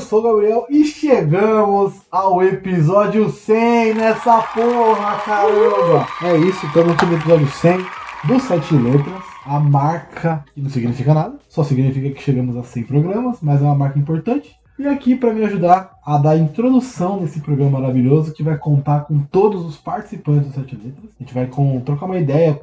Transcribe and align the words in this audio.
sou 0.00 0.20
o 0.20 0.22
Gabriel 0.22 0.66
e 0.70 0.84
chegamos 0.84 1.94
ao 2.10 2.42
episódio 2.42 3.28
100 3.30 3.94
nessa 3.94 4.40
porra, 4.42 5.18
caramba! 5.24 6.06
É 6.22 6.36
isso, 6.38 6.64
estamos 6.66 6.96
no 6.96 7.14
episódio 7.14 7.46
100 7.46 7.86
do 8.24 8.40
Sete 8.40 8.74
Letras, 8.74 9.22
a 9.44 9.60
marca 9.60 10.42
que 10.54 10.60
não 10.60 10.70
significa 10.70 11.12
nada, 11.12 11.38
só 11.48 11.62
significa 11.62 12.10
que 12.10 12.22
chegamos 12.22 12.56
a 12.56 12.62
100 12.62 12.84
programas, 12.84 13.38
mas 13.42 13.60
é 13.60 13.64
uma 13.64 13.74
marca 13.74 13.98
importante. 13.98 14.58
E 14.78 14.86
aqui 14.88 15.14
para 15.14 15.34
me 15.34 15.44
ajudar 15.44 15.92
a 16.02 16.16
dar 16.16 16.38
introdução 16.38 17.20
nesse 17.20 17.40
programa 17.40 17.78
maravilhoso 17.78 18.32
que 18.32 18.42
vai 18.42 18.56
contar 18.56 19.00
com 19.00 19.20
todos 19.20 19.66
os 19.66 19.76
participantes 19.76 20.48
do 20.48 20.54
Sete 20.54 20.76
Letras. 20.76 21.10
A 21.14 21.22
gente 21.22 21.34
vai 21.34 21.46
com, 21.46 21.78
trocar 21.80 22.06
uma 22.06 22.18
ideia, 22.18 22.58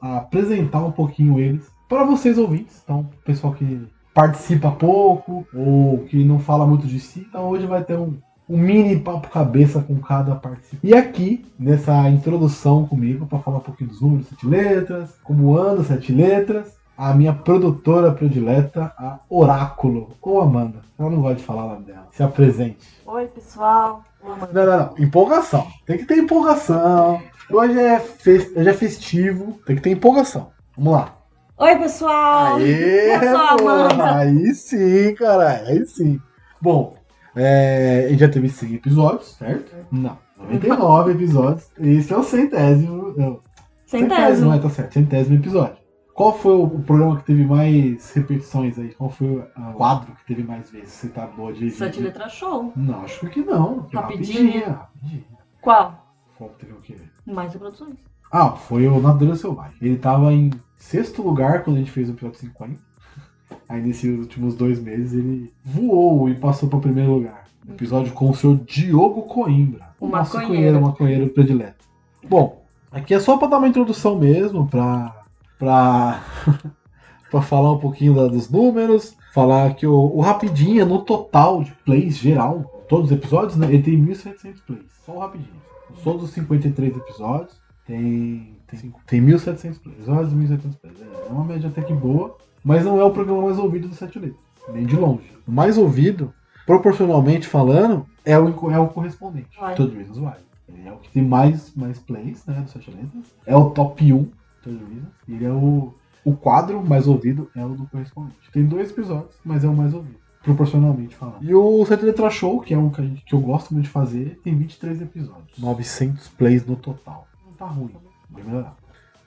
apresentar 0.00 0.80
um 0.80 0.90
pouquinho 0.90 1.38
eles 1.38 1.70
para 1.88 2.02
vocês 2.04 2.36
ouvintes. 2.36 2.80
Então, 2.82 3.08
pessoal 3.24 3.52
que 3.52 3.80
participa 4.20 4.70
pouco 4.70 5.46
ou 5.54 6.04
que 6.04 6.22
não 6.22 6.38
fala 6.38 6.66
muito 6.66 6.86
de 6.86 7.00
si. 7.00 7.26
Então 7.26 7.48
hoje 7.48 7.66
vai 7.66 7.82
ter 7.82 7.98
um, 7.98 8.18
um 8.46 8.58
mini 8.58 9.00
papo 9.00 9.30
cabeça 9.30 9.80
com 9.80 9.98
cada 9.98 10.34
participante. 10.34 10.86
E 10.86 10.94
aqui, 10.94 11.46
nessa 11.58 12.06
introdução 12.10 12.86
comigo, 12.86 13.24
para 13.24 13.38
falar 13.38 13.56
um 13.58 13.62
pouquinho 13.62 13.88
dos 13.88 14.02
números, 14.02 14.26
sete 14.28 14.46
letras, 14.46 15.14
como 15.24 15.56
anda 15.56 15.82
sete 15.84 16.12
letras, 16.12 16.78
a 16.98 17.14
minha 17.14 17.32
produtora 17.32 18.12
predileta, 18.12 18.92
a 18.98 19.20
Oráculo, 19.30 20.10
ou 20.20 20.42
Amanda. 20.42 20.80
Ela 20.98 21.08
não 21.08 21.22
gosta 21.22 21.36
de 21.36 21.44
falar 21.44 21.64
o 21.64 21.70
nome 21.70 21.86
dela. 21.86 22.08
Se 22.12 22.22
apresente. 22.22 22.86
Oi, 23.06 23.26
pessoal. 23.28 24.04
Não, 24.22 24.36
não, 24.36 24.66
não. 24.66 24.94
Empolgação. 24.98 25.66
Tem 25.86 25.96
que 25.96 26.04
ter 26.04 26.18
empolgação. 26.18 27.22
Hoje 27.50 27.80
é. 27.80 27.96
Hoje 27.96 28.68
é 28.68 28.74
festivo. 28.74 29.58
Tem 29.64 29.76
que 29.76 29.82
ter 29.82 29.90
empolgação. 29.92 30.50
Vamos 30.76 30.92
lá. 30.92 31.19
Oi, 31.60 31.76
pessoal! 31.76 32.56
Aê, 32.56 33.16
Eu 33.16 33.20
sou 33.20 33.36
a 33.36 33.50
Amanda. 33.50 34.16
Aí 34.16 34.54
sim, 34.54 35.14
caralho, 35.14 35.66
aí 35.66 35.84
sim. 35.84 36.18
Bom, 36.58 36.96
é, 37.36 38.04
a 38.06 38.08
gente 38.08 38.20
já 38.20 38.30
teve 38.30 38.48
100 38.48 38.76
episódios, 38.76 39.34
certo? 39.34 39.76
Não, 39.92 40.16
99 40.38 41.12
episódios. 41.12 41.70
Esse 41.78 42.14
é 42.14 42.16
o 42.16 42.22
centésimo. 42.22 43.12
Não, 43.14 43.40
centésimo, 43.84 44.54
é, 44.54 44.58
tá 44.58 44.70
certo, 44.70 44.94
centésimo 44.94 45.36
episódio. 45.36 45.76
Qual 46.14 46.32
foi 46.32 46.54
o 46.54 46.66
programa 46.80 47.18
que 47.18 47.24
teve 47.24 47.44
mais 47.44 48.10
repetições 48.14 48.78
aí? 48.78 48.94
Qual 48.94 49.10
foi 49.10 49.28
o 49.28 49.72
quadro 49.74 50.16
que 50.16 50.24
teve 50.24 50.42
mais 50.42 50.70
vezes? 50.70 50.88
Você 50.88 51.08
tá 51.08 51.26
boa 51.26 51.52
de. 51.52 51.70
Sete 51.72 52.00
Letras 52.00 52.32
Show. 52.32 52.72
Não, 52.74 53.02
acho 53.02 53.26
que 53.26 53.42
não. 53.42 53.86
Rapidinho. 53.92 54.64
rapidinho. 54.64 55.24
Qual? 55.60 56.06
Qual 56.38 56.48
teve 56.58 56.72
o 56.72 56.80
quê? 56.80 56.96
Mais 57.26 57.52
reproduções. 57.52 57.96
Ah, 58.32 58.52
foi 58.52 58.88
o 58.88 58.98
Natureza 58.98 59.42
Selvagem. 59.42 59.76
Ele 59.82 59.98
tava 59.98 60.32
em 60.32 60.50
sexto 60.80 61.22
lugar 61.22 61.62
quando 61.62 61.76
a 61.76 61.78
gente 61.78 61.92
fez 61.92 62.08
o 62.08 62.12
episódio 62.12 62.40
50. 62.40 62.80
Aí 63.68 63.80
nesses 63.80 64.18
últimos 64.18 64.56
dois 64.56 64.80
meses 64.80 65.12
ele 65.12 65.52
voou 65.64 66.28
e 66.28 66.34
passou 66.34 66.68
para 66.68 66.78
o 66.78 66.82
primeiro 66.82 67.12
lugar. 67.12 67.44
episódio 67.68 68.12
com 68.12 68.30
o 68.30 68.34
senhor 68.34 68.58
Diogo 68.66 69.22
Coimbra. 69.22 69.90
O 70.00 70.08
nosso 70.08 70.36
maconheiro, 70.36 70.80
maconheiro 70.80 71.28
predileto. 71.28 71.84
Bom, 72.28 72.64
aqui 72.90 73.14
é 73.14 73.20
só 73.20 73.36
para 73.36 73.48
dar 73.48 73.58
uma 73.58 73.68
introdução 73.68 74.18
mesmo, 74.18 74.66
para 74.66 75.14
para 75.58 76.22
para 77.30 77.42
falar 77.42 77.72
um 77.72 77.78
pouquinho 77.78 78.14
da, 78.14 78.26
dos 78.26 78.50
números, 78.50 79.16
falar 79.32 79.74
que 79.74 79.86
o, 79.86 79.94
o 79.94 80.20
Rapidinha, 80.20 80.84
no 80.84 81.02
total 81.02 81.62
de 81.62 81.70
plays 81.84 82.16
geral, 82.16 82.82
todos 82.88 83.10
os 83.10 83.16
episódios, 83.16 83.56
né, 83.56 83.68
ele 83.68 83.82
tem 83.82 84.04
1.700 84.04 84.54
plays. 84.66 84.82
Só 85.06 85.12
o 85.12 85.18
Rapidinho. 85.20 85.60
Todos 86.02 86.24
os 86.24 86.30
53 86.30 86.96
episódios 86.96 87.60
tem 87.86 88.56
tem, 88.70 88.92
tem 89.06 89.22
1.700 89.22 89.80
plays. 89.80 90.08
Olha 90.08 90.26
1.700 90.26 90.76
plays. 90.80 90.96
É 91.00 91.30
uma 91.30 91.44
média 91.44 91.68
até 91.68 91.82
que 91.82 91.92
boa, 91.92 92.36
mas 92.64 92.84
não 92.84 93.00
é 93.00 93.04
o 93.04 93.10
programa 93.10 93.42
mais 93.42 93.58
ouvido 93.58 93.88
do 93.88 93.94
Sete 93.94 94.18
Letras. 94.18 94.40
Nem 94.72 94.84
de 94.84 94.96
longe. 94.96 95.32
O 95.46 95.52
mais 95.52 95.76
ouvido, 95.78 96.32
proporcionalmente 96.66 97.46
falando, 97.46 98.06
é 98.24 98.38
o, 98.38 98.70
é 98.70 98.78
o 98.78 98.88
correspondente. 98.88 99.58
Todo 99.76 99.96
Reasons 99.96 100.18
Why. 100.18 100.34
Ele 100.68 100.88
é 100.88 100.92
o 100.92 100.98
que 100.98 101.10
tem 101.10 101.24
mais, 101.24 101.74
mais 101.74 101.98
plays, 101.98 102.44
né, 102.46 102.60
do 102.60 102.70
Sete 102.70 102.90
Letras. 102.90 103.34
É 103.46 103.56
o 103.56 103.70
top 103.70 104.12
1 104.12 104.28
Todo 104.62 104.78
Reasons. 104.78 105.12
Ele 105.28 105.44
é 105.44 105.50
o, 105.50 105.94
o 106.24 106.36
quadro 106.36 106.84
mais 106.84 107.06
ouvido, 107.06 107.50
é 107.56 107.64
o 107.64 107.70
do 107.70 107.86
correspondente. 107.86 108.50
Tem 108.52 108.64
dois 108.64 108.90
episódios, 108.90 109.34
mas 109.44 109.64
é 109.64 109.68
o 109.68 109.74
mais 109.74 109.94
ouvido 109.94 110.20
proporcionalmente 110.42 111.14
falando. 111.14 111.44
E 111.44 111.54
o 111.54 111.84
Sete 111.84 112.04
Letras 112.04 112.34
Show, 112.34 112.60
que 112.60 112.72
é 112.72 112.78
um 112.78 112.90
que, 112.90 113.02
gente, 113.02 113.24
que, 113.24 113.34
eu 113.34 113.40
gosto 113.40 113.74
muito 113.74 113.84
de 113.84 113.90
fazer, 113.90 114.40
tem 114.42 114.56
23 114.56 115.02
episódios. 115.02 115.58
900 115.58 116.28
plays 116.28 116.64
no 116.64 116.76
total. 116.76 117.28
Não 117.44 117.52
tá 117.52 117.66
ruim. 117.66 117.94
Vai 118.30 118.42
melhorar. 118.42 118.76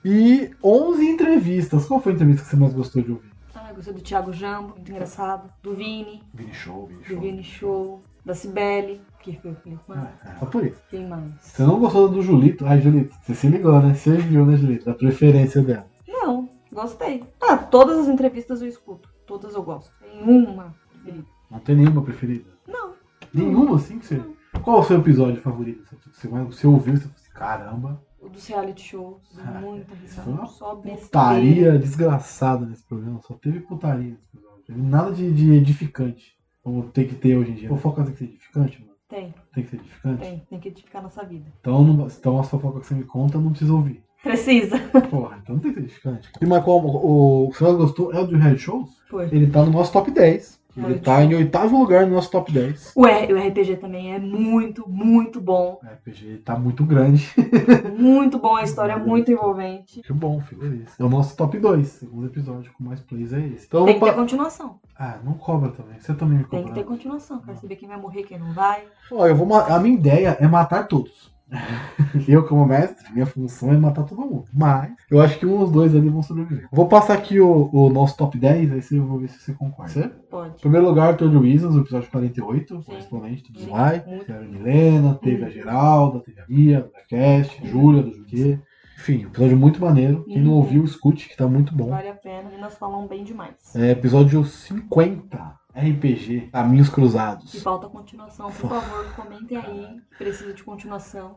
E 0.04 0.50
11 0.62 1.04
entrevistas. 1.04 1.86
Qual 1.86 2.00
foi 2.00 2.12
a 2.12 2.14
entrevista 2.14 2.44
que 2.44 2.50
você 2.50 2.56
mais 2.56 2.74
gostou 2.74 3.02
de 3.02 3.12
ouvir? 3.12 3.30
Ah, 3.54 3.70
eu 3.70 3.76
gostei 3.76 3.94
do 3.94 4.02
Thiago 4.02 4.32
Jambo, 4.32 4.74
muito 4.74 4.90
engraçado. 4.90 5.50
Do 5.62 5.74
Vini. 5.74 6.22
Vini 6.34 6.52
Show, 6.52 6.86
Vini 6.86 6.98
Do 6.98 7.04
Show. 7.06 7.20
Vini 7.20 7.44
Show. 7.44 8.02
Da 8.24 8.34
Cibele, 8.34 9.02
que 9.22 9.38
foi 9.38 9.50
o 9.50 9.54
Felipe 9.56 9.82
Mano. 9.86 10.08
É, 10.24 10.30
é, 10.30 10.38
só 10.38 10.46
por 10.46 10.64
isso. 10.64 10.80
Quem 10.88 11.06
mais? 11.06 11.24
Você 11.40 11.62
não 11.62 11.78
gostou 11.78 12.08
do 12.08 12.22
Julito? 12.22 12.64
Ai, 12.64 12.80
Julito, 12.80 13.14
você 13.20 13.34
se 13.34 13.48
ligou, 13.48 13.78
né? 13.82 13.92
Você 13.92 14.16
viu, 14.16 14.46
né, 14.46 14.56
Julito? 14.56 14.86
Da 14.86 14.94
preferência 14.94 15.60
dela. 15.60 15.86
Não, 16.08 16.48
gostei. 16.72 17.22
Ah, 17.42 17.58
todas 17.58 17.98
as 17.98 18.08
entrevistas 18.08 18.62
eu 18.62 18.68
escuto. 18.68 19.10
Todas 19.26 19.54
eu 19.54 19.62
gosto. 19.62 19.92
Tem 20.00 20.22
uma 20.22 20.74
preferida. 20.90 21.26
Não 21.50 21.58
tem 21.58 21.76
nenhuma 21.76 22.02
preferida? 22.02 22.50
Não. 22.66 22.94
Nenhuma, 23.32 23.76
assim 23.76 23.98
que 23.98 24.06
você. 24.06 24.22
Qual 24.62 24.78
é 24.78 24.80
o 24.80 24.84
seu 24.84 24.98
episódio 24.98 25.42
favorito? 25.42 25.84
Você, 26.10 26.26
você 26.28 26.66
ouviu 26.66 26.94
e 26.94 26.96
você 26.96 27.02
falou 27.02 27.16
assim, 27.16 27.30
caramba. 27.34 28.02
Dos 28.34 28.46
reality 28.46 28.82
shows. 28.82 29.22
Ah, 29.38 29.60
muita 29.60 29.92
isso 29.94 30.02
risada. 30.20 30.30
uma 30.30 30.46
Só 30.46 30.74
besteira. 30.74 31.00
Putaria 31.06 31.78
desgraçada 31.78 32.66
nesse 32.66 32.82
programa. 32.84 33.20
Só 33.22 33.34
teve 33.34 33.60
putaria 33.60 34.10
nesse 34.10 34.26
programa. 34.30 34.58
Teve 34.66 34.80
nada 34.82 35.12
de, 35.12 35.32
de 35.32 35.52
edificante. 35.52 36.34
Como 36.62 36.84
tem 36.90 37.06
que 37.06 37.14
ter 37.14 37.36
hoje 37.36 37.50
em 37.50 37.54
dia. 37.54 37.68
Fofoca 37.68 38.02
tem 38.04 38.12
que 38.12 38.18
ser 38.18 38.24
edificante, 38.24 38.80
mano. 38.80 38.94
Tem, 39.08 39.34
Tem 39.52 39.64
que 39.64 39.70
ser 39.70 39.76
edificante. 39.76 40.22
tem. 40.22 40.38
Tem 40.50 40.58
que 40.58 40.68
edificar 40.68 41.02
nossa 41.02 41.24
vida. 41.24 41.44
Então, 41.60 41.84
não, 41.84 42.06
então 42.06 42.40
as 42.40 42.48
fofocas 42.48 42.82
que 42.82 42.88
você 42.88 42.94
me 42.94 43.04
conta 43.04 43.38
não 43.38 43.50
precisa 43.50 43.72
ouvir. 43.74 44.02
Precisa. 44.22 44.78
Porra, 45.10 45.38
então 45.42 45.56
não 45.56 45.62
tem 45.62 45.72
que 45.72 45.80
ser 45.80 45.84
edificante. 45.84 46.30
E 46.40 46.46
qual 46.62 46.80
o, 46.84 47.44
o 47.46 47.50
que 47.50 47.58
você 47.58 47.64
mais 47.64 47.76
gostou 47.76 48.12
é 48.12 48.20
o 48.20 48.26
do 48.26 48.36
reality 48.36 48.62
shows? 48.62 48.90
Foi. 49.10 49.26
Ele 49.26 49.46
tá 49.48 49.62
no 49.64 49.70
nosso 49.70 49.92
top 49.92 50.10
10. 50.10 50.58
Ele 50.76 50.86
Reality 50.86 51.04
tá 51.04 51.22
em 51.22 51.34
oitavo 51.34 51.78
lugar 51.78 52.06
no 52.06 52.14
nosso 52.14 52.30
top 52.30 52.50
10. 52.52 52.92
O, 52.96 53.06
R- 53.06 53.32
o 53.32 53.36
RPG 53.38 53.76
também 53.76 54.12
é 54.14 54.18
muito, 54.18 54.88
muito 54.88 55.40
bom. 55.40 55.78
O 55.82 55.86
RPG 55.86 56.38
tá 56.44 56.56
muito 56.58 56.84
grande. 56.84 57.30
Muito 57.96 58.38
bom, 58.38 58.56
a 58.56 58.62
história 58.62 58.92
é 58.92 58.96
muito 58.96 59.30
envolvente. 59.30 60.02
que 60.02 60.12
bom, 60.12 60.40
fico 60.40 60.60
feliz. 60.62 60.98
É 60.98 61.04
o 61.04 61.08
nosso 61.08 61.36
top 61.36 61.58
2. 61.58 61.86
Segundo 61.86 62.26
episódio 62.26 62.72
com 62.76 62.84
mais 62.84 63.00
plays 63.00 63.32
é 63.32 63.40
esse. 63.46 63.66
Então, 63.66 63.84
Tem 63.84 63.98
que 63.98 64.04
ter 64.04 64.14
continuação. 64.14 64.78
Ah, 64.98 65.18
não 65.24 65.34
cobra 65.34 65.70
também. 65.70 65.98
Você 65.98 66.14
também 66.14 66.38
me 66.38 66.44
Tem 66.44 66.60
cobra. 66.62 66.74
que 66.74 66.80
ter 66.80 66.86
continuação. 66.86 67.40
Quero 67.40 67.58
saber 67.60 67.76
quem 67.76 67.88
vai 67.88 67.98
morrer, 68.00 68.22
quem 68.24 68.38
não 68.38 68.52
vai. 68.52 68.82
Ó, 69.10 69.26
eu 69.26 69.34
vou 69.36 69.46
ma- 69.46 69.66
A 69.66 69.78
minha 69.78 69.94
ideia 69.94 70.36
é 70.40 70.46
matar 70.46 70.86
todos. 70.88 71.32
eu, 72.28 72.44
como 72.46 72.64
mestre, 72.66 73.12
minha 73.12 73.26
função 73.26 73.72
é 73.72 73.76
matar 73.78 74.04
todo 74.04 74.20
mundo. 74.22 74.44
Mas 74.52 74.92
eu 75.10 75.20
acho 75.20 75.38
que 75.38 75.46
um 75.46 75.58
ou 75.60 75.70
dois 75.70 75.94
ali 75.94 76.08
vão 76.08 76.22
sobreviver. 76.22 76.68
Vou 76.72 76.88
passar 76.88 77.14
aqui 77.14 77.38
o, 77.40 77.68
o 77.72 77.88
nosso 77.90 78.16
top 78.16 78.38
10, 78.38 78.72
aí 78.72 78.82
você- 78.82 78.98
eu 78.98 79.06
vou 79.06 79.18
ver 79.18 79.28
se 79.28 79.38
você 79.38 79.52
concorda. 79.52 79.92
Certo? 79.92 80.18
Pode. 80.28 80.54
Em 80.56 80.60
primeiro 80.60 80.86
lugar, 80.86 81.16
Third 81.16 81.36
Reasons, 81.38 81.74
o 81.76 81.80
episódio 81.80 82.10
48, 82.10 82.76
Sim. 82.76 82.82
correspondente 82.82 83.52
do 83.52 83.60
muito. 83.60 84.24
Teve 84.26 84.32
a 84.32 84.40
Milena, 84.40 85.14
teve 85.22 85.42
a 85.42 85.46
Uhum. 85.46 85.52
Geralda, 85.52 86.20
teve 86.20 86.40
a 86.40 86.44
Mia, 86.48 86.80
do 86.80 86.90
Cast, 87.08 87.60
a 87.62 87.66
Júlia, 87.66 88.02
do 88.02 88.12
Juquê. 88.12 88.58
Enfim, 88.96 89.24
um 89.24 89.28
episódio 89.28 89.56
muito 89.56 89.80
maneiro. 89.80 90.24
Quem 90.24 90.40
não 90.42 90.52
Uhum. 90.52 90.56
ouviu, 90.58 90.84
escute, 90.84 91.28
que 91.28 91.36
tá 91.36 91.46
muito 91.46 91.74
bom. 91.74 91.90
Vale 91.90 92.08
a 92.08 92.14
pena. 92.14 92.50
E 92.56 92.60
nós 92.60 92.74
falamos 92.78 93.08
bem 93.08 93.22
demais. 93.24 93.54
É, 93.74 93.90
episódio 93.90 94.44
50, 94.44 95.54
RPG, 95.76 96.50
Caminhos 96.52 96.88
E 96.88 96.90
Cruzados. 96.90 97.62
falta 97.62 97.88
continuação. 97.88 98.50
Por 98.50 98.68
favor, 98.70 99.14
comentem 99.14 99.56
aí. 99.58 100.00
que 100.10 100.18
Precisa 100.18 100.52
de 100.52 100.62
continuação. 100.62 101.36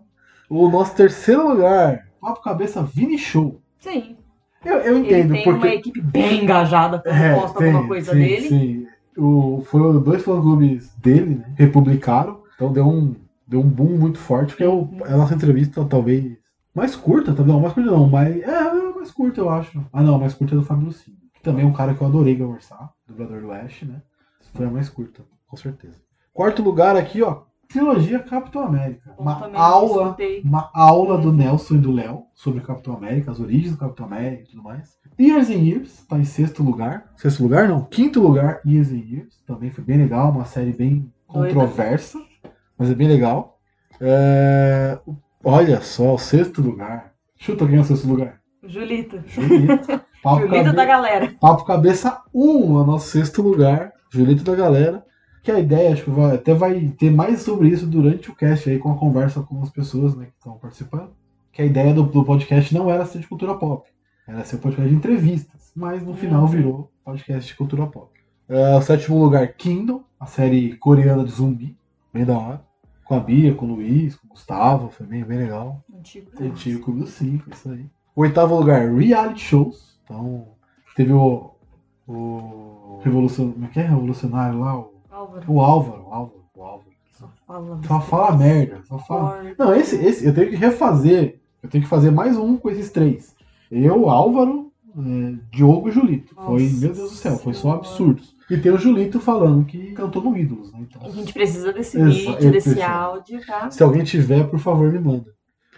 O 0.50 0.70
nosso 0.70 0.96
terceiro 0.96 1.50
lugar, 1.50 2.08
Papo 2.22 2.42
Cabeça 2.42 2.82
Vini 2.84 3.18
Show. 3.18 3.62
Sim. 3.80 4.18
Eu, 4.64 4.76
eu 4.80 4.98
Ele 4.98 5.06
entendo, 5.08 5.34
tem 5.34 5.44
porque. 5.44 5.68
uma 5.68 5.74
equipe 5.76 6.02
bem 6.02 6.44
engajada 6.44 7.00
quando 7.00 7.16
É, 7.16 7.36
posta 7.36 7.60
tem, 7.60 7.68
alguma 7.72 7.88
coisa 7.88 8.12
sim, 8.14 8.20
dele. 8.20 8.48
Sim. 8.50 8.88
O, 9.18 9.62
foram 9.66 10.02
dois 10.02 10.24
fã-clubes 10.24 10.94
dele, 10.96 11.36
né? 11.36 11.54
Republicaram. 11.56 12.42
Então 12.56 12.72
deu 12.72 12.88
um, 12.88 13.16
deu 13.48 13.60
um 13.62 13.68
boom 13.70 13.98
muito 13.98 14.18
forte, 14.20 14.56
que 14.56 14.64
é, 14.64 14.68
é 14.68 15.14
a 15.14 15.18
nossa 15.18 15.34
entrevista 15.34 15.84
talvez 15.86 16.38
mais 16.74 16.96
curta, 16.96 17.34
tá? 17.34 17.44
Não, 17.44 17.60
mais 17.60 17.74
curta 17.74 17.90
não, 17.90 18.08
mas 18.08 18.36
é, 18.42 18.50
é 18.50 18.94
mais 18.94 19.12
curta, 19.12 19.42
eu 19.42 19.50
acho. 19.50 19.84
Ah 19.92 20.02
não, 20.04 20.20
mais 20.20 20.34
curta 20.34 20.54
é 20.54 20.58
do 20.58 20.64
Fábio 20.64 20.86
Lucinho. 20.86 21.18
Que 21.34 21.42
também 21.42 21.66
é 21.66 21.68
um 21.68 21.74
cara 21.74 21.94
que 21.94 22.02
eu 22.02 22.08
adorei 22.08 22.38
conversar, 22.38 22.92
dublador 23.08 23.42
do 23.42 23.52
Ash, 23.52 23.84
né? 23.84 24.02
Foi 24.54 24.66
a 24.66 24.70
mais 24.72 24.90
curta, 24.90 25.24
com 25.48 25.58
certeza. 25.58 25.96
Quarto 26.34 26.62
lugar 26.62 26.96
aqui, 26.96 27.22
ó. 27.22 27.44
Trilogia 27.68 28.20
Capitão 28.20 28.62
América. 28.64 29.14
Uma 29.18 29.34
aula 29.56 30.16
uma 30.44 30.70
aula 30.74 31.18
do 31.18 31.34
Nelson 31.34 31.76
e 31.76 31.80
do 31.80 31.92
Léo 31.92 32.24
sobre 32.34 32.62
Capitão 32.62 32.94
América, 32.96 33.30
as 33.32 33.40
origens 33.42 33.72
do 33.74 33.78
Capitão 33.78 34.06
América 34.06 34.44
e 34.44 34.46
tudo 34.48 34.64
mais. 34.64 34.98
Years 35.20 35.50
and 35.50 35.54
Years 35.64 36.06
tá 36.08 36.18
em 36.18 36.24
sexto 36.24 36.64
lugar. 36.64 37.12
Sexto 37.18 37.44
lugar, 37.44 37.68
não. 37.68 37.84
Quinto 37.84 38.22
lugar, 38.22 38.62
Years 38.66 38.90
and 38.92 39.04
Years. 39.10 39.42
Também 39.46 39.70
foi 39.70 39.84
bem 39.84 39.98
legal, 39.98 40.32
uma 40.32 40.46
série 40.46 40.72
bem 40.72 41.12
controversa, 41.28 42.20
mas 42.78 42.90
é 42.90 42.96
bem 42.96 43.08
legal. 43.08 43.60
É, 44.00 44.98
Olha 45.44 45.82
só, 45.82 46.14
o 46.16 46.18
sexto 46.18 46.62
lugar. 46.62 47.14
Chuta 47.36 47.66
quem 47.68 47.78
é 47.78 47.82
o 47.82 47.84
sexto 47.84 48.08
lugar. 48.08 48.40
Julito. 48.64 49.22
Julito. 49.28 49.88
Papo, 50.24 50.42
Julito 50.42 50.64
cabe- 50.66 50.76
da 50.76 50.86
galera. 50.86 51.36
Papo 51.40 51.64
Cabeça 51.66 52.22
1, 52.34 52.78
é 52.78 52.82
o 52.82 52.86
nosso 52.86 53.10
sexto 53.10 53.42
lugar. 53.42 53.94
Julito 54.18 54.44
da 54.44 54.56
galera. 54.56 55.06
Que 55.44 55.52
a 55.52 55.60
ideia, 55.60 55.94
acho 55.94 56.04
que 56.04 56.10
vai, 56.10 56.36
até 56.36 56.54
vai 56.54 56.94
ter 56.98 57.10
mais 57.10 57.42
sobre 57.42 57.70
isso 57.70 57.88
durante 57.88 58.30
o 58.30 58.36
cast 58.36 58.70
aí, 58.70 58.78
com 58.80 58.92
a 58.92 58.98
conversa 58.98 59.42
com 59.42 59.62
as 59.62 59.70
pessoas 59.70 60.16
né, 60.16 60.26
que 60.26 60.34
estão 60.34 60.58
participando. 60.58 61.12
Que 61.54 61.62
a 61.62 61.66
ideia 61.66 61.94
do, 61.94 62.04
do 62.04 62.24
podcast 62.26 62.74
não 62.74 62.90
era 62.90 63.06
ser 63.06 63.20
de 63.20 63.28
cultura 63.28 63.56
pop. 63.56 63.88
Era 64.28 64.44
ser 64.44 64.58
um 64.58 64.60
podcast 64.60 64.90
de 64.90 64.96
entrevistas. 64.96 65.72
Mas 65.76 66.04
no 66.04 66.14
final 66.16 66.42
Uhum. 66.42 66.48
virou 66.48 66.92
podcast 67.06 67.48
de 67.50 67.56
cultura 67.56 67.88
pop. 67.88 68.12
É, 68.50 68.76
o 68.76 68.82
sétimo 68.82 69.18
lugar, 69.24 69.48
Kingdom, 69.54 70.04
a 70.20 70.26
série 70.26 70.76
coreana 70.78 71.24
de 71.24 71.32
zumbi. 71.32 71.78
Bem 72.14 72.26
da 72.26 72.38
hora. 72.38 72.62
Com 73.06 73.16
a 73.16 73.20
Bia, 73.20 73.54
com 73.54 73.66
o 73.68 73.76
Luiz, 73.76 74.16
com 74.16 74.28
o 74.28 74.30
Gustavo. 74.32 74.90
Foi 74.90 75.06
bem, 75.06 75.24
bem 75.24 75.38
legal. 75.38 75.82
Antigo. 75.98 76.32
Antigo 76.42 76.84
Clube 76.84 77.04
isso 77.06 77.24
aí. 77.72 77.86
Oitavo 78.16 78.58
lugar, 78.58 78.92
reality 78.92 79.40
shows. 79.40 79.98
Então, 80.04 80.50
teve 80.96 81.14
o. 81.14 81.52
O. 82.08 83.00
Revolucion... 83.04 83.52
Como 83.52 83.66
é 83.66 83.70
que 83.70 83.80
é? 83.80 83.84
Revolucionário 83.84 84.60
lá? 84.60 84.78
O, 84.78 84.92
Álvaro. 85.12 85.44
o 85.48 85.62
Álvaro. 85.62 86.04
O 86.04 86.14
Álvaro. 86.14 86.44
O 86.56 86.64
Álvaro. 86.64 86.92
Só 87.12 87.30
fala. 87.46 87.80
Só 87.88 88.02
fala 88.02 88.38
merda. 88.38 88.82
Só 88.86 88.98
fala. 89.00 89.44
Não, 89.58 89.76
esse, 89.76 89.96
esse 89.98 90.26
eu 90.26 90.34
tenho 90.34 90.50
que 90.50 90.56
refazer. 90.56 91.40
Eu 91.62 91.70
tenho 91.70 91.84
que 91.84 91.90
fazer 91.90 92.12
mais 92.12 92.38
um 92.38 92.58
com 92.58 92.70
esses 92.70 92.92
três. 92.92 93.36
Eu, 93.72 94.10
Álvaro, 94.10 94.72
é, 94.98 95.36
Diogo 95.52 95.90
e 95.90 95.92
Julito. 95.92 96.34
Foi, 96.36 96.64
Nossa 96.64 96.80
meu 96.80 96.94
Deus 96.94 97.12
do 97.12 97.16
céu, 97.16 97.38
foi 97.38 97.54
só 97.54 97.62
Senhora. 97.62 97.80
absurdos. 97.80 98.36
E 98.50 98.58
tem 98.58 98.72
o 98.72 98.78
Julito 98.78 99.20
falando 99.20 99.66
que 99.66 99.92
cantou 99.92 100.24
no 100.24 100.38
Ídolos, 100.38 100.72
né? 100.72 100.80
Então, 100.82 101.02
A 101.06 101.10
gente 101.10 101.34
precisa 101.34 101.74
desse 101.74 102.02
vídeo, 102.02 102.52
desse 102.52 102.82
áudio, 102.82 103.46
tá? 103.46 103.70
Se 103.70 103.84
alguém 103.84 104.04
tiver, 104.04 104.46
por 104.48 104.60
favor, 104.60 104.92
me 104.92 105.00
manda. 105.00 105.36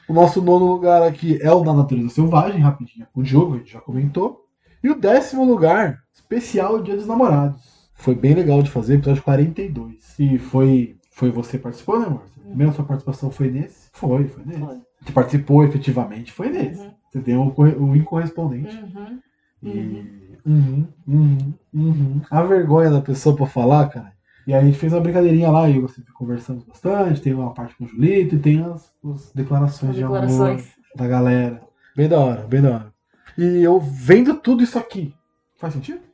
O 0.07 0.13
nosso 0.13 0.41
nono 0.41 0.65
lugar 0.65 1.01
aqui 1.03 1.39
é 1.41 1.51
o 1.51 1.63
da 1.63 1.73
Natureza 1.73 2.09
Selvagem, 2.09 2.61
rapidinho, 2.61 3.07
o 3.15 3.23
jogo, 3.23 3.55
a 3.55 3.57
gente 3.57 3.71
já 3.71 3.81
comentou. 3.81 4.45
E 4.83 4.89
o 4.89 4.95
décimo 4.95 5.43
lugar, 5.43 5.99
especial 6.29 6.81
Dia 6.83 6.95
dos 6.95 7.07
Namorados. 7.07 7.89
Foi 7.95 8.13
bem 8.13 8.35
legal 8.35 8.61
de 8.61 8.69
fazer, 8.69 8.95
episódio 8.95 9.23
42. 9.23 10.19
E 10.19 10.37
foi, 10.37 10.95
foi 11.11 11.31
você 11.31 11.57
participou, 11.57 11.99
né, 11.99 12.05
amor? 12.05 12.23
A 12.37 12.47
primeira 12.47 12.71
sua 12.71 12.85
participação 12.85 13.31
foi 13.31 13.49
nesse? 13.49 13.89
Foi, 13.91 14.27
foi 14.27 14.45
nesse. 14.45 14.59
Foi. 14.59 14.77
Você 15.01 15.11
participou 15.11 15.63
efetivamente, 15.63 16.31
foi 16.31 16.49
nesse. 16.49 16.81
Uhum. 16.81 16.91
Você 17.11 17.19
tem 17.21 17.35
o, 17.35 17.53
o 17.57 17.95
incorrespondente. 17.95 18.75
Uhum. 18.77 19.19
E. 19.63 20.19
Uhum, 20.45 20.87
uhum, 21.07 21.53
uhum. 21.73 22.21
A 22.31 22.41
vergonha 22.43 22.89
da 22.89 23.01
pessoa 23.01 23.35
pra 23.35 23.45
falar, 23.45 23.89
cara. 23.89 24.13
E 24.47 24.53
aí 24.53 24.61
a 24.61 24.65
gente 24.65 24.77
fez 24.77 24.93
uma 24.93 25.01
brincadeirinha 25.01 25.51
lá, 25.51 25.67
e 25.67 25.77
eu 25.77 25.87
sempre 25.89 26.13
conversamos 26.13 26.63
bastante, 26.63 27.21
tem 27.21 27.33
uma 27.33 27.53
parte 27.53 27.75
com 27.75 27.83
o 27.83 27.87
Julito 27.87 28.35
e 28.35 28.39
tem 28.39 28.63
as, 28.63 28.91
as 29.03 29.31
declarações 29.33 29.91
As 29.91 29.95
de 29.97 30.03
amor 30.03 30.21
declarações. 30.21 30.71
da 30.95 31.07
galera. 31.07 31.61
Bem 31.95 32.07
da 32.07 32.19
hora, 32.19 32.47
bem 32.47 32.61
da 32.61 32.69
hora. 32.69 32.93
E 33.37 33.61
eu 33.61 33.79
vendo 33.79 34.35
tudo 34.35 34.63
isso 34.63 34.79
aqui. 34.79 35.13
Faz 35.57 35.73
sentido? 35.73 36.08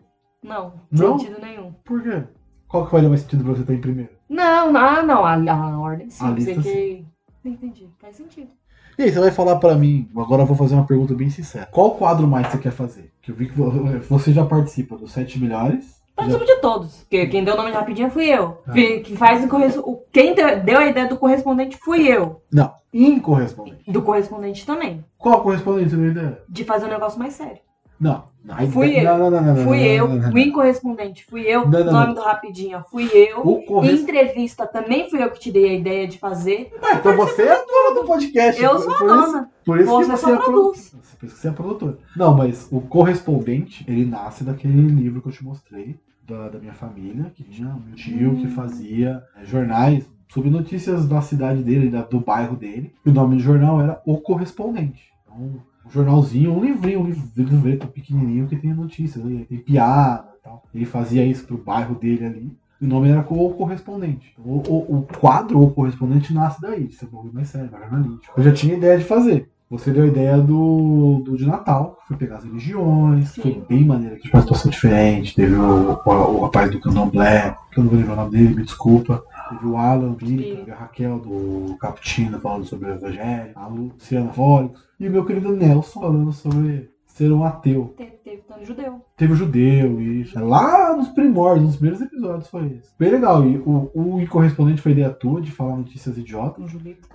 Não, 0.46 0.74
Não? 0.92 1.18
sentido 1.20 1.42
nenhum. 1.42 1.74
Por 1.84 2.02
quê? 2.02 2.24
Qual 2.68 2.86
que 2.86 2.92
faria 2.92 3.10
mais 3.10 3.22
sentido 3.22 3.44
pra 3.44 3.54
você 3.54 3.62
estar 3.62 3.74
em 3.74 3.82
primeiro? 3.82 4.12
Não, 4.30 4.76
ah, 4.76 5.04
não, 5.04 5.24
a, 5.26 5.34
a 5.54 5.80
ordem 5.80 6.10
sim. 6.10 6.26
A 6.26 6.30
lista, 6.32 6.62
que... 6.62 7.06
Entendi, 7.44 7.90
faz 8.00 8.16
sentido. 8.16 8.50
E 8.98 9.04
aí, 9.04 9.12
você 9.12 9.20
vai 9.20 9.30
falar 9.32 9.58
pra 9.58 9.76
mim, 9.76 10.10
agora 10.16 10.44
eu 10.44 10.46
vou 10.48 10.56
fazer 10.56 10.74
uma 10.76 10.86
pergunta 10.88 11.14
bem 11.14 11.30
sincera. 11.30 11.68
Qual 11.72 11.96
quadro 11.96 12.26
mais 12.26 12.48
você 12.48 12.58
quer 12.58 12.72
fazer? 12.72 13.12
Que 13.22 13.30
eu 13.32 13.36
vi 13.36 13.48
que 13.50 13.54
vo- 13.56 13.72
você 14.10 14.32
já 14.32 14.46
participa 14.46 14.98
dos 14.98 15.12
sete 15.12 15.38
melhores. 15.40 15.86
Já- 15.86 16.16
Participo 16.16 16.46
de 16.46 16.56
todos. 16.62 16.96
Porque 17.02 17.28
quem 17.28 17.44
deu 17.44 17.54
o 17.56 17.58
nome 17.58 17.72
de 17.72 17.78
rapidinho 17.78 18.10
fui 18.10 18.26
eu. 18.28 18.58
Ah. 18.66 18.72
Quem 18.72 19.04
que 19.04 19.18
faz 19.18 19.44
o 19.44 19.50
corres- 19.50 19.78
Quem 20.14 20.34
deu 20.34 20.78
a 20.80 20.86
ideia 20.88 21.10
do 21.10 21.18
correspondente 21.18 21.78
fui 21.78 22.08
eu. 22.08 22.42
Não, 22.52 22.72
incorrespondente. 22.94 23.92
Do 23.92 24.02
correspondente 24.02 24.66
também. 24.66 25.04
Qual 25.18 25.42
correspondente 25.42 25.90
você 25.90 25.98
deu 25.98 26.12
ideia? 26.12 26.42
De 26.48 26.64
fazer 26.64 26.86
um 26.86 26.90
negócio 26.90 27.20
mais 27.20 27.34
sério. 27.34 27.60
Não. 28.00 28.36
Fui 28.72 29.00
eu. 29.00 29.04
Não, 29.04 29.18
não, 29.18 29.32
não, 29.32 29.42
não, 29.56 29.64
Fui 29.64 29.80
eu. 29.82 30.06
O 30.08 30.38
incorrespondente 30.38 31.26
fui 31.26 31.42
eu. 31.42 31.68
Não, 31.68 31.84
nome 31.92 32.14
do 32.14 32.22
rapidinho 32.22 32.84
fui 32.92 33.10
eu. 33.12 33.40
O 33.40 33.66
corres... 33.66 34.02
Entrevista 34.02 34.68
também 34.68 35.10
fui 35.10 35.24
eu 35.24 35.32
que 35.32 35.40
te 35.40 35.52
dei 35.52 35.70
a 35.70 35.74
ideia 35.74 36.08
de 36.08 36.20
fazer. 36.20 36.72
Ah, 36.80 36.94
então 36.96 37.16
você 37.16 37.42
é 37.42 37.52
a 37.54 37.66
dona 37.66 38.00
do 38.02 38.06
podcast. 38.06 38.62
Eu 38.62 38.78
sou 38.78 38.94
a 38.94 39.00
dona. 39.00 39.50
Por 39.66 39.80
isso 39.80 39.90
Você 39.90 40.06
que 40.12 40.12
você 40.12 40.18
só 40.22 40.34
é 40.34 40.38
produz. 40.38 40.90
Por 41.20 41.26
isso 41.26 41.36
que 41.36 41.42
você 41.42 41.48
é 41.48 41.50
a 41.50 41.54
produtora. 41.54 41.98
Não, 42.16 42.38
mas 42.38 42.68
o 42.72 42.80
correspondente, 42.82 43.84
ele 43.88 44.06
nasce 44.06 44.44
daquele 44.44 44.80
livro 44.90 45.24
que 45.24 45.30
eu 45.30 45.34
te 45.34 45.44
mostrei, 45.44 45.96
da, 46.28 46.50
da 46.50 46.60
minha 46.60 46.74
família, 46.74 47.32
que 47.36 47.44
tinha 47.44 47.70
um 47.70 47.80
meu 47.80 47.96
tio 47.96 48.36
que 48.36 48.46
Hum. 48.46 48.52
fazia 48.52 49.24
é, 49.42 49.46
jornais 49.46 50.08
sobre 50.32 50.52
notícias 50.52 51.08
da 51.08 51.20
cidade 51.22 51.64
dele, 51.64 51.90
da- 51.90 52.04
do 52.04 52.20
bairro 52.20 52.56
dele. 52.56 52.94
E 53.04 53.10
o 53.10 53.14
nome 53.14 53.38
do 53.38 53.42
jornal 53.42 53.82
era 53.82 54.00
O 54.06 54.18
Correspondente. 54.20 55.04
Então, 55.24 55.62
um 55.86 55.92
jornalzinho, 55.92 56.54
um 56.54 56.64
livrinho, 56.64 57.02
um 57.02 57.06
livro- 57.06 57.24
livreto 57.38 57.88
pequenininho 57.88 58.48
que 58.48 58.56
tem 58.56 58.74
notícias, 58.74 59.24
né? 59.24 59.46
tem 59.48 59.58
piada 59.60 60.28
e 60.40 60.44
tal. 60.44 60.64
Ele 60.74 60.86
fazia 60.86 61.26
isso 61.26 61.46
pro 61.46 61.58
bairro 61.58 61.96
dele 61.96 62.26
ali. 62.26 62.58
O 62.82 62.86
nome 62.86 63.08
era 63.10 63.26
O 63.30 63.50
Correspondente. 63.54 64.34
Então, 64.38 64.52
O, 64.52 64.58
o- 64.68 64.98
o 64.98 65.02
quadro 65.20 65.62
O 65.62 65.72
Correspondente 65.72 66.34
nasce 66.34 66.60
daí, 66.62 66.86
de 66.88 66.96
ser 66.96 67.06
um 67.06 67.10
bagulho 67.10 67.34
mais 67.34 67.48
sério, 67.48 67.70
mais 67.72 67.84
jornalístico. 67.90 68.34
Eu 68.38 68.44
já 68.44 68.52
tinha 68.52 68.76
ideia 68.76 68.98
de 68.98 69.04
fazer. 69.04 69.48
Você 69.68 69.92
deu 69.92 70.04
a 70.04 70.08
ideia 70.08 70.38
do, 70.38 71.24
do 71.26 71.36
de 71.36 71.46
Natal, 71.46 71.98
foi 72.08 72.16
pegar 72.16 72.38
as 72.38 72.44
religiões, 72.44 73.30
Sim. 73.30 73.42
foi 73.42 73.66
bem 73.68 73.84
maneiro, 73.84 74.16
que 74.18 74.30
foi 74.30 74.38
uma 74.38 74.42
situação 74.42 74.70
diferente. 74.70 75.34
Teve 75.34 75.56
o, 75.56 75.94
o, 76.06 76.10
o 76.12 76.42
rapaz 76.44 76.70
do 76.70 76.80
candomblé, 76.80 77.56
que 77.72 77.80
eu 77.80 77.84
não 77.84 77.90
vou 77.90 78.00
lembrar 78.00 78.14
o 78.14 78.18
nome 78.18 78.32
dele, 78.32 78.54
me 78.56 78.64
desculpa. 78.64 79.24
Teve 79.50 79.66
o 79.68 79.78
Alan 79.78 80.14
teve 80.16 80.72
a 80.72 80.76
Raquel 80.76 81.20
do 81.20 81.78
Cappuccino 81.78 82.40
falando 82.40 82.66
sobre 82.66 82.90
o 82.90 82.94
Evangelho, 82.94 83.52
a 83.56 83.68
Luciana 83.68 84.34
Fólix, 84.34 84.84
e 85.00 85.08
o 85.08 85.12
meu 85.12 85.26
querido 85.26 85.56
Nelson 85.56 86.00
falando 86.00 86.32
sobre 86.34 86.92
ser 87.06 87.32
um 87.32 87.46
ateu. 87.46 87.94
Teve, 87.96 88.12
teve 88.24 88.42
tanto 88.42 88.66
judeu. 88.66 89.06
Teve 89.16 89.34
o 89.34 89.36
judeu, 89.36 90.02
isso. 90.02 90.38
Lá 90.44 90.96
nos 90.98 91.10
primórdios, 91.10 91.68
nos 91.68 91.76
primeiros 91.78 92.02
episódios 92.02 92.50
foi 92.50 92.68
esse. 92.68 92.92
Bem 92.98 93.12
legal. 93.12 93.46
E 93.46 93.58
o, 93.58 93.92
o 93.94 94.22
incorrespondente 94.22 94.82
foi 94.82 94.94
ideia 94.94 95.12
tua 95.12 95.42
de 95.42 95.52
falar 95.52 95.78
notícias 95.78 96.18
idiotas. 96.18 96.64
Um 96.64 96.68
julito. 96.68 97.08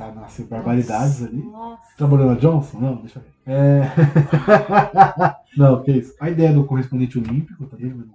Tá, 0.00 0.10
nasceu 0.12 0.46
barbaridades 0.46 1.22
ali. 1.22 1.42
Nossa. 1.42 1.82
Trabalhou 1.98 2.28
na 2.28 2.34
Johnson? 2.34 2.80
Não, 2.80 2.96
deixa 2.96 3.18
eu 3.18 3.22
ver. 3.22 3.52
É... 3.52 3.82
não, 5.58 5.82
que 5.82 5.92
isso. 5.92 6.14
A 6.18 6.30
ideia 6.30 6.54
do 6.54 6.64
correspondente 6.64 7.18
olímpico 7.18 7.66
também, 7.66 7.92
mas 7.92 8.06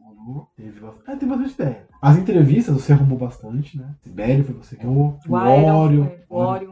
Teve 0.55 0.79
bastante... 0.79 1.11
É, 1.11 1.15
tem 1.15 1.29
bastante 1.29 1.53
ideia. 1.53 1.87
As 2.01 2.17
entrevistas 2.17 2.73
você 2.75 2.93
arrumou 2.93 3.17
bastante, 3.17 3.77
né? 3.77 3.95
Sibério 4.01 4.43
foi 4.43 4.55
você 4.55 4.75
que 4.75 4.85
arrumou. 4.85 5.19
O 5.27 5.35
O 5.35 5.39
foi- 6.27 6.67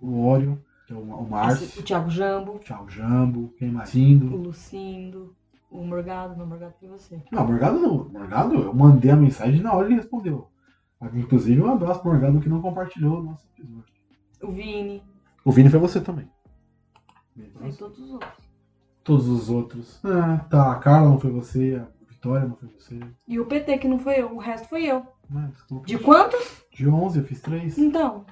O 0.00 0.36
eu. 0.36 0.52
O 0.52 0.58
que 0.86 0.92
é 0.92 0.96
o, 0.96 1.00
o 1.00 1.30
Márcio. 1.30 1.80
O 1.80 1.82
Thiago 1.84 2.10
Jambo. 2.10 2.58
Tchau, 2.58 2.88
Jambo. 2.88 3.54
Quem 3.58 3.70
mais? 3.70 3.88
O 3.88 3.92
Cindo. 3.92 4.36
Lucindo. 4.36 5.34
O 5.70 5.84
Morgado. 5.84 6.36
Não, 6.36 6.44
o 6.44 6.48
Morgado 6.48 6.74
foi 6.78 6.88
você. 6.88 7.22
Não, 7.32 7.46
Morgado 7.46 7.78
não. 7.80 8.08
Morgado, 8.08 8.54
eu 8.54 8.74
mandei 8.74 9.10
a 9.10 9.16
mensagem 9.16 9.60
e 9.60 9.62
na 9.62 9.72
hora 9.72 9.86
ele 9.86 9.96
respondeu. 9.96 10.48
Inclusive, 11.14 11.60
um 11.60 11.70
abraço 11.70 12.00
pro 12.00 12.10
Morgado 12.10 12.40
que 12.40 12.48
não 12.48 12.60
compartilhou 12.62 13.20
o 13.20 13.22
nosso 13.22 13.46
episódio. 13.56 13.84
O 14.42 14.52
Vini. 14.52 15.02
O 15.44 15.52
Vini 15.52 15.68
foi 15.70 15.78
você 15.80 16.00
também. 16.00 16.28
E 17.36 17.72
todos 17.72 17.98
os 17.98 18.10
outros. 18.12 18.32
Todos 19.02 19.28
os 19.28 19.50
outros. 19.50 20.00
Ah, 20.04 20.38
tá. 20.48 20.72
A 20.72 20.76
Carla 20.76 21.08
não 21.10 21.18
foi 21.18 21.30
você, 21.30 21.82
Vitória 22.24 22.48
não 22.48 22.56
foi 22.56 22.68
você. 22.70 23.00
E 23.28 23.38
o 23.38 23.44
PT, 23.44 23.78
que 23.78 23.88
não 23.88 23.98
foi 23.98 24.20
eu. 24.20 24.34
O 24.34 24.38
resto 24.38 24.66
foi 24.68 24.84
eu. 24.84 25.06
De 25.84 25.98
quantos? 25.98 26.64
De 26.72 26.88
11 26.88 27.18
eu 27.18 27.24
fiz 27.24 27.40
3. 27.42 27.76
Então. 27.76 28.24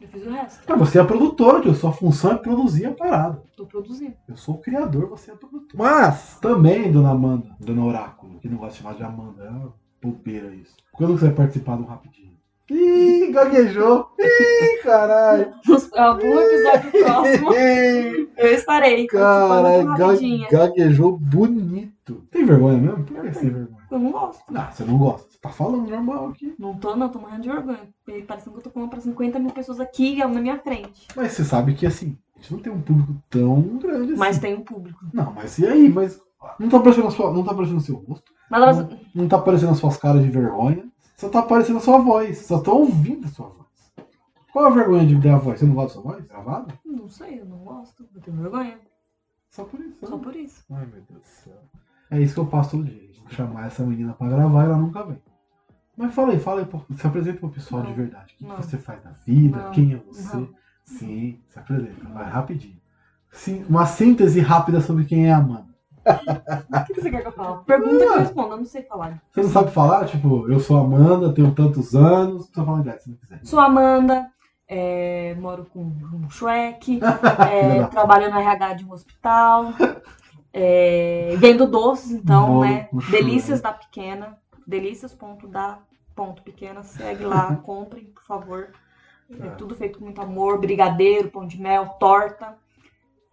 Eu 0.00 0.08
fiz 0.08 0.26
o 0.26 0.30
resto. 0.30 0.76
Você 0.78 0.98
é 0.98 1.02
a 1.02 1.04
produtora, 1.04 1.60
tio. 1.60 1.74
Sua 1.74 1.92
função 1.92 2.32
é 2.32 2.38
produzir 2.38 2.86
a 2.86 2.92
parada. 2.92 3.42
Tô 3.54 3.66
produzindo. 3.66 4.14
Eu 4.26 4.36
sou 4.38 4.54
o 4.54 4.58
criador, 4.58 5.06
você 5.06 5.30
é 5.30 5.34
a 5.34 5.36
produtora. 5.36 5.76
Mas, 5.76 6.38
também, 6.40 6.90
dona 6.90 7.10
Amanda, 7.10 7.54
dona 7.60 7.84
Oráculo, 7.84 8.40
que 8.40 8.48
não 8.48 8.56
gosta 8.56 8.72
de 8.72 8.82
chamar 8.82 8.94
de 8.94 9.02
Amanda, 9.02 9.44
é 9.44 9.50
uma 9.50 9.74
bobeira 10.00 10.54
isso. 10.54 10.74
Quando 10.92 11.18
você 11.18 11.26
vai 11.26 11.34
participar 11.34 11.76
de 11.76 11.82
um 11.82 11.86
rapidinho? 11.86 12.31
Ih, 12.74 13.30
gaguejou! 13.32 14.08
Ih, 14.18 14.82
caralho! 14.82 15.52
Algum 15.96 16.40
episódio 16.40 16.90
próximo 16.90 17.52
eu 17.54 18.54
estarei. 18.54 19.06
Caralho, 19.06 19.86
participando 19.96 20.50
ga- 20.50 20.58
gaguejou 20.66 21.18
bonito. 21.18 22.22
Tem 22.30 22.44
vergonha 22.44 22.78
mesmo? 22.78 23.04
Por 23.04 23.14
que 23.14 23.26
Eu 23.28 23.32
você 23.34 23.40
tem 23.40 23.50
vergonha? 23.50 23.76
Eu 23.90 23.98
não 23.98 24.10
gosto. 24.12 24.42
Não, 24.50 24.70
você 24.70 24.84
não 24.84 24.98
gosta. 24.98 25.28
Você 25.30 25.38
tá 25.38 25.48
falando 25.50 25.90
normal 25.90 26.28
aqui. 26.28 26.54
Não 26.58 26.74
tô, 26.74 26.96
não, 26.96 27.08
tô 27.10 27.18
morrendo 27.18 27.42
de 27.42 27.48
vergonha. 27.50 27.80
Parecendo 28.26 28.52
que 28.52 28.58
eu 28.60 28.62
tô 28.64 28.70
falando 28.70 28.88
pra 28.90 29.00
50 29.00 29.38
mil 29.38 29.50
pessoas 29.50 29.78
aqui 29.78 30.16
na 30.18 30.28
minha 30.28 30.58
frente. 30.58 31.06
Mas 31.14 31.32
você 31.32 31.44
sabe 31.44 31.74
que 31.74 31.86
assim, 31.86 32.16
a 32.36 32.40
gente 32.40 32.52
não 32.54 32.60
tem 32.60 32.72
um 32.72 32.80
público 32.80 33.14
tão 33.28 33.60
grande 33.78 34.12
assim. 34.12 34.18
Mas 34.18 34.38
tem 34.38 34.54
um 34.54 34.62
público. 34.62 34.98
Não, 35.12 35.32
mas 35.34 35.58
e 35.58 35.66
aí? 35.66 35.88
Mas 35.90 36.18
não 36.58 36.68
tá 36.70 36.78
aparecendo 36.78 37.08
a 37.08 37.10
sua, 37.10 37.32
não 37.32 37.44
tá 37.44 37.52
aparecendo 37.52 37.76
o 37.78 37.82
seu 37.82 37.96
rosto, 37.96 38.32
Mas 38.50 38.62
elas. 38.62 38.86
não 39.14 39.28
tá 39.28 39.36
aparecendo 39.36 39.72
as 39.72 39.78
suas 39.78 39.96
caras 39.98 40.22
de 40.22 40.30
vergonha, 40.30 40.84
só 41.22 41.28
tá 41.28 41.38
aparecendo 41.38 41.76
a 41.76 41.80
sua 41.80 41.98
voz, 41.98 42.38
só 42.38 42.58
tô 42.58 42.78
ouvindo 42.78 43.26
a 43.26 43.30
sua 43.30 43.46
voz. 43.46 43.68
Qual 44.52 44.66
a 44.66 44.70
vergonha 44.70 45.06
de 45.06 45.14
dar 45.18 45.36
a 45.36 45.38
voz? 45.38 45.60
Você 45.60 45.66
não 45.66 45.74
gosta 45.76 45.96
da 45.96 46.02
sua 46.02 46.12
voz? 46.12 46.26
Gravada? 46.26 46.74
Não 46.84 47.08
sei, 47.08 47.40
eu 47.40 47.44
não 47.44 47.58
gosto. 47.58 48.04
Eu 48.12 48.20
tenho 48.20 48.38
vergonha. 48.38 48.80
Só 49.48 49.62
por 49.62 49.78
isso. 49.78 50.04
Só 50.04 50.16
né? 50.16 50.22
por 50.24 50.34
isso. 50.34 50.64
Ai, 50.72 50.84
meu 50.86 51.00
Deus 51.08 51.20
do 51.20 51.24
céu. 51.24 51.62
É 52.10 52.20
isso 52.20 52.34
que 52.34 52.40
eu 52.40 52.46
passo 52.46 52.72
todo 52.72 52.84
dia. 52.84 53.08
chamar 53.28 53.68
essa 53.68 53.84
menina 53.84 54.14
pra 54.14 54.28
gravar 54.28 54.62
e 54.62 54.66
ela 54.66 54.76
nunca 54.76 55.04
vem. 55.04 55.22
Mas 55.96 56.12
fala 56.12 56.32
aí, 56.32 56.40
fala 56.40 56.62
aí, 56.62 56.96
se 56.96 57.06
apresenta 57.06 57.38
pro 57.38 57.50
pessoal 57.50 57.84
Não. 57.84 57.90
de 57.90 57.96
verdade. 57.96 58.34
O 58.34 58.38
que, 58.38 58.44
que 58.44 58.56
você 58.56 58.78
faz 58.78 59.04
na 59.04 59.12
vida? 59.12 59.58
Não. 59.58 59.70
Quem 59.70 59.94
é 59.94 59.96
você? 59.98 60.36
Não. 60.36 60.52
Sim, 60.84 61.40
se 61.48 61.56
apresenta. 61.56 62.08
Vai 62.08 62.28
rapidinho. 62.28 62.80
Sim, 63.30 63.64
uma 63.68 63.86
síntese 63.86 64.40
rápida 64.40 64.80
sobre 64.80 65.04
quem 65.04 65.28
é 65.28 65.32
a 65.32 65.36
Amanda. 65.36 65.71
O 66.04 66.84
que 66.84 66.94
você 67.00 67.10
quer 67.10 67.22
que 67.22 67.28
eu 67.28 67.32
fale? 67.32 67.58
Pergunta 67.64 67.96
que 67.98 68.04
eu 68.04 68.18
respondo, 68.18 68.54
eu 68.54 68.58
não 68.58 68.64
sei 68.64 68.82
falar. 68.82 69.22
Você 69.30 69.42
não 69.42 69.50
sabe 69.50 69.70
falar? 69.70 70.04
Tipo, 70.06 70.50
eu 70.50 70.58
sou 70.60 70.76
Amanda, 70.78 71.32
tenho 71.32 71.54
tantos 71.54 71.94
anos. 71.94 72.46
Precisa 72.46 72.66
falar 72.66 72.80
idade, 72.80 73.02
se 73.04 73.10
não 73.10 73.16
quiser. 73.16 73.40
Sou 73.44 73.60
Amanda, 73.60 74.28
é, 74.68 75.34
moro 75.38 75.66
com 75.72 75.80
um 75.80 76.28
Shrek, 76.30 77.00
é, 77.50 77.80
da- 77.80 77.88
trabalho 77.88 78.30
no 78.30 78.38
RH 78.38 78.74
de 78.74 78.84
um 78.84 78.92
hospital, 78.92 79.72
é, 80.52 81.34
vendo 81.38 81.66
doces, 81.66 82.10
então, 82.12 82.46
Bolo 82.46 82.60
né? 82.62 82.84
com 82.84 83.00
Shrek. 83.00 83.24
Delícias 83.24 83.60
da 83.60 83.72
Pequena, 83.72 84.38
delícias.da.pequena, 84.66 86.82
segue 86.82 87.24
lá, 87.24 87.54
comprem, 87.62 88.04
por 88.06 88.22
favor. 88.24 88.68
É 89.30 89.34
Tá. 89.48 89.54
tudo 89.54 89.74
feito 89.74 89.98
com 89.98 90.04
muito 90.04 90.20
amor, 90.20 90.58
brigadeiro, 90.60 91.30
pão 91.30 91.46
de 91.46 91.58
mel, 91.58 91.86
torta. 91.98 92.54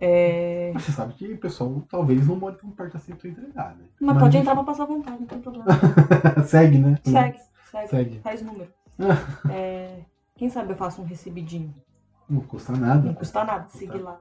É, 0.01 0.71
Mas 0.73 0.83
Você 0.83 0.91
sabe 0.93 1.13
que 1.13 1.33
o 1.33 1.37
pessoal 1.37 1.83
talvez 1.89 2.25
não 2.25 2.35
more 2.37 2.55
tão 2.57 2.69
perto 2.71 2.95
assim 2.97 3.13
pra 3.13 3.29
entregar, 3.29 3.75
né? 3.75 3.83
Mas 3.99 4.17
pode 4.17 4.37
entrar 4.37 4.55
pra 4.55 4.63
passar 4.63 4.85
vontade, 4.85 5.19
não 5.19 5.27
tem 5.27 5.39
problema. 5.41 5.65
Segue, 6.47 6.77
né? 6.77 6.97
Segue, 7.03 7.39
segue, 7.69 7.87
Segue. 7.89 8.19
faz 8.19 8.41
número. 8.41 8.69
É, 9.49 9.99
quem 10.35 10.49
sabe 10.49 10.71
eu 10.73 10.77
faço 10.77 11.01
um 11.01 11.05
recebidinho. 11.05 11.73
Não 12.29 12.41
custa 12.41 12.73
nada. 12.73 13.07
Não 13.07 13.13
custa 13.13 13.43
nada, 13.43 13.67
seguir 13.69 13.99
lá. 13.99 14.19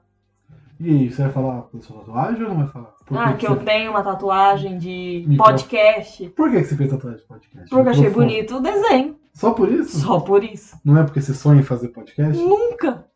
E 0.80 0.88
aí, 0.88 1.11
você 1.12 1.23
vai 1.23 1.32
falar 1.32 1.66
da 1.75 1.80
sua 1.80 1.99
tatuagem 1.99 2.42
ou 2.44 2.49
não 2.50 2.58
vai 2.58 2.68
falar? 2.68 2.94
Por 3.04 3.18
Ah, 3.18 3.32
que 3.32 3.38
que 3.38 3.47
você... 3.47 3.52
eu 3.52 3.64
tenho 3.64 3.90
uma 3.90 4.02
tatuagem 4.02 4.78
de 4.78 5.26
podcast. 5.37 6.28
Por 6.30 6.50
que 6.50 6.62
você 6.64 6.76
fez 6.76 6.90
tatuagem 6.90 7.20
de 7.20 7.26
podcast? 7.26 7.68
Porque 7.68 7.88
eu 7.88 7.92
achei 7.92 8.11
bonito 8.11 8.56
o 8.56 8.61
desenho. 8.61 9.16
Só 9.35 9.52
por 9.52 9.70
isso? 9.70 9.99
Só 10.00 10.20
por 10.20 10.42
isso. 10.44 10.78
Não 10.85 10.97
é 10.97 11.02
porque 11.02 11.20
você 11.20 11.35
sonha 11.35 11.61
em 11.61 11.64
fazer 11.64 11.88
podcast? 11.88 12.40
Nunca. 12.40 13.08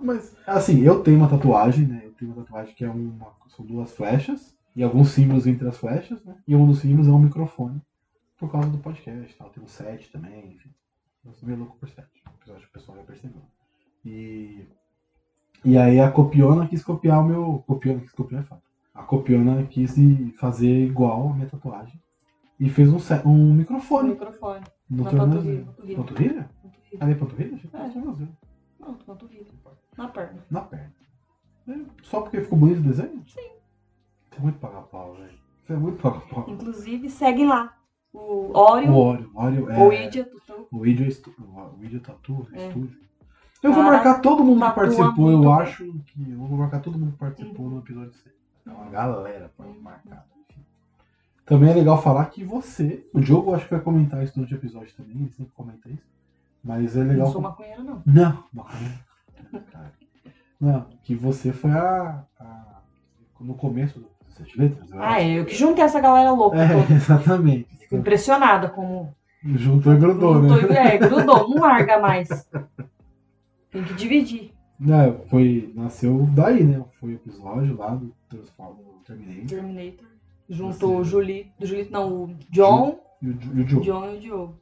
Mas, 0.00 0.36
assim, 0.46 0.80
eu 0.80 1.02
tenho 1.02 1.18
uma 1.18 1.28
tatuagem, 1.28 1.86
né? 1.86 2.02
Eu 2.04 2.12
tenho 2.12 2.32
uma 2.32 2.42
tatuagem 2.42 2.74
que 2.74 2.84
é 2.84 2.90
uma. 2.90 3.28
São 3.48 3.64
duas 3.64 3.92
flechas 3.92 4.56
e 4.74 4.82
alguns 4.82 5.10
símbolos 5.10 5.46
entre 5.46 5.68
as 5.68 5.76
flechas, 5.76 6.22
né? 6.24 6.36
E 6.46 6.54
um 6.54 6.66
dos 6.66 6.78
símbolos 6.80 7.08
é 7.08 7.10
um 7.10 7.18
microfone. 7.18 7.80
Por 8.38 8.50
causa 8.50 8.68
do 8.68 8.78
podcast, 8.78 9.36
tal. 9.36 9.50
Tem 9.50 9.62
um 9.62 9.66
set 9.66 10.10
também, 10.10 10.54
enfim. 10.54 10.70
Eu 11.24 11.32
sou 11.34 11.46
meio 11.46 11.58
louco 11.58 11.76
por 11.78 11.88
set. 11.88 12.08
Eu 12.46 12.54
acho 12.54 12.64
que 12.64 12.70
o 12.70 12.72
pessoal 12.72 12.98
já 12.98 13.04
percebeu. 13.04 13.42
E. 14.04 14.66
E 15.62 15.76
aí 15.76 16.00
a 16.00 16.10
Copiona 16.10 16.66
quis 16.66 16.82
copiar 16.82 17.20
o 17.20 17.26
meu. 17.26 17.64
Copiona 17.66 18.00
quis 18.00 18.12
copiar, 18.12 18.42
é 18.42 18.44
fato. 18.44 18.62
A 18.94 19.02
Copiona 19.02 19.62
quis 19.66 19.94
fazer 20.38 20.86
igual 20.86 21.30
a 21.30 21.34
minha 21.34 21.46
tatuagem. 21.46 22.00
E 22.58 22.68
fez 22.68 22.90
um, 22.92 22.98
set, 22.98 23.26
um 23.26 23.54
microfone. 23.54 24.10
microfone. 24.10 24.64
No 24.88 25.04
tornozelo. 25.04 25.66
panturrilha. 25.66 25.96
Panturrilha? 25.96 26.50
Panturrilha. 26.62 27.00
Ali 27.00 27.12
é 27.12 27.14
panturrilha? 27.14 27.60
É. 27.72 29.06
panturrilha. 29.06 29.46
Na 29.96 30.08
perna. 30.08 30.44
Na 30.50 30.60
perna. 30.62 30.92
É, 31.68 31.74
Só 32.02 32.20
porque 32.22 32.40
ficou 32.40 32.58
bonito 32.58 32.80
o 32.80 32.82
desenho? 32.82 33.22
Sim. 33.26 33.50
Você 34.30 34.38
é 34.38 34.40
muito 34.40 34.58
pagar 34.58 34.82
pau, 34.82 35.14
velho. 35.14 35.38
Você 35.64 35.72
é 35.72 35.76
muito 35.76 36.00
pagar 36.00 36.20
pau. 36.28 36.44
Inclusive, 36.48 37.08
segue 37.10 37.46
lá. 37.46 37.76
O 38.12 38.56
Oreo, 38.58 38.90
O 38.92 38.96
Oreo. 38.96 39.30
O 39.32 39.40
Oreo 39.40 39.70
é... 39.70 39.78
ou 39.78 39.92
Idia, 39.92 40.24
Tutu. 40.24 40.66
O 40.72 40.86
Idio 40.86 41.04
é 41.04 41.08
estu... 41.08 41.30
o 41.38 41.84
Idio 41.84 42.00
Tatu, 42.00 42.46
É. 42.52 42.68
estúdio. 42.68 42.98
Eu 43.62 43.72
vou 43.72 43.82
marcar 43.84 44.20
todo 44.20 44.42
mundo 44.42 44.66
que 44.66 44.74
participou, 44.74 45.30
eu 45.30 45.52
acho 45.52 45.84
que... 45.84 46.30
Eu 46.30 46.38
vou 46.38 46.56
marcar 46.56 46.80
todo 46.80 46.98
mundo 46.98 47.12
que 47.12 47.18
participou 47.18 47.68
no 47.68 47.78
episódio 47.80 48.12
6. 48.14 48.34
É 48.66 48.70
uma 48.70 48.90
galera 48.90 49.52
pra 49.54 49.66
marcar. 49.66 50.26
Também 51.44 51.70
é 51.70 51.74
legal 51.74 52.00
falar 52.00 52.24
que 52.26 52.42
você... 52.42 53.06
O 53.12 53.20
Diogo 53.20 53.50
eu 53.50 53.56
acho 53.56 53.66
que 53.66 53.74
vai 53.74 53.82
comentar 53.82 54.22
isso 54.24 54.34
durante 54.34 54.54
o 54.54 54.56
episódio 54.56 54.94
também, 54.96 55.16
ele 55.16 55.30
sempre 55.30 55.52
comenta 55.52 55.90
isso. 55.90 56.08
Mas 56.64 56.96
é 56.96 57.02
legal... 57.02 57.26
Não 57.26 57.32
sou 57.32 57.42
maconheiro, 57.42 57.84
não. 57.84 58.02
Não, 58.06 58.44
maconha. 58.52 59.04
Não, 60.60 60.86
que 61.02 61.14
você 61.14 61.52
foi 61.52 61.70
a, 61.70 62.24
a- 62.38 62.82
No 63.40 63.54
começo 63.54 63.98
do 64.00 64.06
Sete 64.36 64.58
Letras, 64.58 64.90
eu 64.90 65.02
Ah, 65.02 65.20
é. 65.20 65.38
Eu 65.38 65.44
que 65.46 65.54
juntei 65.54 65.82
essa 65.84 66.00
galera 66.00 66.32
louca 66.32 66.58
É, 66.58 66.68
toda. 66.68 66.92
exatamente. 66.94 67.68
Fico 67.78 67.96
impressionada 67.96 68.68
como. 68.68 69.14
Juntou 69.42 69.94
e 69.94 69.96
grudou, 69.98 70.34
Não 70.42 70.60
tô- 70.60 70.66
né? 70.66 70.94
É, 70.94 70.98
grudou, 70.98 71.48
não 71.48 71.60
larga 71.60 71.98
mais. 71.98 72.28
Tem 73.70 73.82
que 73.84 73.94
dividir. 73.94 74.52
Não, 74.78 75.20
foi, 75.28 75.72
nasceu 75.74 76.26
daí, 76.34 76.62
né? 76.64 76.84
Foi 76.98 77.12
o 77.12 77.14
episódio 77.14 77.76
lá 77.76 77.94
do 77.94 78.14
Transform 78.28 78.76
do 78.76 79.00
Terminator 79.06 79.46
Terminator. 79.46 80.06
Juntou 80.48 80.90
Você- 80.96 81.00
o 81.00 81.04
Julito. 81.04 81.66
Julito, 81.66 81.92
não, 81.92 82.24
o 82.24 82.34
John, 82.50 83.00
e 83.22 83.28
o, 83.28 83.30
e 83.30 83.60
o 83.60 83.64
Diogo. 83.64 83.84
John 83.84 84.10
e 84.10 84.16
o 84.16 84.20
Diogo. 84.20 84.54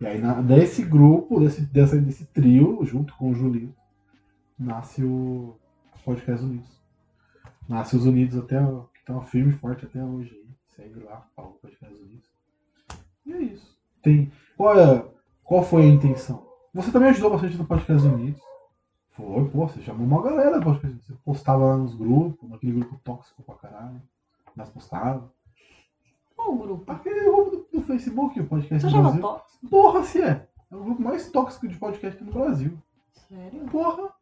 E 0.00 0.06
aí, 0.06 0.20
na, 0.20 0.40
desse 0.40 0.82
grupo, 0.82 1.40
desse, 1.40 1.62
dessa, 1.62 1.96
desse 1.98 2.24
trio, 2.26 2.78
junto 2.84 3.14
com 3.16 3.30
o 3.30 3.34
Julito, 3.34 3.74
nasce 4.58 5.02
o 5.04 5.56
Podcast 6.04 6.44
Unidos. 6.44 6.80
Nasce 7.68 7.96
os 7.96 8.06
Unidos 8.06 8.36
até, 8.38 8.58
que 8.94 9.04
tá 9.04 9.20
firme 9.22 9.52
e 9.52 9.56
forte 9.56 9.84
até 9.86 10.02
hoje 10.02 10.34
aí. 10.34 10.44
Segue 10.68 11.00
lá, 11.04 11.26
fala 11.34 11.48
o 11.48 11.52
Podcast 11.54 11.94
Unidos. 12.02 12.28
E 13.26 13.32
é 13.32 13.38
isso. 13.42 13.76
Tem, 14.02 14.30
qual, 14.56 14.78
é, 14.78 15.04
qual 15.42 15.62
foi 15.62 15.82
a 15.82 15.86
intenção? 15.88 16.46
Você 16.74 16.90
também 16.90 17.10
ajudou 17.10 17.30
bastante 17.30 17.56
no 17.56 17.64
Podcast 17.64 18.06
Unidos. 18.06 18.40
Foi, 19.12 19.48
pô, 19.48 19.68
você 19.68 19.80
chamou 19.80 20.06
uma 20.06 20.22
galera 20.22 20.58
do 20.58 20.64
Podcast 20.64 20.86
Unidos. 20.88 21.06
Você 21.06 21.14
postava 21.24 21.64
lá 21.64 21.76
nos 21.76 21.94
grupos, 21.94 22.50
naquele 22.50 22.72
grupo 22.72 23.00
tóxico 23.04 23.42
pra 23.42 23.54
caralho. 23.54 24.02
Nós 24.56 24.68
postava. 24.70 25.32
Qual 26.36 26.52
o 26.52 26.58
grupo? 26.58 26.90
Aquele 26.92 27.24
grupo 27.24 27.50
do, 27.50 27.78
do 27.80 27.86
Facebook, 27.86 28.38
o 28.40 28.46
Podcast 28.46 28.80
Você 28.82 28.86
do 28.88 28.90
chama 28.90 29.02
Brasil. 29.04 29.22
tóxico? 29.22 29.68
Porra, 29.68 30.02
se 30.02 30.20
é. 30.20 30.48
É 30.70 30.76
o 30.76 30.82
grupo 30.84 31.00
mais 31.02 31.30
tóxico 31.30 31.68
de 31.68 31.76
podcast 31.76 32.22
no 32.24 32.32
Brasil. 32.32 32.76
Sério? 33.12 33.60
Porra. 33.70 34.12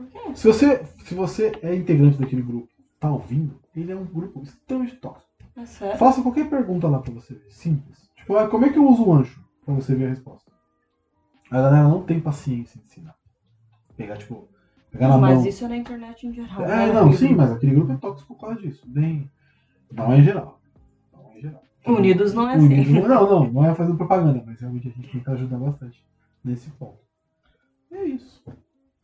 Por 0.00 0.06
quê? 0.08 0.34
Se 0.34 0.46
você, 0.46 0.84
se 1.04 1.14
você 1.14 1.52
é 1.62 1.74
integrante 1.74 2.16
daquele 2.16 2.40
grupo, 2.40 2.68
tá 2.98 3.10
ouvindo, 3.10 3.60
ele 3.76 3.92
é 3.92 3.96
um 3.96 4.04
grupo 4.04 4.42
extremamente 4.42 4.96
tóxico. 4.96 5.30
É 5.56 5.66
sério? 5.66 5.98
Faça 5.98 6.22
qualquer 6.22 6.48
pergunta 6.48 6.88
lá 6.88 7.00
pra 7.00 7.12
você 7.12 7.34
ver. 7.34 7.50
Simples. 7.50 8.08
Tipo, 8.16 8.36
ah, 8.36 8.48
como 8.48 8.64
é 8.64 8.70
que 8.70 8.78
eu 8.78 8.88
uso 8.88 9.04
o 9.04 9.12
ancho? 9.12 9.44
Pra 9.62 9.74
você 9.74 9.94
ver 9.94 10.06
a 10.06 10.08
resposta. 10.08 10.50
A 11.50 11.60
galera 11.60 11.88
não 11.88 12.02
tem 12.02 12.18
paciência 12.18 12.80
de 12.80 12.86
ensinar. 12.86 13.14
Pegar, 13.94 14.16
tipo, 14.16 14.48
pegar 14.90 15.08
na 15.08 15.18
Mas 15.18 15.38
mão. 15.38 15.46
isso 15.46 15.64
é 15.66 15.68
na 15.68 15.76
internet 15.76 16.26
em 16.26 16.32
geral. 16.32 16.62
É, 16.62 16.86
né? 16.86 16.92
não, 16.94 17.12
sim, 17.12 17.34
mas 17.34 17.52
aquele 17.52 17.74
grupo 17.74 17.92
é 17.92 17.96
tóxico 17.96 18.34
por 18.34 18.40
causa 18.40 18.62
disso. 18.62 18.88
Bem, 18.88 19.30
não 19.92 20.12
é 20.12 20.18
em 20.18 20.22
geral. 20.22 20.60
Não 21.12 21.30
é 21.32 21.38
em 21.38 21.40
geral. 21.42 21.62
Unidos 21.86 22.32
não 22.32 22.48
é 22.48 22.56
Unidos 22.56 22.86
assim. 22.86 23.00
não, 23.00 23.08
não, 23.08 23.28
não, 23.28 23.52
não 23.52 23.66
é 23.66 23.74
fazendo 23.74 23.96
propaganda, 23.98 24.42
mas 24.46 24.60
realmente 24.60 24.88
a 24.88 24.90
gente 24.92 25.10
tenta 25.10 25.32
ajudar 25.32 25.58
bastante 25.58 26.02
nesse 26.42 26.70
ponto. 26.70 27.00
E 27.90 27.96
é 27.96 28.04
isso. 28.04 28.42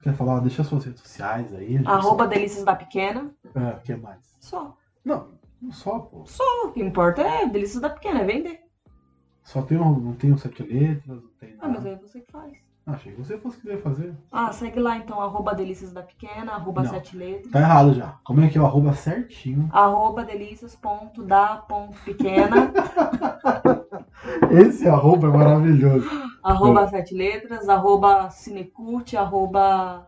Quer 0.06 0.14
falar? 0.14 0.38
Deixa 0.38 0.62
suas 0.62 0.84
redes 0.84 1.00
sociais 1.00 1.52
aí. 1.52 1.82
Arroba 1.84 2.28
Delícias 2.28 2.62
da 2.64 2.76
Pequena. 2.76 3.34
É, 3.56 3.70
o 3.74 3.80
que 3.80 3.96
mais? 3.96 4.36
Só. 4.38 4.76
Não, 5.04 5.30
não 5.60 5.72
só, 5.72 5.98
pô. 5.98 6.22
O 6.64 6.70
que 6.70 6.80
importa 6.80 7.22
é 7.22 7.44
Delícias 7.44 7.82
da 7.82 7.90
Pequena, 7.90 8.20
é 8.20 8.24
vender. 8.24 8.60
Só 9.42 9.62
tem 9.62 9.76
um, 9.76 9.98
não 9.98 10.12
tem 10.12 10.32
um 10.32 10.38
sete 10.38 10.62
letras, 10.62 11.20
não 11.20 11.28
tem 11.40 11.54
Ah, 11.60 11.66
mas 11.66 11.82
nada. 11.82 11.88
aí 11.88 11.96
você 11.96 12.20
que 12.20 12.30
faz. 12.30 12.52
Ah, 12.86 12.92
achei 12.92 13.10
que 13.14 13.20
você 13.20 13.36
fosse 13.36 13.60
querer 13.60 13.82
fazer. 13.82 14.14
Ah, 14.30 14.52
segue 14.52 14.78
lá 14.78 14.96
então, 14.96 15.20
arroba 15.20 15.52
Delícias 15.52 15.92
da 15.92 16.04
Pequena, 16.04 16.52
arroba 16.52 16.84
Não. 16.84 16.90
sete 16.90 17.16
letras. 17.16 17.50
Tá 17.50 17.58
errado 17.58 17.92
já. 17.92 18.16
Como 18.22 18.40
é 18.42 18.48
que 18.48 18.56
é 18.56 18.60
o 18.60 18.64
arroba 18.64 18.92
certinho? 18.92 19.68
Arroba 19.72 20.22
delícias.da.pequena, 20.24 22.72
Esse 24.50 24.88
arroba 24.88 25.28
é 25.28 25.30
maravilhoso. 25.30 26.08
arroba 26.42 26.86
sete 26.88 27.14
letras, 27.14 27.68
arroba 27.68 28.30
cinecult, 28.30 29.16
arroba 29.16 30.06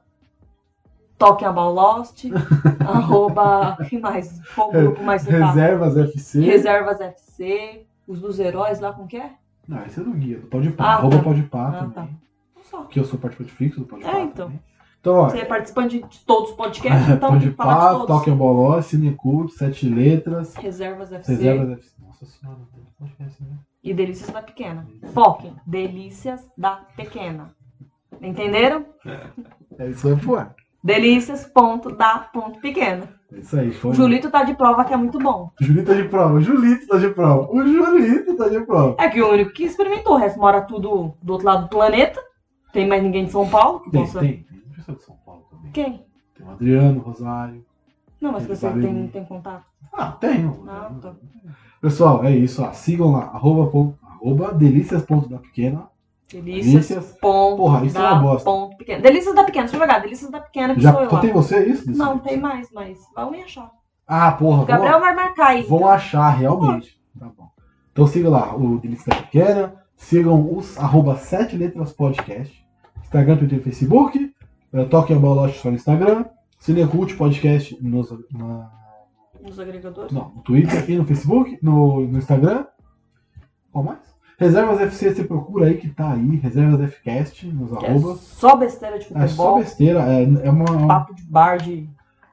Talking 1.19 1.47
About 1.47 1.75
Lost, 1.75 2.25
arroba. 2.87 3.77
que 3.89 3.99
mais? 3.99 4.41
Qual 4.55 4.71
grupo 4.71 5.03
mais 5.03 5.23
você 5.23 5.39
tá? 5.39 5.47
Reservas 5.51 5.97
FC. 5.97 6.41
Reservas 6.41 7.01
FC, 7.01 7.87
os 8.07 8.21
dos 8.21 8.39
heróis 8.39 8.81
lá, 8.81 8.93
como 8.93 9.09
que 9.09 9.17
é? 9.17 9.33
Não, 9.67 9.85
esse 9.85 10.01
é 10.01 10.03
do 10.03 10.13
guia, 10.13 10.39
do 10.39 10.47
Pode 10.47 10.71
Pá. 10.71 10.85
Ah, 10.85 10.95
arroba 10.95 11.19
tá. 11.19 11.23
Pode 11.25 11.43
Pá 11.43 11.69
Ah, 11.69 11.73
também. 11.73 11.91
tá. 11.93 12.09
Não 12.57 12.63
só. 12.65 12.83
Que 12.85 13.01
eu 13.01 13.05
sou 13.05 13.19
participante 13.19 13.53
fixo 13.53 13.81
do 13.81 13.87
Pode 13.87 14.05
É, 14.05 14.21
então. 14.23 14.47
também. 14.47 14.61
Então, 15.01 15.15
ó, 15.17 15.29
Você 15.29 15.39
é 15.39 15.45
participante 15.45 16.03
de 16.03 16.19
todos 16.21 16.51
os 16.51 16.57
podcasts, 16.57 17.09
então 17.15 17.31
Pode 17.31 17.51
falar 17.51 17.75
Pá, 17.77 17.87
de 17.87 17.93
todos. 18.01 18.07
Toque 18.07 18.31
a 18.31 18.35
Boló, 18.35 18.81
Cinecult, 18.81 19.53
Sete 19.53 19.89
Letras, 19.89 20.55
Reservas 20.57 21.13
FC 21.13 21.33
Reservas 21.35 21.71
FC. 21.79 21.95
Nossa 22.05 22.25
senhora, 22.27 22.59
tem 22.75 22.85
podcast, 22.99 23.43
né? 23.45 23.57
E 23.83 23.95
Delícias 23.95 24.31
da 24.31 24.43
Pequena. 24.43 24.87
Foquem, 25.15 25.55
Delícias 25.67 26.47
da 26.57 26.77
Pequena. 26.97 27.55
Entenderam? 28.21 28.85
É 29.79 29.89
isso 29.89 30.09
aí, 30.09 30.17
pô. 30.17 30.37
Delícias.da.pequena. 30.83 33.09
É 33.33 33.39
isso 33.39 33.59
aí, 33.59 33.73
foi. 33.73 33.91
O 33.91 33.95
Julito 33.95 34.31
tá 34.31 34.43
de 34.45 34.55
prova 34.55 34.85
que 34.85 34.95
é 34.95 34.97
muito 34.97 35.19
bom. 35.19 35.51
Julito 35.61 35.87
tá 35.87 35.95
de 35.95 36.05
prova, 36.09 36.35
o 36.35 36.41
Julito 36.41 36.87
tá 36.87 36.99
de 36.99 37.11
prova, 37.11 37.49
o 37.53 37.67
Julito 37.67 38.37
tá 38.37 38.49
de 38.49 38.61
prova. 38.65 38.95
É 38.99 39.09
que 39.09 39.21
o 39.21 39.29
único 39.31 39.53
que 39.53 39.65
experimentou, 39.65 40.15
o 40.15 40.17
resto 40.17 40.39
mora 40.39 40.61
tudo 40.63 41.15
do 41.23 41.33
outro 41.33 41.47
lado 41.47 41.63
do 41.65 41.69
planeta. 41.69 42.21
Tem 42.73 42.87
mais 42.87 43.03
ninguém 43.03 43.25
de 43.27 43.33
São 43.33 43.49
Paulo 43.49 43.81
que 43.81 43.91
Tem, 43.91 44.01
possa. 44.03 44.21
tem, 44.21 44.45
tem 44.45 44.59
pessoa 44.75 44.97
de 44.97 45.03
São 45.05 45.17
Paulo 45.25 45.45
também. 45.51 45.73
Quem? 45.73 46.07
Tem 46.37 46.47
o 46.47 46.51
Adriano, 46.51 47.01
Rosário. 47.01 47.65
Não, 48.21 48.33
mas 48.33 48.47
você 48.47 48.71
tem, 48.71 49.09
tem 49.09 49.25
contato. 49.25 49.65
Ah, 49.93 50.13
tenho. 50.13 50.65
Ah, 50.69 50.91
tá. 51.01 51.15
Pessoal, 51.81 52.25
é 52.25 52.31
isso, 52.33 52.63
ó. 52.63 52.73
Sigam 52.73 53.13
lá, 53.13 53.25
arroba, 53.33 53.95
arroba 54.03 54.53
delícias.dapequena. 54.53 55.89
Delícias. 56.31 56.73
Delícias. 56.89 57.19
Ponto 57.21 57.57
Porra, 57.57 57.85
isso 57.87 57.97
é 57.97 58.01
uma 58.01 58.17
bosta. 58.21 58.45
ponto. 58.51 58.77
Delícias 58.85 59.35
da 59.35 59.45
Pequena, 59.45 59.65
deixa 59.65 59.77
eu 59.77 59.81
jogar. 59.81 59.99
Delícias 60.01 60.31
da 60.31 60.41
Pequena 60.41 60.75
que 60.75 60.81
Já 60.81 60.93
sou 60.93 61.03
eu 61.03 61.11
só 61.11 61.19
tem 61.21 61.33
você 61.33 61.65
isso? 61.65 61.91
Não, 61.97 62.19
tem 62.19 62.39
mais, 62.39 62.69
mas 62.73 62.99
vão 63.15 63.31
me 63.31 63.43
achar. 63.43 63.71
Ah, 64.07 64.33
porra, 64.33 64.63
O 64.63 64.67
Gabriel 64.67 64.93
vão, 64.93 65.01
vai 65.01 65.15
marcar 65.15 65.47
aí. 65.49 65.63
vão 65.63 65.89
achar 65.89 66.29
realmente. 66.31 66.99
Tá 67.19 67.27
bom. 67.37 67.49
Então 67.93 68.07
siga 68.07 68.29
lá 68.29 68.55
o 68.55 68.79
Delícia 68.79 69.11
da 69.11 69.23
Pequena. 69.23 69.75
Sigam 69.97 70.55
os 70.57 70.77
arroba 70.79 71.17
7 71.17 71.57
letras 71.57 71.93
podcast. 71.93 72.65
Instagram, 73.03 73.37
Twitter 73.39 73.59
e 73.59 73.63
Facebook. 73.63 74.35
É, 74.73 74.85
Toquem 74.85 75.17
a 75.17 75.19
Bola 75.19 75.49
só 75.51 75.71
no 75.71 75.77
Instagram. 75.77 76.27
Cinecult 76.59 77.17
Podcast 77.17 77.77
nos, 77.81 78.11
na, 78.33 78.71
Nos 79.49 79.59
agregadores. 79.61 80.13
não, 80.13 80.31
no 80.37 80.43
Twitter 80.43 80.91
e 80.91 80.97
no 80.97 81.05
Facebook, 81.05 81.59
no, 81.63 82.01
no 82.07 82.19
Instagram. 82.19 82.67
Qual 83.73 83.85
mais? 83.85 83.99
Reservas 84.39 84.81
FC, 84.81 85.15
você 85.15 85.25
procura 85.25 85.67
aí 85.67 85.77
que 85.79 85.89
tá 85.89 86.13
aí. 86.13 86.37
Reservas 86.37 86.93
FCast 86.93 87.47
nos 87.49 87.77
Que 87.79 87.87
é 87.87 87.91
arrobas. 87.91 88.21
só 88.21 88.55
besteira 88.57 88.99
de 88.99 89.07
É 89.07 89.09
só 89.09 89.27
futebol. 89.27 89.59
besteira. 89.59 90.01
É, 90.13 90.23
é 90.47 90.51
uma, 90.51 90.87
Papo 90.87 91.15
de 91.15 91.23
bar 91.25 91.57
de. 91.59 91.89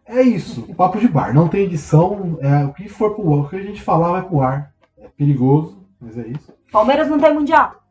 É 0.05 0.22
isso, 0.22 0.62
papo 0.75 1.00
de 1.00 1.07
bar. 1.07 1.34
Não 1.34 1.48
tem 1.48 1.63
edição. 1.65 2.38
É, 2.41 2.63
o 2.63 2.74
que 2.74 2.88
for 2.88 3.15
pro 3.15 3.34
ar, 3.34 3.39
o 3.39 3.50
que 3.50 3.55
a 3.55 3.62
gente 3.63 3.81
falar 3.81 4.12
vai 4.12 4.22
pro 4.24 4.41
ar. 4.41 4.72
É 5.00 5.07
perigoso, 5.07 5.84
mas 6.00 6.15
é 6.17 6.27
isso. 6.27 6.53
Palmeiras 6.72 7.07
não 7.10 7.19
tem 7.19 7.34
mundial. 7.34 7.81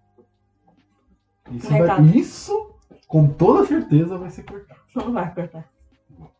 Isso, 1.50 1.68
vai- 1.70 2.02
isso 2.16 2.70
com 3.08 3.26
toda 3.26 3.66
certeza, 3.66 4.16
vai 4.16 4.30
ser 4.30 4.44
cortado. 4.44 4.80
Não 4.94 5.12
vai 5.12 5.34
cortar. 5.34 5.64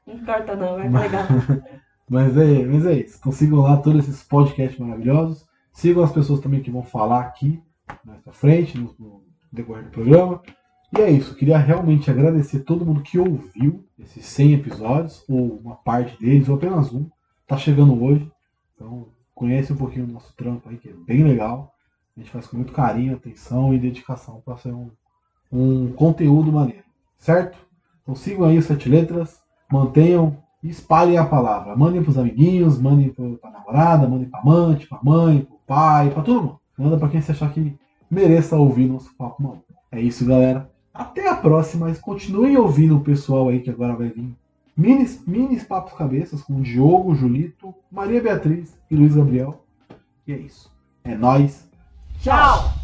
Não 0.07 0.25
corta 0.25 0.55
não, 0.57 0.77
vai 0.77 0.89
pegar. 1.03 1.27
Mas 2.09 2.37
é, 2.37 2.65
mas 2.67 2.87
é 2.87 3.01
isso. 3.01 3.17
Então 3.19 3.33
sigam 3.33 3.61
lá 3.61 3.77
todos 3.77 4.07
esses 4.07 4.23
podcasts 4.23 4.79
maravilhosos. 4.79 5.47
Sigam 5.73 6.03
as 6.03 6.13
pessoas 6.13 6.41
também 6.41 6.63
que 6.63 6.71
vão 6.71 6.83
falar 6.83 7.21
aqui 7.21 7.63
mais 8.05 8.21
pra 8.21 8.33
frente, 8.33 8.79
no, 8.79 8.95
no 8.99 9.23
decorrer 9.53 9.85
do 9.85 9.91
programa. 9.91 10.43
E 10.97 11.01
é 11.01 11.11
isso. 11.11 11.35
Queria 11.35 11.59
realmente 11.59 12.11
agradecer 12.11 12.61
todo 12.61 12.85
mundo 12.85 13.03
que 13.03 13.19
ouviu 13.19 13.85
esses 13.99 14.25
100 14.27 14.55
episódios, 14.55 15.25
ou 15.29 15.59
uma 15.59 15.75
parte 15.77 16.19
deles, 16.21 16.49
ou 16.49 16.57
apenas 16.57 16.93
um. 16.93 17.09
Tá 17.47 17.57
chegando 17.57 18.03
hoje. 18.03 18.31
Então 18.75 19.09
conhece 19.35 19.73
um 19.73 19.77
pouquinho 19.77 20.07
do 20.07 20.13
nosso 20.13 20.33
trampo 20.37 20.69
aí, 20.69 20.77
que 20.77 20.89
é 20.89 20.93
bem 20.93 21.25
legal. 21.25 21.75
A 22.17 22.21
gente 22.21 22.31
faz 22.31 22.47
com 22.47 22.57
muito 22.57 22.73
carinho, 22.73 23.17
atenção 23.17 23.75
e 23.75 23.79
dedicação 23.79 24.41
para 24.45 24.57
ser 24.57 24.73
um, 24.73 24.91
um 25.51 25.93
conteúdo 25.93 26.53
maneiro. 26.53 26.85
Certo? 27.19 27.59
Então 28.03 28.15
sigam 28.15 28.45
aí 28.47 28.57
os 28.57 28.67
sete 28.67 28.89
letras, 28.89 29.43
mantenham 29.71 30.44
espalhem 30.69 31.19
a 31.19 31.25
palavra. 31.25 31.77
Mandem 31.77 32.03
pros 32.03 32.19
amiguinhos, 32.19 32.81
mandem 32.81 33.09
pro- 33.11 33.37
pra 33.39 33.51
namorada, 33.51 34.09
mandem 34.09 34.29
pra 34.29 34.41
amante, 34.41 34.87
pra 34.87 34.99
mãe, 35.03 35.41
pro 35.41 35.59
pai, 35.67 36.11
pra 36.11 36.23
todo 36.23 36.41
mundo. 36.43 36.61
Manda 36.79 36.97
pra 36.97 37.09
quem 37.09 37.21
você 37.21 37.33
achar 37.33 37.53
que 37.53 37.77
mereça 38.11 38.57
ouvir 38.57 38.87
nosso 38.89 39.15
papo 39.17 39.43
maluco. 39.43 39.65
É 39.93 40.01
isso, 40.01 40.27
galera. 40.27 40.71
Até 40.93 41.29
a 41.29 41.35
próxima. 41.37 41.93
Continuem 41.97 42.57
ouvindo 42.57 42.97
o 42.97 43.01
pessoal 43.01 43.49
aí 43.49 43.61
que 43.61 43.71
agora 43.71 43.95
vai 43.95 44.09
vir. 44.09 44.33
Minis, 44.77 45.23
minis 45.27 45.63
papos 45.63 45.93
cabeças 45.93 46.43
com 46.43 46.61
Diogo, 46.61 47.15
Julito, 47.15 47.73
Maria 47.91 48.21
Beatriz 48.21 48.77
e 48.91 48.97
Luiz 48.97 49.15
Gabriel. 49.15 49.65
E 50.27 50.33
é 50.33 50.37
isso. 50.37 50.71
É 51.05 51.15
nóis. 51.15 51.69
Tchau! 52.21 52.84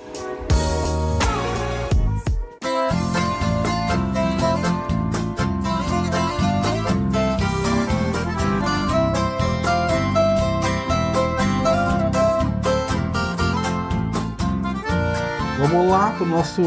Pro 16.21 16.29
nosso 16.29 16.61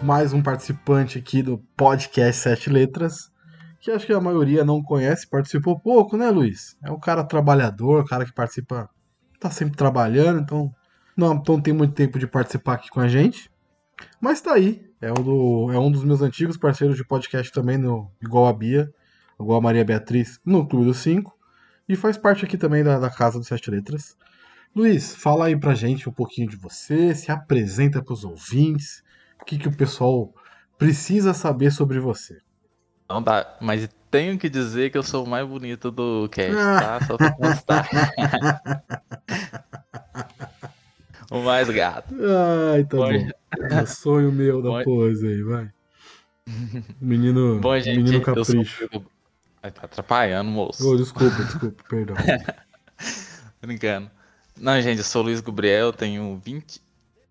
mais 0.00 0.32
um 0.32 0.40
participante 0.40 1.18
aqui 1.18 1.42
do 1.42 1.58
podcast 1.76 2.40
Sete 2.40 2.70
Letras, 2.70 3.28
que 3.80 3.90
acho 3.90 4.06
que 4.06 4.12
a 4.12 4.20
maioria 4.20 4.64
não 4.64 4.80
conhece, 4.80 5.28
participou 5.28 5.80
pouco, 5.80 6.16
né, 6.16 6.30
Luiz? 6.30 6.76
É 6.84 6.88
um 6.88 7.00
cara 7.00 7.24
trabalhador, 7.24 8.06
cara 8.06 8.24
que 8.24 8.32
participa, 8.32 8.88
tá 9.40 9.50
sempre 9.50 9.76
trabalhando, 9.76 10.38
então 10.38 10.72
não, 11.16 11.34
não 11.34 11.60
tem 11.60 11.74
muito 11.74 11.92
tempo 11.92 12.20
de 12.20 12.28
participar 12.28 12.74
aqui 12.74 12.88
com 12.88 13.00
a 13.00 13.08
gente. 13.08 13.50
Mas 14.20 14.40
tá 14.40 14.52
aí, 14.52 14.88
é 15.00 15.10
um, 15.10 15.24
do, 15.24 15.72
é 15.72 15.78
um 15.80 15.90
dos 15.90 16.04
meus 16.04 16.22
antigos 16.22 16.56
parceiros 16.56 16.96
de 16.96 17.04
podcast 17.04 17.50
também, 17.50 17.78
no, 17.78 18.08
igual 18.22 18.46
a 18.46 18.52
Bia, 18.52 18.88
igual 19.40 19.58
a 19.58 19.60
Maria 19.60 19.84
Beatriz, 19.84 20.38
no 20.46 20.68
Clube 20.68 20.86
dos 20.86 20.98
Cinco, 20.98 21.36
e 21.88 21.96
faz 21.96 22.16
parte 22.16 22.44
aqui 22.44 22.56
também 22.56 22.84
da, 22.84 22.96
da 22.96 23.10
Casa 23.10 23.40
dos 23.40 23.48
Sete 23.48 23.72
Letras. 23.72 24.16
Luiz, 24.74 25.14
fala 25.14 25.46
aí 25.46 25.56
pra 25.56 25.74
gente 25.74 26.08
um 26.08 26.12
pouquinho 26.12 26.48
de 26.48 26.56
você, 26.56 27.14
se 27.14 27.30
apresenta 27.32 28.02
pros 28.02 28.24
ouvintes, 28.24 29.02
o 29.40 29.44
que, 29.44 29.58
que 29.58 29.68
o 29.68 29.76
pessoal 29.76 30.32
precisa 30.76 31.34
saber 31.34 31.72
sobre 31.72 31.98
você. 31.98 32.38
Não 33.08 33.22
dá, 33.22 33.56
mas 33.60 33.88
tenho 34.10 34.38
que 34.38 34.48
dizer 34.48 34.90
que 34.90 34.98
eu 34.98 35.02
sou 35.02 35.24
o 35.24 35.28
mais 35.28 35.46
bonito 35.46 35.90
do 35.90 36.28
cast, 36.30 36.56
Ah. 36.56 36.80
tá? 36.98 37.06
Só 37.06 37.16
pra 37.16 37.32
constar. 37.32 37.88
o 41.30 41.40
mais 41.42 41.68
gato. 41.70 42.14
Ai, 42.74 42.84
tá 42.84 42.96
Bom, 42.96 43.12
bom. 43.12 43.28
É 43.70 43.82
o 43.82 43.86
sonho 43.86 44.30
meu 44.30 44.62
da 44.62 44.68
Bom- 44.70 44.84
pose 44.84 45.26
aí, 45.26 45.42
vai. 45.42 45.70
Menino, 47.00 47.58
Bom, 47.60 47.78
gente, 47.78 47.96
menino 47.96 48.24
sou. 48.24 48.34
capricho. 48.34 48.88
Ai, 49.62 49.70
Tá 49.72 49.82
atrapalhando, 49.86 50.50
moço. 50.50 50.88
Oh, 50.88 50.96
desculpa, 50.96 51.34
desculpa, 51.42 51.82
perdão. 51.88 52.14
Brincando. 53.60 54.10
Não, 54.60 54.80
gente, 54.80 54.98
eu 54.98 55.04
sou 55.04 55.22
o 55.22 55.24
Luiz 55.26 55.40
Gabriel, 55.40 55.92
tenho 55.92 56.36
20, 56.36 56.80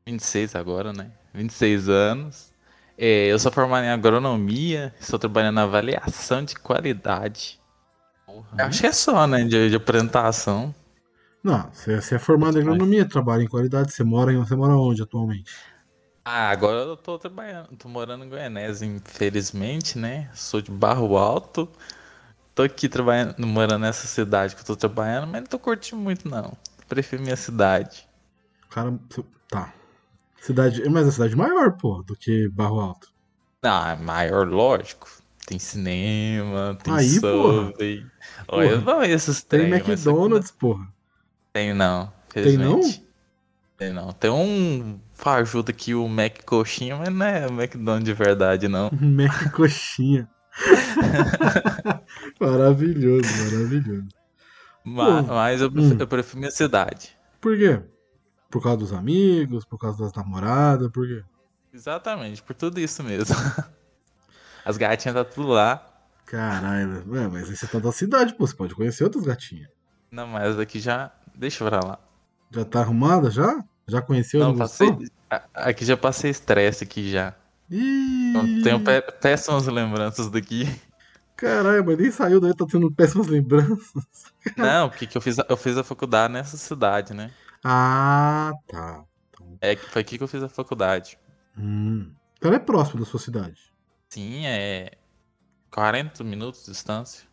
26 0.05 0.55
agora, 0.55 0.93
né? 0.93 1.11
26 1.33 1.89
anos. 1.89 2.51
É, 2.97 3.27
eu 3.27 3.37
sou 3.37 3.51
formado 3.51 3.83
em 3.85 3.89
agronomia, 3.89 4.93
estou 4.99 5.19
trabalhando 5.19 5.55
na 5.55 5.63
avaliação 5.63 6.43
de 6.43 6.55
qualidade. 6.55 7.59
Eu 8.57 8.65
Acho 8.65 8.81
que 8.81 8.87
é 8.87 8.91
só, 8.91 9.27
né? 9.27 9.43
De, 9.43 9.69
de 9.69 9.75
apresentação. 9.75 10.73
Não, 11.43 11.71
você, 11.71 11.99
você 12.01 12.15
é 12.15 12.19
formado 12.19 12.57
em 12.57 12.61
agronomia, 12.61 13.07
trabalha 13.07 13.43
em 13.43 13.47
qualidade, 13.47 13.91
você 13.93 14.03
mora 14.03 14.31
em, 14.33 14.37
você 14.37 14.55
mora 14.55 14.75
onde 14.75 15.01
atualmente? 15.01 15.51
Ah, 16.25 16.49
agora 16.49 16.79
eu 16.79 16.97
tô 16.97 17.17
trabalhando, 17.17 17.75
tô 17.77 17.87
morando 17.87 18.25
em 18.25 18.29
Goianésia, 18.29 18.85
infelizmente, 18.85 19.97
né? 19.97 20.29
Sou 20.35 20.61
de 20.61 20.69
Barro 20.69 21.17
Alto. 21.17 21.69
Tô 22.55 22.63
aqui 22.63 22.89
trabalhando, 22.89 23.47
morando 23.47 23.81
nessa 23.83 24.07
cidade 24.07 24.55
que 24.55 24.61
eu 24.61 24.65
tô 24.65 24.75
trabalhando, 24.75 25.27
mas 25.27 25.41
não 25.41 25.47
tô 25.47 25.59
curtindo 25.59 26.01
muito, 26.01 26.29
não. 26.29 26.57
Prefiro 26.87 27.21
minha 27.21 27.35
cidade. 27.35 28.07
Cara, 28.69 28.97
tá. 29.49 29.73
Cidade, 30.39 30.87
mas 30.89 31.07
é 31.07 31.11
cidade 31.11 31.35
maior, 31.35 31.73
pô, 31.73 32.01
do 32.03 32.15
que 32.15 32.47
Barro 32.49 32.79
Alto. 32.79 33.11
Ah, 33.61 33.95
maior, 33.95 34.47
lógico. 34.47 35.09
Tem 35.45 35.57
cinema, 35.57 36.77
tem 36.83 36.93
Aí, 36.93 37.21
porra. 37.21 37.73
Olha, 38.47 38.81
Porra. 38.81 39.07
esses 39.07 39.43
Tem 39.43 39.59
trem, 39.59 39.69
mas 39.69 39.79
isso 39.79 39.91
aqui 39.91 40.09
McDonald's, 40.09 40.51
porra. 40.51 40.87
Tem 41.53 41.73
não, 41.73 42.11
Tem 42.29 42.57
não? 42.57 42.81
Tem 43.77 43.93
não. 43.93 44.11
Tem 44.11 44.29
um 44.29 44.99
fajuto 45.13 45.71
aqui, 45.71 45.93
o 45.93 46.07
Mac 46.07 46.43
Coxinha, 46.45 46.95
mas 46.97 47.13
não 47.13 47.25
é 47.25 47.47
McDonald's 47.47 48.05
de 48.05 48.13
verdade, 48.13 48.67
não. 48.67 48.89
Mac 48.99 49.51
coxinha. 49.51 50.29
maravilhoso, 52.39 53.29
maravilhoso. 53.43 54.16
Ma- 54.89 55.23
Pô, 55.23 55.33
Mas 55.33 55.61
eu 55.61 55.71
prefiro, 55.71 55.95
hum. 55.95 55.97
eu 55.99 56.07
prefiro 56.07 56.39
minha 56.39 56.51
cidade. 56.51 57.17
Por 57.41 57.57
quê? 57.57 57.81
Por 58.49 58.61
causa 58.63 58.77
dos 58.77 58.93
amigos, 58.93 59.65
por 59.65 59.77
causa 59.77 60.03
das 60.03 60.13
namoradas, 60.13 60.89
por 60.91 61.05
quê? 61.07 61.23
Exatamente, 61.73 62.41
por 62.41 62.55
tudo 62.55 62.79
isso 62.79 63.03
mesmo. 63.03 63.35
As 64.65 64.77
gatinhas 64.77 65.15
tá 65.15 65.23
tudo 65.23 65.49
lá. 65.49 65.85
Caralho, 66.25 67.03
é, 67.15 67.27
mas 67.27 67.49
aí 67.49 67.55
você 67.55 67.67
tá 67.67 67.79
da 67.79 67.91
cidade, 67.91 68.33
pô, 68.33 68.45
você 68.45 68.55
pode 68.55 68.75
conhecer 68.75 69.03
outras 69.03 69.23
gatinhas. 69.23 69.69
Não, 70.11 70.27
mas 70.27 70.55
daqui 70.57 70.79
já. 70.79 71.11
Deixa 71.35 71.63
pra 71.65 71.79
lá. 71.85 71.99
Já 72.51 72.65
tá 72.65 72.81
arrumada 72.81 73.29
já? 73.29 73.63
Já 73.87 74.01
conheceu? 74.01 74.39
Não, 74.41 74.57
passei. 74.57 74.89
Aqui 75.53 75.85
já 75.85 75.95
passei 75.95 76.31
estresse 76.31 76.83
aqui 76.83 77.09
já. 77.11 77.33
Ih, 77.69 78.29
Então, 78.31 78.63
Tenho 78.63 78.79
pé- 78.83 79.01
péssimas 79.01 79.67
lembranças 79.67 80.29
daqui. 80.29 80.67
Caralho, 81.37 81.85
mas 81.85 81.97
nem 81.97 82.11
saiu 82.11 82.39
daí, 82.41 82.53
tá 82.55 82.65
tendo 82.69 82.91
péssimas 82.91 83.27
lembranças. 83.27 83.93
Não, 84.57 84.89
porque 84.89 85.05
que 85.07 85.17
eu 85.17 85.21
fiz, 85.21 85.37
a- 85.39 85.45
eu 85.49 85.55
fiz 85.57 85.77
a 85.77 85.83
faculdade 85.83 86.33
nessa 86.33 86.57
cidade, 86.57 87.13
né? 87.13 87.31
Ah, 87.63 88.51
tá. 88.67 89.03
É, 89.61 89.75
que- 89.75 89.85
foi 89.89 90.01
aqui 90.01 90.17
que 90.17 90.23
eu 90.23 90.27
fiz 90.27 90.41
a 90.43 90.49
faculdade. 90.49 91.17
Hum. 91.57 92.11
Então 92.37 92.53
é 92.53 92.59
próximo 92.59 92.99
da 92.99 93.05
sua 93.05 93.19
cidade. 93.19 93.71
Sim, 94.09 94.45
é 94.45 94.91
40 95.71 96.23
minutos 96.23 96.65
de 96.65 96.71
distância. 96.71 97.27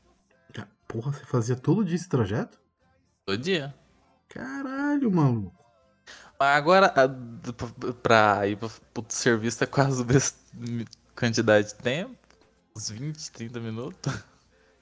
Porra, 0.86 1.12
você 1.12 1.24
fazia 1.24 1.56
todo 1.56 1.84
dia 1.84 1.96
esse 1.96 2.08
trajeto? 2.08 2.60
Todo 3.26 3.38
dia. 3.38 3.74
Caralho, 4.28 5.10
maluco. 5.10 5.52
Agora, 6.38 6.92
pra 8.02 8.46
ir 8.46 8.56
pro, 8.56 9.04
serviço 9.08 9.64
é 9.64 9.66
quase 9.66 10.04
bes- 10.04 10.36
quantidade 11.16 11.68
de 11.68 11.74
tempo, 11.76 12.16
uns 12.76 12.90
20, 12.90 13.30
30 13.30 13.60
minutos. 13.60 14.12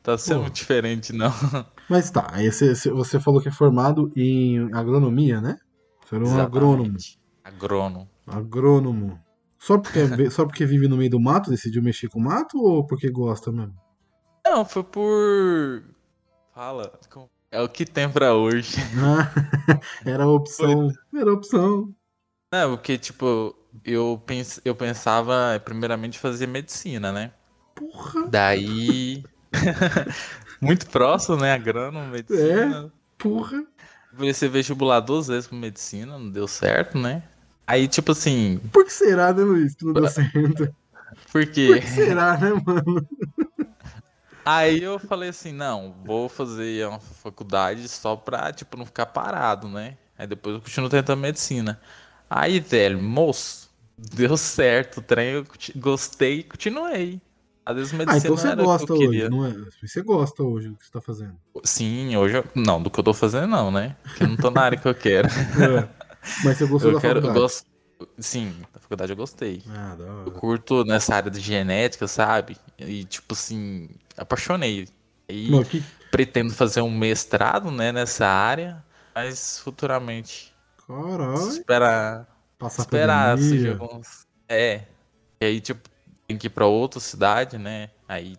Tá 0.02 0.18
sendo 0.18 0.42
Pô. 0.42 0.50
diferente, 0.50 1.12
não. 1.12 1.30
Mas 1.88 2.10
tá, 2.10 2.26
aí 2.32 2.50
você, 2.50 2.74
você 2.90 3.20
falou 3.20 3.40
que 3.40 3.46
é 3.46 3.52
formado 3.52 4.12
em 4.16 4.58
agronomia, 4.74 5.40
né? 5.40 5.56
Você 6.04 6.16
era 6.16 6.24
um 6.24 6.40
agrônomo. 6.40 6.96
Exatamente. 6.96 7.20
Agrônomo. 7.44 8.10
Agrônomo. 8.26 9.20
Só 9.60 9.78
porque, 9.78 10.00
só 10.32 10.44
porque 10.44 10.66
vive 10.66 10.88
no 10.88 10.96
meio 10.96 11.08
do 11.08 11.20
mato, 11.20 11.50
decidiu 11.50 11.80
mexer 11.84 12.08
com 12.08 12.18
o 12.18 12.22
mato 12.24 12.58
ou 12.58 12.84
porque 12.84 13.08
gosta 13.08 13.52
mesmo? 13.52 13.76
Não, 14.44 14.64
foi 14.64 14.82
por. 14.82 15.84
Fala. 16.52 16.98
É 17.52 17.62
o 17.62 17.68
que 17.68 17.86
tem 17.86 18.10
pra 18.10 18.34
hoje. 18.34 18.78
Ah, 18.98 19.80
era 20.04 20.24
a 20.24 20.28
opção. 20.28 20.90
Era 21.14 21.30
a 21.30 21.34
opção. 21.34 21.94
Não, 22.52 22.76
porque, 22.76 22.98
tipo, 22.98 23.54
eu, 23.84 24.20
pens... 24.26 24.60
eu 24.64 24.74
pensava 24.74 25.62
primeiramente 25.64 26.18
fazer 26.18 26.48
medicina, 26.48 27.12
né? 27.12 27.32
Porra, 27.74 28.28
Daí. 28.28 29.24
Muito 30.60 30.86
próximo, 30.86 31.36
né? 31.36 31.52
Agrônomo, 31.52 32.06
medicina. 32.08 32.92
porra. 33.18 33.64
Comecei 34.16 34.48
vestibular 34.48 35.00
duas 35.00 35.28
vezes 35.28 35.46
pra 35.46 35.56
medicina, 35.56 36.18
não 36.18 36.30
deu 36.30 36.46
certo, 36.46 36.98
né? 36.98 37.22
Aí, 37.66 37.88
tipo 37.88 38.12
assim, 38.12 38.60
Por 38.72 38.84
que 38.84 38.92
será, 38.92 39.32
né, 39.32 39.42
Luiz? 39.42 39.74
Que 39.74 39.84
não 39.84 39.92
deu 39.94 40.08
certo. 40.08 40.74
Por 41.30 41.46
porque. 41.46 41.80
que 41.80 41.86
será, 41.86 42.36
né, 42.36 42.50
mano? 42.64 43.06
Aí 44.44 44.82
eu 44.82 44.98
falei 44.98 45.30
assim, 45.30 45.52
não, 45.52 45.94
vou 46.04 46.28
fazer 46.28 46.86
uma 46.86 46.98
faculdade 46.98 47.88
só 47.88 48.16
pra, 48.16 48.52
tipo, 48.52 48.76
não 48.76 48.84
ficar 48.84 49.06
parado, 49.06 49.68
né? 49.68 49.96
Aí 50.18 50.26
depois 50.26 50.56
eu 50.56 50.60
continuo 50.60 50.90
tentando 50.90 51.20
medicina. 51.20 51.80
Aí, 52.28 52.58
velho, 52.58 53.00
moço, 53.00 53.70
deu 53.96 54.36
certo 54.36 54.98
o 54.98 55.02
trem, 55.02 55.34
eu 55.34 55.46
gostei 55.76 56.40
e 56.40 56.44
continuei. 56.44 57.20
Às 57.64 57.76
vezes 57.76 57.92
Ah, 57.94 57.96
medicina 57.98 58.18
então 58.18 58.36
você 58.36 58.48
que 58.50 58.56
gosta 58.56 58.92
eu 58.92 59.08
hoje, 59.08 59.28
não 59.28 59.46
é? 59.46 59.54
Você 59.82 60.02
gosta 60.02 60.42
hoje 60.42 60.68
do 60.68 60.76
que 60.76 60.84
você 60.84 60.90
tá 60.92 61.00
fazendo. 61.00 61.36
Sim, 61.64 62.16
hoje 62.16 62.36
eu... 62.38 62.44
Não, 62.54 62.82
do 62.82 62.90
que 62.90 62.98
eu 62.98 63.04
tô 63.04 63.14
fazendo 63.14 63.46
não, 63.46 63.70
né? 63.70 63.96
Porque 64.02 64.24
eu 64.24 64.28
não 64.28 64.36
tô 64.36 64.50
na 64.50 64.62
área 64.62 64.78
que 64.78 64.86
eu 64.88 64.94
quero. 64.94 65.28
É. 65.60 65.88
Mas 66.44 66.56
você 66.58 66.66
gostou 66.66 66.90
Eu 66.90 66.94
da 66.96 67.00
quero, 67.00 67.18
eu 67.18 67.22
faculdade? 67.22 67.40
gosto... 67.40 67.66
Sim, 68.18 68.52
da 68.72 68.80
faculdade 68.80 69.12
eu 69.12 69.16
gostei. 69.16 69.62
Ah, 69.70 69.94
da 69.96 70.04
Eu 70.04 70.12
hora. 70.22 70.30
curto 70.32 70.84
nessa 70.84 71.14
área 71.14 71.30
de 71.30 71.40
genética, 71.40 72.08
sabe? 72.08 72.56
E, 72.78 73.04
tipo 73.04 73.32
assim, 73.34 73.88
apaixonei. 74.16 74.88
E 75.28 75.50
Não, 75.50 75.62
que... 75.64 75.82
pretendo 76.10 76.52
fazer 76.52 76.80
um 76.80 76.90
mestrado, 76.90 77.70
né, 77.70 77.92
nessa 77.92 78.26
área, 78.26 78.84
mas 79.14 79.58
futuramente. 79.60 80.52
Caralho. 80.86 81.48
Esperar, 81.48 82.26
Passar 82.58 82.82
esperar 82.82 83.38
seja 83.38 83.72
alguns. 83.78 84.26
É. 84.48 84.82
E 85.40 85.44
aí, 85.44 85.60
tipo, 85.60 85.88
tem 86.32 86.38
que 86.38 86.46
ir 86.46 86.50
pra 86.50 86.66
outra 86.66 86.98
cidade, 87.00 87.58
né? 87.58 87.90
Aí 88.08 88.36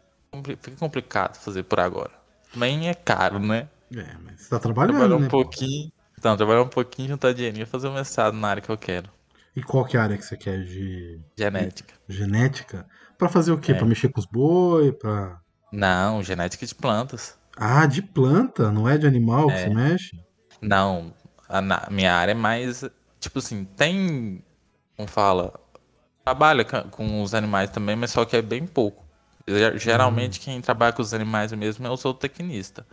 fica 0.60 0.76
complicado 0.78 1.38
fazer 1.38 1.64
por 1.64 1.80
agora. 1.80 2.12
Também 2.52 2.90
é 2.90 2.94
caro, 2.94 3.40
né? 3.40 3.70
É, 3.96 4.06
mas 4.24 4.42
você 4.42 4.50
tá 4.50 4.60
trabalhando, 4.60 4.98
Trabalhar 4.98 5.16
um 5.16 5.20
né? 5.20 5.30
pouquinho. 5.30 5.92
Então, 6.18 6.36
trabalhar 6.36 6.62
um 6.64 6.68
pouquinho, 6.68 7.10
juntar 7.10 7.34
dinheirinho 7.34 7.64
e 7.64 7.68
fazer 7.68 7.88
um 7.88 7.94
mestrado 7.94 8.34
na 8.36 8.48
área 8.48 8.62
que 8.62 8.70
eu 8.70 8.78
quero. 8.78 9.10
E 9.56 9.62
qual 9.62 9.86
que 9.86 9.96
é 9.96 10.00
a 10.00 10.04
área 10.04 10.18
que 10.18 10.26
você 10.26 10.36
quer 10.36 10.64
de 10.64 11.20
Genética. 11.38 11.94
genética? 12.10 12.88
Pra 13.18 13.30
fazer 13.30 13.52
o 13.52 13.58
quê? 13.60 13.74
É. 13.74 13.76
Pra 13.76 13.86
mexer 13.86 14.10
com 14.10 14.20
os 14.20 14.26
boi? 14.26 14.92
Pra... 14.92 15.40
Não, 15.72 16.24
genética 16.24 16.66
de 16.66 16.74
plantas. 16.74 17.38
Ah, 17.56 17.86
de 17.86 18.02
planta, 18.02 18.72
não 18.72 18.90
é 18.90 18.98
de 18.98 19.06
animal 19.06 19.48
que 19.48 19.54
É. 19.54 19.58
você 19.68 19.70
mexe? 19.70 20.20
Não, 20.60 21.14
a 21.48 21.62
minha 21.92 22.16
área 22.16 22.32
é 22.32 22.36
mais. 22.36 22.84
Tipo 23.20 23.38
assim, 23.40 23.64
tem. 23.66 24.44
Como 24.96 25.08
fala? 25.08 25.54
Trabalha 26.26 26.66
com 26.66 27.22
os 27.24 27.34
animais 27.34 27.70
também, 27.70 27.96
mas 27.96 28.12
só 28.12 28.26
que 28.26 28.36
é 28.36 28.42
bem 28.42 28.66
pouco. 28.68 29.04
Ge- 29.48 29.78
Geralmente 29.78 30.40
quem 30.40 30.62
trabalha 30.62 30.94
com 30.94 31.02
os 31.02 31.14
animais 31.14 31.52
mesmo 31.54 31.86
é 31.86 31.90
o 31.90 31.96
zootecnista. 31.98 32.86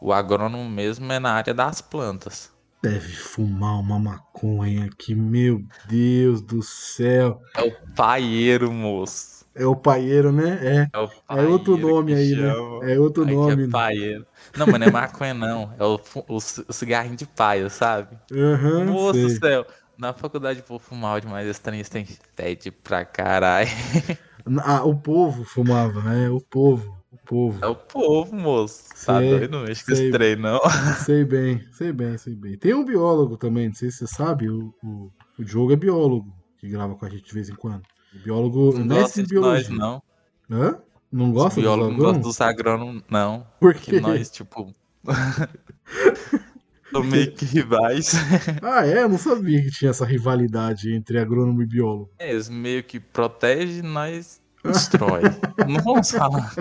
O 0.00 0.12
agrônomo 0.12 0.68
mesmo 0.70 1.12
é 1.12 1.18
na 1.18 1.32
área 1.34 1.54
das 1.54 1.80
plantas. 1.82 2.50
Deve 2.80 3.12
fumar 3.12 3.80
uma 3.80 3.98
maconha 3.98 4.84
aqui, 4.84 5.14
meu 5.16 5.64
Deus 5.88 6.40
do 6.42 6.62
céu. 6.62 7.40
É 7.56 7.62
o 7.62 7.72
paieiro, 7.94 8.70
moço. 8.70 9.46
É 9.54 9.66
o 9.66 9.76
paieiro, 9.76 10.32
né? 10.32 10.82
É. 10.84 10.88
É, 10.92 10.98
o 10.98 11.08
É 11.34 11.46
outro 11.46 11.76
paieiro 11.76 11.78
nome 11.78 12.14
aí, 12.14 12.34
né? 12.34 12.52
chama. 12.52 12.90
É 12.92 12.98
outro 12.98 13.24
Aqui 13.24 13.50
nome. 13.50 13.62
É 13.62 13.66
né? 13.66 13.72
paieiro. 13.72 14.26
Não, 14.54 14.66
mas 14.66 14.80
não 14.80 14.86
é 14.86 14.90
maconha, 14.90 15.34
não. 15.34 15.72
É 15.78 15.84
o, 15.84 16.00
o 16.28 16.40
ci- 16.40 16.64
o 16.68 16.72
cigarrinho 16.72 17.16
de 17.16 17.26
paia, 17.26 17.68
sabe? 17.70 18.18
Aham, 18.32 18.86
Moço 18.86 19.22
do 19.22 19.30
céu. 19.30 19.66
Na 20.02 20.12
faculdade 20.12 20.64
vou 20.66 20.80
fumar 20.80 21.20
demais, 21.20 21.46
esse 21.46 21.60
trem 21.60 21.80
tem 21.84 22.04
fede 22.34 22.72
pra 22.72 23.04
caralho. 23.04 23.68
Ah, 24.64 24.82
o 24.82 24.96
povo 24.96 25.44
fumava, 25.44 26.02
né? 26.02 26.28
O 26.28 26.40
povo. 26.40 26.98
O 27.12 27.16
povo. 27.16 27.64
É 27.64 27.68
o 27.68 27.76
povo, 27.76 28.34
moço. 28.34 28.88
Tá 29.06 29.20
Sei, 29.20 29.30
doido? 29.30 29.52
Não 29.52 29.66
sei. 29.66 29.72
esse 29.94 30.10
trem, 30.10 30.34
não. 30.34 30.58
Sei 31.06 31.24
bem, 31.24 31.64
sei 31.70 31.92
bem, 31.92 32.18
sei 32.18 32.34
bem. 32.34 32.58
Tem 32.58 32.74
um 32.74 32.84
biólogo 32.84 33.36
também, 33.36 33.68
não 33.68 33.74
sei 33.76 33.92
se 33.92 33.98
você 33.98 34.06
sabe, 34.08 34.48
o, 34.50 34.74
o, 34.82 35.12
o 35.38 35.44
Diogo 35.44 35.72
é 35.72 35.76
biólogo, 35.76 36.34
que 36.58 36.68
grava 36.68 36.96
com 36.96 37.06
a 37.06 37.08
gente 37.08 37.22
de 37.22 37.32
vez 37.32 37.48
em 37.48 37.54
quando. 37.54 37.82
Biólogo, 38.24 38.76
Não 38.76 38.84
mestre 38.84 39.22
gosta 39.22 39.22
de 39.22 39.34
nós, 39.36 39.68
biologia. 39.68 39.76
não. 39.78 40.02
Hã? 40.50 40.78
Não 41.12 41.26
Os 41.28 41.32
gosta 41.34 41.54
dos 41.54 41.62
biólogos 41.62 41.92
não 41.96 42.04
gostam 42.04 42.20
dos 42.22 42.40
agrônomos, 42.40 43.02
não. 43.08 43.46
Por 43.60 43.74
Porque 43.74 43.92
quê? 43.92 44.00
nós, 44.00 44.28
tipo. 44.28 44.74
Somos 46.92 47.08
meio 47.08 47.32
que 47.32 47.44
rivais. 47.44 48.12
Ah, 48.62 48.86
é? 48.86 49.02
Eu 49.02 49.08
não 49.08 49.18
sabia 49.18 49.62
que 49.62 49.70
tinha 49.70 49.90
essa 49.90 50.04
rivalidade 50.04 50.92
entre 50.94 51.18
agrônomo 51.18 51.62
e 51.62 51.66
biólogo. 51.66 52.10
É, 52.18 52.30
Eles 52.30 52.48
meio 52.48 52.82
que 52.84 53.00
protegem 53.00 53.82
nós 53.82 54.40
destrói. 54.64 55.22
não 55.68 55.80
vamos 55.82 56.10
falar. 56.10 56.54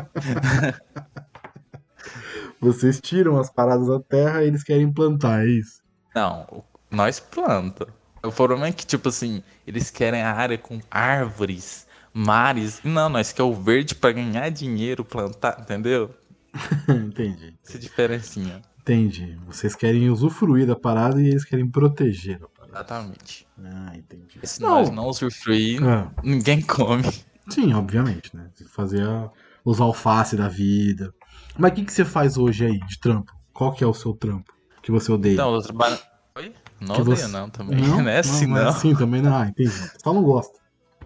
Vocês 2.60 3.00
tiram 3.02 3.39
as 3.39 3.52
paradas 3.52 3.88
da 3.88 4.00
terra 4.00 4.44
e 4.44 4.48
eles 4.48 4.63
querem 4.63 4.91
plantar, 4.91 5.44
é 5.46 5.50
isso? 5.50 5.82
Não, 6.15 6.63
nós 6.89 7.20
planta. 7.20 7.88
O 8.24 8.32
problema 8.32 8.67
é 8.67 8.72
que, 8.72 8.86
tipo 8.86 9.10
assim, 9.10 9.41
eles 9.65 9.89
querem 9.89 10.22
a 10.22 10.32
área 10.32 10.58
com 10.58 10.80
árvores, 10.91 11.88
mares. 12.13 12.80
Não, 12.84 13.10
nós 13.10 13.34
quer 13.34 13.44
o 13.44 13.54
verde 13.54 13.96
pra 13.96 14.12
ganhar 14.12 14.50
dinheiro, 14.50 15.04
plantar, 15.04 15.58
entendeu? 15.60 16.13
entendi. 16.88 17.56
Essa 17.65 17.80
diferencinha. 17.80 18.62
Entendi. 18.82 19.38
Vocês 19.46 19.76
querem 19.76 20.10
usufruir 20.10 20.65
da 20.65 20.76
parada 20.76 21.22
e 21.22 21.28
eles 21.28 21.46
querem 21.46 21.67
proteger 21.70 22.38
a 22.44 22.48
parada. 22.48 22.72
Exatamente. 22.74 23.48
Ah, 23.63 23.91
entendi. 23.96 24.39
Se 24.44 24.62
Não. 24.62 24.70
nós 24.70 24.89
não 24.89 25.06
usufruir, 25.08 25.84
Ah, 25.84 26.12
ninguém 26.24 26.62
come. 26.62 27.04
sim, 27.50 27.74
obviamente, 27.74 28.36
né? 28.36 28.48
Tem 28.58 28.65
que 28.65 28.74
fazer 28.74 29.04
a- 29.08 29.30
os 29.63 29.80
alface 29.80 30.36
da 30.36 30.48
vida. 30.48 31.13
Mas 31.58 31.72
o 31.72 31.76
que, 31.76 31.86
que 31.86 31.94
você 31.94 32.04
faz 32.06 32.38
hoje 32.38 32.65
aí 32.65 32.80
de 32.80 33.00
trampo? 33.00 33.32
Qual 33.54 33.72
que 33.72 33.84
é 33.84 33.88
o 33.88 33.94
seu 33.94 34.13
trampo 34.13 34.52
que 34.82 34.91
você 34.91 35.12
odeia? 35.12 35.34
Então, 35.34 35.54
eu 35.54 35.62
trabalho. 35.62 36.00
Oi? 36.36 36.54
Não 36.80 36.96
Que 36.96 37.02
odeio, 37.02 37.17
você- 37.17 37.28
não, 37.28 37.50
também. 37.50 37.80
Não, 37.80 38.00
é 38.10 38.20
assim, 38.20 38.48
mas 38.48 38.63
não. 38.63 38.70
assim 38.70 38.96
também 38.96 39.22
não. 39.22 39.36
Ah, 39.36 39.48
entendi. 39.48 39.91
Só 40.02 40.12
não 40.13 40.24
gosta. 40.24 40.58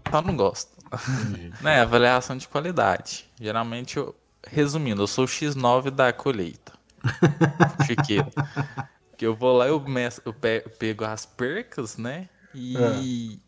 Só 0.09 0.21
não 0.21 0.35
gosto. 0.37 0.71
Entendi. 1.29 1.51
Né, 1.61 1.81
avaliação 1.81 2.37
de 2.37 2.47
qualidade. 2.47 3.25
Geralmente, 3.41 3.97
eu, 3.97 4.15
resumindo, 4.47 5.01
eu 5.01 5.07
sou 5.07 5.25
o 5.25 5.27
X9 5.27 5.89
da 5.89 6.13
colheita. 6.13 6.64
Chiqueira. 7.85 8.29
Que 9.17 9.25
eu 9.25 9.35
vou 9.35 9.57
lá, 9.57 9.67
eu, 9.67 9.79
mes- 9.79 10.19
eu 10.25 10.33
pe- 10.33 10.65
pego 10.77 11.05
as 11.05 11.25
percas, 11.25 11.97
né? 11.97 12.27
E 12.53 13.39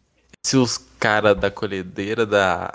se 0.43 0.55
os 0.57 0.77
caras 0.77 1.37
da 1.37 1.51
colhedeira 1.51 2.25
da, 2.25 2.71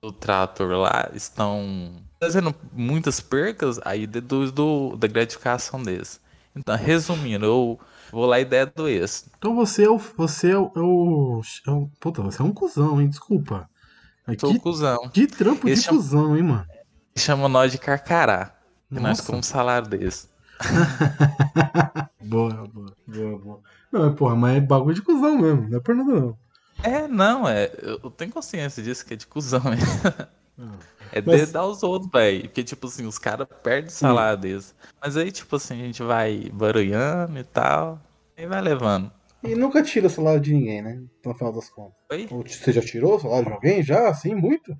do 0.00 0.12
trator 0.12 0.70
lá 0.76 1.10
estão 1.14 2.00
fazendo 2.20 2.54
muitas 2.72 3.20
percas, 3.20 3.80
aí 3.84 4.06
deduz 4.06 4.52
do, 4.52 4.96
da 4.96 5.08
gratificação 5.08 5.82
deles. 5.82 6.20
Então, 6.54 6.76
resumindo, 6.76 7.44
eu 7.46 7.80
vou 8.12 8.26
lá 8.26 8.38
e 8.38 8.44
dedo 8.44 8.86
esse. 8.88 9.24
Então 9.38 9.54
você 9.56 9.84
é 9.84 9.90
o. 9.90 9.98
Você 9.98 10.50
é 10.50 10.58
o. 10.58 10.70
é 10.76 10.80
o- 10.80 11.40
é 11.66 11.70
o- 11.70 11.90
puta, 11.98 12.22
você 12.22 12.42
é 12.42 12.44
um 12.44 12.52
cuzão, 12.52 13.00
hein? 13.00 13.08
Desculpa. 13.08 13.68
Mas 14.26 14.36
Sou 14.38 14.52
que, 14.52 14.60
cuzão. 14.60 15.08
que 15.08 15.26
trampo 15.26 15.66
Esse 15.68 15.80
de 15.80 15.86
chama- 15.86 15.98
cuzão, 15.98 16.36
hein, 16.36 16.42
mano? 16.44 16.66
Chama 17.16 17.48
nós 17.48 17.72
de 17.72 17.78
carcará. 17.78 18.54
Nós 18.92 19.02
Nossa. 19.02 19.22
comemos 19.24 19.46
salário 19.46 19.88
desse. 19.88 20.28
Boa, 22.20 22.52
boa, 22.68 22.92
boa, 23.06 23.38
boa. 23.38 23.60
Não, 23.90 24.06
é, 24.06 24.10
porra, 24.14 24.36
mas 24.36 24.56
é 24.56 24.60
bagulho 24.60 24.94
de 24.94 25.02
cuzão 25.02 25.36
mesmo, 25.38 25.68
não 25.68 25.78
é 25.78 25.80
por 25.80 25.94
nada 25.94 26.12
não. 26.12 26.38
É, 26.82 27.06
não, 27.08 27.48
é. 27.48 27.70
Eu 27.82 28.10
tenho 28.10 28.30
consciência 28.32 28.82
disso, 28.82 29.04
que 29.04 29.14
é 29.14 29.16
de 29.16 29.26
cuzão, 29.26 29.60
né? 29.64 29.76
É 31.12 31.20
Mas- 31.20 31.46
dedar 31.46 31.66
os 31.66 31.82
outros, 31.82 32.10
velho. 32.10 32.42
Porque, 32.42 32.62
tipo 32.64 32.86
assim, 32.86 33.06
os 33.06 33.18
caras 33.18 33.46
perdem 33.62 33.88
o 33.88 33.92
salário 33.92 34.38
deles. 34.38 34.74
Mas 35.00 35.16
aí, 35.16 35.30
tipo 35.32 35.56
assim, 35.56 35.74
a 35.82 35.84
gente 35.86 36.02
vai 36.02 36.48
barulhando 36.52 37.38
e 37.38 37.44
tal. 37.44 38.00
E 38.36 38.46
vai 38.46 38.60
levando. 38.62 39.10
E 39.42 39.54
nunca 39.54 39.82
tira 39.82 40.06
o 40.06 40.10
salário 40.10 40.40
de 40.40 40.52
ninguém, 40.54 40.80
né? 40.80 41.02
No 41.24 41.34
final 41.34 41.52
das 41.52 41.68
contas. 41.68 41.94
Oi? 42.10 42.28
Ou 42.30 42.42
Você 42.46 42.72
já 42.72 42.80
tirou 42.80 43.16
o 43.16 43.20
salário 43.20 43.46
de 43.46 43.52
alguém? 43.52 43.82
Já? 43.82 44.08
Assim, 44.08 44.34
muito? 44.34 44.74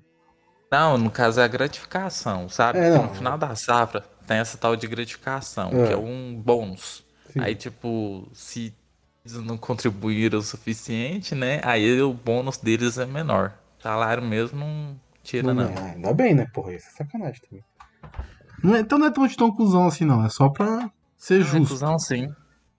Não, 0.73 0.97
no 0.97 1.11
caso 1.11 1.39
é 1.39 1.43
a 1.43 1.47
gratificação, 1.47 2.49
sabe? 2.49 2.79
É, 2.79 2.89
não. 2.89 3.03
no 3.03 3.13
final 3.13 3.37
da 3.37 3.55
safra 3.55 4.03
tem 4.25 4.37
essa 4.37 4.57
tal 4.57 4.75
de 4.75 4.87
gratificação, 4.87 5.69
É. 5.71 5.87
que 5.87 5.93
é 5.93 5.97
um 5.97 6.33
bônus. 6.35 7.05
Sim. 7.31 7.39
Aí, 7.41 7.53
tipo, 7.55 8.27
se 8.33 8.73
eles 9.25 9.37
não 9.39 9.55
contribuíram 9.57 10.39
o 10.39 10.41
suficiente, 10.41 11.35
né? 11.35 11.61
Aí 11.63 12.01
o 12.01 12.13
bônus 12.13 12.57
deles 12.57 12.97
é 12.97 13.05
menor. 13.05 13.53
Salário 13.81 14.23
mesmo 14.23 14.59
não 14.59 14.99
tira, 15.21 15.53
não. 15.53 15.63
é, 15.69 15.91
ainda 15.95 16.13
bem, 16.13 16.33
né? 16.33 16.47
Porra, 16.53 16.73
isso 16.73 16.87
é 16.87 16.91
sacanagem 17.03 17.41
também. 17.49 17.63
Não 18.63 18.75
é- 18.75 18.79
então 18.79 18.97
não 18.97 19.07
é 19.07 19.11
tão 19.11 19.27
de 19.27 19.35
tão 19.37 19.51
cuzão 19.51 19.85
assim, 19.87 20.05
não. 20.05 20.25
É 20.25 20.29
só 20.29 20.49
pra 20.49 20.89
ser 21.17 21.41
É 21.41 21.43
justo. 21.43 21.73
cuzão, 21.73 21.99
sim. 21.99 22.33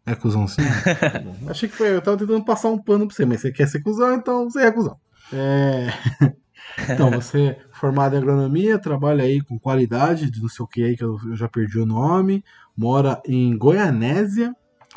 É 0.07 0.15
cuzão 0.15 0.49
sim? 0.49 0.63
Achei 1.49 1.69
que 1.69 1.77
foi. 1.77 1.95
Eu 1.95 2.03
tava 2.03 2.17
tentando 2.17 2.45
passar 2.45 2.69
um 2.69 2.79
pano 2.79 3.07
pra 3.07 3.15
você, 3.15 3.25
mas 3.25 3.41
você 3.41 3.53
quer 3.53 3.69
ser 3.69 3.83
cuzão, 3.83 4.15
então 4.15 4.51
você 4.51 4.61
é 4.63 4.73
cuzão. 4.73 4.99
É. 5.33 5.87
Então, 6.89 7.11
você 7.13 7.43
é 7.43 7.59
formado 7.73 8.15
em 8.15 8.19
agronomia, 8.19 8.79
trabalha 8.79 9.25
aí 9.25 9.41
com 9.41 9.59
qualidade 9.59 10.31
de 10.31 10.41
não 10.41 10.49
sei 10.49 10.65
o 10.65 10.69
que 10.69 10.83
aí, 10.83 10.97
que 10.97 11.05
eu 11.05 11.19
eu 11.27 11.37
já 11.37 11.49
perdi 11.49 11.79
o 11.79 11.87
nome, 11.87 12.45
mora 12.77 13.21
em 13.27 13.57
Goianésia. 13.57 14.55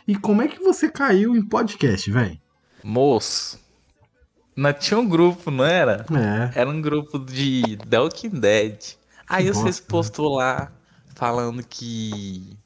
E 0.07 0.15
como 0.15 0.41
é 0.41 0.47
que 0.47 0.59
você 0.59 0.89
caiu 0.89 1.35
em 1.35 1.45
podcast, 1.45 2.09
velho? 2.09 2.39
Moço, 2.83 3.59
não 4.57 4.73
tinha 4.73 4.99
um 4.99 5.07
grupo, 5.07 5.51
não 5.51 5.63
era? 5.63 6.05
É. 6.11 6.61
Era 6.61 6.69
um 6.69 6.81
grupo 6.81 7.19
de 7.19 7.77
The 7.89 7.99
Walking 7.99 8.39
Dead. 8.39 8.95
Aí 9.29 9.45
Que 9.45 9.53
vocês 9.53 9.79
bosta, 9.79 9.83
né? 9.83 9.87
postou 9.87 10.35
lá 10.35 10.71
falando 11.13 11.61
que 11.63 12.57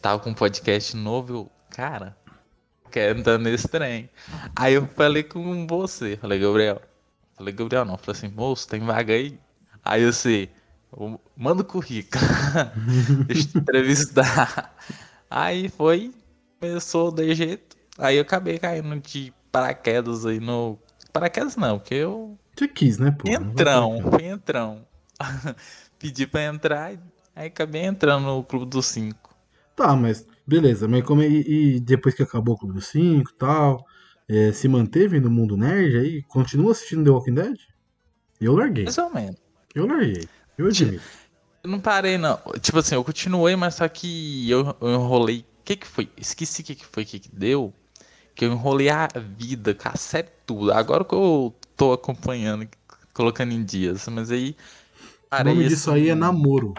tava 0.00 0.22
com 0.22 0.30
um 0.30 0.34
podcast 0.34 0.96
novo. 0.96 1.34
Eu, 1.34 1.50
cara, 1.70 2.16
quero 2.90 3.18
entrar 3.18 3.36
nesse 3.36 3.68
trem. 3.68 4.08
Aí 4.56 4.74
eu 4.74 4.86
falei 4.86 5.22
com 5.22 5.66
você, 5.66 6.16
falei, 6.16 6.38
Gabriel. 6.38 6.80
Falei, 7.38 7.54
Gabriel 7.54 7.84
não, 7.84 7.96
falei 7.96 8.18
assim, 8.18 8.28
moço, 8.28 8.68
tem 8.68 8.80
vaga 8.80 9.14
aí? 9.14 9.38
Aí 9.84 10.02
eu 10.02 10.12
sei, 10.12 10.50
manda 11.36 11.62
o 11.62 11.64
currículo. 11.64 12.22
Deixa 13.26 13.48
eu 13.54 13.60
entrevistar. 13.62 14.74
Aí 15.30 15.68
foi, 15.68 16.12
começou 16.60 17.12
de 17.12 17.34
jeito. 17.34 17.76
Aí 17.96 18.16
eu 18.16 18.22
acabei 18.22 18.58
caindo 18.58 19.00
de 19.00 19.32
paraquedas 19.52 20.26
aí 20.26 20.40
no. 20.40 20.78
Paraquedas 21.12 21.56
não, 21.56 21.78
porque 21.78 21.94
eu 21.94 22.36
Você 22.56 22.68
quis, 22.68 22.98
né, 22.98 23.10
pô? 23.10 23.28
Entrão, 23.28 24.00
fui 24.10 24.24
entrão. 24.24 24.84
Pedi 25.98 26.26
pra 26.26 26.44
entrar, 26.44 26.92
aí 27.34 27.46
acabei 27.46 27.82
entrando 27.84 28.26
no 28.26 28.44
Clube 28.44 28.66
dos 28.66 28.86
Cinco. 28.86 29.34
Tá, 29.76 29.94
mas 29.94 30.26
beleza. 30.46 30.88
Mas 30.88 31.04
como 31.04 31.22
é- 31.22 31.28
e, 31.28 31.76
e 31.76 31.80
depois 31.80 32.14
que 32.14 32.22
acabou 32.22 32.54
o 32.54 32.58
Clube 32.58 32.74
dos 32.74 32.88
5 32.88 33.30
e 33.30 33.34
tal, 33.34 33.84
é, 34.28 34.52
se 34.52 34.68
manteve 34.68 35.20
no 35.20 35.30
mundo 35.30 35.56
nerd 35.56 35.96
aí? 35.98 36.22
Continua 36.24 36.72
assistindo 36.72 37.04
The 37.04 37.10
Walking 37.10 37.34
Dead? 37.34 37.56
Eu 38.40 38.54
larguei. 38.54 38.84
Mais 38.84 38.98
ou 38.98 39.12
menos. 39.12 39.36
Eu 39.74 39.86
larguei. 39.86 40.28
Eu 40.56 40.66
admito. 40.66 41.02
Eu 41.62 41.70
não 41.70 41.80
parei, 41.80 42.16
não. 42.18 42.38
Tipo 42.60 42.78
assim, 42.78 42.94
eu 42.94 43.04
continuei, 43.04 43.56
mas 43.56 43.74
só 43.74 43.88
que 43.88 44.48
eu, 44.48 44.76
eu 44.80 44.90
enrolei. 44.94 45.40
O 45.60 45.64
que 45.64 45.76
que 45.76 45.86
foi? 45.86 46.08
Esqueci 46.16 46.62
o 46.62 46.64
que 46.64 46.74
que 46.74 46.86
foi 46.86 47.04
que, 47.04 47.18
que 47.18 47.28
deu. 47.34 47.72
Que 48.34 48.44
eu 48.44 48.52
enrolei 48.52 48.88
a 48.88 49.08
vida, 49.36 49.74
com 49.74 49.88
a 49.88 49.96
série 49.96 50.28
tudo. 50.46 50.72
Agora 50.72 51.04
que 51.04 51.14
eu 51.14 51.54
tô 51.76 51.92
acompanhando, 51.92 52.68
colocando 53.12 53.52
em 53.52 53.64
dias. 53.64 54.06
Mas 54.08 54.30
aí. 54.30 54.56
O 55.26 55.28
parei 55.30 55.52
nome 55.52 55.68
disso 55.68 55.90
aí 55.90 56.08
é 56.08 56.12
assim- 56.12 56.20
namoro. 56.20 56.74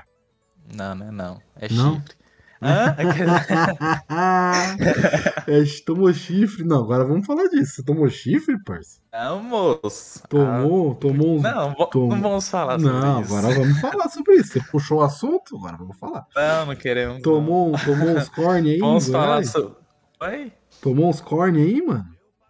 Não, 0.73 0.95
não 0.95 1.07
é 1.07 1.12
não. 1.12 1.41
É 1.55 1.73
Não? 1.73 1.95
chifre. 1.95 2.15
Hã? 2.62 2.95
é, 5.48 5.63
tomou 5.86 6.12
chifre? 6.13 6.63
Não, 6.63 6.80
agora 6.84 7.06
vamos 7.06 7.26
falar 7.26 7.48
disso. 7.48 7.76
Você 7.76 7.84
tomou 7.84 8.10
chifre, 8.10 8.62
parça? 8.63 9.00
Não, 9.13 9.41
moço. 9.41 10.22
Tomou, 10.28 10.95
tomou 10.95 11.38
uns. 11.38 11.45
Ah, 11.45 11.56
não, 11.56 11.74
vo- 11.74 11.86
tom- 11.88 12.08
não 12.10 12.22
vamos 12.22 12.50
falar 12.50 12.80
sobre 12.80 12.93
Não, 12.93 13.22
isso. 13.22 13.34
agora 13.38 13.56
vamos 13.56 13.80
falar 13.80 14.10
sobre 14.10 14.36
isso. 14.36 14.54
Você 14.54 14.62
puxou 14.72 15.00
o 15.00 15.04
assunto, 15.04 15.56
agora 15.58 15.78
vamos 15.78 15.98
falar. 15.98 16.26
Não, 16.36 16.65
não 16.67 16.76
queremos. 16.76 17.22
Tomou, 17.22 17.72
tomou 17.86 18.10
uns 18.10 18.30
corne 18.30 18.72
aí, 18.72 18.80
Vamos 18.80 19.08
falar 19.08 19.43
sobre. 19.45 19.74
Oi? 20.22 20.52
Tomou 20.82 21.10
uns 21.10 21.22
corne 21.22 21.62
aí, 21.62 21.82
mano? 21.82 22.06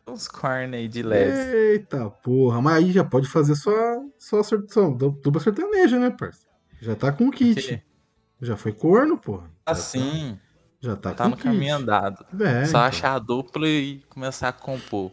Uns 0.08 0.28
corn 0.28 0.76
aí 0.76 0.88
de 0.88 1.04
leve. 1.04 1.56
Eita 1.56 2.10
porra, 2.10 2.60
mas 2.62 2.76
aí 2.78 2.92
já 2.92 3.04
pode 3.04 3.28
fazer 3.28 3.54
sua, 3.54 4.04
sua, 4.18 4.42
sua, 4.44 4.90
dupla 4.92 5.40
sertaneja, 5.40 6.00
né, 6.00 6.10
parça? 6.10 6.48
Já 6.82 6.96
tá 6.96 7.12
com 7.12 7.30
kit. 7.30 7.62
Que- 7.62 7.89
Já 8.42 8.56
foi 8.58 8.72
corno, 8.74 9.18
porra. 9.18 9.50
Assim, 9.66 10.40
Já 10.80 10.96
tá, 10.96 11.14
tá 11.14 11.24
com 11.26 11.30
no 11.32 11.36
kit. 11.36 11.44
caminho 11.46 11.76
andado. 11.76 12.26
É, 12.42 12.64
Só 12.66 12.70
então. 12.70 12.82
achar 12.82 13.14
a 13.16 13.20
dupla 13.20 13.68
e 13.68 14.02
começar 14.10 14.48
a 14.50 14.54
compor. 14.54 15.12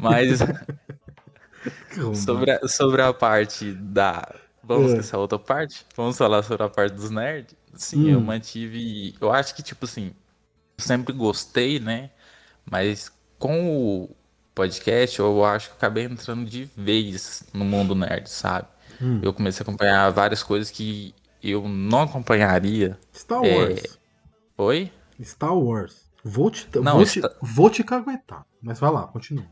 Mas 0.00 0.38
sobre 2.14 2.50
a, 2.50 2.68
sobre 2.68 3.02
a 3.02 3.12
parte 3.12 3.72
da. 3.72 4.34
Vamos 4.62 4.88
É. 4.90 4.94
esquecer 4.94 5.16
a 5.16 5.18
outra 5.18 5.38
parte? 5.38 5.84
Vamos 5.96 6.16
falar 6.16 6.42
sobre 6.42 6.62
a 6.64 6.68
parte 6.68 6.94
dos 6.94 7.10
nerds? 7.10 7.54
Sim, 7.74 8.10
eu 8.10 8.18
Hum. 8.18 8.24
mantive. 8.24 9.14
Eu 9.20 9.32
acho 9.32 9.54
que, 9.54 9.62
tipo 9.62 9.84
assim, 9.84 10.12
eu 10.78 10.84
sempre 10.84 11.12
gostei, 11.12 11.78
né? 11.80 12.10
Mas 12.70 13.10
com 13.38 13.70
o 14.04 14.16
podcast, 14.54 15.18
eu 15.18 15.44
acho 15.44 15.68
que 15.68 15.72
eu 15.72 15.76
acabei 15.76 16.04
entrando 16.04 16.48
de 16.48 16.64
vez 16.76 17.44
no 17.52 17.64
mundo 17.64 17.94
nerd, 17.94 18.28
sabe? 18.28 18.68
Hum. 19.00 19.18
Eu 19.22 19.32
comecei 19.32 19.62
a 19.62 19.64
acompanhar 19.64 20.10
várias 20.10 20.42
coisas 20.42 20.70
que 20.70 21.14
eu 21.42 21.68
não 21.68 22.02
acompanharia. 22.02 22.98
Star 23.14 23.42
É, 23.44 23.56
Wars. 23.56 23.98
Oi? 24.58 24.92
Star 25.22 25.56
Wars. 25.56 26.10
Vou 26.22 26.50
te, 26.50 26.68
Não, 26.80 26.96
vou, 26.96 27.04
te, 27.04 27.18
Star- 27.18 27.36
vou 27.40 27.70
te 27.70 27.82
caguetar. 27.84 28.44
Mas 28.62 28.78
vai 28.78 28.90
lá, 28.90 29.06
continua. 29.06 29.46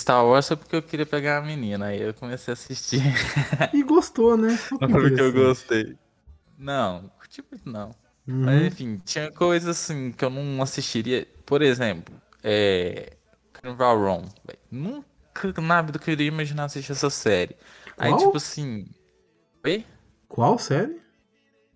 Star 0.00 0.24
Wars 0.24 0.46
foi 0.48 0.56
porque 0.56 0.76
eu 0.76 0.82
queria 0.82 1.06
pegar 1.06 1.38
a 1.38 1.42
menina, 1.42 1.86
aí 1.86 2.00
eu 2.00 2.14
comecei 2.14 2.52
a 2.52 2.54
assistir. 2.54 3.02
E 3.72 3.82
gostou, 3.82 4.36
né? 4.36 4.48
Não 4.80 4.88
foi 4.88 5.08
porque 5.10 5.20
eu 5.20 5.32
gostei. 5.32 5.96
Não, 6.58 7.10
tipo, 7.28 7.56
não. 7.64 7.90
Uhum. 8.26 8.44
Mas 8.44 8.62
enfim, 8.66 9.00
tinha 9.04 9.30
coisas 9.30 9.68
assim 9.68 10.10
que 10.12 10.24
eu 10.24 10.30
não 10.30 10.62
assistiria. 10.62 11.26
Por 11.44 11.62
exemplo, 11.62 12.14
é. 12.42 13.12
Carnival 13.52 13.98
velho. 14.44 14.58
Nunca 14.70 15.60
na 15.60 15.82
vida 15.82 15.98
que 15.98 16.10
eu 16.10 16.12
iria 16.12 16.28
imaginar 16.28 16.64
assistir 16.64 16.92
essa 16.92 17.10
série. 17.10 17.56
Aí, 17.98 18.10
Qual? 18.10 18.18
tipo 18.18 18.36
assim. 18.36 18.86
Oi? 19.64 19.84
Qual 20.28 20.58
série? 20.58 21.00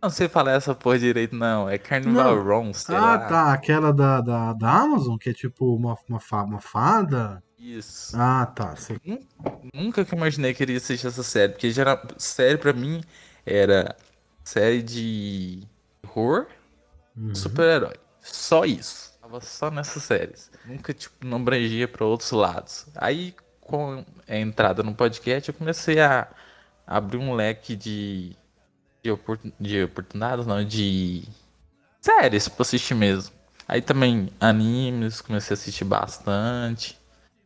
Não 0.02 0.08
sei 0.08 0.28
falar 0.28 0.52
essa 0.52 0.74
porra 0.74 0.98
direito, 0.98 1.34
não. 1.36 1.68
É 1.68 1.76
Carnival 1.78 2.36
Não. 2.36 2.42
Row, 2.44 2.74
sei 2.74 2.94
ah, 2.96 3.00
lá. 3.00 3.18
tá. 3.18 3.52
Aquela 3.52 3.92
da, 3.92 4.20
da, 4.20 4.52
da 4.54 4.70
Amazon, 4.70 5.16
que 5.18 5.30
é 5.30 5.32
tipo 5.34 5.74
uma, 5.76 5.96
uma, 6.08 6.20
uma 6.44 6.60
fada. 6.60 7.42
Isso. 7.58 8.16
Ah, 8.18 8.46
tá. 8.46 8.74
Sei. 8.76 8.98
Nunca 9.74 10.04
que 10.04 10.14
imaginei 10.14 10.54
que 10.54 10.62
iria 10.62 10.78
assistir 10.78 11.06
essa 11.06 11.22
série, 11.22 11.52
porque 11.52 11.70
geral, 11.70 12.00
série 12.16 12.56
pra 12.56 12.72
mim 12.72 13.02
era 13.44 13.94
série 14.42 14.82
de 14.82 15.62
horror, 16.02 16.46
Uhum. 17.16 17.34
super-herói. 17.34 17.96
Só 18.22 18.64
isso. 18.64 19.12
Tava 19.20 19.40
só 19.40 19.70
nessas 19.70 20.02
séries. 20.02 20.50
Nunca, 20.64 20.94
tipo, 20.94 21.26
não 21.26 21.36
abrangia 21.38 21.86
pra 21.86 22.04
outros 22.06 22.30
lados. 22.30 22.86
Aí, 22.96 23.34
com 23.60 24.04
a 24.26 24.36
entrada 24.36 24.82
no 24.82 24.94
podcast, 24.94 25.48
eu 25.48 25.54
comecei 25.54 26.00
a 26.00 26.26
abrir 26.86 27.18
um 27.18 27.34
leque 27.34 27.76
de, 27.76 28.36
de, 29.02 29.10
oportun- 29.10 29.52
de 29.58 29.84
oportunidades, 29.84 30.46
não, 30.46 30.64
de 30.64 31.24
séries 32.00 32.48
pra 32.48 32.62
assistir 32.62 32.94
mesmo. 32.94 33.34
Aí 33.66 33.80
também 33.80 34.30
animes, 34.40 35.20
comecei 35.20 35.54
a 35.54 35.58
assistir 35.58 35.84
bastante. 35.84 36.98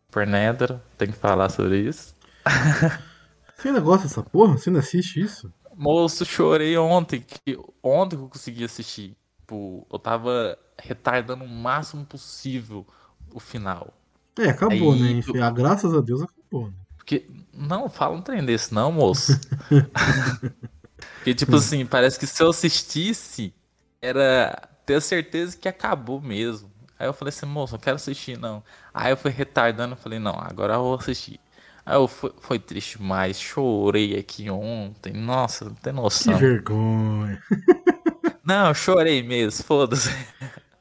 Supernatural, 0.07 0.81
tem 0.97 1.09
que 1.09 1.19
falar 1.19 1.49
sobre 1.51 1.81
isso. 1.81 2.14
Você 3.57 3.69
ainda 3.69 3.81
gosta 3.81 4.09
dessa 4.09 4.23
porra? 4.23 4.57
Você 4.57 4.71
ainda 4.71 4.81
assiste 4.81 5.21
isso? 5.21 5.53
Moço, 5.77 6.25
chorei 6.25 6.77
ontem. 6.77 7.21
Que, 7.21 7.59
ontem 7.83 8.17
que 8.17 8.23
eu 8.23 8.29
consegui 8.29 8.64
assistir. 8.64 9.17
Tipo, 9.40 9.87
eu 9.93 9.99
tava 9.99 10.59
retardando 10.79 11.45
o 11.45 11.49
máximo 11.49 12.05
possível 12.05 12.87
o 13.33 13.40
final. 13.40 13.93
É, 14.38 14.49
acabou, 14.49 14.93
Aí, 14.93 15.01
né? 15.03 15.11
Enfim, 15.12 15.38
ah, 15.38 15.51
graças 15.51 15.95
a 15.95 16.01
Deus 16.01 16.23
acabou. 16.23 16.69
Né? 16.69 16.75
Porque, 16.97 17.29
não, 17.53 17.88
fala 17.88 18.17
um 18.17 18.23
trem 18.23 18.45
desse 18.45 18.73
não, 18.73 18.90
moço. 18.90 19.38
Porque, 21.17 21.35
tipo 21.35 21.57
assim, 21.57 21.85
parece 21.87 22.19
que 22.19 22.27
se 22.27 22.43
eu 22.43 22.51
assistisse, 22.51 23.53
era 24.01 24.69
ter 24.85 25.01
certeza 25.01 25.57
que 25.57 25.69
acabou 25.69 26.21
mesmo. 26.21 26.71
Aí 26.99 27.07
eu 27.07 27.12
falei 27.12 27.31
assim, 27.31 27.47
moço, 27.47 27.73
não 27.75 27.81
quero 27.81 27.97
assistir, 27.97 28.38
não. 28.38 28.62
Aí 28.93 29.11
eu 29.12 29.17
fui 29.17 29.31
retardando, 29.31 29.97
falei, 29.97 30.19
não, 30.19 30.35
agora 30.38 30.75
eu 30.75 30.83
vou 30.83 30.95
assistir. 30.95 31.40
Aí 31.85 31.97
eu 31.97 32.09
fui, 32.09 32.33
foi 32.40 32.59
triste 32.59 32.99
demais, 32.99 33.38
chorei 33.40 34.19
aqui 34.19 34.49
ontem. 34.51 35.12
Nossa, 35.12 35.67
não 35.67 35.75
tem 35.75 35.93
Que 35.93 36.01
noção. 36.01 36.37
vergonha. 36.38 37.43
Não, 38.45 38.75
chorei 38.75 39.23
mesmo, 39.23 39.64
foda-se. 39.64 40.11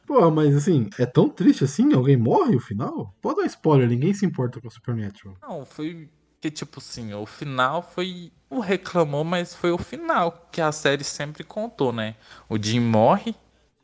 Pô, 0.05 0.29
mas 0.29 0.53
assim, 0.53 0.89
é 0.99 1.05
tão 1.05 1.29
triste 1.29 1.63
assim? 1.63 1.93
Alguém 1.93 2.17
morre 2.17 2.51
no 2.55 2.59
final? 2.59 3.15
Pode 3.21 3.37
dar 3.37 3.45
spoiler, 3.45 3.87
ninguém 3.87 4.13
se 4.13 4.25
importa 4.25 4.59
com 4.59 4.69
Supernatural. 4.69 5.37
Não, 5.41 5.65
foi 5.65 6.09
que 6.43 6.51
tipo 6.51 6.79
assim, 6.79 7.13
o 7.13 7.25
final 7.25 7.81
foi. 7.81 8.31
O 8.49 8.59
reclamou, 8.59 9.23
mas 9.23 9.55
foi 9.55 9.71
o 9.71 9.77
final 9.77 10.47
que 10.51 10.61
a 10.61 10.71
série 10.71 11.03
sempre 11.03 11.43
contou, 11.43 11.91
né? 11.93 12.15
O 12.49 12.57
Jim 12.61 12.79
morre 12.81 13.33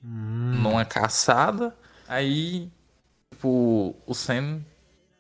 Hum, 0.04 0.64
numa 0.64 0.86
caçada, 0.86 1.76
aí, 2.08 2.70
tipo, 3.32 3.96
o 4.08 4.14
Sam 4.16 4.62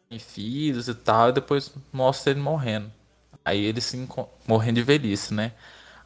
tem 0.09 0.19
filhos 0.19 0.87
e 0.89 0.95
tal, 0.95 1.29
e 1.29 1.33
depois 1.33 1.73
mostra 1.93 2.31
ele 2.31 2.41
morrendo. 2.41 2.91
Aí 3.45 3.65
ele 3.65 3.81
se 3.81 3.97
morrendo 4.47 4.75
de 4.75 4.83
velhice, 4.83 5.33
né? 5.33 5.53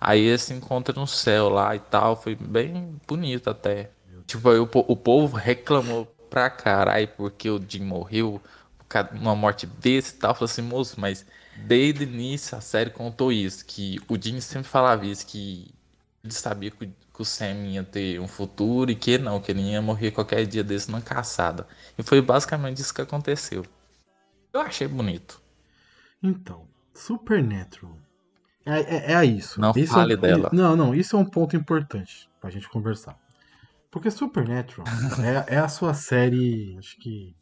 Aí 0.02 0.22
ele 0.22 0.38
se 0.38 0.54
encontra 0.54 0.94
no 1.00 1.08
céu 1.08 1.50
lá 1.50 1.76
e 1.76 1.80
tal, 1.80 2.16
foi 2.22 2.36
bem 2.36 3.00
bonito 3.08 3.50
até. 3.50 3.92
Tipo, 4.28 4.50
aí 4.50 4.60
o, 4.60 4.70
o 4.74 4.96
povo 4.98 5.38
reclamou 5.38 6.06
pra 6.30 6.50
caralho 6.50 7.08
porque 7.18 7.50
o 7.50 7.62
Jim 7.68 7.84
morreu 7.84 8.42
numa 9.14 9.36
morte 9.36 9.66
besta 9.66 10.16
e 10.16 10.20
tal. 10.20 10.36
Falei 10.36 10.52
assim, 10.52 10.62
moço, 10.62 11.00
mas 11.00 11.26
desde 11.56 12.04
o 12.04 12.08
início 12.08 12.58
a 12.58 12.62
série 12.62 12.90
contou 12.90 13.32
isso, 13.32 13.66
que 13.66 14.00
o 14.08 14.22
Jimmy 14.22 14.42
sempre 14.42 14.68
falava 14.70 15.06
isso, 15.06 15.26
que 15.26 15.74
ele 16.24 16.34
sabia 16.34 16.72
que, 16.72 16.88
que 16.88 17.22
o 17.22 17.26
Sam 17.26 17.68
ia 17.68 17.84
ter 17.84 18.20
um 18.20 18.28
futuro 18.28 18.92
e 18.92 18.96
que 18.96 19.18
não, 19.18 19.42
que 19.42 19.52
ele 19.52 19.62
ia 19.62 19.82
morrer 19.82 20.12
qualquer 20.12 20.46
dia 20.46 20.64
desse 20.64 20.90
numa 20.90 21.02
caçada. 21.02 21.68
E 21.98 22.04
foi 22.04 22.22
basicamente 22.22 22.82
isso 22.82 22.94
que 22.94 23.02
aconteceu. 23.02 23.66
Eu 24.54 24.62
achei 24.62 24.88
bonito. 24.88 25.42
Então, 26.22 26.68
Supernatural. 26.94 27.98
É, 28.66 29.12
é, 29.12 29.14
é 29.14 29.26
isso. 29.26 29.60
Não 29.60 29.74
Isso 29.76 29.94
fale 29.94 30.14
é 30.14 30.18
dela. 30.18 30.50
Não, 30.54 30.76
não, 30.76 30.96
isso 30.96 31.16
é 31.16 31.20
um 31.20 31.26
ponto 31.26 31.56
importante 31.56 32.30
pra 32.40 32.50
gente 32.50 32.70
conversar. 32.70 33.18
Porque 33.92 34.10
Supernatural 34.10 34.88
é, 35.50 35.56
é 35.56 35.58
a 35.58 35.68
sua 35.68 35.94
série, 35.94 36.76
acho 36.78 36.98
que. 36.98 37.36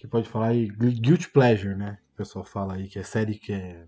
Que 0.00 0.08
pode 0.08 0.26
falar 0.30 0.46
aí, 0.48 0.66
Guilty 0.66 1.28
Pleasure, 1.28 1.76
né? 1.76 1.98
O 2.14 2.16
pessoal 2.16 2.42
fala 2.42 2.72
aí, 2.74 2.88
que 2.88 2.98
é 2.98 3.02
série 3.02 3.34
que 3.34 3.52
é. 3.52 3.86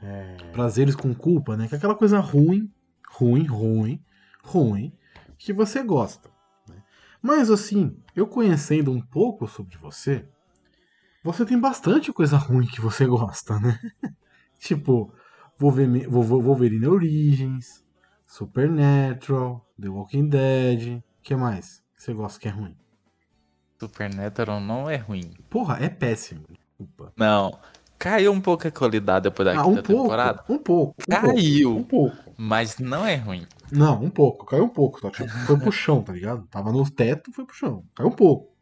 é, 0.00 0.36
prazeres 0.52 0.94
com 0.94 1.12
culpa, 1.12 1.56
né? 1.56 1.66
Que 1.66 1.74
é 1.74 1.76
aquela 1.76 1.96
coisa 1.96 2.20
ruim, 2.20 2.72
ruim, 3.10 3.44
ruim, 3.44 4.00
ruim, 4.44 4.96
que 5.36 5.52
você 5.52 5.82
gosta. 5.82 6.30
né? 6.68 6.76
Mas 7.20 7.50
assim, 7.50 8.00
eu 8.14 8.28
conhecendo 8.28 8.92
um 8.92 9.00
pouco 9.00 9.48
sobre 9.48 9.76
você, 9.76 10.24
você 11.24 11.44
tem 11.44 11.58
bastante 11.58 12.12
coisa 12.12 12.36
ruim 12.36 12.68
que 12.68 12.80
você 12.80 13.04
gosta, 13.04 13.58
né? 13.58 13.76
tipo, 14.60 15.12
Wolverine, 15.58 16.06
Wolver- 16.06 16.44
Wolverine 16.44 16.86
Origins, 16.86 17.84
Supernatural, 18.24 19.68
The 19.80 19.88
Walking 19.88 20.28
Dead, 20.28 21.02
que 21.24 21.34
mais 21.34 21.82
você 21.96 22.14
gosta 22.14 22.38
que 22.38 22.46
é 22.46 22.52
ruim? 22.52 22.76
Supernatural 23.80 24.60
não 24.60 24.88
é 24.90 24.96
ruim. 24.96 25.30
Porra, 25.48 25.78
é 25.80 25.88
péssimo. 25.88 26.42
Desculpa. 26.50 27.12
Não. 27.16 27.58
Caiu 27.98 28.32
um 28.32 28.40
pouco 28.40 28.66
a 28.66 28.70
qualidade 28.70 29.24
depois 29.24 29.46
da 29.46 29.60
Ah, 29.60 29.66
um 29.66 29.74
pouco, 29.74 30.02
temporada. 30.02 30.44
um 30.48 30.58
pouco, 30.58 30.94
um 31.00 31.10
Caiu. 31.12 31.70
pouco, 31.74 31.80
um 31.80 31.84
pouco. 31.84 32.34
Mas 32.36 32.78
não 32.78 33.04
é 33.04 33.16
ruim. 33.16 33.44
Não, 33.72 34.00
um 34.02 34.08
pouco, 34.10 34.46
caiu 34.46 34.64
um 34.64 34.68
pouco. 34.68 35.00
Tá? 35.00 35.10
Tipo, 35.10 35.28
Foi 35.28 35.58
pro 35.58 35.72
chão, 35.72 36.00
tá 36.02 36.12
ligado? 36.12 36.46
Tava 36.46 36.70
no 36.70 36.88
teto, 36.88 37.32
foi 37.32 37.44
pro 37.44 37.56
chão. 37.56 37.84
Caiu 37.96 38.08
um 38.08 38.12
pouco. 38.12 38.54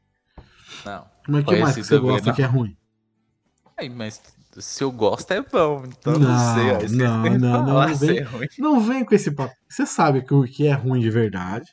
Não. 0.87 1.05
Mas 1.29 1.45
que 1.45 1.57
mais 1.57 1.75
que 1.75 1.85
você 1.85 1.99
gosta 1.99 2.29
não. 2.29 2.35
que 2.35 2.43
é 2.43 2.47
ruim? 2.47 2.77
Ai, 3.79 3.89
mas 3.91 4.23
se 4.59 4.83
eu 4.83 4.91
gosto 4.91 5.31
é 5.33 5.43
bom, 5.43 5.83
então 5.87 6.15
Não, 6.15 6.21
não, 6.31 6.55
sei. 6.55 6.71
ó, 6.71 6.79
não, 6.91 7.23
não, 7.23 7.39
não, 7.67 7.85
não 7.89 7.95
vem- 7.95 8.19
é 8.19 8.23
ruim. 8.23 8.47
Não 8.59 8.81
vem 8.81 9.05
com 9.05 9.15
esse 9.15 9.31
papo. 9.31 9.55
Você 9.69 9.85
sabe 9.85 10.23
que 10.23 10.33
o 10.33 10.45
que 10.45 10.67
é 10.67 10.73
ruim 10.73 11.01
de 11.01 11.11
verdade 11.11 11.67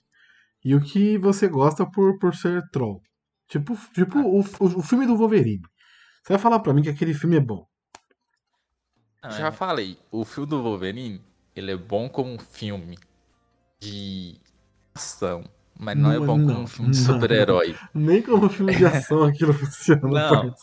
e 0.65 0.75
o 0.75 0.81
que 0.81 1.17
você 1.17 1.47
gosta 1.47 1.85
por, 1.85 2.19
por 2.19 2.35
ser 2.35 2.61
troll. 2.71 3.01
Tipo, 3.53 3.77
tipo 3.93 4.17
o, 4.17 4.39
o, 4.39 4.79
o 4.79 4.81
filme 4.81 5.05
do 5.05 5.15
Wolverine. 5.15 5.61
Você 6.23 6.33
vai 6.33 6.39
falar 6.39 6.59
pra 6.59 6.73
mim 6.73 6.81
que 6.81 6.89
aquele 6.89 7.13
filme 7.13 7.35
é 7.37 7.39
bom. 7.39 7.67
Já 9.29 9.51
falei, 9.51 9.99
o 10.11 10.25
filme 10.25 10.49
do 10.49 10.63
Wolverine, 10.63 11.21
ele 11.55 11.71
é 11.71 11.77
bom 11.77 12.09
como 12.09 12.33
um 12.33 12.39
filme 12.39 12.97
de 13.79 14.39
ação, 14.95 15.45
mas 15.79 15.95
não, 15.95 16.11
é 16.11 16.19
Não, 16.19 16.25
bom 16.25 16.37
não, 16.37 16.47
como 16.47 16.61
um 16.61 16.67
filme 16.67 16.91
de 16.91 16.97
super-herói. 16.97 17.79
Nem 17.93 18.23
como 18.23 18.49
filme 18.49 18.75
de 18.75 18.85
ação 18.87 19.23
aquilo 19.29 19.53
funciona. 19.53 20.01
Não. 20.01 20.55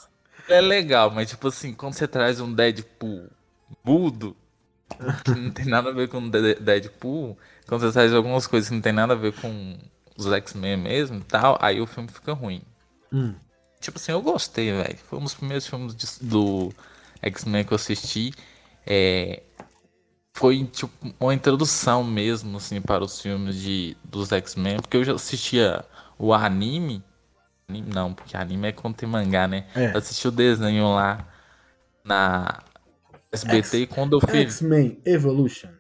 É 0.48 0.60
legal, 0.60 1.10
mas 1.12 1.30
tipo 1.30 1.46
assim, 1.48 1.72
quando 1.72 1.94
você 1.94 2.08
traz 2.08 2.40
um 2.40 2.52
Deadpool 2.52 3.30
mudo, 3.84 4.36
que 5.24 5.34
não 5.34 5.50
tem 5.50 5.66
nada 5.66 5.90
a 5.90 5.92
ver 5.92 6.08
com 6.08 6.28
Deadpool, 6.28 7.38
quando 7.66 7.82
você 7.82 7.92
traz 7.92 8.12
algumas 8.12 8.46
coisas 8.46 8.68
que 8.68 8.74
não 8.74 8.82
tem 8.82 8.92
nada 8.92 9.14
a 9.14 9.16
ver 9.16 9.32
com 9.34 9.78
os 10.16 10.26
X-Men 10.32 10.76
mesmo 10.76 11.18
e 11.20 11.24
tal, 11.24 11.58
aí 11.60 11.80
o 11.80 11.86
filme 11.86 12.08
fica 12.10 12.32
ruim. 12.32 12.62
Hum. 13.12 13.34
Tipo 13.80 13.98
assim, 13.98 14.12
eu 14.12 14.22
gostei, 14.22 14.72
velho. 14.72 14.98
Foi 15.08 15.18
um 15.18 15.24
dos 15.24 15.34
primeiros 15.34 15.66
filmes 15.66 15.94
de- 15.96 16.26
do 16.26 16.70
X-Men 17.22 17.64
que 17.64 17.72
eu 17.72 17.76
assisti. 17.76 18.32
É, 18.86 19.42
Foi, 20.34 20.64
tipo, 20.66 20.92
uma 21.20 21.34
introdução 21.34 22.04
mesmo, 22.04 22.56
assim, 22.56 22.80
para 22.80 23.04
os 23.04 23.20
filmes 23.20 23.56
de, 23.56 23.96
dos 24.04 24.32
X-Men. 24.32 24.78
Porque 24.78 24.96
eu 24.96 25.04
já 25.04 25.14
assistia 25.14 25.84
o 26.18 26.32
anime. 26.32 27.02
Anime 27.68 27.90
não, 27.92 28.14
porque 28.14 28.36
anime 28.36 28.68
é 28.68 28.72
quando 28.72 28.96
tem 28.96 29.08
mangá, 29.08 29.48
né? 29.48 29.66
É. 29.74 29.86
Eu 29.94 29.98
assisti 29.98 30.28
o 30.28 30.30
desenho 30.32 30.94
lá 30.94 31.26
na 32.04 32.62
SBT 33.32 33.78
e 33.82 33.86
quando 33.86 34.16
eu 34.18 34.20
fui. 34.20 34.40
X-Men 34.42 35.00
Evolution. 35.04 35.70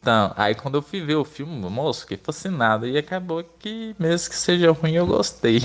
Então, 0.00 0.32
aí 0.36 0.54
quando 0.54 0.76
eu 0.76 0.82
fui 0.82 1.00
ver 1.00 1.14
o 1.14 1.24
filme, 1.24 1.54
moço, 1.70 2.02
fiquei 2.02 2.16
fascinado. 2.16 2.86
E 2.86 2.98
acabou 2.98 3.42
que, 3.44 3.94
mesmo 3.98 4.30
que 4.30 4.36
seja 4.36 4.70
ruim, 4.72 4.92
eu 4.94 5.06
gostei. 5.06 5.60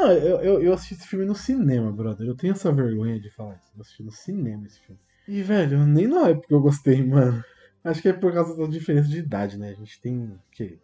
Não, 0.00 0.12
eu, 0.12 0.40
eu, 0.40 0.62
eu 0.62 0.72
assisti 0.72 0.94
esse 0.94 1.08
filme 1.08 1.24
no 1.24 1.34
cinema, 1.34 1.90
brother. 1.90 2.26
Eu 2.26 2.36
tenho 2.36 2.52
essa 2.52 2.70
vergonha 2.70 3.18
de 3.20 3.30
falar 3.30 3.56
isso. 3.56 3.72
Eu 3.74 3.80
assisti 3.80 4.02
no 4.04 4.12
cinema 4.12 4.64
esse 4.66 4.78
filme. 4.80 5.00
E, 5.26 5.42
velho, 5.42 5.84
nem 5.84 6.06
na 6.06 6.28
época 6.28 6.46
eu 6.54 6.60
gostei, 6.60 7.02
mano. 7.04 7.44
Acho 7.82 8.00
que 8.00 8.08
é 8.08 8.12
por 8.12 8.32
causa 8.32 8.56
da 8.56 8.66
diferença 8.66 9.08
de 9.08 9.18
idade, 9.18 9.58
né? 9.58 9.70
A 9.70 9.74
gente 9.74 10.00
tem, 10.00 10.16
o 10.16 10.40
quê? 10.52 10.78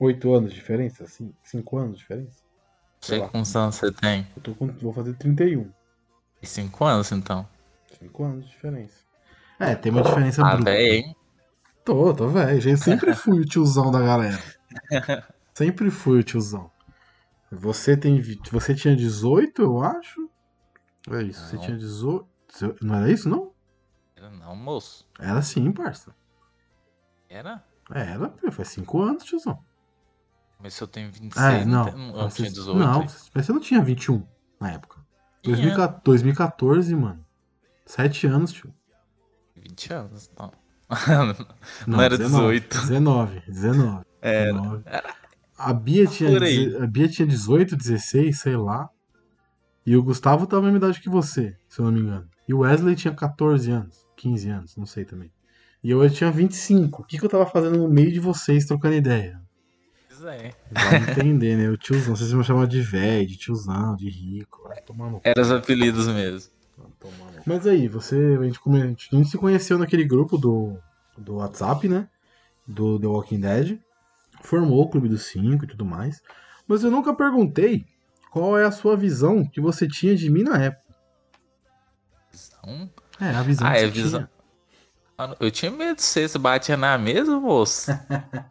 Oito 0.00 0.32
anos 0.32 0.50
de 0.50 0.56
diferença? 0.56 1.04
Assim, 1.04 1.32
cinco 1.42 1.76
anos 1.76 1.96
de 1.96 1.98
diferença? 1.98 2.42
Sei 3.02 3.18
lá. 3.18 3.28
quantos 3.28 3.54
anos 3.54 3.74
você 3.76 3.92
tem? 3.92 4.26
Eu 4.34 4.42
tô 4.42 4.54
com, 4.54 4.66
vou 4.68 4.92
fazer 4.92 5.14
31. 5.14 5.70
Cinco 6.42 6.84
anos, 6.86 7.12
então. 7.12 7.46
Cinco 7.98 8.24
anos 8.24 8.44
de 8.46 8.50
diferença. 8.50 9.04
É, 9.60 9.74
tem 9.74 9.92
uma 9.92 10.02
diferença 10.02 10.42
Ah, 10.42 10.56
bruta. 10.56 10.70
hein? 10.74 11.14
Tô, 11.84 12.14
tô 12.14 12.28
velho. 12.28 12.78
Sempre 12.78 13.12
fui 13.14 13.40
o 13.40 13.44
tiozão 13.44 13.90
da 13.90 14.00
galera. 14.00 14.42
Sempre 15.54 15.90
fui 15.90 16.20
o 16.20 16.24
tiozão. 16.24 16.70
Você 17.58 17.96
tem. 17.96 18.20
Você 18.50 18.74
tinha 18.74 18.94
18, 18.96 19.62
eu 19.62 19.82
acho? 19.82 20.28
É 21.10 21.22
isso, 21.22 21.44
você 21.46 21.56
Não. 21.56 21.62
tinha 21.62 21.76
18. 21.76 22.26
Não 22.82 22.94
era 22.94 23.10
isso, 23.10 23.28
não? 23.28 23.52
Era 24.16 24.30
não, 24.30 24.54
moço. 24.56 25.06
Era 25.18 25.42
sim, 25.42 25.70
parça. 25.72 26.14
Era? 27.28 27.64
Era, 27.90 28.32
faz 28.52 28.68
5 28.68 29.02
anos, 29.02 29.24
tiozão. 29.24 29.62
Mas 30.58 30.74
se 30.74 30.82
eu 30.82 30.86
tenho 30.88 31.10
26, 31.12 31.44
É, 31.44 31.64
não. 31.64 31.84
tem- 31.84 32.08
eu 32.08 32.14
Você- 32.30 32.36
tinha 32.36 32.50
18. 32.50 32.78
Não, 32.78 33.00
mas 33.34 33.46
você 33.46 33.52
não 33.52 33.60
tinha 33.60 33.82
21 33.82 34.26
na 34.60 34.72
época. 34.72 35.04
Tinha 35.42 35.56
2014, 35.56 36.02
2014, 36.04 36.94
mano. 36.96 37.24
7 37.84 38.26
anos, 38.26 38.52
tio. 38.52 38.72
20 39.56 39.92
anos, 39.92 40.30
então. 40.32 40.50
Não, 41.86 41.96
Não 41.96 42.00
era 42.02 42.16
19, 42.16 42.60
18. 42.60 42.80
19, 42.86 43.40
19. 43.46 44.04
Era. 44.22 44.52
19. 44.52 44.84
A 45.56 45.72
Bia, 45.72 46.06
tinha, 46.06 46.30
a 46.82 46.86
Bia 46.86 47.08
tinha 47.08 47.26
18, 47.26 47.76
16, 47.76 48.38
sei 48.38 48.56
lá. 48.56 48.88
E 49.86 49.96
o 49.96 50.02
Gustavo 50.02 50.46
tava 50.46 50.62
na 50.62 50.72
mesma 50.72 50.86
idade 50.86 51.00
que 51.00 51.08
você, 51.08 51.56
se 51.68 51.78
eu 51.78 51.84
não 51.84 51.92
me 51.92 52.00
engano. 52.00 52.28
E 52.48 52.54
o 52.54 52.60
Wesley 52.60 52.96
tinha 52.96 53.14
14 53.14 53.70
anos, 53.70 54.06
15 54.16 54.48
anos, 54.48 54.76
não 54.76 54.86
sei 54.86 55.04
também. 55.04 55.30
E 55.82 55.90
eu 55.90 56.10
tinha 56.10 56.30
25. 56.30 57.02
O 57.02 57.04
que, 57.04 57.18
que 57.18 57.24
eu 57.24 57.28
tava 57.28 57.44
fazendo 57.44 57.78
no 57.78 57.88
meio 57.88 58.10
de 58.10 58.18
vocês 58.18 58.64
trocando 58.64 58.94
ideia? 58.94 59.38
Pois 60.08 60.24
é. 60.24 60.52
Vai 60.72 61.10
entender, 61.10 61.56
né? 61.56 61.68
O 61.68 61.76
tiozão, 61.76 62.16
vocês 62.16 62.32
vão 62.32 62.42
chamar 62.42 62.66
de 62.66 62.80
velho, 62.80 63.26
de 63.26 63.36
tiozão, 63.36 63.94
de 63.94 64.08
rico. 64.08 64.66
Vai 64.66 64.80
tomar 64.80 65.10
no 65.10 65.20
Eram 65.22 65.42
os 65.42 65.50
apelidos 65.50 66.08
mesmo. 66.08 66.50
Mas 67.46 67.66
aí, 67.66 67.86
você. 67.86 68.16
A 68.40 68.44
gente, 68.44 68.60
a 69.12 69.16
gente 69.16 69.28
se 69.28 69.36
conheceu 69.36 69.78
naquele 69.78 70.04
grupo 70.04 70.38
do, 70.38 70.78
do 71.18 71.34
WhatsApp, 71.34 71.86
né? 71.86 72.08
Do 72.66 72.98
The 72.98 73.06
Walking 73.06 73.40
Dead. 73.40 73.78
Formou 74.44 74.82
o 74.82 74.88
Clube 74.88 75.08
dos 75.08 75.22
Cinco 75.26 75.64
e 75.64 75.68
tudo 75.68 75.84
mais. 75.84 76.20
Mas 76.68 76.84
eu 76.84 76.90
nunca 76.90 77.14
perguntei 77.14 77.84
qual 78.30 78.58
é 78.58 78.64
a 78.64 78.70
sua 78.70 78.96
visão 78.96 79.44
que 79.44 79.60
você 79.60 79.88
tinha 79.88 80.14
de 80.14 80.30
mim 80.30 80.42
na 80.42 80.58
época. 80.62 80.84
Visão? 82.30 82.90
É, 83.20 83.28
a 83.30 83.42
visão 83.42 83.66
Ah, 83.66 83.72
que 83.72 83.78
é 83.78 83.80
você 83.82 83.90
visão. 83.90 84.20
tinha. 84.20 84.30
Mano, 85.16 85.36
eu 85.40 85.50
tinha 85.50 85.70
medo 85.70 85.96
de 85.96 86.02
você, 86.02 86.28
você 86.28 86.38
batia 86.38 86.76
na 86.76 86.98
mesa, 86.98 87.38
moço. 87.38 87.90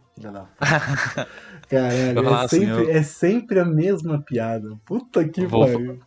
Caralho, 1.69 2.27
é 2.29 2.33
assim, 2.43 2.59
sempre, 2.65 2.83
eu- 2.83 2.89
é 2.89 3.03
sempre 3.03 3.59
a 3.59 3.65
mesma 3.65 4.21
piada. 4.21 4.77
Puta 4.85 5.27
que 5.27 5.45
Vou- 5.45 5.61
pariu. 5.67 5.99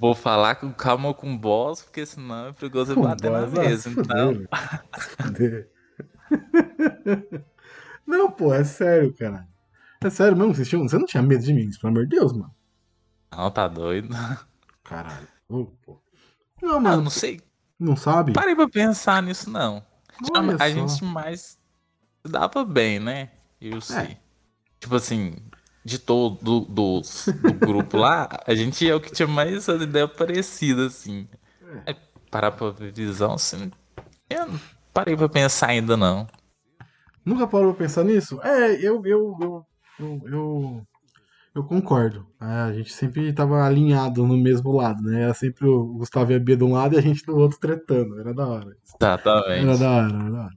Vou 0.00 0.14
falar 0.14 0.54
com 0.54 0.72
calma 0.72 1.12
com 1.12 1.34
o 1.34 1.36
boss, 1.38 1.82
porque 1.82 2.06
senão 2.06 2.46
é 2.48 2.52
perigoso 2.52 2.92
eu 2.92 3.02
bater 3.02 3.30
na 3.32 3.44
Boa, 3.46 3.62
mesa. 3.64 3.90
Então, 3.90 4.46
fuder. 5.20 5.68
Não, 8.08 8.30
pô, 8.30 8.54
é 8.54 8.64
sério, 8.64 9.12
cara. 9.14 9.46
É 10.02 10.08
sério 10.10 10.36
mesmo, 10.36 10.54
vocês 10.54 10.68
tinham- 10.68 10.88
você 10.88 10.96
não 10.98 11.04
tinha 11.06 11.22
medo 11.22 11.44
de 11.44 11.52
mim, 11.52 11.68
pelo 11.80 11.92
amor 11.92 12.06
de 12.06 12.16
Deus, 12.16 12.32
mano. 12.32 12.54
não, 13.30 13.50
tá 13.50 13.68
doido. 13.68 14.08
Caralho. 14.82 15.28
Ô, 15.48 15.66
pô. 15.84 16.00
Não, 16.62 16.76
Ah, 16.76 16.80
mano, 16.80 17.02
não 17.02 17.10
sei. 17.10 17.40
não 17.78 17.94
sabe? 17.96 18.32
Parei 18.32 18.54
pra 18.56 18.68
pensar 18.68 19.22
nisso, 19.22 19.50
não. 19.50 19.84
Olha 20.34 20.54
a 20.54 20.58
só. 20.58 20.68
gente 20.68 21.04
mais 21.04 21.40
se 22.24 22.32
dava 22.32 22.64
bem, 22.64 22.98
né? 22.98 23.30
É. 23.60 23.68
Eu 23.74 23.80
sei. 23.80 24.16
Tipo 24.80 24.96
assim, 24.96 25.36
de 25.84 25.98
todo 25.98 26.36
do, 26.42 26.60
do 26.62 27.52
grupo 27.54 27.96
lá, 27.98 28.28
a 28.46 28.54
gente 28.54 28.88
é 28.88 28.94
o 28.94 29.00
que 29.00 29.12
tinha 29.12 29.28
mais 29.28 29.68
as 29.68 29.82
ideias 29.82 30.10
parecidas, 30.12 30.94
assim. 30.96 31.28
É. 31.86 31.90
Aí, 31.90 31.96
parar 32.30 32.52
pra 32.52 32.70
visão, 32.70 33.34
assim. 33.34 33.70
Eu 34.30 34.46
não 34.46 34.60
parei 34.94 35.16
pra 35.16 35.28
pensar 35.28 35.68
ainda, 35.68 35.96
não. 35.96 36.26
Nunca 37.28 37.46
parou 37.46 37.74
pra 37.74 37.84
pensar 37.84 38.04
nisso? 38.04 38.40
É, 38.42 38.72
eu, 38.76 39.04
eu, 39.04 39.36
eu, 39.38 39.66
eu, 40.24 40.86
eu, 41.54 41.62
concordo. 41.62 42.26
É, 42.40 42.44
a 42.44 42.72
gente 42.72 42.90
sempre 42.90 43.30
tava 43.34 43.62
alinhado 43.62 44.26
no 44.26 44.34
mesmo 44.38 44.72
lado, 44.72 45.02
né? 45.02 45.24
Era 45.24 45.34
sempre 45.34 45.68
o 45.68 45.92
Gustavo 45.98 46.32
e 46.32 46.36
a 46.36 46.38
Bia 46.38 46.56
de 46.56 46.64
um 46.64 46.72
lado 46.72 46.94
e 46.94 46.98
a 46.98 47.02
gente 47.02 47.26
do 47.26 47.36
outro 47.36 47.58
tretando. 47.60 48.18
Era 48.18 48.32
da 48.32 48.46
hora. 48.46 48.64
Era 48.64 48.76
Exatamente. 48.82 49.78
da 49.78 49.90
hora, 49.90 50.14
era 50.14 50.30
da 50.30 50.40
hora. 50.40 50.54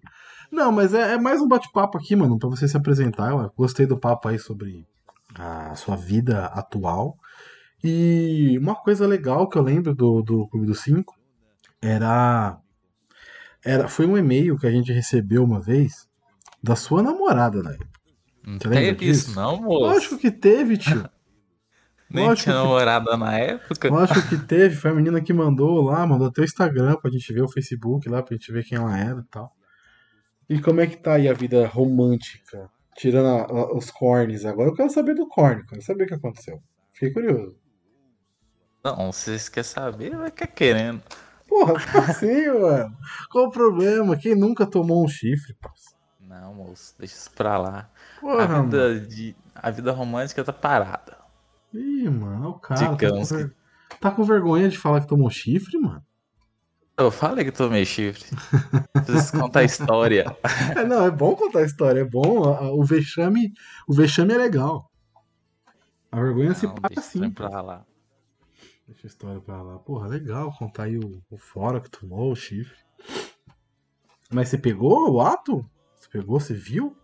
Não, 0.49 0.71
mas 0.71 0.93
é, 0.93 1.13
é 1.13 1.17
mais 1.17 1.41
um 1.41 1.47
bate-papo 1.47 1.97
aqui, 1.97 2.15
mano, 2.15 2.39
pra 2.39 2.47
você 2.47 2.65
se 2.69 2.77
apresentar. 2.77 3.31
Eu 3.31 3.51
gostei 3.57 3.85
do 3.85 3.97
papo 3.97 4.29
aí 4.29 4.39
sobre 4.39 4.87
a 5.35 5.75
sua 5.75 5.97
vida 5.97 6.45
atual. 6.45 7.17
E 7.83 8.57
uma 8.57 8.75
coisa 8.75 9.05
legal 9.05 9.49
que 9.49 9.57
eu 9.57 9.61
lembro 9.61 9.93
do, 9.93 10.21
do 10.21 10.47
Clube 10.47 10.67
dos 10.67 10.79
Cinco 10.79 11.17
era, 11.81 12.57
era. 13.61 13.89
Foi 13.89 14.05
um 14.05 14.17
e-mail 14.17 14.57
que 14.57 14.67
a 14.67 14.71
gente 14.71 14.93
recebeu 14.93 15.43
uma 15.43 15.59
vez 15.59 16.09
da 16.61 16.75
sua 16.75 17.01
namorada, 17.03 17.61
né? 17.63 17.77
Não 18.45 18.53
Você 18.59 18.69
teve 18.69 19.05
isso, 19.05 19.27
disso? 19.27 19.35
não, 19.39 19.61
moço? 19.61 19.79
Lógico 19.85 20.17
que 20.17 20.31
teve, 20.31 20.77
tio. 20.77 21.07
Nem 22.09 22.25
lógico 22.27 22.43
tinha 22.51 22.55
que- 22.55 22.61
namorada 22.61 23.15
na 23.17 23.37
época. 23.37 23.89
Lógico 23.89 24.27
que 24.27 24.37
teve. 24.45 24.75
Foi 24.75 24.91
a 24.91 24.93
menina 24.93 25.21
que 25.21 25.31
mandou 25.31 25.81
lá, 25.81 26.05
mandou 26.05 26.27
até 26.27 26.41
o 26.41 26.43
Instagram 26.45 26.95
pra 26.97 27.09
gente 27.11 27.31
ver 27.33 27.41
o 27.41 27.47
Facebook 27.47 28.09
lá, 28.09 28.21
pra 28.21 28.35
gente 28.35 28.51
ver 28.51 28.63
quem 28.65 28.77
ela 28.77 28.97
era 28.97 29.19
e 29.21 29.23
tal. 29.31 29.55
E 30.49 30.59
como 30.59 30.81
é 30.81 30.87
que 30.87 30.97
tá 30.97 31.13
aí 31.13 31.29
a 31.29 31.33
vida 31.33 31.65
romântica? 31.67 32.69
Tirando 32.97 33.27
a- 33.27 33.43
a- 33.45 33.73
os 33.77 33.89
cornes 33.89 34.43
agora, 34.43 34.69
eu 34.69 34.73
quero 34.75 34.89
saber 34.89 35.15
do 35.15 35.25
corne, 35.27 35.65
quero 35.65 35.81
saber 35.81 36.03
o 36.03 36.07
que 36.07 36.13
aconteceu. 36.13 36.61
Fiquei 36.91 37.11
curioso. 37.11 37.55
Não, 38.83 39.11
se 39.13 39.25
vocês 39.25 39.47
querem 39.47 39.69
saber, 39.69 40.15
vai 40.17 40.29
ficar 40.29 40.47
querendo. 40.47 41.01
Porra, 41.47 41.75
assim, 42.09 42.47
mano? 42.59 42.97
Qual 43.31 43.45
o 43.45 43.51
problema? 43.51 44.17
Quem 44.17 44.35
nunca 44.35 44.65
tomou 44.65 45.05
um 45.05 45.07
chifre, 45.07 45.53
parça? 45.61 45.91
Não, 46.31 46.53
moço, 46.53 46.95
deixa 46.97 47.13
isso 47.15 47.31
pra 47.31 47.57
lá. 47.57 47.89
Porra, 48.19 48.43
a, 48.59 48.61
vida 48.61 48.99
de, 49.01 49.35
a 49.53 49.69
vida 49.69 49.91
romântica 49.91 50.43
tá 50.43 50.53
parada. 50.53 51.17
Ih, 51.73 52.09
mano, 52.09 52.49
o 52.51 52.59
cara 52.59 52.79
tá 52.79 52.87
com, 52.89 52.97
que- 52.97 53.11
ver- 53.35 53.55
tá 53.99 54.11
com 54.11 54.23
vergonha 54.23 54.69
de 54.69 54.77
falar 54.77 55.01
que 55.01 55.07
tomou 55.07 55.29
chifre, 55.29 55.77
mano? 55.77 56.03
Eu 56.97 57.09
falei 57.11 57.43
que 57.43 57.51
tomei 57.51 57.83
chifre. 57.85 58.29
Preciso 59.05 59.39
contar 59.39 59.61
a 59.61 59.63
história. 59.63 60.25
É, 60.77 60.83
não, 60.85 61.03
é 61.05 61.11
bom 61.11 61.35
contar 61.35 61.59
a 61.59 61.63
história, 61.65 62.01
é 62.01 62.05
bom. 62.05 62.41
O 62.77 62.83
vexame, 62.83 63.53
o 63.87 63.93
vexame 63.93 64.33
é 64.33 64.37
legal. 64.37 64.89
A 66.11 66.17
vergonha 66.21 66.53
se 66.53 66.65
Não, 66.67 66.75
paga 66.75 66.89
deixa 66.95 67.01
isso 67.01 67.19
sim. 67.23 67.29
pra 67.31 67.61
lá. 67.61 67.85
Deixa 68.87 69.07
a 69.07 69.09
história 69.09 69.39
pra 69.41 69.61
lá. 69.61 69.79
Porra, 69.79 70.07
legal 70.07 70.53
contar 70.57 70.83
aí 70.83 70.97
o, 70.97 71.21
o 71.29 71.37
fora 71.37 71.79
que 71.81 71.89
tomou, 71.89 72.31
o 72.31 72.35
chifre. 72.35 72.77
Mas 74.31 74.49
você 74.49 74.57
pegou 74.57 75.11
o 75.11 75.21
ato? 75.21 75.65
Pegou, 76.11 76.39
você 76.39 76.53
viu? 76.53 76.95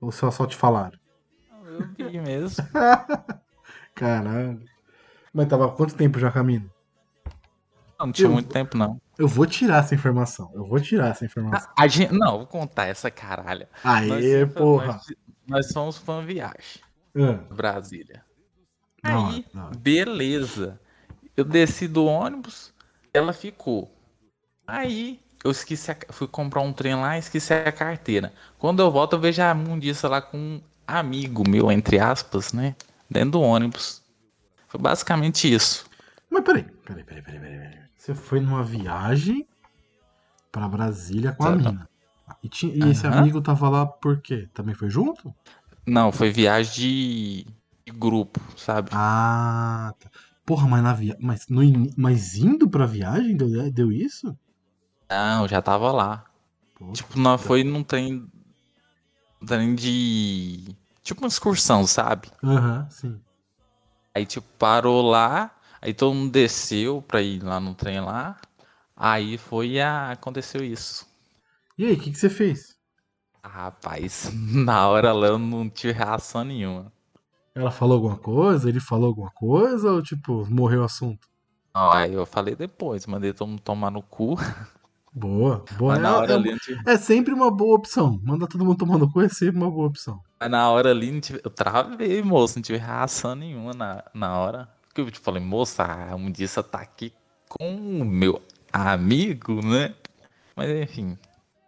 Ou 0.00 0.12
só, 0.12 0.30
só 0.30 0.46
te 0.46 0.54
falaram? 0.56 0.98
Eu 1.98 2.10
vi 2.10 2.20
mesmo. 2.20 2.64
Caralho. 3.94 4.62
Mas 5.32 5.48
tava 5.48 5.66
há 5.66 5.70
quanto 5.72 5.94
tempo 5.96 6.18
já 6.18 6.30
caminho? 6.30 6.70
Não, 7.98 8.06
não 8.06 8.12
tinha 8.12 8.28
Eu- 8.28 8.32
muito 8.32 8.48
tempo, 8.50 8.76
não. 8.76 9.00
Eu 9.18 9.26
vou 9.26 9.46
tirar 9.46 9.78
essa 9.82 9.94
informação. 9.94 10.50
Eu 10.54 10.66
vou 10.66 10.78
tirar 10.78 11.08
essa 11.08 11.24
informação. 11.24 11.70
A 11.78 11.86
gente, 11.88 12.12
não, 12.12 12.36
vou 12.38 12.46
contar 12.46 12.86
essa 12.86 13.10
caralha. 13.10 13.66
Aê, 13.82 14.44
Nós 14.44 14.52
porra. 14.54 14.86
Nós, 14.86 15.06
nós 15.46 15.72
fomos 15.72 15.96
fã 15.96 16.22
viagem. 16.22 16.82
Ah, 17.16 17.32
Brasília. 17.54 18.22
hora, 19.02 19.28
Aí, 19.30 19.46
da 19.54 19.64
hora. 19.64 19.76
beleza. 19.78 20.78
Eu 21.34 21.44
desci 21.46 21.88
do 21.88 22.04
ônibus, 22.04 22.74
ela 23.12 23.32
ficou. 23.32 23.90
Aí, 24.66 25.18
eu 25.44 25.50
esqueci, 25.50 25.90
a, 25.90 25.96
fui 26.10 26.26
comprar 26.26 26.60
um 26.62 26.72
trem 26.72 26.94
lá 26.94 27.16
e 27.16 27.20
esqueci 27.20 27.52
a 27.52 27.72
carteira. 27.72 28.32
Quando 28.58 28.80
eu 28.80 28.90
volto, 28.90 29.14
eu 29.14 29.20
vejo 29.20 29.42
a 29.42 29.54
mundiça 29.54 30.08
lá 30.08 30.20
com 30.20 30.36
um 30.38 30.60
amigo 30.86 31.48
meu, 31.48 31.70
entre 31.70 31.98
aspas, 31.98 32.52
né? 32.52 32.74
Dentro 33.10 33.32
do 33.32 33.40
ônibus. 33.40 34.02
Foi 34.68 34.80
basicamente 34.80 35.52
isso. 35.52 35.86
Mas 36.30 36.42
peraí, 36.44 36.64
peraí, 36.84 37.04
peraí, 37.04 37.22
peraí, 37.22 37.40
peraí. 37.40 37.78
Você 37.96 38.14
foi 38.14 38.40
numa 38.40 38.62
viagem 38.62 39.46
pra 40.52 40.68
Brasília 40.68 41.32
com 41.32 41.44
a 41.44 41.50
Tá. 41.50 41.56
mina. 41.56 41.88
E, 42.42 42.48
ti- 42.48 42.72
e 42.74 42.88
esse 42.90 43.06
Aham. 43.06 43.20
amigo 43.20 43.40
tava 43.40 43.68
lá 43.68 43.86
por 43.86 44.20
quê? 44.20 44.48
Também 44.52 44.74
foi 44.74 44.90
junto? 44.90 45.34
Não, 45.86 46.10
foi 46.10 46.30
viagem 46.30 46.72
de, 46.74 47.46
de 47.86 47.92
grupo, 47.92 48.40
sabe? 48.56 48.90
Ah, 48.92 49.92
tá. 49.98 50.10
Porra, 50.44 50.66
mas 50.68 50.82
na 50.82 50.92
via... 50.92 51.16
mas, 51.20 51.46
no 51.48 51.62
ini- 51.62 51.92
mas 51.96 52.36
indo 52.36 52.68
pra 52.68 52.86
viagem 52.86 53.36
deu, 53.36 53.70
deu 53.72 53.92
isso? 53.92 54.36
Não, 55.10 55.48
já 55.48 55.60
tava 55.62 55.90
lá. 55.92 56.24
Pô, 56.74 56.92
Tipo, 56.92 57.18
nós 57.18 57.42
foi 57.42 57.64
num 57.64 57.84
trem. 57.84 58.30
Um 59.40 59.46
trem 59.46 59.74
de. 59.74 60.74
Tipo 61.02 61.22
uma 61.22 61.28
excursão, 61.28 61.86
sabe? 61.86 62.28
Aham, 62.42 62.88
sim. 62.90 63.22
Aí, 64.14 64.26
tipo, 64.26 64.46
parou 64.58 65.02
lá. 65.02 65.50
Aí 65.80 65.94
todo 65.94 66.14
mundo 66.14 66.32
desceu 66.32 67.02
pra 67.02 67.20
ir 67.22 67.42
lá 67.42 67.60
no 67.60 67.74
trem 67.74 68.00
lá. 68.00 68.36
Aí 68.96 69.38
foi 69.38 69.72
e 69.72 69.80
a... 69.80 70.12
aconteceu 70.12 70.64
isso. 70.64 71.06
E 71.78 71.86
aí, 71.86 71.94
o 71.94 71.98
que, 72.00 72.10
que 72.10 72.18
você 72.18 72.28
fez? 72.28 72.76
Ah, 73.42 73.48
Rapaz, 73.48 74.30
na 74.34 74.88
hora 74.90 75.10
lá 75.12 75.28
eu 75.28 75.38
não 75.38 75.70
tive 75.70 75.92
reação 75.94 76.44
nenhuma. 76.44 76.92
Ela 77.56 77.72
falou 77.72 77.96
alguma 77.96 78.16
coisa? 78.16 78.68
Ele 78.68 78.78
falou 78.78 79.08
alguma 79.08 79.32
coisa? 79.32 79.90
Ou, 79.90 80.00
tipo, 80.00 80.46
morreu 80.48 80.82
o 80.82 80.84
assunto? 80.84 81.26
Não, 81.74 81.92
aí 81.92 82.12
eu 82.14 82.24
falei 82.26 82.54
depois, 82.56 83.06
mandei 83.06 83.32
todo 83.32 83.48
mundo 83.48 83.60
tomar 83.62 83.90
no 83.90 84.02
cu. 84.02 84.36
Boa, 85.18 85.64
boa. 85.78 85.98
Na 85.98 86.10
É- 86.10 86.12
hora 86.12 86.32
é, 86.32 86.36
ali 86.36 86.58
tive. 86.60 86.78
é 86.86 86.98
sempre 86.98 87.32
uma 87.32 87.50
boa 87.50 87.74
opção. 87.74 88.20
Manda 88.22 88.46
todo 88.46 88.62
mundo 88.66 88.76
tomar 88.76 88.98
no 88.98 89.10
cu 89.10 89.22
é 89.22 89.28
sempre 89.30 89.56
uma 89.56 89.70
boa 89.70 89.86
opção. 89.86 90.20
Mas 90.38 90.50
na 90.50 90.70
hora 90.70 90.90
ali 90.90 91.10
não 91.10 91.20
tive. 91.20 91.40
Eu 91.42 91.50
travei, 91.50 92.22
moço, 92.22 92.56
não 92.58 92.62
tive 92.62 92.78
reação 92.78 93.34
nenhuma 93.34 93.72
na, 93.72 94.04
na 94.12 94.38
hora. 94.38 94.68
Porque 94.86 95.00
eu 95.00 95.10
te 95.10 95.18
falei, 95.18 95.42
moça, 95.42 95.86
um 96.14 96.30
dia 96.30 96.46
você 96.46 96.62
tá 96.62 96.80
aqui 96.80 97.14
com 97.48 97.76
o 98.02 98.04
meu 98.04 98.42
amigo, 98.70 99.64
né? 99.64 99.94
Mas 100.54 100.68
enfim. 100.70 101.16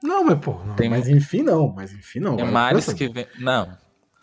Não, 0.02 0.24
mas, 0.24 0.38
pô, 0.38 0.52
não, 0.66 0.74
Tem- 0.76 0.90
mas 0.90 1.08
enfim 1.08 1.42
não, 1.42 1.68
mas 1.74 1.90
enfim 1.92 2.20
não. 2.20 2.36
Tem 2.36 2.50
mares 2.50 2.92
que 2.92 3.08
vem. 3.08 3.26
Não. 3.38 3.68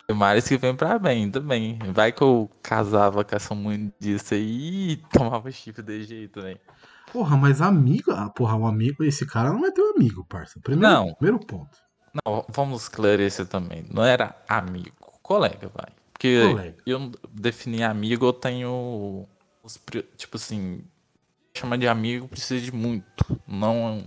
Tem 0.08 0.16
mares 0.16 0.48
que 0.48 0.56
vem 0.56 0.76
pra 0.76 1.00
bem 1.00 1.32
também. 1.32 1.80
Vai 1.92 2.12
que 2.12 2.22
eu 2.22 2.48
casava 2.62 3.24
com 3.26 3.36
essa 3.36 3.56
disso 4.00 4.36
aí 4.36 4.92
e 4.92 4.96
tomava 5.12 5.50
chifre 5.52 5.82
de 5.84 6.04
jeito, 6.04 6.42
velho. 6.44 6.60
Porra, 7.16 7.38
mas 7.38 7.62
amigo. 7.62 8.12
Ah, 8.12 8.30
porra, 8.30 8.58
um 8.58 8.68
amigo. 8.68 9.02
Esse 9.02 9.26
cara 9.26 9.54
não 9.54 9.66
é 9.66 9.72
teu 9.72 9.92
amigo, 9.96 10.26
parça. 10.26 10.60
Primeiro, 10.60 10.94
Não. 10.94 11.14
primeiro 11.14 11.40
ponto. 11.40 11.78
Não, 12.14 12.46
vamos 12.50 12.82
esclarecer 12.84 13.46
também. 13.46 13.86
Não 13.90 14.04
era 14.04 14.36
amigo. 14.50 14.92
Colega, 15.24 15.72
vai. 15.74 15.94
Porque 16.12 16.42
Colega. 16.46 16.76
eu 16.86 17.00
não 17.00 17.12
defini 17.32 17.84
amigo, 17.86 18.26
eu 18.26 18.34
tenho. 18.34 19.26
Os, 19.64 19.80
tipo 20.18 20.36
assim. 20.36 20.84
Chamar 21.56 21.78
de 21.78 21.88
amigo 21.88 22.28
precisa 22.28 22.60
de 22.60 22.74
muito. 22.74 23.42
Não 23.48 24.04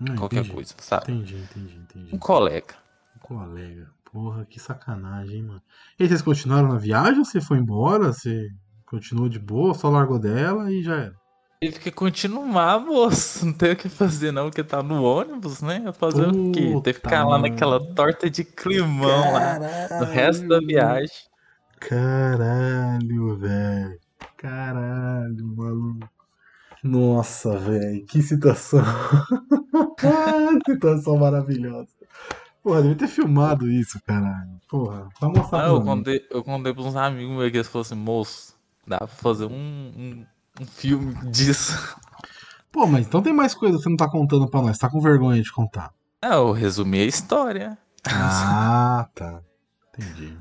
Hum, 0.00 0.16
qualquer 0.16 0.40
entendi, 0.40 0.52
coisa, 0.52 0.74
sabe? 0.78 1.12
Entendi, 1.12 1.36
entendi, 1.36 1.76
entendi. 1.76 2.12
Um 2.12 2.18
colega. 2.18 2.74
Colega. 3.20 3.88
Porra, 4.10 4.44
que 4.46 4.58
sacanagem, 4.58 5.36
hein, 5.36 5.42
mano. 5.44 5.62
E 5.96 6.02
aí, 6.02 6.08
vocês 6.08 6.20
continuaram 6.22 6.66
na 6.70 6.76
viagem 6.76 7.20
ou 7.20 7.24
você 7.24 7.40
foi 7.40 7.58
embora? 7.58 8.12
Você 8.12 8.48
continuou 8.84 9.28
de 9.28 9.38
boa, 9.38 9.74
só 9.74 9.88
largou 9.88 10.18
dela 10.18 10.72
e 10.72 10.82
já 10.82 10.96
era? 10.96 11.21
Teve 11.62 11.78
que 11.78 11.92
continuar, 11.92 12.80
moço. 12.80 13.46
Não 13.46 13.52
tem 13.52 13.70
o 13.70 13.76
que 13.76 13.88
fazer, 13.88 14.32
não, 14.32 14.46
porque 14.50 14.64
tá 14.64 14.82
no 14.82 15.04
ônibus, 15.04 15.62
né? 15.62 15.92
Fazer 15.92 16.26
o 16.26 16.50
quê? 16.50 16.72
Puta, 16.72 16.82
Teve 16.82 16.98
que 16.98 17.04
ficar 17.08 17.24
lá 17.24 17.38
naquela 17.38 17.78
torta 17.94 18.28
de 18.28 18.42
climão 18.42 19.32
lá. 19.32 19.60
No 20.00 20.06
resto 20.06 20.48
da 20.48 20.58
viagem. 20.58 21.14
Caralho, 21.78 23.36
velho. 23.36 23.96
Caralho, 24.36 25.46
maluco. 25.56 26.08
Nossa, 26.82 27.56
velho. 27.58 28.04
Que 28.06 28.20
situação. 28.22 28.82
situação 30.66 31.16
maravilhosa. 31.16 31.86
Porra, 32.60 32.82
deve 32.82 32.96
ter 32.96 33.06
filmado 33.06 33.70
isso, 33.70 34.00
caralho. 34.04 34.60
Porra, 34.68 35.08
pra 35.20 35.28
mostrar 35.28 35.58
Ah, 35.60 35.62
pra 35.62 35.68
eu 35.68 35.78
mim. 35.78 35.86
contei, 35.86 36.26
eu 36.28 36.42
contei 36.42 36.74
pros 36.74 36.96
amigos 36.96 37.36
meus 37.36 37.50
que 37.52 37.56
eles 37.58 37.68
falaram 37.68 37.86
assim, 37.86 37.94
moço, 37.94 38.56
dá 38.84 38.98
pra 38.98 39.06
fazer 39.06 39.44
um, 39.46 39.52
um, 39.52 40.26
um 40.60 40.66
filme 40.66 41.14
disso. 41.30 41.96
Pô, 42.70 42.86
mas 42.86 43.06
então 43.06 43.22
tem 43.22 43.32
mais 43.32 43.54
coisa 43.54 43.76
que 43.76 43.82
você 43.82 43.88
não 43.88 43.96
tá 43.96 44.08
contando 44.08 44.48
pra 44.48 44.62
nós. 44.62 44.78
Tá 44.78 44.88
com 44.88 45.00
vergonha 45.00 45.42
de 45.42 45.52
contar. 45.52 45.92
Ah, 46.20 46.34
eu 46.36 46.52
resumi 46.52 47.00
a 47.00 47.04
história. 47.06 47.76
Ah, 48.06 49.08
tá. 49.14 49.40
Entendi. 49.98 50.36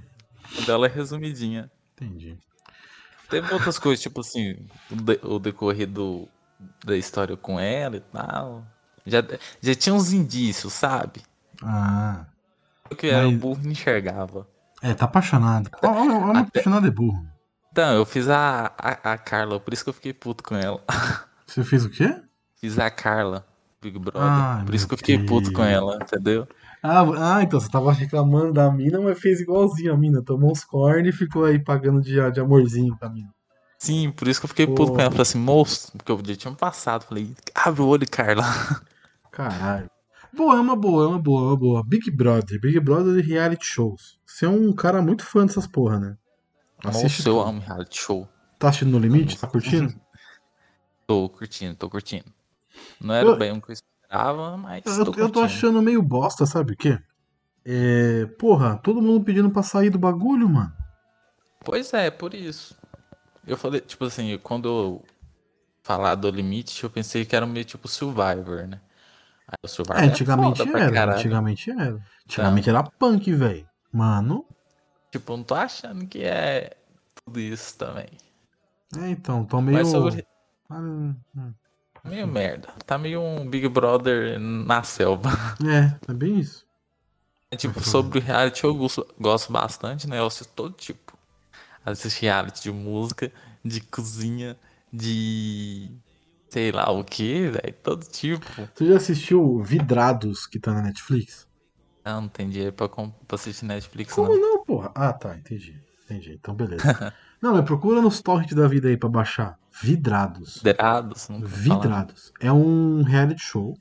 Dela 0.66 0.86
é 0.88 0.89
resumidinha. 0.89 1.70
Entendi. 1.95 2.38
Teve 3.30 3.53
outras 3.53 3.78
coisas, 3.80 4.01
tipo 4.01 4.22
assim, 4.22 4.66
o, 4.89 4.95
de- 4.95 5.20
o 5.24 5.39
decorrer 5.39 5.88
do, 5.88 6.28
da 6.86 6.97
história 6.97 7.36
com 7.38 7.59
ela 7.59 7.97
e 7.97 7.99
tal. 8.01 8.66
Já, 9.05 9.24
já 9.62 9.76
tinha 9.76 9.95
uns 9.95 10.12
indícios, 10.12 10.74
sabe? 10.74 11.22
Ah. 11.64 12.26
Eu 12.89 12.95
que 12.97 13.07
era 13.07 13.28
um 13.28 13.32
Mas- 13.32 13.39
burro 13.39 13.62
não 13.64 13.72
enxergava. 13.72 14.47
É, 14.82 14.93
tá 14.93 15.05
apaixonado. 15.05 15.70
Ó, 15.84 15.88
ó, 15.88 16.01
Homem 16.01 16.38
Até- 16.41 16.59
apaixonado 16.59 16.88
é 16.88 16.91
burro. 16.91 17.26
Então, 17.72 17.95
eu 17.95 18.05
fiz 18.05 18.28
a, 18.30 18.74
a, 18.78 19.13
a 19.13 19.17
Carla, 19.17 19.59
por 19.59 19.74
isso 19.74 19.84
que 19.84 19.89
eu 19.89 19.93
fiquei 19.93 20.13
puto 20.13 20.43
com 20.43 20.55
ela. 20.55 20.84
Você 21.47 21.63
fez 21.63 21.86
o 21.86 21.89
quê? 21.89 22.15
Fiz 22.59 22.78
a 22.78 22.89
Carla. 22.89 23.45
Big 23.82 23.97
Brother. 23.97 24.22
Ai, 24.22 24.65
Por 24.65 24.76
isso 24.76 24.88
que 24.88 24.93
eu 24.93 24.97
fiquei 24.97 25.17
puto 25.17 25.51
com 25.51 25.63
Deus. 25.63 25.74
ela, 25.74 25.95
entendeu? 26.01 26.47
Ah, 26.84 27.38
ah, 27.38 27.43
então 27.43 27.59
você 27.59 27.69
tava 27.69 27.91
reclamando 27.91 28.53
da 28.53 28.72
mina, 28.72 28.99
mas 29.01 29.19
fez 29.19 29.39
igualzinho 29.39 29.93
a 29.93 29.97
mina. 29.97 30.22
Tomou 30.24 30.51
uns 30.51 30.63
corne 30.63 31.09
e 31.09 31.13
ficou 31.13 31.45
aí 31.45 31.57
pagando 31.57 32.01
de, 32.01 32.32
de 32.32 32.39
amorzinho 32.39 32.95
pra 32.97 33.09
mina. 33.09 33.34
Sim, 33.80 34.11
por 34.11 34.28
isso 34.28 34.39
que 34.39 34.45
eu 34.45 34.49
fiquei 34.49 34.67
puto 34.67 34.91
Pô. 34.91 34.93
com 34.93 35.01
ela. 35.01 35.09
Falei 35.09 35.24
assim, 35.24 35.39
moço, 35.39 35.91
porque 35.97 36.11
eu 36.11 36.22
já 36.24 36.36
tinha 36.36 36.53
passado. 36.53 37.03
Falei, 37.03 37.34
abre 37.55 37.82
o 37.82 37.88
olho, 37.88 38.07
Carla. 38.09 38.43
Caralho. 39.32 39.89
Boa, 40.34 40.55
é 40.55 40.59
uma 40.59 40.76
boa, 40.76 41.05
é 41.05 41.07
uma 41.07 41.19
boa, 41.19 41.41
é 41.41 41.45
uma 41.47 41.57
boa. 41.57 41.84
Big 41.84 42.09
Brother, 42.11 42.59
Big 42.61 42.80
Brother 42.80 43.15
de 43.15 43.28
reality 43.28 43.65
shows. 43.65 44.19
Você 44.26 44.45
é 44.45 44.49
um 44.49 44.72
cara 44.74 45.01
muito 45.01 45.26
fã 45.26 45.45
dessas 45.45 45.67
porra, 45.67 45.99
né? 45.99 46.15
Assiste 46.84 47.20
Moço, 47.20 47.30
eu 47.30 47.40
amo 47.42 47.60
reality 47.62 47.98
show. 48.00 48.28
Tá 48.58 48.70
assistindo 48.70 48.92
no 48.92 49.00
limite? 49.00 49.38
Tá 49.40 49.48
curtindo? 49.48 49.94
Tô 51.08 51.28
curtindo, 51.30 51.76
tô 51.76 51.90
curtindo. 51.90 52.26
Não 53.00 53.14
era 53.14 53.28
Eu- 53.28 53.38
bem 53.38 53.52
o 53.52 53.62
que 53.62 53.72
eu 53.72 53.74
esperava, 53.74 54.56
mas 54.56 54.86
Eu, 54.86 55.06
tô 55.06 55.20
eu 55.20 55.30
tô 55.30 55.42
achando 55.42 55.82
meio 55.82 56.02
bosta, 56.02 56.46
sabe 56.46 56.74
o 56.74 56.78
quê? 56.78 56.98
É. 57.66 58.26
Porra, 58.40 58.78
todo 58.78 59.02
mundo 59.02 59.24
pedindo 59.24 59.50
pra 59.50 59.62
sair 59.62 59.90
do 59.90 60.00
bagulho, 60.00 60.48
mano. 60.48 60.72
Pois 61.66 61.94
é, 61.94 62.10
por 62.10 62.34
isso. 62.34 62.78
Eu 63.46 63.58
falei, 63.58 63.82
tipo 63.82 64.06
assim, 64.06 64.38
quando 64.42 64.68
eu 64.70 65.04
falar 65.84 66.16
do 66.16 66.30
limite, 66.30 66.82
eu 66.84 66.90
pensei 66.90 67.26
que 67.26 67.36
era 67.36 67.46
meio 67.46 67.66
tipo 67.66 67.88
Survivor, 67.88 68.68
né? 68.68 68.80
Aí 69.48 69.58
o 69.66 69.68
Survivor 69.68 70.02
É, 70.02 70.08
antigamente 70.08 70.60
foda 70.60 70.72
pra 70.72 70.82
era. 70.82 70.92
caralho. 70.94 71.20
Antigamente 71.20 71.72
era. 71.72 72.00
Antigamente 72.26 72.70
era 72.70 72.84
punk, 72.84 73.34
velho. 73.34 73.68
Mano. 73.92 74.46
Tipo, 75.12 75.36
não 75.38 75.43
tô 75.43 75.55
achando 75.55 76.07
que 76.07 76.24
é 76.24 76.76
tudo 77.26 77.39
isso 77.39 77.78
também. 77.78 78.07
É, 78.97 79.09
então, 79.09 79.45
tô 79.45 79.62
meio. 79.62 79.78
Mas 79.78 79.89
sobre... 79.89 80.26
Ah, 80.70 81.51
meio 82.03 82.28
merda. 82.28 82.70
Tá 82.86 82.97
meio 82.97 83.22
um 83.22 83.47
Big 83.49 83.68
Brother 83.68 84.39
na 84.39 84.84
selva. 84.84 85.30
É, 85.64 86.12
é 86.12 86.14
bem 86.14 86.39
isso. 86.39 86.66
tipo, 87.57 87.82
sobre 87.82 88.20
reality 88.20 88.64
eu 88.64 88.74
gosto, 88.76 89.05
gosto 89.20 89.51
bastante, 89.51 90.07
né? 90.07 90.20
Eu 90.20 90.28
assisto 90.28 90.53
todo 90.53 90.74
tipo. 90.76 91.18
Assisto 91.86 92.22
reality 92.22 92.64
de 92.64 92.72
música, 92.72 93.32
de 93.64 93.82
cozinha, 93.82 94.57
de... 94.91 95.91
Sei 96.49 96.72
lá 96.72 96.91
o 96.91 97.03
que, 97.03 97.49
velho. 97.49 97.74
Todo 97.84 98.05
tipo. 98.05 98.70
Você 98.74 98.86
já 98.88 98.97
assistiu 98.97 99.62
Vidrados 99.64 100.45
que 100.47 100.59
tá 100.59 100.74
na 100.74 100.82
Netflix? 100.84 101.47
Não, 102.03 102.22
não 102.22 102.30
tem 102.30 102.49
dinheiro 102.49 102.74
pra, 102.74 102.89
pra 102.89 103.09
assistir 103.32 103.66
Netflix, 103.66 104.14
Como 104.14 104.36
não. 104.36 104.38
não, 104.38 104.61
porra? 104.72 104.91
Ah, 104.95 105.13
tá, 105.13 105.36
entendi. 105.36 105.76
Entendi, 106.05 106.34
então 106.34 106.53
beleza. 106.53 107.13
não, 107.41 107.53
mas 107.53 107.65
procura 107.65 108.01
nos 108.01 108.22
torrents 108.22 108.53
da 108.55 108.67
vida 108.67 108.88
aí 108.88 108.97
pra 108.97 109.09
baixar. 109.09 109.57
Vidrados. 109.82 110.61
Vidrados. 110.63 111.28
Vidrados. 111.43 112.34
É 112.39 112.51
um 112.51 113.01
reality 113.03 113.41
show. 113.41 113.78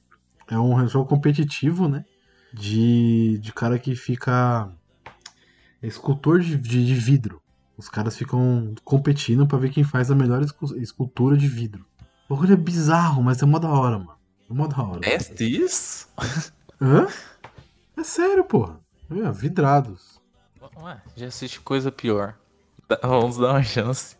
É 0.48 0.58
um 0.58 0.88
show 0.88 1.04
competitivo, 1.04 1.88
né? 1.88 2.04
De, 2.52 3.38
de 3.38 3.52
cara 3.52 3.78
que 3.78 3.94
fica. 3.94 4.68
É 5.82 5.86
escultor 5.86 6.40
de, 6.40 6.56
de, 6.56 6.84
de 6.84 6.94
vidro. 6.94 7.40
Os 7.76 7.88
caras 7.88 8.16
ficam 8.16 8.74
competindo 8.84 9.46
pra 9.46 9.58
ver 9.58 9.70
quem 9.70 9.82
faz 9.84 10.10
a 10.10 10.14
melhor 10.14 10.42
escu- 10.42 10.76
escultura 10.76 11.36
de 11.36 11.48
vidro. 11.48 11.86
O 12.28 12.34
bagulho 12.34 12.52
é 12.52 12.56
bizarro, 12.56 13.22
mas 13.22 13.42
é 13.42 13.46
mó 13.46 13.58
da 13.58 13.70
hora, 13.70 13.98
mano. 13.98 14.16
É 14.48 14.52
mó 14.52 14.66
da 14.66 14.82
hora. 14.82 15.00
Teste 15.00 15.44
isso? 15.44 16.08
Hã? 16.80 17.06
É 17.96 18.02
sério, 18.04 18.44
porra. 18.44 18.78
É, 19.10 19.32
vidrados. 19.32 20.19
Ué, 20.76 21.00
já 21.16 21.26
assisti 21.26 21.60
coisa 21.60 21.90
pior. 21.92 22.36
Dá- 22.88 22.98
Vamos 23.02 23.36
dar 23.36 23.50
uma 23.52 23.62
chance. 23.62 24.16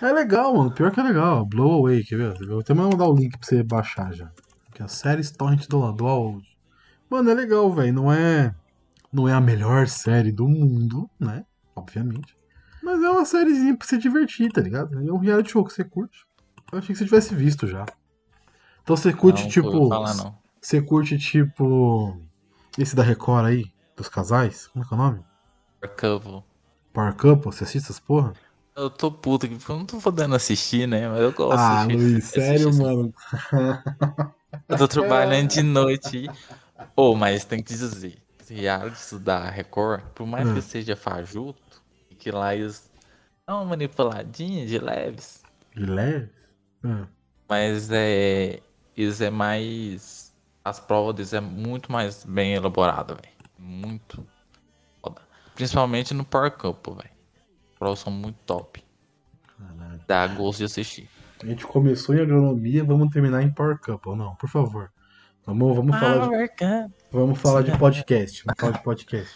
É 0.00 0.12
legal, 0.12 0.54
mano. 0.56 0.70
Pior 0.70 0.90
que 0.90 1.00
é 1.00 1.02
legal. 1.02 1.44
Blow 1.44 1.72
Away, 1.72 2.02
quer 2.04 2.16
ver? 2.16 2.40
Eu 2.40 2.48
vou 2.48 2.60
até 2.60 2.72
mandar 2.72 3.06
o 3.06 3.14
link 3.14 3.36
pra 3.38 3.46
você 3.46 3.62
baixar 3.62 4.12
já. 4.14 4.30
Que 4.72 4.82
é 4.82 4.84
a 4.84 4.88
série 4.88 5.22
Torrent 5.32 5.66
do, 5.68 5.92
do 5.92 6.06
Aold. 6.06 6.46
Mano, 7.10 7.30
é 7.30 7.34
legal, 7.34 7.70
velho. 7.72 7.92
Não 7.92 8.12
é. 8.12 8.54
Não 9.12 9.28
é 9.28 9.32
a 9.32 9.40
melhor 9.40 9.88
série 9.88 10.32
do 10.32 10.46
mundo, 10.48 11.10
né? 11.18 11.44
Obviamente. 11.74 12.36
Mas 12.82 13.02
é 13.02 13.10
uma 13.10 13.24
sériezinha 13.26 13.76
pra 13.76 13.86
se 13.86 13.98
divertir, 13.98 14.50
tá 14.52 14.60
ligado? 14.60 14.96
É 15.06 15.12
um 15.12 15.18
reality 15.18 15.50
show 15.50 15.64
que 15.64 15.72
você 15.72 15.84
curte. 15.84 16.24
Eu 16.72 16.78
achei 16.78 16.94
que 16.94 16.98
você 16.98 17.04
tivesse 17.04 17.34
visto 17.34 17.66
já. 17.66 17.84
Então 18.82 18.96
você 18.96 19.12
curte, 19.12 19.42
não, 19.42 19.50
tipo. 19.50 19.88
falar, 19.88 20.14
não. 20.14 20.38
Você 20.60 20.80
curte, 20.80 21.18
tipo. 21.18 22.16
Esse 22.78 22.94
da 22.96 23.02
Record 23.02 23.44
aí? 23.46 23.64
Dos 23.96 24.08
casais? 24.08 24.68
Como 24.68 24.84
é 24.84 24.88
que 24.88 24.94
é 24.94 24.96
o 24.96 25.00
nome? 25.00 25.20
Arcavo. 25.82 26.42
Power 26.92 27.12
Couple? 27.16 27.50
Você 27.52 27.64
assiste 27.64 27.84
essas 27.86 27.98
porra? 27.98 28.32
Eu 28.76 28.88
tô 28.90 29.10
puto 29.12 29.46
aqui, 29.46 29.56
porque 29.56 29.70
eu 29.72 29.76
não 29.78 29.86
tô 29.86 29.98
podendo 30.00 30.34
assistir, 30.34 30.86
né? 30.86 31.08
Mas 31.08 31.20
eu 31.20 31.32
gosto 31.32 31.56
Ah, 31.56 31.76
de 31.76 31.96
Luiz, 31.96 32.24
sério, 32.24 32.72
mano. 32.72 33.12
Eu 34.68 34.76
tô 34.76 34.88
trabalhando 34.88 35.48
de 35.48 35.62
noite. 35.62 36.30
Ô, 36.96 37.14
mas 37.16 37.44
tem 37.44 37.62
que 37.62 37.68
dizer, 37.70 38.22
reality 38.48 39.18
da 39.18 39.50
Record, 39.50 40.02
por 40.14 40.26
mais 40.26 40.48
Hum. 40.48 40.54
que 40.54 40.62
seja 40.62 40.96
fajuto, 40.96 41.82
e 42.10 42.14
que 42.14 42.30
lá 42.30 42.54
eles 42.54 42.90
dão 43.46 43.58
uma 43.58 43.66
manipuladinha 43.66 44.66
de 44.66 44.78
leves, 44.78 45.42
De 45.74 45.84
leve? 45.84 46.30
Ah. 46.84 47.08
mas 47.48 47.90
é. 47.90 48.60
Eles 48.96 49.20
é 49.20 49.30
mais. 49.30 50.34
As 50.64 50.78
provas 50.80 51.14
deles 51.14 51.32
é 51.32 51.40
muito 51.40 51.90
mais 51.90 52.24
bem 52.24 52.54
elaborada, 52.54 53.14
velho. 53.14 53.28
Muito. 53.58 54.26
Principalmente 55.60 56.14
no 56.14 56.24
Power 56.24 56.50
Couple, 56.52 56.94
velho. 56.94 57.10
As 57.70 57.78
provas 57.78 57.98
são 57.98 58.10
muito 58.10 58.38
top. 58.46 58.82
Caralho. 59.58 60.00
Dá 60.08 60.26
gosto 60.26 60.60
de 60.60 60.64
assistir. 60.64 61.06
A 61.42 61.44
gente 61.44 61.66
começou 61.66 62.14
em 62.14 62.20
agronomia, 62.20 62.82
vamos 62.82 63.10
terminar 63.10 63.42
em 63.42 63.50
Power 63.50 63.78
Couple. 63.78 64.16
Não, 64.16 64.34
por 64.36 64.48
favor. 64.48 64.90
Vamos, 65.44 65.76
vamos, 65.76 65.98
falar, 65.98 66.28
de, 66.28 66.48
Couple. 66.48 66.94
vamos 67.12 67.38
falar 67.38 67.60
de 67.60 67.76
podcast. 67.76 68.42
Vamos 68.42 68.58
falar 68.58 68.72
de 68.72 68.82
podcast. 68.82 69.34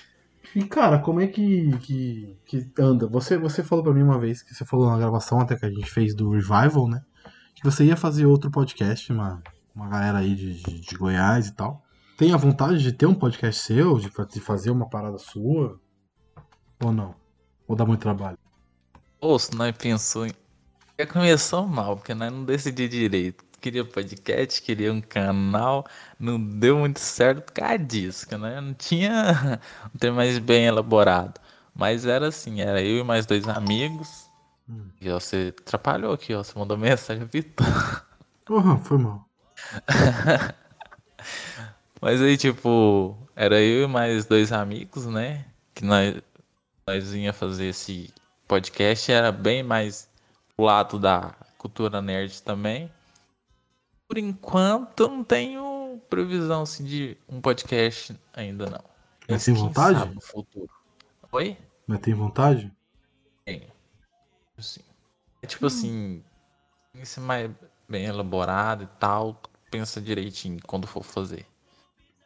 E, 0.56 0.64
cara, 0.64 0.98
como 0.98 1.20
é 1.20 1.26
que, 1.26 1.76
que, 1.82 2.38
que 2.46 2.72
anda? 2.78 3.06
Você, 3.06 3.36
você 3.36 3.62
falou 3.62 3.84
pra 3.84 3.92
mim 3.92 4.02
uma 4.02 4.18
vez, 4.18 4.42
que 4.42 4.54
você 4.54 4.64
falou 4.64 4.90
na 4.90 4.96
gravação 4.96 5.40
até 5.40 5.54
que 5.56 5.66
a 5.66 5.70
gente 5.70 5.90
fez 5.90 6.14
do 6.14 6.30
Revival, 6.30 6.88
né? 6.88 7.02
Que 7.54 7.62
você 7.62 7.84
ia 7.84 7.98
fazer 7.98 8.24
outro 8.24 8.50
podcast, 8.50 9.12
uma, 9.12 9.42
uma 9.76 9.90
galera 9.90 10.18
aí 10.20 10.34
de, 10.34 10.54
de, 10.54 10.80
de 10.80 10.96
Goiás 10.96 11.48
e 11.48 11.54
tal. 11.54 11.82
Tem 12.16 12.32
a 12.32 12.38
vontade 12.38 12.78
de 12.78 12.92
ter 12.92 13.04
um 13.04 13.14
podcast 13.14 13.60
seu, 13.60 13.98
de, 13.98 14.10
de 14.32 14.40
fazer 14.40 14.70
uma 14.70 14.88
parada 14.88 15.18
sua? 15.18 15.78
Ou 16.80 16.92
não? 16.92 17.14
Ou 17.66 17.76
dá 17.76 17.84
muito 17.84 18.00
trabalho? 18.00 18.38
Ô, 19.20 19.38
se 19.38 19.54
nós 19.54 19.74
pensou 19.76 20.26
em. 20.26 20.32
Já 20.98 21.06
começou 21.06 21.66
mal, 21.66 21.96
porque 21.96 22.14
nós 22.14 22.32
não 22.32 22.44
decidimos 22.44 22.90
direito. 22.90 23.44
Queria 23.60 23.84
podcast, 23.84 24.60
queria 24.60 24.92
um 24.92 25.00
canal, 25.00 25.86
não 26.20 26.38
deu 26.38 26.76
muito 26.76 27.00
certo 27.00 27.40
por 27.42 27.52
causa 27.52 27.78
disso, 27.78 28.28
que 28.28 28.36
nós 28.36 28.62
não 28.62 28.74
tinha 28.74 29.58
um 29.94 29.98
tema 29.98 30.16
mais 30.16 30.38
bem 30.38 30.66
elaborado. 30.66 31.40
Mas 31.74 32.04
era 32.06 32.28
assim, 32.28 32.60
era 32.60 32.82
eu 32.82 32.98
e 32.98 33.02
mais 33.02 33.24
dois 33.26 33.48
amigos. 33.48 34.30
Hum. 34.68 34.88
E 35.00 35.10
ó, 35.10 35.18
você 35.18 35.54
atrapalhou 35.58 36.12
aqui, 36.12 36.34
ó. 36.34 36.42
Você 36.42 36.58
mandou 36.58 36.76
mensagem, 36.76 37.24
Vitor. 37.24 37.66
Porra, 38.44 38.76
foi 38.78 38.98
mal. 38.98 39.26
Mas 42.00 42.20
aí, 42.20 42.36
tipo, 42.36 43.16
era 43.34 43.60
eu 43.60 43.84
e 43.84 43.86
mais 43.86 44.26
dois 44.26 44.52
amigos, 44.52 45.06
né? 45.06 45.46
Que 45.74 45.84
nós, 45.84 46.14
nós 46.86 47.14
ia 47.14 47.32
fazer 47.32 47.66
esse 47.66 48.12
podcast. 48.46 49.10
Era 49.10 49.32
bem 49.32 49.62
mais 49.62 50.08
pro 50.56 50.66
lado 50.66 50.98
da 50.98 51.34
cultura 51.58 52.00
nerd 52.02 52.42
também. 52.42 52.90
Por 54.06 54.18
enquanto, 54.18 55.00
eu 55.00 55.08
não 55.08 55.24
tenho 55.24 56.00
previsão 56.10 56.62
assim, 56.62 56.84
de 56.84 57.16
um 57.28 57.40
podcast 57.40 58.18
ainda 58.32 58.66
não. 58.66 58.84
Mas 59.28 59.44
tem 59.44 59.54
vontade? 59.54 60.14
no 60.14 60.20
futuro. 60.20 60.70
Oi? 61.32 61.56
Mas 61.86 62.00
tem 62.00 62.14
vontade? 62.14 62.70
Tenho. 63.44 63.72
Sim. 64.58 64.82
É 65.42 65.46
tipo 65.46 65.66
assim, 65.66 66.22
tem 66.92 67.02
que 67.02 67.08
ser 67.08 67.20
mais 67.20 67.50
bem 67.88 68.04
elaborado 68.04 68.84
e 68.84 68.86
tal. 68.98 69.40
Pensa 69.70 70.00
direitinho 70.00 70.60
quando 70.64 70.86
for 70.86 71.02
fazer. 71.02 71.46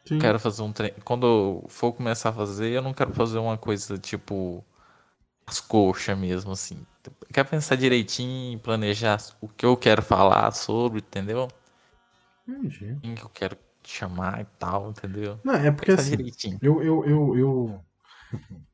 Sim. 0.05 0.19
Quero 0.19 0.39
fazer 0.39 0.61
um 0.61 0.71
treino. 0.71 0.95
Quando 1.03 1.27
eu 1.27 1.65
for 1.67 1.93
começar 1.93 2.29
a 2.29 2.33
fazer, 2.33 2.71
eu 2.71 2.81
não 2.81 2.93
quero 2.93 3.13
fazer 3.13 3.37
uma 3.37 3.57
coisa 3.57 3.97
tipo 3.97 4.63
as 5.45 5.59
coxas 5.59 6.17
mesmo, 6.17 6.51
assim. 6.51 6.85
Quero 7.33 7.47
pensar 7.47 7.75
direitinho, 7.75 8.59
planejar 8.59 9.17
o 9.41 9.47
que 9.47 9.65
eu 9.65 9.75
quero 9.75 10.01
falar 10.01 10.51
sobre, 10.51 10.99
entendeu? 10.99 11.47
Entendi. 12.47 12.97
Quem 13.01 13.15
que 13.15 13.23
eu 13.23 13.29
quero 13.29 13.57
chamar 13.83 14.41
e 14.41 14.45
tal, 14.57 14.89
entendeu? 14.89 15.39
Não, 15.43 15.53
é 15.55 15.71
porque 15.71 15.91
assim, 15.91 16.11
direitinho. 16.11 16.59
eu, 16.61 16.81
eu, 16.83 17.05
eu, 17.05 17.37
eu. 17.37 17.79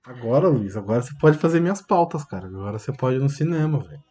Agora, 0.05 0.47
Luiz, 0.49 0.75
agora 0.75 1.01
você 1.01 1.13
pode 1.19 1.37
fazer 1.37 1.59
minhas 1.59 1.81
pautas, 1.81 2.23
cara. 2.25 2.47
Agora 2.47 2.77
você 2.77 2.91
pode 2.91 3.17
ir 3.17 3.19
no 3.19 3.29
cinema, 3.29 3.79
velho. 3.79 4.03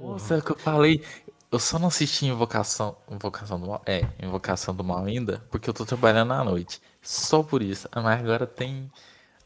Nossa, 0.00 0.34
é 0.34 0.38
o 0.38 0.42
que 0.42 0.52
eu 0.52 0.58
falei. 0.58 1.02
Eu 1.50 1.58
só 1.58 1.78
não 1.78 1.88
assisti 1.88 2.26
Invocação, 2.26 2.96
Invocação 3.10 3.58
do 3.58 3.68
Mal. 3.68 3.82
É, 3.86 4.06
Invocação 4.22 4.74
do 4.74 4.84
Mal 4.84 5.04
ainda, 5.04 5.42
porque 5.50 5.68
eu 5.70 5.74
tô 5.74 5.86
trabalhando 5.86 6.32
à 6.32 6.44
noite. 6.44 6.80
Só 7.00 7.42
por 7.42 7.62
isso. 7.62 7.88
Mas 7.94 8.20
agora 8.20 8.46
tem 8.46 8.90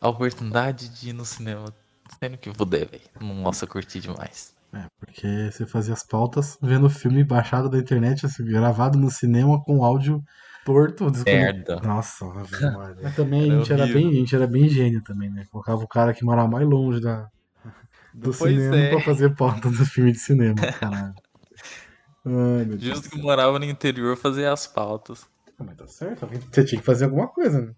a 0.00 0.08
oportunidade 0.08 0.88
de 0.88 1.10
ir 1.10 1.12
no 1.12 1.24
cinema 1.24 1.72
sendo 2.18 2.36
que 2.36 2.50
puder, 2.50 2.88
velho. 2.88 3.02
Nossa, 3.20 3.66
curti 3.66 4.00
demais. 4.00 4.52
É, 4.72 4.86
porque 4.98 5.50
você 5.50 5.66
fazia 5.66 5.92
as 5.92 6.02
pautas 6.02 6.58
vendo 6.60 6.86
o 6.86 6.90
filme 6.90 7.22
baixado 7.22 7.68
da 7.68 7.78
internet, 7.78 8.26
assim, 8.26 8.44
gravado 8.44 8.98
no 8.98 9.10
cinema 9.10 9.62
com 9.62 9.84
áudio 9.84 10.22
torto. 10.64 11.10
desconectado. 11.10 11.82
Merda. 11.82 11.86
Nossa, 11.86 12.24
Maria. 12.24 12.98
Mas 13.02 13.14
também 13.14 13.52
a 13.52 13.58
gente 13.58 13.72
era, 13.72 13.86
bem, 13.86 14.08
a 14.08 14.14
gente 14.14 14.34
era 14.34 14.46
bem 14.46 14.68
gênio 14.68 15.02
também, 15.02 15.30
né? 15.30 15.46
Colocava 15.50 15.82
o 15.82 15.88
cara 15.88 16.14
que 16.14 16.24
morava 16.24 16.48
mais 16.48 16.66
longe 16.66 17.00
da, 17.00 17.28
do 18.14 18.32
Pois 18.32 18.54
cinema 18.54 18.76
é. 18.76 18.90
pra 18.90 19.00
fazer 19.00 19.36
pauta 19.36 19.70
dos 19.70 19.88
filmes 19.90 20.14
de 20.14 20.18
cinema, 20.20 20.56
caralho. 20.80 21.14
Ai, 22.24 22.64
meu 22.64 22.76
Deus. 22.76 22.82
Justo 22.82 23.10
que 23.10 23.18
morava 23.18 23.58
no 23.58 23.64
interior 23.64 24.16
fazer 24.16 24.46
as 24.46 24.66
pautas. 24.66 25.26
Ah, 25.58 25.64
Mas 25.64 25.76
tá 25.76 25.86
certo, 25.86 26.26
você 26.26 26.64
tinha 26.64 26.80
que 26.80 26.86
fazer 26.86 27.04
alguma 27.06 27.28
coisa, 27.28 27.60
né? 27.60 27.74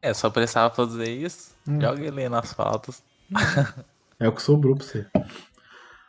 É, 0.00 0.14
só 0.14 0.30
precisava 0.30 0.72
fazer 0.74 1.10
isso. 1.10 1.54
Hum. 1.66 1.80
Joga 1.80 2.04
ele 2.04 2.28
nas 2.28 2.54
pautas. 2.54 3.02
É 4.20 4.28
o 4.28 4.32
que 4.32 4.42
sobrou 4.42 4.76
pra 4.76 4.84
você. 4.84 5.06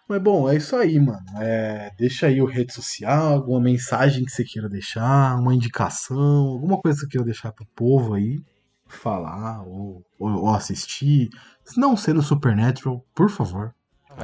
Mas 0.08 0.22
bom, 0.22 0.50
é 0.50 0.56
isso 0.56 0.76
aí, 0.76 1.00
mano. 1.00 1.24
É, 1.40 1.92
deixa 1.98 2.28
aí 2.28 2.42
o 2.42 2.46
rede 2.46 2.74
social, 2.74 3.34
alguma 3.34 3.62
mensagem 3.62 4.26
que 4.26 4.32
você 4.32 4.44
queira 4.44 4.68
deixar, 4.68 5.38
uma 5.40 5.54
indicação, 5.54 6.48
alguma 6.48 6.80
coisa 6.80 6.98
que 6.98 7.06
você 7.06 7.12
queira 7.12 7.26
deixar 7.26 7.52
pro 7.52 7.68
povo 7.76 8.16
aí 8.16 8.42
falar 8.88 9.62
ou, 9.68 10.04
ou, 10.18 10.32
ou 10.32 10.50
assistir. 10.50 11.30
Se 11.64 11.80
não 11.80 11.96
ser 11.96 12.14
no 12.14 12.24
Supernatural, 12.24 13.06
por 13.14 13.30
favor. 13.30 13.74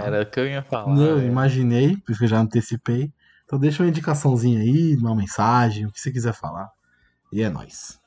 Era 0.03 0.21
o 0.21 0.25
que 0.25 0.39
eu 0.39 0.47
ia 0.47 0.61
falar. 0.63 0.97
eu 0.97 1.15
velho. 1.17 1.27
imaginei, 1.27 1.97
por 1.97 2.11
isso 2.11 2.19
que 2.19 2.25
eu 2.25 2.29
já 2.29 2.39
antecipei. 2.39 3.11
Então 3.45 3.59
deixa 3.59 3.83
uma 3.83 3.89
indicaçãozinha 3.89 4.59
aí, 4.59 4.95
uma 4.95 5.15
mensagem, 5.15 5.85
o 5.85 5.91
que 5.91 5.99
você 5.99 6.11
quiser 6.11 6.33
falar. 6.33 6.69
E 7.31 7.41
é 7.41 7.49
nóis. 7.49 7.99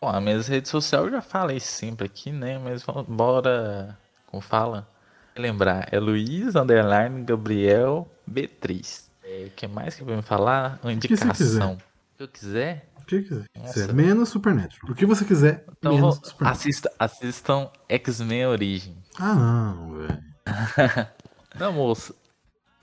Bom, 0.00 0.08
as 0.08 0.22
minhas 0.22 0.46
redes 0.48 0.70
sociais 0.70 1.04
eu 1.06 1.10
já 1.12 1.22
falei 1.22 1.60
sempre 1.60 2.06
aqui, 2.06 2.30
né? 2.32 2.58
Mas 2.58 2.84
bora. 3.08 3.96
Como 4.26 4.40
fala? 4.42 4.88
Lembrar, 5.36 5.88
é 5.90 5.98
Luiz 5.98 6.54
Underline 6.56 7.22
Gabriel 7.24 8.10
Beatriz. 8.26 9.10
É, 9.24 9.44
o 9.46 9.50
que 9.50 9.66
mais 9.66 9.94
que 9.94 10.04
vai 10.04 10.16
me 10.16 10.22
falar? 10.22 10.78
Uma 10.82 10.92
indicação. 10.92 11.74
O 11.74 12.16
que 12.18 12.22
eu 12.24 12.28
quiser? 12.28 12.88
O 13.00 13.04
que 13.06 13.22
quiser. 13.22 13.44
Quiser. 13.54 13.92
Menos 13.94 14.28
Supernatural. 14.28 14.92
O 14.92 14.94
que 14.94 15.06
você 15.06 15.24
quiser, 15.24 15.64
Então 15.78 15.94
menos 15.94 16.16
vou- 16.16 16.24
Supernatural. 16.24 16.52
assista, 16.52 16.92
assistam 16.98 17.70
X-Men 17.88 18.46
Origem. 18.46 18.96
Ah, 19.18 19.34
não, 19.34 19.90
velho. 19.98 20.22
Não, 21.58 21.72
moço. 21.72 22.14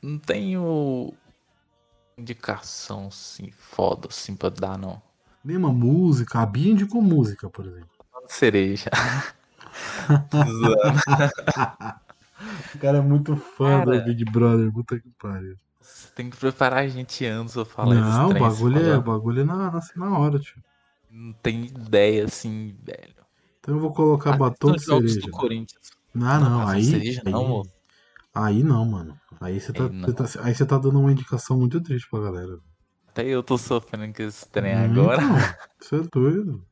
Não 0.02 0.18
tenho 0.18 1.14
indicação 2.18 3.08
assim, 3.08 3.52
foda 3.52 4.08
assim 4.10 4.36
pra 4.36 4.50
dar, 4.50 4.78
não. 4.78 5.02
Nenhuma 5.44 5.72
música, 5.72 6.40
a 6.40 6.46
Bia 6.46 6.72
indicou 6.72 7.02
música, 7.02 7.50
por 7.50 7.66
exemplo. 7.66 7.90
Cereja. 8.28 8.90
O 12.74 12.80
cara 12.80 13.00
é 13.00 13.02
muito 13.02 13.36
fã 13.36 13.80
Cara. 13.84 14.00
do 14.00 14.06
Big 14.06 14.24
Brother, 14.26 14.72
puta 14.72 14.98
que 15.00 15.10
pariu. 15.20 15.58
Você 15.82 16.08
tem 16.16 16.30
que 16.30 16.38
preparar 16.38 16.84
a 16.84 16.88
gente 16.88 17.26
antes 17.26 17.54
pra 17.54 17.66
falar 17.66 17.96
Não, 17.96 18.30
o 18.30 18.34
bagulho, 18.34 18.80
é, 18.80 19.00
bagulho 19.00 19.42
é 19.42 19.44
na, 19.44 19.72
na, 19.72 19.82
na 19.96 20.18
hora, 20.18 20.40
tio. 20.40 20.56
Não 21.12 21.34
tem 21.34 21.66
ideia 21.66 22.26
assim, 22.26 22.76
velho. 22.84 23.16
Então 23.60 23.76
eu 23.76 23.82
vou 23.82 23.92
colocar 23.92 24.38
batom 24.38 24.72
de 24.74 24.84
cereja. 24.84 25.20
do 25.20 25.32
Corinthians. 25.32 25.92
Ah, 26.16 26.40
não, 26.40 26.60
Batom 26.60 26.72
de 26.72 26.78
aí. 26.78 26.84
cereja 26.86 27.22
aí, 27.26 27.32
não, 27.32 27.48
moço. 27.48 27.72
Aí 28.34 28.64
não, 28.64 28.86
mano. 28.86 29.18
Aí 29.42 29.60
você 29.60 29.72
tá, 29.74 29.84
Aí 29.86 29.90
não. 29.90 30.06
você 30.08 30.14
tá- 30.14 30.44
aí 30.44 30.56
você 30.56 30.66
tá 30.66 30.78
dando 30.78 31.00
uma 31.00 31.12
indicação 31.12 31.58
muito 31.58 31.82
triste 31.82 32.08
pra 32.10 32.20
galera. 32.22 32.58
Até 33.10 33.26
eu 33.26 33.42
tô 33.42 33.58
sofrendo 33.58 34.14
com 34.14 34.24
esse 34.24 34.48
trem 34.50 34.76
Hum, 34.76 34.92
agora. 34.92 35.22
Então, 35.22 35.38
você 35.80 35.96
é 35.98 36.02
doido. 36.14 36.66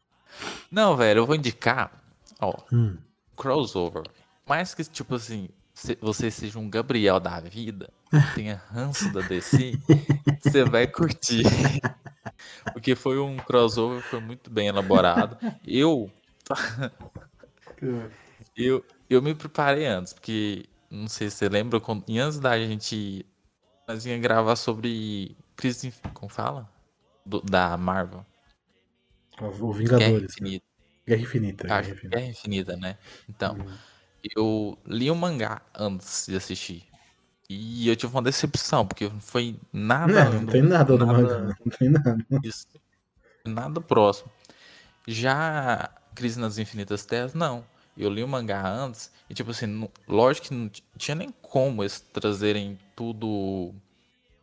Não, 0.72 0.96
velho, 0.96 1.20
eu 1.20 1.26
vou 1.26 1.36
indicar, 1.36 1.92
ó, 2.40 2.54
Hum. 2.72 2.98
crossover. 3.36 4.04
Mais 4.48 4.74
que, 4.74 4.84
tipo 4.84 5.16
assim, 5.16 5.50
se 5.74 5.98
você 6.02 6.30
seja 6.30 6.60
um 6.60 6.70
Gabriel 6.70 7.20
da 7.20 7.40
vida, 7.40 7.90
tenha 8.36 8.62
ranço 8.70 9.10
da 9.10 9.22
DC, 9.22 9.78
você 10.42 10.64
vai 10.64 10.88
curtir. 10.88 11.44
Porque 12.74 12.96
foi 12.96 13.18
um 13.20 13.38
crossover, 13.38 14.02
foi 14.04 14.20
muito 14.20 14.50
bem 14.52 14.68
elaborado. 14.68 15.38
Eu, 15.66 16.12
eu, 18.56 18.84
eu 19.10 19.22
me 19.22 19.34
preparei 19.34 19.86
antes, 19.86 20.14
porque 20.14 20.66
não 20.90 21.08
sei 21.08 21.30
se 21.30 21.38
você 21.38 21.50
lembra, 21.50 21.80
quando, 21.80 22.04
e 22.08 22.20
antes 22.20 22.40
da 22.40 22.58
gente. 22.60 23.26
Nós 23.88 24.06
ia 24.06 24.18
gravar 24.18 24.56
sobre. 24.58 25.38
Crise, 25.56 25.94
como 26.14 26.30
fala? 26.30 26.70
Do- 27.26 27.42
da 27.42 27.76
Marvel. 27.78 28.26
O 29.40 29.50
Guerra 29.50 29.74
Vingadores. 29.74 30.32
Infinita. 30.34 30.66
Guerra 31.08 31.22
Infinita. 31.22 31.68
Guerra 31.68 31.82
Infinita. 31.82 32.08
Guerra 32.10 32.26
Infinita, 32.28 32.76
né? 32.78 32.98
Então, 33.30 33.56
Hum. 33.56 33.78
eu 34.36 34.78
li 34.86 35.10
o 35.10 35.16
mangá 35.16 35.62
antes 35.78 36.26
de 36.28 36.36
assistir. 36.36 36.86
E 37.50 37.88
eu 37.88 37.96
tive 37.96 38.14
uma 38.14 38.22
decepção, 38.22 38.86
porque 38.86 39.08
não 39.08 39.22
foi 39.22 39.58
nada 39.72 40.26
Não, 40.26 40.42
não 40.42 40.46
tem 40.48 40.62
nada 40.62 40.98
no 40.98 41.06
nada 41.06 41.14
mangá. 41.40 41.58
Não 41.66 41.72
tem 41.78 41.90
nada. 41.90 42.18
disso. 42.42 42.68
Nada 43.46 43.80
próximo. 43.80 44.30
Já 45.08 45.90
Crise 46.14 46.40
nas 46.40 46.58
Infinitas 46.58 47.06
Terras, 47.06 47.34
não. 47.34 47.64
Eu 47.98 48.10
li 48.10 48.24
o 48.24 48.28
mangá 48.28 48.66
antes 48.68 49.12
e, 49.30 49.34
tipo 49.34 49.52
assim, 49.52 49.66
não- 49.66 49.90
lógico 50.08 50.48
que 50.48 50.54
não 50.54 50.70
tinha 50.98 51.16
nem 51.16 51.32
como 51.42 51.84
eles 51.84 52.00
trazerem 52.00 52.78
tudo 52.96 53.74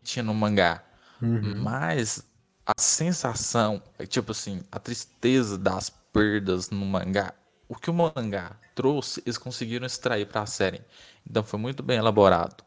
que 0.03 0.11
tinha 0.13 0.23
no 0.23 0.35
mangá. 0.35 0.83
Uhum. 1.23 1.55
Mas 1.63 2.25
a 2.67 2.81
sensação, 2.81 3.83
é, 3.99 4.07
tipo 4.07 4.33
assim, 4.33 4.63
a 4.73 4.79
tristeza 4.79 5.57
das 5.59 5.91
perdas 6.13 6.71
no 6.71 6.85
mangá, 6.85 7.35
o 7.69 7.75
que 7.77 7.91
o 7.91 7.95
mangá 7.95 8.57
trouxe, 8.75 9.23
eles 9.25 9.39
conseguiram 9.39 9.87
extrair 9.87 10.27
pra 10.27 10.47
série. 10.47 10.83
Então 11.29 11.43
foi 11.43 11.59
muito 11.59 11.83
bem 11.83 11.99
elaborado. 11.99 12.65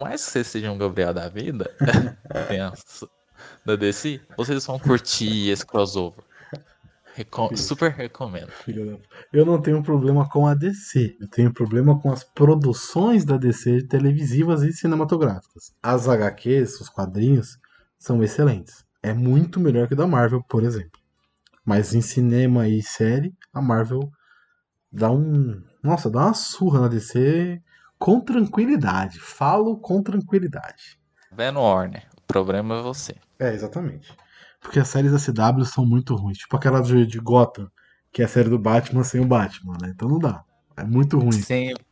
Mas 0.00 0.24
que 0.24 0.30
vocês 0.32 0.46
sejam 0.46 0.74
um 0.74 0.78
Gabriel 0.78 1.12
da 1.12 1.28
vida, 1.28 1.70
da 3.64 3.76
DC, 3.76 4.20
vocês 4.36 4.64
vão 4.66 4.78
curtir 4.78 5.50
esse 5.50 5.64
crossover. 5.64 6.24
Super 7.56 7.90
recomendo. 7.90 8.50
Eu 9.32 9.44
não 9.44 9.60
tenho 9.60 9.82
problema 9.82 10.28
com 10.28 10.46
a 10.46 10.54
DC. 10.54 11.16
Eu 11.20 11.28
tenho 11.28 11.52
problema 11.52 11.98
com 12.00 12.10
as 12.10 12.24
produções 12.24 13.24
da 13.24 13.36
DC 13.36 13.86
televisivas 13.86 14.62
e 14.62 14.72
cinematográficas. 14.72 15.72
As 15.82 16.08
HQs, 16.08 16.80
os 16.80 16.88
quadrinhos, 16.88 17.58
são 17.98 18.22
excelentes. 18.22 18.84
É 19.02 19.12
muito 19.12 19.60
melhor 19.60 19.88
que 19.88 19.94
da 19.94 20.06
Marvel, 20.06 20.42
por 20.48 20.62
exemplo. 20.62 21.00
Mas 21.64 21.94
em 21.94 22.00
cinema 22.00 22.68
e 22.68 22.82
série, 22.82 23.34
a 23.52 23.60
Marvel 23.60 24.10
dá 24.90 25.10
um. 25.10 25.62
Nossa, 25.82 26.10
dá 26.10 26.26
uma 26.26 26.34
surra 26.34 26.80
na 26.80 26.88
DC 26.88 27.60
com 27.98 28.20
tranquilidade. 28.20 29.18
Falo 29.18 29.78
com 29.78 30.02
tranquilidade. 30.02 30.98
Vendo 31.32 31.60
Warner, 31.60 32.06
o 32.16 32.22
problema 32.22 32.78
é 32.78 32.82
você. 32.82 33.16
É, 33.38 33.52
exatamente. 33.52 34.14
Porque 34.60 34.78
as 34.80 34.88
séries 34.88 35.12
da 35.12 35.18
CW 35.18 35.64
são 35.64 35.86
muito 35.86 36.14
ruins. 36.14 36.38
Tipo 36.38 36.56
aquela 36.56 36.80
de, 36.80 37.06
de 37.06 37.18
Gotham, 37.18 37.70
que 38.12 38.22
é 38.22 38.24
a 38.24 38.28
série 38.28 38.48
do 38.48 38.58
Batman 38.58 39.04
sem 39.04 39.20
o 39.20 39.26
Batman, 39.26 39.76
né? 39.80 39.92
Então 39.94 40.08
não 40.08 40.18
dá. 40.18 40.44
É 40.76 40.84
muito 40.84 41.18
ruim. 41.18 41.32
Sempre, 41.32 41.84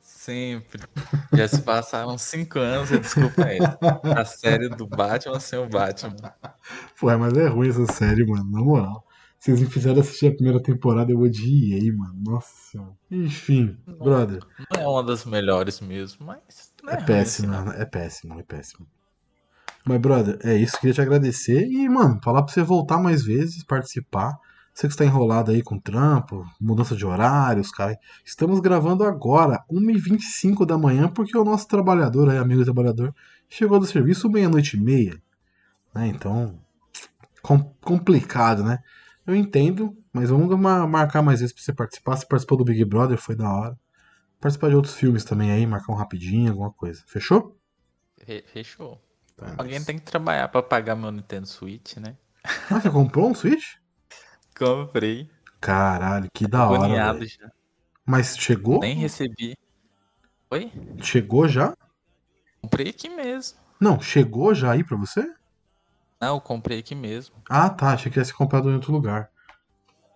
sempre. 0.00 0.82
Já 1.32 1.48
se 1.48 1.62
passaram 1.62 2.16
cinco 2.18 2.58
anos 2.58 2.90
desculpa 2.98 3.42
ele. 3.50 3.64
A 4.16 4.24
série 4.24 4.68
do 4.68 4.86
Batman 4.86 5.40
sem 5.40 5.58
o 5.58 5.68
Batman. 5.68 6.16
Pô, 6.98 7.16
mas 7.18 7.36
é 7.36 7.48
ruim 7.48 7.68
essa 7.68 7.86
série, 7.92 8.24
mano. 8.26 8.50
Na 8.50 8.60
moral. 8.60 9.04
Vocês 9.38 9.60
me 9.60 9.66
fizeram 9.66 10.00
assistir 10.00 10.28
a 10.28 10.34
primeira 10.34 10.62
temporada, 10.62 11.12
eu 11.12 11.20
odiei, 11.20 11.92
mano. 11.92 12.14
Nossa 12.24 12.48
senhora. 12.70 12.96
Enfim, 13.10 13.76
brother. 13.86 14.40
Não 14.72 14.80
é 14.80 14.88
uma 14.88 15.02
das 15.04 15.26
melhores 15.26 15.80
mesmo, 15.80 16.24
mas. 16.24 16.72
Não 16.82 16.90
É 16.92 16.96
ruim 16.96 17.04
péssimo, 17.04 17.52
assim, 17.54 17.64
não. 17.66 17.72
é 17.74 17.84
péssimo, 17.84 18.40
é 18.40 18.42
péssimo. 18.42 18.86
Mas, 19.86 20.00
brother, 20.00 20.38
é 20.42 20.56
isso. 20.56 20.78
Queria 20.78 20.94
te 20.94 21.00
agradecer 21.00 21.66
e, 21.66 21.88
mano, 21.88 22.18
falar 22.22 22.42
pra 22.42 22.52
você 22.52 22.62
voltar 22.62 22.98
mais 22.98 23.22
vezes, 23.24 23.62
participar. 23.64 24.38
Você 24.72 24.88
que 24.88 24.94
está 24.94 25.04
enrolado 25.04 25.50
aí 25.52 25.62
com 25.62 25.78
trampo, 25.78 26.44
mudança 26.60 26.96
de 26.96 27.06
horários, 27.06 27.70
cara. 27.70 27.96
Estamos 28.24 28.58
gravando 28.60 29.04
agora, 29.04 29.62
1h25 29.70 30.66
da 30.66 30.76
manhã, 30.76 31.08
porque 31.08 31.36
o 31.36 31.44
nosso 31.44 31.68
trabalhador, 31.68 32.28
aí, 32.30 32.38
amigo 32.38 32.64
trabalhador, 32.64 33.14
chegou 33.48 33.78
do 33.78 33.86
serviço 33.86 34.28
meia-noite 34.28 34.76
e 34.76 34.80
meia. 34.80 35.20
Né? 35.94 36.08
Então, 36.08 36.58
com- 37.42 37.74
complicado, 37.82 38.64
né? 38.64 38.78
Eu 39.26 39.34
entendo, 39.36 39.96
mas 40.12 40.30
vamos 40.30 40.58
ma- 40.58 40.86
marcar 40.86 41.22
mais 41.22 41.40
vezes 41.40 41.54
pra 41.54 41.62
você 41.64 41.72
participar. 41.72 42.16
Você 42.16 42.26
participou 42.26 42.58
do 42.58 42.64
Big 42.64 42.84
Brother, 42.84 43.18
foi 43.18 43.36
da 43.36 43.52
hora. 43.52 43.78
Participar 44.40 44.70
de 44.70 44.76
outros 44.76 44.94
filmes 44.96 45.24
também 45.24 45.52
aí, 45.52 45.66
marcar 45.66 45.92
um 45.92 45.96
rapidinho, 45.96 46.50
alguma 46.52 46.72
coisa. 46.72 47.02
Fechou? 47.06 47.58
Fe- 48.18 48.44
Fechou. 48.46 49.03
Tá, 49.36 49.54
Alguém 49.58 49.82
tem 49.84 49.98
que 49.98 50.04
trabalhar 50.04 50.48
pra 50.48 50.62
pagar 50.62 50.94
meu 50.94 51.10
Nintendo 51.10 51.46
Switch, 51.46 51.96
né? 51.96 52.16
Ah, 52.70 52.80
você 52.80 52.90
comprou 52.90 53.30
um 53.30 53.34
Switch? 53.34 53.74
Comprei. 54.56 55.28
Caralho, 55.60 56.28
que 56.32 56.46
da 56.46 56.68
hora. 56.68 57.26
Já. 57.26 57.50
Mas 58.06 58.36
chegou? 58.36 58.80
Nem 58.80 58.94
recebi. 58.94 59.56
Oi? 60.50 60.70
Chegou 61.02 61.48
já? 61.48 61.74
Comprei 62.60 62.88
aqui 62.88 63.08
mesmo. 63.08 63.58
Não, 63.80 64.00
chegou 64.00 64.54
já 64.54 64.72
aí 64.72 64.84
pra 64.84 64.96
você? 64.96 65.26
Não, 66.20 66.36
eu 66.36 66.40
comprei 66.40 66.78
aqui 66.78 66.94
mesmo. 66.94 67.34
Ah, 67.48 67.68
tá. 67.70 67.92
Achei 67.92 68.10
que 68.10 68.18
ia 68.18 68.24
ser 68.24 68.34
comprado 68.34 68.70
em 68.70 68.74
outro 68.74 68.92
lugar. 68.92 69.30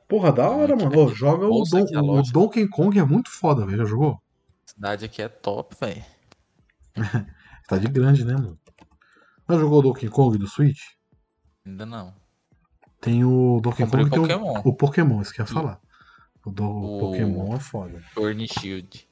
Porra, 0.09 0.33
da 0.33 0.49
hora, 0.49 0.75
mano. 0.77 0.91
Na 1.09 1.15
joga 1.15 1.47
o, 1.47 1.65
Don- 1.65 2.19
o. 2.19 2.23
Donkey 2.23 2.69
Kong 2.69 2.99
é 2.99 3.05
muito 3.05 3.31
foda, 3.31 3.67
velho. 3.67 3.79
Já 3.79 3.85
jogou? 3.85 4.21
A 4.67 4.71
cidade 4.71 5.05
aqui 5.05 5.21
é 5.21 5.29
top, 5.29 5.75
velho. 5.81 6.05
Tá 7.69 7.77
de 7.79 7.87
grande, 7.89 8.25
né, 8.25 8.35
mano? 8.35 8.59
Já 9.49 9.59
jogou 9.59 9.79
o 9.79 9.83
Donkey 9.83 10.09
Kong 10.09 10.37
do 10.39 10.47
Switch? 10.47 10.81
Ainda 11.67 11.87
não. 11.87 12.15
Tem 13.01 13.25
o 13.25 13.61
Donkey 13.63 13.85
Comprei 13.85 14.05
Kong, 14.09 14.19
o 14.19 14.27
tem 14.27 14.37
o, 14.37 14.39
Pokémon. 14.41 14.63
o 14.65 14.75
Pokémon, 14.77 15.23
isso 15.23 15.33
que 15.33 15.41
eu 15.41 15.47
ia 15.47 15.53
falar. 15.53 15.81
O 16.45 16.51
do 16.51 16.65
O- 16.67 16.99
Pokémon 17.01 17.55
é 17.55 17.61
foda. 17.61 18.03
And 18.17 18.47
Shield. 18.47 19.09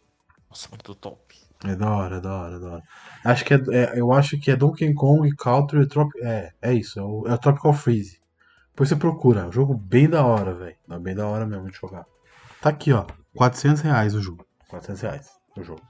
Nossa, 0.50 0.68
muito 0.68 0.94
top. 0.94 1.36
É 1.64 1.74
da 1.74 1.90
hora, 1.90 2.16
é 2.16 2.20
da 2.20 2.34
hora, 2.34 2.56
é 2.56 2.58
da 2.58 2.66
hora. 2.68 2.82
Acho 3.24 3.44
que 3.44 3.54
é, 3.54 3.56
é- 3.72 3.98
eu 4.00 4.12
acho 4.12 4.38
que 4.38 4.50
é 4.50 4.56
Donkey 4.56 4.92
Kong, 4.94 5.28
Country 5.36 5.82
e 5.82 5.86
Trop... 5.86 6.10
É, 6.22 6.52
é 6.60 6.74
isso, 6.74 6.98
é 6.98 7.02
o, 7.02 7.26
é 7.26 7.32
o 7.34 7.38
Tropical 7.38 7.72
Freeze. 7.72 8.20
Depois 8.70 8.88
você 8.90 8.96
procura, 8.96 9.40
é 9.40 9.46
um 9.46 9.52
jogo 9.52 9.74
bem 9.74 10.08
da 10.08 10.24
hora, 10.24 10.54
velho. 10.54 10.76
Bem 11.00 11.14
da 11.14 11.26
hora 11.26 11.46
mesmo 11.46 11.70
de 11.70 11.76
jogar. 11.78 12.04
Tá 12.60 12.68
aqui, 12.70 12.92
ó, 12.92 13.06
400 13.34 13.80
reais 13.80 14.14
o 14.14 14.20
jogo. 14.20 14.46
400 14.68 15.00
reais 15.02 15.30
o 15.56 15.62
jogo. 15.62 15.80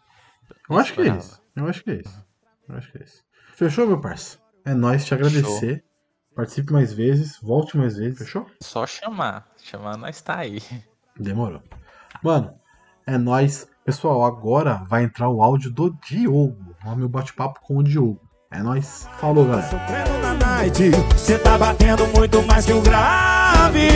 Eu 0.71 0.79
acho 0.79 0.95
que 0.95 1.01
é 1.01 1.17
isso, 1.17 1.43
eu 1.57 1.67
acho 1.67 1.83
que 1.83 1.91
é 1.91 1.95
isso. 2.01 2.27
Eu 2.69 2.77
acho 2.77 2.93
que 2.93 2.99
é 2.99 3.03
isso. 3.03 3.25
Fechou, 3.57 3.87
meu 3.87 3.99
parça? 3.99 4.37
É 4.67 4.75
nóis 4.75 5.07
te 5.07 5.15
agradecer. 5.15 5.83
Participe 6.35 6.75
mais 6.75 6.93
vezes, 6.93 7.39
volte 7.43 7.75
mais 7.75 7.97
vezes, 7.97 8.19
fechou? 8.19 8.45
Só 8.61 8.87
chamar. 8.87 9.47
Chamar, 9.57 9.97
nós 9.97 10.21
tá 10.21 10.37
aí. 10.37 10.61
Demorou. 11.19 11.63
Mano, 12.23 12.53
é 13.07 13.17
nóis. 13.17 13.67
Pessoal, 13.83 14.27
agora 14.27 14.85
vai 14.87 15.05
entrar 15.05 15.31
o 15.31 15.43
áudio 15.43 15.71
do 15.71 15.91
Diogo. 16.07 16.77
Ó, 16.85 16.95
meu 16.95 17.09
bate-papo 17.09 17.61
com 17.63 17.79
o 17.79 17.83
Diogo. 17.83 18.21
É 18.51 18.63
nóis. 18.63 19.09
Falou, 19.19 19.47
galera. 19.47 19.71
Sofrendo 19.71 20.19
na 20.19 20.35
night, 20.35 20.91
cê 21.17 21.39
tá 21.39 21.57
batendo 21.57 22.07
muito 22.09 22.43
mais 22.43 22.67
que 22.67 22.75
o 22.75 22.83
grave. 22.83 23.89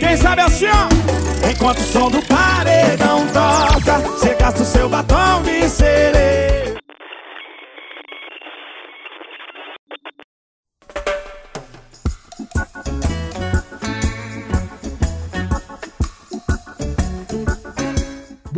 Quem 0.00 0.16
sabe 0.16 0.40
assim, 0.40 0.68
ó, 0.68 1.50
enquanto 1.50 1.80
o 1.80 1.82
som 1.82 2.10
do 2.10 2.22
paredão 2.22 3.26
toca, 3.26 4.18
cê 4.18 4.34
gasta 4.36 4.62
o 4.62 4.64
seu 4.64 4.88
batom 4.88 5.42
de 5.42 5.68
sereia. 5.68 6.67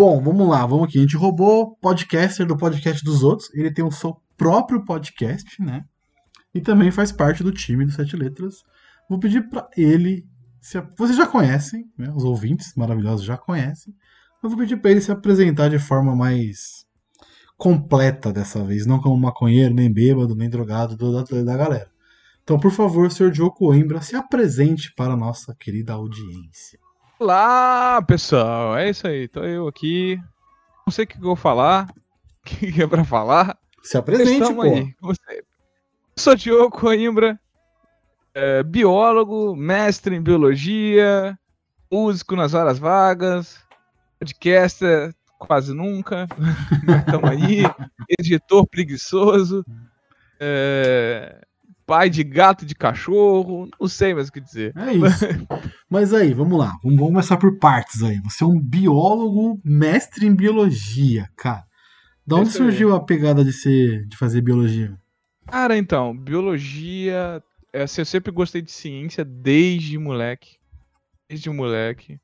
Bom, 0.01 0.19
vamos 0.23 0.49
lá, 0.49 0.65
vamos 0.65 0.89
aqui. 0.89 0.97
A 0.99 1.03
gente 1.03 1.15
roubou 1.19 1.77
podcaster 1.77 2.47
do 2.47 2.57
podcast 2.57 3.05
dos 3.05 3.23
outros. 3.23 3.53
Ele 3.53 3.71
tem 3.71 3.85
o 3.85 3.91
seu 3.91 4.17
próprio 4.35 4.83
podcast, 4.83 5.63
né? 5.63 5.85
E 6.55 6.61
também 6.63 6.91
faz 6.91 7.13
parte 7.13 7.43
do 7.45 7.53
time 7.53 7.85
do 7.85 7.93
Sete 7.93 8.17
Letras. 8.17 8.63
Vou 9.11 9.19
pedir 9.19 9.47
pra 9.51 9.69
ele. 9.77 10.27
Se, 10.59 10.81
vocês 10.97 11.19
já 11.19 11.27
conhecem, 11.27 11.85
né? 11.99 12.11
Os 12.17 12.25
ouvintes 12.25 12.73
maravilhosos 12.75 13.27
já 13.27 13.37
conhecem. 13.37 13.95
Eu 14.43 14.49
vou 14.49 14.59
pedir 14.59 14.79
pra 14.79 14.91
ele 14.91 15.03
se 15.03 15.13
apresentar 15.13 15.69
de 15.69 15.79
forma 15.79 16.17
mais 16.17 16.87
completa 17.59 18.33
dessa 18.33 18.65
vez. 18.65 18.87
Não 18.87 19.03
como 19.03 19.21
maconheiro, 19.21 19.75
nem 19.75 19.93
bêbado, 19.93 20.35
nem 20.35 20.49
drogado 20.49 20.97
do- 20.97 21.13
da, 21.13 21.43
da 21.43 21.57
galera. 21.59 21.91
Então, 22.43 22.59
por 22.59 22.71
favor, 22.73 23.13
senhor 23.13 23.31
Diogo 23.31 23.55
Coimbra, 23.55 24.01
se 24.01 24.17
apresente 24.17 24.95
para 24.97 25.13
a 25.13 25.17
nossa 25.19 25.55
querida 25.61 25.93
audiência. 25.93 26.79
Olá, 27.21 28.01
pessoal. 28.01 28.79
É 28.79 28.89
isso 28.89 29.07
aí. 29.07 29.29
Tô 29.29 29.45
eu 29.45 29.69
aqui. 29.69 30.19
Não 30.87 30.91
sei 30.91 31.05
o 31.05 31.07
que 31.07 31.19
eu 31.19 31.21
vou 31.21 31.37
falar. 31.37 31.87
O 32.43 32.73
que 32.73 32.83
é 32.83 32.87
pra 32.87 33.05
falar? 33.05 33.59
Se 33.83 33.99
apresente, 33.99 34.41
Estamos 34.41 34.65
pô. 34.67 35.29
aí. 35.29 35.43
Sou 36.17 36.35
Diogo 36.35 36.71
Coimbra, 36.71 37.39
é, 38.35 38.63
biólogo, 38.63 39.55
mestre 39.55 40.17
em 40.17 40.23
biologia, 40.23 41.39
músico 41.93 42.35
nas 42.35 42.55
horas 42.55 42.79
vagas, 42.79 43.63
podcaster 44.19 45.15
quase 45.39 45.75
nunca, 45.75 46.27
mas 46.87 47.05
tamo 47.05 47.27
aí, 47.27 47.63
editor 48.19 48.67
preguiçoso, 48.67 49.65
é, 50.41 51.47
pai 51.91 52.09
de 52.09 52.23
gato 52.23 52.65
de 52.65 52.73
cachorro, 52.73 53.69
não 53.81 53.89
sei 53.89 54.15
mais 54.15 54.29
o 54.29 54.33
que 54.33 54.41
dizer. 54.41 54.73
É 54.77 54.93
isso. 54.93 55.27
Mas 55.91 56.15
aí, 56.15 56.33
vamos 56.33 56.57
lá. 56.57 56.79
Vamos, 56.85 56.97
vamos 56.97 57.15
começar 57.15 57.37
por 57.37 57.59
partes 57.59 58.01
aí. 58.01 58.21
Você 58.21 58.45
é 58.45 58.47
um 58.47 58.61
biólogo 58.61 59.61
mestre 59.65 60.25
em 60.25 60.33
biologia, 60.33 61.29
cara. 61.37 61.65
Da 62.25 62.37
onde 62.37 62.53
surgiu 62.53 62.95
a 62.95 63.01
pegada 63.01 63.45
de 63.45 63.53
ser, 63.53 64.07
de 64.07 64.17
fazer 64.17 64.41
biologia? 64.41 64.97
Cara, 65.49 65.77
então, 65.77 66.17
biologia. 66.17 67.43
é, 67.73 67.83
assim, 67.83 68.03
eu 68.03 68.07
sempre 68.07 68.31
gostei 68.31 68.63
de 68.63 68.71
ciência 68.71 69.25
desde 69.25 69.99
moleque. 69.99 70.59
Desde 71.29 71.51
moleque. 71.51 72.21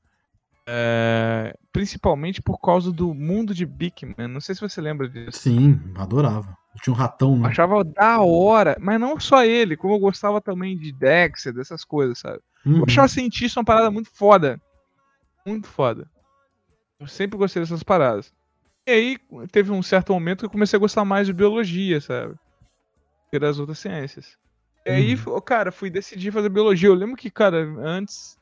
É, 0.69 1.57
principalmente 1.73 2.41
por 2.41 2.61
causa 2.61 2.93
do 2.93 3.13
mundo 3.13 3.53
de 3.53 3.67
Bigman. 3.67 4.29
Não 4.29 4.41
sei 4.41 4.55
se 4.55 4.61
você 4.61 4.81
lembra 4.81 5.09
disso. 5.09 5.41
Sim, 5.41 5.81
adorava. 5.97 6.57
Tinha 6.83 6.95
um 6.95 6.97
ratão, 6.97 7.39
né? 7.39 7.49
achava 7.49 7.83
da 7.85 8.21
hora, 8.21 8.77
mas 8.81 9.01
não 9.01 9.19
só 9.19 9.45
ele, 9.45 9.77
como 9.77 9.95
eu 9.95 9.99
gostava 9.99 10.41
também 10.41 10.77
de 10.77 10.93
Dexter, 10.93 11.53
dessas 11.53 11.85
coisas, 11.85 12.19
sabe? 12.19 12.41
Uhum. 12.65 12.79
Eu 12.79 12.85
achava 12.87 13.09
cientista 13.09 13.61
uma 13.61 13.65
parada 13.65 13.91
muito 13.91 14.11
foda. 14.13 14.61
Muito 15.47 15.69
foda. 15.69 16.09
Eu 16.99 17.07
sempre 17.07 17.39
gostei 17.39 17.63
dessas 17.63 17.83
paradas. 17.83 18.33
E 18.87 18.91
aí, 18.91 19.19
teve 19.51 19.71
um 19.73 19.83
certo 19.83 20.13
momento 20.13 20.41
que 20.41 20.47
eu 20.47 20.51
comecei 20.51 20.77
a 20.77 20.81
gostar 20.81 21.05
mais 21.05 21.27
de 21.27 21.33
biologia, 21.33 22.01
sabe? 22.01 22.35
Que 23.31 23.39
das 23.39 23.59
outras 23.59 23.79
ciências. 23.79 24.37
E 24.85 24.91
aí, 24.91 25.15
Uhum. 25.27 25.41
cara, 25.41 25.73
fui 25.73 25.91
decidir 25.91 26.33
fazer 26.33 26.49
biologia. 26.49 26.89
Eu 26.89 26.95
lembro 26.95 27.17
que, 27.17 27.31
cara, 27.31 27.59
antes. 27.81 28.37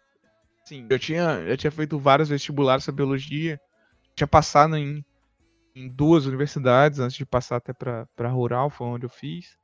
Sim, 0.67 0.87
eu 0.91 0.99
tinha, 0.99 1.41
eu 1.47 1.57
tinha 1.57 1.71
feito 1.71 1.99
vários 1.99 2.29
vestibulares 2.29 2.85
sobre 2.85 3.03
biologia. 3.03 3.59
Tinha 4.15 4.27
passado 4.29 4.77
em, 4.77 5.03
em 5.75 5.89
duas 5.89 6.27
universidades 6.27 7.01
antes 7.01 7.17
de 7.17 7.27
passar 7.27 7.57
até 7.57 7.73
pra, 7.73 8.07
pra 8.15 8.29
rural, 8.29 8.71
foi 8.71 8.87
onde 8.87 9.07
eu 9.07 9.11
fiz. 9.11 9.59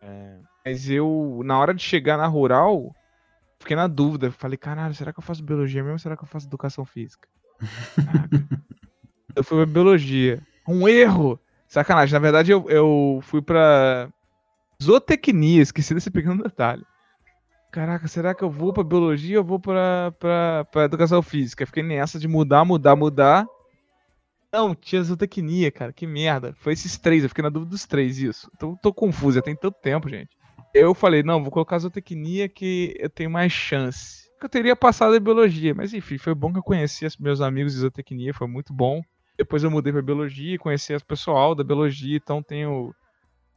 É, 0.00 0.38
mas 0.64 0.88
eu, 0.88 1.40
na 1.44 1.58
hora 1.58 1.74
de 1.74 1.82
chegar 1.82 2.16
na 2.16 2.26
rural, 2.26 2.94
fiquei 3.58 3.76
na 3.76 3.86
dúvida. 3.86 4.30
Falei, 4.30 4.56
caralho, 4.56 4.94
será 4.94 5.12
que 5.12 5.18
eu 5.18 5.24
faço 5.24 5.42
biologia 5.42 5.82
mesmo 5.82 5.94
ou 5.94 5.98
será 5.98 6.16
que 6.16 6.22
eu 6.22 6.28
faço 6.28 6.46
educação 6.46 6.84
física? 6.84 7.28
Eu 9.36 9.42
fui 9.42 9.56
pra 9.64 9.66
biologia. 9.66 10.40
Um 10.68 10.86
erro! 10.88 11.40
Sacanagem, 11.66 12.12
na 12.12 12.20
verdade 12.20 12.52
eu, 12.52 12.70
eu 12.70 13.18
fui 13.22 13.42
pra 13.42 14.08
zootecnia, 14.80 15.60
esqueci 15.60 15.92
desse 15.92 16.08
pequeno 16.10 16.40
detalhe. 16.40 16.84
Caraca, 17.72 18.06
será 18.06 18.32
que 18.32 18.44
eu 18.44 18.50
vou 18.50 18.72
pra 18.72 18.84
biologia 18.84 19.40
ou 19.40 19.44
vou 19.44 19.58
pra, 19.58 20.12
pra, 20.20 20.64
pra 20.70 20.84
educação 20.84 21.20
física? 21.20 21.66
Fiquei 21.66 21.82
nessa 21.82 22.16
de 22.16 22.28
mudar, 22.28 22.64
mudar, 22.64 22.94
mudar. 22.94 23.44
Não, 24.54 24.72
tinha 24.72 25.02
zootecnia, 25.02 25.68
cara, 25.72 25.92
que 25.92 26.06
merda. 26.06 26.54
Foi 26.60 26.72
esses 26.72 26.96
três, 26.96 27.24
eu 27.24 27.28
fiquei 27.28 27.42
na 27.42 27.48
dúvida 27.48 27.70
dos 27.72 27.86
três, 27.86 28.20
isso. 28.20 28.48
Então 28.54 28.76
tô 28.80 28.94
confuso, 28.94 29.34
já 29.34 29.42
tem 29.42 29.56
tanto 29.56 29.76
tempo, 29.80 30.08
gente. 30.08 30.30
Eu 30.72 30.94
falei, 30.94 31.24
não, 31.24 31.42
vou 31.42 31.50
colocar 31.50 31.76
zootecnia 31.76 32.48
que 32.48 32.94
eu 33.00 33.10
tenho 33.10 33.28
mais 33.28 33.50
chance. 33.50 34.30
Eu 34.40 34.48
teria 34.48 34.76
passado 34.76 35.16
em 35.16 35.20
biologia, 35.20 35.74
mas 35.74 35.92
enfim, 35.92 36.18
foi 36.18 36.36
bom 36.36 36.52
que 36.52 36.60
eu 36.60 36.62
conheci 36.62 37.04
os 37.04 37.16
meus 37.16 37.40
amigos 37.40 37.72
de 37.72 37.80
zootecnia, 37.80 38.32
foi 38.32 38.46
muito 38.46 38.72
bom. 38.72 39.02
Depois 39.36 39.64
eu 39.64 39.72
mudei 39.72 39.92
pra 39.92 40.00
biologia, 40.00 40.56
conheci 40.56 40.94
as 40.94 41.02
pessoal 41.02 41.56
da 41.56 41.64
biologia, 41.64 42.16
então 42.16 42.40
tenho 42.40 42.94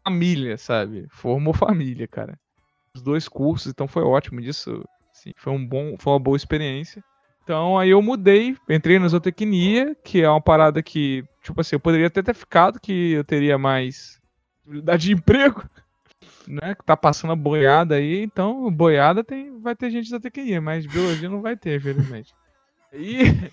família, 0.04 0.58
sabe? 0.58 1.06
Formou 1.12 1.54
família, 1.54 2.08
cara. 2.08 2.40
Os 2.96 3.04
dois 3.04 3.28
cursos, 3.28 3.72
então 3.72 3.88
foi 3.88 4.02
ótimo 4.02 4.42
disso. 4.42 4.84
Assim, 5.12 5.32
foi 5.38 5.54
um 5.54 5.64
bom, 5.64 5.96
foi 6.00 6.14
uma 6.14 6.20
boa 6.20 6.36
experiência. 6.36 7.04
Então 7.48 7.80
aí 7.80 7.92
eu 7.92 8.02
mudei, 8.02 8.58
entrei 8.68 9.00
na 9.00 9.08
zootecnia, 9.08 9.96
que 10.04 10.22
é 10.22 10.30
uma 10.30 10.42
parada 10.42 10.84
que, 10.84 11.24
tipo 11.42 11.62
assim, 11.62 11.78
eu 11.78 11.80
poderia 11.80 12.08
até 12.08 12.22
ter 12.22 12.34
ficado, 12.34 12.78
que 12.78 13.14
eu 13.14 13.24
teria 13.24 13.58
mais 13.58 14.20
possibilidade 14.66 15.04
de 15.04 15.14
emprego, 15.14 15.64
né? 16.46 16.76
Que 16.76 16.84
tá 16.84 16.98
passando 16.98 17.32
a 17.32 17.38
boiada 17.38 17.96
aí, 17.96 18.22
então 18.22 18.70
boiada 18.70 19.24
tem, 19.24 19.62
vai 19.62 19.78
ter 19.78 19.90
gente 19.90 20.04
de 20.04 20.10
zootecnia, 20.10 20.60
mas 20.60 20.86
biologia 20.86 21.30
não 21.30 21.42
vai 21.42 21.56
ter, 21.56 21.78
infelizmente. 21.78 22.36
Aí 22.92 23.50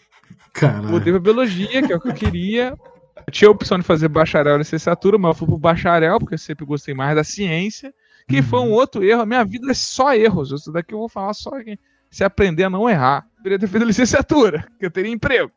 Caralho. 0.52 0.88
Mudei 0.88 1.12
pra 1.12 1.20
biologia, 1.20 1.80
que 1.80 1.92
é 1.92 1.94
o 1.94 2.00
que 2.00 2.08
eu 2.08 2.14
queria. 2.14 2.76
Eu 3.24 3.32
tinha 3.32 3.46
a 3.46 3.52
opção 3.52 3.78
de 3.78 3.84
fazer 3.84 4.08
bacharel 4.08 4.56
e 4.56 4.58
licenciatura, 4.58 5.16
mas 5.16 5.28
eu 5.28 5.34
fui 5.34 5.46
pro 5.46 5.56
bacharel, 5.56 6.18
porque 6.18 6.34
eu 6.34 6.38
sempre 6.38 6.64
gostei 6.64 6.94
mais 6.94 7.14
da 7.14 7.22
ciência. 7.22 7.94
Que 8.26 8.42
foi 8.42 8.58
um 8.58 8.72
outro 8.72 9.04
erro. 9.04 9.22
A 9.22 9.26
minha 9.26 9.44
vida 9.44 9.70
é 9.70 9.74
só 9.74 10.12
erros. 10.14 10.50
Isso 10.50 10.72
daqui 10.72 10.94
eu 10.94 10.98
vou 10.98 11.08
falar 11.08 11.32
só 11.32 11.62
que 11.62 11.78
se 12.14 12.22
aprender 12.22 12.62
a 12.62 12.70
não 12.70 12.88
errar. 12.88 13.26
Eu 13.38 13.42
deveria 13.42 13.58
ter 13.58 13.66
feito 13.66 13.84
licenciatura, 13.84 14.64
que 14.78 14.86
eu 14.86 14.90
teria 14.90 15.10
emprego. 15.10 15.50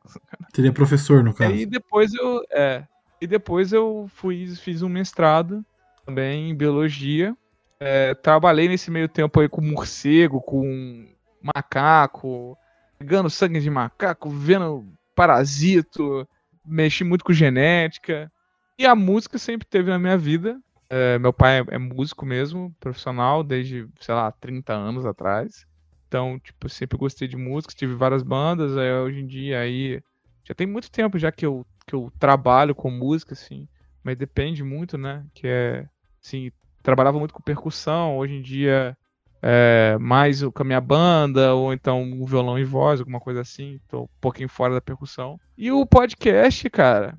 Teria 0.52 0.74
professor, 0.74 1.24
no 1.24 1.32
caso. 1.32 1.54
Aí 1.54 1.68
depois 1.68 2.12
eu. 2.16 2.42
É. 2.52 2.84
E 3.22 3.28
depois 3.28 3.72
eu 3.72 4.10
fui, 4.16 4.48
fiz 4.56 4.82
um 4.82 4.90
mestrado 4.90 5.64
também 6.04 6.50
em 6.50 6.56
biologia. 6.56 7.38
É, 7.80 8.16
trabalhei 8.16 8.68
nesse 8.68 8.90
meio 8.90 9.08
tempo 9.08 9.40
aí 9.40 9.48
com 9.48 9.62
morcego, 9.62 10.42
com 10.42 11.08
macaco, 11.42 12.58
pegando 12.98 13.30
sangue 13.30 13.60
de 13.60 13.70
macaco, 13.70 14.28
vendo 14.28 14.84
parasito, 15.16 16.28
mexi 16.66 17.04
muito 17.04 17.24
com 17.24 17.34
genética. 17.34 18.32
E 18.80 18.86
a 18.86 18.96
música 18.96 19.38
sempre 19.38 19.68
teve 19.68 19.92
na 19.92 20.00
minha 20.00 20.18
vida. 20.18 20.60
É, 20.90 21.20
meu 21.20 21.34
pai 21.34 21.60
é, 21.60 21.66
é 21.70 21.78
músico 21.78 22.26
mesmo, 22.26 22.76
profissional, 22.80 23.44
desde, 23.44 23.88
sei 24.00 24.16
lá, 24.16 24.32
30 24.32 24.74
anos 24.74 25.06
atrás. 25.06 25.67
Então, 26.08 26.40
tipo, 26.40 26.70
sempre 26.70 26.98
gostei 26.98 27.28
de 27.28 27.36
música, 27.36 27.74
tive 27.76 27.94
várias 27.94 28.24
bandas, 28.24 28.78
aí 28.78 28.92
hoje 28.94 29.20
em 29.20 29.28
dia 29.28 29.60
aí. 29.60 30.02
Já 30.44 30.56
tem 30.56 30.66
muito 30.66 30.90
tempo 30.90 31.20
já 31.20 31.32
que 31.32 31.46
eu, 31.46 31.66
que 31.86 31.94
eu 31.94 32.12
trabalho 32.18 32.74
com 32.74 32.90
música, 32.90 33.34
assim. 33.34 33.68
Mas 34.04 34.18
depende 34.18 34.64
muito, 34.64 34.98
né? 34.98 35.26
Que 35.34 35.48
é. 35.48 35.90
Assim, 36.24 36.52
trabalhava 36.82 37.20
muito 37.20 37.34
com 37.34 37.42
percussão, 37.42 38.18
hoje 38.18 38.34
em 38.34 38.42
dia 38.42 38.98
é, 39.42 39.98
mais 40.00 40.42
com 40.42 40.62
a 40.62 40.66
minha 40.66 40.82
banda, 40.82 41.54
ou 41.54 41.74
então 41.74 42.02
um 42.02 42.26
violão 42.26 42.58
e 42.58 42.64
voz, 42.64 43.00
alguma 43.00 43.20
coisa 43.20 43.42
assim. 43.42 43.80
Tô 43.88 44.04
um 44.04 44.10
pouquinho 44.20 44.50
fora 44.50 44.74
da 44.74 44.82
percussão. 44.82 45.40
E 45.58 45.72
o 45.72 45.86
podcast, 45.86 46.70
cara, 46.70 47.18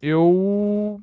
eu 0.00 1.00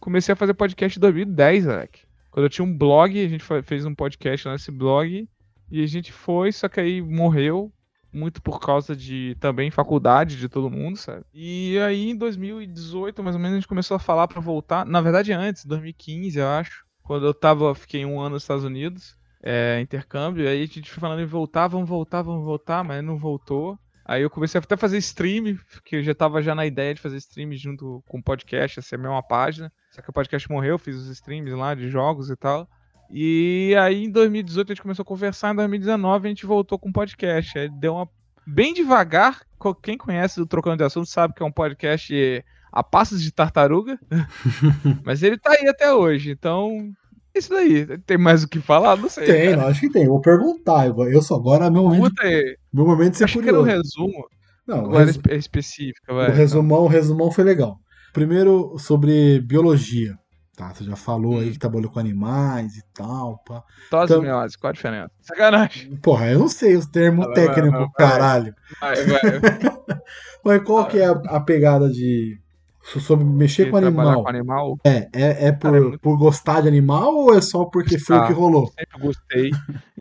comecei 0.00 0.32
a 0.32 0.36
fazer 0.36 0.54
podcast 0.54 0.98
em 0.98 1.00
2010, 1.00 1.68
Alec. 1.68 2.00
Quando 2.30 2.46
eu 2.46 2.50
tinha 2.50 2.64
um 2.64 2.76
blog, 2.76 3.24
a 3.24 3.28
gente 3.28 3.44
fez 3.62 3.84
um 3.84 3.94
podcast 3.94 4.48
nesse 4.48 4.70
blog, 4.70 5.28
e 5.74 5.82
a 5.82 5.86
gente 5.88 6.12
foi, 6.12 6.52
só 6.52 6.68
que 6.68 6.78
aí 6.78 7.02
morreu, 7.02 7.72
muito 8.12 8.40
por 8.40 8.60
causa 8.60 8.94
de 8.94 9.36
também 9.40 9.72
faculdade 9.72 10.36
de 10.36 10.48
todo 10.48 10.70
mundo, 10.70 10.96
sabe? 10.96 11.24
E 11.34 11.76
aí 11.80 12.10
em 12.10 12.16
2018, 12.16 13.20
mais 13.24 13.34
ou 13.34 13.42
menos, 13.42 13.56
a 13.56 13.58
gente 13.58 13.66
começou 13.66 13.96
a 13.96 13.98
falar 13.98 14.28
pra 14.28 14.40
voltar. 14.40 14.86
Na 14.86 15.00
verdade, 15.00 15.32
antes, 15.32 15.64
2015, 15.64 16.38
eu 16.38 16.46
acho. 16.46 16.84
Quando 17.02 17.26
eu 17.26 17.34
tava, 17.34 17.74
fiquei 17.74 18.06
um 18.06 18.20
ano 18.20 18.34
nos 18.34 18.44
Estados 18.44 18.62
Unidos, 18.62 19.16
é, 19.42 19.80
intercâmbio, 19.80 20.48
aí 20.48 20.62
a 20.62 20.66
gente 20.66 20.88
foi 20.88 21.00
falando 21.00 21.22
em 21.22 21.26
voltar, 21.26 21.66
vamos 21.66 21.88
voltar, 21.88 22.22
vamos 22.22 22.44
voltar, 22.44 22.84
mas 22.84 23.02
não 23.02 23.18
voltou. 23.18 23.76
Aí 24.04 24.22
eu 24.22 24.30
comecei 24.30 24.60
a 24.60 24.62
até 24.62 24.76
fazer 24.76 24.98
stream, 24.98 25.58
porque 25.72 25.96
eu 25.96 26.04
já 26.04 26.14
tava 26.14 26.40
já 26.40 26.54
na 26.54 26.64
ideia 26.64 26.94
de 26.94 27.00
fazer 27.00 27.16
stream 27.16 27.52
junto 27.54 28.00
com 28.06 28.18
o 28.18 28.22
podcast, 28.22 28.78
essa 28.78 28.94
é 28.94 28.96
a 28.96 29.02
mesma 29.02 29.22
página. 29.24 29.72
Só 29.90 30.00
que 30.00 30.10
o 30.10 30.12
podcast 30.12 30.48
morreu, 30.48 30.78
fiz 30.78 30.94
os 30.94 31.08
streams 31.08 31.52
lá 31.52 31.74
de 31.74 31.88
jogos 31.88 32.30
e 32.30 32.36
tal. 32.36 32.68
E 33.16 33.72
aí 33.78 34.06
em 34.06 34.10
2018 34.10 34.72
a 34.72 34.74
gente 34.74 34.82
começou 34.82 35.04
a 35.04 35.06
conversar, 35.06 35.52
em 35.52 35.56
2019 35.56 36.26
a 36.26 36.28
gente 36.30 36.44
voltou 36.46 36.76
com 36.78 36.88
o 36.88 36.92
podcast. 36.92 37.56
Aí 37.56 37.68
deu 37.68 37.94
uma. 37.94 38.08
Bem 38.46 38.74
devagar, 38.74 39.40
quem 39.80 39.96
conhece 39.96 40.40
o 40.40 40.46
Trocando 40.46 40.78
de 40.78 40.82
Assunto 40.84 41.06
sabe 41.08 41.32
que 41.32 41.42
é 41.42 41.46
um 41.46 41.52
podcast 41.52 42.44
a 42.72 42.82
passos 42.82 43.22
de 43.22 43.30
tartaruga. 43.32 43.98
Mas 45.04 45.22
ele 45.22 45.38
tá 45.38 45.52
aí 45.52 45.68
até 45.68 45.94
hoje, 45.94 46.32
então. 46.32 46.92
é 47.34 47.38
Isso 47.38 47.50
daí. 47.50 47.86
Tem 48.00 48.18
mais 48.18 48.42
o 48.42 48.48
que 48.48 48.60
falar? 48.60 48.96
Não 48.96 49.08
sei. 49.08 49.26
Tem, 49.26 49.50
cara. 49.54 49.66
lógico 49.68 49.86
que 49.86 49.92
tem. 49.92 50.06
Vou 50.08 50.20
perguntar. 50.20 50.88
Eu 50.88 51.22
sou 51.22 51.36
agora 51.38 51.70
meu 51.70 51.84
momento, 51.84 52.02
Puta 52.10 52.22
aí. 52.24 52.56
meu 52.72 52.84
momento 52.84 53.12
de 53.12 53.18
ser 53.18 53.24
Acho 53.24 53.40
que 53.40 53.48
era 53.48 53.56
o 53.58 53.62
curioso. 53.62 53.82
resumo. 53.82 54.26
Não, 54.66 54.76
o, 54.78 54.86
Agora 54.86 55.04
res- 55.04 55.20
é 55.28 55.36
específica, 55.36 56.12
o 56.12 56.16
vai. 56.16 56.30
resumão, 56.30 56.84
o 56.84 56.88
resumão 56.88 57.30
foi 57.30 57.44
legal. 57.44 57.78
Primeiro, 58.12 58.76
sobre 58.78 59.40
biologia. 59.40 60.18
Tá, 60.56 60.72
você 60.72 60.84
já 60.84 60.94
falou 60.94 61.40
aí 61.40 61.50
que 61.50 61.58
trabalhou 61.58 61.90
com 61.90 61.98
animais 61.98 62.76
e 62.76 62.82
tal, 62.94 63.38
pá. 63.44 63.64
Tose 63.90 64.12
então- 64.12 64.22
meiose, 64.22 64.56
qual 64.56 64.70
a 64.70 64.72
diferença? 64.72 65.10
Sacanagem. 65.20 65.96
Porra, 65.96 66.30
eu 66.30 66.38
não 66.38 66.48
sei 66.48 66.76
os 66.76 66.86
termos 66.86 67.26
Vai, 67.26 67.34
técnicos, 67.34 67.72
vai, 67.72 67.80
vai. 67.80 67.90
caralho. 68.10 68.54
Vai, 68.80 68.94
vai. 69.04 69.20
Mas 70.44 70.62
qual 70.62 70.86
que 70.86 70.98
é 70.98 71.06
a, 71.06 71.10
a 71.12 71.40
pegada 71.40 71.90
de. 71.90 72.38
so- 72.84 73.00
Sobre 73.00 73.24
mexer 73.24 73.68
com 73.70 73.78
animal? 73.78 74.22
com 74.22 74.28
animal, 74.28 74.78
É, 74.84 75.08
é, 75.12 75.46
é 75.48 75.52
por, 75.52 75.60
Cara, 75.62 75.76
é 75.76 75.80
muito- 75.80 75.98
por 75.98 76.16
gostar 76.18 76.60
de 76.60 76.68
animal 76.68 77.14
ou 77.14 77.34
é 77.34 77.40
só 77.40 77.64
porque 77.64 77.98
foi 77.98 78.16
o 78.16 78.26
que 78.26 78.32
rolou? 78.32 78.68
sempre 78.68 78.98
gostei. 79.00 79.50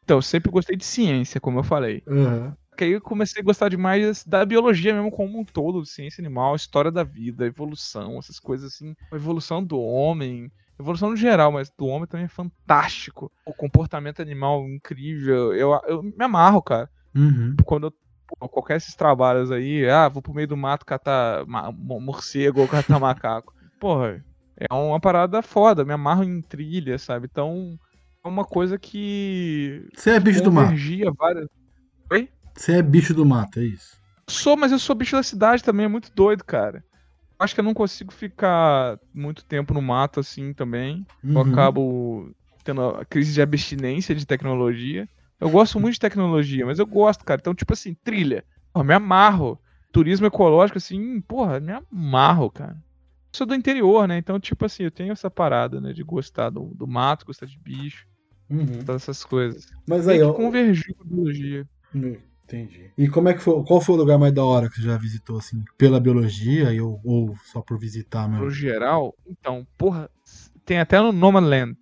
Então, 0.03 0.21
sempre 0.21 0.51
gostei 0.51 0.75
de 0.75 0.85
ciência, 0.85 1.39
como 1.41 1.59
eu 1.59 1.63
falei. 1.63 2.03
Aham. 2.07 2.55
Que 2.75 2.83
aí 2.85 2.91
eu 2.91 3.01
comecei 3.01 3.41
a 3.41 3.45
gostar 3.45 3.69
demais 3.69 4.23
da 4.23 4.45
biologia 4.45 4.93
mesmo 4.93 5.11
como 5.11 5.39
um 5.39 5.45
todo, 5.45 5.85
ciência 5.85 6.21
animal, 6.21 6.55
história 6.55 6.91
da 6.91 7.03
vida, 7.03 7.45
evolução, 7.45 8.17
essas 8.17 8.39
coisas 8.39 8.73
assim. 8.73 8.95
A 9.11 9.15
evolução 9.15 9.63
do 9.63 9.79
homem, 9.79 10.51
evolução 10.79 11.11
no 11.11 11.15
geral, 11.15 11.51
mas 11.51 11.69
do 11.69 11.85
homem 11.85 12.07
também 12.07 12.25
é 12.25 12.29
fantástico. 12.29 13.31
O 13.45 13.53
comportamento 13.53 14.21
animal 14.21 14.67
incrível. 14.67 15.53
Eu, 15.53 15.79
eu 15.87 16.03
me 16.03 16.23
amarro, 16.23 16.61
cara. 16.61 16.89
Uhum. 17.15 17.55
Quando 17.65 17.87
eu 17.87 17.93
pô, 18.27 18.49
qualquer 18.49 18.77
esses 18.77 18.95
trabalhos 18.95 19.51
aí, 19.51 19.87
ah, 19.89 20.09
vou 20.09 20.21
pro 20.21 20.33
meio 20.33 20.47
do 20.47 20.57
mato 20.57 20.85
catar 20.85 21.45
morcego 21.77 22.61
ou 22.61 22.67
catar 22.67 22.99
macaco. 22.99 23.53
Porra, 23.79 24.23
é 24.59 24.73
uma 24.73 24.99
parada 24.99 25.41
foda, 25.41 25.85
me 25.85 25.93
amarro 25.93 26.23
em 26.23 26.41
trilha, 26.41 26.97
sabe? 26.97 27.27
Então, 27.29 27.77
é 28.23 28.27
uma 28.27 28.45
coisa 28.45 28.77
que 28.77 29.85
Você 29.95 30.11
é 30.11 30.19
bicho 30.19 30.41
do 30.41 30.51
mato. 30.51 30.67
convergia 30.67 31.11
várias. 31.11 31.47
Você 32.55 32.73
é 32.73 32.81
bicho 32.81 33.13
do 33.13 33.25
mato, 33.25 33.59
é 33.59 33.63
isso. 33.63 33.97
Sou, 34.29 34.55
mas 34.55 34.71
eu 34.71 34.79
sou 34.79 34.95
bicho 34.95 35.15
da 35.15 35.23
cidade 35.23 35.63
também, 35.63 35.85
é 35.85 35.89
muito 35.89 36.11
doido, 36.13 36.43
cara. 36.43 36.83
Acho 37.39 37.53
que 37.53 37.59
eu 37.59 37.63
não 37.63 37.73
consigo 37.73 38.13
ficar 38.13 38.97
muito 39.13 39.43
tempo 39.45 39.73
no 39.73 39.81
mato 39.81 40.19
assim 40.19 40.53
também. 40.53 41.05
Eu 41.23 41.41
Uhum. 41.41 41.51
acabo 41.51 42.31
tendo 42.63 42.81
a 42.81 43.05
crise 43.05 43.33
de 43.33 43.41
abstinência 43.41 44.15
de 44.15 44.25
tecnologia. 44.25 45.09
Eu 45.39 45.49
gosto 45.49 45.79
muito 45.79 45.95
de 45.95 45.99
tecnologia, 45.99 46.65
mas 46.65 46.79
eu 46.79 46.85
gosto, 46.85 47.25
cara. 47.25 47.39
Então, 47.41 47.53
tipo 47.53 47.73
assim, 47.73 47.93
trilha. 48.03 48.45
Me 48.75 48.93
amarro. 48.93 49.59
Turismo 49.91 50.25
ecológico, 50.25 50.77
assim, 50.77 51.19
porra, 51.21 51.59
me 51.59 51.71
amarro, 51.73 52.49
cara. 52.49 52.75
Eu 52.75 53.37
sou 53.37 53.47
do 53.47 53.53
interior, 53.55 54.07
né? 54.07 54.17
Então, 54.17 54.39
tipo 54.39 54.65
assim, 54.65 54.83
eu 54.83 54.91
tenho 54.91 55.11
essa 55.11 55.29
parada, 55.29 55.81
né? 55.81 55.91
De 55.91 56.03
gostar 56.03 56.49
do, 56.49 56.73
do 56.75 56.87
mato, 56.87 57.25
gostar 57.25 57.45
de 57.45 57.57
bicho, 57.59 58.05
Uhum. 58.49 58.65
gostar 58.65 58.93
dessas 58.93 59.23
coisas. 59.25 59.67
Mas 59.87 60.07
aí, 60.07 60.21
ó. 60.21 60.31
que 60.31 60.37
convergiu 60.37 60.95
com 60.95 61.03
a 61.03 61.05
biologia. 61.07 61.67
Hum, 61.93 62.17
Entendi. 62.45 62.91
E 62.97 63.07
como 63.07 63.29
é 63.29 63.33
que 63.33 63.39
foi? 63.41 63.63
Qual 63.63 63.79
foi 63.81 63.95
o 63.95 63.97
lugar 63.97 64.17
mais 64.19 64.33
da 64.33 64.43
hora 64.43 64.69
que 64.69 64.75
você 64.75 64.81
já 64.83 64.97
visitou, 64.97 65.37
assim? 65.37 65.63
Pela 65.77 65.99
biologia 65.99 66.69
ou, 66.83 66.99
ou 67.03 67.35
só 67.45 67.61
por 67.61 67.79
visitar 67.79 68.27
No 68.27 68.33
mesmo? 68.35 68.49
geral, 68.51 69.13
então, 69.25 69.65
porra, 69.77 70.09
tem 70.65 70.79
até 70.79 70.99
no 70.99 71.11
Nomadland. 71.11 71.75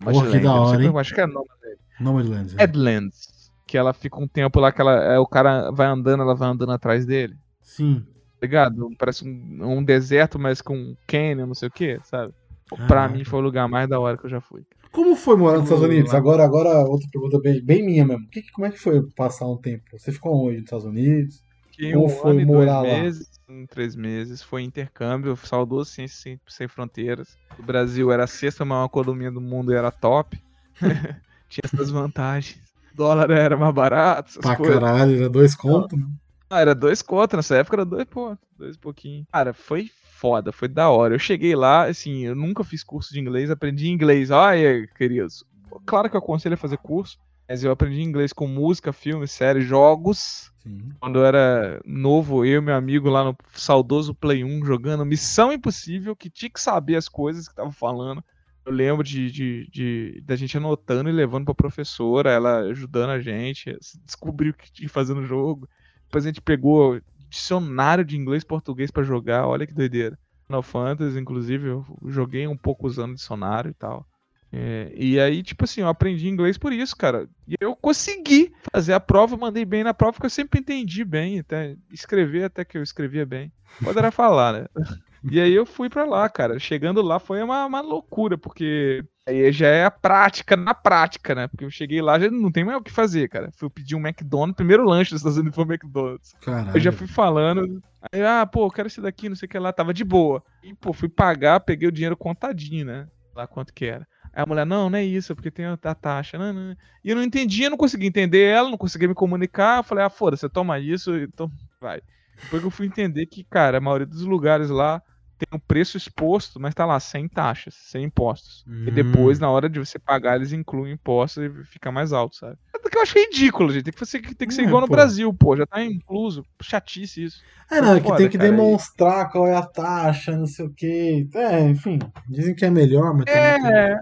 Porra, 0.00 0.30
que 0.30 0.38
da 0.38 0.54
hora, 0.54 0.76
como- 0.78 0.88
hein? 0.90 1.00
Acho 1.00 1.14
que 1.14 1.20
é 1.20 1.26
Nomadland. 1.26 1.78
Nomadlands. 2.00 2.54
é. 2.58 2.62
Edlands. 2.64 3.36
Que 3.66 3.76
ela 3.76 3.92
fica 3.92 4.18
um 4.20 4.28
tempo 4.28 4.60
lá, 4.60 4.70
que 4.70 4.80
ela, 4.80 4.92
é, 5.02 5.18
o 5.18 5.26
cara 5.26 5.70
vai 5.72 5.86
andando, 5.88 6.22
ela 6.22 6.34
vai 6.34 6.48
andando 6.48 6.70
atrás 6.72 7.04
dele. 7.04 7.34
Sim. 7.60 8.00
Tá 8.40 8.46
ligado? 8.46 8.88
Parece 8.98 9.26
um, 9.28 9.78
um 9.78 9.82
deserto, 9.84 10.38
mas 10.38 10.60
com 10.62 10.76
um 10.76 10.96
canyon, 11.06 11.46
não 11.46 11.54
sei 11.54 11.68
o 11.68 11.72
que, 11.72 11.98
sabe? 12.04 12.32
Pra 12.68 12.86
Caraca. 12.86 13.14
mim 13.14 13.24
foi 13.24 13.38
o 13.40 13.42
lugar 13.42 13.68
mais 13.68 13.88
da 13.88 13.98
hora 13.98 14.16
que 14.16 14.24
eu 14.26 14.30
já 14.30 14.40
fui. 14.40 14.62
Como 14.96 15.14
foi 15.14 15.36
morar 15.36 15.58
nos 15.58 15.64
Estados 15.64 15.84
Unidos? 15.84 16.14
Agora, 16.14 16.42
agora 16.42 16.70
outra 16.88 17.06
pergunta 17.12 17.38
bem, 17.38 17.62
bem 17.62 17.84
minha 17.84 18.04
mesmo. 18.06 18.26
Que, 18.30 18.42
como 18.50 18.66
é 18.66 18.70
que 18.70 18.78
foi 18.78 19.02
passar 19.14 19.46
um 19.46 19.58
tempo? 19.58 19.84
Você 19.92 20.10
ficou 20.10 20.46
onde 20.46 20.56
nos 20.56 20.64
Estados 20.64 20.86
Unidos? 20.86 21.42
Fiquei 21.70 21.92
Como 21.92 22.06
um 22.06 22.08
foi 22.08 22.30
ano 22.32 22.46
morar 22.46 22.80
dois 22.80 22.88
lá? 22.88 23.02
meses, 23.02 23.28
um, 23.46 23.66
três 23.66 23.94
meses, 23.94 24.42
foi 24.42 24.62
intercâmbio, 24.62 25.36
saudoso 25.36 25.90
Ciência 25.90 26.16
Sem, 26.18 26.40
Sem 26.48 26.66
Fronteiras. 26.66 27.36
O 27.58 27.62
Brasil 27.62 28.10
era 28.10 28.24
a 28.24 28.26
sexta 28.26 28.64
maior 28.64 28.86
economia 28.86 29.30
do 29.30 29.40
mundo 29.40 29.70
e 29.70 29.76
era 29.76 29.90
top. 29.90 30.38
Tinha 31.50 31.62
essas 31.64 31.90
vantagens. 31.90 32.58
O 32.94 32.96
dólar 32.96 33.30
era 33.30 33.56
mais 33.56 33.74
barato, 33.74 34.30
essas 34.30 34.42
Pra 34.42 34.56
coisas. 34.56 34.80
caralho, 34.80 35.16
era 35.16 35.28
dois 35.28 35.54
contos, 35.54 35.98
né? 35.98 36.06
Ah, 36.48 36.60
era 36.60 36.74
dois 36.74 37.02
contra, 37.02 37.36
nessa 37.36 37.56
época 37.56 37.76
era 37.76 37.84
dois 37.84 38.04
pontos, 38.04 38.48
dois 38.56 38.76
e 38.76 38.78
pouquinho. 38.78 39.26
Cara, 39.32 39.52
foi 39.52 39.90
foda, 40.16 40.52
foi 40.52 40.68
da 40.68 40.88
hora. 40.90 41.14
Eu 41.14 41.18
cheguei 41.18 41.54
lá, 41.54 41.84
assim, 41.86 42.24
eu 42.24 42.34
nunca 42.34 42.64
fiz 42.64 42.82
curso 42.82 43.12
de 43.12 43.20
inglês, 43.20 43.50
aprendi 43.50 43.88
inglês. 43.88 44.30
Olha, 44.30 44.86
queridos, 44.96 45.44
claro 45.84 46.08
que 46.08 46.16
eu 46.16 46.20
aconselho 46.20 46.54
a 46.54 46.58
fazer 46.58 46.78
curso, 46.78 47.18
mas 47.48 47.62
eu 47.62 47.70
aprendi 47.70 48.00
inglês 48.02 48.32
com 48.32 48.46
música, 48.46 48.92
filme, 48.92 49.28
série, 49.28 49.60
jogos. 49.60 50.50
Sim. 50.62 50.88
Quando 50.98 51.18
eu 51.20 51.24
era 51.26 51.80
novo, 51.84 52.44
eu 52.44 52.60
e 52.60 52.64
meu 52.64 52.74
amigo 52.74 53.08
lá 53.08 53.22
no 53.24 53.36
saudoso 53.52 54.14
Play 54.14 54.42
1 54.42 54.64
jogando 54.64 55.04
Missão 55.04 55.52
Impossível, 55.52 56.16
que 56.16 56.30
tinha 56.30 56.50
que 56.50 56.60
saber 56.60 56.96
as 56.96 57.08
coisas 57.08 57.46
que 57.48 57.54
tava 57.54 57.70
falando. 57.70 58.24
Eu 58.64 58.72
lembro 58.72 59.04
de, 59.04 59.30
de, 59.30 59.68
de- 59.70 60.20
da 60.24 60.34
gente 60.34 60.56
anotando 60.56 61.08
e 61.08 61.12
levando 61.12 61.44
pra 61.44 61.54
professora, 61.54 62.30
ela 62.32 62.58
ajudando 62.70 63.10
a 63.10 63.20
gente, 63.20 63.70
a 63.70 63.76
descobrir 64.04 64.48
o 64.50 64.54
que 64.54 64.72
tinha 64.72 64.88
que 64.88 64.92
fazer 64.92 65.14
no 65.14 65.24
jogo. 65.24 65.68
Depois 66.06 66.24
a 66.24 66.28
gente 66.28 66.40
pegou 66.40 67.00
dicionário 67.36 68.04
de 68.04 68.16
inglês 68.16 68.42
e 68.42 68.46
português 68.46 68.90
pra 68.90 69.02
jogar, 69.02 69.46
olha 69.46 69.66
que 69.66 69.74
doideira. 69.74 70.18
Final 70.46 70.62
Fantasy, 70.62 71.18
inclusive, 71.18 71.68
eu 71.68 71.84
joguei 72.06 72.46
um 72.46 72.56
pouco 72.56 72.86
usando 72.86 73.14
dicionário 73.14 73.70
e 73.70 73.74
tal. 73.74 74.06
É, 74.52 74.92
e 74.96 75.20
aí, 75.20 75.42
tipo 75.42 75.64
assim, 75.64 75.80
eu 75.80 75.88
aprendi 75.88 76.28
inglês 76.28 76.56
por 76.56 76.72
isso, 76.72 76.96
cara. 76.96 77.28
E 77.46 77.54
eu 77.60 77.74
consegui 77.76 78.52
fazer 78.72 78.94
a 78.94 79.00
prova, 79.00 79.36
mandei 79.36 79.64
bem 79.64 79.84
na 79.84 79.92
prova, 79.92 80.12
porque 80.12 80.26
eu 80.26 80.30
sempre 80.30 80.60
entendi 80.60 81.04
bem, 81.04 81.40
até 81.40 81.76
escrever 81.92 82.44
até 82.44 82.64
que 82.64 82.78
eu 82.78 82.82
escrevia 82.82 83.26
bem. 83.26 83.52
Poderá 83.82 84.10
falar, 84.10 84.52
né? 84.52 84.66
E 85.30 85.40
aí 85.40 85.52
eu 85.52 85.66
fui 85.66 85.88
pra 85.88 86.04
lá, 86.04 86.28
cara. 86.28 86.58
Chegando 86.58 87.02
lá 87.02 87.18
foi 87.18 87.42
uma, 87.42 87.66
uma 87.66 87.80
loucura, 87.80 88.38
porque 88.38 89.04
aí 89.26 89.50
já 89.50 89.66
é 89.66 89.84
a 89.84 89.90
prática 89.90 90.56
na 90.56 90.72
prática, 90.72 91.34
né? 91.34 91.48
Porque 91.48 91.64
eu 91.64 91.70
cheguei 91.70 92.00
lá, 92.00 92.18
já 92.18 92.30
não 92.30 92.52
tem 92.52 92.64
mais 92.64 92.78
o 92.78 92.82
que 92.82 92.92
fazer, 92.92 93.28
cara. 93.28 93.50
Fui 93.56 93.68
pedir 93.68 93.96
um 93.96 94.06
McDonald's, 94.06 94.56
primeiro 94.56 94.84
lanche 94.84 95.10
dos 95.10 95.20
Estados 95.20 95.38
Unidos 95.38 95.54
foi 95.54 95.64
um 95.64 95.72
McDonald's. 95.72 96.32
Caralho. 96.40 96.76
Eu 96.76 96.80
já 96.80 96.92
fui 96.92 97.06
falando. 97.06 97.82
Aí, 98.12 98.22
ah, 98.22 98.46
pô, 98.46 98.70
quero 98.70 98.86
esse 98.86 99.00
daqui, 99.00 99.28
não 99.28 99.36
sei 99.36 99.46
o 99.46 99.48
que 99.48 99.58
lá. 99.58 99.72
Tava 99.72 99.92
de 99.92 100.04
boa. 100.04 100.42
E, 100.62 100.72
pô, 100.74 100.92
fui 100.92 101.08
pagar, 101.08 101.60
peguei 101.60 101.88
o 101.88 101.92
dinheiro 101.92 102.16
contadinho, 102.16 102.86
né? 102.86 103.08
Lá 103.34 103.46
quanto 103.46 103.74
que 103.74 103.84
era. 103.84 104.06
Aí 104.32 104.42
a 104.42 104.46
mulher, 104.46 104.64
não, 104.64 104.88
não 104.88 104.98
é 104.98 105.04
isso, 105.04 105.32
é 105.32 105.34
porque 105.34 105.50
tem 105.50 105.66
a, 105.66 105.76
taxa. 105.76 106.38
Não, 106.38 106.52
não. 106.52 106.76
E 107.02 107.10
eu 107.10 107.16
não 107.16 107.22
entendia, 107.22 107.68
não 107.68 107.76
conseguia 107.76 108.08
entender 108.08 108.44
ela, 108.44 108.70
não 108.70 108.78
conseguia 108.78 109.08
me 109.08 109.14
comunicar. 109.14 109.78
Eu 109.78 109.82
falei, 109.82 110.04
ah, 110.04 110.10
foda, 110.10 110.36
você 110.36 110.48
toma 110.48 110.78
isso, 110.78 111.16
então 111.16 111.50
vai. 111.80 112.00
Depois 112.44 112.62
que 112.62 112.66
eu 112.66 112.70
fui 112.70 112.86
entender 112.86 113.26
que, 113.26 113.42
cara, 113.42 113.78
a 113.78 113.80
maioria 113.80 114.06
dos 114.06 114.22
lugares 114.22 114.68
lá 114.70 115.02
tem 115.38 115.46
um 115.52 115.58
preço 115.58 115.96
exposto, 115.96 116.58
mas 116.58 116.74
tá 116.74 116.84
lá, 116.86 116.98
sem 116.98 117.28
taxas, 117.28 117.74
sem 117.74 118.04
impostos. 118.04 118.64
E 118.66 118.90
Hum. 118.90 118.94
depois, 118.94 119.38
na 119.38 119.50
hora 119.50 119.68
de 119.68 119.78
você 119.78 119.98
pagar, 119.98 120.36
eles 120.36 120.52
incluem 120.52 120.92
impostos 120.94 121.42
e 121.44 121.64
fica 121.64 121.92
mais 121.92 122.12
alto, 122.12 122.36
sabe? 122.36 122.56
É 122.74 122.88
que 122.88 122.96
eu 122.96 123.02
acho 123.02 123.18
ridículo, 123.18 123.70
gente. 123.72 123.84
Tem 123.84 123.92
que 123.92 124.06
ser, 124.06 124.20
tem 124.34 124.48
que 124.48 124.54
ser 124.54 124.62
É, 124.62 124.64
igual 124.64 124.80
no 124.80 124.86
pô. 124.86 124.94
Brasil, 124.94 125.32
pô. 125.34 125.56
Já 125.56 125.66
tá 125.66 125.84
incluso. 125.84 126.44
Chatice 126.62 127.24
isso. 127.24 127.42
É, 127.70 127.80
não, 127.80 127.96
é 127.96 128.00
que 128.00 128.16
tem 128.16 128.28
que 128.28 128.38
cara, 128.38 128.50
demonstrar 128.50 129.30
qual 129.30 129.46
é 129.46 129.56
a 129.56 129.62
taxa, 129.66 130.36
não 130.36 130.46
sei 130.46 130.64
o 130.66 130.72
quê. 130.72 131.28
É, 131.34 131.60
enfim. 131.68 131.98
Dizem 132.28 132.54
que 132.54 132.64
é 132.64 132.70
melhor, 132.70 133.12
mas 133.12 133.24
também 133.26 133.60
tem- 133.62 133.70
É. 133.76 133.96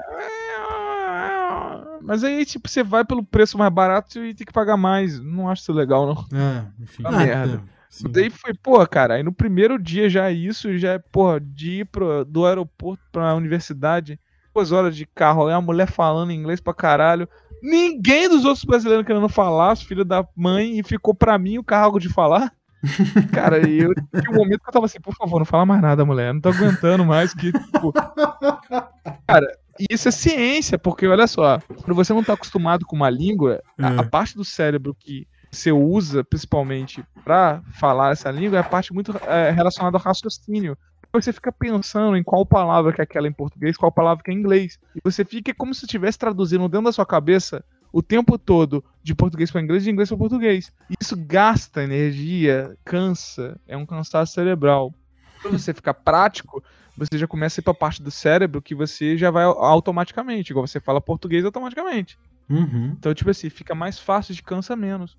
mas 2.03 2.23
aí, 2.23 2.45
tipo, 2.45 2.69
você 2.69 2.83
vai 2.83 3.05
pelo 3.05 3.25
preço 3.25 3.57
mais 3.57 3.73
barato 3.73 4.23
e 4.25 4.35
tem 4.35 4.47
que 4.47 4.53
pagar 4.53 4.77
mais. 4.77 5.19
Não 5.19 5.49
acho 5.49 5.63
isso 5.63 5.73
legal, 5.73 6.07
não. 6.07 6.39
É, 6.39 6.67
enfim. 6.83 7.03
Uma 7.03 7.13
merda. 7.13 7.63
Sim. 7.95 8.11
Daí 8.11 8.31
foi, 8.31 8.53
pô, 8.55 8.85
cara, 8.87 9.15
aí 9.15 9.23
no 9.23 9.33
primeiro 9.33 9.79
dia 9.79 10.09
já 10.09 10.31
isso, 10.31 10.77
já 10.79 10.93
é, 10.95 10.99
porra, 10.99 11.41
de 11.41 11.81
ir 11.81 11.85
pro, 11.87 12.25
do 12.25 12.45
aeroporto 12.47 13.03
pra 13.13 13.35
universidade, 13.35 14.19
duas 14.55 14.73
horas 14.73 14.97
de 14.97 15.07
carro, 15.07 15.47
aí 15.47 15.55
a 15.55 15.61
mulher 15.61 15.89
falando 15.91 16.33
inglês 16.33 16.61
pra 16.61 16.75
caralho. 16.75 17.29
Ninguém 17.63 18.29
dos 18.29 18.45
outros 18.45 18.65
brasileiros 18.65 19.07
querendo 19.07 19.29
falar, 19.29 19.73
os 19.73 19.83
filhos 19.83 20.07
da 20.07 20.27
mãe, 20.37 20.79
e 20.79 20.83
ficou 20.83 21.15
pra 21.15 21.39
mim 21.39 21.59
o 21.59 21.65
carro 21.65 21.99
de 21.99 22.09
falar. 22.09 22.53
Cara, 23.33 23.67
e 23.67 23.79
eu 23.79 23.95
tinha 23.95 24.31
um 24.31 24.35
momento 24.35 24.61
que 24.61 24.69
eu 24.69 24.73
tava 24.73 24.85
assim, 24.85 25.01
por 25.01 25.15
favor, 25.15 25.39
não 25.39 25.47
fala 25.47 25.65
mais 25.65 25.81
nada, 25.81 26.05
mulher. 26.05 26.35
Não 26.35 26.41
tô 26.41 26.51
aguentando 26.51 27.05
mais 27.05 27.33
que, 27.33 27.51
tipo... 27.51 27.93
Cara, 29.27 29.47
e 29.81 29.87
isso 29.91 30.09
é 30.09 30.11
ciência, 30.13 30.79
porque 30.79 31.07
olha 31.07 31.27
só, 31.27 31.59
quando 31.83 31.95
você 31.95 32.13
não 32.13 32.23
tá 32.23 32.35
acostumado 32.35 32.85
com 32.85 32.95
uma 32.95 33.09
língua, 33.11 33.63
a, 33.81 33.95
É. 33.95 33.99
a 34.01 34.03
parte 34.05 34.37
do 34.37 34.45
cérebro 34.45 34.95
que 34.95 35.27
você 35.55 35.73
usa 35.73 36.25
principalmente 36.25 37.05
pra 37.25 37.63
falar 37.73 38.13
essa 38.13 38.31
língua 38.31 38.59
é 38.59 38.61
a 38.61 38.65
parte 38.65 38.93
muito 38.93 39.13
é, 39.27 39.51
relacionada 39.51 39.97
ao 39.97 40.03
raciocínio. 40.03 40.77
Você 41.13 41.33
fica 41.33 41.53
pensando 41.53 42.17
em 42.17 42.25
qual 42.25 42.45
palavra 42.45 42.93
que 42.93 43.01
é 43.01 43.05
aquela 43.05 43.29
em 43.29 43.33
português, 43.33 43.77
qual 43.77 43.93
palavra 43.93 44.23
que 44.23 44.31
é 44.31 44.35
em 44.35 44.39
inglês. 44.39 44.79
E 44.97 45.01
você 45.03 45.25
fica 45.25 45.55
como 45.55 45.73
se 45.73 45.85
estivesse 45.85 46.19
traduzindo 46.19 46.69
dentro 46.69 46.87
da 46.87 46.93
sua 46.93 47.07
cabeça 47.07 47.65
o 47.93 48.03
tempo 48.03 48.37
todo 48.37 48.85
de 49.01 49.15
português 49.15 49.53
para 49.53 49.61
inglês, 49.61 49.85
de 49.85 49.91
inglês 49.91 50.09
para 50.09 50.19
português. 50.19 50.73
Isso 51.01 51.17
gasta 51.17 51.85
energia, 51.85 52.77
cansa, 52.85 53.61
é 53.69 53.77
um 53.77 53.87
cansaço 53.87 54.33
cerebral. 54.33 54.93
Quando 55.41 55.57
você 55.57 55.73
fica 55.73 55.95
prático, 55.95 56.61
você 56.97 57.17
já 57.17 57.29
começa 57.29 57.61
a 57.61 57.63
ir 57.63 57.65
pra 57.65 57.75
parte 57.75 58.03
do 58.03 58.11
cérebro 58.11 58.61
que 58.61 58.75
você 58.75 59.17
já 59.17 59.31
vai 59.31 59.45
automaticamente, 59.45 60.51
igual 60.51 60.67
você 60.67 60.81
fala 60.81 61.01
português 61.01 61.45
automaticamente. 61.45 62.19
Uhum. 62.49 62.95
Então, 62.99 63.15
tipo 63.15 63.31
assim, 63.31 63.49
fica 63.49 63.75
mais 63.75 63.99
fácil 63.99 64.35
de 64.35 64.43
cansa 64.43 64.75
menos. 64.75 65.17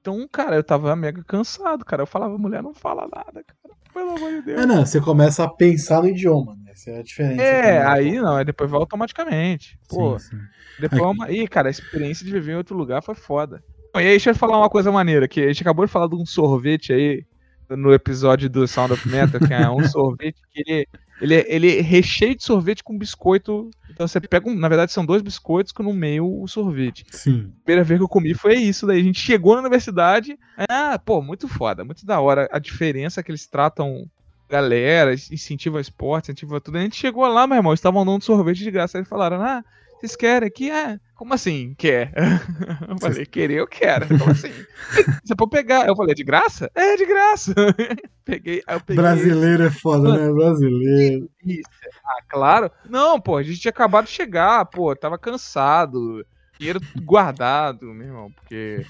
Então, 0.00 0.26
cara, 0.32 0.56
eu 0.56 0.64
tava 0.64 0.94
mega 0.96 1.22
cansado, 1.24 1.84
cara. 1.84 2.02
Eu 2.02 2.06
falava, 2.06 2.36
mulher, 2.38 2.62
não 2.62 2.72
fala 2.74 3.02
nada, 3.02 3.44
cara. 3.44 3.74
Pelo 3.92 4.10
amor 4.16 4.30
de 4.32 4.42
Deus. 4.42 4.60
É, 4.60 4.66
não, 4.66 4.86
você 4.86 5.00
começa 5.00 5.44
a 5.44 5.48
pensar 5.48 6.00
no 6.02 6.08
idioma, 6.08 6.54
né? 6.56 6.70
Essa 6.72 6.90
é 6.90 6.98
a 7.00 7.02
diferença. 7.02 7.42
É, 7.42 7.80
também. 7.80 7.92
aí 8.10 8.20
não, 8.20 8.36
aí 8.36 8.44
depois 8.44 8.70
vai 8.70 8.80
automaticamente. 8.80 9.78
Pô, 9.88 10.18
Sim, 10.18 10.30
sim. 10.30 10.42
depois 10.78 11.02
é 11.02 11.06
uma... 11.06 11.30
Ih, 11.30 11.46
cara, 11.48 11.68
a 11.68 11.70
experiência 11.70 12.24
de 12.24 12.32
viver 12.32 12.52
em 12.52 12.56
outro 12.56 12.76
lugar 12.76 13.02
foi 13.02 13.14
foda. 13.14 13.62
E 13.94 13.98
aí, 13.98 14.04
deixa 14.04 14.30
eu 14.30 14.34
falar 14.34 14.56
uma 14.58 14.70
coisa 14.70 14.92
maneira, 14.92 15.26
que 15.26 15.40
a 15.40 15.48
gente 15.48 15.62
acabou 15.62 15.84
de 15.84 15.90
falar 15.92 16.06
de 16.08 16.14
um 16.14 16.24
sorvete 16.24 16.92
aí, 16.92 17.24
no 17.68 17.92
episódio 17.92 18.48
do 18.48 18.66
Sound 18.66 18.92
of 18.92 19.08
Metal, 19.08 19.40
que 19.40 19.52
é 19.52 19.68
um 19.68 19.82
sorvete 19.88 20.40
que 20.52 20.62
ele, 20.64 20.86
ele, 21.20 21.34
é- 21.34 21.54
ele 21.54 21.78
é 21.78 21.80
recheio 21.82 22.36
de 22.36 22.44
sorvete 22.44 22.82
com 22.84 22.96
biscoito. 22.96 23.68
Então 24.00 24.08
você 24.08 24.18
pega, 24.18 24.48
um, 24.48 24.54
na 24.54 24.66
verdade 24.66 24.92
são 24.92 25.04
dois 25.04 25.20
biscoitos 25.20 25.72
com 25.72 25.82
no 25.82 25.92
meio 25.92 26.26
o 26.26 26.48
sorvete. 26.48 27.04
Sim. 27.10 27.52
primeira 27.62 27.84
vez 27.84 28.00
que 28.00 28.04
eu 28.04 28.08
comi 28.08 28.32
foi 28.32 28.54
isso. 28.54 28.86
Daí 28.86 28.98
a 28.98 29.02
gente 29.02 29.20
chegou 29.20 29.52
na 29.52 29.60
universidade. 29.60 30.38
Ah, 30.56 30.98
pô, 30.98 31.20
muito 31.20 31.46
foda, 31.46 31.84
muito 31.84 32.06
da 32.06 32.18
hora. 32.18 32.48
A 32.50 32.58
diferença 32.58 33.22
que 33.22 33.30
eles 33.30 33.46
tratam 33.46 34.08
galera, 34.48 35.12
incentivam 35.12 35.76
a 35.76 35.82
esporte, 35.82 36.32
incentivam 36.32 36.58
tudo. 36.60 36.78
A 36.78 36.80
gente 36.80 36.96
chegou 36.96 37.26
lá, 37.28 37.46
meu 37.46 37.58
irmão, 37.58 37.74
estavam 37.74 38.02
dando 38.06 38.24
sorvete 38.24 38.60
de 38.60 38.70
graça. 38.70 38.96
Aí 38.96 39.04
falaram, 39.04 39.42
ah, 39.42 39.62
vocês 39.98 40.16
querem 40.16 40.48
aqui? 40.48 40.70
Ah, 40.70 40.98
como 41.20 41.34
assim, 41.34 41.74
quer? 41.76 42.14
Eu 42.88 42.98
falei, 42.98 43.26
querer 43.26 43.58
eu 43.58 43.66
quero. 43.66 44.08
Como 44.18 44.30
assim? 44.30 44.48
Você 45.22 45.36
pode 45.36 45.50
pegar. 45.50 45.86
Eu 45.86 45.94
falei, 45.94 46.12
é 46.12 46.14
de 46.14 46.24
graça? 46.24 46.70
É, 46.74 46.96
de 46.96 47.04
graça. 47.04 47.52
peguei, 48.24 48.62
eu 48.66 48.80
peguei. 48.80 49.02
Brasileiro 49.04 49.64
é 49.64 49.70
foda, 49.70 50.16
né? 50.16 50.32
Brasileiro. 50.32 51.28
Isso. 51.44 51.68
Ah, 52.06 52.22
claro. 52.26 52.70
Não, 52.88 53.20
pô, 53.20 53.36
a 53.36 53.42
gente 53.42 53.60
tinha 53.60 53.68
acabado 53.68 54.06
de 54.06 54.12
chegar, 54.12 54.64
pô, 54.64 54.96
tava 54.96 55.18
cansado. 55.18 56.24
Dinheiro 56.58 56.80
guardado, 57.02 57.92
meu 57.92 58.06
irmão, 58.06 58.32
porque 58.32 58.86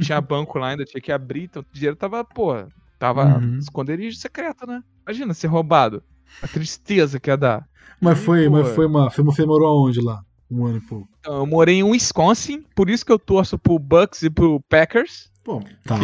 tinha 0.00 0.18
banco 0.18 0.58
lá, 0.58 0.68
ainda 0.68 0.84
tinha 0.86 1.00
que 1.00 1.12
abrir, 1.12 1.44
então 1.44 1.60
o 1.62 1.66
dinheiro 1.74 1.94
tava, 1.94 2.24
pô, 2.24 2.54
tava 2.98 3.36
Uhum. 3.36 3.58
esconderijo 3.58 4.16
secreto, 4.18 4.66
né? 4.66 4.80
Imagina 5.06 5.34
ser 5.34 5.48
roubado. 5.48 6.02
A 6.42 6.48
tristeza 6.48 7.20
que 7.20 7.28
ia 7.28 7.36
dar. 7.36 7.68
Mas 8.00 8.18
foi, 8.18 8.46
Pô, 8.46 8.52
mas 8.52 8.74
foi 8.74 8.86
uma. 8.86 9.10
Foi, 9.10 9.22
você 9.22 9.44
morou 9.44 9.68
aonde 9.68 10.00
lá? 10.00 10.22
Um 10.50 10.66
ano 10.66 10.78
e 10.78 10.80
pouco. 10.80 11.08
Então, 11.20 11.38
eu 11.38 11.46
morei 11.46 11.76
em 11.76 11.82
Wisconsin, 11.82 12.64
por 12.74 12.88
isso 12.88 13.04
que 13.04 13.12
eu 13.12 13.18
torço 13.18 13.58
pro 13.58 13.78
Bucks 13.78 14.22
e 14.22 14.30
pro 14.30 14.60
Packers, 14.68 15.30
Pô, 15.44 15.62
tá. 15.84 15.98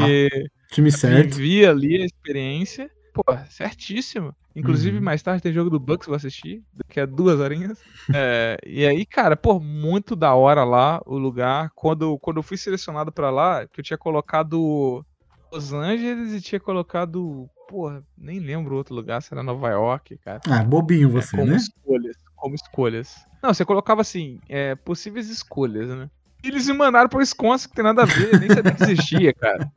Time 0.71 0.91
certo. 0.91 1.35
vivi 1.37 1.67
ali 1.67 2.01
a 2.01 2.05
experiência. 2.07 2.89
Pô, 3.13 3.23
certíssimo. 3.51 4.35
Inclusive, 4.55 4.99
Uhum. 4.99 5.03
mais 5.05 5.23
tarde 5.23 5.43
tem 5.43 5.53
jogo 5.53 5.69
do 5.71 5.81
Bucks, 5.81 6.07
vou 6.07 6.15
assistir, 6.17 6.63
daqui 6.73 7.01
a 7.01 7.07
duas 7.07 7.41
horinhas. 7.41 7.79
É, 8.17 8.57
e 8.67 8.87
aí, 8.87 9.05
cara, 9.05 9.37
pô, 9.37 9.59
muito 9.61 10.15
da 10.17 10.35
hora 10.35 10.63
lá 10.65 11.01
o 11.07 11.17
lugar. 11.19 11.71
Quando, 11.75 12.19
quando 12.19 12.37
eu 12.39 12.43
fui 12.43 12.57
selecionado 12.57 13.11
pra 13.13 13.31
lá, 13.31 13.67
que 13.67 13.81
eu 13.81 13.85
tinha 13.85 13.99
colocado 13.99 15.05
Los 15.53 15.73
Angeles 15.73 16.33
e 16.33 16.41
tinha 16.41 16.61
colocado, 16.61 17.49
porra, 17.69 18.03
nem 18.17 18.39
lembro 18.39 18.77
outro 18.77 18.95
lugar, 18.95 19.21
se 19.23 19.33
era 19.35 19.43
Nova 19.43 19.69
York, 19.71 20.19
cara. 20.19 20.41
Ah, 20.49 20.63
bobinho 20.63 21.09
É, 21.09 21.13
você, 21.13 21.37
como 21.37 21.51
né? 21.51 21.57
escolhas, 21.57 22.17
como 22.43 22.57
escolhas. 22.57 23.25
Não, 23.41 23.55
você 23.55 23.65
colocava 23.65 24.01
assim, 24.01 24.41
é, 24.49 24.75
possíveis 24.75 25.29
escolhas, 25.29 25.89
né? 25.89 26.11
E 26.43 26.49
eles 26.49 26.67
me 26.67 26.73
mandaram 26.73 27.09
pro 27.09 27.21
Wisconsin, 27.21 27.69
que 27.69 27.75
tem 27.77 27.85
nada 27.85 28.03
a 28.03 28.05
ver, 28.05 28.41
nem 28.41 28.51
sabia 28.51 28.75
que 28.75 28.83
existia, 28.83 29.33
cara. 29.39 29.73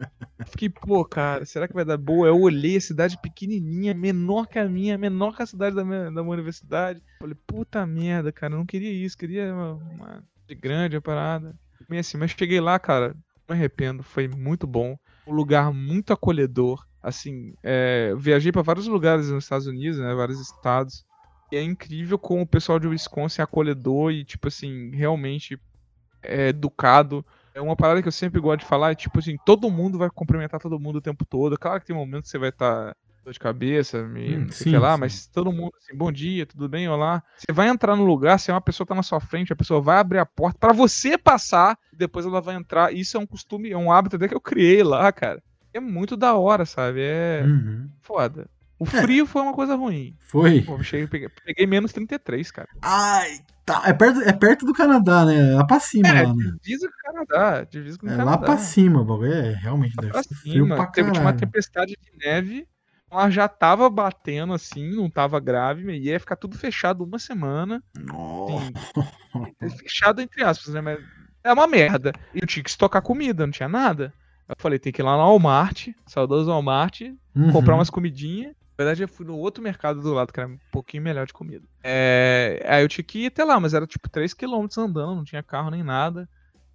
Fiquei, 0.47 0.67
pô, 0.67 1.05
cara, 1.05 1.45
será 1.45 1.67
que 1.67 1.75
vai 1.75 1.85
dar 1.85 1.97
boa? 1.97 2.27
Eu 2.27 2.41
olhei 2.41 2.77
a 2.77 2.81
cidade 2.81 3.19
pequenininha, 3.21 3.93
menor 3.93 4.47
que 4.47 4.57
a 4.57 4.67
minha, 4.67 4.97
menor 4.97 5.35
que 5.35 5.43
a 5.43 5.45
cidade 5.45 5.75
da 5.75 5.85
minha, 5.85 6.05
da 6.05 6.23
minha 6.23 6.33
universidade. 6.33 7.03
Falei, 7.19 7.37
puta 7.45 7.85
merda, 7.85 8.31
cara, 8.31 8.53
eu 8.53 8.57
não 8.57 8.65
queria 8.65 8.91
isso, 8.91 9.15
queria 9.15 9.53
uma, 9.53 9.73
uma 9.73 10.23
de 10.47 10.55
grande 10.55 10.97
a 10.97 11.01
parada. 11.01 11.55
Meio 11.87 11.99
assim, 11.99 12.17
mas 12.17 12.31
cheguei 12.31 12.59
lá, 12.59 12.79
cara, 12.79 13.09
não 13.09 13.55
me 13.55 13.55
arrependo, 13.55 14.01
foi 14.01 14.27
muito 14.27 14.65
bom. 14.65 14.97
Um 15.27 15.33
lugar 15.33 15.71
muito 15.71 16.11
acolhedor. 16.11 16.83
Assim, 16.99 17.53
é, 17.61 18.15
viajei 18.17 18.51
pra 18.51 18.63
vários 18.63 18.87
lugares 18.87 19.29
nos 19.29 19.43
Estados 19.43 19.67
Unidos, 19.67 19.99
né, 19.99 20.15
vários 20.15 20.41
estados. 20.41 21.05
E 21.55 21.57
é 21.57 21.61
incrível 21.63 22.19
como 22.19 22.41
o 22.41 22.45
pessoal 22.47 22.77
de 22.77 22.85
Wisconsin 22.85 23.39
é 23.39 23.43
acolhedor 23.45 24.11
e, 24.11 24.25
tipo 24.25 24.49
assim, 24.49 24.91
realmente 24.93 25.57
é 26.21 26.49
educado. 26.49 27.25
É 27.53 27.61
uma 27.61 27.77
parada 27.77 28.01
que 28.01 28.09
eu 28.09 28.11
sempre 28.11 28.41
gosto 28.41 28.59
de 28.59 28.65
falar, 28.65 28.91
é 28.91 28.95
tipo 28.95 29.19
assim, 29.19 29.37
todo 29.45 29.71
mundo 29.71 29.97
vai 29.97 30.09
cumprimentar 30.09 30.59
todo 30.59 30.77
mundo 30.77 30.97
o 30.97 31.01
tempo 31.01 31.23
todo. 31.23 31.57
Claro 31.57 31.79
que 31.79 31.85
tem 31.87 31.95
momentos 31.95 32.29
que 32.29 32.31
você 32.31 32.37
vai 32.37 32.49
estar 32.49 32.93
dor 33.23 33.31
de 33.31 33.39
cabeça, 33.39 34.03
me, 34.03 34.35
Hum, 34.35 34.47
sei 34.49 34.73
sim, 34.73 34.77
lá, 34.77 34.95
sim. 34.95 34.99
mas 34.99 35.27
todo 35.27 35.49
mundo 35.49 35.71
assim, 35.77 35.95
bom 35.95 36.11
dia, 36.11 36.45
tudo 36.45 36.67
bem, 36.67 36.89
olá. 36.89 37.23
Você 37.37 37.53
vai 37.53 37.69
entrar 37.69 37.95
no 37.95 38.03
lugar, 38.03 38.37
se 38.37 38.51
uma 38.51 38.59
pessoa 38.59 38.85
tá 38.85 38.93
na 38.93 39.01
sua 39.01 39.21
frente, 39.21 39.53
a 39.53 39.55
pessoa 39.55 39.79
vai 39.79 39.97
abrir 39.97 40.19
a 40.19 40.25
porta 40.25 40.59
pra 40.59 40.73
você 40.73 41.17
passar, 41.17 41.79
e 41.93 41.95
depois 41.95 42.25
ela 42.25 42.41
vai 42.41 42.55
entrar. 42.55 42.93
Isso 42.93 43.15
é 43.15 43.19
um 43.21 43.25
costume, 43.25 43.71
é 43.71 43.77
um 43.77 43.89
hábito 43.93 44.17
até 44.17 44.27
que 44.27 44.35
eu 44.35 44.41
criei 44.41 44.83
lá, 44.83 45.09
cara. 45.13 45.41
É 45.73 45.79
muito 45.79 46.17
da 46.17 46.35
hora, 46.35 46.65
sabe? 46.65 46.99
É 47.01 47.45
Uhum. 47.45 47.89
foda. 48.01 48.49
O 48.77 48.85
frio 48.85 49.25
foi 49.25 49.41
uma 49.41 49.53
coisa 49.53 49.75
ruim. 49.75 50.15
Foi. 50.19 50.61
Pô, 50.61 50.81
cheguei, 50.83 51.07
peguei, 51.07 51.29
peguei 51.45 51.65
menos 51.65 51.93
33, 51.93 52.51
cara. 52.51 52.67
Ai, 52.81 53.39
tá. 53.65 53.83
É 53.85 53.93
perto, 53.93 54.21
é 54.21 54.33
perto 54.33 54.65
do 54.65 54.73
Canadá, 54.73 55.25
né? 55.25 55.53
É 55.53 55.55
lá 55.55 55.65
pra 55.65 55.79
cima, 55.79 56.09
É, 56.09 56.23
lá, 56.23 56.33
né? 56.33 56.51
divisa 56.61 56.87
com 56.89 56.93
o 56.93 57.13
Canadá. 57.25 57.63
Divisa 57.63 57.97
com 57.97 58.05
o 58.05 58.09
É 58.09 58.11
Canadá. 58.17 58.31
lá 58.31 58.37
pra 58.37 58.57
cima, 58.57 59.03
bagulho. 59.05 59.31
É, 59.33 59.53
realmente 59.53 59.95
Lá 59.95 60.01
deve 60.01 60.13
pra 60.13 60.23
ser 60.23 60.35
frio 60.35 60.63
cima. 60.65 60.75
pra 60.75 60.87
Teve 60.87 61.11
tinha 61.11 61.21
uma 61.23 61.33
tempestade 61.33 61.93
de 62.01 62.17
neve. 62.25 62.67
Ela 63.09 63.29
já 63.29 63.47
tava 63.47 63.89
batendo 63.89 64.51
assim, 64.53 64.93
não 64.93 65.09
tava 65.09 65.39
grave, 65.39 65.85
mas 65.85 66.03
ia 66.03 66.19
ficar 66.19 66.35
tudo 66.35 66.57
fechado 66.57 67.01
uma 67.03 67.17
semana. 67.19 67.81
Nossa. 67.97 68.71
Assim, 69.61 69.77
fechado 69.77 70.21
entre 70.21 70.43
aspas, 70.43 70.73
né? 70.73 70.81
Mas 70.81 70.99
é 71.43 71.53
uma 71.53 71.65
merda. 71.67 72.11
E 72.33 72.39
eu 72.41 72.47
tinha 72.47 72.61
que 72.63 72.69
estocar 72.69 73.01
comida, 73.01 73.45
não 73.45 73.51
tinha 73.53 73.69
nada. 73.69 74.13
Eu 74.49 74.55
falei, 74.59 74.77
tem 74.79 74.91
que 74.91 75.01
ir 75.01 75.05
lá 75.05 75.13
no 75.13 75.19
Walmart, 75.23 75.87
saudoso 76.05 76.49
Walmart, 76.51 77.01
Uhum. 77.35 77.51
comprar 77.51 77.75
umas 77.75 77.89
comidinhas. 77.89 78.53
Verdade, 78.77 79.03
eu 79.03 79.07
fui 79.07 79.25
no 79.25 79.37
outro 79.37 79.63
mercado 79.63 80.01
do 80.01 80.13
lado, 80.13 80.33
que 80.33 80.39
era 80.39 80.49
um 80.49 80.57
pouquinho 80.71 81.03
melhor 81.03 81.25
de 81.25 81.33
comida. 81.33 81.65
É, 81.83 82.63
Aí 82.67 82.83
eu 82.83 82.89
tinha 82.89 83.03
que 83.03 83.19
ir 83.19 83.27
até 83.27 83.43
lá, 83.43 83.59
mas 83.59 83.73
era 83.73 83.87
tipo 83.87 84.09
3km 84.09 84.77
andando, 84.77 85.15
não 85.15 85.23
tinha 85.23 85.41
carro 85.41 85.71
nem 85.71 85.83
nada. 85.83 86.27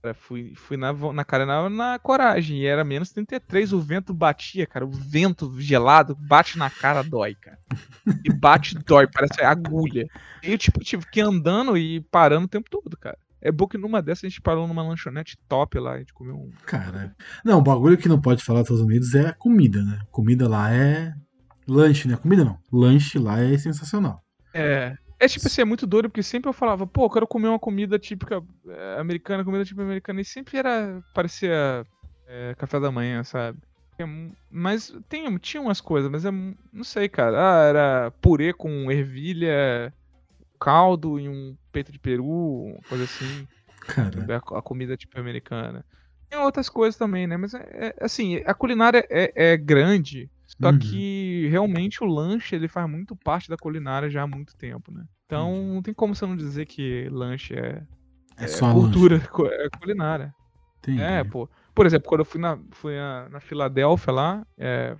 Cara, 0.03 0.15
fui, 0.15 0.55
fui 0.57 0.79
na, 0.79 0.95
na 0.95 1.25
cara 1.27 1.45
na, 1.45 1.69
na 1.69 1.99
coragem, 1.99 2.61
e 2.61 2.67
era 2.67 2.83
menos 2.83 3.13
33, 3.13 3.75
o 3.75 3.81
vento 3.81 4.15
batia, 4.15 4.67
cara. 4.67 4.87
O 4.87 4.91
vento 4.91 5.61
gelado 5.61 6.17
bate 6.19 6.57
na 6.57 6.71
cara, 6.71 7.03
dói, 7.03 7.35
cara. 7.35 7.59
E 8.25 8.33
bate, 8.33 8.79
dói, 8.79 9.07
parece 9.07 9.43
agulha. 9.43 10.07
E 10.43 10.53
eu, 10.53 10.57
tipo, 10.57 10.81
tive 10.81 11.05
que 11.05 11.21
ir 11.21 11.23
andando 11.23 11.77
e 11.77 12.01
parando 12.01 12.47
o 12.47 12.49
tempo 12.49 12.71
todo, 12.71 12.97
cara. 12.97 13.19
É 13.43 13.53
bom 13.53 13.67
que 13.67 13.79
numa 13.79 14.03
dessas 14.03 14.25
a 14.25 14.29
gente 14.29 14.41
parou 14.41 14.67
numa 14.67 14.83
lanchonete 14.83 15.39
top 15.49 15.79
lá, 15.79 15.93
a 15.93 15.99
gente 15.99 16.13
comeu 16.13 16.35
um. 16.35 16.51
Cara. 16.65 17.15
Não, 17.45 17.59
o 17.59 17.63
bagulho 17.63 17.97
que 17.97 18.09
não 18.09 18.21
pode 18.21 18.43
falar 18.43 18.61
dos 18.61 18.71
Estados 18.71 18.87
Unidos 18.87 19.15
é 19.15 19.29
a 19.29 19.33
comida, 19.33 19.83
né? 19.83 20.01
Comida 20.11 20.49
lá 20.49 20.73
é. 20.73 21.15
Lanche, 21.71 22.09
né? 22.09 22.17
Comida 22.17 22.45
não. 22.45 22.59
Lanche 22.73 23.19
lá 23.19 23.41
é 23.41 23.57
sensacional. 23.59 24.23
É. 24.55 24.95
É 25.23 25.29
tipo 25.29 25.47
assim, 25.47 25.61
é 25.61 25.65
muito 25.67 25.87
doido, 25.87 26.09
porque 26.09 26.23
sempre 26.23 26.49
eu 26.49 26.53
falava, 26.55 26.87
pô, 26.87 27.05
eu 27.05 27.11
quero 27.11 27.27
comer 27.27 27.49
uma 27.49 27.59
comida 27.59 27.99
típica 27.99 28.43
é, 28.69 28.99
americana, 28.99 29.45
comida 29.45 29.65
típica 29.67 29.83
americana, 29.83 30.21
e 30.23 30.25
sempre 30.25 30.57
era. 30.57 31.03
parecia 31.13 31.87
é, 32.27 32.55
café 32.57 32.81
da 32.81 32.91
manhã, 32.91 33.23
sabe? 33.23 33.59
É 33.99 34.05
Mas 34.51 34.91
tem, 35.11 35.37
tinha 35.39 35.61
umas 35.63 35.81
coisas, 35.81 36.11
mas 36.11 36.25
é. 36.25 36.31
Não 36.73 36.85
sei, 36.85 37.09
cara. 37.09 37.37
Ah, 37.39 37.65
era 37.69 38.11
purê 38.23 38.55
com 38.55 38.91
ervilha, 38.91 39.93
caldo 40.61 41.19
e 41.21 41.29
um 41.29 41.57
peito 41.73 41.93
de 41.93 41.99
peru, 41.99 42.25
uma 42.27 42.83
coisa 42.85 43.05
assim. 43.05 43.47
Cara, 43.81 44.25
a, 44.37 44.59
a 44.59 44.63
comida 44.63 44.97
tipo 44.97 45.19
americana. 45.19 45.85
Tem 46.29 46.39
outras 46.39 46.69
coisas 46.69 46.97
também, 46.97 47.27
né? 47.27 47.37
Mas 47.37 47.55
é, 47.55 47.89
é- 47.89 47.95
assim, 48.01 48.37
a 48.47 48.55
culinária 48.55 49.05
é, 49.11 49.53
é 49.53 49.57
grande, 49.57 50.31
só 50.61 50.71
Uhum. 50.71 50.79
que 50.79 51.49
realmente 51.51 52.03
o 52.05 52.07
lanche 52.07 52.55
ele 52.55 52.69
faz 52.69 52.89
muito 52.89 53.17
parte 53.17 53.49
da 53.49 53.57
culinária 53.57 54.11
já 54.11 54.23
há 54.23 54.27
muito 54.27 54.55
tempo, 54.57 54.93
né? 54.93 55.05
Então 55.27 55.53
Entendi. 55.55 55.75
não 55.75 55.83
tem 55.83 55.95
como 55.95 56.15
você 56.15 56.27
não 56.27 56.37
dizer 56.37 56.67
que 56.67 57.09
lanche 57.11 57.55
é, 57.55 57.83
é 58.37 58.45
é 58.45 58.47
só 58.47 58.73
cultura 58.73 59.19
cu- 59.21 59.47
é 59.47 59.69
culinária. 59.71 60.35
Entendi. 60.79 61.01
É, 61.01 61.23
pô. 61.25 61.49
Por 61.75 61.87
exemplo, 61.87 62.09
quando 62.09 62.21
eu 62.21 62.25
fui 62.25 62.41
na, 62.41 62.59
fui 62.73 62.97
na, 62.97 63.29
na 63.29 63.41
Filadélfia 63.41 64.13
lá, 64.13 64.47
é, 64.59 64.97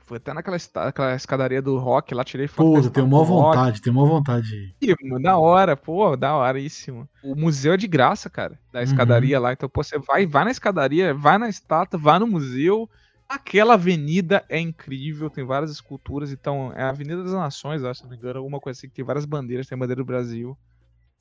fui 0.00 0.16
até 0.16 0.34
naquela 0.34 0.56
esta- 0.56 0.88
aquela 0.88 1.14
escadaria 1.14 1.62
do 1.62 1.78
rock 1.78 2.14
lá, 2.14 2.24
tirei 2.24 2.48
foto. 2.48 2.82
Pô, 2.82 2.90
tenho 2.90 3.06
maior 3.06 3.22
Rock. 3.24 3.56
vontade, 3.56 3.80
tenho 3.80 3.94
maior 3.94 4.08
vontade. 4.08 4.74
mano, 5.04 5.22
Da 5.22 5.38
hora, 5.38 5.76
pô, 5.76 6.16
da 6.16 6.36
horíssimo. 6.36 7.08
O 7.22 7.34
museu 7.36 7.74
é 7.74 7.76
de 7.76 7.86
graça, 7.86 8.28
cara, 8.28 8.58
da 8.72 8.82
escadaria 8.82 9.38
lá. 9.38 9.52
Então, 9.52 9.68
pô, 9.68 9.82
você 9.84 9.98
vai, 9.98 10.26
vai 10.26 10.44
na 10.44 10.50
escadaria, 10.50 11.14
vai 11.14 11.38
na 11.38 11.48
estátua, 11.48 11.98
vai 11.98 12.18
no 12.18 12.26
museu. 12.26 12.88
Aquela 13.30 13.74
avenida 13.74 14.44
é 14.48 14.58
incrível, 14.58 15.30
tem 15.30 15.44
várias 15.44 15.70
esculturas. 15.70 16.32
Então, 16.32 16.72
é 16.74 16.82
a 16.82 16.88
Avenida 16.88 17.22
das 17.22 17.32
Nações, 17.32 17.84
acho, 17.84 17.98
se 18.00 18.02
não 18.04 18.10
me 18.10 18.16
engano, 18.16 18.38
alguma 18.38 18.58
coisa 18.58 18.76
assim, 18.76 18.88
que 18.88 18.94
tem 18.94 19.04
várias 19.04 19.24
bandeiras, 19.24 19.68
tem 19.68 19.76
a 19.76 19.78
bandeira 19.78 20.02
do 20.02 20.04
Brasil. 20.06 20.58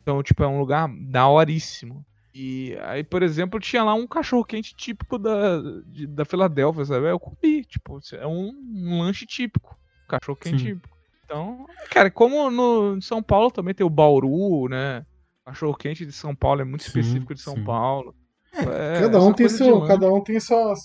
Então, 0.02 0.24
tipo, 0.24 0.42
é 0.44 0.48
um 0.48 0.58
lugar 0.58 0.90
daoríssimo. 1.00 2.04
E 2.34 2.76
aí, 2.82 3.04
por 3.04 3.22
exemplo, 3.22 3.60
tinha 3.60 3.84
lá 3.84 3.94
um 3.94 4.08
cachorro-quente 4.08 4.76
típico 4.76 5.20
da, 5.20 5.62
de- 5.86 6.08
da 6.08 6.26
Filadélfia, 6.26 6.86
sabe? 6.86 7.12
Eu 7.12 7.20
comi, 7.20 7.64
tipo, 7.64 8.00
é 8.14 8.26
um, 8.26 8.50
um 8.74 9.00
lanche 9.02 9.26
típico. 9.28 9.78
Cachorro-quente 10.08 10.58
Sim. 10.58 10.66
típico. 10.76 10.98
Então, 11.26 11.68
cara, 11.92 12.10
como 12.10 12.50
no 12.50 12.98
em 12.98 13.02
São 13.02 13.22
Paulo 13.22 13.52
também 13.52 13.76
tem 13.76 13.86
o 13.86 13.90
Bauru, 13.90 14.68
né? 14.68 15.06
Cachorro 15.46 15.76
quente 15.76 16.06
de 16.06 16.12
São 16.12 16.36
Paulo 16.36 16.62
é 16.62 16.64
muito 16.64 16.84
Sim, 16.84 16.90
específico 16.90 17.36
de 17.36 17.42
São 17.42 17.54
sim. 17.56 17.64
Paulo. 17.64 18.16
É, 18.54 19.02
cada 19.02 19.18
essa 19.18 19.28
um 19.28 19.34
tem 19.34 19.48
seu, 19.50 19.82
cada 19.86 20.12
um 20.12 20.24
tem 20.24 20.40
sua, 20.40 20.76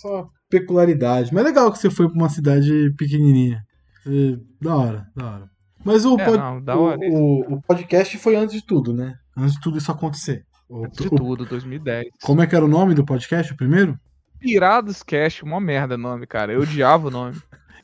sua 0.55 0.61
peculiaridade. 0.61 1.33
Mas 1.33 1.43
é 1.45 1.47
legal 1.49 1.71
que 1.73 1.79
você 1.79 1.91
foi 1.91 2.09
pra 2.09 2.17
uma 2.17 2.29
cidade 2.29 2.93
pequenininha. 2.97 3.63
É, 4.07 4.37
da 4.61 4.77
hora, 4.77 5.07
da 5.17 5.25
hora. 5.27 5.51
Mas 5.85 6.05
o, 6.05 6.19
É, 6.19 6.25
pod- 6.25 6.39
não, 6.65 6.79
o- 6.79 6.83
hora 6.85 7.07
isso. 7.07 7.17
o, 7.17 7.55
o 7.55 7.63
podcast 7.63 8.19
foi 8.19 8.37
antes 8.37 8.55
de 8.57 8.67
tudo, 8.67 8.93
né? 8.93 9.15
Antes 9.37 9.55
de 9.55 9.61
tudo 9.61 9.79
isso 9.79 9.91
acontecer. 9.91 10.45
O- 10.69 10.85
Antes 10.87 11.01
de 11.01 11.07
o- 11.09 11.11
tudo, 11.17 11.45
2010. 11.45 12.07
Como 12.23 12.41
é 12.43 12.47
que 12.47 12.55
era 12.57 12.65
o 12.65 12.69
nome 12.69 12.95
do 12.95 13.05
podcast, 13.05 13.53
o 13.53 13.57
primeiro? 13.57 13.99
Pirados 14.41 15.03
Cast, 15.03 15.43
uma 15.45 15.61
merda 15.61 15.95
o 15.95 15.99
nome, 15.99 16.27
cara. 16.27 16.53
Eu 16.53 16.61
odiava 16.61 17.09
o 17.09 17.11
nome. 17.11 17.37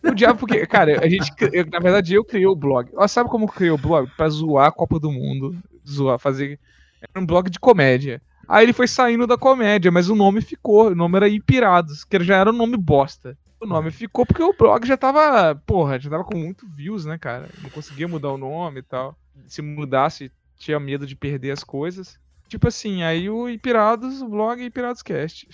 Eu 0.02 0.12
odiava 0.12 0.38
porque, 0.38 0.66
cara, 0.66 1.02
a 1.04 1.08
gente, 1.08 1.30
eu- 1.52 1.66
na 1.66 1.78
verdade, 1.78 2.14
eu 2.14 2.24
criei 2.24 2.46
o 2.46 2.56
blog. 2.56 2.90
Ó, 2.96 3.06
Sabe 3.06 3.28
como 3.30 3.44
eu 3.44 3.48
criei 3.48 3.70
o 3.70 3.78
blog? 3.78 4.10
Pra 4.16 4.28
zoar 4.28 4.68
a 4.68 4.72
Copa 4.72 4.98
do 4.98 5.10
Mundo. 5.10 5.54
Zoar, 5.88 6.18
fazer. 6.18 6.58
Era 7.02 7.22
um 7.22 7.26
blog 7.26 7.48
de 7.50 7.58
comédia. 7.58 8.20
Aí 8.51 8.64
ele 8.64 8.72
foi 8.72 8.88
saindo 8.88 9.28
da 9.28 9.38
comédia, 9.38 9.92
mas 9.92 10.09
o 10.09 10.16
nome 10.16 10.40
ficou. 10.40 10.88
O 10.88 10.94
nome 10.94 11.16
era 11.16 11.28
Ipirados, 11.28 12.03
que 12.03 12.18
já 12.24 12.36
era 12.36 12.51
um 12.51 12.57
nome 12.57 12.76
bosta. 12.76 13.38
O 13.61 13.66
nome 13.66 13.92
ficou 13.92 14.26
porque 14.26 14.42
o 14.42 14.53
blog 14.53 14.84
já 14.84 14.96
tava, 14.96 15.55
porra, 15.55 16.01
já 16.01 16.11
tava 16.11 16.24
com 16.24 16.36
muito 16.36 16.66
views, 16.66 17.05
né, 17.05 17.16
cara? 17.16 17.48
Não 17.62 17.70
conseguia 17.70 18.09
mudar 18.09 18.32
o 18.32 18.38
nome 18.38 18.80
e 18.80 18.82
tal. 18.82 19.16
Se 19.46 19.62
mudasse, 19.62 20.32
tinha 20.59 20.80
medo 20.80 21.07
de 21.07 21.14
perder 21.14 21.53
as 21.53 21.62
coisas. 21.62 22.18
Tipo 22.48 22.66
assim, 22.66 23.05
aí 23.05 23.30
o 23.30 23.48
Ipirados, 23.48 24.20
o 24.20 24.28
blog 24.28 24.61
é 24.61 24.64
Ipirados 24.64 25.03
Cast. 25.03 25.48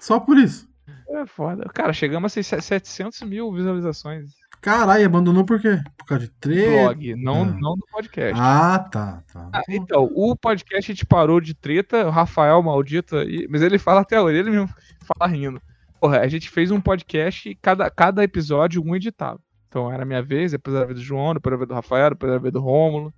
Só 0.00 0.18
por 0.18 0.38
isso. 0.38 0.66
É 1.10 1.26
foda. 1.26 1.68
Cara, 1.74 1.92
chegamos 1.92 2.32
a 2.32 2.42
ser 2.42 2.62
700 2.62 3.20
mil 3.24 3.52
visualizações. 3.52 4.37
Caralho, 4.60 5.06
abandonou 5.06 5.44
por 5.44 5.60
quê? 5.60 5.80
Por 5.96 6.06
causa 6.06 6.24
de 6.24 6.30
treta? 6.32 6.70
Blog, 6.94 7.14
não, 7.16 7.42
Ah. 7.42 7.44
não 7.46 7.76
do 7.76 7.84
podcast. 7.92 8.34
Ah, 8.40 8.78
tá, 8.78 9.22
tá. 9.32 9.50
Ah, 9.52 9.62
então, 9.68 10.10
o 10.14 10.34
podcast 10.36 10.90
a 10.90 10.94
gente 10.94 11.06
parou 11.06 11.40
de 11.40 11.54
treta, 11.54 12.06
o 12.06 12.10
Rafael 12.10 12.62
maldito, 12.62 13.16
aí, 13.16 13.46
mas 13.48 13.62
ele 13.62 13.78
fala 13.78 14.00
até 14.00 14.20
hoje, 14.20 14.38
ele 14.38 14.50
mesmo 14.50 14.68
fala 15.04 15.30
rindo. 15.30 15.60
Porra, 16.00 16.20
a 16.20 16.28
gente 16.28 16.48
fez 16.50 16.70
um 16.70 16.80
podcast 16.80 17.48
e 17.48 17.54
cada, 17.54 17.90
cada 17.90 18.22
episódio 18.24 18.82
um 18.84 18.94
editado. 18.96 19.40
Então 19.68 19.92
era 19.92 20.02
a 20.02 20.06
minha 20.06 20.22
vez, 20.22 20.52
depois 20.52 20.74
era 20.74 20.84
a 20.84 20.86
vez 20.86 20.98
do 20.98 21.04
João, 21.04 21.34
depois 21.34 21.50
era 21.52 21.56
a 21.56 21.58
vez 21.58 21.68
do 21.68 21.74
Rafael, 21.74 22.10
depois 22.10 22.30
era 22.30 22.38
a 22.38 22.42
vez 22.42 22.52
do 22.52 22.60
Rômulo. 22.60 23.12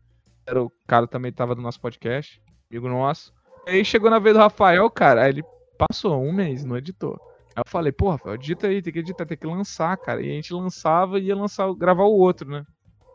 Era 0.47 0.62
o 0.62 0.72
cara 0.86 1.07
que 1.07 1.12
também 1.12 1.30
tava 1.32 1.55
do 1.55 1.62
nosso 1.62 1.80
podcast, 1.80 2.43
amigo 2.70 2.88
nosso. 2.88 3.32
Aí 3.68 3.84
chegou 3.84 4.11
na 4.11 4.18
vez 4.18 4.34
do 4.34 4.41
Rafael, 4.41 4.91
cara, 4.91 5.22
aí 5.22 5.30
ele 5.30 5.45
passou 5.78 6.20
um 6.22 6.32
mês, 6.32 6.64
não 6.64 6.76
editou. 6.76 7.18
Aí 7.55 7.62
eu 7.64 7.70
falei, 7.70 7.92
pô, 7.92 8.11
Rafael, 8.11 8.34
edita 8.34 8.66
aí, 8.66 8.80
tem 8.80 8.92
que 8.92 8.98
editar, 9.01 9.26
tem 9.26 9.36
que 9.36 9.46
lançar, 9.46 9.96
cara. 9.96 10.22
E 10.22 10.30
a 10.30 10.34
gente 10.34 10.53
lançava 10.53 11.18
e 11.18 11.24
ia 11.24 11.36
lançar, 11.36 11.72
gravar 11.74 12.05
o 12.05 12.16
outro, 12.16 12.48
né? 12.48 12.64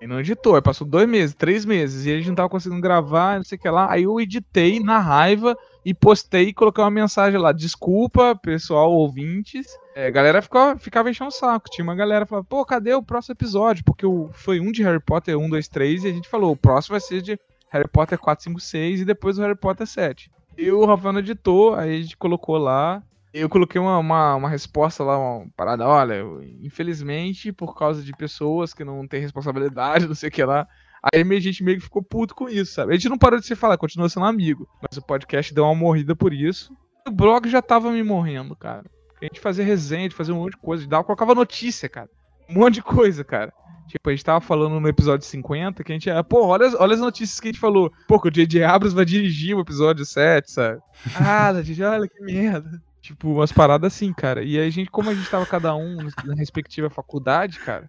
E 0.01 0.07
não 0.07 0.19
editou, 0.19 0.55
aí 0.55 0.61
passou 0.61 0.85
dois 0.85 1.07
meses, 1.07 1.33
três 1.33 1.65
meses, 1.65 2.05
e 2.05 2.11
a 2.11 2.17
gente 2.17 2.27
não 2.27 2.35
tava 2.35 2.49
conseguindo 2.49 2.81
gravar, 2.81 3.37
não 3.37 3.43
sei 3.43 3.57
o 3.57 3.61
que 3.61 3.69
lá. 3.69 3.89
Aí 3.89 4.03
eu 4.03 4.19
editei 4.19 4.79
na 4.79 4.99
raiva 4.99 5.57
e 5.85 5.93
postei 5.93 6.49
e 6.49 6.53
coloquei 6.53 6.83
uma 6.83 6.91
mensagem 6.91 7.39
lá. 7.39 7.51
Desculpa, 7.51 8.35
pessoal, 8.35 8.91
ouvintes. 8.91 9.65
É, 9.95 10.07
a 10.07 10.11
galera 10.11 10.41
ficava, 10.41 10.77
ficava 10.77 11.09
enchendo 11.09 11.29
o 11.29 11.31
saco. 11.31 11.69
Tinha 11.69 11.83
uma 11.83 11.95
galera 11.95 12.25
falava, 12.25 12.45
pô, 12.45 12.65
cadê 12.65 12.93
o 12.93 13.01
próximo 13.01 13.33
episódio? 13.33 13.85
Porque 13.85 14.05
o, 14.05 14.29
foi 14.33 14.59
um 14.59 14.71
de 14.71 14.83
Harry 14.83 14.99
Potter 14.99 15.37
1, 15.37 15.49
2, 15.49 15.67
3, 15.69 16.03
e 16.03 16.07
a 16.07 16.13
gente 16.13 16.27
falou, 16.27 16.51
o 16.51 16.57
próximo 16.57 16.93
vai 16.93 16.99
ser 16.99 17.21
de 17.21 17.39
Harry 17.69 17.87
Potter 17.87 18.19
4, 18.19 18.43
5, 18.43 18.59
6 18.59 19.01
e 19.01 19.05
depois 19.05 19.37
o 19.37 19.41
Harry 19.41 19.55
Potter 19.55 19.87
7. 19.87 20.29
E 20.57 20.71
o 20.71 20.85
Rafael 20.85 21.19
editou, 21.19 21.75
aí 21.75 21.97
a 21.97 22.01
gente 22.01 22.17
colocou 22.17 22.57
lá. 22.57 23.01
Eu 23.37 23.49
coloquei 23.49 23.81
uma, 23.81 23.97
uma, 23.97 24.35
uma 24.35 24.49
resposta 24.49 25.03
lá, 25.03 25.17
uma 25.17 25.45
parada, 25.57 25.85
olha, 25.85 26.23
infelizmente, 26.61 27.51
por 27.51 27.75
causa 27.75 28.01
de 28.01 28.13
pessoas 28.13 28.73
que 28.73 28.83
não 28.83 29.05
têm 29.07 29.19
responsabilidade, 29.21 30.07
não 30.07 30.15
sei 30.15 30.29
o 30.29 30.31
que 30.31 30.43
lá, 30.43 30.65
aí 31.13 31.21
a 31.21 31.39
gente 31.39 31.63
meio 31.63 31.77
que 31.77 31.83
ficou 31.83 32.01
puto 32.01 32.33
com 32.33 32.47
isso, 32.47 32.73
sabe? 32.73 32.93
A 32.93 32.95
gente 32.95 33.09
não 33.09 33.17
parou 33.17 33.39
de 33.39 33.45
se 33.45 33.55
falar, 33.55 33.77
continua 33.77 34.07
sendo 34.07 34.25
amigo, 34.25 34.67
mas 34.81 34.97
o 34.97 35.05
podcast 35.05 35.53
deu 35.53 35.65
uma 35.65 35.75
morrida 35.75 36.15
por 36.15 36.33
isso. 36.33 36.73
O 37.07 37.11
blog 37.11 37.49
já 37.49 37.61
tava 37.61 37.91
me 37.91 38.01
morrendo, 38.03 38.55
cara. 38.55 38.85
A 39.21 39.25
gente 39.25 39.39
fazia 39.39 39.63
resenha, 39.65 40.09
fazia 40.11 40.33
um 40.33 40.37
monte 40.39 40.51
de 40.53 40.57
coisa, 40.57 40.87
dava, 40.87 41.03
colocava 41.03 41.35
notícia, 41.35 41.87
cara. 41.89 42.09
Um 42.49 42.53
monte 42.55 42.75
de 42.75 42.81
coisa, 42.83 43.23
cara. 43.23 43.51
Tipo, 43.87 44.09
a 44.09 44.13
gente 44.13 44.23
tava 44.25 44.41
falando 44.41 44.79
no 44.79 44.87
episódio 44.87 45.25
50 45.27 45.83
que 45.83 45.91
a 45.91 45.95
gente. 45.95 46.09
Pô, 46.27 46.45
olha, 46.47 46.65
as- 46.67 46.73
olha 46.73 46.93
as 46.95 46.99
notícias 46.99 47.39
que 47.39 47.47
a 47.47 47.51
gente 47.51 47.59
falou. 47.61 47.91
Pô, 48.07 48.19
que 48.19 48.27
o 48.27 48.31
J.J. 48.31 48.63
Abrams 48.63 48.95
vai 48.95 49.05
dirigir 49.05 49.55
o 49.55 49.59
episódio 49.61 50.03
7, 50.05 50.51
sabe? 50.51 50.79
Ah, 51.15 51.53
J.J., 51.61 51.85
olha 51.85 52.07
que 52.07 52.19
merda. 52.23 52.81
Tipo, 53.05 53.33
umas 53.33 53.51
paradas 53.51 53.93
assim, 53.93 54.11
cara. 54.11 54.43
E 54.43 54.57
aí 54.57 54.67
a 54.67 54.69
gente, 54.71 54.89
como 54.89 55.11
a 55.11 55.13
gente 55.13 55.29
tava 55.29 55.45
cada 55.45 55.75
um 55.75 55.97
na 56.23 56.33
respectiva 56.33 56.89
faculdade, 56.89 57.59
cara, 57.59 57.87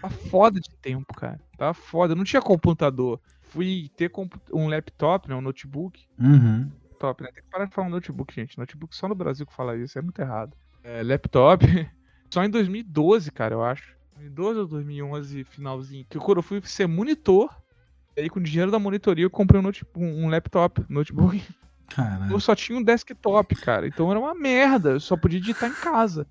tá 0.00 0.08
foda 0.08 0.58
de 0.58 0.70
tempo, 0.80 1.12
cara. 1.12 1.38
Tá 1.58 1.74
foda. 1.74 2.14
Eu 2.14 2.16
não 2.16 2.24
tinha 2.24 2.40
computador. 2.40 3.20
Fui 3.42 3.90
ter 3.98 4.10
um 4.50 4.66
laptop, 4.66 5.28
né? 5.28 5.34
Um 5.34 5.42
notebook. 5.42 6.02
Uhum. 6.18 6.70
Laptop, 6.84 7.22
né? 7.22 7.28
Tem 7.34 7.42
que 7.42 7.50
parar 7.50 7.66
de 7.66 7.74
falar 7.74 7.90
notebook, 7.90 8.34
gente. 8.34 8.56
Notebook 8.56 8.96
só 8.96 9.06
no 9.06 9.14
Brasil 9.14 9.44
que 9.44 9.52
fala 9.52 9.76
isso, 9.76 9.98
é 9.98 10.02
muito 10.02 10.22
errado. 10.22 10.56
É, 10.82 11.02
laptop, 11.02 11.62
só 12.32 12.42
em 12.42 12.48
2012, 12.48 13.30
cara, 13.32 13.54
eu 13.54 13.62
acho. 13.62 13.94
2012 14.14 14.60
ou 14.60 14.66
2011, 14.66 15.44
finalzinho. 15.44 16.06
Que 16.08 16.16
eu 16.16 16.42
fui 16.42 16.62
ser 16.64 16.86
monitor, 16.86 17.54
e 18.16 18.22
aí 18.22 18.30
com 18.30 18.40
o 18.40 18.42
dinheiro 18.42 18.70
da 18.70 18.78
monitoria 18.78 19.26
eu 19.26 19.30
comprei 19.30 19.60
um, 19.60 19.64
notebook, 19.64 19.98
um 19.98 20.30
laptop, 20.30 20.82
notebook. 20.88 21.42
Eu 22.30 22.40
só 22.40 22.54
tinha 22.54 22.78
um 22.78 22.82
desktop, 22.82 23.54
cara. 23.56 23.86
Então 23.86 24.10
era 24.10 24.18
uma 24.18 24.34
merda. 24.34 24.90
Eu 24.90 25.00
só 25.00 25.16
podia 25.16 25.40
digitar 25.40 25.70
em 25.70 25.74
casa. 25.74 26.26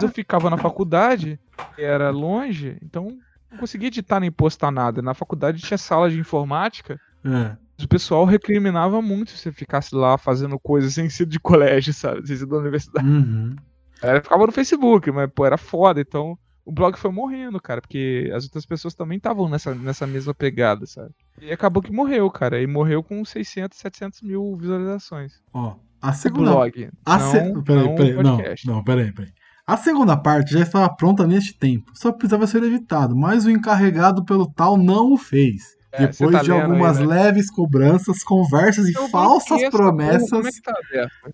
Eu 0.00 0.08
ficava 0.08 0.50
na 0.50 0.58
faculdade, 0.58 1.38
era 1.78 2.10
longe, 2.10 2.76
então 2.82 3.16
não 3.50 3.58
conseguia 3.58 3.88
editar 3.88 4.20
nem 4.20 4.30
postar 4.30 4.70
nada. 4.70 5.00
Na 5.00 5.14
faculdade 5.14 5.62
tinha 5.62 5.78
sala 5.78 6.10
de 6.10 6.18
informática. 6.18 7.00
É. 7.24 7.56
O 7.82 7.88
pessoal 7.88 8.24
recriminava 8.24 9.02
muito 9.02 9.32
se 9.32 9.38
você 9.38 9.52
ficasse 9.52 9.94
lá 9.94 10.16
fazendo 10.16 10.58
coisas 10.58 10.94
sem 10.94 11.08
ser 11.10 11.26
de 11.26 11.38
colégio, 11.38 11.92
sabe? 11.92 12.26
Sem 12.26 12.36
ser 12.36 12.46
da 12.46 12.56
universidade. 12.56 13.06
Uhum. 13.06 13.54
Ela 14.02 14.20
ficava 14.20 14.46
no 14.46 14.52
Facebook, 14.52 15.10
mas, 15.10 15.30
pô, 15.30 15.44
era 15.44 15.58
foda. 15.58 16.00
Então 16.00 16.38
o 16.66 16.72
blog 16.72 16.98
foi 16.98 17.12
morrendo, 17.12 17.60
cara. 17.60 17.80
Porque 17.80 18.30
as 18.34 18.44
outras 18.44 18.66
pessoas 18.66 18.92
também 18.92 19.16
estavam 19.16 19.48
nessa, 19.48 19.74
nessa 19.74 20.06
mesma 20.06 20.34
pegada, 20.34 20.84
sabe? 20.84 21.14
E 21.40 21.52
acabou 21.52 21.80
que 21.80 21.92
morreu, 21.92 22.28
cara. 22.28 22.60
E 22.60 22.66
morreu 22.66 23.02
com 23.02 23.24
600, 23.24 23.78
700 23.78 24.22
mil 24.22 24.56
visualizações. 24.56 25.34
Ó, 25.54 25.76
a 26.02 26.10
O 26.10 26.12
segunda 26.12 26.50
blog. 26.50 26.90
A 27.04 27.18
não, 27.18 27.30
se... 27.30 27.62
Peraí, 27.62 27.84
não 27.84 27.94
peraí, 27.94 28.14
não, 28.14 28.38
não, 28.66 28.84
peraí, 28.84 29.12
peraí. 29.12 29.32
A 29.64 29.76
segunda 29.76 30.16
parte 30.16 30.52
já 30.52 30.60
estava 30.60 30.88
pronta 30.94 31.26
neste 31.26 31.58
tempo, 31.58 31.90
só 31.92 32.12
precisava 32.12 32.46
ser 32.46 32.62
editado, 32.62 33.16
mas 33.16 33.46
o 33.46 33.50
encarregado 33.50 34.24
pelo 34.24 34.48
tal 34.48 34.76
não 34.76 35.12
o 35.12 35.16
fez. 35.16 35.75
É, 35.96 36.06
Depois 36.08 36.32
tá 36.32 36.42
de 36.42 36.50
lendo 36.50 36.60
aí, 36.60 36.66
algumas 36.66 36.98
né? 36.98 37.06
leves 37.06 37.50
cobranças, 37.50 38.22
conversas 38.22 38.88
e 38.88 38.94
Eu 38.94 39.08
falsas 39.08 39.48
Como 39.48 39.64
é 39.64 39.70
promessas, 39.70 40.54
que 40.56 40.62
tá 40.62 40.74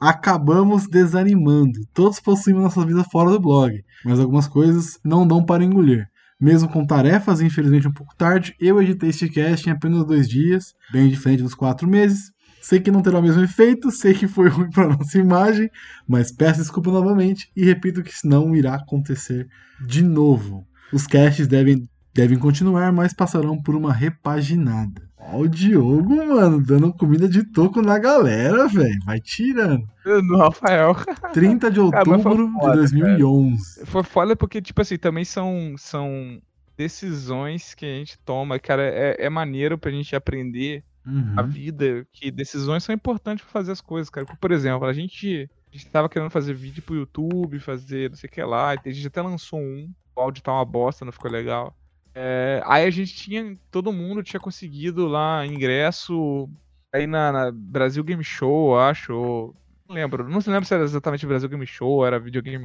acabamos 0.01 0.87
desanimando. 0.89 1.81
Todos 1.93 2.21
possuímos 2.21 2.63
nossa 2.63 2.87
vida 2.87 3.05
fora 3.05 3.31
do 3.31 3.41
blog, 3.41 3.83
mas 4.05 4.21
algumas 4.21 4.47
coisas 4.47 4.99
não 5.05 5.27
dão 5.27 5.45
para 5.45 5.65
engolir. 5.65 6.07
Mesmo 6.41 6.69
com 6.69 6.85
tarefas, 6.85 7.41
infelizmente 7.41 7.87
um 7.87 7.93
pouco 7.93 8.17
tarde, 8.17 8.55
eu 8.59 8.83
editei 8.83 9.11
este 9.11 9.29
cast 9.29 9.69
em 9.69 9.73
apenas 9.73 10.05
dois 10.05 10.29
dias, 10.29 10.75
bem 10.93 11.09
diferente 11.09 11.43
dos 11.43 11.55
quatro 11.55 11.87
meses. 11.89 12.33
Sei 12.61 12.79
que 12.79 12.93
não 12.93 13.03
terá 13.03 13.19
o 13.19 13.23
mesmo 13.23 13.43
efeito, 13.43 13.91
sei 13.91 14.15
que 14.15 14.29
foi 14.29 14.49
ruim 14.51 14.71
para 14.71 14.89
nossa 14.89 15.19
imagem, 15.19 15.69
mas 16.07 16.33
peço 16.33 16.61
desculpa 16.61 16.91
novamente 16.91 17.51
e 17.57 17.65
repito 17.65 18.03
que 18.03 18.11
isso 18.11 18.27
não 18.27 18.55
irá 18.55 18.75
acontecer 18.75 19.49
de 19.87 20.03
novo. 20.03 20.65
Os 20.93 21.07
casts 21.07 21.47
devem, 21.47 21.89
devem 22.15 22.39
continuar, 22.39 22.93
mas 22.93 23.13
passarão 23.13 23.61
por 23.61 23.75
uma 23.75 23.93
repaginada. 23.93 25.03
Ó, 25.17 25.39
o 25.41 25.49
Diogo, 25.49 26.17
mano, 26.17 26.61
dando 26.65 26.93
comida 26.93 27.29
de 27.29 27.45
toco 27.45 27.81
na 27.81 27.99
galera, 27.99 28.67
velho. 28.67 28.99
Vai 29.05 29.21
tirando. 29.21 29.87
No 30.05 30.39
Rafael. 30.39 30.97
30 31.33 31.71
de 31.71 31.91
Cara, 31.91 32.05
foi 32.05 32.17
outubro 32.17 32.47
de 32.47 32.53
foda, 32.53 32.77
2011. 32.77 33.87
Foi 33.87 34.03
foda 34.03 34.35
porque, 34.37 34.61
tipo 34.61 34.83
assim, 34.83 34.99
também 34.99 35.25
são, 35.25 35.75
são 35.79 36.41
decisões 36.77 37.75
que 37.75 37.87
a 37.87 37.89
gente 37.89 38.19
toma, 38.25 38.59
cara, 38.59 38.83
é, 38.83 39.17
é 39.19 39.31
maneiro 39.31 39.79
pra 39.79 39.91
gente 39.91 40.15
aprender 40.17 40.85
Uhum. 41.05 41.35
a 41.37 41.43
vida, 41.43 42.07
que 42.13 42.31
decisões 42.31 42.85
são 42.85 42.95
importantes 42.95 43.45
pra 43.45 43.53
fazer 43.53 43.73
as 43.73 43.81
coisas, 43.81 44.09
cara. 44.09 44.25
Por 44.41 44.53
exemplo, 44.53 44.87
a 44.87 44.93
gente, 44.93 45.51
a 45.73 45.77
gente 45.77 45.89
tava 45.89 46.09
querendo 46.09 46.31
fazer 46.31 46.55
vídeo 46.55 46.81
pro 46.81 46.95
YouTube, 46.95 47.59
fazer 47.59 48.09
não 48.11 48.17
sei 48.17 48.29
o 48.29 48.33
que 48.33 48.41
lá, 48.41 48.71
a 48.71 48.89
gente 48.89 49.09
até 49.09 49.21
lançou 49.21 49.59
um, 49.59 49.91
o 50.15 50.21
áudio 50.21 50.45
tá 50.45 50.53
uma 50.53 50.65
bosta, 50.65 51.05
não 51.05 51.11
ficou 51.11 51.29
legal. 51.29 51.77
É, 52.15 52.63
aí 52.67 52.85
a 52.85 52.91
gente 52.91 53.15
tinha, 53.15 53.57
todo 53.71 53.93
mundo 53.93 54.23
tinha 54.23 54.41
conseguido 54.41 55.07
lá 55.07 55.47
ingresso 55.47 56.49
aí 56.93 57.07
na, 57.07 57.33
na 57.33 57.51
Brasil 57.51 58.05
Game 58.05 58.23
Show, 58.23 58.79
acho, 58.79 59.15
ou- 59.15 59.57
não 59.89 59.95
lembro, 59.97 60.29
não 60.29 60.39
lembro 60.47 60.65
se 60.65 60.75
era 60.75 60.85
exatamente 60.85 61.27
Brasil 61.27 61.49
Game 61.49 61.67
Show, 61.67 62.05
era 62.07 62.19
videogame 62.21 62.65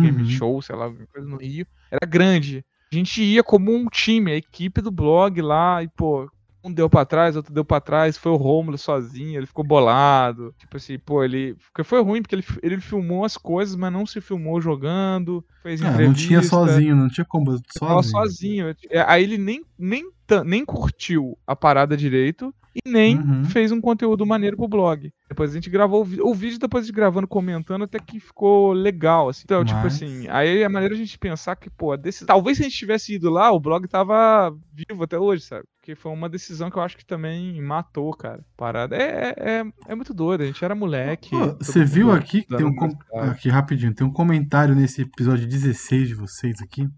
Game 0.00 0.22
Uhum. 0.22 0.24
Show, 0.26 0.62
sei 0.62 0.76
lá, 0.76 0.90
coisa 1.12 1.28
no 1.28 1.36
Rio. 1.36 1.66
Era 1.90 2.06
grande. 2.08 2.64
A 2.92 2.96
gente 2.96 3.22
ia 3.22 3.42
como 3.42 3.72
um 3.74 3.86
time, 3.88 4.32
a 4.32 4.36
equipe 4.36 4.80
do 4.80 4.90
blog 4.90 5.40
lá, 5.42 5.82
e 5.82 5.88
pô, 5.88 6.30
um 6.64 6.72
deu 6.72 6.88
pra 6.88 7.04
trás, 7.04 7.36
outro 7.36 7.52
deu 7.52 7.64
pra 7.64 7.80
trás, 7.80 8.16
foi 8.16 8.32
o 8.32 8.36
Rômulo 8.36 8.78
sozinho, 8.78 9.38
ele 9.38 9.46
ficou 9.46 9.64
bolado. 9.64 10.54
Tipo 10.58 10.78
assim, 10.78 10.98
pô, 10.98 11.22
ele. 11.22 11.54
Porque 11.56 11.84
foi 11.84 12.02
ruim, 12.02 12.22
porque 12.22 12.34
ele, 12.34 12.44
ele 12.62 12.80
filmou 12.80 13.24
as 13.24 13.36
coisas, 13.36 13.76
mas 13.76 13.92
não 13.92 14.06
se 14.06 14.20
filmou 14.20 14.60
jogando, 14.60 15.44
fez 15.62 15.82
Ah, 15.82 15.88
entrevista. 15.90 16.22
não 16.22 16.28
tinha 16.28 16.42
sozinho, 16.42 16.96
não 16.96 17.08
tinha 17.08 17.24
como, 17.26 17.52
sozinho. 17.70 18.02
sozinho. 18.10 18.76
É, 18.90 19.04
Aí 19.06 19.22
ele 19.22 19.36
nem, 19.36 19.62
nem, 19.78 20.10
nem 20.46 20.64
curtiu 20.64 21.36
a 21.46 21.54
parada 21.54 21.96
direito 21.96 22.52
e 22.74 22.88
nem 22.90 23.18
Uhum. 23.18 23.44
fez 23.44 23.70
um 23.70 23.80
conteúdo 23.80 24.26
maneiro 24.26 24.56
pro 24.56 24.66
blog. 24.68 25.10
Depois 25.28 25.50
a 25.50 25.54
gente 25.54 25.70
gravou 25.70 26.02
o 26.02 26.04
vídeo. 26.04 26.26
O 26.26 26.34
vídeo, 26.34 26.58
depois 26.58 26.86
de 26.86 26.92
gravando, 26.92 27.26
comentando, 27.28 27.84
até 27.84 27.98
que 27.98 28.18
ficou 28.20 28.72
legal. 28.72 29.28
Assim. 29.28 29.42
Então, 29.44 29.64
tipo 29.64 29.78
Mas- 29.80 29.94
assim, 29.94 30.26
aí 30.28 30.62
é 30.62 30.68
maneiro 30.68 30.94
a 30.94 30.98
gente 30.98 31.18
pensar 31.18 31.56
que, 31.56 31.70
pô, 31.70 31.96
desse... 31.96 32.26
talvez 32.26 32.56
se 32.56 32.62
a 32.62 32.68
gente 32.68 32.76
tivesse 32.78 33.14
ido 33.14 33.30
lá, 33.30 33.50
o 33.52 33.60
blog 33.60 33.86
tava 33.88 34.54
vivo 34.72 35.04
até 35.04 35.18
hoje, 35.18 35.42
sabe? 35.44 35.64
Porque 35.80 35.94
foi 35.94 36.12
uma 36.12 36.28
decisão 36.28 36.70
que 36.70 36.76
eu 36.78 36.82
acho 36.82 36.96
que 36.96 37.04
também 37.04 37.60
matou, 37.60 38.10
cara. 38.12 38.42
Parada. 38.56 38.96
É, 38.96 39.34
é, 39.36 39.50
é, 39.60 39.64
é 39.88 39.94
muito 39.94 40.14
doido. 40.14 40.42
A 40.42 40.46
gente 40.46 40.64
era 40.64 40.74
moleque. 40.74 41.30
Pô, 41.30 41.56
Você 41.60 41.84
viu 41.84 42.10
aqui 42.10 42.42
que 42.42 42.56
tem 42.56 42.64
um. 42.66 42.74
com- 42.74 42.88
Aqui, 43.20 43.48
rapidinho, 43.50 43.94
tem 43.94 44.06
um 44.06 44.12
comentário 44.12 44.74
nesse 44.74 45.02
episódio 45.02 45.46
16 45.46 46.08
de 46.08 46.14
vocês 46.14 46.60
aqui. 46.62 46.88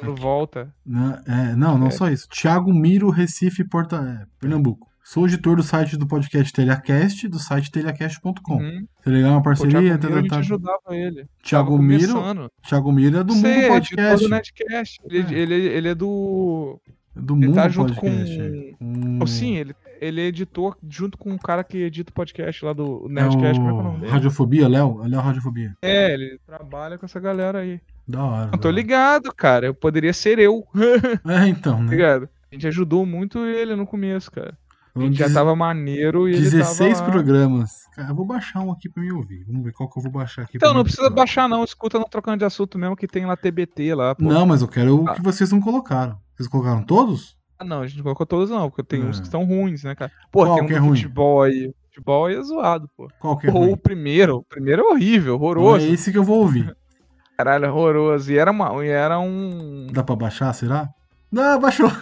dando 0.00 0.14
volta. 0.14 0.72
Na- 0.84 1.22
é, 1.26 1.56
não, 1.56 1.78
não 1.78 1.86
É. 1.86 1.90
só 1.90 2.08
isso. 2.10 2.28
Thiago 2.28 2.70
Miro, 2.72 3.08
Recife, 3.08 3.64
Porta, 3.64 3.96
é, 3.96 4.26
Pernambuco. 4.38 4.86
Sou 5.08 5.24
editor 5.24 5.54
do 5.54 5.62
site 5.62 5.96
do 5.96 6.04
podcast 6.04 6.52
Telhacast, 6.52 7.28
do 7.28 7.38
site 7.38 7.70
telhacast.com. 7.70 8.54
Uhum. 8.56 8.84
Tá 9.04 9.08
legal? 9.08 9.34
Uma 9.34 9.42
Pô, 9.42 9.50
o 9.50 9.54
Thiago 9.54 9.70
parceria. 9.70 9.80
Miro, 9.80 9.98
tá, 10.00 10.08
a 10.08 10.10
tá, 10.10 10.16
gente 10.20 10.28
tá. 10.30 10.38
ajudava 10.38 10.80
ele. 10.90 11.26
Thiago 11.44 11.78
Miro. 11.78 12.50
Thiago 12.68 12.92
Miro 12.92 13.18
é 13.18 13.22
do 13.22 13.32
Sei, 13.34 13.54
Mundo 13.54 13.64
é 13.64 13.68
Podcast. 13.68 14.02
editor 14.02 14.18
do 14.18 14.28
Netcast. 14.28 15.00
Ele, 15.08 15.34
É. 15.34 15.38
ele, 15.38 15.54
ele 15.54 15.88
é 15.90 15.94
do. 15.94 16.80
Do 17.14 17.34
Ele 17.36 17.46
Mundo 17.46 17.54
tá 17.54 17.68
junto 17.68 17.94
Podcast. 17.94 18.36
com- 18.80 19.18
é. 19.20 19.22
Oh, 19.22 19.26
sim, 19.28 19.56
ele, 19.56 19.76
ele 20.00 20.20
é 20.20 20.24
editor 20.24 20.76
junto 20.90 21.16
com 21.16 21.32
o 21.32 21.38
cara 21.38 21.62
que 21.62 21.78
edita 21.78 22.10
o 22.10 22.12
podcast 22.12 22.64
lá 22.64 22.72
do 22.72 23.06
é 23.08 23.12
Nerdcast. 23.12 23.60
Como 23.60 23.68
é 23.68 23.72
que 23.72 23.78
é 23.78 23.80
o 23.80 23.82
nome 23.84 23.96
o 23.96 24.00
dele? 24.00 24.12
Radiofobia, 24.12 24.68
Léo? 24.68 25.02
Léo 25.06 25.20
Radiofobia. 25.20 25.76
É, 25.82 26.12
ele 26.14 26.40
trabalha 26.44 26.98
com 26.98 27.06
essa 27.06 27.20
galera 27.20 27.60
aí. 27.60 27.80
Da 28.08 28.24
hora. 28.24 28.46
Eu 28.46 28.50
da 28.50 28.58
tô 28.58 28.70
ligado, 28.72 29.32
cara. 29.32 29.66
Eu 29.66 29.74
poderia 29.74 30.12
ser 30.12 30.40
eu, 30.40 30.66
É, 31.24 31.46
então, 31.46 31.76
tá 31.76 31.82
né? 31.84 31.90
ligado? 31.90 32.28
A 32.50 32.54
gente 32.56 32.66
ajudou 32.66 33.06
muito 33.06 33.38
ele 33.46 33.76
no 33.76 33.86
começo, 33.86 34.32
cara. 34.32 34.58
A 34.96 35.00
gente 35.00 35.16
já 35.18 35.30
tava 35.32 35.54
maneiro 35.54 36.28
e 36.28 36.32
ele 36.34 36.40
16 36.42 36.98
tava 36.98 37.10
programas. 37.10 37.70
Cara, 37.94 38.10
eu 38.10 38.14
vou 38.14 38.24
baixar 38.26 38.60
um 38.60 38.72
aqui 38.72 38.88
pra 38.88 39.02
me 39.02 39.12
ouvir. 39.12 39.44
Vamos 39.46 39.62
ver 39.64 39.72
qual 39.72 39.88
que 39.90 39.98
eu 39.98 40.02
vou 40.02 40.12
baixar 40.12 40.42
aqui. 40.42 40.56
Então, 40.56 40.72
não 40.74 40.82
precisa 40.82 41.08
baixar 41.10 41.48
não, 41.48 41.62
escuta 41.64 41.98
no 41.98 42.04
Trocando 42.06 42.38
de 42.38 42.44
Assunto 42.44 42.78
mesmo 42.78 42.96
que 42.96 43.06
tem 43.06 43.24
lá 43.26 43.36
TBT 43.36 43.94
lá, 43.94 44.14
pô. 44.14 44.24
Não, 44.24 44.46
mas 44.46 44.62
eu 44.62 44.68
quero 44.68 45.02
o 45.02 45.08
Ah. 45.08 45.14
que 45.14 45.22
vocês 45.22 45.50
não 45.52 45.60
colocaram. 45.60 46.18
Vocês 46.36 46.48
colocaram 46.48 46.82
todos? 46.82 47.36
Ah, 47.58 47.64
não, 47.64 47.80
a 47.82 47.86
gente 47.86 47.96
não 47.96 48.02
colocou 48.04 48.26
todos 48.26 48.50
não, 48.50 48.68
porque 48.68 48.82
tem 48.82 49.02
uns 49.04 49.18
É. 49.18 49.22
que 49.22 49.28
são 49.28 49.44
ruins, 49.44 49.82
né, 49.84 49.94
cara? 49.94 50.10
Pô, 50.30 50.44
Qual 50.44 50.56
tem 50.56 50.64
um 50.64 50.66
que 50.68 50.74
é 50.74 50.78
ruim? 50.78 50.96
futebol 50.96 51.42
aí. 51.42 51.72
Futebol 51.88 52.26
aí 52.26 52.34
é 52.36 52.42
zoado, 52.42 52.90
pô. 52.96 53.08
Qual 53.18 53.38
que 53.38 53.46
é 53.46 53.50
Pô, 53.52 53.60
ruim? 53.60 53.72
o 53.72 53.76
primeiro, 53.78 54.36
o 54.36 54.44
primeiro 54.44 54.82
é 54.82 54.92
horrível, 54.92 55.36
Então 55.36 55.46
horroroso. 55.46 55.86
É 55.86 55.88
esse 55.90 56.12
que 56.12 56.18
eu 56.18 56.24
vou 56.24 56.40
ouvir. 56.40 56.76
Caralho, 57.38 57.68
horroroso. 57.70 58.30
E 58.32 58.36
era, 58.38 58.50
uma, 58.50 58.84
e 58.84 58.88
era 58.88 59.18
um. 59.18 59.86
Dá 59.92 60.02
pra 60.02 60.14
baixar, 60.16 60.52
será? 60.52 60.88
Não, 61.30 61.60
baixou. 61.60 61.90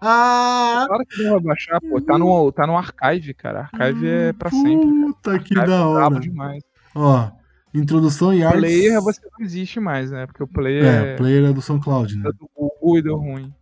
Claro 0.00 1.04
que 1.08 1.22
não 1.22 1.32
vai 1.32 1.40
baixar, 1.40 1.80
pô. 1.80 2.00
Tá 2.00 2.18
no, 2.18 2.52
tá 2.52 2.66
no 2.66 2.76
archive, 2.76 3.34
cara. 3.34 3.68
Archive 3.72 4.06
é 4.08 4.32
pra 4.32 4.50
sempre. 4.50 4.86
Puta 4.86 5.38
que 5.38 5.58
Archive 5.58 5.66
da 5.66 5.76
é 5.76 5.80
hora. 5.80 6.20
demais. 6.20 6.62
Ó, 6.94 7.30
introdução 7.74 8.32
e 8.34 8.42
artes. 8.44 8.60
Player 8.60 9.00
você 9.00 9.20
não 9.38 9.44
existe 9.44 9.80
mais, 9.80 10.10
né? 10.10 10.26
Porque 10.26 10.42
o 10.42 10.46
player 10.46 10.84
É, 10.84 11.12
é, 11.12 11.16
player 11.16 11.44
é 11.50 11.52
do 11.52 11.62
SoundCloud, 11.62 12.16
né? 12.16 12.30
do 12.38 12.48
Google 12.54 12.98
e 12.98 13.02
deu 13.02 13.16
ruim. 13.16 13.52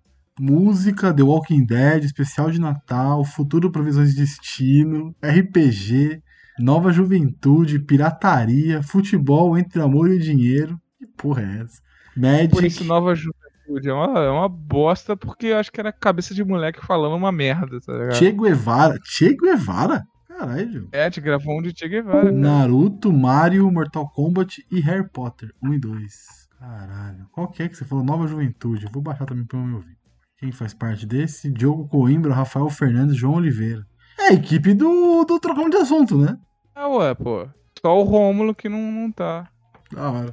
Música, 0.41 1.13
The 1.15 1.23
Walking 1.23 1.65
Dead, 1.65 2.05
especial 2.05 2.51
de 2.51 2.61
Natal, 2.61 3.25
Futuro 3.25 3.71
Provisões 3.71 4.11
de 4.15 4.23
Destino, 4.23 5.15
RPG, 5.23 6.21
Nova 6.59 6.91
Juventude, 6.91 7.79
Pirataria, 7.79 8.83
Futebol 8.83 9.57
entre 9.57 9.81
Amor 9.81 10.11
e 10.11 10.19
Dinheiro. 10.19 10.81
Que 10.99 11.07
porra 11.07 11.43
é 11.43 11.63
essa? 11.63 11.81
Magic. 12.17 12.49
Por 12.49 12.65
isso, 12.65 12.85
nova 12.85 13.15
juventude. 13.73 13.89
É 13.89 13.93
uma, 13.93 14.19
é 14.21 14.31
uma 14.31 14.49
bosta, 14.49 15.17
porque 15.17 15.47
eu 15.47 15.59
acho 15.59 15.71
que 15.73 15.81
era 15.81 15.93
cabeça 15.93 16.35
de 16.35 16.45
moleque 16.45 16.85
falando 16.85 17.15
uma 17.17 17.33
merda, 17.33 17.81
tá 17.81 17.93
ligado? 17.93 18.15
Che 18.15 18.33
Guevara. 18.33 18.99
Che 19.05 19.35
Guevara? 19.35 20.05
Caralho. 20.29 20.89
É, 20.93 21.11
te 21.11 21.21
gravou 21.21 21.59
um 21.59 21.63
de 21.63 21.73
Che 21.77 21.89
Guevara. 21.89 22.25
cara. 22.25 22.33
Naruto, 22.33 23.13
Mario, 23.13 23.71
Mortal 23.71 24.09
Kombat 24.11 24.65
e 24.71 24.81
Harry 24.81 25.09
Potter. 25.09 25.51
1 25.63 25.75
e 25.75 25.79
2. 25.79 26.13
Caralho. 26.59 27.27
Qual 27.33 27.49
que 27.49 27.63
é 27.63 27.69
que 27.69 27.77
você 27.77 27.85
falou? 27.85 28.05
Nova 28.05 28.27
Juventude. 28.27 28.87
Eu 28.87 28.93
vou 28.93 29.03
baixar 29.03 29.27
também 29.27 29.45
pra 29.45 29.59
eu 29.59 29.65
me 29.65 29.75
ouvir. 29.75 29.97
Quem 30.39 30.51
faz 30.51 30.75
parte 30.75 31.07
desse? 31.07 31.51
Diogo 31.53 31.87
Coimbra, 31.89 32.35
Rafael 32.35 32.69
Fernandes, 32.69 33.17
João 33.17 33.35
Oliveira. 33.35 33.87
É 34.19 34.29
a 34.29 34.33
equipe 34.33 34.75
do, 34.75 35.25
do 35.25 35.39
Trocão 35.39 35.69
de 35.69 35.77
Assunto, 35.77 36.17
né? 36.19 36.37
Ah, 36.75 36.89
ué, 36.89 37.15
pô. 37.15 37.47
Só 37.81 37.99
o 38.01 38.03
Rômulo 38.05 38.55
que 38.55 38.69
não, 38.69 38.91
não 38.91 39.13
tá. 39.13 39.49
Da 39.93 40.11
hora. 40.11 40.33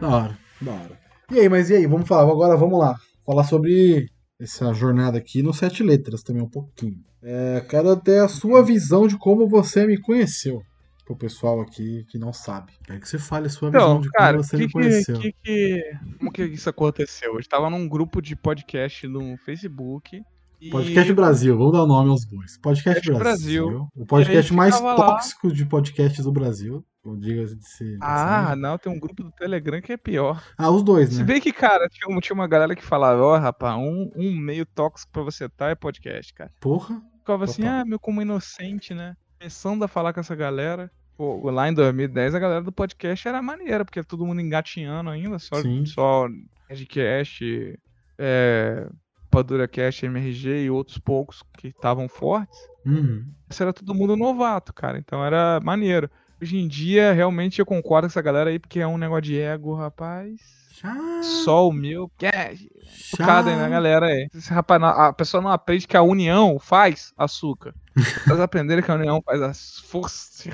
Da 0.00 0.08
hora. 0.08 0.38
Da 0.60 0.70
hora. 0.72 1.01
E 1.32 1.40
aí, 1.40 1.48
mas 1.48 1.70
e 1.70 1.74
aí? 1.76 1.86
Vamos 1.86 2.06
falar. 2.08 2.30
Agora 2.30 2.56
vamos 2.56 2.78
lá. 2.78 2.94
Falar 3.24 3.44
sobre 3.44 4.06
essa 4.40 4.72
jornada 4.74 5.18
aqui 5.18 5.42
no 5.42 5.52
Sete 5.54 5.82
Letras 5.82 6.22
também 6.22 6.42
um 6.42 6.48
pouquinho. 6.48 6.96
É, 7.22 7.60
quero 7.68 7.94
ter 7.96 8.20
a 8.20 8.28
sua 8.28 8.62
visão 8.62 9.06
de 9.06 9.16
como 9.16 9.48
você 9.48 9.86
me 9.86 9.96
conheceu. 10.00 10.60
Pro 11.04 11.16
pessoal 11.16 11.60
aqui 11.60 12.04
que 12.08 12.18
não 12.18 12.32
sabe. 12.32 12.72
Quero 12.84 13.00
que 13.00 13.08
você 13.08 13.18
fale 13.18 13.46
a 13.46 13.50
sua 13.50 13.70
visão 13.70 13.90
Então, 13.92 14.00
de 14.00 14.08
cara, 14.10 14.32
como 14.34 14.44
você 14.44 14.56
que, 14.56 14.62
me 14.66 14.70
conheceu. 14.72 15.18
que, 15.18 15.32
que- 15.42 15.92
como 16.18 16.32
que 16.32 16.44
isso 16.44 16.68
aconteceu? 16.70 17.32
Eu 17.34 17.40
estava 17.40 17.68
num 17.70 17.88
grupo 17.88 18.20
de 18.20 18.36
podcast 18.36 19.06
no 19.08 19.36
Facebook. 19.38 20.20
E- 20.66 20.70
Podcast 20.70 21.12
Brasil, 21.12 21.56
vamos 21.58 21.72
dar 21.72 21.82
o 21.82 21.86
nome 21.86 22.10
aos 22.10 22.24
bois. 22.24 22.56
Podcast 22.58 23.00
Podcast 23.06 23.22
Brasil. 23.22 23.64
Brasil. 23.66 23.88
O 23.96 24.06
podcast 24.06 24.54
mais 24.54 24.76
ficava 24.76 24.94
lá. 24.94 25.06
tóxico 25.14 25.52
de 25.52 25.66
podcasts 25.66 26.24
do 26.24 26.32
Brasil. 26.32 26.84
De 27.18 27.56
ser. 27.66 27.98
Ah, 28.00 28.54
não, 28.56 28.78
tem 28.78 28.92
um 28.92 28.98
grupo 29.00 29.24
do 29.24 29.32
Telegram 29.32 29.80
que 29.82 29.92
é 29.92 29.96
pior. 29.96 30.40
ah, 30.56 30.70
os 30.70 30.84
dois, 30.84 31.08
Se 31.10 31.18
né? 31.18 31.24
bem 31.24 31.40
que, 31.40 31.52
cara, 31.52 31.88
tinha, 31.88 32.08
uma- 32.08 32.20
tinha 32.20 32.32
uma 32.34 32.46
galera 32.46 32.76
que 32.76 32.84
falava, 32.84 33.20
ó, 33.20 33.36
rapaz, 33.36 33.76
um, 33.76 34.08
um 34.14 34.32
meio 34.36 34.64
tóxico 34.64 35.10
pra 35.10 35.22
você 35.22 35.48
tá 35.48 35.70
é 35.70 35.74
podcast, 35.74 36.32
cara. 36.32 36.52
Porra. 36.60 37.02
Ficava 37.18 37.42
assim, 37.44 37.66
ah, 37.66 37.84
meu, 37.84 37.98
como 37.98 38.22
inocente, 38.22 38.94
né? 38.94 39.16
Começando 39.38 39.82
a 39.82 39.88
falar 39.88 40.12
com 40.12 40.20
essa 40.20 40.36
galera. 40.36 40.88
Pô, 41.16 41.50
lá 41.50 41.68
em 41.68 41.74
2010 41.74 42.36
a 42.36 42.38
galera 42.38 42.62
do 42.62 42.70
podcast 42.72 43.26
era 43.26 43.42
maneira, 43.42 43.84
porque 43.84 44.02
todo 44.04 44.24
mundo 44.24 44.40
engatinhando 44.40 45.10
ainda, 45.10 45.40
só, 45.40 45.60
Sim. 45.60 45.84
só 45.84 46.28
Nerdcast, 46.70 47.78
é, 48.16 48.88
Padura 49.32 49.66
Cast, 49.66 50.04
MRG 50.04 50.64
e 50.64 50.70
outros 50.70 50.98
poucos 50.98 51.42
que 51.56 51.68
estavam 51.68 52.06
fortes. 52.06 52.58
Uhum. 52.84 53.24
Isso 53.48 53.62
era 53.62 53.72
todo 53.72 53.94
mundo 53.94 54.14
novato, 54.14 54.74
cara. 54.74 54.98
Então 54.98 55.24
era 55.24 55.58
maneiro. 55.64 56.10
Hoje 56.40 56.58
em 56.58 56.68
dia, 56.68 57.12
realmente, 57.12 57.58
eu 57.58 57.66
concordo 57.66 58.06
com 58.06 58.12
essa 58.12 58.20
galera 58.20 58.50
aí, 58.50 58.58
porque 58.58 58.80
é 58.80 58.86
um 58.86 58.98
negócio 58.98 59.22
de 59.22 59.40
ego, 59.40 59.74
rapaz. 59.74 60.38
Chá, 60.72 60.94
Só 61.22 61.68
o 61.68 61.72
meu 61.72 62.10
chá. 62.20 63.16
Focado 63.16 63.48
aí 63.48 63.56
na 63.56 63.68
galera 63.68 64.06
aí. 64.06 64.28
Esse 64.34 64.52
rapaz, 64.52 64.82
a 64.82 65.12
pessoa 65.12 65.42
não 65.42 65.50
aprende 65.50 65.86
que 65.86 65.96
a 65.96 66.02
união 66.02 66.58
faz 66.58 67.14
açúcar. 67.16 67.74
Elas 68.26 68.40
aprenderem 68.40 68.84
que 68.84 68.90
a 68.90 68.96
união 68.96 69.22
faz 69.24 69.40
as 69.40 69.78
força, 69.80 70.50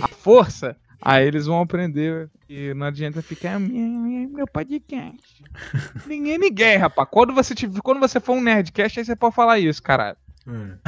a 0.00 0.08
força, 0.08 0.76
aí 1.02 1.26
eles 1.26 1.46
vão 1.46 1.60
aprender 1.60 2.30
que 2.46 2.72
não 2.74 2.86
adianta 2.86 3.20
ficar 3.20 3.58
meu, 3.58 4.46
podcast. 4.46 5.44
Ninguém 6.06 6.38
ninguém, 6.38 6.76
rapaz. 6.76 7.08
Quando 7.10 7.34
você, 7.34 7.54
tiver, 7.54 7.80
quando 7.82 8.00
você 8.00 8.20
for 8.20 8.34
um 8.34 8.40
nerdcast, 8.40 9.00
aí 9.00 9.04
você 9.04 9.16
pode 9.16 9.34
falar 9.34 9.58
isso, 9.58 9.82
caralho. 9.82 10.16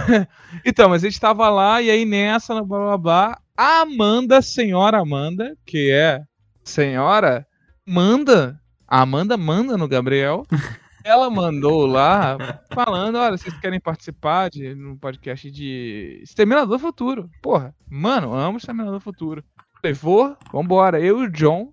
É. 0.09 0.27
Então, 0.65 0.89
mas 0.89 1.03
a 1.05 1.09
gente 1.09 1.21
tava 1.21 1.49
lá 1.49 1.83
e 1.83 1.91
aí 1.91 2.05
nessa, 2.05 2.55
blá 2.63 2.79
blá 2.79 2.99
blá, 2.99 3.39
a 3.57 3.81
Amanda, 3.83 4.41
senhora 4.41 4.99
Amanda, 4.99 5.57
que 5.67 5.91
é 5.91 6.23
senhora, 6.63 7.47
manda, 7.87 8.61
a 8.87 9.03
Amanda 9.03 9.37
manda 9.37 9.77
no 9.77 9.87
Gabriel, 9.87 10.45
ela 11.05 11.29
mandou 11.29 11.87
lá 11.87 12.37
falando: 12.73 13.17
olha, 13.17 13.37
vocês 13.37 13.57
querem 13.59 13.79
participar 13.79 14.49
de 14.49 14.73
um 14.73 14.97
podcast 14.97 15.51
de 15.51 16.21
Exterminador 16.23 16.79
Futuro? 16.79 17.31
Porra, 17.43 17.75
mano, 17.89 18.33
amo 18.33 18.57
Exterminador 18.57 19.01
Futuro. 19.01 19.45
Falei, 19.85 19.93
vou, 19.93 20.35
vambora. 20.51 20.99
Eu 20.99 21.23
e 21.23 21.27
o 21.27 21.31
John. 21.31 21.71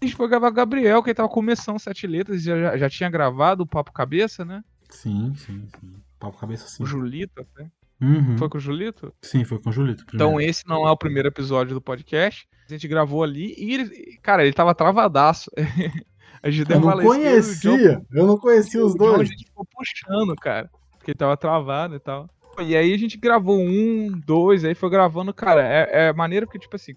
A 0.00 0.04
gente 0.04 0.14
foi 0.14 0.28
gravar 0.28 0.48
o 0.48 0.52
Gabriel, 0.52 1.02
que 1.02 1.08
ele 1.08 1.14
tava 1.14 1.30
começando 1.30 1.78
sete 1.78 2.06
letras, 2.06 2.42
já, 2.42 2.76
já 2.76 2.90
tinha 2.90 3.08
gravado 3.08 3.62
o 3.62 3.66
Papo 3.66 3.90
Cabeça, 3.90 4.44
né? 4.44 4.62
Sim, 4.90 5.32
sim, 5.34 5.66
sim. 5.80 5.94
Papo 6.20 6.36
cabeça 6.38 6.68
sim. 6.68 6.82
O 6.82 6.86
Julito 6.86 7.40
até. 7.40 7.70
Uhum. 8.00 8.36
Foi 8.36 8.48
com 8.50 8.58
o 8.58 8.60
Julito? 8.60 9.14
Sim, 9.22 9.44
foi 9.44 9.58
com 9.60 9.70
o 9.70 9.72
Julito. 9.72 10.04
Então 10.14 10.28
primeiro. 10.28 10.50
esse 10.50 10.68
não 10.68 10.86
é 10.86 10.90
o 10.90 10.96
primeiro 10.96 11.28
episódio 11.28 11.74
do 11.74 11.80
podcast. 11.80 12.46
A 12.68 12.72
gente 12.72 12.86
gravou 12.86 13.22
ali 13.22 13.54
e, 13.56 13.74
ele, 13.74 14.18
cara, 14.22 14.44
ele 14.44 14.52
tava 14.52 14.74
travadaço. 14.74 15.50
a 16.42 16.50
gente 16.50 16.70
eu 16.70 16.80
não 16.80 16.90
John- 16.90 17.02
conhecia. 17.02 18.02
Eu 18.12 18.26
não 18.26 18.36
conhecia 18.36 18.84
os 18.84 18.94
o 18.94 18.98
John, 18.98 19.14
a 19.14 19.16
dois. 19.16 19.28
gente 19.30 19.46
ficou 19.46 19.64
puxando, 19.64 20.36
cara. 20.36 20.70
Porque 20.98 21.12
ele 21.12 21.18
tava 21.18 21.36
travado 21.36 21.96
e 21.96 22.00
tal. 22.00 22.28
E 22.60 22.76
aí 22.76 22.92
a 22.92 22.98
gente 22.98 23.16
gravou 23.16 23.58
um, 23.58 24.10
dois, 24.26 24.64
aí 24.64 24.74
foi 24.74 24.90
gravando, 24.90 25.32
cara. 25.32 25.62
É, 25.66 26.08
é 26.08 26.12
maneiro 26.12 26.46
porque, 26.46 26.58
tipo 26.58 26.74
assim, 26.76 26.92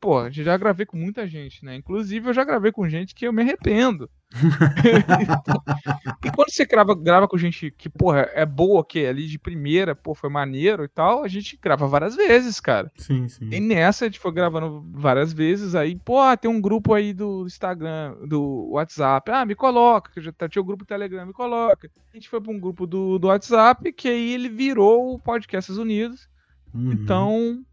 pô, 0.00 0.30
já 0.30 0.56
gravei 0.56 0.86
com 0.86 0.96
muita 0.96 1.26
gente, 1.26 1.64
né? 1.64 1.76
Inclusive 1.76 2.28
eu 2.28 2.32
já 2.34 2.42
gravei 2.44 2.72
com 2.72 2.88
gente 2.88 3.14
que 3.14 3.26
eu 3.26 3.32
me 3.32 3.42
arrependo. 3.42 4.08
e 6.24 6.30
quando 6.30 6.50
você 6.50 6.64
grava, 6.64 6.94
grava 6.94 7.26
com 7.28 7.36
gente 7.36 7.70
que, 7.70 7.88
porra, 7.88 8.28
é 8.32 8.46
boa, 8.46 8.84
que 8.84 9.00
é 9.00 9.08
ali 9.08 9.26
de 9.26 9.38
primeira, 9.38 9.94
pô, 9.94 10.14
foi 10.14 10.30
maneiro 10.30 10.84
e 10.84 10.88
tal, 10.88 11.22
a 11.24 11.28
gente 11.28 11.58
grava 11.60 11.86
várias 11.86 12.14
vezes, 12.16 12.60
cara. 12.60 12.90
Sim, 12.96 13.28
sim. 13.28 13.48
E 13.52 13.60
nessa 13.60 14.04
a 14.04 14.08
gente 14.08 14.18
foi 14.20 14.32
gravando 14.32 14.84
várias 14.92 15.32
vezes, 15.32 15.74
aí, 15.74 15.96
pô, 15.96 16.18
ah, 16.20 16.36
tem 16.36 16.50
um 16.50 16.60
grupo 16.60 16.94
aí 16.94 17.12
do 17.12 17.44
Instagram, 17.46 18.16
do 18.26 18.68
WhatsApp, 18.70 19.30
ah, 19.30 19.44
me 19.44 19.54
coloca, 19.54 20.10
que 20.12 20.20
já 20.20 20.32
tá- 20.32 20.48
tinha 20.48 20.62
o 20.62 20.64
grupo 20.66 20.84
Telegram, 20.84 21.26
me 21.26 21.32
coloca. 21.32 21.90
A 22.12 22.16
gente 22.16 22.28
foi 22.28 22.40
pra 22.40 22.52
um 22.52 22.60
grupo 22.60 22.86
do, 22.86 23.18
do 23.18 23.28
WhatsApp, 23.28 23.92
que 23.92 24.08
aí 24.08 24.32
ele 24.34 24.48
virou 24.48 25.14
o 25.14 25.18
Podcasts 25.18 25.76
Unidos, 25.76 26.28
Uhum. 26.72 26.92
então 26.92 27.64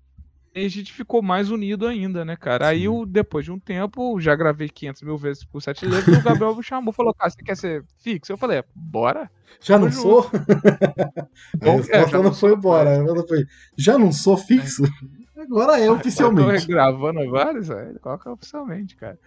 a 0.66 0.70
gente 0.70 0.92
ficou 0.94 1.22
mais 1.22 1.52
unido 1.52 1.86
ainda, 1.86 2.24
né, 2.26 2.36
cara? 2.36 2.68
Aí, 2.68 2.80
Sim. 2.80 2.86
eu, 2.86 3.06
depois 3.06 3.46
de 3.46 3.52
um 3.52 3.60
tempo, 3.60 4.20
já 4.20 4.36
gravei 4.36 4.70
500 4.70 5.02
mil 5.04 5.18
vezes 5.18 5.44
por 5.44 5.62
sete 5.62 5.86
letras, 5.86 6.16
e 6.16 6.20
o 6.20 6.24
Gabriel 6.24 6.56
me 6.56 6.64
chamou, 6.64 6.94
falou, 6.94 7.14
cara, 7.14 7.30
você 7.30 7.42
quer 7.44 7.56
ser 7.58 7.86
fixo? 8.00 8.32
Eu 8.32 8.38
falei, 8.38 8.64
bora. 8.74 9.30
Já 9.62 9.78
não 9.78 9.92
sou? 9.92 10.22
a 11.62 11.66
Bom, 11.66 11.74
é, 11.74 11.76
resposta 11.78 12.08
já 12.10 12.18
não 12.18 12.24
não 12.24 12.34
foi 12.34 12.50
sou, 12.50 12.58
embora. 12.58 12.90
A 12.90 12.94
resposta 13.04 13.28
foi, 13.28 13.46
já 13.78 13.98
não 13.98 14.12
sou 14.12 14.38
fixo? 14.38 14.84
Agora 15.38 15.80
é 15.80 15.88
Eu 15.88 15.94
oficialmente. 15.94 16.66
tô 16.66 16.74
gravando 16.74 17.30
vários, 17.30 17.68
velho, 17.68 18.00
coloca 18.00 18.32
oficialmente, 18.32 18.96
cara. 18.96 19.20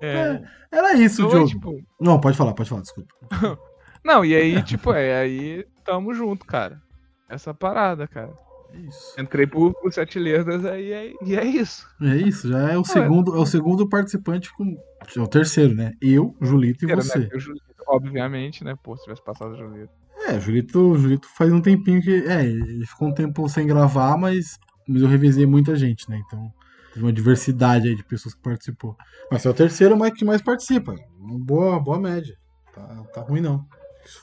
É, 0.00 0.42
Era 0.70 0.94
isso, 0.94 1.22
então, 1.22 1.44
Diogo. 1.44 1.48
tipo, 1.48 1.82
Não, 2.00 2.20
pode 2.20 2.36
falar, 2.36 2.54
pode 2.54 2.68
falar, 2.68 2.82
desculpa. 2.82 3.12
Não, 4.04 4.24
e 4.24 4.34
aí, 4.34 4.62
tipo, 4.62 4.92
é, 4.92 5.20
aí 5.20 5.64
tamo 5.84 6.12
junto, 6.12 6.44
cara. 6.44 6.80
Essa 7.28 7.54
parada, 7.54 8.06
cara. 8.08 8.32
É 8.72 8.78
isso. 8.78 9.20
Entrei 9.20 9.46
por, 9.46 9.74
por 9.74 9.92
sete 9.92 10.18
letras 10.18 10.64
aí, 10.64 10.92
aí, 10.94 11.14
e 11.24 11.36
é 11.36 11.44
isso. 11.44 11.86
É 12.00 12.16
isso, 12.16 12.48
já 12.48 12.70
é 12.70 12.78
o 12.78 12.84
segundo, 12.84 13.36
é 13.36 13.38
o 13.38 13.46
segundo 13.46 13.88
participante 13.88 14.52
com. 14.54 14.76
É 15.14 15.20
o 15.20 15.26
terceiro, 15.26 15.74
né? 15.74 15.92
Eu, 16.00 16.34
Julito 16.40 16.86
e 16.86 16.90
Era, 16.90 17.02
você. 17.02 17.18
né? 17.18 17.28
O 17.34 17.38
Julito, 17.38 17.64
obviamente, 17.86 18.64
né? 18.64 18.74
Pô, 18.82 18.96
se 18.96 19.04
tivesse 19.04 19.22
passado 19.22 19.52
o 19.52 19.56
Julito. 19.56 19.92
É, 20.26 20.36
o 20.36 20.40
Julito, 20.40 20.96
Julito 20.96 21.28
faz 21.36 21.52
um 21.52 21.60
tempinho 21.60 22.00
que. 22.00 22.24
É, 22.24 22.44
ele 22.44 22.86
ficou 22.86 23.08
um 23.08 23.14
tempo 23.14 23.46
sem 23.48 23.66
gravar, 23.66 24.16
mas, 24.16 24.58
mas 24.88 25.02
eu 25.02 25.08
revisei 25.08 25.44
muita 25.44 25.76
gente, 25.76 26.08
né? 26.08 26.20
Então, 26.26 26.50
teve 26.94 27.04
uma 27.04 27.12
diversidade 27.12 27.88
aí 27.88 27.94
de 27.94 28.04
pessoas 28.04 28.34
que 28.34 28.40
participou. 28.40 28.96
Mas 29.30 29.44
é 29.44 29.50
o 29.50 29.54
terceiro 29.54 29.96
mais 29.96 30.14
que 30.14 30.24
mais 30.24 30.40
participa. 30.40 30.94
Uma 31.18 31.38
boa, 31.38 31.78
boa 31.78 32.00
média. 32.00 32.34
Tá, 32.74 33.04
tá 33.12 33.20
ruim 33.20 33.40
não. 33.40 33.66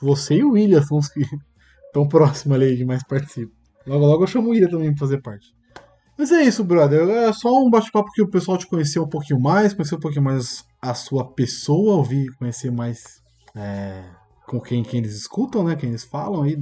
Você 0.02 0.36
e 0.36 0.44
o 0.44 0.52
William 0.52 0.82
são 0.82 0.98
os 0.98 1.08
que 1.08 1.20
estão 1.86 2.08
próximos 2.08 2.56
ali 2.56 2.76
que 2.76 2.84
mais 2.84 3.04
participam. 3.04 3.59
Logo, 3.86 4.06
logo 4.06 4.22
eu 4.22 4.26
chamo 4.26 4.48
o 4.48 4.50
William 4.50 4.68
também 4.68 4.90
pra 4.90 4.98
fazer 5.00 5.20
parte. 5.22 5.54
Mas 6.18 6.30
é 6.30 6.42
isso, 6.42 6.62
brother. 6.62 7.08
É 7.08 7.32
só 7.32 7.48
um 7.62 7.70
bate-papo 7.70 8.10
que 8.12 8.20
o 8.20 8.28
pessoal 8.28 8.58
te 8.58 8.66
conheceu 8.66 9.04
um 9.04 9.08
pouquinho 9.08 9.40
mais, 9.40 9.72
conhecer 9.72 9.94
um 9.94 10.00
pouquinho 10.00 10.24
mais 10.24 10.64
a 10.80 10.92
sua 10.92 11.24
pessoa, 11.32 11.96
ouvir, 11.96 12.26
conhecer 12.36 12.70
mais 12.70 13.22
é, 13.56 14.02
com 14.46 14.60
quem, 14.60 14.82
quem 14.82 15.00
eles 15.00 15.14
escutam, 15.14 15.64
né? 15.64 15.76
Quem 15.76 15.88
eles 15.88 16.04
falam 16.04 16.42
aí, 16.42 16.58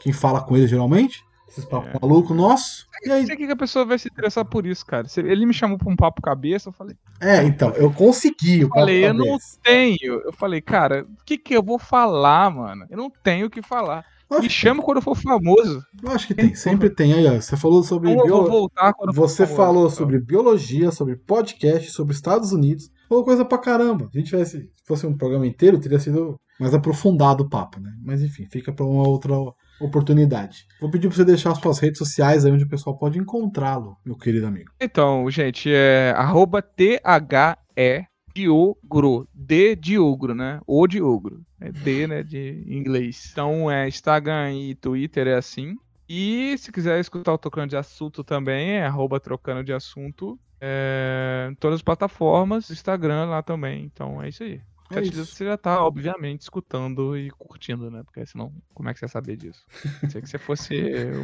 quem 0.00 0.12
fala 0.12 0.42
com 0.42 0.56
eles 0.56 0.68
geralmente. 0.68 1.24
Esses 1.48 1.64
papos 1.64 1.88
É. 1.88 1.98
malucos 2.02 2.36
nossos. 2.36 2.86
E 3.06 3.10
aí, 3.10 3.20
Não 3.20 3.26
sei 3.26 3.36
que 3.36 3.46
que 3.46 3.52
a 3.52 3.56
pessoa 3.56 3.84
vai 3.86 3.98
se 3.98 4.08
interessar 4.08 4.44
por 4.44 4.66
isso, 4.66 4.84
cara. 4.84 5.06
Ele 5.16 5.46
me 5.46 5.54
chamou 5.54 5.78
pra 5.78 5.88
um 5.88 5.96
papo 5.96 6.20
cabeça, 6.20 6.68
eu 6.68 6.72
falei, 6.74 6.94
é, 7.22 7.42
então, 7.44 7.70
eu 7.70 7.90
consegui 7.90 8.64
o 8.64 8.68
papo 8.68 8.80
falei, 8.80 9.06
eu 9.06 9.14
não 9.14 9.38
tenho. 9.62 10.20
Eu 10.26 10.32
falei, 10.34 10.60
cara, 10.60 11.06
o 11.08 11.24
que 11.24 11.38
que 11.38 11.56
eu 11.56 11.62
vou 11.62 11.78
falar, 11.78 12.50
mano? 12.50 12.86
Eu 12.90 12.98
não 12.98 13.10
tenho 13.10 13.46
o 13.46 13.50
que 13.50 13.62
falar. 13.62 14.04
Me 14.30 14.50
chama 14.50 14.82
quando 14.82 15.00
for 15.00 15.16
famoso. 15.16 15.82
Eu 16.02 16.10
acho 16.10 16.26
que 16.26 16.34
tem, 16.34 16.54
sempre 16.54 16.90
tem. 16.90 17.12
Aí, 17.14 17.26
ó, 17.26 17.40
você 17.40 17.56
falou 17.56 17.82
sobre. 17.82 18.10
Eu 18.12 18.16
vou 18.16 18.24
bio- 18.42 18.50
voltar 18.50 18.92
quando 18.92 19.10
eu 19.10 19.14
for 19.14 19.28
Você 19.28 19.46
famoso. 19.46 19.56
falou 19.56 19.90
sobre 19.90 20.20
biologia, 20.20 20.90
sobre 20.90 21.16
podcast, 21.16 21.90
sobre 21.90 22.14
Estados 22.14 22.52
Unidos. 22.52 22.90
Falou 23.08 23.24
coisa 23.24 23.44
pra 23.44 23.56
caramba. 23.58 24.04
Se 24.10 24.18
a 24.18 24.20
gente 24.20 24.28
tivesse, 24.30 24.58
se 24.60 24.84
fosse 24.86 25.06
um 25.06 25.16
programa 25.16 25.46
inteiro, 25.46 25.78
teria 25.80 25.98
sido 25.98 26.38
mais 26.60 26.74
aprofundado 26.74 27.44
o 27.44 27.48
papo, 27.48 27.80
né? 27.80 27.90
Mas 28.04 28.22
enfim, 28.22 28.44
fica 28.50 28.70
pra 28.72 28.84
uma 28.84 29.06
outra 29.08 29.32
oportunidade. 29.80 30.64
Vou 30.80 30.90
pedir 30.90 31.08
pra 31.08 31.16
você 31.16 31.24
deixar 31.24 31.52
as 31.52 31.58
suas 31.58 31.78
redes 31.78 31.98
sociais 31.98 32.44
aí 32.44 32.52
onde 32.52 32.64
o 32.64 32.68
pessoal 32.68 32.98
pode 32.98 33.18
encontrá-lo, 33.18 33.96
meu 34.04 34.16
querido 34.16 34.46
amigo. 34.46 34.70
Então, 34.80 35.30
gente, 35.30 35.70
é 35.72 36.12
arroba 36.16 36.60
T-H-E 36.60 38.04
Diogro. 38.42 39.28
D 39.34 39.74
de 39.74 39.98
ogro, 39.98 40.34
né? 40.34 40.60
O 40.66 40.86
de 40.86 41.00
ogro. 41.02 41.42
É 41.60 41.72
D, 41.72 42.06
né? 42.06 42.22
De 42.22 42.64
inglês. 42.68 43.28
Então, 43.32 43.70
é 43.70 43.88
Instagram 43.88 44.52
e 44.54 44.74
Twitter 44.74 45.26
é 45.26 45.34
assim. 45.34 45.76
E 46.08 46.56
se 46.58 46.70
quiser 46.72 46.98
escutar 47.00 47.32
o 47.32 47.38
Trocando 47.38 47.68
de 47.68 47.76
Assunto 47.76 48.22
também, 48.24 48.72
é 48.72 48.86
arroba 48.86 49.20
Trocando 49.20 49.62
de 49.64 49.72
Assunto. 49.72 50.38
É, 50.60 51.48
em 51.50 51.54
todas 51.56 51.76
as 51.76 51.82
plataformas, 51.82 52.70
Instagram 52.70 53.26
lá 53.26 53.42
também. 53.42 53.84
Então 53.84 54.22
é 54.22 54.28
isso 54.28 54.42
aí. 54.42 54.60
É 54.90 55.00
isso. 55.02 55.26
Você 55.26 55.44
já 55.44 55.56
tá, 55.56 55.84
obviamente, 55.84 56.40
escutando 56.42 57.16
e 57.16 57.30
curtindo, 57.32 57.90
né? 57.90 58.02
Porque 58.04 58.24
senão, 58.24 58.52
como 58.72 58.88
é 58.88 58.94
que 58.94 58.98
você 58.98 59.04
ia 59.04 59.08
saber 59.08 59.36
disso? 59.36 59.62
Se 60.10 60.20
que 60.22 60.26
você 60.28 60.38
fosse 60.38 60.74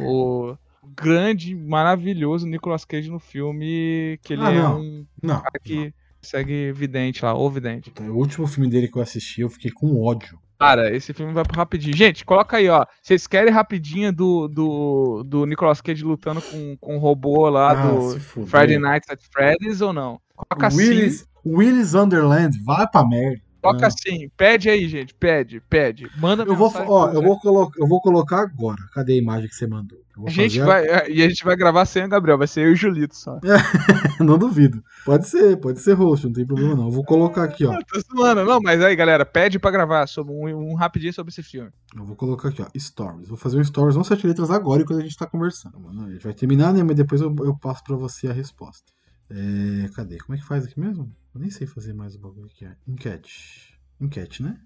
o 0.03 0.55
grande, 0.95 1.55
maravilhoso 1.55 2.45
Nicolas 2.45 2.85
Cage 2.85 3.09
no 3.09 3.19
filme, 3.19 4.19
que 4.23 4.33
ele 4.33 4.43
Ah, 4.43 4.51
é 4.51 4.59
não. 4.61 4.79
um 4.81 5.05
Não, 5.21 5.41
cara 5.41 5.59
que 5.63 5.91
segue 6.25 6.71
vidente 6.71 7.23
lá, 7.23 7.33
ou 7.33 7.49
vidente. 7.49 7.91
o 7.99 8.13
último 8.13 8.47
filme 8.47 8.69
dele 8.69 8.87
que 8.87 8.97
eu 8.97 9.01
assisti, 9.01 9.41
eu 9.41 9.49
fiquei 9.49 9.71
com 9.71 10.01
ódio. 10.03 10.39
Cara, 10.59 10.95
esse 10.95 11.11
filme 11.13 11.33
vai 11.33 11.43
pro 11.43 11.57
rapidinho. 11.57 11.95
Gente, 11.95 12.23
coloca 12.23 12.57
aí, 12.57 12.69
ó. 12.69 12.85
Vocês 13.01 13.27
querem 13.27 13.51
rapidinho 13.51 14.13
do, 14.13 14.47
do, 14.47 15.23
do 15.25 15.45
Nicolas 15.45 15.81
Cage 15.81 16.03
lutando 16.03 16.41
com, 16.41 16.77
com 16.79 16.95
o 16.95 16.99
robô 16.99 17.49
lá 17.49 17.71
Ah, 17.71 17.91
do. 17.91 18.19
Friday 18.47 18.79
Night 18.79 19.05
at 19.09 19.19
Freddy's 19.31 19.81
ou 19.81 19.91
não? 19.91 20.19
Coloca 20.33 20.67
assim. 20.67 20.77
Willis, 20.77 21.27
Willis 21.45 21.93
Underland, 21.93 22.57
vai 22.63 22.87
pra 22.89 23.05
merda. 23.05 23.41
Coloca 23.65 23.85
Ah. 23.85 23.87
assim. 23.87 24.29
Pede 24.37 24.69
aí, 24.69 24.87
gente. 24.87 25.13
Pede, 25.13 25.61
pede. 25.69 26.09
Manda 26.17 26.43
Eu 26.43 26.55
vou, 26.55 26.71
ó, 26.87 27.09
eu 27.11 27.21
vou, 27.21 27.39
colo 27.39 27.71
eu 27.77 27.87
vou 27.87 27.99
colocar 28.01 28.41
agora. 28.41 28.81
Cadê 28.93 29.13
a 29.13 29.17
imagem 29.17 29.49
que 29.49 29.55
você 29.55 29.65
mandou? 29.67 29.97
Eu 30.15 30.21
vou 30.21 30.27
A 30.27 30.31
gente 30.31 30.59
fazer 30.59 30.65
vai, 30.65 30.87
é, 30.87 31.11
e 31.11 31.21
a 31.23 31.27
gente 31.27 31.43
vai 31.43 31.55
gravar 31.55 31.85
sem 31.85 32.03
o 32.05 32.07
Gabriel, 32.07 32.37
vai 32.37 32.47
ser 32.47 32.61
eu 32.61 32.69
e 32.69 32.73
o 32.73 32.75
Julito 32.75 33.15
só. 33.15 33.39
não 34.19 34.37
duvido. 34.37 34.81
Pode 35.03 35.27
ser, 35.27 35.57
pode 35.57 35.79
ser 35.81 35.93
host, 35.93 36.25
não 36.25 36.33
tem 36.33 36.45
problema 36.45 36.75
não. 36.75 36.85
Eu 36.85 36.91
vou 36.91 37.03
colocar 37.03 37.43
aqui, 37.43 37.65
ó. 37.65 37.71
Tô 37.91 37.99
zoando, 38.15 38.45
não, 38.45 38.59
mas 38.61 38.81
aí, 38.81 38.95
galera, 38.95 39.25
pede 39.25 39.59
pra 39.59 39.71
gravar 39.71 40.07
sobre 40.07 40.33
um, 40.33 40.71
um 40.71 40.75
rapidinho 40.75 41.13
sobre 41.13 41.31
esse 41.31 41.43
filme. 41.43 41.69
Eu 41.95 42.05
vou 42.05 42.15
colocar 42.15 42.49
aqui, 42.49 42.61
ó. 42.61 42.67
Stories. 42.77 43.27
Vou 43.27 43.37
fazer 43.37 43.57
um 43.59 43.63
stories, 43.63 43.95
não 43.95 44.03
sete 44.03 44.25
letras 44.25 44.49
agora, 44.51 44.83
enquanto 44.83 44.99
a 44.99 45.03
gente 45.03 45.17
tá 45.17 45.25
conversando. 45.25 45.75
A 46.05 46.11
gente 46.11 46.23
vai 46.23 46.33
terminar, 46.33 46.73
né? 46.73 46.83
Mas 46.83 46.95
depois 46.95 47.19
eu, 47.19 47.35
eu 47.39 47.55
passo 47.57 47.83
pra 47.83 47.95
você 47.95 48.27
a 48.27 48.33
resposta. 48.33 48.93
É, 49.29 49.89
cadê? 49.89 50.17
Como 50.17 50.35
é 50.35 50.39
que 50.39 50.45
faz 50.45 50.65
aqui 50.65 50.79
mesmo? 50.79 51.13
Eu 51.33 51.41
nem 51.41 51.49
sei 51.49 51.65
fazer 51.65 51.93
mais 51.93 52.15
o 52.15 52.19
bagulho 52.19 52.45
aqui. 52.45 52.67
Enquete. 52.87 53.79
Enquete, 53.99 54.43
né? 54.43 54.59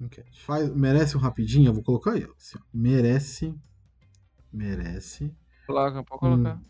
Enquete. 0.00 0.42
Faz, 0.44 0.74
merece 0.74 1.16
um 1.16 1.20
rapidinho? 1.20 1.68
Eu 1.68 1.74
vou 1.74 1.82
colocar 1.82 2.12
aí. 2.12 2.26
Assim. 2.36 2.58
Merece. 2.72 3.54
Merece. 4.52 5.34
Coloca, 5.66 6.02
pode 6.02 6.24
um 6.24 6.30
colocar. 6.30 6.60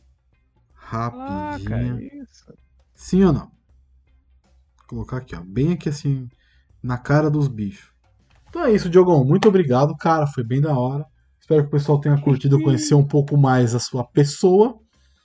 Coloca, 0.90 1.57
rapidinho. 1.77 2.23
isso. 2.23 2.53
Sim 2.94 3.24
ou 3.24 3.32
não? 3.32 3.47
Vou 4.78 4.86
colocar 4.89 5.19
aqui, 5.19 5.35
ó. 5.35 5.40
Bem 5.40 5.73
aqui 5.73 5.89
assim, 5.89 6.28
na 6.82 6.99
cara 6.99 7.31
dos 7.31 7.49
bichos. 7.49 7.90
Então 8.49 8.65
é 8.65 8.73
isso, 8.73 8.90
Diogão. 8.90 9.24
Muito 9.24 9.49
obrigado, 9.49 9.97
cara. 9.97 10.27
Foi 10.27 10.44
bem 10.44 10.61
da 10.61 10.77
hora. 10.77 11.07
Espero 11.40 11.62
que 11.62 11.69
o 11.69 11.73
pessoal 11.73 12.01
tenha 12.01 12.20
curtido 12.20 12.62
conhecer 12.62 12.94
um 12.94 13.07
pouco 13.07 13.36
mais 13.36 13.74
a 13.74 13.81
sua 13.81 14.05
pessoa. 14.05 14.78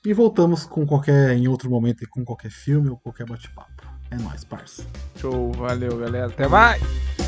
E 0.07 0.13
voltamos 0.13 0.63
com 0.63 0.85
qualquer, 0.85 1.35
em 1.35 1.49
outro 1.49 1.69
momento, 1.69 2.07
com 2.09 2.23
qualquer 2.23 2.49
filme 2.49 2.87
ou 2.87 2.95
qualquer 2.95 3.27
bate-papo. 3.27 3.83
É 4.09 4.15
nóis, 4.15 4.45
parça. 4.45 4.87
Show, 5.17 5.51
valeu, 5.51 5.97
galera. 5.97 6.27
Até 6.27 6.47
mais! 6.47 7.26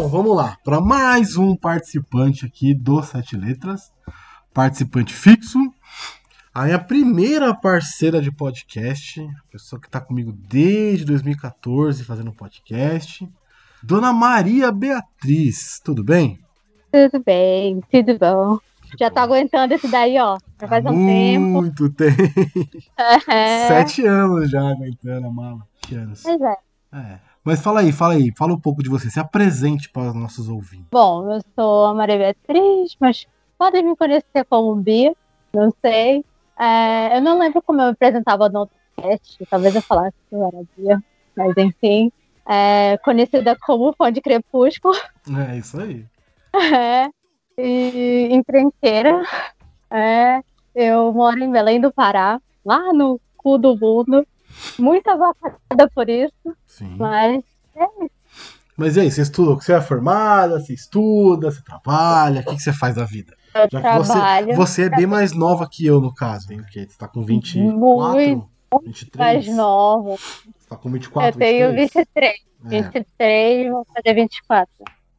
Bom, 0.00 0.08
vamos 0.08 0.34
lá. 0.34 0.56
Para 0.64 0.80
mais 0.80 1.36
um 1.36 1.54
participante 1.54 2.46
aqui 2.46 2.72
do 2.72 3.02
Sete 3.02 3.36
Letras. 3.36 3.92
Participante 4.54 5.12
fixo. 5.12 5.58
A 6.54 6.64
minha 6.64 6.78
primeira 6.78 7.54
parceira 7.54 8.18
de 8.18 8.32
podcast. 8.32 9.20
Pessoa 9.52 9.78
que 9.78 9.88
está 9.88 10.00
comigo 10.00 10.32
desde 10.32 11.04
2014 11.04 12.02
fazendo 12.02 12.32
podcast. 12.32 13.30
Dona 13.82 14.10
Maria 14.10 14.72
Beatriz. 14.72 15.78
Tudo 15.84 16.02
bem? 16.02 16.38
Tudo 16.90 17.22
bem, 17.22 17.82
tudo 17.92 18.18
bom. 18.18 18.58
Já 18.98 19.10
tô 19.10 19.20
aguentando 19.20 19.74
esse 19.74 19.86
daí, 19.86 20.18
ó. 20.18 20.38
Já 20.58 20.66
faz 20.66 20.86
um 20.86 21.06
tempo. 21.06 21.44
Muito 21.44 21.90
tempo. 21.90 22.16
É. 23.28 23.68
Sete 23.68 24.06
anos 24.06 24.50
já 24.50 24.66
aguentando 24.66 25.26
a 25.26 25.30
mala. 25.30 25.60
Sete 25.82 25.94
anos. 25.94 26.22
Pois 26.22 26.40
é. 26.40 26.56
É. 26.94 27.29
Mas 27.44 27.62
fala 27.62 27.80
aí, 27.80 27.92
fala 27.92 28.14
aí. 28.14 28.32
Fala 28.36 28.54
um 28.54 28.60
pouco 28.60 28.82
de 28.82 28.88
você. 28.88 29.10
Se 29.10 29.18
apresente 29.18 29.90
para 29.90 30.10
os 30.10 30.14
nossos 30.14 30.48
ouvintes. 30.48 30.88
Bom, 30.90 31.32
eu 31.32 31.40
sou 31.54 31.86
a 31.86 31.94
Maria 31.94 32.18
Beatriz, 32.18 32.96
mas 33.00 33.26
podem 33.58 33.84
me 33.84 33.96
conhecer 33.96 34.44
como 34.48 34.74
Bia, 34.76 35.14
não 35.52 35.72
sei. 35.80 36.24
É, 36.58 37.16
eu 37.16 37.22
não 37.22 37.38
lembro 37.38 37.62
como 37.62 37.80
eu 37.80 37.86
me 37.86 37.92
apresentava 37.92 38.48
no 38.48 38.60
outro 38.60 38.76
cast, 38.96 39.46
talvez 39.48 39.74
eu 39.74 39.82
falasse 39.82 40.14
que 40.28 40.34
eu 40.34 40.46
era 40.46 40.62
Bia, 40.76 41.02
mas 41.36 41.56
enfim. 41.56 42.12
É, 42.46 42.98
conhecida 42.98 43.56
como 43.60 43.92
fã 43.92 44.12
de 44.12 44.20
Crepúsculo. 44.20 44.94
É 45.50 45.56
isso 45.58 45.80
aí. 45.80 46.04
É, 46.52 47.08
e 47.56 48.28
encrenqueira. 48.32 49.22
É, 49.88 50.40
eu 50.74 51.12
moro 51.12 51.38
em 51.38 51.50
Belém 51.50 51.80
do 51.80 51.92
Pará, 51.92 52.40
lá 52.64 52.92
no 52.92 53.20
cu 53.36 53.56
do 53.56 53.76
mundo. 53.76 54.26
Muito 54.78 55.08
avacada 55.08 55.90
por 55.94 56.08
isso, 56.08 56.32
Sim. 56.66 56.96
mas 56.98 57.42
Mas 58.76 58.96
e 58.96 59.00
aí, 59.00 59.10
você 59.10 59.22
estuda? 59.22 59.54
Você 59.54 59.72
é 59.72 59.80
formada? 59.80 60.58
Você 60.58 60.72
estuda? 60.72 61.50
Você 61.50 61.62
trabalha? 61.62 62.40
O 62.40 62.44
que, 62.44 62.56
que 62.56 62.62
você 62.62 62.72
faz 62.72 62.94
da 62.94 63.04
vida? 63.04 63.34
eu 63.54 63.68
Já 63.70 63.82
que 63.82 63.98
você, 63.98 64.12
trabalho 64.12 64.56
você 64.56 64.82
é 64.84 64.88
bem 64.88 65.06
mais 65.06 65.32
nova 65.32 65.68
que 65.70 65.84
eu, 65.84 66.00
no 66.00 66.14
caso. 66.14 66.46
O 66.52 66.66
quê? 66.66 66.86
Você 66.88 66.96
tá 66.96 67.06
com 67.08 67.22
24? 67.22 68.18
Muito 68.18 68.50
23? 68.84 69.18
mais 69.18 69.56
nova. 69.56 70.16
Você 70.16 70.68
tá 70.68 70.76
com 70.76 70.90
24, 70.90 71.28
eu 71.28 71.38
tenho 71.38 71.74
23? 71.74 72.34
23, 72.62 72.72
É, 72.72 72.82
23, 72.82 73.70
vou 73.70 73.86
fazer 73.94 74.14
24. 74.14 74.68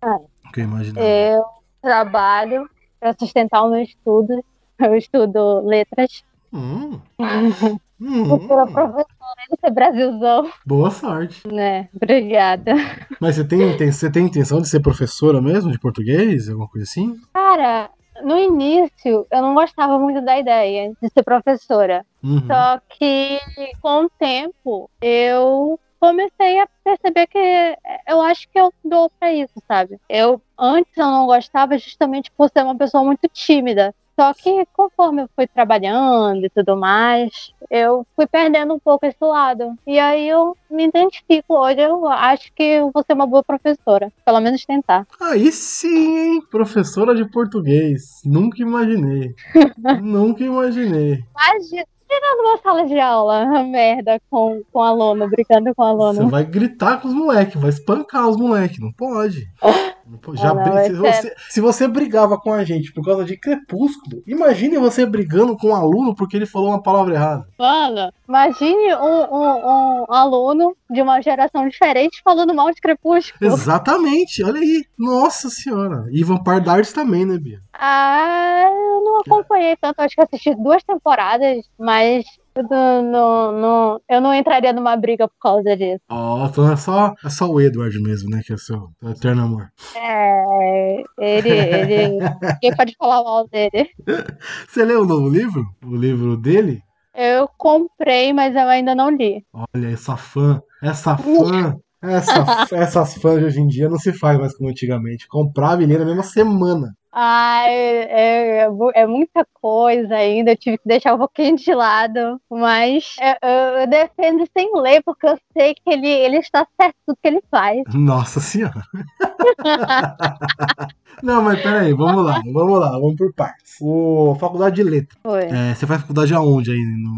o 0.04 0.52
que 0.52 0.60
eu 0.60 0.64
imaginava. 0.64 1.06
Eu 1.06 1.44
trabalho 1.82 2.70
para 3.00 3.16
sustentar 3.20 3.64
os 3.64 3.72
meus 3.72 3.90
estudos. 3.90 4.42
Eu 4.80 4.96
estudo 4.96 5.62
letras. 5.62 6.24
Hum, 6.54 7.00
Hum, 8.02 8.48
professora 8.48 9.06
desse 9.50 9.74
Brasilzão, 9.74 10.50
boa 10.66 10.90
sorte. 10.90 11.48
né? 11.48 11.88
Obrigada. 11.96 12.74
Mas 13.20 13.36
você 13.36 13.48
tem, 13.48 13.78
tem- 13.78 13.92
você 13.92 14.12
tem 14.12 14.26
intenção 14.26 14.60
de 14.62 14.68
ser 14.68 14.80
professora 14.80 15.40
mesmo, 15.40 15.72
de 15.72 15.80
português? 15.80 16.50
Alguma 16.50 16.68
coisa 16.68 16.84
assim? 16.90 17.14
Cara, 17.34 17.92
no 18.24 18.38
início 18.40 19.28
eu 19.32 19.42
não 19.42 19.54
gostava 19.54 20.00
muito 20.00 20.20
da 20.26 20.40
ideia 20.40 20.92
de 21.02 21.10
ser 21.10 21.24
professora. 21.24 22.04
Uhum. 22.24 22.48
Só 22.48 22.80
que 22.98 23.40
com 23.82 24.06
o 24.06 24.10
tempo 24.18 24.90
eu 25.02 25.80
comecei 26.00 26.60
a 26.60 26.68
perceber 26.84 27.28
que 27.28 27.76
eu 28.08 28.20
acho 28.22 28.48
que 28.52 28.60
eu 28.60 28.74
dou 28.84 29.12
pra 29.20 29.32
isso, 29.32 29.54
sabe? 29.68 29.98
Eu 30.10 30.42
antes 30.58 30.92
eu 30.98 31.06
não 31.06 31.28
gostava 31.28 31.78
justamente 31.78 32.32
por 32.36 32.50
ser 32.50 32.64
uma 32.64 32.76
pessoa 32.76 33.04
muito 33.04 33.28
tímida. 33.32 33.94
Só 34.20 34.34
que 34.34 34.66
conforme 34.74 35.24
eu 35.24 35.30
fui 35.36 35.48
trabalhando 35.48 36.46
e 36.46 36.50
tudo 36.50 36.78
mais, 36.78 37.54
eu 37.70 38.06
fui 38.16 38.28
perdendo 38.28 38.74
um 38.74 38.80
pouco 38.80 39.06
esse 39.06 39.24
lado. 39.24 39.76
E 39.88 39.98
aí 39.98 40.28
eu 40.28 40.56
me 40.70 40.86
identifico 40.88 41.56
hoje, 41.58 41.82
eu 41.82 42.08
acho 42.08 42.52
que 42.54 42.64
eu 42.64 42.92
vou 42.94 43.04
ser 43.04 43.14
uma 43.14 43.26
boa 43.28 43.44
professora. 43.44 44.12
Pelo 44.26 44.40
menos 44.42 44.66
tentar. 44.66 45.08
Aí 45.20 45.52
sim, 45.52 46.18
hein? 46.18 46.42
Professora 46.50 47.16
de 47.16 47.26
português. 47.30 48.22
Nunca 48.26 48.62
imaginei. 48.62 49.34
Nunca 50.02 50.44
imaginei. 50.44 51.24
Imagina, 51.34 51.86
tirando 52.08 52.40
uma 52.42 52.58
sala 52.58 52.86
de 52.86 53.00
aula, 53.00 53.46
merda, 53.64 54.20
com, 54.30 54.62
com 54.72 54.82
aluno, 54.82 55.30
brincando 55.30 55.74
com 55.74 55.84
Você 55.98 56.20
aluno. 56.20 56.30
vai 56.30 56.44
gritar 56.44 57.02
com 57.02 57.08
os 57.08 57.14
moleques, 57.14 57.60
vai 57.60 57.70
espancar 57.70 58.28
os 58.28 58.38
moleques. 58.38 58.80
Não 58.80 58.92
pode. 58.92 59.48
Já 60.34 60.52
Ah, 60.52 60.54
não, 60.54 60.78
é 60.78 60.84
se, 60.84 60.90
sério. 60.90 60.98
você, 60.98 61.36
se 61.50 61.62
você 61.62 61.88
brigava 61.88 62.38
com 62.38 62.54
a 62.54 62.64
gente 62.64 62.94
por 62.94 63.04
causa 63.04 63.24
de 63.26 63.38
crepúsculo, 63.38 64.22
imagine 64.28 64.78
você 64.78 65.06
brigando 65.06 65.56
com 65.58 65.68
um 65.70 65.76
aluno 65.76 66.16
porque 66.16 66.36
ele 66.38 66.46
falou 66.46 66.70
uma 66.70 66.82
palavra 66.82 67.14
errada. 67.16 67.46
Mano, 67.58 68.12
imagine 68.28 68.94
um, 68.96 69.36
um, 69.36 70.04
um 70.10 70.14
aluno 70.14 70.76
de 70.90 71.02
uma 71.02 71.22
geração 71.22 71.68
diferente 71.68 72.22
falando 72.24 72.54
mal 72.54 72.72
de 72.72 72.82
Crepúsculo. 72.82 73.52
Exatamente, 73.54 74.44
olha 74.44 74.60
aí. 74.60 74.84
Nossa 74.98 75.50
senhora. 75.50 76.06
E 76.12 76.24
Vampire 76.24 76.62
Diaries 76.62 76.94
também, 76.94 77.26
né, 77.26 77.38
Bia? 77.38 77.60
Ah, 77.74 78.64
eu 78.66 79.04
não 79.04 79.20
acompanhei 79.20 79.76
tanto, 79.78 80.00
acho 80.02 80.16
que 80.16 80.22
assisti 80.22 80.54
duas 80.56 80.84
temporadas, 80.84 81.58
mas 81.80 82.26
não, 82.70 83.02
não, 83.02 83.52
não- 83.52 84.02
eu 84.10 84.22
não 84.22 84.34
entraria 84.34 84.74
numa 84.74 84.96
briga 84.96 85.28
por 85.28 85.38
causa 85.40 85.76
disso. 85.76 86.02
Ó, 86.10 86.46
então 86.46 86.72
é 86.72 86.76
só, 86.76 87.14
é 87.24 87.30
só 87.30 87.50
o 87.50 87.60
Edward 87.62 87.98
mesmo, 88.02 88.30
né? 88.30 88.42
Que 88.46 88.54
é 88.54 88.58
seu 88.58 88.90
eterno 89.04 89.44
amor. 89.44 89.70
É, 89.96 91.04
ele, 91.20 91.50
ele, 91.50 92.20
ninguém 92.62 92.76
pode 92.76 92.96
falar 92.98 93.24
mal 93.24 93.48
dele. 93.48 93.90
Você 94.68 94.84
leu 94.84 95.02
o 95.02 95.06
novo 95.06 95.30
livro? 95.30 95.66
O 95.86 95.96
livro 95.96 96.36
dele? 96.38 96.82
Eu 97.14 97.48
comprei, 97.58 98.32
mas 98.32 98.56
eu 98.56 98.68
ainda 98.68 98.96
não 98.96 99.10
li. 99.10 99.46
Olha, 99.54 99.88
essa 99.92 100.16
fã, 100.16 100.62
essa 100.82 101.18
fã, 101.18 101.78
essa, 102.02 102.34
essas 102.76 103.14
fãs 103.16 103.40
de 103.40 103.46
hoje 103.46 103.60
em 103.62 103.68
dia 103.68 103.90
não 103.90 103.98
se 104.00 104.12
faz 104.14 104.38
mais 104.40 104.56
como 104.58 104.70
antigamente. 104.70 105.28
Comprava 105.28 105.84
e 105.84 105.86
lia 105.86 106.00
na 106.00 106.06
mesma 106.06 106.24
semana. 106.24 106.94
Ah, 107.14 107.64
é, 107.68 108.62
é, 108.64 108.68
é 108.96 109.06
muita 109.06 109.46
coisa 109.62 110.16
ainda, 110.16 110.52
eu 110.52 110.58
tive 110.58 110.78
que 110.78 110.88
deixar 110.88 111.14
um 111.14 111.18
pouquinho 111.18 111.58
de 111.58 111.74
lado, 111.74 112.40
mas 112.50 113.16
eu, 113.20 113.50
eu- 113.50 113.80
eu 113.82 113.88
defendo 113.88 114.48
sem 114.58 114.72
ler, 114.80 115.04
porque 115.04 115.28
eu 115.28 115.38
sei 115.52 115.74
que 115.74 115.82
ele, 115.92 116.08
ele 116.08 116.38
está 116.38 116.66
certo 116.80 116.96
tudo 117.06 117.18
que 117.22 117.28
ele 117.28 117.42
faz. 117.52 117.84
Nossa 117.94 118.40
senhora. 118.40 118.82
Não, 121.22 121.42
mas 121.42 121.62
peraí, 121.62 121.94
vamos 121.94 122.24
lá, 122.26 122.42
vamos 122.52 122.80
lá, 122.80 122.92
vamos 122.92 123.16
por 123.16 123.34
partes. 123.34 123.76
O 123.82 124.36
Faculdade 124.40 124.76
de 124.78 124.84
Letras. 124.84 125.20
Foi. 125.22 125.44
É, 125.44 125.76
você 125.76 125.86
faz 125.86 126.02
faculdade 126.02 126.34
aonde 126.34 126.72
aí 126.72 126.78
no, 126.80 127.12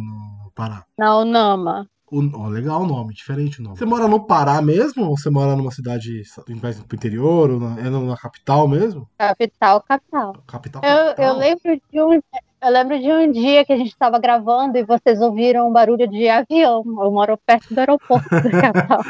no 0.46 0.52
Pará? 0.56 0.84
Na 0.98 1.18
Unama. 1.20 1.88
O, 2.14 2.22
ó, 2.40 2.48
legal 2.48 2.84
o 2.84 2.86
nome, 2.86 3.12
diferente 3.12 3.60
o 3.60 3.64
nome. 3.64 3.76
Você 3.76 3.86
mora 3.86 4.08
no 4.08 4.24
Pará 4.24 4.62
mesmo? 4.62 5.06
Ou 5.06 5.18
você 5.18 5.32
mora 5.32 5.56
numa 5.56 5.72
cidade 5.72 6.22
mais 6.62 6.80
pro 6.80 6.96
interior? 6.96 7.50
Ou 7.50 7.60
na, 7.60 7.80
é 7.80 7.90
na 7.90 8.16
capital 8.16 8.68
mesmo? 8.68 9.10
Capital, 9.18 9.82
capital. 9.82 10.34
Capital, 10.46 10.82
Eu, 10.84 11.06
capital? 11.08 11.26
eu 11.26 11.38
lembro 11.38 11.82
de 11.92 12.02
um, 12.02 12.22
eu 12.64 12.72
lembro 12.72 12.98
de 12.98 13.12
um 13.12 13.32
dia 13.32 13.66
que 13.66 13.74
a 13.74 13.78
gente 13.78 13.90
estava 13.90 14.18
gravando 14.18 14.78
e 14.78 14.86
vocês 14.86 15.20
ouviram 15.20 15.68
um 15.68 15.74
barulho 15.74 16.08
de 16.08 16.30
avião. 16.30 16.82
Eu 16.86 17.12
moro 17.12 17.38
perto 17.46 17.74
do 17.74 17.80
aeroporto 17.80 18.30
da 18.30 18.42
capital. 18.72 19.02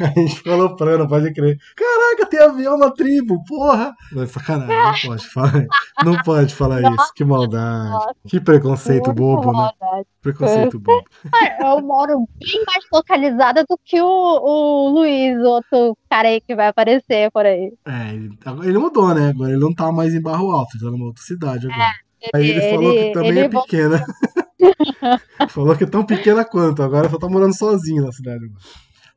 A 0.00 0.06
gente 0.18 0.34
ficou 0.34 0.52
aloprando, 0.54 1.08
pode 1.08 1.32
crer. 1.32 1.56
Caraca, 1.76 2.26
tem 2.28 2.40
avião 2.40 2.76
na 2.76 2.90
tribo, 2.90 3.42
porra! 3.46 3.94
Não, 4.10 4.22
é 4.24 4.26
sacanagem, 4.26 5.10
não 5.10 5.16
pode 5.16 5.28
falar, 5.28 5.66
não 6.04 6.22
pode 6.22 6.54
falar 6.54 6.80
isso. 6.80 7.14
Que 7.14 7.24
maldade. 7.24 7.90
Nossa. 7.90 8.14
Que 8.26 8.40
preconceito 8.40 9.12
bobo, 9.12 9.52
né? 9.52 9.58
maldade. 9.80 10.06
Preconceito 10.20 10.80
bobo. 10.80 11.04
Eu 11.60 11.80
moro 11.82 12.26
bem 12.40 12.64
mais 12.66 12.84
localizada 12.92 13.64
do 13.68 13.78
que 13.84 14.00
o, 14.00 14.06
o 14.06 14.88
Luiz, 14.90 15.38
outro 15.38 15.96
cara 16.10 16.28
aí 16.28 16.40
que 16.40 16.54
vai 16.56 16.66
aparecer 16.66 17.30
por 17.30 17.46
aí. 17.46 17.72
É, 17.86 18.12
ele, 18.12 18.36
ele 18.64 18.78
mudou, 18.78 19.14
né? 19.14 19.28
Agora 19.28 19.50
ele 19.50 19.60
não 19.60 19.72
tá 19.72 19.92
mais 19.92 20.12
em 20.12 20.20
Barro 20.20 20.50
Alto, 20.50 20.76
ele 20.76 20.84
tá 20.84 20.90
numa 20.90 21.06
outra 21.06 21.22
cidade 21.22 21.66
agora. 21.66 22.05
Aí 22.34 22.50
ele, 22.50 22.60
falou 22.70 22.92
que 22.94 23.12
também 23.12 23.30
ele 23.30 23.40
é 23.40 23.48
pequena. 23.48 24.04
falou 25.50 25.76
que 25.76 25.84
é 25.84 25.86
tão 25.86 26.04
pequena 26.04 26.44
quanto, 26.44 26.82
agora 26.82 27.08
só 27.08 27.18
tá 27.18 27.28
morando 27.28 27.56
sozinho 27.56 28.04
na 28.04 28.12
cidade. 28.12 28.44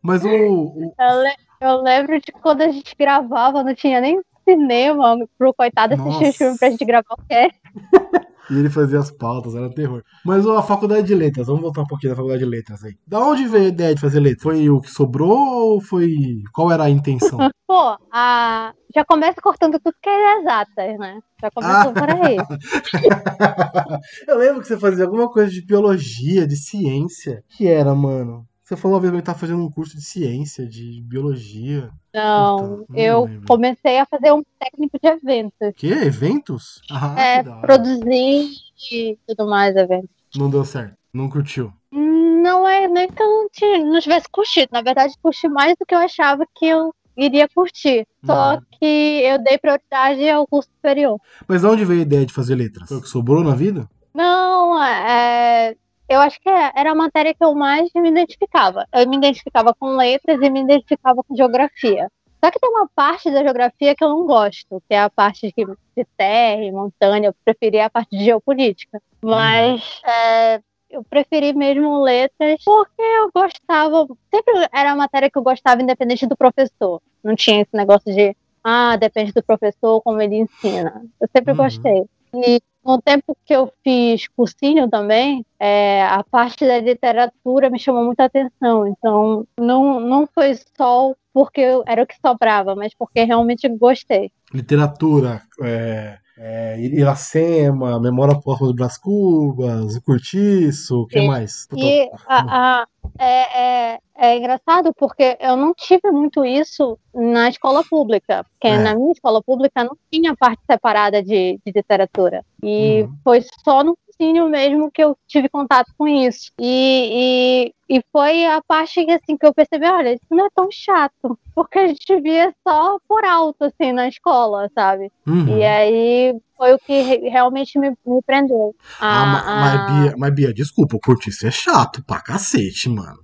Mas 0.01 0.23
o. 0.23 0.29
o- 0.29 0.93
Eu, 0.99 1.21
le- 1.21 1.35
eu 1.61 1.81
lembro 1.81 2.19
de 2.19 2.31
quando 2.31 2.61
a 2.61 2.69
gente 2.71 2.95
gravava, 2.97 3.63
não 3.63 3.73
tinha 3.75 3.99
nem 4.01 4.19
cinema 4.47 5.15
pro 5.37 5.53
coitado 5.53 5.93
assistir 5.95 6.29
o 6.29 6.33
filme 6.33 6.57
pra 6.57 6.69
gente 6.71 6.85
gravar 6.85 7.13
o 7.13 7.21
quê? 7.27 7.51
e 8.49 8.57
ele 8.57 8.69
fazia 8.69 8.99
as 8.99 9.11
pautas, 9.11 9.55
era 9.55 9.69
terror. 9.73 10.01
Mas 10.25 10.45
ó, 10.45 10.57
a 10.57 10.63
faculdade 10.63 11.07
de 11.07 11.15
letras, 11.15 11.47
vamos 11.47 11.61
voltar 11.61 11.81
um 11.81 11.87
pouquinho 11.87 12.11
da 12.11 12.15
faculdade 12.17 12.43
de 12.43 12.49
letras 12.49 12.83
aí. 12.83 12.95
Da 13.07 13.19
onde 13.19 13.47
veio 13.47 13.65
a 13.65 13.69
ideia 13.69 13.95
de 13.95 14.01
fazer 14.01 14.19
letras? 14.19 14.43
Foi 14.43 14.69
o 14.69 14.81
que 14.81 14.89
sobrou 14.91 15.37
ou 15.73 15.81
foi. 15.81 16.13
Qual 16.53 16.71
era 16.71 16.83
a 16.83 16.89
intenção? 16.89 17.37
Pô, 17.67 17.97
a... 18.11 18.73
já 18.95 19.05
começa 19.05 19.39
cortando 19.41 19.79
tudo 19.79 19.93
que 20.01 20.09
é 20.09 20.39
exatas, 20.39 20.97
né? 20.97 21.19
Já 21.41 21.51
começou 21.51 21.91
Ah. 21.91 21.93
por 21.93 22.09
aí. 22.09 22.37
Eu 24.27 24.37
lembro 24.37 24.61
que 24.61 24.67
você 24.67 24.77
fazia 24.77 25.05
alguma 25.05 25.29
coisa 25.31 25.51
de 25.51 25.63
biologia, 25.65 26.47
de 26.47 26.55
ciência. 26.55 27.43
que 27.49 27.67
era, 27.67 27.93
mano? 27.93 28.45
Você 28.69 28.77
falou 28.77 28.97
uma 28.97 29.01
vez 29.01 29.11
que 29.15 29.21
tá 29.23 29.33
fazendo 29.33 29.63
um 29.63 29.71
curso 29.71 29.95
de 29.95 30.03
ciência, 30.03 30.63
de 30.63 31.01
biologia. 31.01 31.89
Não, 32.13 32.85
não 32.87 32.95
eu 32.95 33.23
lembro. 33.25 33.47
comecei 33.47 33.97
a 33.97 34.05
fazer 34.05 34.31
um 34.31 34.43
técnico 34.59 34.99
de 35.01 35.09
eventos. 35.09 35.73
Que? 35.75 35.87
Eventos? 35.91 36.79
Ah, 36.91 37.19
é, 37.19 37.41
produzir 37.61 38.47
e 38.91 39.17
tudo 39.27 39.49
mais, 39.49 39.75
eventos. 39.75 40.11
Não 40.35 40.51
deu 40.51 40.63
certo. 40.63 40.93
Não 41.11 41.27
curtiu. 41.27 41.73
Não 41.91 42.67
é 42.67 42.87
nem 42.87 43.07
que 43.07 43.23
eu 43.23 43.25
não, 43.27 43.49
tinha, 43.51 43.83
não 43.83 43.99
tivesse 43.99 44.27
curtido. 44.31 44.69
Na 44.71 44.83
verdade, 44.83 45.15
curti 45.19 45.47
mais 45.47 45.73
do 45.79 45.83
que 45.83 45.95
eu 45.95 45.99
achava 45.99 46.45
que 46.55 46.67
eu 46.67 46.93
iria 47.17 47.49
curtir. 47.49 48.05
Só 48.23 48.53
Uhum. 48.53 48.61
que 48.79 48.85
eu 49.25 49.43
dei 49.43 49.57
prioridade 49.57 50.29
ao 50.29 50.45
curso 50.45 50.69
superior. 50.75 51.19
Mas 51.47 51.61
de 51.61 51.67
onde 51.67 51.85
veio 51.85 52.01
a 52.01 52.03
ideia 52.03 52.23
de 52.23 52.33
fazer 52.33 52.53
letras? 52.53 52.87
Foi 52.87 52.97
o 52.97 53.01
que 53.01 53.09
sobrou 53.09 53.43
na 53.43 53.55
vida? 53.55 53.89
Não, 54.13 54.79
é, 54.83 55.75
eu 56.09 56.19
acho 56.19 56.39
que 56.41 56.49
era 56.49 56.91
a 56.91 56.95
matéria 56.95 57.33
que 57.33 57.43
eu 57.43 57.53
mais 57.53 57.89
me 57.95 58.09
identificava. 58.09 58.85
Eu 58.93 59.07
me 59.07 59.17
identificava 59.17 59.73
com 59.73 59.95
letras 59.95 60.41
e 60.41 60.49
me 60.49 60.61
identificava 60.61 61.23
com 61.23 61.35
geografia. 61.35 62.09
Só 62.43 62.49
que 62.49 62.59
tem 62.59 62.69
uma 62.69 62.87
parte 62.95 63.29
da 63.29 63.43
geografia 63.43 63.93
que 63.93 64.03
eu 64.03 64.09
não 64.09 64.25
gosto, 64.25 64.81
que 64.87 64.93
é 64.93 65.01
a 65.01 65.09
parte 65.09 65.53
de, 65.55 65.65
de 65.65 66.05
terra 66.17 66.63
e 66.63 66.71
montanha. 66.71 67.27
Eu 67.27 67.35
preferia 67.43 67.85
a 67.85 67.89
parte 67.89 68.17
de 68.17 68.23
geopolítica. 68.23 69.01
Mas 69.21 70.01
é, 70.05 70.61
eu 70.89 71.03
preferi 71.03 71.53
mesmo 71.53 72.01
letras 72.01 72.63
porque 72.63 73.01
eu 73.01 73.29
gostava. 73.35 74.07
Sempre 74.33 74.67
era 74.73 74.91
a 74.91 74.95
matéria 74.95 75.29
que 75.29 75.37
eu 75.37 75.43
gostava, 75.43 75.81
independente 75.81 76.25
do 76.25 76.37
professor. 76.37 77.01
Não 77.21 77.35
tinha 77.35 77.61
esse 77.61 77.75
negócio 77.75 78.13
de, 78.15 78.33
ah, 78.63 78.95
depende 78.95 79.33
do 79.33 79.43
professor, 79.43 80.01
como 80.01 80.21
ele 80.21 80.37
ensina. 80.37 81.03
Eu 81.19 81.27
sempre 81.35 81.51
Uhum. 81.51 81.57
gostei. 81.57 82.05
E 82.33 82.61
no 82.83 83.01
tempo 83.01 83.35
que 83.45 83.53
eu 83.53 83.71
fiz 83.83 84.27
cursinho 84.29 84.89
também, 84.89 85.45
é, 85.59 86.03
a 86.03 86.23
parte 86.23 86.65
da 86.65 86.79
literatura 86.79 87.69
me 87.69 87.77
chamou 87.79 88.03
muita 88.05 88.25
atenção. 88.25 88.87
Então, 88.87 89.45
não, 89.57 89.99
não 89.99 90.27
foi 90.27 90.55
só 90.77 91.13
porque 91.33 91.61
eu- 91.61 91.83
era 91.85 92.03
o 92.03 92.07
que 92.07 92.15
sobrava, 92.19 92.75
mas 92.75 92.93
porque 92.93 93.23
realmente 93.23 93.67
gostei. 93.69 94.31
Literatura, 94.53 95.41
é, 95.61 96.17
é, 96.41 96.79
Iracema, 96.79 97.99
Memória 97.99 98.39
Póstuma 98.39 98.73
Brás 98.73 98.97
Cubas, 98.97 99.95
o 99.95 100.01
Curtiço, 100.01 101.01
o 101.01 101.05
que 101.07 101.19
Sim. 101.19 101.27
mais? 101.27 101.67
E 101.75 102.09
a, 102.25 102.81
a- 102.81 102.87
é, 103.19 103.59
é, 103.93 103.99
é 104.17 104.37
engraçado 104.37 104.93
porque 104.97 105.37
eu 105.41 105.57
não 105.57 105.73
tive 105.73 106.09
muito 106.11 106.45
isso 106.45 106.97
na 107.13 107.49
escola 107.49 107.83
pública, 107.83 108.45
porque 108.51 108.67
É. 108.67 108.77
na 108.77 108.95
minha 108.95 109.11
escola 109.11 109.41
pública 109.43 109.83
não 109.83 109.97
tinha 110.11 110.35
parte 110.37 110.61
separada 110.69 111.21
de, 111.21 111.59
de 111.65 111.71
literatura. 111.75 112.43
E 112.63 113.03
Uhum. 113.03 113.15
foi 113.23 113.41
só 113.65 113.83
no 113.83 113.97
ensino 114.19 114.49
mesmo 114.49 114.91
que 114.91 115.03
eu 115.03 115.17
tive 115.27 115.47
contato 115.49 115.91
com 115.97 116.07
isso. 116.07 116.51
E, 116.59 117.71
e, 117.89 117.97
e 117.97 118.03
foi 118.11 118.45
a 118.45 118.61
parte 118.61 119.05
que, 119.05 119.11
assim, 119.11 119.37
que 119.37 119.45
eu 119.45 119.53
percebi, 119.53 119.85
olha, 119.87 120.13
isso 120.13 120.25
não 120.29 120.45
é 120.45 120.49
tão 120.53 120.67
chato, 120.71 121.39
porque 121.55 121.79
a 121.79 121.87
gente 121.87 122.21
via 122.21 122.53
só 122.67 122.97
por 123.07 123.23
alto, 123.23 123.63
assim, 123.63 123.91
na 123.93 124.07
escola, 124.07 124.69
sabe? 124.75 125.11
Uhum. 125.25 125.57
E 125.57 125.63
aí 125.63 126.35
foi 126.57 126.73
o 126.73 126.79
que 126.79 127.01
re- 127.01 127.29
realmente 127.29 127.79
me, 127.79 127.89
me 128.05 128.21
prendeu. 128.25 128.75
Ah, 128.99 129.21
A- 129.23 129.55
mas, 129.55 129.73
a- 129.75 129.77
Bia, 129.85 130.15
mas 130.17 130.35
Bia, 130.35 130.53
desculpa, 130.53 130.95
o 130.95 130.99
Curtiço 130.99 131.47
é 131.47 131.51
chato 131.51 132.03
pra 132.03 132.21
cacete, 132.21 132.89
mano. 132.89 133.19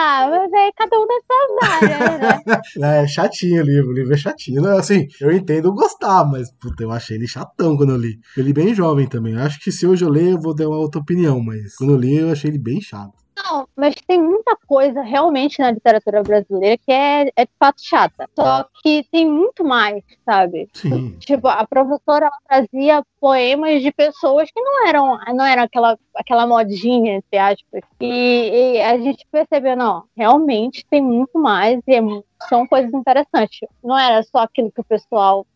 Ah, 0.00 0.28
mas 0.30 0.52
aí 0.52 0.72
cada 0.76 0.96
um 0.96 1.06
suas 1.06 1.72
áreas, 1.72 2.20
né? 2.20 2.60
É 3.02 3.06
chatinho 3.08 3.62
o 3.62 3.66
livro, 3.66 3.90
o 3.90 3.92
livro 3.92 4.14
é 4.14 4.16
chatinho. 4.16 4.64
Assim, 4.76 5.08
eu 5.20 5.32
entendo 5.32 5.72
gostar, 5.72 6.24
mas 6.24 6.52
puta, 6.52 6.84
eu 6.84 6.92
achei 6.92 7.16
ele 7.16 7.26
chatão 7.26 7.76
quando 7.76 7.90
eu 7.90 7.96
li. 7.96 8.20
Eu 8.36 8.44
li 8.44 8.52
bem 8.52 8.72
jovem 8.72 9.08
também. 9.08 9.34
Eu 9.34 9.40
Acho 9.40 9.58
que 9.58 9.72
se 9.72 9.86
hoje 9.86 10.04
eu 10.04 10.08
ler, 10.08 10.32
eu 10.32 10.40
vou 10.40 10.54
dar 10.54 10.68
uma 10.68 10.78
outra 10.78 11.00
opinião, 11.00 11.40
mas 11.42 11.74
quando 11.74 11.94
eu 11.94 11.96
li, 11.96 12.16
eu 12.16 12.30
achei 12.30 12.48
ele 12.48 12.58
bem 12.58 12.80
chato. 12.80 13.12
Não, 13.44 13.68
mas 13.76 13.94
tem 14.06 14.20
muita 14.20 14.56
coisa 14.66 15.00
realmente 15.02 15.60
na 15.60 15.70
literatura 15.70 16.22
brasileira 16.22 16.76
que 16.76 16.90
é, 16.90 17.30
é 17.36 17.44
de 17.44 17.52
fato 17.58 17.80
chata. 17.82 18.28
Só 18.34 18.66
que 18.82 19.04
tem 19.10 19.28
muito 19.28 19.64
mais, 19.64 20.02
sabe? 20.24 20.68
Sim. 20.72 21.16
Tipo, 21.18 21.48
a 21.48 21.66
professora 21.66 22.30
trazia 22.48 23.02
poemas 23.20 23.82
de 23.82 23.92
pessoas 23.92 24.50
que 24.50 24.60
não 24.60 24.86
eram, 24.86 25.18
não 25.34 25.44
eram 25.44 25.62
aquela, 25.62 25.98
aquela 26.14 26.46
modinha, 26.46 27.16
entre 27.16 27.38
aspas. 27.38 27.82
E, 28.00 28.76
e 28.76 28.80
a 28.82 28.98
gente 28.98 29.26
percebeu, 29.30 29.76
não, 29.76 30.04
realmente 30.16 30.84
tem 30.88 31.02
muito 31.02 31.38
mais 31.38 31.80
e 31.86 31.94
é 31.94 32.00
são 32.48 32.66
coisas 32.66 32.92
interessantes. 32.92 33.68
Não 33.82 33.98
era 33.98 34.22
só 34.22 34.38
aquilo 34.38 34.70
que 34.70 34.80
o 34.80 34.84
pessoal 34.84 35.46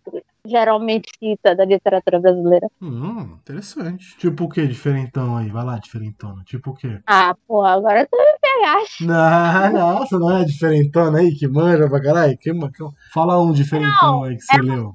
geralmente 0.47 1.11
cita 1.19 1.55
da 1.55 1.65
literatura 1.65 2.19
brasileira. 2.21 2.67
Hum, 2.81 3.37
interessante. 3.41 4.17
Tipo 4.19 4.45
o 4.45 4.49
que, 4.49 4.67
diferentão 4.67 5.37
aí? 5.37 5.49
Vai 5.49 5.65
lá, 5.65 5.79
diferentona. 5.79 6.43
Tipo 6.45 6.71
o 6.71 6.75
quê? 6.75 6.99
Ah, 7.07 7.35
porra, 7.47 7.73
agora 7.75 8.07
tu 8.11 8.17
me 8.17 8.39
pegaste. 8.41 9.05
Não, 9.05 9.73
nossa, 9.73 10.19
não 10.19 10.37
é 10.37 10.45
diferentona 10.45 11.19
aí 11.19 11.35
que 11.35 11.47
manja 11.49 11.89
pra 11.89 12.03
caralho? 12.03 12.37
Que, 12.39 12.53
que- 12.53 12.89
fala 13.13 13.41
um 13.41 13.53
diferentão 13.53 14.25
aí 14.25 14.37
que 14.37 14.43
você 14.43 14.61
leu. 14.61 14.93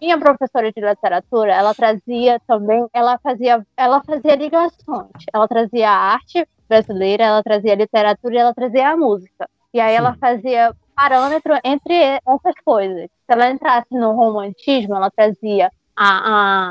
minha 0.00 0.18
professora 0.18 0.70
de 0.72 0.80
literatura, 0.80 1.52
ela 1.52 1.74
trazia 1.74 2.38
também, 2.46 2.86
ela 2.92 3.18
fazia, 3.22 3.64
ela 3.76 4.02
fazia 4.04 4.36
ligações. 4.36 5.10
Ela 5.32 5.48
trazia 5.48 5.90
a 5.90 6.12
arte 6.14 6.46
brasileira, 6.68 7.24
ela 7.24 7.42
trazia 7.42 7.72
a 7.72 7.76
literatura 7.76 8.34
e 8.34 8.38
ela 8.38 8.54
trazia 8.54 8.90
a 8.90 8.96
música. 8.96 9.48
E 9.72 9.80
aí 9.80 9.94
ela 9.94 10.12
Sim. 10.12 10.18
fazia 10.20 10.74
parâmetro 10.96 11.52
entre 11.62 11.94
essas 11.94 12.54
coisas. 12.64 13.02
Se 13.04 13.10
ela 13.28 13.50
entrasse 13.50 13.92
no 13.92 14.12
romantismo, 14.12 14.96
ela 14.96 15.10
trazia 15.10 15.70
a, 15.96 16.08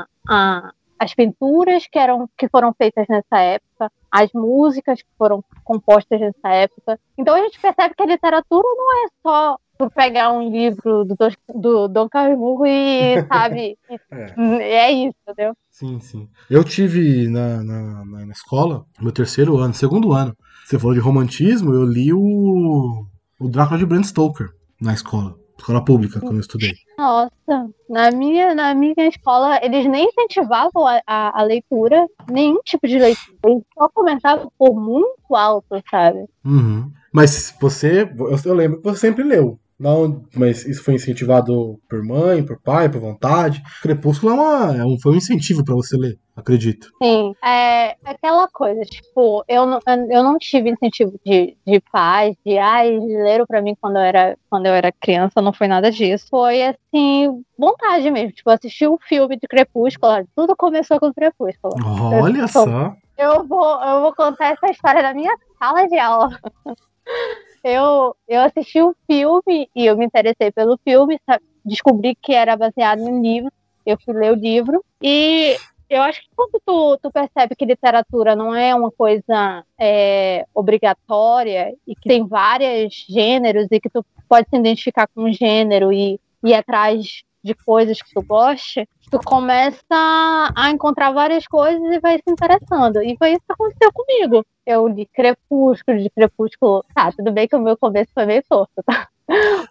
a, 0.02 0.06
a, 0.28 0.72
as 0.98 1.14
pinturas 1.14 1.86
que, 1.86 1.98
eram, 1.98 2.28
que 2.36 2.48
foram 2.48 2.74
feitas 2.74 3.06
nessa 3.08 3.38
época, 3.40 3.90
as 4.10 4.30
músicas 4.32 5.00
que 5.00 5.08
foram 5.16 5.42
compostas 5.64 6.20
nessa 6.20 6.48
época. 6.48 6.98
Então 7.16 7.34
a 7.34 7.40
gente 7.40 7.60
percebe 7.60 7.94
que 7.94 8.02
a 8.02 8.06
literatura 8.06 8.66
não 8.76 9.04
é 9.04 9.08
só 9.22 9.56
tu 9.78 9.90
pegar 9.90 10.32
um 10.32 10.48
livro 10.50 11.04
do, 11.04 11.16
do 11.54 11.88
Dom 11.88 12.08
Casmurro 12.08 12.66
e, 12.66 13.22
sabe, 13.28 13.78
É. 14.10 14.34
é 14.62 14.90
isso, 14.92 15.14
entendeu? 15.28 15.54
Sim, 15.70 16.00
sim. 16.00 16.28
Eu 16.48 16.64
tive 16.64 17.28
na, 17.28 17.62
na, 17.62 18.04
na- 18.06 18.26
na 18.26 18.32
escola, 18.32 18.86
meu 18.98 19.12
terceiro 19.12 19.58
ano, 19.58 19.74
segundo 19.74 20.12
ano. 20.14 20.34
Você 20.64 20.78
falou 20.78 20.94
de 20.94 21.00
romantismo, 21.00 21.74
eu 21.74 21.84
li 21.84 22.10
o, 22.12 23.04
o 23.38 23.48
Drácula 23.48 23.78
de 23.78 23.86
Bram 23.86 24.02
Stoker 24.02 24.50
na 24.80 24.92
escola. 24.92 25.34
Escola 25.58 25.82
pública, 25.82 26.20
quando 26.20 26.34
eu 26.34 26.40
estudei. 26.40 26.74
Nossa, 26.98 27.70
na 27.88 28.10
minha, 28.10 28.54
na 28.54 28.74
minha 28.74 29.08
escola, 29.08 29.58
eles 29.62 29.86
nem 29.86 30.06
incentivavam 30.06 30.86
a, 30.86 31.00
a, 31.06 31.40
a 31.40 31.42
leitura, 31.44 32.06
nenhum 32.30 32.60
tipo 32.62 32.86
de 32.86 32.98
leitura. 32.98 33.38
Eles 33.42 33.62
só 33.72 33.88
comentavam 33.88 34.52
por 34.58 34.74
muito 34.74 35.34
alto, 35.34 35.82
sabe? 35.90 36.26
Uhum. 36.44 36.90
Mas 37.10 37.54
você, 37.58 38.02
eu, 38.02 38.38
eu 38.44 38.54
lembro 38.54 38.78
que 38.78 38.84
você 38.84 39.00
sempre 39.00 39.24
leu. 39.24 39.58
Não, 39.78 40.22
mas 40.34 40.64
isso 40.64 40.82
foi 40.82 40.94
incentivado 40.94 41.78
por 41.88 42.02
mãe, 42.02 42.42
por 42.42 42.58
pai, 42.62 42.88
por 42.88 43.00
vontade. 43.00 43.62
Crepúsculo 43.82 44.32
é, 44.32 44.34
uma, 44.34 44.76
é 44.78 44.84
um, 44.84 44.96
foi 44.98 45.12
um 45.12 45.16
incentivo 45.16 45.62
pra 45.62 45.74
você 45.74 45.96
ler, 45.98 46.18
acredito. 46.34 46.88
Sim, 47.02 47.34
é 47.44 47.94
aquela 48.02 48.48
coisa, 48.48 48.80
tipo, 48.82 49.44
eu 49.46 49.66
não, 49.66 49.78
eu 50.10 50.22
não 50.22 50.38
tive 50.38 50.70
incentivo 50.70 51.20
de, 51.24 51.58
de 51.66 51.80
pais, 51.92 52.34
de 52.44 52.56
ai, 52.56 52.98
leram 52.98 53.44
pra 53.44 53.60
mim 53.60 53.76
quando 53.78 53.96
eu, 53.96 54.02
era, 54.02 54.38
quando 54.48 54.64
eu 54.64 54.72
era 54.72 54.90
criança, 54.90 55.42
não 55.42 55.52
foi 55.52 55.68
nada 55.68 55.90
disso. 55.90 56.26
Foi 56.30 56.62
assim, 56.62 57.42
vontade 57.58 58.10
mesmo, 58.10 58.32
tipo, 58.32 58.48
assistir 58.48 58.88
o 58.88 58.98
filme 59.06 59.36
de 59.36 59.46
Crepúsculo, 59.46 60.26
tudo 60.34 60.56
começou 60.56 60.98
com 60.98 61.12
Crepúsculo. 61.12 61.74
Olha 61.84 62.40
Eu- 62.40 62.48
só. 62.48 62.94
Eu 63.18 63.46
vou, 63.46 63.82
eu 63.82 64.00
vou 64.02 64.14
contar 64.14 64.52
essa 64.52 64.70
história 64.70 65.02
na 65.02 65.14
minha 65.14 65.34
sala 65.58 65.86
de 65.86 65.98
aula. 65.98 66.28
Eu, 67.68 68.14
eu 68.28 68.42
assisti 68.42 68.80
o 68.80 68.94
filme 69.10 69.68
e 69.74 69.86
eu 69.86 69.96
me 69.96 70.06
interessei 70.06 70.52
pelo 70.52 70.78
filme, 70.84 71.18
sa- 71.26 71.40
descobri 71.64 72.14
que 72.14 72.32
era 72.32 72.56
baseado 72.56 73.00
em 73.00 73.12
um 73.12 73.20
livro, 73.20 73.50
eu 73.84 73.98
fui 74.04 74.14
ler 74.14 74.30
o 74.30 74.36
livro. 74.36 74.84
E 75.02 75.56
eu 75.90 76.00
acho 76.02 76.20
que 76.20 76.28
quando 76.36 76.60
tu, 76.64 76.96
tu 77.02 77.10
percebe 77.10 77.56
que 77.56 77.64
literatura 77.64 78.36
não 78.36 78.54
é 78.54 78.72
uma 78.72 78.92
coisa 78.92 79.64
é, 79.76 80.46
obrigatória 80.54 81.74
e 81.84 81.96
que 81.96 82.08
tem 82.08 82.24
vários 82.24 83.04
gêneros 83.08 83.66
e 83.72 83.80
que 83.80 83.90
tu 83.90 84.06
pode 84.28 84.48
se 84.48 84.56
identificar 84.56 85.08
com 85.08 85.24
um 85.24 85.32
gênero 85.32 85.92
e 85.92 86.20
ir 86.44 86.54
atrás 86.54 87.24
de 87.46 87.54
coisas 87.54 88.02
que 88.02 88.12
tu 88.12 88.22
goste, 88.22 88.88
tu 89.10 89.18
começa 89.24 89.80
a 89.90 90.70
encontrar 90.70 91.12
várias 91.12 91.46
coisas 91.46 91.80
e 91.92 92.00
vai 92.00 92.16
se 92.16 92.28
interessando. 92.28 93.00
E 93.02 93.16
foi 93.16 93.30
isso 93.30 93.42
que 93.46 93.52
aconteceu 93.52 93.92
comigo. 93.92 94.44
Eu 94.66 94.88
li 94.88 95.06
Crepúsculo, 95.06 95.98
de 95.98 96.10
Crepúsculo. 96.10 96.84
Tá, 96.92 97.12
tudo 97.12 97.32
bem 97.32 97.46
que 97.46 97.54
o 97.54 97.62
meu 97.62 97.76
começo 97.76 98.10
foi 98.12 98.26
meio 98.26 98.42
torto, 98.48 98.82
tá? 98.84 99.08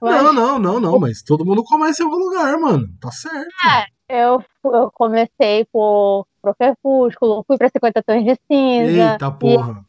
Mas 0.02 0.24
Não, 0.24 0.34
não, 0.34 0.60
não, 0.60 0.80
não, 0.80 1.00
mas 1.00 1.22
todo 1.22 1.46
mundo 1.46 1.64
começa 1.64 2.02
em 2.02 2.06
algum 2.06 2.18
lugar, 2.18 2.58
mano. 2.58 2.88
Tá 3.00 3.12
certo. 3.12 3.48
Eu, 4.08 4.44
eu 4.64 4.92
comecei 4.92 5.66
por, 5.72 6.28
por 6.42 6.56
Crepúsculo, 6.56 7.44
fui 7.48 7.58
pra 7.58 7.70
50 7.70 8.04
Tons 8.04 8.24
de 8.24 8.40
Cinza. 8.48 9.14
Eita 9.14 9.32
porra. 9.32 9.86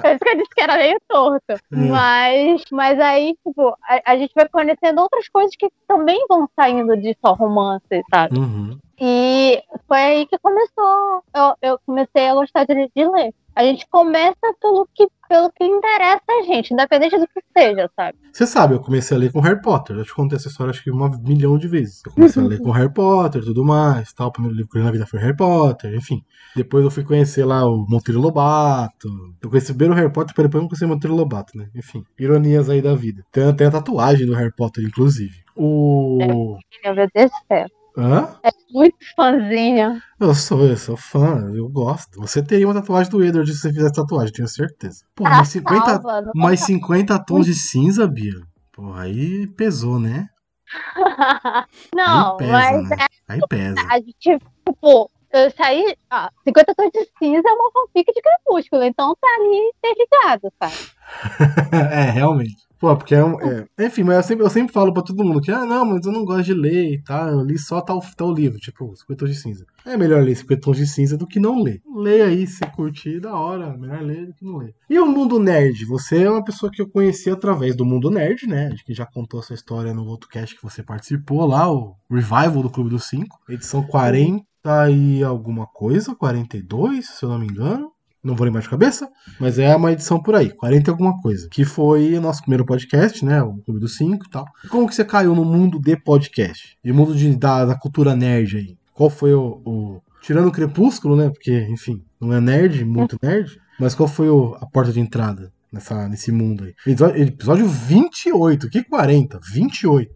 Por 0.00 0.10
isso 0.10 0.18
que 0.18 0.28
eu 0.28 0.36
disse 0.36 0.54
que 0.54 0.60
era 0.60 0.76
meio 0.76 0.98
torto. 1.08 1.52
É. 1.52 1.58
Mas, 1.70 2.64
mas 2.70 3.00
aí, 3.00 3.36
tipo, 3.46 3.76
a, 3.82 4.12
a 4.12 4.16
gente 4.16 4.32
vai 4.34 4.48
conhecendo 4.48 5.00
outras 5.00 5.28
coisas 5.28 5.54
que 5.56 5.70
também 5.86 6.24
vão 6.28 6.48
saindo 6.56 6.96
de 6.96 7.16
só 7.24 7.32
romance, 7.32 8.02
sabe? 8.10 8.38
Uhum. 8.38 8.78
E 9.00 9.62
foi 9.88 9.98
aí 9.98 10.26
que 10.26 10.38
começou. 10.38 11.22
Eu, 11.34 11.54
eu 11.62 11.80
comecei 11.86 12.28
a 12.28 12.34
gostar 12.34 12.64
de, 12.64 12.90
de 12.94 13.08
ler. 13.08 13.34
A 13.54 13.64
gente 13.64 13.86
começa 13.88 14.54
pelo 14.60 14.88
que, 14.94 15.06
pelo 15.32 15.50
que 15.50 15.64
interessa 15.64 16.20
a 16.28 16.42
gente, 16.42 16.74
independente 16.74 17.18
do 17.18 17.26
que 17.26 17.40
seja, 17.56 17.90
sabe? 17.96 18.18
Você 18.30 18.46
sabe, 18.46 18.74
eu 18.74 18.80
comecei 18.80 19.16
a 19.16 19.20
ler 19.20 19.32
com 19.32 19.40
Harry 19.40 19.62
Potter. 19.62 19.96
Já 19.96 20.04
te 20.04 20.14
contei 20.14 20.36
essa 20.36 20.48
história 20.48 20.70
acho 20.70 20.84
que 20.84 20.90
uma 20.90 21.08
milhão 21.08 21.56
de 21.56 21.66
vezes. 21.66 22.02
Eu 22.04 22.12
comecei 22.12 22.42
a 22.42 22.46
ler 22.46 22.60
com 22.60 22.70
Harry 22.70 22.92
Potter 22.92 23.40
e 23.40 23.44
tudo 23.46 23.64
mais. 23.64 24.12
Tal. 24.12 24.28
O 24.28 24.32
primeiro 24.32 24.54
livro 24.54 24.70
que 24.70 24.76
eu 24.76 24.80
li 24.80 24.84
na 24.84 24.92
vida 24.92 25.06
foi 25.06 25.18
Harry 25.20 25.34
Potter, 25.34 25.94
enfim. 25.94 26.22
Depois 26.54 26.84
eu 26.84 26.90
fui 26.90 27.02
conhecer 27.02 27.46
lá 27.46 27.66
o 27.66 27.86
Monteiro 27.88 28.20
Lobato. 28.20 29.08
Eu 29.42 29.48
conheci 29.48 29.72
primeiro 29.72 29.94
o 29.94 29.96
Harry 29.96 30.12
Potter, 30.12 30.34
depois 30.36 30.62
eu 30.62 30.68
conheci 30.68 30.84
o 30.84 30.88
Monteiro 30.88 31.16
Lobato, 31.16 31.56
né? 31.56 31.70
Enfim, 31.74 32.04
ironias 32.18 32.68
aí 32.68 32.82
da 32.82 32.94
vida. 32.94 33.24
Tem, 33.32 33.56
tem 33.56 33.66
a 33.68 33.70
tatuagem 33.70 34.26
do 34.26 34.34
Harry 34.34 34.52
Potter, 34.54 34.84
inclusive. 34.84 35.42
O. 35.56 36.58
Meu 36.84 36.94
Deus 36.94 37.30
do 37.30 37.46
céu. 37.48 37.66
Hã? 37.96 38.28
Muito 38.72 38.96
fãzinha. 39.14 40.02
Eu 40.18 40.34
sou, 40.34 40.64
eu 40.64 40.76
sou 40.76 40.96
fã, 40.96 41.52
eu 41.54 41.68
gosto. 41.68 42.18
Você 42.20 42.42
teria 42.42 42.66
uma 42.66 42.74
tatuagem 42.74 43.10
do 43.10 43.22
Edward 43.22 43.52
se 43.52 43.58
você 43.58 43.72
fizesse 43.72 43.92
tatuagem, 43.92 44.32
tenho 44.32 44.48
certeza. 44.48 45.04
Pô, 45.14 45.24
mais 45.24 45.48
50, 45.48 45.84
salva, 45.84 46.30
mais 46.34 46.60
50 46.60 47.24
tons 47.24 47.46
de 47.46 47.54
cinza, 47.54 48.06
Bia. 48.06 48.32
Pô, 48.72 48.94
aí 48.94 49.46
pesou, 49.48 49.98
né? 49.98 50.26
Não, 51.94 52.32
aí 52.32 52.38
pesa, 52.38 52.52
mas 52.52 52.88
né? 52.88 53.06
Aí 53.28 53.40
pesa. 53.46 53.80
a 53.90 53.96
gente, 54.00 54.38
tipo, 54.66 55.10
eu 55.32 55.50
saí. 55.50 55.94
Ah, 56.10 56.30
50 56.44 56.74
tons 56.74 56.90
de 56.92 57.04
cinza 57.18 57.46
é 57.46 57.52
uma 57.52 57.70
fanfic 57.72 58.10
de 58.12 58.22
crepúsculo, 58.22 58.82
então 58.84 59.14
tá 59.20 59.28
ali 59.38 59.70
interligado, 59.76 60.52
sabe? 60.58 60.74
é, 61.92 62.10
realmente. 62.10 62.71
Pô, 62.82 62.96
porque 62.96 63.14
é 63.14 63.24
um. 63.24 63.40
é- 63.40 63.64
Enfim, 63.86 64.02
mas 64.02 64.16
eu 64.16 64.22
sempre, 64.24 64.44
eu 64.44 64.50
sempre 64.50 64.72
falo 64.72 64.92
pra 64.92 65.04
todo 65.04 65.22
mundo 65.22 65.40
que, 65.40 65.52
ah, 65.52 65.64
não, 65.64 65.84
mas 65.84 66.04
eu 66.04 66.10
não 66.10 66.24
gosto 66.24 66.46
de 66.46 66.52
ler 66.52 66.94
e 66.94 67.00
tal. 67.00 67.28
Eu 67.28 67.44
li 67.44 67.56
só 67.56 67.80
tal, 67.80 68.00
tal 68.16 68.34
livro, 68.34 68.58
tipo, 68.58 68.92
50 68.96 69.24
tons 69.24 69.30
de 69.30 69.40
cinza. 69.40 69.64
É 69.86 69.96
melhor 69.96 70.20
ler 70.20 70.34
50 70.34 70.60
tons 70.62 70.78
de 70.78 70.86
cinza 70.88 71.16
do 71.16 71.24
que 71.24 71.38
não 71.38 71.62
ler. 71.62 71.80
Lê 71.94 72.22
aí, 72.22 72.44
se 72.44 72.66
curtir, 72.72 73.20
da 73.20 73.38
hora. 73.38 73.76
Melhor 73.78 74.02
ler 74.02 74.26
do 74.26 74.34
que 74.34 74.44
não 74.44 74.56
ler. 74.56 74.74
E 74.90 74.98
o 74.98 75.06
mundo 75.06 75.38
nerd? 75.38 75.86
Você 75.86 76.24
é 76.24 76.28
uma 76.28 76.42
pessoa 76.42 76.72
que 76.72 76.82
eu 76.82 76.88
conheci 76.88 77.30
através 77.30 77.76
do 77.76 77.84
mundo 77.84 78.10
nerd, 78.10 78.48
né? 78.48 78.70
Acho 78.72 78.84
que 78.84 78.92
já 78.92 79.06
contou 79.06 79.38
essa 79.38 79.54
história 79.54 79.94
no 79.94 80.04
outro 80.04 80.28
cast 80.28 80.56
que 80.56 80.62
você 80.64 80.82
participou 80.82 81.46
lá, 81.46 81.72
o 81.72 81.94
Revival 82.10 82.64
do 82.64 82.70
Clube 82.70 82.90
dos 82.90 83.04
Cinco. 83.04 83.38
Edição 83.48 83.84
40 83.86 84.42
e 84.90 85.22
alguma 85.22 85.68
coisa, 85.68 86.16
42, 86.16 87.06
se 87.10 87.24
eu 87.24 87.28
não 87.28 87.38
me 87.38 87.46
engano. 87.46 87.91
Não 88.22 88.36
vou 88.36 88.44
lembrar 88.44 88.60
de 88.60 88.68
cabeça, 88.68 89.10
mas 89.40 89.58
é 89.58 89.74
uma 89.74 89.90
edição 89.90 90.22
por 90.22 90.36
aí, 90.36 90.48
40 90.50 90.88
e 90.88 90.92
alguma 90.92 91.20
coisa. 91.20 91.48
Que 91.50 91.64
foi 91.64 92.14
o 92.16 92.20
nosso 92.20 92.40
primeiro 92.42 92.64
podcast, 92.64 93.24
né? 93.24 93.42
O 93.42 93.54
Clube 93.64 93.80
dos 93.80 93.96
Cinco 93.96 94.26
e 94.26 94.30
tal. 94.30 94.44
Como 94.70 94.86
que 94.88 94.94
você 94.94 95.04
caiu 95.04 95.34
no 95.34 95.44
mundo 95.44 95.80
de 95.80 95.96
podcast? 95.96 96.78
E 96.84 96.92
o 96.92 96.94
mundo 96.94 97.16
de, 97.16 97.34
da, 97.36 97.64
da 97.64 97.74
cultura 97.74 98.14
nerd 98.14 98.56
aí? 98.56 98.76
Qual 98.94 99.10
foi 99.10 99.34
o, 99.34 99.60
o- 99.64 100.02
Tirando 100.20 100.46
o 100.46 100.52
Crepúsculo, 100.52 101.16
né? 101.16 101.30
Porque, 101.30 101.66
enfim, 101.68 102.00
não 102.20 102.32
é 102.32 102.40
nerd, 102.40 102.84
muito 102.84 103.16
nerd. 103.22 103.60
Mas 103.80 103.92
qual 103.92 104.08
foi 104.08 104.28
o- 104.30 104.54
a 104.60 104.66
porta 104.66 104.92
de 104.92 105.00
entrada 105.00 105.52
nessa, 105.72 106.08
nesse 106.08 106.30
mundo 106.30 106.62
aí? 106.62 106.74
Episódio, 106.86 107.22
episódio 107.24 107.66
28, 107.66 108.70
que 108.70 108.84
40? 108.84 109.40
28. 109.52 110.14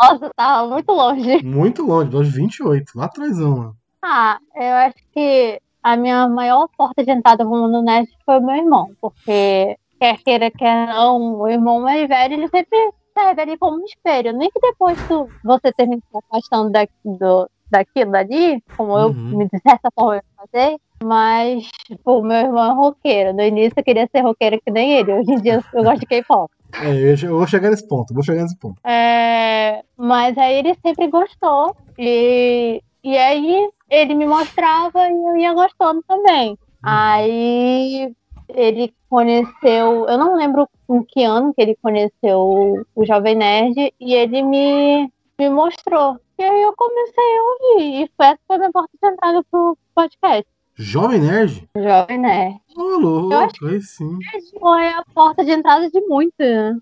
Nossa, 0.00 0.30
tava 0.36 0.68
muito 0.68 0.90
longe. 0.90 1.44
Muito 1.44 1.86
longe, 1.86 2.08
episódio 2.08 2.32
28, 2.32 2.92
lá 2.96 3.04
atrás, 3.04 3.38
lá. 3.38 3.72
Ah, 4.02 4.38
eu 4.56 4.74
acho 4.86 4.96
que 5.12 5.60
a 5.92 5.96
minha 5.96 6.28
maior 6.28 6.68
porta 6.76 7.04
de 7.04 7.10
entrada 7.12 7.44
pro 7.44 7.54
mundo 7.54 7.82
nerd 7.82 8.08
foi 8.24 8.40
meu 8.40 8.56
irmão, 8.56 8.92
porque 9.00 9.76
quer 10.00 10.18
queira, 10.24 10.50
quer 10.50 10.88
não, 10.88 11.40
o 11.40 11.48
irmão 11.48 11.80
mais 11.80 12.06
velho, 12.08 12.34
ele 12.34 12.48
sempre 12.48 12.76
serve 13.16 13.40
ali 13.42 13.58
como 13.58 13.80
um 13.80 13.84
espelho. 13.84 14.32
Nem 14.36 14.50
que 14.50 14.60
depois 14.60 14.98
tu, 15.08 15.30
você 15.42 15.72
termine 15.72 16.02
se 16.10 16.18
afastando 16.30 16.70
da, 16.70 16.86
do, 17.04 17.48
daquilo 17.70 18.16
ali, 18.16 18.60
como 18.76 18.98
eu, 18.98 19.08
Uhum. 19.10 19.38
me- 19.38 19.48
de 19.48 19.58
certa 19.60 19.88
forma, 19.94 20.16
eu 20.16 20.22
fazer, 20.52 20.76
mas, 21.02 21.66
tipo, 21.86 22.18
o 22.20 22.22
meu 22.22 22.36
irmão 22.36 22.72
é 22.72 22.74
roqueiro. 22.74 23.32
No 23.34 23.42
início 23.42 23.74
eu 23.76 23.84
queria 23.84 24.08
ser 24.14 24.22
roqueira 24.22 24.58
que 24.58 24.70
nem 24.72 24.92
ele, 24.98 25.12
hoje 25.14 25.32
em 25.32 25.40
dia 25.40 25.60
eu 25.72 25.82
gosto 25.84 26.00
de 26.00 26.06
K-pop. 26.06 26.50
É, 26.82 26.90
eu, 26.90 27.16
eu 27.30 27.38
vou 27.38 27.46
chegar 27.46 27.70
nesse 27.70 27.86
ponto, 27.88 28.12
vou 28.12 28.22
chegar 28.22 28.42
nesse 28.42 28.58
ponto. 28.58 28.80
É, 28.84 29.82
mas 29.96 30.36
aí 30.36 30.56
ele 30.56 30.74
sempre 30.84 31.06
gostou. 31.08 31.74
E, 31.98 32.82
e 33.06 33.16
aí 33.16 33.70
ele 33.88 34.16
me 34.16 34.26
mostrava 34.26 35.08
e 35.08 35.12
eu 35.12 35.36
ia 35.36 35.54
gostando 35.54 36.02
também. 36.08 36.58
Aí 36.82 38.12
ele 38.48 38.92
conheceu, 39.08 40.08
eu 40.08 40.18
não 40.18 40.34
lembro 40.34 40.68
em 40.90 41.04
que 41.04 41.22
ano 41.22 41.54
que 41.54 41.62
ele 41.62 41.78
conheceu 41.80 42.84
o, 42.96 43.04
Jovem 43.06 43.36
Nerd 43.36 43.94
e 44.00 44.12
ele 44.12 44.42
me, 44.42 45.08
me 45.38 45.48
mostrou. 45.48 46.18
E 46.36 46.42
aí 46.42 46.62
eu 46.62 46.74
comecei 46.76 47.24
a 47.24 47.42
ouvir. 47.42 48.02
E 48.02 48.10
foi 48.16 48.26
essa 48.26 48.40
foi 48.44 48.56
a 48.56 48.58
minha 48.58 48.72
porta 48.72 48.90
de 49.00 49.08
entrada 49.08 49.44
pro 49.52 49.78
podcast. 49.94 50.50
Jovem 50.74 51.20
Nerd? 51.20 51.68
Jovem 51.76 52.18
Nerd. 52.18 52.60
Ô, 52.76 52.82
louco, 52.98 53.32
Eu 53.32 53.38
acho 53.38 53.66
aí 53.66 53.80
sim. 53.82 54.18
Foi 54.58 54.88
a 54.88 55.04
porta 55.14 55.44
de 55.44 55.52
entrada 55.52 55.88
de 55.88 56.00
muito, 56.00 56.34
né? 56.40 56.76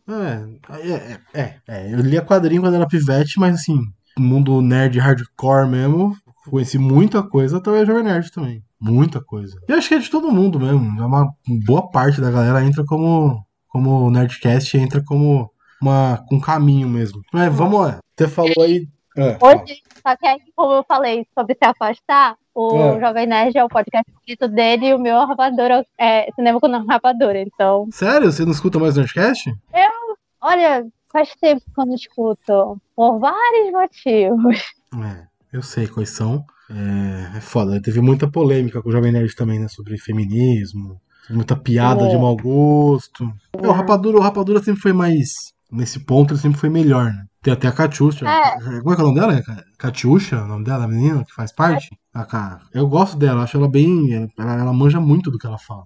É, 0.70 0.90
é, 0.90 1.42
é, 1.42 1.60
é, 1.68 1.92
eu 1.92 2.00
lia 2.00 2.24
quadrinho 2.24 2.62
quando 2.62 2.76
era 2.76 2.88
pivete, 2.88 3.38
mas 3.38 3.56
assim, 3.56 3.78
mundo 4.18 4.60
nerd 4.60 4.98
hardcore 4.98 5.68
mesmo, 5.68 6.16
conheci 6.50 6.78
muita 6.78 7.22
coisa 7.22 7.58
através 7.58 7.86
do 7.86 7.92
Jovem 7.92 8.04
Nerd 8.04 8.30
também. 8.30 8.62
Muita 8.80 9.20
coisa. 9.20 9.58
E 9.68 9.72
acho 9.72 9.88
que 9.88 9.94
é 9.94 9.98
de 9.98 10.10
todo 10.10 10.30
mundo 10.30 10.60
mesmo. 10.60 11.00
É 11.00 11.06
uma 11.06 11.32
boa 11.66 11.90
parte 11.90 12.20
da 12.20 12.30
galera 12.30 12.64
entra 12.64 12.84
como. 12.84 13.44
Como 13.68 14.08
Nerdcast 14.08 14.76
entra 14.78 15.02
como 15.04 15.50
uma, 15.82 16.22
com 16.28 16.40
caminho 16.40 16.88
mesmo. 16.88 17.20
Mas 17.32 17.52
vamos 17.52 17.80
lá. 17.80 17.98
Você 18.16 18.28
falou 18.28 18.62
aí. 18.62 18.86
É. 19.16 19.36
Hoje, 19.40 19.80
só 20.06 20.16
que 20.16 20.26
aí, 20.26 20.38
como 20.54 20.74
eu 20.74 20.84
falei 20.86 21.26
sobre 21.36 21.54
se 21.54 21.64
afastar, 21.68 22.36
o 22.54 22.76
É. 22.76 23.00
Jovem 23.00 23.26
Nerd 23.26 23.56
é 23.58 23.64
o 23.64 23.68
podcast 23.68 24.04
favorito 24.12 24.48
dele 24.48 24.86
e 24.88 24.94
o 24.94 24.98
meu 24.98 25.26
rapadura 25.26 25.84
é 25.98 26.30
cinema 26.36 26.60
com 26.60 26.68
rapadura. 26.86 27.40
Então, 27.40 27.88
Sério? 27.90 28.30
Você 28.30 28.44
não 28.44 28.52
escuta 28.52 28.78
mais 28.78 28.96
Nerdcast? 28.96 29.52
olha, 30.40 30.86
faz 31.14 31.34
tempo 31.40 31.62
que 31.74 31.80
eu 31.80 31.86
não 31.86 31.94
escuto, 31.94 32.80
por 32.94 33.18
vários 33.20 33.72
motivos. 33.72 34.58
É, 35.02 35.26
eu 35.52 35.62
sei 35.62 35.86
quais 35.86 36.10
são. 36.10 36.44
É, 36.70 37.38
é 37.38 37.40
foda. 37.40 37.80
Teve 37.80 38.00
muita 38.00 38.28
polêmica 38.30 38.82
com 38.82 38.88
o 38.88 38.92
Jovem 38.92 39.12
Nerd 39.12 39.34
também, 39.36 39.58
né? 39.60 39.68
Sobre 39.68 39.96
feminismo, 39.98 41.00
muita 41.30 41.54
piada 41.56 42.04
É. 42.04 42.08
de 42.08 42.16
mau 42.16 42.36
gosto. 42.36 43.32
É, 43.52 43.66
o 43.66 43.70
Rapadura, 43.72 44.18
o 44.18 44.20
Rapadura 44.20 44.62
sempre 44.62 44.80
foi 44.82 44.92
mais. 44.92 45.52
Nesse 45.70 46.00
ponto, 46.00 46.32
ele 46.34 46.40
sempre 46.40 46.58
foi 46.60 46.68
melhor, 46.68 47.06
né? 47.06 47.24
Tem 47.42 47.52
até 47.52 47.66
a 47.68 47.72
Catiuxa. 47.72 48.26
É. 48.28 48.80
Como 48.80 48.92
é 48.92 48.94
que 48.94 49.00
é 49.00 49.04
o 49.04 49.08
nome 49.08 49.20
dela? 49.20 49.42
Ca- 49.42 49.64
Catiuxa, 49.78 50.42
o 50.42 50.46
nome 50.48 50.64
dela, 50.64 50.84
a 50.84 50.88
menina 50.88 51.24
que 51.24 51.34
faz 51.34 51.52
parte? 51.52 51.90
A 52.12 52.24
Ca- 52.24 52.60
Eu 52.72 52.86
gosto 52.88 53.16
dela, 53.18 53.42
acho 53.42 53.56
ela 53.56 53.68
bem. 53.68 54.30
Ela, 54.38 54.54
ela 54.60 54.72
manja 54.72 55.00
muito 55.00 55.30
do 55.30 55.38
que 55.38 55.46
ela 55.46 55.58
fala. 55.58 55.84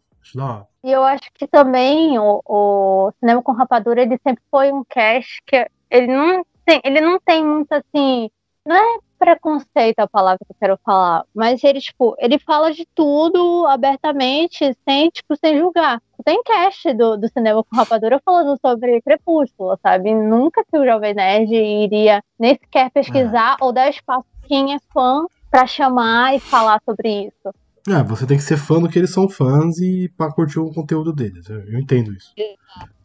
E 0.82 0.90
eu 0.90 1.02
acho 1.02 1.30
que 1.34 1.46
também 1.46 2.18
o, 2.18 2.42
o 2.44 3.12
Cinema 3.20 3.42
com 3.42 3.52
Rapadura, 3.52 4.02
ele 4.02 4.18
sempre 4.22 4.42
foi 4.50 4.72
um 4.72 4.84
cast 4.84 5.42
que 5.46 5.66
ele 5.90 6.06
não 6.09 6.44
tem, 6.64 6.80
ele 6.84 7.00
não 7.00 7.18
tem 7.18 7.44
muito 7.44 7.72
assim, 7.72 8.30
não 8.64 8.76
é 8.76 8.98
preconceito 9.18 9.98
a 9.98 10.06
palavra 10.06 10.38
que 10.46 10.52
eu 10.52 10.56
quero 10.59 10.78
falar, 10.84 11.24
mas 11.34 11.62
ele, 11.64 11.80
tipo, 11.80 12.14
ele 12.18 12.38
fala 12.38 12.72
de 12.72 12.86
tudo 12.94 13.66
abertamente, 13.66 14.76
sem, 14.88 15.10
tipo, 15.10 15.36
sem 15.36 15.59
julgar. 15.59 16.00
Tem 16.24 16.42
cast 16.42 16.92
do, 16.94 17.16
do 17.16 17.28
Cinema 17.28 17.64
com 17.64 17.76
Rapadura 17.76 18.20
falando 18.24 18.59
sobre 18.60 19.00
Crepúsculo, 19.02 19.78
sabe? 19.82 20.14
Nunca 20.14 20.64
que 20.64 20.78
o 20.78 20.84
Jovem 20.84 21.14
Nerd 21.14 21.52
iria 21.52 22.22
nem 22.38 22.55
sequer 22.55 22.90
pesquisar 22.90 23.56
ou 23.60 23.72
dar 23.72 23.88
espaço 23.88 24.26
quem 24.46 24.74
é 24.74 24.78
fã 24.92 25.26
pra 25.50 25.66
chamar 25.66 26.34
e 26.34 26.40
falar 26.40 26.80
sobre 26.84 27.26
isso. 27.26 27.55
É, 27.86 28.02
você 28.02 28.26
tem 28.26 28.36
que 28.36 28.42
ser 28.42 28.56
fã 28.56 28.80
do 28.80 28.88
que 28.88 28.98
eles 28.98 29.10
são 29.10 29.28
fãs 29.28 29.78
e 29.78 30.10
pra 30.16 30.32
curtir 30.32 30.59
o 30.59 30.70
conteúdo 30.70 31.12
deles. 31.12 31.48
Eu, 31.48 31.78
entendo 31.78 32.12
isso. 32.12 32.32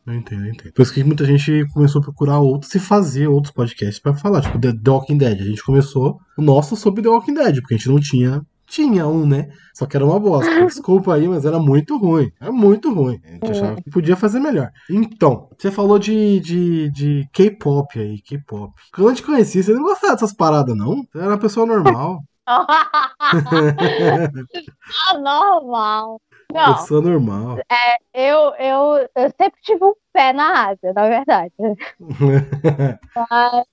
Eu 0.06 0.14
entendo, 0.14 0.46
eu 0.46 0.52
entendo. 0.52 0.74
Por 0.74 0.82
isso 0.82 0.94
que 0.94 1.04
muita 1.04 1.26
gente 1.26 1.66
começou 1.74 2.02
a 2.02 2.04
procurar 2.04 2.40
outros 2.40 2.74
e 2.76 2.80
fazer 2.80 3.28
outros 3.28 3.54
podcasts 3.54 4.00
pra 4.00 4.14
falar, 4.14 4.42
tipo 4.42 4.60
The, 4.60 4.74
The 4.74 4.92
Walking 4.92 5.18
Dead. 5.18 5.40
A 5.40 5.46
gente 5.46 5.64
começou 5.64 6.20
o 6.38 6.42
nosso 6.42 6.76
sobre 6.76 7.02
The 7.02 7.10
Walking 7.10 7.34
Dead, 7.34 7.56
porque 7.62 7.76
a 7.76 7.78
gente 7.78 7.90
não 7.90 8.00
tinha. 8.00 8.42
Tinha 8.66 9.06
um, 9.06 9.26
né? 9.26 9.50
Só 9.74 9.86
que 9.86 9.96
era 9.96 10.06
uma 10.06 10.20
bosta. 10.20 10.50
Desculpa 10.66 11.14
aí, 11.14 11.28
mas 11.28 11.46
era 11.46 11.60
muito 11.60 11.96
ruim. 11.98 12.32
Era 12.42 12.52
muito 12.52 12.92
ruim. 12.92 13.20
A 13.24 13.32
gente 13.32 13.52
achava 13.52 13.76
que 13.76 13.90
podia 13.90 14.16
fazer 14.16 14.40
melhor. 14.40 14.72
Então, 14.90 15.48
você 15.58 15.70
falou 15.70 16.00
de, 16.00 16.40
de, 16.40 16.90
de 16.90 17.30
K-pop 17.32 18.00
aí, 18.00 18.20
K-pop. 18.22 18.74
Quando 18.94 19.10
eu 19.10 19.16
te 19.16 19.22
conheci, 19.22 19.62
você 19.62 19.74
não 19.74 19.84
gostava 19.84 20.14
dessas 20.14 20.34
paradas, 20.34 20.76
não? 20.76 21.04
Você 21.04 21.18
era 21.20 21.28
uma 21.28 21.38
pessoa 21.38 21.66
normal. 21.66 22.24
Ah, 25.10 25.18
normal. 25.18 26.20
Não, 26.54 26.74
Pessoa 26.76 27.02
normal. 27.02 27.58
eu, 28.14 28.54
eu, 28.60 29.10
eu 29.16 29.30
sempre 29.42 29.60
tive 29.64 29.84
um 29.84 29.94
pé 30.12 30.34
na 30.34 30.68
Ásia, 30.70 30.94
na 30.94 31.08
verdade. 31.08 31.54
Mas, 33.16 33.66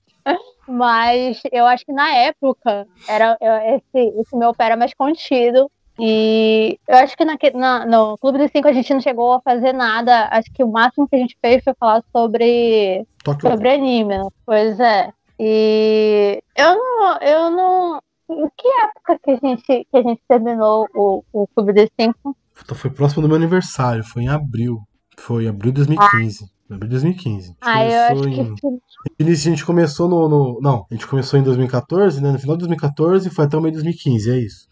mas 0.67 1.41
eu 1.51 1.65
acho 1.65 1.83
que 1.85 1.91
na 1.91 2.15
época 2.15 2.87
era 3.09 3.35
eu- 3.41 3.75
esse, 3.75 4.19
esse 4.21 4.35
meu 4.35 4.53
pé 4.53 4.65
era 4.65 4.77
mais 4.77 4.93
contido. 4.93 5.69
E 5.99 6.79
eu 6.87 6.97
acho 6.97 7.17
que 7.17 7.25
naque- 7.25 7.51
na- 7.51 7.85
no 7.85 8.17
Clube 8.19 8.37
dos 8.37 8.51
Cinco 8.51 8.67
a 8.67 8.73
gente 8.73 8.93
não 8.93 9.01
chegou 9.01 9.33
a 9.33 9.41
fazer 9.41 9.73
nada. 9.73 10.27
Acho 10.31 10.51
que 10.53 10.63
o 10.63 10.71
máximo 10.71 11.07
que 11.07 11.15
a 11.15 11.19
gente 11.19 11.37
fez 11.41 11.63
foi 11.63 11.73
falar 11.79 12.01
sobre 12.15 13.05
Tóquio. 13.23 13.49
sobre 13.49 13.69
anime, 13.73 14.17
né? 14.17 14.27
Pois 14.45 14.79
é. 14.79 15.11
E 15.39 16.41
eu 16.55 16.75
não, 16.75 17.17
eu 17.17 17.49
não. 17.51 18.01
Em 18.31 18.47
que 18.57 18.67
época 18.83 19.19
que 19.23 19.31
a 19.31 19.35
gente, 19.47 19.63
que 19.65 19.97
a 19.97 20.01
gente 20.01 20.21
terminou 20.27 20.87
o, 20.95 21.23
o 21.33 21.47
Clube 21.47 21.73
dos 21.73 21.89
Cinco? 21.99 22.35
Puta, 22.55 22.75
Foi 22.75 22.89
próximo 22.89 23.21
do 23.21 23.27
meu 23.27 23.37
aniversário, 23.37 24.03
foi 24.03 24.23
em 24.23 24.29
abril. 24.29 24.79
Foi 25.17 25.47
abril 25.47 25.71
de 25.71 25.77
2015. 25.85 26.45
Abril 26.69 26.87
de 26.87 26.91
2015. 26.91 27.55
A 27.61 27.83
gente 27.83 27.83
Ah, 27.83 27.83
eu 27.83 28.15
começou 28.15 28.25
acho 28.27 28.35
que 28.35 28.41
em- 28.41 28.55
foi- 28.59 28.79
Início, 29.19 29.47
a 29.51 29.55
gente 29.55 29.65
começou 29.65 30.07
no, 30.07 30.29
no- 30.29 30.59
Não, 30.61 30.85
a 30.89 30.93
gente 30.93 31.05
começou 31.07 31.37
em 31.39 31.43
2014, 31.43 32.21
né? 32.21 32.31
No 32.31 32.39
final 32.39 32.55
de 32.55 32.61
2014 32.61 33.27
e 33.27 33.31
foi 33.31 33.45
até 33.45 33.57
o 33.57 33.61
meio 33.61 33.71
de 33.73 33.77
2015, 33.79 34.31
é 34.31 34.37
isso. 34.37 34.67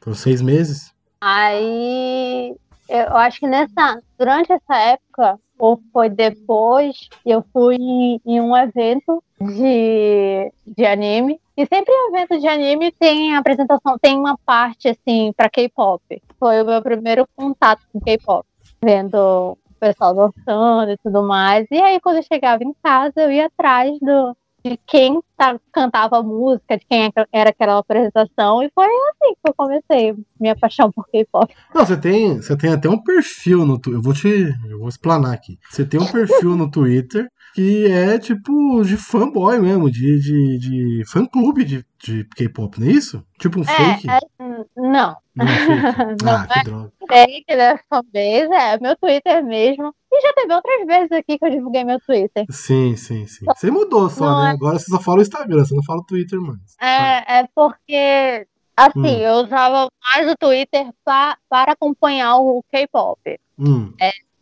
Foram 0.00 0.16
seis 0.16 0.40
meses. 0.40 0.92
Aí 1.20 2.54
eu 2.88 3.16
acho 3.16 3.40
que 3.40 3.46
nessa, 3.46 4.00
durante 4.18 4.52
essa 4.52 4.74
época, 4.76 5.38
ou 5.64 5.80
foi 5.94 6.10
depois, 6.10 7.08
eu 7.24 7.42
fui 7.50 7.76
em, 7.76 8.20
em 8.26 8.38
um 8.38 8.54
evento 8.54 9.24
de, 9.40 10.52
de 10.66 10.84
anime. 10.84 11.40
E 11.56 11.64
sempre 11.64 11.90
em 11.90 12.08
evento 12.08 12.38
de 12.38 12.46
anime 12.46 12.92
tem 12.92 13.34
apresentação, 13.34 13.98
tem 13.98 14.18
uma 14.18 14.36
parte 14.44 14.88
assim 14.90 15.32
para 15.34 15.48
K-pop. 15.48 16.22
Foi 16.38 16.60
o 16.60 16.66
meu 16.66 16.82
primeiro 16.82 17.26
contato 17.34 17.80
com 17.90 17.98
K-pop, 17.98 18.46
vendo 18.82 19.14
o 19.14 19.58
pessoal 19.80 20.14
dançando 20.14 20.92
e 20.92 20.98
tudo 20.98 21.22
mais. 21.22 21.66
E 21.70 21.80
aí 21.80 21.98
quando 21.98 22.16
eu 22.16 22.22
chegava 22.24 22.62
em 22.62 22.74
casa, 22.82 23.22
eu 23.22 23.32
ia 23.32 23.46
atrás 23.46 23.98
do 24.00 24.36
de 24.64 24.78
quem 24.86 25.20
tá- 25.36 25.60
cantava 25.70 26.18
a 26.18 26.22
música, 26.22 26.78
de 26.78 26.86
quem 26.86 27.12
era 27.30 27.50
aquela 27.50 27.78
apresentação, 27.78 28.62
e 28.62 28.70
foi 28.74 28.86
assim 28.86 29.34
que 29.34 29.50
eu 29.50 29.54
comecei 29.54 30.14
minha 30.40 30.56
paixão 30.56 30.90
por 30.90 31.06
K-pop. 31.08 31.54
Não, 31.74 31.84
você 31.84 31.96
tem, 31.96 32.36
você 32.36 32.56
tem 32.56 32.72
até 32.72 32.88
um 32.88 32.98
perfil 32.98 33.66
no 33.66 33.78
Twitter. 33.78 33.98
Eu 33.98 34.02
vou 34.02 34.14
te. 34.14 34.54
Eu 34.68 34.78
vou 34.78 34.88
explanar 34.88 35.34
aqui. 35.34 35.58
Você 35.70 35.84
tem 35.84 36.00
um 36.00 36.06
perfil 36.06 36.56
no 36.56 36.70
Twitter 36.70 37.30
que 37.54 37.86
é 37.86 38.18
tipo 38.18 38.82
de 38.82 38.96
fanboy 38.96 39.60
mesmo, 39.60 39.90
de, 39.90 40.18
de, 40.20 40.58
de 40.58 41.02
fã 41.08 41.24
clube 41.24 41.64
de, 41.64 41.86
de 42.02 42.24
K-pop, 42.36 42.80
não 42.80 42.88
é 42.88 42.90
isso? 42.90 43.24
Tipo 43.38 43.60
um 43.60 43.64
fake? 43.64 44.10
É, 44.10 44.16
é, 44.16 44.20
hum, 44.42 44.64
não, 44.76 45.16
Não 45.36 45.46
é 45.46 45.56
fake. 45.56 46.24
Não 46.24 46.32
ah, 46.34 46.46
que 46.48 46.64
droga. 46.64 46.92
fake, 47.08 47.54
né? 47.56 47.78
Fanbase, 47.88 48.52
é 48.52 48.78
meu 48.80 48.96
Twitter 48.96 49.44
mesmo. 49.44 49.94
E 50.12 50.20
já 50.20 50.32
teve 50.32 50.52
outras 50.54 50.86
vezes 50.86 51.12
aqui 51.12 51.38
que 51.38 51.44
eu 51.44 51.50
divulguei 51.50 51.84
meu 51.84 52.00
Twitter. 52.00 52.44
Sim, 52.50 52.96
sim, 52.96 53.26
sim. 53.26 53.44
Você 53.46 53.70
mudou 53.70 54.10
só, 54.10 54.30
Não 54.32 54.42
né? 54.42 54.50
é- 54.50 54.52
Agora 54.52 54.78
você 54.78 54.86
só 54.90 55.00
fala 55.00 55.18
o 55.18 55.22
Instagram, 55.22 55.64
você 55.64 55.74
não 55.74 55.82
fala 55.84 56.00
o 56.00 56.04
Twitter 56.04 56.40
mais. 56.40 56.58
É, 56.80 57.40
é 57.40 57.48
porque, 57.54 58.46
assim, 58.76 58.98
Hum. 58.98 59.06
eu 59.06 59.34
usava 59.44 59.88
mais 60.04 60.28
o 60.30 60.36
Twitter 60.36 60.88
pa- 61.04 61.38
para 61.48 61.72
acompanhar 61.72 62.36
o 62.38 62.62
K-pop. 62.72 63.20
Hum. 63.58 63.92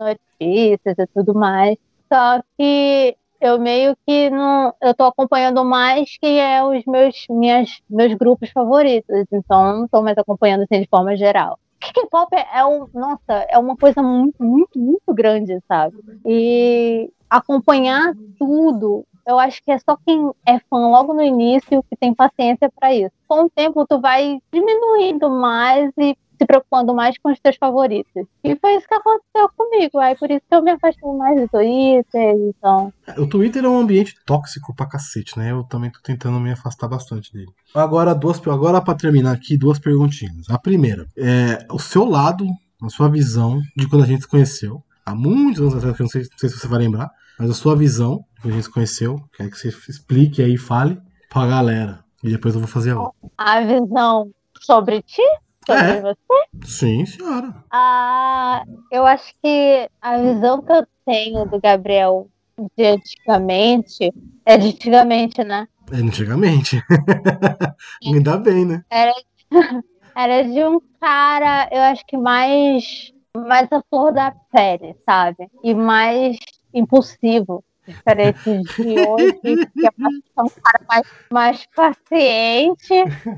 notícias 0.01 0.99
e 0.99 1.07
tudo 1.15 1.35
mais. 1.35 1.77
Só 2.13 2.43
que 2.59 3.17
eu 3.41 3.59
meio 3.59 3.97
que 4.07 4.29
não. 4.29 4.75
Eu 4.83 4.95
tô 4.95 5.05
acompanhando 5.05 5.65
mais 5.65 6.19
que 6.19 6.27
é 6.27 6.63
os 6.63 6.85
meus, 6.85 7.25
minhas, 7.31 7.81
meus 7.89 8.13
grupos 8.13 8.51
favoritos. 8.51 9.25
Então 9.33 9.79
não 9.79 9.89
tô 9.89 10.03
mais 10.03 10.19
acompanhando 10.19 10.65
assim 10.65 10.83
de 10.83 10.89
forma 10.89 11.17
geral. 11.17 11.59
K-pop 11.81 12.29
é, 12.37 12.59
é 12.59 12.65
um. 12.67 12.87
Nossa, 12.93 13.47
é 13.49 13.59
uma 13.59 13.77
coisa 13.79 14.03
muito, 14.03 14.45
muito, 14.45 14.79
muito 14.79 15.15
grande, 15.15 15.59
sabe? 15.67 15.97
E 16.27 17.11
acompanhar 17.31 18.13
tudo. 18.39 19.07
Eu 19.27 19.39
acho 19.39 19.63
que 19.65 19.71
é 19.71 19.79
só 19.79 19.97
quem 20.05 20.31
é 20.47 20.59
fã 20.59 20.77
logo 20.89 21.15
no 21.15 21.23
início 21.23 21.83
que 21.89 21.97
tem 21.97 22.13
paciência 22.13 22.71
para 22.79 22.93
isso. 22.95 23.13
Com 23.27 23.45
o 23.45 23.51
tempo, 23.51 23.87
tu 23.87 24.01
vai 24.01 24.39
diminuindo 24.53 25.31
mais 25.31 25.91
e 25.97 26.15
se 26.43 26.47
preocupando 26.47 26.95
mais 26.95 27.17
com 27.19 27.31
os 27.31 27.39
teus 27.39 27.57
favoritos. 27.57 28.27
E 28.43 28.57
foi 28.57 28.75
isso 28.75 28.89
que 28.89 28.95
aconteceu 28.95 29.49
comigo. 29.57 29.99
Aí 29.99 30.17
por 30.17 30.31
isso 30.31 30.43
que 30.49 30.55
eu 30.55 30.63
me 30.63 30.73
afastei 30.73 31.11
mais 31.13 31.41
do 31.41 31.49
Twitter, 31.49 32.35
então. 32.49 32.93
O 33.17 33.27
Twitter 33.27 33.65
é 33.65 33.69
um 33.69 33.79
ambiente 33.79 34.17
tóxico 34.27 34.75
pra 34.75 34.87
cacete, 34.87 35.39
né? 35.39 35.53
Eu 35.53 35.63
também 35.65 35.91
tô 35.91 36.01
tentando 36.03 36.41
me 36.41 36.51
afastar 36.51 36.89
bastante 36.89 37.33
dele. 37.33 37.53
Agora, 37.75 38.15
duas, 38.15 38.45
agora 38.49 38.81
pra 38.81 38.95
terminar 38.95 39.33
aqui, 39.33 39.57
duas 39.57 39.79
perguntinhas. 39.79 40.51
A 40.51 40.59
primeira, 40.59 41.07
é 41.17 41.65
o 41.71 41.79
seu 41.79 42.05
lado, 42.05 42.47
a 42.83 42.89
sua 42.89 43.09
visão 43.09 43.61
de 43.77 43.89
quando 43.89 44.03
a 44.03 44.07
gente 44.07 44.23
se 44.23 44.29
conheceu. 44.29 44.83
Há 45.07 45.15
muitos 45.15 45.61
anos 45.61 45.75
atrás, 45.77 45.97
que 45.97 46.03
eu 46.03 46.05
não 46.05 46.11
sei, 46.11 46.23
não 46.23 46.39
sei 46.39 46.49
se 46.49 46.59
você 46.59 46.69
vai 46.69 46.81
lembrar, 46.81 47.11
mas 47.39 47.51
a 47.51 47.55
sua 47.55 47.77
visão 47.77 48.25
de 48.35 48.43
quando 48.43 48.53
a 48.53 48.57
gente 48.57 48.65
se 48.65 48.73
conheceu. 48.73 49.21
Quero 49.37 49.51
que 49.51 49.59
você 49.59 49.69
explique 49.69 50.43
aí, 50.43 50.57
fale 50.57 50.99
pra 51.31 51.47
galera. 51.47 52.05
E 52.23 52.31
depois 52.31 52.55
eu 52.55 52.61
vou 52.61 52.69
fazer 52.69 52.93
a 52.93 53.01
outra. 53.01 53.15
A 53.37 53.61
visão 53.61 54.31
sobre 54.61 55.03
ti? 55.03 55.23
Sobre 55.67 55.85
É. 55.85 56.01
você? 56.01 56.17
Sim, 56.65 57.07
senhora. 57.07 57.55
Ah, 57.71 58.65
eu 58.91 59.07
acho 59.07 59.33
que 59.43 59.89
a 60.01 60.19
visão 60.19 60.61
que 60.63 60.73
eu 60.73 60.87
tenho 61.07 61.45
do 61.47 61.61
Gabriel 61.61 62.29
de 62.77 62.85
antigamente 62.85 64.13
é 64.45 64.59
de 64.59 64.69
antigamente, 64.69 65.43
né? 65.45 65.67
É 65.93 65.97
antigamente. 65.97 66.83
Ainda 68.05 68.37
bem, 68.37 68.65
né? 68.65 68.85
Era 70.15 70.43
de 70.43 70.65
um 70.65 70.81
cara, 71.01 71.69
eu 71.73 71.81
acho 71.83 72.05
que 72.07 72.17
mais, 72.17 73.13
mais 73.37 73.67
a 73.73 73.83
flor 73.89 74.13
da 74.13 74.33
pele, 74.53 74.95
sabe? 75.07 75.49
E 75.65 75.75
mais 75.75 76.37
impulsivo. 76.75 77.65
Diferente 77.87 78.63
de 78.77 79.01
hoje, 79.01 79.33
que 79.43 79.87
é 79.87 79.91
um 80.41 80.49
cara 80.49 80.85
mais, 80.89 81.07
mais 81.31 81.67
paciente 81.75 82.95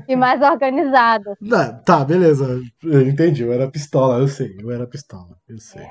e 0.07 0.15
mais 0.15 0.41
organizado. 0.41 1.35
Tá, 1.49 1.73
tá, 1.73 2.05
beleza. 2.05 2.61
Eu 2.83 3.01
entendi. 3.01 3.43
Eu 3.43 3.51
era 3.53 3.69
pistola, 3.69 4.19
eu 4.19 4.27
sei. 4.27 4.55
Eu 4.59 4.71
era 4.71 4.85
pistola. 4.85 5.35
Eu 5.47 5.59
sei. 5.59 5.83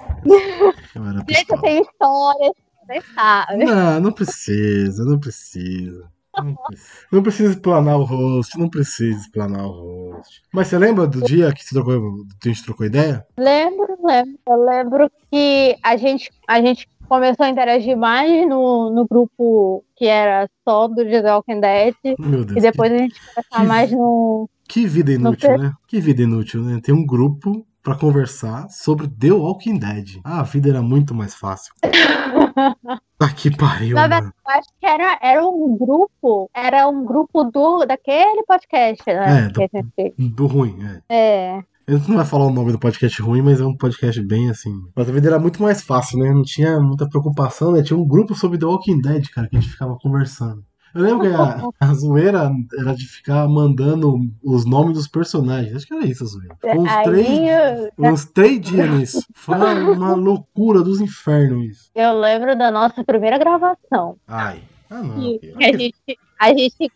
Eu 0.94 1.04
era 1.04 1.18
Gente, 1.28 1.50
eu 1.50 1.58
pistola. 1.58 1.62
tenho 1.62 1.82
histórias, 1.82 2.52
você 2.86 3.00
sabe. 3.14 3.64
Não, 3.64 4.00
não 4.00 4.12
precisa, 4.12 5.04
não 5.04 5.18
precisa. 5.18 6.12
Não 6.36 6.54
precisa. 6.56 7.06
Não 7.12 7.22
precisa 7.22 7.52
explanar 7.52 7.96
o 7.96 8.04
host, 8.04 8.58
não 8.58 8.68
precisa 8.68 9.18
explanar 9.20 9.66
o 9.66 10.10
host. 10.10 10.42
Mas 10.52 10.66
você 10.68 10.78
lembra 10.78 11.06
do 11.06 11.22
dia 11.22 11.52
que 11.52 11.64
você 11.64 11.74
trocou, 11.74 12.24
que 12.40 12.48
a 12.48 12.52
gente 12.52 12.64
trocou 12.64 12.86
ideia? 12.86 13.24
Lembro, 13.38 13.96
lembro. 14.04 14.38
Eu 14.48 14.64
lembro 14.64 15.10
que 15.30 15.76
a 15.82 15.96
gente, 15.96 16.30
a 16.48 16.60
gente 16.60 16.88
começou 17.08 17.46
a 17.46 17.48
interagir 17.48 17.96
mais 17.96 18.48
no, 18.48 18.90
no 18.90 19.06
grupo 19.06 19.84
que 19.96 20.06
era 20.06 20.48
só 20.66 20.88
do 20.88 20.96
The 20.96 21.34
Walking 21.34 21.60
Dead. 21.60 21.94
Meu 22.18 22.44
Deus. 22.44 22.56
E 22.56 22.60
depois 22.60 22.92
a 22.92 22.98
gente 22.98 23.14
conversar 23.20 23.60
que- 23.60 23.66
mais 23.66 23.90
no. 23.92 24.48
Que, 24.68 24.86
vida 24.86 25.12
inútil, 25.12 25.48
per- 25.50 25.58
né? 25.58 25.72
Que 25.86 26.00
vida 26.00 26.22
inútil, 26.22 26.62
né? 26.62 26.80
Tem 26.82 26.94
um 26.94 27.04
grupo 27.04 27.66
pra 27.82 27.94
conversar 27.94 28.66
sobre 28.70 29.06
The 29.08 29.30
Walking 29.32 29.78
Dead. 29.78 30.20
Ah, 30.24 30.40
a 30.40 30.42
vida 30.42 30.70
era 30.70 30.80
muito 30.82 31.14
mais 31.14 31.34
fácil. 31.34 31.72
Tá 33.16 33.28
que 33.32 33.48
pariu, 33.56 33.94
Na 33.94 34.08
verdade, 34.08 34.26
eu 34.44 34.52
acho 34.52 34.68
que 34.80 34.84
era, 34.86 35.18
era 35.22 35.46
um 35.46 35.76
grupo. 35.78 36.50
Era 36.52 36.88
um 36.88 37.04
grupo 37.04 37.44
do, 37.44 37.84
daquele 37.86 38.42
podcast, 38.42 39.02
né? 39.06 39.46
É, 39.46 39.48
do- 39.48 40.28
Do 40.34 40.46
ruim, 40.48 40.76
é. 40.84 41.02
é. 41.08 41.62
A 41.86 41.92
gente 41.92 42.08
não 42.08 42.16
vai 42.16 42.24
falar 42.24 42.46
o 42.46 42.52
nome 42.52 42.72
do 42.72 42.78
podcast 42.78 43.20
ruim, 43.20 43.42
mas 43.42 43.60
é 43.60 43.64
um 43.64 43.76
podcast 43.76 44.20
bem 44.22 44.48
assim. 44.48 44.72
Mas 44.96 45.08
a 45.08 45.12
vida 45.12 45.28
era 45.28 45.38
muito 45.38 45.60
mais 45.62 45.82
fácil, 45.82 46.18
né? 46.18 46.30
Não 46.30 46.42
tinha 46.42 46.80
muita 46.80 47.06
preocupação, 47.08 47.72
né? 47.72 47.82
Tinha 47.82 47.98
um 47.98 48.06
grupo 48.06 48.34
sobre 48.34 48.56
The 48.56 48.64
Walking 48.64 49.02
Dead, 49.02 49.28
cara, 49.28 49.48
que 49.48 49.56
a 49.56 49.60
gente 49.60 49.70
ficava 49.70 49.94
conversando. 50.00 50.64
Eu 50.94 51.02
lembro 51.02 51.28
que 51.28 51.34
a, 51.34 51.68
a 51.88 51.94
zoeira 51.94 52.50
era 52.78 52.94
de 52.94 53.06
ficar 53.06 53.46
mandando 53.48 54.14
os 54.42 54.64
nomes 54.64 54.94
dos 54.94 55.08
personagens. 55.08 55.76
Acho 55.76 55.86
que 55.86 55.94
era 55.94 56.06
isso 56.06 56.24
a 56.24 56.26
zoeira. 56.26 56.54
Ficou 56.54 56.82
Uns 56.82 56.90
Aí 56.90 57.04
três, 57.04 57.28
eu, 57.28 57.90
uns 57.98 58.24
três 58.24 58.60
dias 58.60 58.90
nisso. 58.90 59.26
Foi 59.34 59.56
uma 59.56 60.14
loucura 60.14 60.82
dos 60.82 61.00
infernos 61.00 61.66
isso. 61.66 61.90
eu 61.94 62.18
lembro 62.18 62.56
da 62.56 62.70
nossa 62.70 63.04
primeira 63.04 63.36
gravação. 63.36 64.16
Ai. 64.26 64.62
Ah, 64.88 65.02
não. 65.02 65.16
que 65.18 65.52
a 65.62 65.76
gente, 65.76 66.18
a 66.40 66.48
gente, 66.48 66.92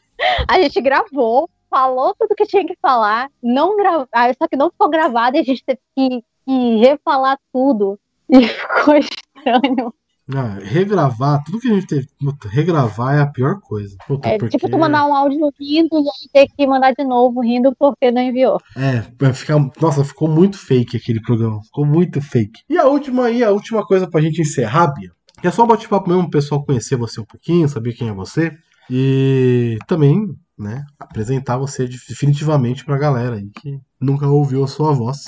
a 0.46 0.60
gente 0.60 0.80
gravou, 0.80 1.50
falou 1.70 2.14
tudo 2.18 2.34
que 2.34 2.46
tinha 2.46 2.66
que 2.66 2.76
falar, 2.80 3.28
não 3.42 3.76
gra... 3.76 4.06
ah, 4.12 4.32
só 4.34 4.48
que 4.48 4.56
não 4.56 4.70
ficou 4.70 4.88
gravado 4.88 5.36
e 5.36 5.40
a 5.40 5.44
gente 5.44 5.64
teve 5.64 5.80
que, 5.96 6.22
que 6.44 6.76
refalar 6.76 7.38
tudo. 7.52 7.98
E 8.30 8.46
ficou 8.46 8.94
estranho. 8.94 9.94
Não, 10.28 10.58
regravar, 10.58 11.42
tudo 11.42 11.58
que 11.58 11.70
a 11.70 11.74
gente 11.74 11.86
teve. 11.86 12.06
Regravar 12.50 13.16
é 13.16 13.22
a 13.22 13.26
pior 13.26 13.58
coisa. 13.62 13.96
Puta, 14.06 14.28
É 14.28 14.36
porque... 14.36 14.58
tipo 14.58 14.70
tu 14.70 14.78
mandar 14.78 15.06
um 15.06 15.14
áudio 15.14 15.50
rindo 15.58 15.98
e 15.98 16.06
aí 16.06 16.28
ter 16.30 16.54
que 16.54 16.66
mandar 16.66 16.92
de 16.92 17.02
novo 17.02 17.40
rindo 17.40 17.74
porque 17.78 18.10
não 18.10 18.20
enviou. 18.20 18.60
É, 18.76 19.02
vai 19.18 19.32
ficar. 19.32 19.58
Nossa, 19.80 20.04
ficou 20.04 20.28
muito 20.28 20.58
fake 20.58 20.98
aquele 20.98 21.22
programa. 21.22 21.62
Ficou 21.62 21.86
muito 21.86 22.20
fake. 22.20 22.60
E 22.68 22.76
a 22.76 22.84
última 22.84 23.24
aí, 23.24 23.42
a 23.42 23.50
última 23.50 23.82
coisa 23.86 24.06
pra 24.06 24.20
gente 24.20 24.42
encerrar, 24.42 24.88
Bia. 24.88 25.10
É 25.42 25.50
só 25.50 25.64
um 25.64 25.66
bate-papo 25.66 26.10
mesmo, 26.10 26.24
o 26.24 26.30
pessoal 26.30 26.62
conhecer 26.62 26.96
você 26.96 27.18
um 27.20 27.24
pouquinho, 27.24 27.66
saber 27.66 27.94
quem 27.94 28.10
é 28.10 28.12
você. 28.12 28.52
E 28.90 29.78
também, 29.86 30.36
né, 30.58 30.84
apresentar 30.98 31.56
você 31.56 31.86
definitivamente 31.86 32.84
pra 32.84 32.98
galera 32.98 33.36
aí 33.36 33.48
que 33.50 33.78
nunca 34.00 34.26
ouviu 34.26 34.64
a 34.64 34.68
sua 34.68 34.92
voz. 34.92 35.24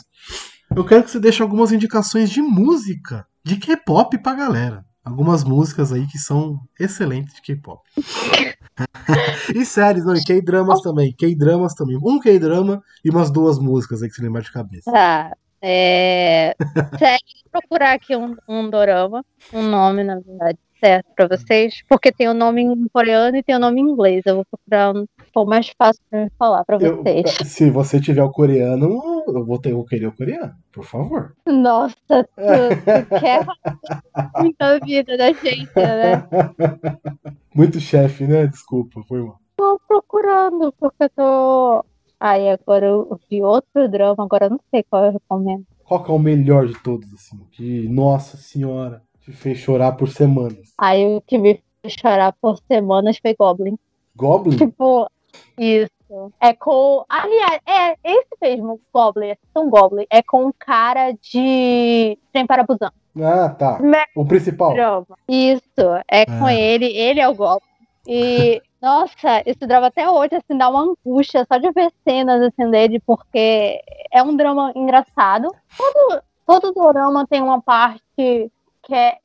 Eu 0.75 0.85
quero 0.85 1.05
que 1.05 1.11
você 1.11 1.21
deixe 1.21 1.43
algumas 1.43 1.73
indicações 1.73 2.31
de 2.31 2.41
música, 2.41 3.27
de 3.45 3.57
K-pop 3.57 4.19
pra 4.19 4.35
galera. 4.35 4.85
Algumas 5.05 5.43
músicas 5.43 5.93
aí 5.93 6.07
que 6.07 6.19
são 6.19 6.61
excelentes 6.79 7.35
de 7.35 7.43
K-pop. 7.43 7.81
e 9.55 9.65
séries, 9.65 10.05
não, 10.05 10.15
e 10.15 10.23
K-dramas 10.23 10.81
também. 10.83 11.13
K-dramas 11.13 11.75
também. 11.75 11.97
Um 11.97 12.21
K-drama 12.21 12.83
e 13.05 13.11
umas 13.11 13.31
duas 13.31 13.59
músicas 13.59 14.03
aí 14.03 14.09
que 14.09 14.15
você 14.15 14.23
lembrar 14.23 14.43
de 14.43 14.53
cabeça. 14.53 14.91
Tá. 14.91 15.37
É... 15.63 16.55
Segue 16.99 17.41
procurar 17.51 17.93
aqui 17.93 18.17
um, 18.17 18.37
um 18.49 18.71
dorama, 18.71 19.25
um 19.53 19.63
nome, 19.63 20.05
na 20.05 20.21
verdade, 20.21 20.59
certo 20.79 21.07
pra 21.15 21.29
vocês, 21.29 21.83
porque 21.89 22.11
tem 22.11 22.29
o 22.29 22.35
nome 22.35 22.63
em 22.63 22.89
coreano 22.89 23.37
e 23.37 23.43
tem 23.43 23.57
o 23.57 23.59
nome 23.59 23.81
em 23.81 23.85
inglês. 23.85 24.23
Eu 24.25 24.37
vou 24.37 24.45
procurar 24.45 24.95
um 24.95 25.07
for 25.33 25.47
mais 25.47 25.71
fácil 25.79 26.03
pra 26.11 26.25
me 26.25 26.31
falar 26.39 26.65
pra 26.65 26.77
Eu- 26.81 27.03
vocês. 27.03 27.25
se 27.45 27.71
você 27.71 28.01
tiver 28.01 28.23
o 28.23 28.31
coreano, 28.31 29.01
eu 29.27 29.45
vou, 29.45 29.59
ter, 29.59 29.73
eu 29.73 29.85
querer 29.85 30.07
o 30.07 30.13
coreano, 30.17 30.55
por 30.73 30.85
favor. 30.85 31.35
Nossa, 31.47 31.95
tu, 32.09 32.25
tu 32.37 33.21
quer 33.21 33.47
muita 34.39 34.79
vida 34.81 35.17
da 35.17 35.33
gente, 35.33 35.71
né? 35.77 36.29
Muito 37.55 37.81
chefe, 37.81 38.27
né? 38.27 38.47
Desculpa, 38.47 39.03
foi 39.09 39.23
mal. 39.23 39.39
Tô 39.57 39.81
procurando, 39.87 40.73
porque 40.79 41.05
eu 41.05 41.11
tô. 41.11 41.85
Aí 42.19 42.51
agora 42.51 42.87
eu 42.87 43.19
vi 43.31 43.43
outro 43.43 43.89
drama, 43.89 44.25
agora 44.25 44.47
eu 44.47 44.51
não 44.51 44.61
sei 44.71 44.83
qual 44.89 45.07
eu 45.07 45.13
recomendo. 45.13 45.65
Qual 45.85 46.03
que 46.05 46.11
é 46.11 46.15
o 46.15 46.19
melhor 46.19 46.67
de 46.67 46.81
todos, 46.83 47.13
assim? 47.15 47.39
Que, 47.51 47.89
nossa 47.89 48.37
senhora, 48.37 49.03
te 49.21 49.33
fez 49.33 49.59
chorar 49.59 49.93
por 49.93 50.09
semanas. 50.09 50.73
Aí 50.79 51.05
o 51.17 51.21
que 51.23 51.37
me 51.39 51.61
fez 51.83 51.95
chorar 52.01 52.35
por 52.41 52.59
semanas 52.71 53.19
foi 53.21 53.35
Goblin. 53.35 53.79
Goblin? 54.15 54.57
Tipo, 54.57 55.11
isso. 55.59 55.91
É 56.41 56.53
com. 56.53 57.05
Aliás, 57.09 57.61
é 57.67 57.97
esse 58.05 58.29
mesmo, 58.43 58.81
Goblin, 58.93 59.29
é 59.31 59.37
um 59.57 59.71
Goblin. 59.71 60.07
É 60.11 60.23
com 60.23 60.47
um 60.47 60.53
cara 60.59 61.13
de 61.13 62.19
Trem 62.33 62.47
para 62.47 62.65
Busan. 62.65 62.91
Ah, 63.23 63.49
tá. 63.51 63.79
Me- 63.81 64.07
O 64.17 64.25
principal. 64.25 64.75
Isso, 65.29 65.63
é 66.09 66.27
com 66.27 66.47
Ah. 66.47 66.55
ele, 66.55 66.87
ele 66.87 67.21
é 67.21 67.29
o 67.29 67.35
Goblin. 67.35 67.67
E, 68.09 68.61
nossa, 68.83 69.43
esse 69.47 69.67
drama 69.67 69.87
até 69.89 70.09
hoje, 70.11 70.35
assim, 70.35 70.57
dá 70.59 70.69
uma 70.69 70.83
angústia 71.07 71.47
só 71.53 71.59
de 71.59 71.71
ver 71.71 71.93
cenas, 72.03 72.41
assim, 72.43 72.69
dele, 72.71 72.99
porque 73.07 73.81
é 74.11 74.23
um 74.23 74.35
drama 74.35 74.73
engraçado. 74.75 75.49
Todo, 75.77 76.23
todo 76.73 76.93
drama 76.93 77.27
tem 77.29 77.41
uma 77.43 77.61
parte 77.63 78.03
que 78.17 78.95
é, 78.95 79.17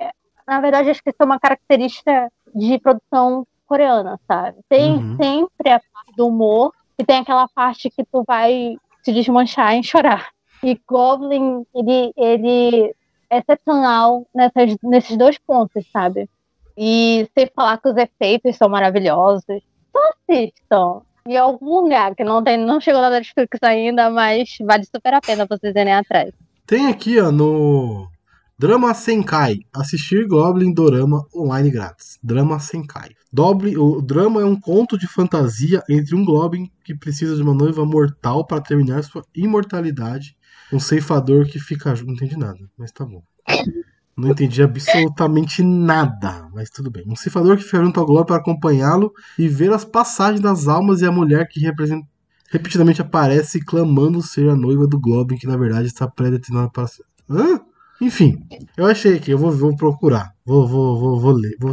na 0.47 0.59
verdade, 0.61 0.89
acho 0.91 1.01
que 1.01 1.09
isso 1.09 1.17
é 1.19 1.25
uma 1.25 1.39
característica 1.39 2.31
de 2.53 2.77
produção 2.79 3.47
coreana, 3.65 4.19
sabe? 4.27 4.57
Tem 4.69 4.97
Uhum. 4.97 5.17
sempre 5.17 5.71
a 5.71 5.79
do 6.15 6.27
humor 6.27 6.73
e 6.97 7.03
tem 7.03 7.17
aquela 7.17 7.47
parte 7.47 7.89
que 7.89 8.03
tu 8.03 8.23
vai 8.25 8.77
se 9.03 9.11
desmanchar 9.11 9.73
em 9.73 9.83
chorar. 9.83 10.29
E 10.63 10.79
Goblin, 10.87 11.65
ele, 11.75 12.13
ele 12.17 12.95
é 13.29 13.37
excepcional 13.37 14.25
nessas, 14.33 14.75
nesses 14.81 15.17
dois 15.17 15.37
pontos, 15.37 15.85
sabe? 15.91 16.29
E 16.77 17.29
sem 17.37 17.47
falar 17.55 17.77
que 17.77 17.89
os 17.89 17.97
efeitos 17.97 18.55
são 18.55 18.69
maravilhosos. 18.69 19.61
Só 19.91 19.99
assistam 20.09 21.01
em 21.27 21.37
algum 21.37 21.81
lugar 21.81 22.15
que 22.15 22.23
não, 22.23 22.43
tem, 22.43 22.57
não 22.57 22.79
chegou 22.79 23.01
na 23.01 23.09
Netflix 23.09 23.59
ainda, 23.61 24.09
mas 24.09 24.57
vale 24.61 24.85
super 24.85 25.13
a 25.13 25.21
pena 25.21 25.45
vocês 25.45 25.75
irem 25.75 25.93
atrás. 25.93 26.31
Tem 26.65 26.87
aqui, 26.87 27.19
ó, 27.19 27.31
no 27.31 28.07
Drama 28.57 28.93
Senkai, 28.93 29.59
assistir 29.75 30.25
Goblin 30.25 30.73
Dorama 30.73 31.25
online 31.35 31.69
grátis. 31.69 32.17
Drama 32.23 32.57
Senkai. 32.57 33.09
Doble, 33.31 33.77
o 33.77 34.01
drama 34.01 34.41
é 34.41 34.45
um 34.45 34.57
conto 34.57 34.97
de 34.97 35.07
fantasia 35.07 35.83
entre 35.89 36.15
um 36.15 36.23
Goblin 36.23 36.71
que 36.85 36.95
precisa 36.95 37.35
de 37.35 37.41
uma 37.41 37.53
noiva 37.53 37.85
mortal 37.85 38.47
para 38.47 38.61
terminar 38.61 39.03
sua 39.03 39.25
imortalidade, 39.35 40.37
um 40.71 40.79
ceifador 40.79 41.45
que 41.47 41.59
fica. 41.59 41.93
Não 41.95 42.13
entendi 42.13 42.37
nada, 42.37 42.59
mas 42.77 42.93
tá 42.93 43.03
bom. 43.03 43.21
Não 44.15 44.29
entendi 44.29 44.63
absolutamente 44.63 45.61
nada, 45.61 46.47
mas 46.53 46.69
tudo 46.69 46.89
bem. 46.89 47.03
Um 47.05 47.15
ceifador 47.17 47.57
que 47.57 47.63
fica 47.63 47.83
junto 47.83 47.99
ao 47.99 48.05
Goblin 48.05 48.25
para 48.25 48.37
acompanhá-lo 48.37 49.11
e 49.37 49.49
ver 49.49 49.73
as 49.73 49.83
passagens 49.83 50.39
das 50.39 50.69
almas 50.69 51.01
e 51.01 51.05
a 51.05 51.11
mulher 51.11 51.45
que 51.49 51.59
representa 51.59 52.07
repetidamente 52.49 53.01
aparece 53.01 53.59
clamando 53.59 54.21
ser 54.21 54.47
a 54.49 54.55
noiva 54.55 54.87
do 54.87 54.97
Goblin, 54.97 55.37
que 55.37 55.45
na 55.45 55.57
verdade 55.57 55.87
está 55.87 56.07
predeterminada 56.07 56.71
para. 56.71 56.85
Hã? 57.29 57.59
Enfim, 58.01 58.37
eu 58.77 58.85
achei 58.85 59.15
aqui, 59.17 59.31
eu 59.31 59.37
vou, 59.37 59.51
vou 59.51 59.75
procurar. 59.75 60.33
Vou, 60.45 60.67
vou, 60.67 60.97
vou, 60.99 61.19
vou 61.19 61.31
ler. 61.31 61.55
Vou... 61.59 61.71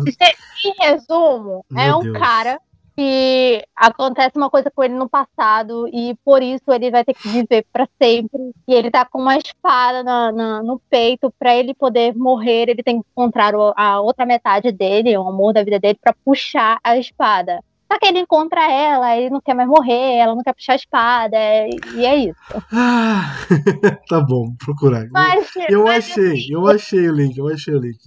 Em 0.64 0.74
resumo, 0.80 1.64
é 1.72 1.86
Meu 1.88 1.98
um 1.98 2.02
Deus. 2.02 2.18
cara 2.18 2.60
que 2.96 3.64
acontece 3.74 4.36
uma 4.36 4.50
coisa 4.50 4.70
com 4.70 4.84
ele 4.84 4.94
no 4.94 5.08
passado 5.08 5.88
e 5.88 6.14
por 6.24 6.42
isso 6.42 6.70
ele 6.70 6.90
vai 6.90 7.04
ter 7.04 7.14
que 7.14 7.26
viver 7.26 7.66
pra 7.72 7.88
sempre. 8.00 8.52
E 8.68 8.74
ele 8.74 8.90
tá 8.90 9.04
com 9.04 9.18
uma 9.18 9.36
espada 9.36 10.04
na- 10.04 10.30
na- 10.30 10.62
no 10.62 10.78
peito 10.90 11.32
pra 11.38 11.56
ele 11.56 11.74
poder 11.74 12.14
morrer. 12.14 12.68
Ele 12.68 12.82
tem 12.82 13.00
que 13.02 13.08
encontrar 13.10 13.52
a 13.76 14.00
outra 14.00 14.24
metade 14.26 14.70
dele, 14.70 15.16
o 15.16 15.26
amor 15.26 15.52
da 15.54 15.64
vida 15.64 15.80
dele, 15.80 15.98
pra 16.00 16.14
puxar 16.24 16.78
a 16.84 16.96
espada. 16.96 17.60
Só 17.92 17.98
que 17.98 18.06
ele 18.06 18.20
encontra 18.20 18.62
ela, 18.72 19.14
ele 19.18 19.28
não 19.28 19.40
quer 19.42 19.52
mais 19.54 19.68
morrer, 19.68 20.16
ela 20.16 20.34
não 20.34 20.42
quer 20.42 20.54
puxar 20.54 20.72
a 20.72 20.76
espada, 20.76 21.36
e 21.94 22.06
é 22.06 22.16
isso. 22.16 22.40
Ah, 22.72 23.34
tá 24.08 24.18
bom, 24.18 24.54
procurar. 24.56 25.06
Mas, 25.12 25.46
eu 25.68 25.84
mas, 25.84 26.06
achei, 26.10 26.26
assim, 26.32 26.46
eu 26.54 26.66
achei 26.66 27.10
o 27.10 27.12
link, 27.12 27.36
eu 27.36 27.48
achei 27.48 27.74
o 27.74 27.78
link. 27.78 27.98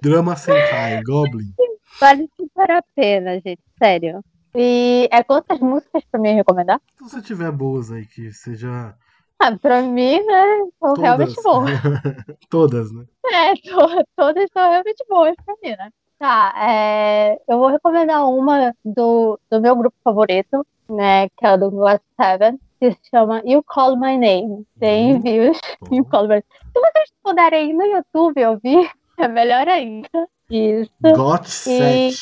Drama 0.00 0.36
Senkai, 0.36 1.02
Goblin. 1.02 1.52
vale 2.00 2.30
super 2.36 2.70
a 2.70 2.82
pena, 2.94 3.34
gente, 3.44 3.58
sério. 3.76 4.20
E 4.54 5.08
é 5.10 5.24
quantas 5.24 5.58
músicas 5.58 6.04
pra 6.08 6.20
mim 6.20 6.34
recomendar? 6.34 6.80
Se 6.96 7.02
você 7.02 7.20
tiver 7.20 7.50
boas 7.50 7.90
aí, 7.90 8.06
que 8.06 8.32
seja 8.32 8.94
Ah, 9.40 9.58
pra 9.58 9.82
mim, 9.82 10.24
né? 10.24 10.58
São 10.78 10.94
todas. 10.94 11.00
realmente 11.02 11.42
boas. 11.42 11.70
todas, 12.48 12.92
né? 12.92 13.04
É, 13.26 13.54
to- 13.54 14.04
todas 14.16 14.48
são 14.52 14.70
realmente 14.70 15.04
boas 15.08 15.34
pra 15.44 15.54
mim, 15.60 15.70
né? 15.76 15.90
Tá, 16.18 16.54
é, 16.56 17.34
eu 17.48 17.58
vou 17.58 17.68
recomendar 17.68 18.26
uma 18.28 18.72
do, 18.84 19.38
do 19.50 19.60
meu 19.60 19.76
grupo 19.76 19.96
favorito, 20.02 20.64
né? 20.88 21.28
Que 21.36 21.46
é 21.46 21.58
do 21.58 21.70
Glass 21.70 22.00
Seven, 22.20 22.58
que 22.80 22.92
se 22.92 22.98
chama 23.10 23.42
You 23.44 23.62
Call 23.64 23.96
My 23.98 24.16
Name. 24.16 24.64
Tem 24.78 25.14
Uhum. 25.14 25.20
views. 25.20 25.58
You 25.90 26.04
Bom. 26.04 26.10
Call 26.10 26.28
My 26.28 26.40
Se 26.40 26.80
vocês 26.80 27.10
puderem 27.22 27.70
ir 27.70 27.74
no 27.74 27.84
YouTube 27.84 28.46
ouvir, 28.46 28.90
é 29.18 29.28
melhor 29.28 29.68
ainda. 29.68 30.08
Isso. 30.48 30.90
Got 31.02 31.46
Set. 31.48 32.16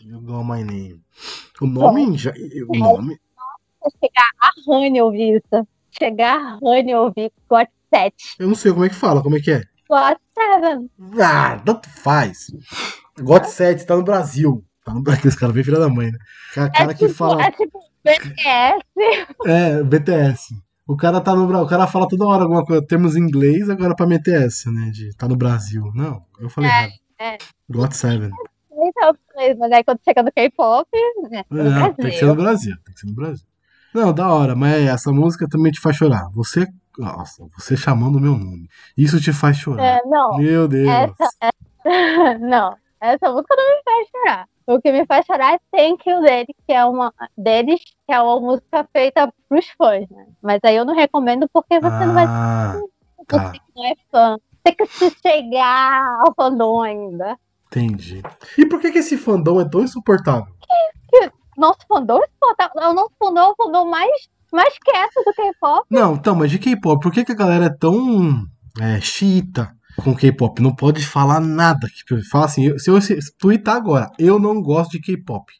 You 0.00 0.20
got 0.20 0.44
my 0.44 0.64
name. 0.64 1.02
O 1.60 1.66
nome 1.66 2.16
já. 2.16 2.32
O 2.68 2.76
nome. 2.76 3.18
Chegar 4.02 4.30
a 4.40 4.50
Honey 4.66 5.00
ouvir 5.02 5.36
isso. 5.36 5.68
Chegar 5.90 6.36
a 6.36 6.58
Honey 6.62 6.94
ouvir 6.94 7.30
Got 7.48 7.68
Set. 7.94 8.14
Eu 8.38 8.48
não 8.48 8.54
sei 8.54 8.72
como 8.72 8.84
é 8.84 8.88
que 8.88 8.94
fala, 8.94 9.22
como 9.22 9.36
é 9.36 9.40
que 9.40 9.52
é? 9.52 9.62
Got 9.88 10.18
Seven. 10.34 10.90
Ah, 11.22 11.60
tanto 11.64 11.88
faz. 11.90 12.46
Got 13.20 13.46
Set 13.46 13.84
tá 13.84 13.96
no 13.96 14.04
Brasil. 14.04 14.64
Tá 14.84 14.92
no 14.92 15.02
Brasil. 15.02 15.28
Esse 15.28 15.38
cara 15.38 15.52
bem 15.52 15.64
filha 15.64 15.78
da 15.78 15.88
mãe, 15.88 16.10
né? 16.10 16.18
Cara, 16.54 16.70
cara 16.70 16.90
é, 16.90 16.94
que 16.94 17.06
tipo, 17.06 17.14
fala. 17.14 17.42
é 17.42 17.50
tipo 17.50 17.78
BTS. 18.04 18.84
É, 19.46 19.82
BTS. 19.82 20.54
O 20.86 20.96
cara 20.96 21.20
tá 21.20 21.34
no 21.34 21.62
o 21.62 21.66
cara 21.66 21.86
fala 21.86 22.06
toda 22.06 22.26
hora 22.26 22.42
alguma 22.42 22.64
coisa, 22.64 22.86
termos 22.86 23.16
em 23.16 23.20
inglês, 23.20 23.70
agora 23.70 23.96
pra 23.96 24.06
meter 24.06 24.42
essa, 24.42 24.70
né? 24.70 24.90
De 24.90 25.16
tá 25.16 25.26
no 25.26 25.36
Brasil. 25.36 25.90
Não, 25.94 26.22
eu 26.38 26.50
falei 26.50 26.68
errado. 26.68 26.92
é. 27.18 27.38
Got 27.70 27.92
Seven. 27.94 28.30
Então, 28.70 29.16
mas 29.58 29.72
aí 29.72 29.82
quando 29.82 30.00
chega 30.04 30.22
no 30.22 30.30
K-pop, 30.30 30.88
né? 31.30 31.44
no 31.48 31.64
Não, 31.64 31.94
tem 31.94 32.10
que 32.10 32.18
ser 32.18 32.26
no 32.26 32.34
Brasil. 32.34 32.76
Tem 32.84 32.94
que 32.94 33.00
ser 33.00 33.06
no 33.06 33.14
Brasil. 33.14 33.46
Não, 33.94 34.12
da 34.12 34.28
hora, 34.28 34.54
mas 34.54 34.84
essa 34.86 35.10
música 35.12 35.48
também 35.48 35.72
te 35.72 35.80
faz 35.80 35.96
chorar. 35.96 36.28
Você, 36.34 36.66
nossa, 36.98 37.46
você 37.56 37.76
chamando 37.76 38.16
o 38.16 38.20
meu 38.20 38.36
nome. 38.36 38.68
Isso 38.96 39.20
te 39.20 39.32
faz 39.32 39.56
chorar. 39.56 39.84
É, 39.84 40.02
não, 40.04 40.36
Meu 40.36 40.68
Deus. 40.68 40.88
essa, 40.88 41.28
não, 42.40 42.76
essa 43.12 43.30
música 43.30 43.54
não 43.56 43.76
me 43.76 43.82
faz 43.84 44.08
chorar. 44.08 44.48
O 44.66 44.80
que 44.80 44.92
me 44.92 45.06
faz 45.06 45.26
chorar 45.26 45.54
é 45.54 45.58
Thank 45.70 46.08
You 46.08 46.22
dele, 46.22 46.54
que 46.66 46.72
é 46.72 46.84
uma 46.84 47.12
deles, 47.36 47.80
que 48.06 48.14
é 48.14 48.20
uma 48.20 48.40
música 48.40 48.88
feita 48.92 49.32
pros 49.48 49.68
fãs, 49.76 50.08
né? 50.10 50.26
Mas 50.42 50.60
aí 50.64 50.76
eu 50.76 50.84
não 50.84 50.94
recomendo 50.94 51.48
porque 51.52 51.78
você 51.78 52.06
não 52.06 52.14
vai 52.14 52.24
ah, 52.26 52.80
tá. 53.26 53.38
você 53.38 53.58
que 53.58 53.64
não 53.76 53.84
é 53.84 53.94
fã. 54.10 54.38
Tem 54.62 54.74
que 54.74 54.86
se 54.86 55.10
chegar 55.20 56.20
ao 56.20 56.34
fandom 56.34 56.80
ainda. 56.80 57.38
Entendi. 57.66 58.22
E 58.56 58.66
por 58.66 58.80
que, 58.80 58.90
que 58.90 58.98
esse 58.98 59.18
fandom 59.18 59.60
é 59.60 59.68
tão 59.68 59.82
insuportável? 59.82 60.54
Nosso 61.56 61.80
fandom, 61.86 62.20
é 62.20 62.88
o 62.88 62.94
nosso 62.94 63.12
fandom 63.18 63.40
é 63.40 63.48
o 63.50 63.54
fandom 63.54 63.84
mais, 63.88 64.28
mais 64.52 64.76
quieto 64.78 65.22
do 65.24 65.32
K-pop. 65.32 65.86
Não, 65.88 66.14
então, 66.14 66.34
mas 66.34 66.50
de 66.50 66.58
K-pop, 66.58 67.00
por 67.00 67.12
que, 67.12 67.24
que 67.24 67.32
a 67.32 67.36
galera 67.36 67.66
é 67.66 67.70
tão 67.70 68.44
é, 68.80 69.00
xiita 69.00 69.72
com 70.02 70.14
K-pop? 70.14 70.60
Não 70.60 70.74
pode 70.74 71.06
falar 71.06 71.40
nada. 71.40 71.86
Fala 72.30 72.46
assim, 72.46 72.76
se 72.78 72.90
eu 72.90 73.00
se, 73.00 73.18
tweetar 73.38 73.76
agora, 73.76 74.10
eu 74.18 74.38
não 74.38 74.60
gosto 74.62 74.92
de 74.92 75.00
K-pop. 75.00 75.52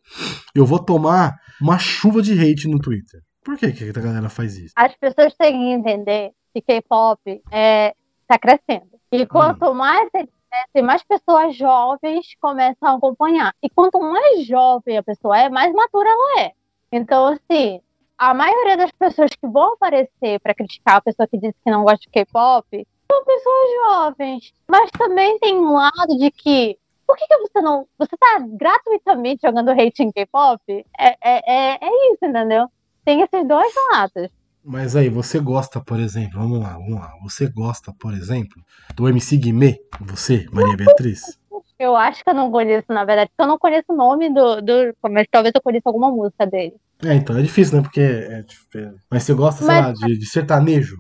Eu 0.55 0.67
vou 0.67 0.79
tomar 0.79 1.35
uma 1.61 1.79
chuva 1.79 2.23
de 2.23 2.33
hate 2.33 2.69
no 2.69 2.79
Twitter. 2.79 3.21
Por 3.45 3.59
que, 3.59 3.73
que 3.73 3.91
a 3.91 4.03
galera 4.03 4.29
faz 4.29 4.57
isso? 4.57 4.73
as 4.77 4.95
pessoas 4.97 5.35
têm 5.35 5.53
que 5.53 5.73
entender 5.73 6.31
que 6.55 6.63
K-pop 6.63 7.21
é, 7.51 7.95
tá 8.27 8.39
crescendo. 8.39 8.89
E 9.13 9.27
quanto 9.27 9.75
mais 9.75 10.09
ele 10.15 10.29
cresce, 10.51 10.87
mais 10.87 11.03
pessoas 11.03 11.57
jovens 11.57 12.27
começam 12.41 12.89
a 12.89 12.97
acompanhar. 12.97 13.55
E 13.63 13.69
quanto 13.69 14.01
mais 14.01 14.47
jovem 14.47 14.97
a 14.97 15.03
pessoa 15.03 15.39
é, 15.39 15.49
mais 15.49 15.73
madura 15.73 16.09
ela 16.09 16.43
é. 16.43 16.53
Então, 16.91 17.27
assim, 17.27 17.81
a 18.17 18.33
maioria 18.33 18.77
das 18.77 18.93
pessoas 18.93 19.31
que 19.31 19.47
vão 19.47 19.75
aparecer 19.75 20.41
para 20.41 20.55
criticar 20.55 20.97
a 20.97 21.01
pessoa 21.03 21.27
que 21.27 21.39
disse 21.39 21.57
que 21.65 21.71
não 21.71 21.85
gosta 21.85 21.99
de 21.99 22.09
K-pop 22.09 22.87
são 23.11 23.25
pessoas 23.25 23.71
jovens. 23.87 24.53
Mas 24.69 24.91
também 24.91 25.39
tem 25.39 25.57
um 25.57 25.73
lado 25.75 26.17
de 26.19 26.31
que 26.31 26.79
por 27.07 27.17
que, 27.17 27.27
que 27.27 27.37
você 27.39 27.61
não. 27.61 27.87
Você 27.99 28.17
tá 28.17 28.39
gratuitamente 28.51 29.43
jogando 29.47 29.71
hate 29.71 30.03
em 30.03 30.11
K-pop? 30.11 30.61
É, 30.99 31.09
é, 31.23 31.75
é, 31.75 31.79
é 31.83 32.13
isso, 32.13 32.25
entendeu? 32.25 32.67
Tem 33.05 33.21
esses 33.21 33.47
dois 33.47 33.73
lados. 33.93 34.31
Mas 34.65 34.97
aí, 34.97 35.11
você 35.11 35.39
gosta, 35.39 35.79
por 35.79 36.01
exemplo, 36.01 36.41
vamos 36.41 36.59
lá, 36.61 36.73
vamos 36.73 36.95
lá. 36.99 37.13
Você 37.23 37.47
gosta, 37.51 37.93
por 38.01 38.15
exemplo, 38.15 38.63
do 38.97 39.07
MC 39.07 39.37
Guimê? 39.37 39.79
Você, 40.01 40.47
Maria 40.51 40.75
Beatriz? 40.77 41.39
Eu 41.79 41.95
acho 41.95 42.25
que 42.25 42.31
eu 42.31 42.35
não 42.35 42.51
conheço, 42.51 42.87
na 42.89 43.05
verdade, 43.05 43.31
porque 43.31 43.43
eu 43.43 43.49
não 43.49 43.59
conheço 43.59 43.85
o 43.91 43.97
nome 43.97 44.33
do, 44.33 44.63
do. 44.63 44.73
Mas 45.11 45.27
talvez 45.31 45.53
eu 45.55 45.61
conheça 45.61 45.89
alguma 45.89 46.11
música 46.11 46.47
dele. 46.47 46.75
É, 47.05 47.13
então 47.15 47.37
é 47.37 47.43
difícil, 47.43 47.77
né? 47.77 47.83
Porque 47.83 48.01
é, 48.01 48.43
tipo, 48.45 48.67
Mas 49.11 49.25
você 49.25 49.35
gosta, 49.35 49.59
sei 49.65 49.75
Mas- 49.75 50.01
lá, 50.01 50.07
de, 50.07 50.19
de 50.19 50.27
sertanejo? 50.27 50.97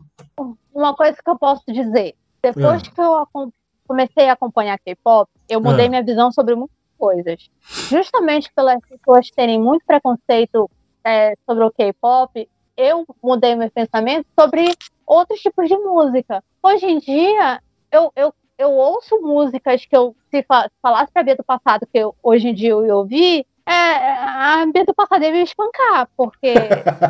Uma 0.74 0.94
coisa 0.94 1.16
que 1.22 1.30
eu 1.30 1.38
posso 1.38 1.62
dizer, 1.68 2.14
depois 2.42 2.82
Ah. 2.82 2.90
que 2.90 3.00
eu 3.00 3.52
comecei 3.86 4.28
a 4.28 4.32
acompanhar 4.32 4.78
K-pop, 4.78 5.30
eu 5.48 5.60
mudei 5.60 5.86
Ah. 5.86 5.88
minha 5.88 6.02
visão 6.02 6.32
sobre 6.32 6.54
muitas 6.54 6.76
coisas. 6.98 7.48
Justamente 7.88 8.52
pelas 8.52 8.80
pessoas 8.88 9.30
terem 9.30 9.60
muito 9.60 9.84
preconceito 9.86 10.68
é, 11.04 11.34
sobre 11.46 11.64
o 11.64 11.70
K-pop, 11.70 12.48
eu 12.76 13.04
mudei 13.22 13.54
meu 13.54 13.70
pensamento 13.70 14.26
sobre 14.38 14.74
outros 15.06 15.38
tipos 15.40 15.68
de 15.68 15.76
música. 15.76 16.42
Hoje 16.62 16.86
em 16.86 16.98
dia, 16.98 17.60
eu, 17.92 18.10
eu, 18.16 18.34
eu 18.58 18.72
ouço 18.72 19.20
músicas 19.20 19.84
que 19.84 19.94
eu, 19.96 20.16
se 20.30 20.42
fa- 20.42 20.68
falasse 20.82 21.12
pra 21.12 21.22
Bia 21.22 21.36
do 21.36 21.44
passado, 21.44 21.86
que 21.86 21.98
eu, 21.98 22.16
hoje 22.22 22.48
em 22.48 22.54
dia 22.54 22.70
eu 22.70 22.84
ia 22.86 22.96
ouvir, 22.96 23.46
é, 23.66 23.72
a 23.72 24.66
Bia 24.66 24.84
do 24.84 24.94
passado 24.94 25.24
ia 25.24 25.32
me 25.32 25.42
espancar, 25.42 26.08
porque 26.16 26.52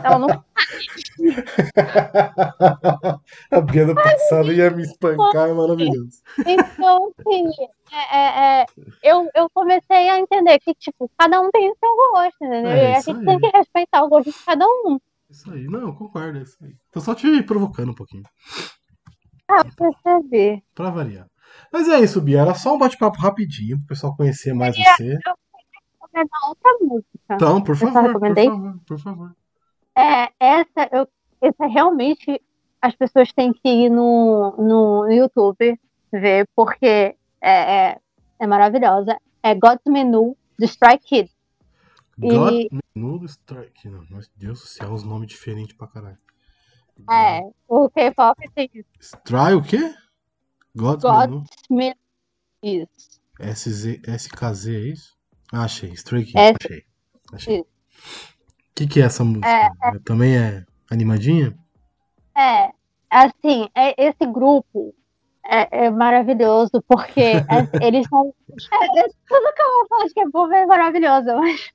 ela 0.04 0.18
não 0.18 0.28
a 3.50 3.60
Bia 3.60 3.86
do 3.86 3.94
passado 3.94 4.52
ia 4.52 4.70
me 4.70 4.82
espancar, 4.82 5.48
é 5.48 5.52
maravilhoso. 5.52 6.22
Então, 6.46 7.12
assim, 7.18 7.50
é, 7.92 8.16
é, 8.16 8.62
é, 8.62 8.66
eu, 9.02 9.28
eu 9.34 9.50
comecei 9.52 10.08
a 10.08 10.18
entender 10.20 10.58
que, 10.60 10.74
tipo, 10.74 11.10
cada 11.18 11.40
um 11.40 11.50
tem 11.50 11.70
o 11.70 11.76
seu 11.76 11.96
gosto, 11.96 12.44
entendeu? 12.44 12.70
É, 12.70 12.92
e 12.92 12.94
a 12.94 13.00
gente 13.00 13.18
aí. 13.18 13.24
tem 13.24 13.40
que 13.40 13.56
respeitar 13.56 14.04
o 14.04 14.08
gosto 14.08 14.30
de 14.30 14.44
cada 14.44 14.64
um. 14.66 14.98
Isso 15.28 15.50
aí, 15.52 15.64
não, 15.64 15.80
eu 15.80 15.94
concordo, 15.94 16.38
é 16.38 16.42
isso 16.42 16.56
aí. 16.62 16.74
Tô 16.92 17.00
só 17.00 17.14
te 17.14 17.42
provocando 17.42 17.90
um 17.90 17.94
pouquinho, 17.94 18.22
Ah, 19.48 19.64
perceber. 19.76 20.62
pra 20.74 20.90
variar. 20.90 21.26
Mas 21.72 21.88
é 21.88 22.00
isso, 22.00 22.20
Bia, 22.20 22.40
era 22.40 22.54
só 22.54 22.74
um 22.74 22.78
bate-papo 22.78 23.18
rapidinho, 23.18 23.78
pro 23.78 23.88
pessoal 23.88 24.16
conhecer 24.16 24.54
mais 24.54 24.76
você. 24.76 25.18
Recomendar 26.14 26.48
outra 26.48 26.72
música. 26.80 27.08
Então, 27.30 27.60
por 27.62 27.72
Eu 27.72 27.76
favor, 27.76 27.92
por 28.00 28.06
recomendei? 28.06 28.46
favor, 28.48 28.78
por 28.86 28.98
favor. 28.98 29.36
É, 29.96 30.32
essa, 30.40 30.88
eu, 30.92 31.08
essa 31.40 31.66
realmente 31.66 32.40
as 32.80 32.94
pessoas 32.94 33.32
têm 33.32 33.52
que 33.52 33.68
ir 33.68 33.88
no, 33.90 34.54
no 34.58 35.10
YouTube 35.10 35.78
ver, 36.12 36.48
porque 36.54 36.86
é, 36.86 37.16
é, 37.40 38.00
é 38.38 38.46
maravilhosa. 38.46 39.16
É 39.42 39.54
God's 39.54 39.84
Menu, 39.86 40.36
do 40.58 40.64
Strike 40.64 41.04
Kids. 41.04 41.34
God 42.18 42.52
E- 42.52 42.68
Menu 42.94 43.18
do 43.18 43.26
Strike. 43.26 43.88
Não, 43.88 44.04
meu 44.08 44.20
Deus 44.36 44.60
do 44.60 44.66
céu, 44.66 44.92
os 44.92 45.02
nomes 45.02 45.28
diferentes 45.28 45.76
pra 45.76 45.86
caralho. 45.88 46.18
É, 47.10 47.40
o 47.66 47.90
K-pop 47.90 48.40
tem 48.54 48.70
isso. 48.72 48.88
Stry 49.00 49.54
o 49.54 49.62
quê? 49.62 49.92
God's 50.76 51.02
God- 51.02 51.30
Menu. 51.30 51.44
Menu. 51.70 51.96
Isso. 52.62 53.20
SZ, 53.40 54.00
SKZ, 54.06 54.68
é 54.68 54.78
isso? 54.78 55.16
Ah, 55.52 55.64
achei. 55.64 55.90
Stray 55.92 56.24
Kids, 56.24 56.36
S- 56.40 56.56
achei. 56.60 56.84
Achei. 57.32 57.60
O 57.60 57.66
que, 58.74 58.86
que 58.86 59.00
é 59.00 59.04
essa 59.04 59.22
música? 59.24 59.48
É, 59.48 59.98
Também 60.04 60.36
é 60.36 60.64
animadinha? 60.90 61.56
É, 62.36 62.70
assim, 63.08 63.68
é- 63.74 63.94
esse 64.08 64.26
grupo 64.26 64.92
é, 65.46 65.86
é 65.86 65.90
maravilhoso, 65.90 66.82
porque 66.88 67.20
é- 67.20 67.44
eles 67.86 68.06
são. 68.08 68.34
é- 68.72 69.00
é 69.00 69.02
tudo 69.28 69.54
que 69.54 69.62
eu 69.62 69.70
vou 69.72 69.86
falar 69.88 70.04
de 70.06 70.14
K-pop 70.14 70.52
é 70.54 70.66
maravilhoso, 70.66 71.26
mas 71.36 71.70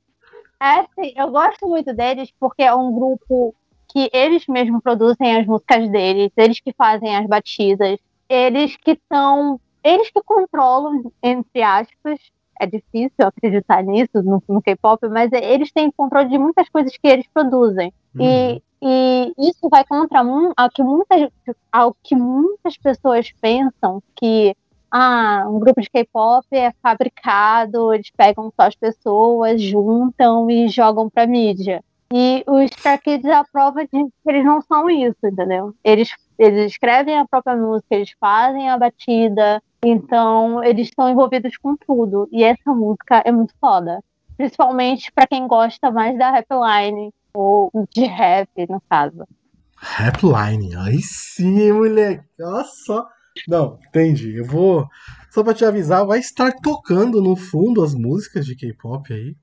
é 0.62 0.80
assim, 0.82 1.14
eu 1.16 1.30
gosto 1.32 1.68
muito 1.68 1.94
deles 1.94 2.30
porque 2.40 2.64
é 2.64 2.74
um 2.74 2.92
grupo 2.94 3.56
que 3.92 4.10
eles 4.14 4.46
mesmos 4.48 4.84
produzem 4.84 5.38
as 5.38 5.46
músicas 5.48 5.90
deles, 5.90 6.32
eles 6.36 6.60
que 6.60 6.74
fazem 6.74 7.16
as 7.16 7.26
batidas, 7.28 7.98
eles 8.28 8.76
que 8.78 8.92
estão. 8.92 9.60
Eles 9.82 10.12
que 10.12 10.22
controlam, 10.24 11.10
entre 11.24 11.62
aspas. 11.64 12.20
É 12.60 12.66
difícil 12.66 13.26
acreditar 13.26 13.82
nisso 13.82 14.22
no, 14.22 14.44
no 14.48 14.62
K-pop, 14.62 15.08
mas 15.08 15.32
é- 15.32 15.54
eles 15.54 15.72
têm 15.72 15.90
controle 15.92 16.28
de 16.30 16.38
muitas 16.38 16.68
coisas 16.70 16.96
que 16.96 17.08
eles 17.08 17.26
produzem. 17.34 17.94
Uhum. 18.14 18.26
E, 18.26 18.62
e 18.82 19.50
isso 19.50 19.70
vai 19.70 19.86
contra 19.86 20.20
ao 20.56 20.70
que 20.70 20.84
muitas, 20.84 21.30
ao 21.72 21.96
que 22.04 22.16
muitas 22.16 22.78
pessoas 22.78 23.32
pensam 23.42 24.04
que 24.16 24.56
ah, 24.92 25.46
um 25.48 25.60
grupo 25.60 25.82
de 25.82 25.90
K-pop 25.90 26.46
é 26.52 26.74
fabricado, 26.82 27.94
eles 27.94 28.10
pegam 28.16 28.52
só 28.56 28.68
as 28.68 28.76
pessoas, 28.76 29.62
juntam 29.62 30.50
e 30.50 30.68
jogam 30.68 31.10
pra 31.10 31.28
mídia. 31.28 31.84
E 32.12 32.44
os 32.48 32.72
Star 32.72 33.00
Kids 33.00 33.26
é 33.26 33.36
a 33.36 33.44
prova 33.44 33.84
de 33.84 33.90
que 33.90 34.10
eles 34.26 34.44
não 34.44 34.62
são 34.62 34.90
isso, 34.90 35.18
entendeu? 35.24 35.76
Eles, 35.84 36.10
eles 36.40 36.72
escrevem 36.72 37.20
a 37.20 37.28
própria 37.28 37.56
música, 37.58 37.94
eles 37.94 38.16
fazem 38.20 38.70
a 38.70 38.78
batida, 38.78 39.62
então 39.84 40.64
eles 40.64 40.88
estão 40.88 41.10
envolvidos 41.10 41.58
com 41.58 41.76
tudo. 41.76 42.30
E 42.32 42.44
essa 42.44 42.74
música 42.74 43.22
é 43.26 43.32
muito 43.32 43.54
foda. 43.60 44.02
Principalmente 44.38 45.12
pra 45.12 45.28
quem 45.28 45.46
gosta 45.48 45.92
mais 45.92 46.18
da 46.18 46.32
rapline, 46.32 47.14
ou 47.34 47.70
de 47.94 48.06
rap, 48.06 48.50
no 48.70 48.82
caso. 48.90 49.28
Rapline, 49.76 50.76
aí 50.78 51.02
sim, 51.02 51.72
moleque. 51.74 52.24
Olha 52.42 52.64
só. 52.64 53.08
Não, 53.48 53.78
entendi. 53.88 54.38
Eu 54.38 54.46
vou. 54.46 54.88
Só 55.30 55.44
pra 55.44 55.54
te 55.54 55.64
avisar, 55.64 56.06
vai 56.06 56.20
estar 56.20 56.54
tocando 56.64 57.22
no 57.22 57.36
fundo 57.36 57.84
as 57.84 57.94
músicas 57.94 58.46
de 58.46 58.56
K-pop 58.56 59.14
aí, 59.14 59.36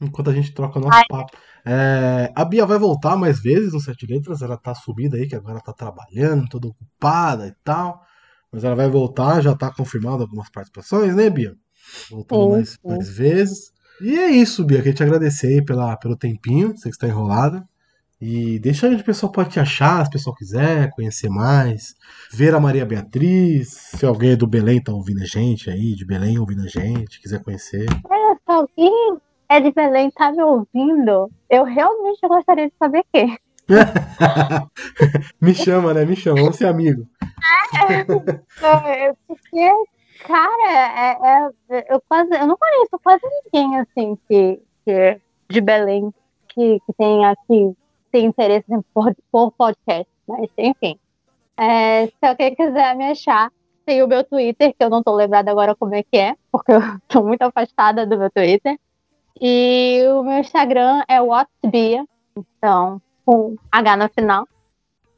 enquanto 0.00 0.30
a 0.30 0.34
gente 0.34 0.52
troca 0.52 0.78
nosso 0.78 1.02
papo. 1.08 1.36
É, 1.64 2.32
a 2.34 2.44
Bia 2.44 2.66
vai 2.66 2.78
voltar 2.78 3.16
mais 3.16 3.40
vezes 3.40 3.72
no 3.72 3.80
Sete 3.80 4.06
Letras, 4.06 4.42
ela 4.42 4.56
tá 4.56 4.74
subida 4.74 5.16
aí, 5.16 5.28
que 5.28 5.36
agora 5.36 5.60
tá 5.60 5.72
trabalhando, 5.72 6.48
toda 6.48 6.68
ocupada 6.68 7.46
e 7.46 7.54
tal. 7.64 8.02
Mas 8.50 8.64
ela 8.64 8.74
vai 8.74 8.88
voltar, 8.88 9.40
já 9.40 9.54
tá 9.54 9.72
confirmado 9.72 10.22
algumas 10.22 10.50
participações, 10.50 11.14
né, 11.14 11.30
Bia? 11.30 11.54
Voltando 12.10 12.44
Sim, 12.44 12.50
mais, 12.50 12.78
mais 12.84 13.08
vezes. 13.08 13.72
E 14.00 14.18
é 14.18 14.30
isso, 14.30 14.64
Bia, 14.64 14.78
queria 14.78 14.94
te 14.94 15.02
agradecer 15.02 15.46
aí 15.46 15.64
pela, 15.64 15.96
pelo 15.96 16.16
tempinho, 16.16 16.76
sei 16.76 16.90
que 16.90 16.96
está 16.96 17.06
enrolada. 17.06 17.66
E 18.20 18.60
deixa 18.60 18.86
onde 18.86 19.02
o 19.02 19.04
pessoal 19.04 19.32
pode 19.32 19.50
te 19.50 19.58
achar, 19.58 20.04
se 20.04 20.10
o 20.10 20.12
pessoal 20.12 20.36
quiser 20.36 20.90
conhecer 20.90 21.28
mais. 21.28 21.94
Ver 22.32 22.54
a 22.54 22.60
Maria 22.60 22.86
Beatriz, 22.86 23.70
se 23.70 24.06
alguém 24.06 24.30
é 24.30 24.36
do 24.36 24.46
Belém 24.46 24.80
tá 24.80 24.92
ouvindo 24.92 25.22
a 25.22 25.26
gente 25.26 25.68
aí, 25.68 25.94
de 25.96 26.04
Belém 26.04 26.38
ouvindo 26.38 26.62
a 26.62 26.68
gente, 26.68 27.20
quiser 27.20 27.42
conhecer. 27.42 27.88
Se 27.90 28.52
alguém 28.52 29.18
é 29.52 29.60
de 29.60 29.70
Belém 29.70 30.10
tá 30.10 30.32
me 30.32 30.42
ouvindo, 30.42 31.30
eu 31.50 31.64
realmente 31.64 32.20
gostaria 32.26 32.68
de 32.68 32.74
saber 32.78 33.04
quem. 33.12 33.36
Me 35.40 35.54
chama, 35.54 35.94
né? 35.94 36.04
Me 36.04 36.16
chama, 36.16 36.40
vamos 36.40 36.56
ser 36.56 36.66
amigo. 36.66 37.06
É, 38.62 39.12
Porque, 39.26 39.70
cara, 40.26 41.50
é, 41.70 41.78
é- 41.78 41.94
eu 41.94 42.02
quase. 42.08 42.32
Eu 42.32 42.46
não 42.46 42.56
conheço 42.56 42.98
quase 43.02 43.22
ninguém 43.44 43.78
assim 43.78 44.18
que, 44.28 44.60
que 44.84 44.90
é 44.90 45.20
de 45.48 45.60
Belém 45.60 46.12
que, 46.48 46.80
que 46.80 46.92
tem 46.98 47.24
aqui 47.24 47.74
tem 48.10 48.26
interesse 48.26 48.66
em 48.72 48.82
por, 48.92 49.14
por 49.30 49.52
podcast. 49.52 50.10
Mas 50.28 50.50
enfim. 50.58 50.98
É, 51.56 52.06
se 52.06 52.14
alguém 52.22 52.54
quiser 52.54 52.94
me 52.94 53.06
achar, 53.06 53.50
tem 53.86 54.02
o 54.02 54.08
meu 54.08 54.22
Twitter, 54.22 54.74
que 54.76 54.84
eu 54.84 54.90
não 54.90 55.02
tô 55.02 55.14
lembrada 55.14 55.50
agora 55.50 55.74
como 55.74 55.94
é 55.94 56.02
que 56.02 56.16
é, 56.16 56.34
porque 56.50 56.72
eu 56.72 56.80
tô 57.08 57.22
muito 57.22 57.42
afastada 57.42 58.06
do 58.06 58.18
meu 58.18 58.30
Twitter. 58.30 58.78
E 59.39 60.03
o 60.09 60.23
meu 60.23 60.39
Instagram 60.39 61.03
é 61.07 61.21
WhatsBia, 61.21 62.05
então, 62.35 63.01
com 63.25 63.55
H 63.71 63.97
no 63.97 64.09
final. 64.09 64.47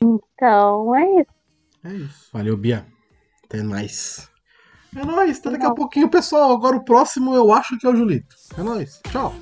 Então 0.01 0.95
é 0.95 1.21
isso. 1.21 1.31
É 1.83 1.93
isso. 1.93 2.29
Valeu, 2.33 2.57
Bia. 2.57 2.85
Até 3.45 3.63
mais. 3.63 4.29
É 4.95 5.05
nóis. 5.05 5.39
Até 5.39 5.51
daqui 5.51 5.65
a 5.65 5.73
pouquinho, 5.73 6.09
pessoal. 6.09 6.51
Agora 6.51 6.75
o 6.75 6.83
próximo 6.83 7.33
eu 7.33 7.53
acho 7.53 7.77
que 7.77 7.85
é 7.85 7.89
o 7.89 7.95
Julito. 7.95 8.35
É 8.57 8.63
nóis. 8.63 9.01
Tchau. 9.11 9.33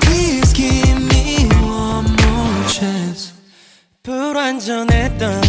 Please 0.00 0.52
give 0.54 1.00
me 1.00 1.48
one 1.64 2.08
more 2.10 2.68
chance 2.68 3.34
불완전했던 4.04 5.40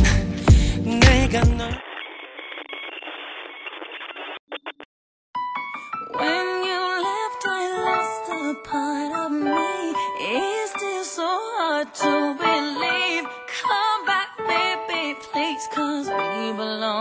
내가 1.02 1.44
널 1.44 1.89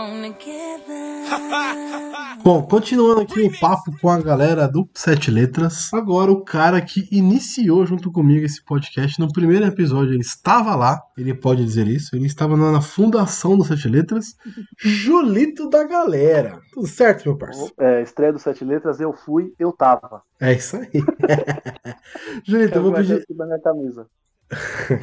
Bom, 2.42 2.62
continuando 2.62 3.20
aqui 3.20 3.42
o 3.42 3.60
papo 3.60 3.94
com 4.00 4.08
a 4.08 4.18
galera 4.20 4.66
do 4.66 4.88
Sete 4.94 5.30
Letras. 5.30 5.92
Agora, 5.92 6.32
o 6.32 6.42
cara 6.42 6.80
que 6.80 7.06
iniciou 7.12 7.84
junto 7.84 8.10
comigo 8.10 8.46
esse 8.46 8.64
podcast 8.64 9.20
no 9.20 9.30
primeiro 9.30 9.66
episódio, 9.66 10.14
ele 10.14 10.22
estava 10.22 10.74
lá, 10.74 10.98
ele 11.16 11.34
pode 11.34 11.62
dizer 11.64 11.86
isso, 11.86 12.16
ele 12.16 12.26
estava 12.26 12.56
na 12.56 12.72
na 12.72 12.80
fundação 12.80 13.58
do 13.58 13.64
Sete 13.64 13.88
Letras. 13.88 14.34
Julito 14.78 15.68
da 15.68 15.84
galera. 15.84 16.60
Tudo 16.72 16.86
certo, 16.86 17.26
meu 17.26 17.36
parceiro? 17.36 17.72
É, 17.78 18.00
estreia 18.02 18.32
do 18.32 18.38
Sete 18.38 18.64
Letras, 18.64 19.00
eu 19.00 19.12
fui, 19.12 19.52
eu 19.58 19.72
tava. 19.72 20.22
É 20.40 20.54
isso 20.54 20.76
aí. 20.76 20.88
Julito, 22.44 22.78
eu 22.78 22.82
vou 22.82 22.92
vou 22.92 23.00
pedir. 23.00 23.22
na 23.36 23.46
minha 23.46 23.60
camisa. 23.60 24.06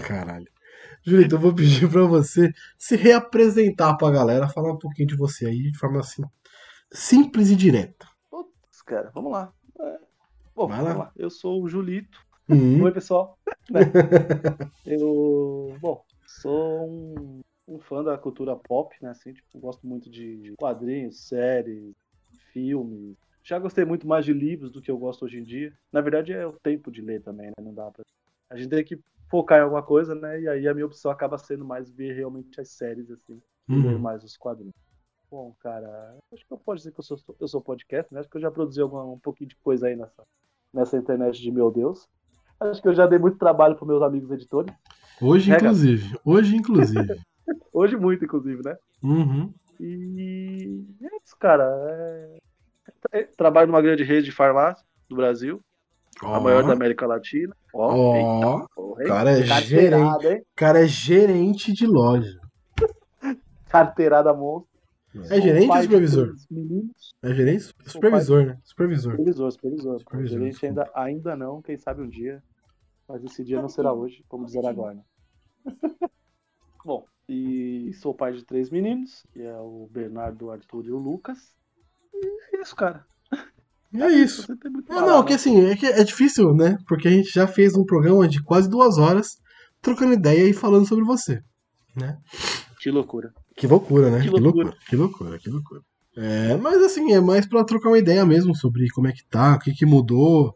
Caralho. 0.08 0.48
Julito, 1.08 1.36
eu 1.36 1.40
vou 1.40 1.56
pedir 1.56 1.90
pra 1.90 2.04
você 2.04 2.52
se 2.78 2.98
reapresentar 2.98 3.96
pra 3.96 4.12
galera, 4.12 4.50
falar 4.50 4.74
um 4.74 4.78
pouquinho 4.78 5.08
de 5.08 5.16
você 5.16 5.46
aí, 5.46 5.72
de 5.72 5.78
forma 5.78 6.02
assim, 6.02 6.22
simples 6.92 7.50
e 7.50 7.56
direta. 7.56 8.06
Putz, 8.30 8.82
cara, 8.86 9.10
vamos 9.16 9.32
lá. 9.32 9.54
É, 9.80 10.00
Bom, 10.54 10.68
Vai 10.68 10.82
lá. 10.82 10.84
vamos 10.90 10.98
lá. 11.06 11.12
Eu 11.16 11.30
sou 11.30 11.64
o 11.64 11.70
Julito. 11.70 12.20
Hum. 12.50 12.82
Oi, 12.82 12.92
pessoal. 12.92 13.40
Né? 13.72 13.80
Eu, 14.86 15.78
bom, 15.80 16.04
sou 16.42 16.90
um, 16.90 17.40
um 17.70 17.80
fã 17.80 18.04
da 18.04 18.18
cultura 18.18 18.58
pop, 18.58 18.94
né? 19.02 19.12
Assim, 19.12 19.32
tipo, 19.32 19.60
gosto 19.60 19.88
muito 19.88 20.10
de, 20.10 20.36
de 20.42 20.56
quadrinhos, 20.58 21.26
séries, 21.26 21.94
filmes. 22.52 23.16
Já 23.46 23.58
gostei 23.60 23.86
muito 23.86 24.06
mais 24.06 24.26
de 24.26 24.34
livros 24.34 24.74
do 24.74 24.82
que 24.82 24.92
eu 24.92 24.98
gosto 24.98 25.24
hoje 25.24 25.38
em 25.40 25.44
dia. 25.44 25.72
Na 25.90 26.02
verdade, 26.02 26.34
é 26.34 26.46
o 26.46 26.52
tempo 26.52 26.92
de 26.92 27.02
ler 27.02 27.22
também, 27.22 27.48
né? 27.48 27.64
Não 27.64 27.74
dá 27.74 27.90
pra. 27.92 28.04
A 28.50 28.56
gente 28.56 28.70
tem 28.70 28.84
que 28.84 29.00
focar 29.30 29.60
em 29.60 29.64
alguma 29.64 29.84
coisa, 29.84 30.16
né? 30.16 30.40
E 30.42 30.48
aí 30.48 30.68
a 30.68 30.74
minha 30.74 30.86
opção 30.86 31.12
acaba 31.12 31.38
sendo 31.38 31.66
mais 31.66 31.90
ver 31.92 32.14
realmente 32.14 32.60
as 32.62 32.70
séries, 32.70 33.10
assim, 33.12 33.42
Uhum. 33.68 34.00
mais 34.00 34.24
os 34.24 34.38
quadrinhos. 34.38 34.74
Bom, 35.30 35.54
cara, 35.60 36.16
acho 36.34 36.46
que 36.46 36.54
eu 36.54 36.58
posso 36.58 36.78
dizer 36.78 36.94
que 36.94 37.00
eu 37.00 37.04
sou, 37.04 37.18
eu 37.40 37.48
sou 37.50 37.62
podcast, 37.62 38.14
né? 38.14 38.22
Acho 38.22 38.30
que 38.30 38.38
eu 38.38 38.42
já 38.42 38.50
produzi 38.50 38.80
alguma, 38.82 39.04
um 39.04 39.20
pouquinho 39.20 39.50
de 39.50 39.58
coisa 39.58 39.88
aí 39.88 39.96
nessa, 39.98 40.24
nessa 40.74 40.98
internet 40.98 41.42
de 41.42 41.52
meu 41.52 41.70
Deus. 41.70 42.08
Acho 42.62 42.82
que 42.82 42.88
eu 42.88 42.94
já 42.94 43.06
dei 43.06 43.20
muito 43.20 43.38
trabalho 43.38 43.76
para 43.76 43.86
meus 43.86 44.02
amigos 44.02 44.32
editores. 44.32 44.74
Hoje, 45.22 45.52
inclusive. 45.52 46.18
Hoje, 46.24 46.56
inclusive. 46.56 47.20
Hoje 47.74 47.98
muito, 47.98 48.24
inclusive, 48.24 48.64
né? 48.64 48.78
Uhum. 49.04 49.54
E 49.80 50.86
é 51.02 51.18
isso, 51.24 51.36
cara. 51.38 51.66
É... 53.12 53.20
é- 53.20 53.24
Trabalho 53.24 53.68
numa 53.68 53.82
grande 53.82 54.04
rede 54.04 54.26
de 54.28 54.32
farmácia 54.32 54.86
do 55.10 55.16
Brasil, 55.18 55.60
a 56.22 56.38
Ó, 56.38 56.40
maior 56.42 56.64
da 56.66 56.72
América 56.74 57.06
Latina. 57.06 57.56
Ó, 57.80 58.68
porra, 58.76 59.02
hein? 59.02 59.08
cara 59.08 59.32
é? 59.32 60.38
O 60.40 60.46
cara 60.56 60.84
é 60.84 60.88
gerente 60.88 61.72
de 61.72 61.86
loja. 61.86 62.40
Carteirada 63.70 64.34
monstro. 64.34 64.78
É 65.30 65.42
gerente 65.42 65.70
ou 65.70 65.82
supervisor? 65.82 66.34
É 67.24 67.34
gerente? 67.34 67.74
Supervisor, 67.86 68.46
né? 68.46 68.60
Supervisor. 68.64 69.12
Supervisor, 69.14 69.52
supervisor. 69.52 70.00
Supervisor, 70.00 70.40
Gerente 70.40 70.66
ainda, 70.66 70.92
ainda 70.94 71.36
não, 71.36 71.62
quem 71.62 71.78
sabe 71.78 72.02
um 72.02 72.10
dia. 72.10 72.44
Mas 73.08 73.24
esse 73.24 73.44
dia 73.44 73.62
não 73.62 73.70
será 73.70 73.94
hoje, 73.94 74.24
vamos 74.30 74.48
dizer 74.48 74.66
agora. 74.66 74.96
né? 74.96 75.04
Bom, 76.86 77.06
e 77.28 77.92
sou 77.94 78.14
pai 78.14 78.34
de 78.34 78.44
três 78.46 78.70
meninos, 78.70 79.26
que 79.32 79.42
é 79.42 79.58
o 79.58 79.88
Bernardo, 79.92 80.46
o 80.46 80.52
Arthur 80.52 80.86
e 80.86 80.92
o 80.92 80.98
Lucas. 80.98 81.56
E 82.14 82.56
é 82.58 82.62
isso, 82.62 82.76
cara. 82.76 83.06
E 83.94 84.02
é 84.02 84.12
isso. 84.12 84.46
Muito 84.48 84.94
Não, 84.94 85.08
não, 85.08 85.24
que 85.24 85.34
assim, 85.34 85.66
é, 85.66 85.76
que 85.76 85.86
é 85.86 86.04
difícil, 86.04 86.54
né? 86.54 86.78
Porque 86.88 87.08
a 87.08 87.12
gente 87.12 87.32
já 87.32 87.48
fez 87.48 87.76
um 87.76 87.86
programa 87.86 88.28
de 88.28 88.42
quase 88.44 88.70
duas 88.70 88.98
horas 88.98 89.38
trocando 89.82 90.14
ideia 90.14 90.50
e 90.50 90.54
falando 90.54 90.86
sobre 90.88 91.06
você. 91.06 91.42
Né? 91.96 92.18
Que 92.80 92.92
loucura. 92.92 93.32
Que 93.56 93.66
loucura, 93.66 94.12
né? 94.12 94.18
Que 94.20 94.26
Que 94.26 94.30
loucura. 94.30 94.66
loucura, 94.66 94.78
que 94.88 94.96
loucura, 94.96 95.40
que 95.40 95.50
loucura. 95.50 95.82
É, 96.18 96.58
mas 96.58 96.82
assim, 96.82 97.14
é 97.14 97.20
mais 97.20 97.46
pra 97.46 97.64
trocar 97.64 97.90
uma 97.90 97.98
ideia 97.98 98.26
mesmo 98.26 98.56
sobre 98.56 98.90
como 98.90 99.08
é 99.08 99.12
que 99.12 99.26
tá, 99.28 99.56
o 99.56 99.60
que 99.60 99.72
que 99.72 99.86
mudou. 99.86 100.56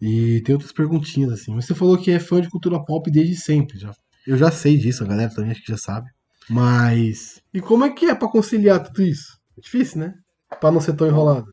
E 0.00 0.40
tem 0.40 0.54
outras 0.54 0.72
perguntinhas, 0.72 1.30
assim. 1.32 1.54
Você 1.54 1.74
falou 1.74 1.96
que 1.96 2.10
é 2.10 2.18
fã 2.18 2.40
de 2.40 2.50
cultura 2.50 2.82
pop 2.84 3.08
desde 3.10 3.36
sempre. 3.36 3.78
Já, 3.78 3.94
eu 4.26 4.36
já 4.36 4.50
sei 4.50 4.76
disso, 4.76 5.04
a 5.04 5.06
galera 5.06 5.32
também 5.32 5.52
acho 5.52 5.62
que 5.62 5.70
já 5.70 5.78
sabe. 5.78 6.10
Mas. 6.48 7.40
E 7.54 7.60
como 7.60 7.84
é 7.84 7.90
que 7.90 8.06
é 8.06 8.14
pra 8.14 8.28
conciliar 8.28 8.82
tudo 8.82 9.02
isso? 9.02 9.38
É 9.56 9.60
difícil, 9.60 10.00
né? 10.00 10.14
Pra 10.60 10.72
não 10.72 10.80
ser 10.80 10.94
tão 10.94 11.06
enrolado. 11.06 11.46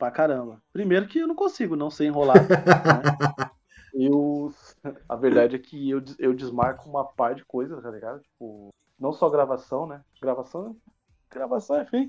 Pra 0.00 0.10
caramba. 0.10 0.62
Primeiro 0.72 1.06
que 1.06 1.18
eu 1.18 1.28
não 1.28 1.34
consigo 1.34 1.76
não 1.76 1.90
ser 1.90 2.06
enrolado. 2.06 2.48
né? 2.48 2.48
Eu. 3.92 4.54
A 5.08 5.16
verdade 5.16 5.56
é 5.56 5.58
que 5.58 5.90
eu, 5.90 6.00
eu 6.18 6.32
desmarco 6.32 6.88
uma 6.88 7.04
par 7.04 7.34
de 7.34 7.44
coisas, 7.44 7.82
tá 7.82 7.90
ligado? 7.90 8.20
Tipo, 8.22 8.70
não 8.98 9.12
só 9.12 9.28
gravação, 9.28 9.84
né? 9.84 10.00
Gravação. 10.22 10.76
Gravação, 11.28 11.82
enfim. 11.82 12.08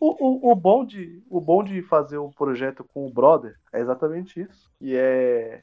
O, 0.00 0.48
o, 0.48 0.50
o, 0.50 0.54
bom 0.56 0.84
de, 0.84 1.22
o 1.30 1.40
bom 1.40 1.62
de 1.62 1.82
fazer 1.82 2.18
o 2.18 2.30
projeto 2.30 2.84
com 2.92 3.06
o 3.06 3.12
brother 3.12 3.56
é 3.72 3.78
exatamente 3.80 4.40
isso. 4.40 4.70
E 4.80 4.96
é. 4.96 5.62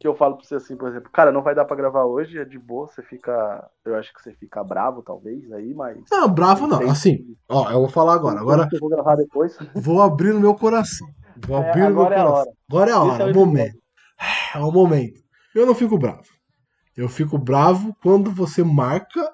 Que 0.00 0.08
eu 0.08 0.14
falo 0.14 0.36
pra 0.38 0.46
você 0.46 0.54
assim, 0.54 0.76
por 0.76 0.88
exemplo, 0.88 1.10
cara, 1.12 1.30
não 1.30 1.42
vai 1.42 1.54
dar 1.54 1.66
pra 1.66 1.76
gravar 1.76 2.04
hoje, 2.06 2.38
é 2.38 2.44
de 2.44 2.58
boa, 2.58 2.86
você 2.88 3.02
fica. 3.02 3.70
Eu 3.84 3.94
acho 3.96 4.12
que 4.14 4.22
você 4.22 4.32
fica 4.32 4.64
bravo, 4.64 5.02
talvez, 5.02 5.52
aí, 5.52 5.74
mas. 5.74 5.98
Não, 6.10 6.26
bravo 6.26 6.66
não. 6.66 6.80
Assim, 6.90 7.18
ó, 7.46 7.70
eu 7.70 7.80
vou 7.80 7.88
falar 7.90 8.14
agora. 8.14 8.40
Agora 8.40 8.66
Eu 8.72 8.80
vou 8.80 8.88
gravar 8.88 9.16
depois. 9.16 9.58
vou 9.74 10.00
abrir 10.00 10.32
no 10.32 10.40
meu 10.40 10.54
coração. 10.54 11.06
Vou 11.46 11.62
É, 11.62 11.68
abrir 11.68 11.82
no 11.82 11.90
meu 11.90 12.00
agora 12.00 12.14
é 12.14 12.18
coração. 12.18 12.40
hora. 12.40 12.50
Agora 12.70 12.90
é 12.90 12.94
a 12.94 12.96
Esse 12.96 13.06
hora, 13.08 13.24
é 13.24 13.28
é 13.28 13.30
o 13.30 13.34
momento. 13.34 13.78
É 14.54 14.58
o 14.58 14.72
momento. 14.72 15.20
Eu 15.54 15.66
não 15.66 15.74
fico 15.74 15.98
bravo. 15.98 16.22
Eu 16.96 17.08
fico 17.08 17.36
bravo 17.38 17.94
quando 18.02 18.30
você 18.30 18.64
marca 18.64 19.30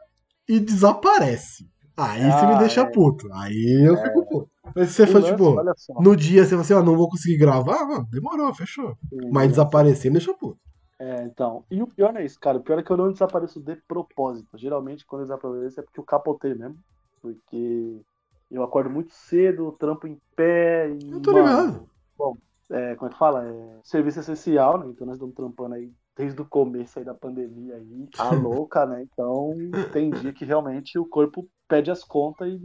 e 0.49 0.59
desaparece. 0.59 1.65
Aí 1.97 2.23
você 2.31 2.47
me 2.47 2.55
Ah, 2.55 2.59
deixa 2.59 2.81
é. 2.83 2.85
puto. 2.85 3.27
Aí 3.33 3.85
eu 3.87 3.97
fico 3.97 4.27
puto. 4.29 4.51
Mas 4.77 4.91
você 4.91 5.07
lance, 5.07 5.31
tipo, 5.31 5.57
no 6.03 6.15
dia 6.15 6.45
você 6.45 6.51
fala 6.51 6.61
assim, 6.61 6.75
ó, 6.75 6.83
não 6.83 6.97
vou 6.97 7.09
conseguir 7.09 7.39
gravar, 7.39 7.87
mano, 7.87 8.07
demorou, 8.11 8.53
fechou. 8.53 8.95
Mas 9.33 9.49
desaparecer 9.49 10.11
me 10.11 10.19
deixa 10.19 10.35
puto. 10.35 10.59
É, 10.99 11.25
então. 11.25 11.65
E 11.71 11.83
o 11.83 11.87
pior 11.87 12.13
não 12.13 12.21
é 12.21 12.27
isso, 12.27 12.39
cara. 12.39 12.59
O 12.59 12.63
pior 12.63 12.79
é 12.79 12.83
que 12.83 12.91
eu 12.91 12.97
não 12.97 13.11
desapareço 13.11 13.59
de 13.59 13.77
propósito. 13.89 14.59
Geralmente, 14.59 15.07
quando 15.07 15.23
eu 15.23 15.29
desapareço 15.29 15.81
é 15.81 15.83
porque 15.83 15.99
eu 15.99 16.05
capotei 16.05 16.55
mesmo. 16.55 16.77
Porque 17.23 18.03
eu 18.51 18.63
acordo 18.63 18.91
muito 18.91 19.13
cedo, 19.15 19.73
trampo 19.79 20.07
em 20.07 20.21
pé 20.35 20.91
e. 20.91 21.11
Eu 21.11 21.21
tô 21.21 21.33
mano, 21.33 21.47
ligado. 21.47 21.89
Bom, 22.17 22.37
é, 22.71 22.95
como 22.97 23.11
é 23.11 23.13
que 23.13 23.19
fala? 23.19 23.47
É 23.47 23.79
serviço 23.83 24.21
essencial, 24.21 24.79
né? 24.79 24.87
Então 24.91 25.07
nós 25.07 25.17
estamos 25.17 25.35
trampando 25.35 25.75
aí 25.75 25.91
desde 26.17 26.41
o 26.41 26.47
começo 26.47 26.99
aí 26.99 27.05
da 27.05 27.15
pandemia 27.15 27.75
aí. 27.77 28.09
A 28.19 28.33
louca, 28.33 28.87
né? 28.87 29.03
Então 29.03 29.55
tem 29.93 30.11
dia 30.11 30.33
que 30.33 30.45
realmente 30.45 30.99
o 30.99 31.05
corpo 31.07 31.47
pede 31.69 31.91
as 31.91 32.03
contas 32.05 32.49
e 32.49 32.59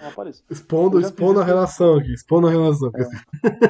não 0.00 0.08
aparece. 0.08 0.42
Expondo, 0.50 1.00
expondo 1.00 1.40
a 1.40 1.44
relação 1.44 1.96
aqui, 1.96 2.12
expondo 2.12 2.46
a 2.46 2.50
relação. 2.50 2.90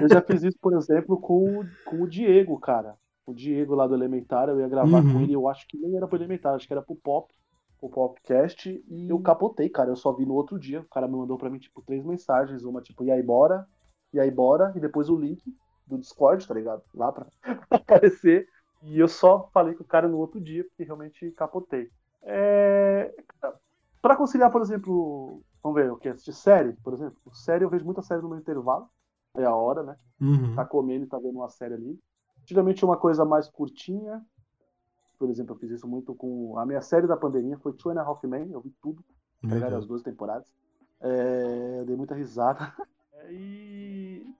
Eu 0.00 0.08
já 0.08 0.20
fiz 0.20 0.42
isso, 0.42 0.58
por 0.60 0.74
exemplo, 0.74 1.18
com, 1.20 1.60
o- 1.60 1.64
com 1.86 2.02
o 2.02 2.08
Diego, 2.08 2.58
cara. 2.58 2.94
O 3.24 3.32
Diego 3.32 3.74
lá 3.74 3.86
do 3.86 3.94
Elementar, 3.94 4.48
eu 4.48 4.58
ia 4.60 4.68
gravar 4.68 5.02
Uhum. 5.04 5.12
com 5.12 5.20
ele, 5.20 5.32
eu 5.34 5.48
acho 5.48 5.66
que 5.68 5.78
nem 5.78 5.96
era 5.96 6.06
pro 6.08 6.18
Elementar, 6.18 6.54
acho 6.54 6.66
que 6.66 6.72
era 6.72 6.82
pro 6.82 6.96
Pop, 6.96 7.32
pro 7.78 7.88
Popcast, 7.88 8.68
e 8.88 9.08
eu 9.08 9.18
capotei, 9.20 9.68
cara. 9.68 9.90
Eu 9.90 9.96
só 9.96 10.12
vi 10.12 10.26
no 10.26 10.34
outro 10.34 10.58
dia. 10.58 10.80
O 10.80 10.88
cara 10.88 11.06
me 11.08 11.16
mandou 11.16 11.38
pra 11.38 11.48
mim, 11.48 11.58
tipo, 11.58 11.80
três 11.82 12.04
mensagens. 12.04 12.64
Uma, 12.64 12.82
tipo, 12.82 13.04
e 13.04 13.10
aí, 13.10 13.22
bora? 13.22 13.64
E 14.12 14.18
aí, 14.20 14.30
bora? 14.30 14.72
E 14.76 14.80
depois 14.80 15.08
o 15.08 15.16
link 15.16 15.40
do 15.86 15.96
Discord, 15.98 16.46
tá 16.46 16.52
ligado? 16.54 16.82
Lá 16.94 17.12
pra 17.12 17.26
aparecer. 17.70 18.46
E 18.82 18.98
eu 18.98 19.08
só 19.08 19.48
falei 19.52 19.74
com 19.74 19.84
o 19.84 19.86
cara 19.86 20.08
no 20.08 20.18
outro 20.18 20.40
dia, 20.40 20.64
porque 20.64 20.84
realmente 20.84 21.30
capotei. 21.32 21.90
É... 22.22 23.14
Pra 24.00 24.16
conciliar, 24.16 24.50
por 24.50 24.60
exemplo, 24.60 25.42
vamos 25.62 25.80
ver, 25.80 25.92
o 25.92 25.96
que? 25.96 26.08
Assistir 26.08 26.32
série, 26.32 26.72
por 26.82 26.92
exemplo. 26.92 27.16
Série, 27.32 27.64
eu 27.64 27.70
vejo 27.70 27.84
muita 27.84 28.02
série 28.02 28.20
no 28.20 28.28
meu 28.28 28.38
intervalo. 28.38 28.88
É 29.36 29.44
a 29.44 29.54
hora, 29.54 29.82
né? 29.82 29.96
Uhum. 30.20 30.54
Tá 30.54 30.64
comendo 30.64 31.04
e 31.04 31.08
tá 31.08 31.18
vendo 31.18 31.36
uma 31.36 31.48
série 31.48 31.74
ali. 31.74 31.98
Geralmente 32.44 32.84
uma 32.84 32.96
coisa 32.96 33.24
mais 33.24 33.48
curtinha. 33.48 34.20
Por 35.18 35.30
exemplo, 35.30 35.54
eu 35.54 35.58
fiz 35.58 35.70
isso 35.70 35.86
muito 35.86 36.14
com. 36.14 36.58
A 36.58 36.66
minha 36.66 36.80
série 36.80 37.06
da 37.06 37.16
pandemia 37.16 37.56
foi 37.58 37.72
Two 37.72 37.92
and 37.92 38.00
a 38.00 38.02
Half 38.02 38.24
Men, 38.24 38.50
eu 38.50 38.60
vi 38.60 38.74
tudo, 38.82 39.04
pegaram 39.40 39.78
as 39.78 39.86
duas 39.86 40.02
temporadas. 40.02 40.52
É, 41.00 41.76
eu 41.80 41.86
dei 41.86 41.96
muita 41.96 42.14
risada. 42.14 42.72
É, 43.14 43.32
E 43.32 43.71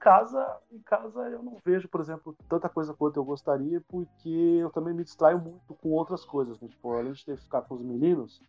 casa, 0.03 0.59
em 0.73 0.81
casa 0.81 1.20
eu 1.29 1.43
não 1.45 1.59
vejo, 1.65 1.89
por 1.89 2.01
exemplo, 2.01 2.37
tanta 2.49 2.69
coisa 2.69 2.93
quanto 2.93 3.19
eu 3.19 3.24
gostaria, 3.24 3.81
porque 3.87 4.59
eu 4.61 4.69
também 4.70 4.93
me 4.93 5.05
distraio 5.05 5.39
muito 5.39 5.74
com 5.81 5.91
outras 5.91 6.24
coisas. 6.24 6.61
Né? 6.61 6.66
Tipo, 6.69 6.93
além 6.93 7.12
de 7.12 7.24
ter 7.24 7.37
que 7.37 7.45
ficar 7.45 7.62
com 7.62 7.77
os 7.77 7.83
meninos, 7.83 8.41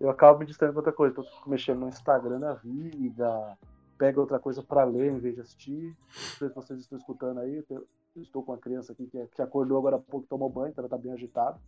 eu 0.00 0.08
acabo 0.08 0.38
me 0.38 0.46
distraindo 0.46 0.72
com 0.72 0.78
outra 0.78 0.92
coisa. 0.94 1.12
Então 1.12 1.24
eu 1.24 1.30
fico 1.30 1.50
mexendo 1.50 1.80
no 1.80 1.88
Instagram 1.88 2.40
da 2.40 2.54
vida, 2.54 3.58
pego 3.98 4.22
outra 4.22 4.38
coisa 4.38 4.62
pra 4.62 4.84
ler 4.84 5.12
em 5.12 5.18
vez 5.18 5.34
de 5.34 5.42
assistir. 5.42 5.94
Não 5.98 6.38
sei 6.38 6.48
se 6.48 6.54
vocês 6.54 6.80
estão 6.80 6.98
escutando 6.98 7.40
aí, 7.40 7.62
eu 7.68 7.86
estou 8.16 8.42
com 8.42 8.52
uma 8.52 8.58
criança 8.58 8.92
aqui 8.92 9.06
que, 9.06 9.26
que 9.26 9.42
acordou 9.42 9.76
agora 9.76 9.96
há 9.96 9.98
pouco 9.98 10.24
e 10.24 10.28
tomou 10.28 10.48
banho, 10.48 10.70
então 10.70 10.82
ela 10.82 10.88
tá 10.88 10.96
bem 10.96 11.12
agitada. 11.12 11.60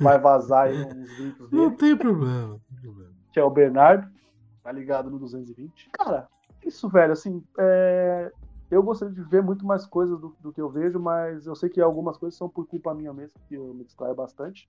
Vai 0.00 0.20
vazar 0.20 0.68
aí 0.68 0.80
uns 0.84 1.50
Não 1.50 1.66
dele 1.66 1.76
tem 1.76 1.96
problema, 1.96 2.46
não 2.46 2.58
tem 2.60 2.78
problema. 2.80 3.12
que 3.32 3.40
é 3.40 3.42
o 3.42 3.50
Bernardo, 3.50 4.08
tá 4.62 4.70
ligado 4.70 5.10
no 5.10 5.18
220. 5.18 5.90
Cara, 5.90 6.28
isso, 6.64 6.88
velho, 6.88 7.12
assim, 7.12 7.44
é, 7.58 8.32
eu 8.72 8.82
gostaria 8.82 9.14
de 9.14 9.22
ver 9.22 9.42
muito 9.42 9.66
mais 9.66 9.86
coisas 9.86 10.18
do, 10.18 10.34
do 10.40 10.50
que 10.50 10.60
eu 10.60 10.70
vejo, 10.70 10.98
mas 10.98 11.46
eu 11.46 11.54
sei 11.54 11.68
que 11.68 11.78
algumas 11.78 12.16
coisas 12.16 12.38
são 12.38 12.48
por 12.48 12.66
culpa 12.66 12.94
minha 12.94 13.12
mesmo, 13.12 13.38
que 13.46 13.54
eu 13.54 13.74
me 13.74 13.84
distraio 13.84 14.14
bastante. 14.14 14.66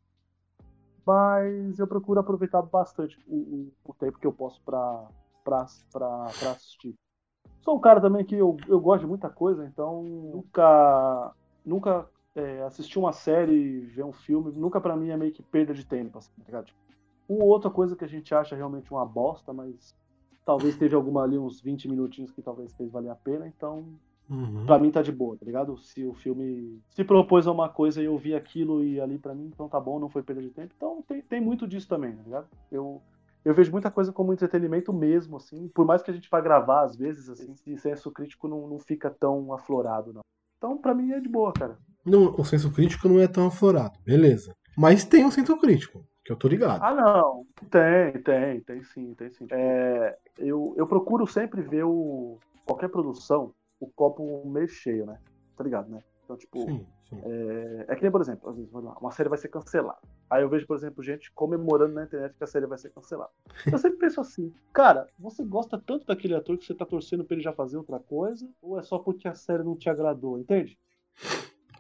Mas 1.06 1.80
eu 1.80 1.88
procuro 1.88 2.20
aproveitar 2.20 2.62
bastante 2.62 3.18
o, 3.26 3.36
o- 3.36 3.72
o 3.86 3.94
tempo 3.94 4.20
que 4.20 4.28
eu 4.28 4.34
posso 4.34 4.62
pra 4.64 5.08
assistir. 6.52 6.94
Sou 7.62 7.78
um 7.78 7.80
cara 7.80 8.02
também 8.02 8.26
que 8.26 8.36
eu, 8.36 8.58
eu 8.68 8.80
gosto 8.80 9.02
de 9.02 9.08
muita 9.08 9.30
coisa, 9.30 9.66
então 9.66 10.04
nunca, 10.04 11.34
nunca 11.66 12.10
é, 12.36 12.62
assistir 12.64 13.00
uma 13.00 13.14
série, 13.14 13.82
ver 13.86 14.04
um 14.04 14.12
filme, 14.12 14.52
nunca 14.52 14.82
pra 14.82 14.98
mim 14.98 15.10
é 15.12 15.18
meio 15.18 15.32
que 15.32 15.42
perda 15.42 15.74
de 15.74 15.86
tempo, 15.86 16.18
assim, 16.18 16.30
tá 16.38 16.44
ligado? 16.46 16.66
Tipo, 16.66 16.80
uma 17.30 17.44
ou 17.46 17.50
outra 17.50 17.72
coisa 17.72 17.96
que 17.96 18.04
a 18.04 18.08
gente 18.08 18.36
acha 18.36 18.54
realmente 18.54 18.92
uma 18.92 19.06
bosta, 19.06 19.54
mas 19.54 19.96
talvez 20.46 20.76
teve 20.76 20.96
alguma 20.96 21.24
ali, 21.24 21.38
uns 21.38 21.60
20 21.62 21.88
minutinhos 21.88 22.32
que 22.32 22.42
talvez 22.42 22.74
fez 22.74 22.92
valer 22.92 23.10
a 23.10 23.16
pena, 23.16 23.48
então 23.48 23.86
Uhum. 24.30 24.66
pra 24.66 24.80
mim 24.80 24.90
tá 24.90 25.02
de 25.02 25.12
boa, 25.12 25.36
tá 25.38 25.46
ligado? 25.46 25.78
Se 25.78 26.04
o 26.06 26.14
filme 26.14 26.80
se 26.90 27.04
propôs 27.04 27.46
a 27.46 27.52
uma 27.52 27.68
coisa 27.68 28.02
e 28.02 28.06
eu 28.06 28.18
vi 28.18 28.34
aquilo 28.34 28.84
e 28.84 29.00
ali 29.00 29.18
pra 29.18 29.36
mim, 29.36 29.50
então 29.54 29.68
tá 29.68 29.80
bom, 29.80 30.00
não 30.00 30.10
foi 30.10 30.24
perda 30.24 30.42
de 30.42 30.50
tempo. 30.50 30.74
Então 30.76 31.04
tem, 31.08 31.22
tem 31.22 31.42
muito 31.42 31.68
disso 31.68 31.88
também, 31.88 32.16
tá 32.16 32.24
ligado? 32.24 32.48
Eu, 32.72 33.02
eu 33.44 33.54
vejo 33.54 33.72
muita 33.72 33.92
coisa 33.92 34.14
como 34.14 34.32
entretenimento 34.32 34.94
mesmo, 34.94 35.38
assim, 35.38 35.68
por 35.68 35.86
mais 35.86 36.02
que 36.02 36.10
a 36.10 36.14
gente 36.14 36.30
vá 36.30 36.40
gravar 36.40 36.84
às 36.84 36.96
vezes, 36.96 37.30
assim, 37.30 37.52
esse 37.52 37.78
senso 37.78 38.12
crítico 38.12 38.48
não, 38.48 38.68
não 38.68 38.80
fica 38.80 39.10
tão 39.10 39.54
aflorado, 39.54 40.14
não. 40.14 40.22
Então, 40.58 40.78
pra 40.78 40.96
mim, 40.96 41.12
é 41.12 41.20
de 41.20 41.28
boa, 41.28 41.52
cara. 41.52 41.78
Não, 42.06 42.34
o 42.38 42.46
senso 42.46 42.72
crítico 42.72 43.10
não 43.10 43.20
é 43.20 43.28
tão 43.28 43.48
aflorado, 43.48 44.00
beleza. 44.06 44.56
Mas 44.78 45.04
tem 45.04 45.26
um 45.26 45.32
senso 45.32 45.58
crítico, 45.58 46.06
que 46.24 46.32
eu 46.32 46.38
tô 46.38 46.48
ligado. 46.48 46.82
Ah, 46.82 46.94
não. 46.94 47.46
Tem, 47.70 48.22
tem, 48.24 48.62
tem 48.62 48.84
sim, 48.84 49.14
tem 49.14 49.30
sim. 49.32 49.48
É, 49.52 50.18
eu, 50.38 50.74
eu 50.78 50.88
procuro 50.88 51.28
sempre 51.28 51.62
ver 51.62 51.84
o, 51.84 52.38
qualquer 52.66 52.90
produção, 52.90 53.54
o 53.80 53.88
copo 53.88 54.44
meio 54.46 54.68
cheio, 54.68 55.06
né? 55.06 55.20
Tá 55.58 55.64
ligado, 55.64 55.90
né? 55.90 56.02
Então, 56.24 56.38
tipo, 56.38 56.62
Sim, 56.62 56.86
sim. 57.10 57.22
é, 57.22 57.86
é 57.90 57.96
que 57.96 58.02
nem, 58.02 58.12
por 58.12 58.22
exemplo, 58.22 58.50
às 58.50 58.56
vezes, 58.56 58.72
vamos 58.72 58.90
lá, 58.90 58.98
uma 59.00 59.12
série 59.12 59.28
vai 59.28 59.38
ser 59.38 59.50
cancelada. 59.50 60.00
Aí 60.30 60.42
eu 60.42 60.50
vejo, 60.50 60.66
por 60.66 60.78
exemplo, 60.78 61.04
gente 61.04 61.32
comemorando 61.34 61.94
na 61.94 62.06
internet 62.06 62.34
que 62.38 62.44
a 62.44 62.48
série 62.48 62.66
vai 62.66 62.78
ser 62.78 62.92
cancelada. 62.92 63.30
Eu 63.70 63.78
sempre 63.78 64.00
penso 64.00 64.22
assim, 64.22 64.52
cara, 64.72 65.08
você 65.20 65.44
gosta 65.44 65.78
tanto 65.86 66.06
daquele 66.06 66.34
ator 66.34 66.58
que 66.58 66.66
você 66.66 66.74
tá 66.74 66.86
torcendo 66.86 67.26
pra 67.26 67.36
ele 67.36 67.44
já 67.44 67.52
fazer 67.52 67.78
outra 67.78 68.00
coisa? 68.00 68.50
Ou 68.62 68.80
é 68.80 68.82
só 68.82 68.98
porque 68.98 69.28
a 69.28 69.36
série 69.36 69.64
não 69.64 69.76
te 69.76 69.90
agradou, 69.90 70.40
entende? 70.40 70.80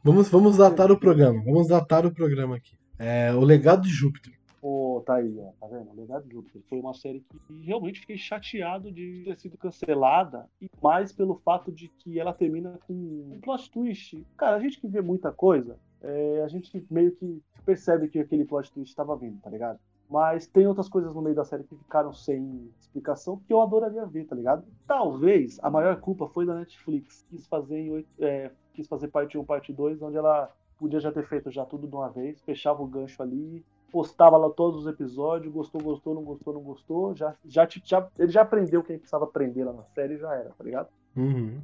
Vamos, 0.03 0.27
vamos 0.29 0.57
datar 0.57 0.91
o 0.91 0.99
programa. 0.99 1.41
Vamos 1.45 1.69
datar 1.69 2.05
o 2.05 2.13
programa 2.13 2.57
aqui. 2.57 2.77
É, 3.05 3.33
o 3.33 3.41
Legado 3.41 3.81
de 3.81 3.89
Júpiter. 3.89 4.33
Pô, 4.61 5.03
tá 5.05 5.15
aí, 5.15 5.37
ó, 5.37 5.51
tá 5.59 5.67
vendo? 5.67 5.91
O 5.91 5.95
Legado 5.95 6.25
de 6.25 6.33
Júpiter 6.33 6.61
foi 6.69 6.79
uma 6.79 6.93
série 6.93 7.19
que 7.19 7.65
realmente 7.65 7.99
fiquei 7.99 8.17
chateado 8.17 8.89
de 8.93 9.23
ter 9.25 9.37
sido 9.37 9.57
cancelada, 9.57 10.49
e 10.61 10.69
mais 10.81 11.11
pelo 11.11 11.35
fato 11.35 11.69
de 11.69 11.89
que 11.89 12.17
ela 12.17 12.33
termina 12.33 12.79
com 12.87 12.93
um 12.93 13.39
plot 13.41 13.69
twist. 13.69 14.25
Cara, 14.37 14.55
a 14.55 14.59
gente 14.61 14.79
que 14.79 14.87
vê 14.87 15.01
muita 15.01 15.33
coisa, 15.33 15.77
é, 16.01 16.43
a 16.45 16.47
gente 16.47 16.85
meio 16.89 17.11
que 17.11 17.43
percebe 17.65 18.07
que 18.07 18.19
aquele 18.19 18.45
plot 18.45 18.71
twist 18.71 18.89
estava 18.89 19.17
vindo, 19.17 19.37
tá 19.41 19.49
ligado? 19.49 19.79
Mas 20.09 20.47
tem 20.47 20.65
outras 20.65 20.87
coisas 20.87 21.13
no 21.13 21.21
meio 21.21 21.35
da 21.35 21.43
série 21.43 21.65
que 21.65 21.75
ficaram 21.75 22.13
sem 22.13 22.71
explicação 22.79 23.41
que 23.45 23.51
eu 23.51 23.61
adoraria 23.61 24.05
ver, 24.05 24.25
tá 24.25 24.35
ligado? 24.35 24.63
Talvez 24.87 25.59
a 25.61 25.69
maior 25.69 25.99
culpa 25.99 26.27
foi 26.29 26.45
da 26.45 26.55
Netflix. 26.55 27.25
Quis 27.29 27.45
fazer, 27.47 27.79
em 27.79 28.05
é, 28.19 28.49
quis 28.73 28.87
fazer 28.87 29.09
parte 29.09 29.37
1, 29.37 29.43
parte 29.43 29.73
2, 29.73 30.01
onde 30.01 30.15
ela 30.15 30.49
podia 30.83 30.99
já 30.99 31.11
ter 31.11 31.27
feito 31.27 31.51
já 31.51 31.65
tudo 31.65 31.87
de 31.87 31.95
uma 31.95 32.09
vez, 32.09 32.41
fechava 32.41 32.81
o 32.83 32.87
gancho 32.87 33.21
ali, 33.23 33.65
postava 33.91 34.37
lá 34.37 34.49
todos 34.49 34.81
os 34.81 34.87
episódios, 34.87 35.53
gostou, 35.53 35.81
gostou, 35.81 36.15
não 36.15 36.23
gostou, 36.23 36.53
não 36.53 36.61
gostou, 36.61 37.15
já, 37.15 37.35
já, 37.45 37.67
já- 37.85 38.09
ele 38.17 38.31
já 38.31 38.41
aprendeu 38.41 38.83
quem 38.83 38.97
precisava 38.97 39.25
aprender 39.25 39.63
lá 39.63 39.73
na 39.73 39.83
série 39.95 40.15
e 40.15 40.17
já 40.17 40.33
era, 40.35 40.49
tá 40.51 40.63
ligado? 40.63 40.89
Uhum. 41.15 41.61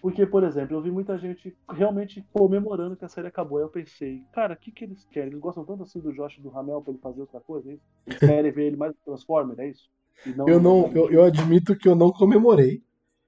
Porque, 0.00 0.26
por 0.26 0.44
exemplo, 0.44 0.76
eu 0.76 0.82
vi 0.82 0.90
muita 0.90 1.16
gente 1.16 1.56
realmente 1.70 2.22
comemorando 2.32 2.94
que 2.96 3.04
a 3.06 3.08
série 3.08 3.26
acabou. 3.28 3.56
Aí 3.58 3.64
eu 3.64 3.70
pensei, 3.70 4.22
cara, 4.32 4.52
o 4.52 4.56
que, 4.56 4.70
que 4.70 4.84
eles 4.84 5.04
querem? 5.06 5.30
Eles 5.30 5.40
gostam 5.40 5.64
tanto 5.64 5.82
assim 5.82 5.98
do 5.98 6.12
Josh 6.12 6.36
e 6.36 6.42
do 6.42 6.50
Ramel 6.50 6.82
pra 6.82 6.92
ele 6.92 7.00
fazer 7.00 7.22
outra 7.22 7.40
coisa, 7.40 7.70
é 7.70 7.74
isso? 7.74 7.84
Eles 8.06 8.18
querem 8.20 8.52
ver 8.52 8.66
ele 8.66 8.76
mais 8.76 8.94
Transformer, 9.04 9.58
é 9.60 9.70
isso? 9.70 9.88
E 10.26 10.30
Eu 10.46 10.60
não, 10.60 10.90
eu, 10.94 11.10
eu 11.10 11.24
admito 11.24 11.76
que 11.76 11.88
eu 11.88 11.94
não 11.94 12.10
comemorei. 12.12 12.82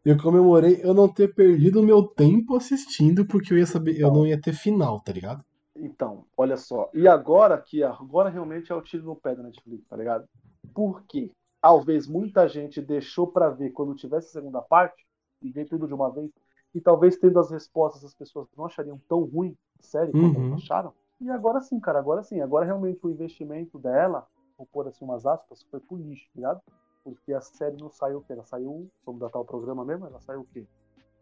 Eu 0.06 0.16
comemorei 0.16 0.78
eu 0.84 0.94
não 0.94 1.12
ter 1.12 1.34
perdido 1.34 1.80
o 1.80 1.82
meu 1.82 2.00
tempo 2.06 2.54
assistindo, 2.54 3.26
porque 3.26 3.52
eu 3.52 3.58
ia 3.58 3.66
saber, 3.66 4.00
eu 4.00 4.08
não 4.08 4.24
ia 4.24 4.40
ter 4.40 4.52
final, 4.52 5.00
tá 5.00 5.12
ligado? 5.12 5.44
Então, 5.74 6.24
olha 6.36 6.56
só. 6.56 6.88
E 6.94 7.08
agora 7.08 7.60
que 7.60 7.82
agora 7.82 8.28
realmente 8.28 8.70
é 8.70 8.74
o 8.76 8.80
tiro 8.80 9.04
no 9.04 9.16
pé 9.16 9.34
da 9.34 9.42
Netflix, 9.42 9.84
tá 9.88 9.96
ligado? 9.96 10.24
Porque 10.72 11.32
talvez 11.60 12.06
muita 12.06 12.46
gente 12.46 12.80
deixou 12.80 13.26
pra 13.26 13.50
ver 13.50 13.70
quando 13.70 13.96
tivesse 13.96 14.28
a 14.28 14.40
segunda 14.40 14.62
parte 14.62 15.04
e 15.42 15.50
ver 15.50 15.66
tudo 15.66 15.88
de 15.88 15.94
uma 15.94 16.08
vez. 16.08 16.30
E 16.72 16.80
talvez 16.80 17.16
tendo 17.16 17.40
as 17.40 17.50
respostas 17.50 18.04
as 18.04 18.14
pessoas 18.14 18.46
não 18.56 18.66
achariam 18.66 19.00
tão 19.08 19.24
ruim 19.24 19.56
a 19.80 19.82
série 19.82 20.12
como 20.12 20.38
Uhum. 20.38 20.54
acharam. 20.54 20.92
E 21.20 21.28
agora 21.30 21.60
sim, 21.60 21.80
cara, 21.80 21.98
agora 21.98 22.22
sim. 22.22 22.40
Agora 22.40 22.64
realmente 22.64 23.04
o 23.04 23.10
investimento 23.10 23.76
dela, 23.76 24.24
vou 24.56 24.68
pôr 24.72 24.86
assim 24.86 25.04
umas 25.04 25.26
aspas, 25.26 25.64
foi 25.68 25.80
pro 25.80 25.96
lixo, 25.96 26.26
tá 26.26 26.36
ligado? 26.36 26.60
Porque 27.06 27.32
a 27.32 27.40
série 27.40 27.76
não 27.76 27.88
saiu 27.88 28.18
o 28.18 28.20
quê? 28.22 28.32
Ela 28.32 28.44
saiu, 28.44 28.90
vamos 29.04 29.20
datar 29.20 29.40
o 29.40 29.44
programa 29.44 29.84
mesmo? 29.84 30.06
Ela 30.06 30.20
saiu 30.20 30.40
o 30.40 30.46
quê? 30.52 30.66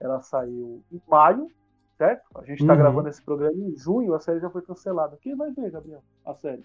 Ela 0.01 0.19
saiu 0.23 0.83
em 0.91 1.03
maio, 1.07 1.47
certo? 1.99 2.23
A 2.37 2.43
gente 2.43 2.67
tá 2.67 2.73
Uhum. 2.73 2.79
gravando 2.79 3.09
esse 3.11 3.23
programa 3.23 3.55
em 3.55 3.77
junho, 3.77 4.15
a 4.15 4.19
série 4.21 4.41
já 4.41 4.49
foi 4.49 4.63
cancelada. 4.63 5.19
Quem 5.21 5.37
vai 5.37 5.51
ver, 5.53 5.71
Gabriel? 5.71 6.03
A 6.25 6.35
série? 6.37 6.65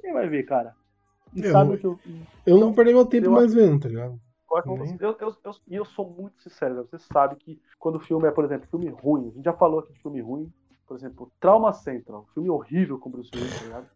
Quem 0.00 0.12
vai 0.12 0.28
ver, 0.28 0.42
cara? 0.42 0.74
E 1.36 1.44
Eu- 1.44 1.52
sabe 1.52 1.74
o 1.74 1.78
que 1.78 1.86
eu. 1.86 2.00
Eu 2.44 2.58
não 2.58 2.74
perder 2.74 2.94
meu 2.94 3.06
tempo 3.06 3.26
Eu- 3.28 3.30
mais 3.32 3.54
vendo, 3.54 3.80
tá 3.82 3.88
ligado? 3.88 4.18
eu, 4.66 4.76
eu, 5.00 5.16
eu, 5.20 5.36
eu, 5.44 5.52
e 5.68 5.74
eu 5.76 5.84
sou 5.84 6.10
muito 6.10 6.40
sincero, 6.42 6.74
você 6.84 6.98
sabe 6.98 7.36
que 7.36 7.60
quando 7.78 7.96
o 7.96 8.00
filme 8.00 8.26
é, 8.26 8.32
por 8.32 8.44
exemplo, 8.44 8.66
filme 8.68 8.88
ruim, 8.88 9.28
a 9.28 9.30
gente 9.30 9.44
já 9.44 9.52
falou 9.52 9.78
aqui 9.80 9.92
de 9.92 10.00
filme 10.00 10.20
ruim, 10.20 10.52
por 10.86 10.96
exemplo, 10.96 11.30
Trauma 11.40 11.72
Central, 11.72 12.26
filme 12.34 12.50
horrível 12.50 12.98
com 12.98 13.08
Bruce 13.10 13.30
Willis, 13.36 13.56
tá 13.56 13.64
ligado? 13.64 13.88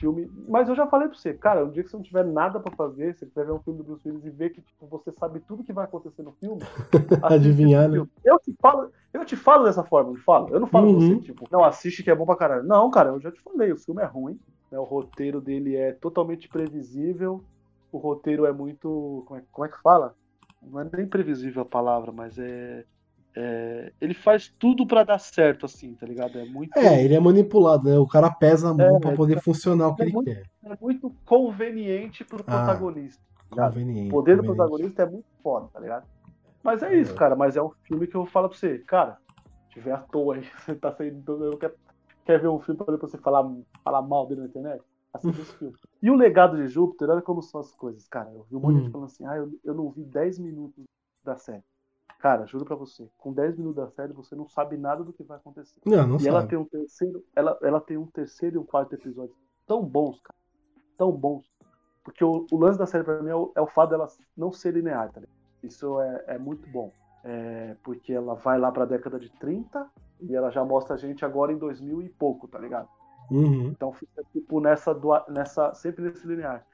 Filme. 0.00 0.30
Mas 0.48 0.66
eu 0.68 0.74
já 0.74 0.86
falei 0.86 1.08
pra 1.08 1.16
você, 1.16 1.34
cara, 1.34 1.64
um 1.64 1.70
dia 1.70 1.84
que 1.84 1.90
você 1.90 1.96
não 1.96 2.02
tiver 2.02 2.24
nada 2.24 2.58
pra 2.58 2.74
fazer, 2.74 3.14
você 3.14 3.26
quiser 3.26 3.44
ver 3.44 3.52
um 3.52 3.60
filme 3.60 3.78
do 3.78 3.84
Bruce 3.84 4.08
Willis 4.08 4.24
e 4.24 4.30
ver 4.30 4.50
que 4.50 4.62
tipo, 4.62 4.86
você 4.86 5.12
sabe 5.12 5.40
tudo 5.40 5.62
que 5.62 5.74
vai 5.74 5.84
acontecer 5.84 6.22
no 6.22 6.32
filme, 6.32 6.60
Adivinhar, 7.22 7.86
né? 7.86 7.96
filme. 7.96 8.10
Eu 8.24 8.38
te 8.38 8.54
falo, 8.60 8.90
eu 9.12 9.24
te 9.26 9.36
falo 9.36 9.64
dessa 9.64 9.84
forma, 9.84 10.10
eu 10.10 10.14
não 10.14 10.22
falo. 10.22 10.48
Eu 10.54 10.60
não 10.60 10.66
falo 10.66 10.86
pra 10.86 10.94
Uhum. 10.94 11.00
você, 11.00 11.20
tipo, 11.20 11.46
não, 11.52 11.62
assiste 11.62 12.02
que 12.02 12.10
é 12.10 12.14
bom 12.14 12.24
pra 12.24 12.34
caralho. 12.36 12.64
Não, 12.64 12.90
cara, 12.90 13.10
eu 13.10 13.20
já 13.20 13.30
te 13.30 13.40
falei, 13.42 13.72
o 13.72 13.78
filme 13.78 14.02
é 14.02 14.06
ruim, 14.06 14.40
né? 14.72 14.78
O 14.78 14.84
roteiro 14.84 15.38
dele 15.40 15.76
é 15.76 15.92
totalmente 15.92 16.48
previsível. 16.48 17.44
O 17.92 17.98
roteiro 17.98 18.46
é 18.46 18.52
muito. 18.52 19.22
Como 19.26 19.38
é, 19.38 19.44
como 19.52 19.66
é 19.66 19.68
que 19.68 19.82
fala? 19.82 20.14
Não 20.62 20.80
é 20.80 20.88
nem 20.96 21.06
previsível 21.06 21.62
a 21.62 21.66
palavra, 21.66 22.10
mas 22.10 22.38
é. 22.38 22.84
É, 23.36 23.92
ele 24.00 24.14
faz 24.14 24.52
tudo 24.58 24.86
pra 24.86 25.04
dar 25.04 25.18
certo, 25.18 25.66
assim, 25.66 25.94
tá 25.94 26.06
ligado? 26.06 26.38
É 26.38 26.44
muito. 26.44 26.76
É, 26.76 27.04
ele 27.04 27.14
é 27.14 27.20
manipulado, 27.20 27.88
né? 27.88 27.98
O 27.98 28.06
cara 28.06 28.30
pesa 28.30 28.70
a 28.70 28.74
mão 28.74 28.96
É, 28.96 29.00
pra 29.00 29.12
poder 29.14 29.40
funcionar 29.40 29.88
o 29.88 29.94
que 29.94 30.02
é 30.02 30.04
ele 30.06 30.12
muito- 30.14 30.26
quer. 30.30 30.42
é 30.64 30.76
muito 30.80 31.14
conveniente 31.24 32.24
pro 32.24 32.40
Ah, 32.40 32.64
protagonista. 32.64 33.22
tá? 33.54 33.68
Conveniente. 33.68 34.08
O 34.08 34.10
poder 34.10 34.36
do 34.36 34.42
conveniente. 34.42 34.56
protagonista 34.68 35.02
é 35.02 35.06
muito 35.06 35.26
foda, 35.42 35.68
tá 35.72 35.80
ligado? 35.80 36.06
Mas 36.62 36.82
é 36.82 36.94
isso, 36.94 37.14
cara. 37.14 37.34
Mas 37.36 37.56
é 37.56 37.62
um 37.62 37.70
filme 37.84 38.06
que 38.06 38.16
eu 38.16 38.26
falo 38.26 38.48
pra 38.48 38.58
você, 38.58 38.78
cara, 38.80 39.16
se 39.68 39.74
tiver 39.74 39.92
à 39.92 39.98
toa 39.98 40.34
aí, 40.36 40.42
você 40.74 40.74
tá 40.74 40.92
saindo. 40.92 41.44
Eu 41.44 41.56
quer, 41.56 41.72
quer 42.24 42.40
ver 42.40 42.48
um 42.48 42.60
filme 42.60 42.82
pra 42.84 42.96
você 42.96 43.16
falar, 43.18 43.48
falar 43.84 44.02
mal 44.02 44.26
dele 44.26 44.40
na 44.42 44.46
internet? 44.48 44.82
Assista 45.14 45.40
esse 45.42 45.56
filme. 45.56 45.74
E 46.02 46.10
o 46.10 46.14
legado 46.14 46.56
de 46.56 46.68
Júpiter, 46.68 47.08
olha 47.10 47.22
como 47.22 47.42
são 47.42 47.60
as 47.60 47.72
coisas, 47.74 48.06
cara. 48.08 48.30
Eu 48.32 48.44
vi 48.48 48.56
um 48.56 48.60
monte 48.60 48.74
de 48.74 48.78
Hum. 48.80 48.82
gente 48.84 48.92
falando 48.92 49.06
assim, 49.06 49.26
ah, 49.26 49.36
eu, 49.36 49.50
eu 49.64 49.74
não 49.74 49.90
vi 49.90 50.04
10 50.04 50.38
minutos 50.38 50.84
da 51.24 51.36
série. 51.36 51.62
Cara, 52.20 52.44
juro 52.46 52.66
pra 52.66 52.76
você, 52.76 53.08
com 53.16 53.32
10 53.32 53.56
minutos 53.56 53.76
da 53.82 53.90
série 53.90 54.12
você 54.12 54.36
não 54.36 54.46
sabe 54.46 54.76
nada 54.76 55.02
do 55.02 55.12
que 55.12 55.22
vai 55.22 55.38
acontecer. 55.38 55.80
Não, 55.86 56.06
não 56.06 56.20
e 56.20 56.28
ela 56.28 56.40
sabe. 56.40 56.50
tem 56.50 56.58
um 56.58 56.66
terceiro, 56.66 57.24
ela, 57.34 57.58
ela 57.62 57.80
tem 57.80 57.96
um 57.96 58.06
terceiro 58.06 58.56
e 58.56 58.58
um 58.58 58.64
quarto 58.64 58.94
episódio 58.94 59.34
tão 59.66 59.82
bons, 59.82 60.20
cara. 60.20 60.38
Tão 60.98 61.10
bons. 61.10 61.50
Porque 62.04 62.22
o, 62.22 62.46
o 62.50 62.58
lance 62.58 62.78
da 62.78 62.86
série 62.86 63.04
pra 63.04 63.22
mim 63.22 63.30
é 63.30 63.34
o, 63.34 63.52
é 63.56 63.60
o 63.60 63.66
fato 63.66 63.90
dela 63.90 64.06
não 64.36 64.52
ser 64.52 64.74
linear, 64.74 65.10
tá 65.10 65.20
ligado? 65.20 65.36
Isso 65.62 65.98
é, 66.00 66.24
é 66.28 66.38
muito 66.38 66.68
bom. 66.68 66.92
É, 67.24 67.74
porque 67.82 68.12
ela 68.12 68.34
vai 68.34 68.58
lá 68.58 68.70
pra 68.70 68.84
década 68.84 69.18
de 69.18 69.30
30 69.30 69.88
e 70.20 70.36
ela 70.36 70.50
já 70.50 70.62
mostra 70.62 70.96
a 70.96 70.98
gente 70.98 71.24
agora 71.24 71.52
em 71.52 71.58
2000 71.58 72.02
e 72.02 72.08
pouco, 72.10 72.46
tá 72.46 72.58
ligado? 72.58 72.88
Uhum. 73.30 73.68
Então 73.68 73.92
fica 73.92 74.22
tipo 74.32 74.60
nessa, 74.60 74.94
nessa 75.28 75.72
sempre 75.72 76.02
nesse 76.04 76.26
linear. 76.26 76.66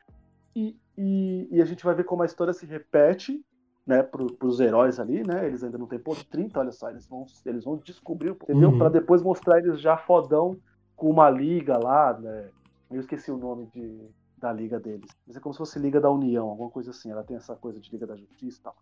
E, 0.57 0.77
e, 0.99 1.49
e 1.53 1.63
a 1.63 1.65
gente 1.65 1.85
vai 1.85 1.95
ver 1.95 2.05
como 2.05 2.23
a 2.23 2.27
história 2.27 2.53
se 2.53 2.67
repete, 2.67 3.45
né, 3.87 4.03
pro, 4.03 4.33
pros 4.33 4.59
heróis 4.59 4.99
ali, 4.99 5.25
né? 5.27 5.47
Eles 5.47 5.63
ainda 5.63 5.79
não 5.79 5.87
têm 5.87 5.99
ponto 5.99 6.25
30, 6.27 6.59
olha 6.59 6.73
só, 6.73 6.91
eles 6.91 7.07
vão, 7.07 7.25
eles 7.45 7.65
vão 7.65 7.77
descobrir, 7.77 8.31
entendeu? 8.31 8.71
Uhum. 8.71 8.79
Pra 8.79 8.89
depois 8.89 9.23
mostrar 9.23 9.59
eles 9.59 9.81
já 9.81 9.97
fodão 9.97 10.57
com 10.97 11.09
uma 11.09 11.31
liga 11.31 11.79
lá, 11.79 12.19
né? 12.19 12.51
Eu 12.91 13.01
esqueci 13.01 13.31
o 13.31 13.37
nome 13.37 13.67
de, 13.67 14.01
da 14.37 14.53
liga 14.53 14.81
deles. 14.81 15.11
Mas 15.27 15.37
é 15.37 15.41
como 15.41 15.53
se 15.53 15.59
fosse 15.59 15.79
Liga 15.79 16.01
da 16.01 16.11
União, 16.11 16.49
alguma 16.49 16.71
coisa 16.71 16.91
assim. 16.91 17.11
Ela 17.11 17.25
tem 17.25 17.37
essa 17.37 17.55
coisa 17.55 17.81
de 17.81 17.91
Liga 17.91 18.07
da 18.07 18.17
Justiça 18.17 18.59
e 18.59 18.63
tal. 18.63 18.77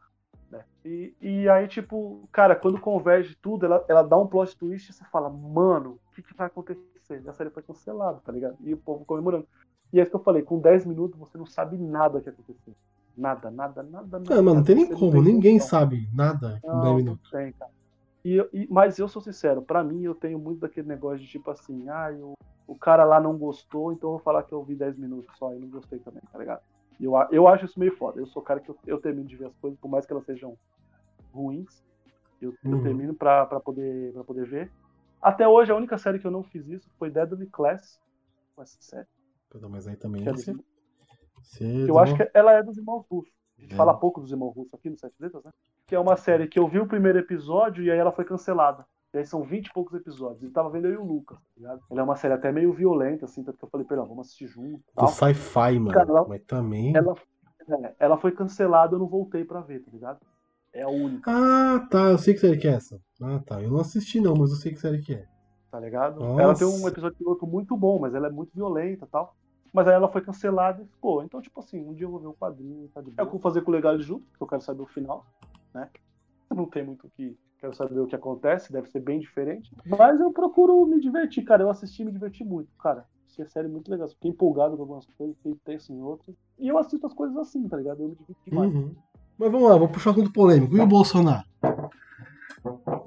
Né? 0.50 0.64
E, 0.84 1.14
e 1.20 1.48
aí, 1.48 1.66
tipo, 1.66 2.28
cara, 2.30 2.54
quando 2.54 2.78
converge 2.78 3.34
tudo, 3.40 3.66
ela, 3.66 3.84
ela 3.88 4.02
dá 4.02 4.16
um 4.16 4.26
plot 4.26 4.56
twist 4.56 4.90
e 4.90 4.92
você 4.92 5.04
fala, 5.06 5.30
mano, 5.30 5.98
o 6.10 6.14
que, 6.14 6.22
que 6.22 6.34
vai 6.34 6.46
acontecer? 6.46 6.82
E 7.10 7.28
a 7.28 7.32
série 7.32 7.50
foi 7.50 7.62
cancelada, 7.62 8.20
tá 8.24 8.32
ligado? 8.32 8.56
E 8.60 8.72
o 8.72 8.78
povo 8.78 9.04
comemorando. 9.04 9.46
E 9.92 9.98
é 9.98 10.02
isso 10.02 10.10
que 10.10 10.16
eu 10.16 10.22
falei, 10.22 10.42
com 10.42 10.58
10 10.58 10.86
minutos 10.86 11.18
você 11.18 11.38
não 11.38 11.46
sabe 11.46 11.76
nada 11.78 12.20
que 12.20 12.28
aconteceu. 12.28 12.74
Nada, 13.16 13.50
nada, 13.50 13.82
nada, 13.82 14.18
nada. 14.18 14.34
Ah, 14.34 14.42
mano, 14.42 14.56
não 14.56 14.64
tem 14.64 14.74
nem 14.74 14.92
como, 14.92 15.22
ninguém 15.22 15.54
noção. 15.54 15.80
sabe 15.80 16.08
nada 16.12 16.58
com 16.62 16.68
Não, 16.68 16.80
10 16.80 16.90
não 16.90 16.96
minutos. 17.04 17.30
tem, 17.30 17.52
cara. 17.52 17.70
E, 18.24 18.32
eu- 18.34 18.48
e- 18.52 18.66
mas 18.70 18.98
eu 18.98 19.06
sou 19.06 19.22
sincero, 19.22 19.62
pra 19.62 19.84
mim 19.84 20.02
eu 20.02 20.14
tenho 20.14 20.38
muito 20.38 20.60
daquele 20.60 20.88
negócio 20.88 21.18
de 21.20 21.26
tipo 21.28 21.48
assim, 21.50 21.88
ah, 21.88 22.10
eu, 22.10 22.32
o 22.66 22.74
cara 22.74 23.04
lá 23.04 23.20
não 23.20 23.36
gostou, 23.38 23.92
então 23.92 24.08
eu 24.10 24.14
vou 24.14 24.20
falar 24.24 24.42
que 24.42 24.52
eu 24.52 24.64
vi 24.64 24.74
10 24.74 24.96
minutos 24.96 25.30
só 25.38 25.52
e 25.54 25.58
não 25.58 25.68
gostei 25.68 25.98
também, 26.00 26.22
tá 26.32 26.38
ligado? 26.38 26.60
Eu, 27.00 27.12
eu 27.30 27.46
acho 27.46 27.66
isso 27.66 27.78
meio 27.78 27.94
foda. 27.96 28.20
Eu 28.20 28.26
sou 28.26 28.42
o 28.42 28.44
cara 28.44 28.60
que 28.60 28.70
eu, 28.70 28.76
eu 28.86 28.98
termino 29.00 29.28
de 29.28 29.36
ver 29.36 29.46
as 29.46 29.56
coisas, 29.58 29.78
por 29.78 29.88
mais 29.88 30.06
que 30.06 30.12
elas 30.12 30.24
sejam 30.24 30.56
ruins, 31.32 31.82
eu, 32.40 32.52
eu 32.64 32.70
Uhum. 32.72 32.82
termino 32.82 33.14
pra, 33.14 33.46
pra, 33.46 33.60
poder, 33.60 34.12
pra 34.12 34.24
poder 34.24 34.46
ver. 34.46 34.72
Até 35.20 35.46
hoje 35.46 35.70
a 35.70 35.76
única 35.76 35.98
série 35.98 36.18
que 36.18 36.26
eu 36.26 36.30
não 36.30 36.42
fiz 36.42 36.66
isso 36.68 36.88
foi 36.98 37.10
Deadly 37.10 37.46
Class, 37.46 37.98
com 38.56 38.62
essa 38.62 38.76
série. 38.80 39.06
Perdão, 39.50 39.70
Mas 39.70 39.86
aí 39.86 39.96
também 39.96 40.26
é 40.26 40.32
você. 40.32 40.56
Que 41.58 41.90
eu 41.90 41.98
acho 41.98 42.12
uma- 42.14 42.24
que 42.24 42.30
ela 42.34 42.52
é 42.52 42.62
dos 42.62 42.76
irmãos 42.78 43.04
russos. 43.10 43.32
A 43.58 43.60
gente 43.62 43.74
É. 43.74 43.76
fala 43.76 43.94
pouco 43.94 44.20
dos 44.20 44.30
irmãos 44.30 44.50
russos 44.54 44.74
aqui 44.74 44.90
no 44.90 44.96
Sete 44.98 45.14
Letras, 45.20 45.44
né? 45.44 45.50
Que 45.86 45.94
é 45.94 45.98
uma 46.00 46.16
série 46.16 46.46
que 46.48 46.58
eu 46.58 46.66
vi 46.68 46.80
o 46.80 46.86
primeiro 46.86 47.18
episódio 47.18 47.84
e 47.84 47.90
aí 47.90 47.98
ela 47.98 48.10
foi 48.12 48.24
cancelada. 48.24 48.84
E 49.12 49.18
aí 49.18 49.24
são 49.24 49.42
20 49.44 49.68
e 49.68 49.72
poucos 49.72 49.94
episódios. 49.94 50.42
E 50.42 50.50
tava 50.50 50.68
vendo 50.70 50.86
eu 50.88 50.94
e 50.94 50.96
o 50.96 51.04
Lucas, 51.04 51.38
tá 51.38 51.44
ligado? 51.56 51.80
Ela 51.88 52.00
é 52.00 52.02
uma 52.02 52.16
série 52.16 52.34
até 52.34 52.50
meio 52.50 52.72
violenta, 52.72 53.26
assim, 53.26 53.44
tanto 53.44 53.56
que 53.58 53.64
eu 53.64 53.68
falei 53.68 53.86
ele, 53.88 54.00
ó, 54.00 54.04
vamos 54.04 54.26
assistir 54.26 54.48
junto. 54.48 54.74
e 54.74 54.76
Do 54.78 54.82
Tal. 54.96 55.06
sci-fi, 55.08 55.78
mano. 55.78 55.92
Cara, 55.92 56.08
ela- 56.10 56.26
Mas 56.28 56.42
também. 56.42 56.96
Ela, 56.96 57.14
é, 57.84 57.94
ela 58.00 58.16
foi 58.16 58.32
cancelada, 58.32 58.96
eu 58.96 58.98
não 58.98 59.06
voltei 59.06 59.44
pra 59.44 59.60
ver, 59.60 59.80
tá 59.84 59.90
ligado? 59.92 60.18
É 60.72 60.82
a 60.82 60.88
única, 60.88 61.30
Ah, 61.30 61.86
tá. 61.88 62.10
Eu 62.10 62.18
sei 62.18 62.34
que 62.34 62.40
série 62.40 62.58
que 62.58 62.66
é 62.66 62.72
essa. 62.72 63.00
Ah, 63.22 63.38
tá. 63.46 63.62
Eu 63.62 63.70
não 63.70 63.78
assisti 63.80 64.20
não, 64.20 64.34
mas 64.34 64.50
eu 64.50 64.56
sei 64.56 64.72
que 64.72 64.80
série 64.80 65.00
que 65.00 65.14
é. 65.14 65.24
tá 65.70 65.78
ligado? 65.80 66.20
Nossa. 66.20 66.40
Ela 66.42 66.54
tem 66.54 66.66
um 66.68 66.86
episódio 66.88 67.16
piloto 67.18 67.46
muito 67.48 67.76
bom, 67.76 67.98
mas 68.00 68.14
ela 68.14 68.26
é 68.28 68.30
muito 68.30 68.52
violenta 68.54 69.04
e 69.04 69.08
tal. 69.08 69.34
Mas 69.74 69.88
aí 69.88 69.94
ela 69.94 70.08
foi 70.08 70.20
cancelada 70.20 70.80
e 70.82 70.86
ficou. 70.86 71.24
Então, 71.24 71.42
tipo 71.42 71.58
assim, 71.58 71.84
um 71.84 71.92
dia 71.92 72.06
eu 72.06 72.10
vou 72.10 72.20
ver 72.20 72.28
o 72.28 72.32
quadrinho, 72.34 72.88
tá 72.94 73.00
de 73.00 73.10
boa. 73.10 73.16
É 73.18 73.22
o 73.22 73.26
que 73.26 73.34
eu 73.34 73.40
vou 73.40 73.40
fazer 73.40 73.60
com 73.62 73.72
o 73.72 73.74
Legal 73.74 73.98
junto, 73.98 74.24
porque 74.26 74.44
eu 74.44 74.46
quero 74.46 74.62
saber 74.62 74.82
o 74.82 74.86
final, 74.86 75.26
né? 75.74 75.90
Não 76.54 76.64
tem 76.66 76.84
muito 76.84 77.08
o 77.08 77.10
que. 77.10 77.36
Quero 77.58 77.74
saber 77.74 77.98
o 77.98 78.06
que 78.06 78.14
acontece, 78.14 78.72
deve 78.72 78.88
ser 78.88 79.00
bem 79.00 79.18
diferente. 79.18 79.72
Mas 79.84 80.20
eu 80.20 80.30
procuro 80.32 80.86
me 80.86 81.00
divertir, 81.00 81.42
cara. 81.44 81.62
Eu 81.64 81.70
assisti 81.70 82.02
e 82.02 82.04
me 82.04 82.12
diverti 82.12 82.44
muito, 82.44 82.68
cara. 82.78 83.04
Achei 83.28 83.44
a 83.44 83.48
série 83.48 83.66
muito 83.66 83.90
legal. 83.90 84.06
Fiquei 84.08 84.30
empolgado 84.30 84.76
com 84.76 84.82
algumas 84.82 85.06
coisas, 85.06 85.34
fiquei 85.38 85.56
tenso 85.64 85.92
em 85.92 86.00
outras. 86.00 86.36
E 86.58 86.68
eu 86.68 86.78
assisto 86.78 87.04
as 87.06 87.12
coisas 87.14 87.36
assim, 87.36 87.66
tá 87.66 87.76
ligado? 87.76 88.00
Eu 88.02 88.08
me 88.10 88.14
divirto 88.14 88.40
demais. 88.46 88.72
Uhum. 88.72 88.94
Mas 89.36 89.50
vamos 89.50 89.68
lá, 89.68 89.76
vou 89.76 89.88
puxar 89.88 90.10
um 90.10 90.12
assunto 90.12 90.32
polêmico. 90.32 90.76
E 90.76 90.80
o 90.80 90.86
Bolsonaro? 90.86 91.42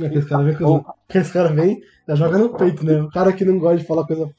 É 0.02 0.10
que 0.10 0.18
esse 0.18 0.27
cara 0.27 0.44
vem, 0.44 0.57
com- 0.57 0.84
que 1.07 1.18
esse 1.18 1.31
cara 1.31 1.53
vem 1.53 1.81
já 2.07 2.15
joga 2.15 2.38
no 2.38 2.49
peito, 2.57 2.84
né? 2.85 3.02
O 3.02 3.10
cara 3.10 3.31
que 3.31 3.45
não 3.45 3.57
gosta 3.60 3.77
de 3.77 3.85
falar 3.85 4.06
coisa, 4.06 4.30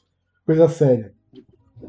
coisa 0.45 0.69
séria. 0.69 1.13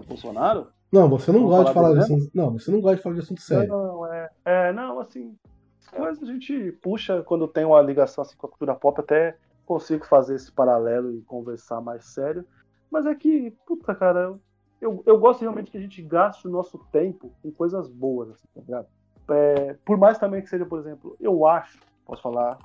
Bolsonaro? 0.07 0.69
Não, 0.93 1.09
você 1.09 1.31
não 1.31 1.41
Vamos 1.41 1.57
gosta 1.57 1.69
de 1.69 1.75
falar 1.75 1.93
de 1.93 1.99
assunto. 2.01 2.31
Não, 2.35 2.53
você 2.53 2.71
não 2.71 2.81
gosta 2.81 2.97
de 2.97 3.03
falar 3.03 3.15
de 3.15 3.21
assunto 3.21 3.41
sério. 3.41 3.69
Não, 3.69 3.87
não, 3.87 4.13
é, 4.13 4.31
é, 4.45 4.73
não, 4.73 4.99
assim, 4.99 5.37
as 5.81 5.87
coisas 5.89 6.23
a 6.23 6.27
gente 6.27 6.73
puxa 6.83 7.23
quando 7.23 7.47
tem 7.47 7.65
uma 7.65 7.81
ligação 7.81 8.23
assim 8.23 8.37
com 8.37 8.47
a 8.47 8.51
cultura 8.51 8.75
pop, 8.75 9.01
até 9.01 9.37
consigo 9.65 10.05
fazer 10.05 10.35
esse 10.35 10.51
paralelo 10.51 11.13
e 11.13 11.23
conversar 11.23 11.81
mais 11.81 12.05
sério. 12.07 12.45
Mas 12.91 13.07
é 13.07 13.15
que, 13.15 13.53
puta, 13.65 13.95
cara, 13.95 14.37
eu, 14.81 15.03
eu 15.07 15.19
gosto 15.19 15.43
realmente 15.43 15.71
que 15.71 15.79
a 15.79 15.81
gente 15.81 16.03
gaste 16.03 16.49
o 16.49 16.51
nosso 16.51 16.79
tempo 16.91 17.33
com 17.41 17.53
coisas 17.53 17.89
boas, 17.89 18.31
assim, 18.31 18.49
tá 18.53 18.61
ligado? 18.61 18.87
É, 19.31 19.77
por 19.85 19.97
mais 19.97 20.19
também 20.19 20.43
que 20.43 20.49
seja, 20.49 20.67
por 20.67 20.81
exemplo, 20.81 21.17
eu 21.21 21.47
acho, 21.47 21.79
posso 22.05 22.21
falar, 22.21 22.59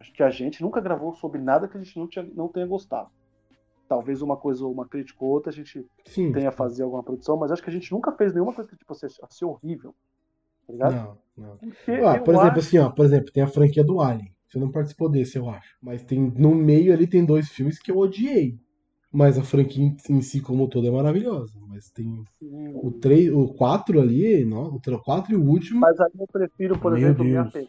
acho 0.00 0.10
que 0.12 0.22
a 0.22 0.30
gente 0.30 0.62
nunca 0.62 0.80
gravou 0.80 1.12
sobre 1.14 1.38
nada 1.38 1.68
que 1.68 1.76
a 1.76 1.80
gente 1.82 1.98
não, 1.98 2.08
tinha, 2.08 2.26
não 2.34 2.48
tenha 2.48 2.66
gostado. 2.66 3.10
Talvez 3.92 4.22
uma 4.22 4.38
coisa 4.38 4.64
ou 4.64 4.72
uma 4.72 4.88
crítica 4.88 5.22
ou 5.22 5.30
outra 5.32 5.50
a 5.50 5.54
gente 5.54 5.86
Sim. 6.06 6.32
tenha 6.32 6.50
fazer 6.50 6.82
alguma 6.82 7.02
produção, 7.02 7.36
mas 7.36 7.52
acho 7.52 7.62
que 7.62 7.68
a 7.68 7.72
gente 7.72 7.92
nunca 7.92 8.10
fez 8.12 8.32
nenhuma 8.32 8.54
coisa 8.54 8.70
que 8.70 8.74
tipo, 8.76 8.90
assim, 8.94 9.44
horrível. 9.44 9.94
Tá 10.66 10.72
ligado? 10.72 10.94
Não, 10.94 11.18
não. 11.36 11.58
Ah, 12.08 12.18
por 12.18 12.34
exemplo, 12.34 12.58
acho- 12.58 12.68
assim, 12.68 12.78
ó, 12.78 12.90
por 12.90 13.04
exemplo, 13.04 13.30
tem 13.30 13.42
a 13.42 13.46
franquia 13.48 13.84
do 13.84 14.00
Alien. 14.00 14.32
Você 14.48 14.58
não 14.58 14.70
participou 14.70 15.10
desse, 15.10 15.36
eu 15.36 15.48
acho. 15.50 15.76
Mas 15.82 16.02
tem 16.04 16.18
no 16.20 16.54
meio 16.54 16.90
ali 16.92 17.06
tem 17.06 17.22
dois 17.22 17.50
filmes 17.50 17.78
que 17.78 17.90
eu 17.90 17.98
odiei. 17.98 18.58
Mas 19.12 19.38
a 19.38 19.44
franquia 19.44 19.84
em- 20.08 20.22
si 20.22 20.40
como 20.40 20.66
todo 20.68 20.86
é 20.86 20.90
maravilhosa. 20.90 21.52
Mas 21.68 21.90
tem 21.90 22.24
Sim, 22.38 22.72
o 22.74 22.90
3, 22.92 23.30
o 23.30 23.52
4 23.52 24.00
ali, 24.00 24.42
não, 24.46 24.74
o 24.74 24.80
4 25.02 25.34
e 25.34 25.36
o 25.36 25.44
último. 25.44 25.80
Mas 25.80 26.00
aí 26.00 26.10
eu 26.18 26.26
prefiro, 26.26 26.78
por 26.78 26.96
Meu 26.96 27.08
exemplo, 27.08 27.24
Deus. 27.24 27.46
apegar. 27.48 27.68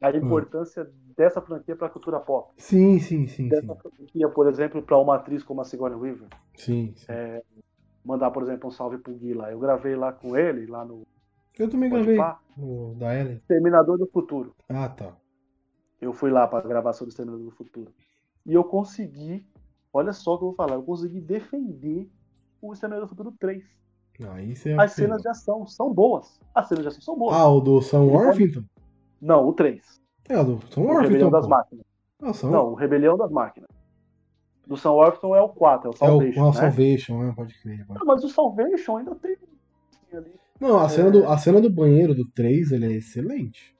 A 0.00 0.10
importância 0.10 0.90
dessa 1.16 1.40
franquia 1.40 1.76
para 1.76 1.86
a 1.86 1.90
cultura 1.90 2.20
pop. 2.20 2.52
Sim, 2.56 2.98
sim, 2.98 3.26
sim, 3.26 3.48
Dessa 3.48 3.74
sim. 3.74 3.90
franquia, 3.96 4.28
por 4.28 4.48
exemplo, 4.48 4.82
para 4.82 4.98
uma 4.98 5.16
atriz 5.16 5.42
como 5.42 5.60
a 5.60 5.64
Sigourney 5.64 5.98
Weaver. 5.98 6.28
Sim, 6.56 6.92
sim. 6.96 7.06
Mandar, 8.04 8.30
por 8.30 8.42
exemplo, 8.42 8.68
um 8.68 8.70
salve 8.70 8.98
pro 8.98 9.14
Gui 9.14 9.32
lá. 9.32 9.50
Eu 9.50 9.58
gravei 9.58 9.96
lá 9.96 10.12
com 10.12 10.36
ele, 10.36 10.66
lá 10.66 10.84
no 10.84 11.06
Eu 11.58 11.70
também 11.70 11.88
gravei 11.88 12.18
o 12.58 12.94
da 12.98 13.18
Ellen. 13.18 13.40
Terminador 13.48 13.98
do 13.98 14.06
Futuro. 14.06 14.54
Ah, 14.68 14.88
tá. 14.88 15.16
Eu 16.00 16.12
fui 16.12 16.30
lá 16.30 16.46
para 16.46 16.66
gravar 16.66 16.92
sobre 16.92 17.14
o 17.14 17.16
Terminador 17.16 17.46
do 17.46 17.56
Futuro. 17.56 17.92
E 18.44 18.52
eu 18.52 18.62
consegui, 18.62 19.46
olha 19.92 20.12
só 20.12 20.34
o 20.34 20.38
que 20.38 20.44
eu 20.44 20.48
vou 20.48 20.56
falar, 20.56 20.74
eu 20.74 20.82
consegui 20.82 21.20
defender 21.20 22.10
o 22.60 22.72
Exterminador 22.72 23.06
do 23.06 23.10
Futuro 23.10 23.34
3. 23.40 23.64
Aí 24.30 24.54
você 24.54 24.72
As 24.74 24.92
cenas 24.92 25.22
de 25.22 25.28
ação 25.28 25.66
são 25.66 25.92
boas. 25.92 26.38
As 26.54 26.68
cenas 26.68 26.84
de 26.84 26.88
ação 26.88 27.00
são 27.00 27.18
boas. 27.18 27.34
Ah, 27.34 27.48
o 27.48 27.60
do 27.60 27.80
Sam 27.80 28.02
Worthington? 28.02 28.64
Não, 29.20 29.48
o 29.48 29.52
3. 29.52 30.03
É, 30.28 30.38
o 30.38 30.44
do 30.44 30.60
Sam 30.72 30.80
O 30.82 30.86
Rebelião 30.98 31.28
Worthington. 31.28 31.30
das 31.30 31.44
pô. 31.44 31.50
Máquinas. 31.50 31.84
Ah, 32.22 32.30
o 32.30 32.34
Sam- 32.34 32.50
Não, 32.50 32.66
o 32.70 32.74
Rebelião 32.74 33.16
das 33.16 33.30
Máquinas. 33.30 33.68
Do 34.66 34.76
Sam 34.76 34.92
Worthington 34.92 35.36
é 35.36 35.42
o 35.42 35.48
4, 35.50 35.88
é 35.88 35.90
o 35.90 35.92
é 35.92 35.94
o, 35.94 35.96
Salvation, 35.96 36.40
ah, 36.40 36.44
o 36.44 36.46
né? 36.46 36.52
Salvation, 36.60 37.18
né? 37.22 37.32
Pode 37.36 37.60
crer. 37.62 37.86
pode 37.86 37.98
Ah, 38.00 38.04
Mas 38.06 38.24
o 38.24 38.28
Salvation 38.28 38.96
ainda 38.96 39.14
tem 39.16 39.36
ali. 40.12 40.34
Não, 40.60 40.78
a 40.78 40.84
É. 40.84 40.88
cena, 40.88 41.10
do, 41.10 41.28
a 41.28 41.36
cena 41.36 41.60
do 41.60 41.68
banheiro 41.70 42.14
do 42.14 42.24
3, 42.30 42.72
ele 42.72 42.86
é 42.86 42.92
excelente. 42.96 43.74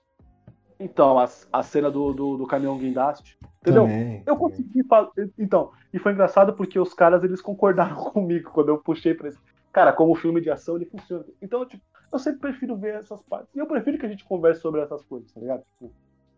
Então, 0.79 1.17
a, 1.17 1.27
a 1.53 1.63
cena 1.63 1.89
do, 1.89 2.13
do, 2.13 2.37
do 2.37 2.45
caminhão 2.45 2.77
guindaste. 2.77 3.37
Entendeu? 3.61 3.83
Também. 3.83 4.21
Eu 4.25 4.35
consegui 4.35 4.83
fazer. 4.83 5.31
Então, 5.39 5.71
e 5.91 5.97
foi 5.97 6.11
engraçado 6.11 6.53
porque 6.53 6.77
os 6.77 6.93
caras 6.93 7.23
eles 7.23 7.41
concordaram 7.41 7.95
comigo 8.11 8.51
quando 8.51 8.69
eu 8.69 8.77
puxei 8.77 9.13
pra 9.15 9.29
esse. 9.29 9.39
Cara, 9.71 9.91
como 9.93 10.13
filme 10.15 10.39
de 10.41 10.49
ação 10.51 10.75
ele 10.75 10.85
funciona. 10.85 11.25
Então, 11.41 11.65
tipo, 11.65 11.81
eu 12.11 12.19
sempre 12.19 12.41
prefiro 12.41 12.75
ver 12.77 12.95
essas 12.95 13.21
partes. 13.23 13.49
E 13.55 13.59
eu 13.59 13.65
prefiro 13.65 13.97
que 13.97 14.05
a 14.05 14.09
gente 14.09 14.23
converse 14.25 14.61
sobre 14.61 14.81
essas 14.81 15.03
coisas, 15.05 15.31
tá 15.31 15.39
ligado? 15.39 15.63
Tipo, 15.63 15.91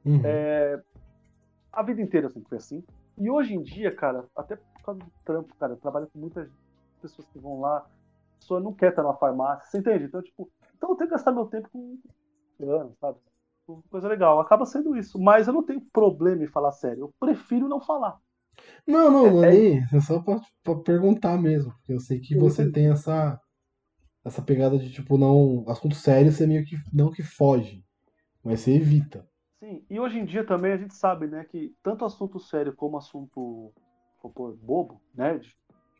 Uhum. 0.08 0.22
é, 0.24 0.82
A 1.72 1.84
vida 1.84 2.02
inteira 2.02 2.30
sempre 2.30 2.50
foi 2.50 2.58
assim. 2.58 2.84
E 3.18 3.30
hoje 3.30 3.54
em 3.54 3.62
dia, 3.64 3.94
cara, 3.96 4.26
até 4.36 4.56
por 4.58 4.82
causa 4.84 5.00
do 5.02 5.12
trampo, 5.26 5.56
cara, 5.56 5.74
eu 5.74 5.78
trabalho 5.78 6.08
com 6.08 6.20
muitas 6.20 6.50
pessoas 7.02 7.28
que 7.30 7.40
vão 7.40 7.60
lá, 7.62 7.80
a 7.80 7.88
pessoa 8.40 8.60
não 8.60 8.74
quer 8.74 8.90
estar 8.92 9.04
numa 9.04 9.18
farmácia, 9.18 9.66
você 9.70 9.80
entende? 9.80 10.06
Então, 10.06 10.22
tipo, 10.22 10.50
então 10.76 10.90
eu 10.92 10.96
tenho 10.96 11.10
que 11.10 11.16
gastar 11.16 11.32
meu 11.32 11.46
tempo 11.48 11.70
com 11.72 12.00
plano, 12.58 12.96
sabe? 13.02 13.20
Coisa 13.90 14.08
legal. 14.08 14.40
Acaba 14.40 14.66
sendo 14.66 14.96
isso. 14.98 15.20
Mas 15.20 15.48
eu 15.48 15.54
não 15.54 15.64
tenho 15.64 15.82
problema 15.94 16.44
em 16.44 16.48
falar 16.48 16.72
sério. 16.72 17.02
Eu 17.06 17.14
prefiro 17.20 17.68
não 17.68 17.82
falar. 17.82 18.18
Não, 18.88 19.12
não, 19.12 19.32
não 19.34 19.44
é- 19.44 19.56
é. 19.78 19.88
É 19.94 20.02
só 20.02 20.20
pra, 20.22 20.40
pra 20.64 20.76
perguntar 20.76 21.38
mesmo. 21.40 21.72
Porque 21.74 21.94
eu 21.94 22.00
sei 22.00 22.20
que 22.20 22.36
você 22.36 22.70
tem 22.72 22.90
essa. 22.90 23.40
Essa 24.26 24.42
pegada 24.42 24.78
de, 24.80 24.92
tipo, 24.92 25.18
não. 25.18 25.66
Assunto 25.70 25.96
sério, 25.96 26.32
você 26.32 26.48
meio 26.48 26.66
que. 26.66 26.78
Não 26.94 27.12
que 27.12 27.24
foge. 27.24 27.84
Mas 28.44 28.62
você 28.62 28.74
evita. 28.76 29.28
Sim, 29.60 29.84
e 29.90 30.00
hoje 30.00 30.20
em 30.20 30.26
dia 30.26 30.46
também 30.46 30.72
a 30.74 30.78
gente 30.78 30.94
sabe, 30.94 31.28
né, 31.28 31.44
que 31.44 31.74
tanto 31.82 32.06
assunto 32.06 32.40
sério 32.40 32.76
como 32.76 32.98
assunto 32.98 33.74
bobo, 34.62 35.02
nerd, 35.16 35.48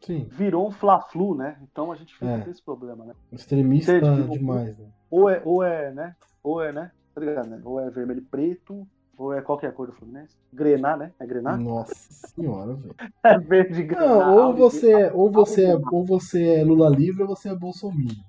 Sim. 0.02 0.28
virou 0.30 0.68
um 0.68 0.72
fla-flu, 0.72 1.34
né? 1.36 1.58
Então 1.64 1.92
a 1.92 1.96
gente 1.96 2.14
fica 2.14 2.28
É. 2.28 2.42
com 2.42 2.50
esse 2.52 2.64
problema, 2.64 3.06
né? 3.06 3.14
Extremista 3.32 3.98
Entendi. 3.98 4.38
demais, 4.38 4.78
né? 4.78 4.90
Ou 5.10 5.30
é, 5.30 5.42
ou 5.46 5.64
é, 5.64 5.94
né? 5.94 6.16
Ou 6.44 6.62
é, 6.62 6.72
né? 6.72 6.92
Tá 7.16 7.22
ligado, 7.22 7.50
né? 7.50 7.62
Ou 7.64 7.80
é 7.80 7.90
vermelho 7.90 8.20
e 8.20 8.26
preto, 8.26 8.88
ou 9.18 9.34
é 9.34 9.42
qual 9.42 9.58
que 9.58 9.66
é 9.66 9.70
a 9.70 9.72
cor 9.72 9.88
do 9.88 9.94
Fluminense? 9.94 10.36
Grená, 10.54 10.98
né? 10.98 11.14
É 11.20 11.26
Grená? 11.26 11.58
Nossa 11.58 11.96
senhora, 12.28 12.76
velho. 12.76 12.96
É 13.24 13.38
verde 13.40 13.82
e. 13.82 13.88
Não, 13.88 14.38
ou 14.38 14.56
você, 14.56 14.92
é- 14.92 15.14
ou, 15.14 15.32
você 15.32 15.66
é, 15.66 15.76
ou 15.76 16.06
você 16.06 16.56
é 16.58 16.64
Lula 16.64 16.90
livre 16.90 17.24
ou 17.24 17.28
você 17.30 17.50
é 17.50 17.56
Bolsonaro. 17.56 18.24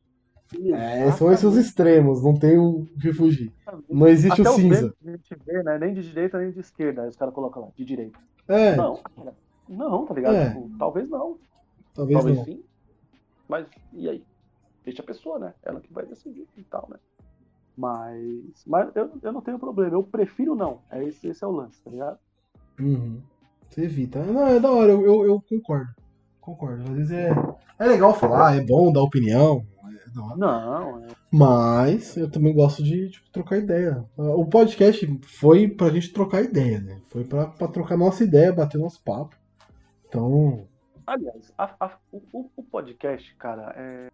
É, 0.75 1.13
são 1.13 1.31
esses 1.31 1.45
os 1.45 1.57
Exatamente. 1.57 1.67
extremos, 1.67 2.23
não 2.23 2.35
tem 2.35 2.59
o 2.59 2.87
que 3.01 3.13
fugir. 3.13 3.53
Não 3.89 4.07
existe 4.09 4.41
Até 4.41 4.51
o 4.51 4.55
cinza. 4.55 4.95
vê, 5.03 5.63
né? 5.63 5.79
Nem 5.79 5.93
de 5.93 6.03
direita, 6.03 6.39
nem 6.39 6.51
de 6.51 6.61
esquerda. 6.61 7.03
Aí 7.03 7.09
os 7.09 7.17
caras 7.17 7.35
colocam 7.35 7.63
lá, 7.63 7.69
de 7.77 7.85
direita. 7.85 8.19
É, 8.49 8.75
Não, 8.75 8.97
cara. 8.97 9.35
Não, 9.69 10.07
tá 10.07 10.15
ligado? 10.15 10.35
É. 10.37 10.49
Tipo, 10.49 10.71
talvez 10.79 11.09
não. 11.11 11.39
talvez 11.95 12.17
Talvez 12.19 12.37
não. 12.39 12.45
sim. 12.45 12.63
Mas 13.47 13.67
e 13.93 14.09
aí? 14.09 14.25
Deixa 14.85 15.03
a 15.03 15.05
pessoa, 15.05 15.39
né? 15.39 15.53
Ela 15.63 15.81
que 15.81 15.93
vai 15.93 16.07
decidir 16.07 16.47
e 16.57 16.63
tal, 16.63 16.89
né? 16.91 16.97
Mas, 17.77 18.65
mas 18.67 18.97
eu, 18.97 19.11
eu 19.23 19.33
não 19.33 19.43
tenho 19.43 19.59
problema. 19.59 19.95
Eu 19.95 20.03
prefiro 20.03 20.55
não. 20.55 20.81
É 20.91 21.05
esse, 21.05 21.29
esse 21.29 21.45
é 21.45 21.47
o 21.47 21.51
lance, 21.53 21.81
tá 21.83 21.91
ligado? 21.91 22.19
Uhum. 22.81 23.21
Você 23.69 23.83
evita. 23.83 24.25
Não, 24.25 24.47
é 24.47 24.59
da 24.59 24.73
hora, 24.73 24.91
eu, 24.93 25.05
eu, 25.05 25.27
eu 25.27 25.43
concordo. 25.47 25.91
Concordo. 26.41 26.83
Às 26.85 26.89
vezes 26.91 27.11
é, 27.13 27.31
é 27.79 27.87
legal 27.87 28.15
falar, 28.15 28.57
é 28.57 28.61
bom 28.65 28.91
dar 28.91 29.03
opinião. 29.03 29.63
É 30.07 30.11
da 30.11 30.23
hora. 30.25 30.37
Não, 30.37 31.05
é, 31.05 31.09
Mas 31.33 32.17
eu 32.17 32.31
também 32.31 32.55
gosto 32.55 32.83
de 32.83 33.11
tipo, 33.11 33.31
trocar 33.31 33.59
ideia. 33.59 34.05
O 34.17 34.47
podcast 34.47 35.07
foi 35.27 35.69
pra 35.69 35.91
gente 35.91 36.13
trocar 36.13 36.43
ideia, 36.43 36.81
né? 36.81 37.01
Foi 37.09 37.25
pra, 37.25 37.47
pra 37.47 37.69
trocar 37.69 37.97
nossa 37.97 38.25
ideia, 38.25 38.53
bater 38.53 38.79
nosso 38.79 39.03
papo. 39.03 39.37
Então, 40.09 40.67
Aliás, 41.07 41.53
a- 41.57 41.75
a- 41.81 41.99
o, 42.13 42.51
o- 42.57 42.63
podcast, 42.63 43.35
cara, 43.37 43.73
é. 43.77 44.09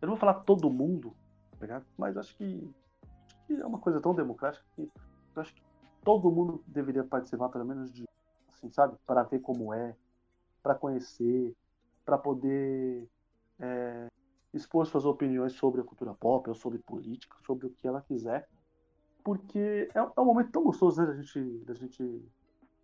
Eu 0.00 0.06
não 0.06 0.14
vou 0.14 0.16
falar 0.20 0.34
todo 0.34 0.70
mundo, 0.70 1.12
tá? 1.58 1.82
Mas 1.98 2.16
acho 2.16 2.36
que, 2.36 2.70
acho 3.02 3.46
que 3.46 3.54
é 3.54 3.66
uma 3.66 3.78
coisa 3.78 4.00
tão 4.00 4.14
democrática 4.14 4.64
que 4.76 4.82
eu 4.82 5.42
acho 5.42 5.52
que 5.54 5.62
todo 6.04 6.30
mundo 6.30 6.62
deveria 6.66 7.02
participar, 7.02 7.48
pelo 7.48 7.64
menos 7.64 7.92
de, 7.92 8.04
assim, 8.52 8.70
sabe? 8.70 8.94
Para 9.06 9.24
ver 9.24 9.40
como 9.40 9.74
é, 9.74 9.94
para 10.62 10.74
conhecer, 10.76 11.52
para 12.04 12.16
poder 12.18 13.08
é, 13.58 14.06
expor 14.52 14.86
suas 14.86 15.04
opiniões 15.04 15.52
sobre 15.52 15.80
a 15.80 15.84
cultura 15.84 16.14
pop, 16.14 16.48
ou 16.48 16.54
sobre 16.54 16.78
política, 16.78 17.36
sobre 17.46 17.66
o 17.66 17.70
que 17.70 17.86
ela 17.86 18.02
quiser. 18.02 18.48
Porque 19.24 19.88
é, 19.94 19.98
é 19.98 20.20
um 20.20 20.24
momento 20.24 20.52
tão 20.52 20.62
gostoso, 20.62 21.00
né, 21.00 21.06
da 21.06 21.14
gente, 21.14 21.64
da 21.64 21.74
gente, 21.74 22.24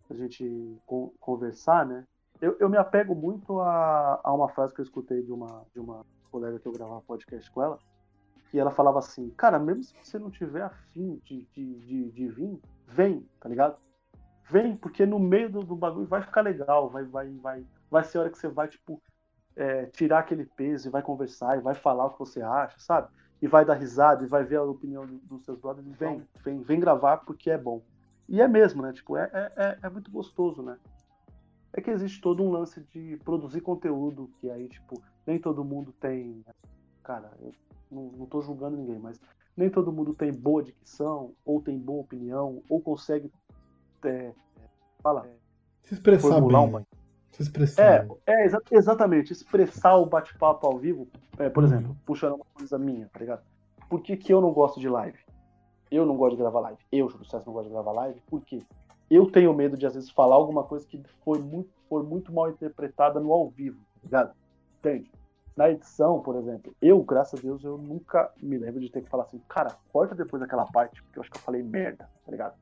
da 0.09 0.15
gente 0.15 0.77
con- 0.85 1.13
conversar, 1.19 1.85
né? 1.85 2.05
Eu, 2.41 2.57
eu 2.59 2.69
me 2.69 2.77
apego 2.77 3.15
muito 3.15 3.59
a, 3.59 4.19
a 4.23 4.33
uma 4.33 4.49
frase 4.49 4.73
que 4.73 4.81
eu 4.81 4.83
escutei 4.83 5.23
de 5.23 5.31
uma, 5.31 5.65
de 5.73 5.79
uma 5.79 6.05
colega 6.29 6.59
que 6.59 6.67
eu 6.67 6.73
gravava 6.73 7.01
podcast 7.01 7.49
com 7.51 7.61
ela, 7.61 7.79
que 8.49 8.59
ela 8.59 8.71
falava 8.71 8.99
assim, 8.99 9.29
cara, 9.31 9.57
mesmo 9.57 9.83
se 9.83 9.95
você 10.03 10.19
não 10.19 10.29
tiver 10.29 10.63
afim 10.63 11.21
de, 11.23 11.47
de, 11.53 11.75
de, 11.79 12.11
de 12.11 12.27
vir, 12.27 12.59
vem, 12.87 13.25
tá 13.39 13.47
ligado? 13.47 13.77
Vem, 14.49 14.75
porque 14.75 15.05
no 15.05 15.17
meio 15.19 15.49
do, 15.49 15.61
do 15.61 15.75
bagulho 15.75 16.05
vai 16.05 16.21
ficar 16.21 16.41
legal, 16.41 16.89
vai, 16.89 17.05
vai, 17.05 17.29
vai, 17.37 17.65
vai 17.89 18.03
ser 18.03 18.17
a 18.17 18.21
hora 18.21 18.29
que 18.29 18.37
você 18.37 18.49
vai, 18.49 18.67
tipo, 18.67 19.01
é, 19.55 19.85
tirar 19.87 20.19
aquele 20.19 20.45
peso 20.45 20.87
e 20.87 20.91
vai 20.91 21.01
conversar 21.01 21.57
e 21.57 21.61
vai 21.61 21.75
falar 21.75 22.05
o 22.05 22.11
que 22.11 22.19
você 22.19 22.41
acha, 22.41 22.77
sabe? 22.79 23.07
e 23.41 23.47
vai 23.47 23.65
dar 23.65 23.73
risada 23.73 24.23
e 24.23 24.27
vai 24.27 24.41
ver 24.45 24.55
a 24.55 24.63
opinião 24.63 25.05
do- 25.05 25.17
dos 25.19 25.43
seus 25.43 25.59
brothers, 25.59 25.85
vem, 25.97 26.25
vem, 26.45 26.61
vem 26.61 26.79
gravar 26.79 27.17
porque 27.17 27.51
é 27.51 27.57
bom. 27.57 27.83
E 28.29 28.39
é 28.39 28.47
mesmo, 28.47 28.81
né? 28.81 28.93
Tipo, 28.93 29.17
é, 29.17 29.29
é, 29.33 29.51
é- 29.57 29.79
é 29.83 29.89
muito 29.89 30.09
gostoso, 30.09 30.63
né? 30.63 30.77
É 31.73 31.81
que 31.81 31.91
existe 31.91 32.21
todo 32.21 32.41
um 32.41 32.49
lance 32.49 32.79
de 32.93 33.17
produzir 33.17 33.59
conteúdo, 33.59 34.31
que 34.39 34.49
aí, 34.49 34.69
tipo, 34.69 35.03
nem 35.27 35.37
todo 35.37 35.61
mundo 35.65 35.91
tem. 35.99 36.41
Cara, 37.03 37.33
eu 37.41 37.51
não, 37.91 38.03
não 38.13 38.25
tô 38.27 38.41
julgando 38.41 38.77
ninguém, 38.77 38.97
mas 38.97 39.19
nem 39.57 39.69
todo 39.69 39.91
mundo 39.91 40.13
tem 40.13 40.31
boa 40.31 40.63
dicção, 40.63 41.33
ou 41.43 41.61
tem 41.61 41.77
boa 41.77 41.99
opinião, 42.01 42.63
ou 42.69 42.79
consegue. 42.79 43.29
É, 44.05 44.33
fala, 45.01 45.27
Se 45.83 45.95
expressar 45.95 46.39
bem. 46.39 46.55
uma? 46.55 46.87
Se 47.33 47.41
expressar 47.43 47.83
é, 47.83 48.03
bem. 48.03 48.17
é 48.27 48.45
exa- 48.45 48.61
exatamente. 48.71 49.33
Expressar 49.33 49.97
o 49.97 50.05
bate-papo 50.05 50.65
ao 50.67 50.77
vivo, 50.77 51.07
é, 51.37 51.49
por 51.49 51.63
Uhum. 51.63 51.69
exemplo, 51.69 51.97
puxando 52.05 52.35
uma 52.35 52.45
coisa 52.53 52.77
minha, 52.77 53.09
tá 53.11 53.19
ligado? 53.19 53.41
Por 53.89 54.01
que, 54.01 54.15
que 54.15 54.31
eu 54.33 54.39
não 54.39 54.51
gosto 54.53 54.79
de 54.79 54.87
live? 54.87 55.17
Eu 55.91 56.05
não 56.05 56.15
gosto 56.15 56.35
de 56.35 56.41
gravar 56.41 56.59
live. 56.61 56.79
Eu, 56.91 57.09
Júlio 57.09 57.25
César, 57.25 57.43
não 57.45 57.53
gosto 57.53 57.67
de 57.67 57.73
gravar 57.73 57.91
live. 57.91 58.19
Por 58.27 58.41
quê? 58.41 58.61
Eu 59.09 59.29
tenho 59.29 59.53
medo 59.53 59.77
de, 59.77 59.85
às 59.85 59.93
vezes, 59.93 60.09
falar 60.09 60.35
alguma 60.35 60.63
coisa 60.63 60.87
que 60.87 60.99
foi 61.23 61.39
muito, 61.39 61.69
foi 61.89 62.01
muito 62.03 62.33
mal 62.33 62.49
interpretada 62.49 63.19
no 63.19 63.31
ao 63.31 63.49
vivo, 63.49 63.77
tá 63.95 63.99
ligado? 64.03 64.33
Entende? 64.79 65.11
Na 65.55 65.69
edição, 65.69 66.19
por 66.19 66.35
exemplo, 66.35 66.75
eu, 66.81 67.03
graças 67.03 67.39
a 67.39 67.43
Deus, 67.43 67.63
eu 67.63 67.77
nunca 67.77 68.31
me 68.41 68.57
lembro 68.57 68.79
de 68.79 68.89
ter 68.89 69.03
que 69.03 69.09
falar 69.09 69.23
assim, 69.23 69.39
cara, 69.47 69.75
corta 69.91 70.15
depois 70.15 70.41
daquela 70.41 70.65
parte, 70.65 71.03
porque 71.03 71.19
eu 71.19 71.21
acho 71.21 71.29
que 71.31 71.37
eu 71.37 71.41
falei 71.43 71.61
merda, 71.61 72.09
tá 72.25 72.31
ligado? 72.31 72.55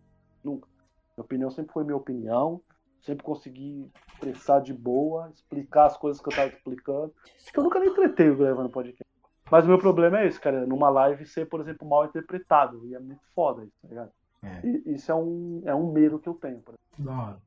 Nunca. 0.44 0.68
Minha 1.16 1.24
opinião 1.24 1.50
sempre 1.52 1.72
foi 1.72 1.86
minha 1.86 1.96
opinião, 1.96 2.60
sempre 3.02 3.24
consegui 3.24 3.90
expressar 4.14 4.60
de 4.62 4.74
boa, 4.74 5.30
explicar 5.34 5.86
as 5.86 5.98
coisas 5.98 6.22
que 6.22 6.30
eu 6.30 6.36
tava 6.36 6.50
explicando. 6.50 7.14
Acho 7.42 7.52
que 7.52 7.60
eu 7.60 7.64
nunca 7.64 7.80
nem 7.80 7.94
tretei 7.94 8.34
gravando 8.36 8.70
podcast. 8.70 9.04
Mas 9.50 9.66
o 9.66 9.68
meu 9.68 9.78
problema 9.78 10.20
é 10.20 10.28
esse, 10.28 10.40
cara, 10.40 10.66
numa 10.66 10.90
live 10.90 11.26
ser, 11.26 11.46
por 11.48 11.60
exemplo, 11.60 11.88
mal 11.88 12.06
interpretado. 12.06 12.86
E 12.88 12.96
é 12.96 13.00
muito 13.00 13.22
foda 13.36 13.64
isso, 13.64 13.74
tá 13.82 13.88
ligado? 13.90 14.12
É. 14.44 14.62
E 14.66 14.94
isso 14.96 15.12
é 15.12 15.16
um, 15.16 15.62
é 15.66 15.76
um 15.76 15.92
medo 15.92 16.20
que 16.20 16.30
eu 16.30 16.34
tenho, 16.36 16.60
por 16.60 16.74
exemplo. 16.76 17.14
Da 17.16 17.22
hora. 17.28 17.38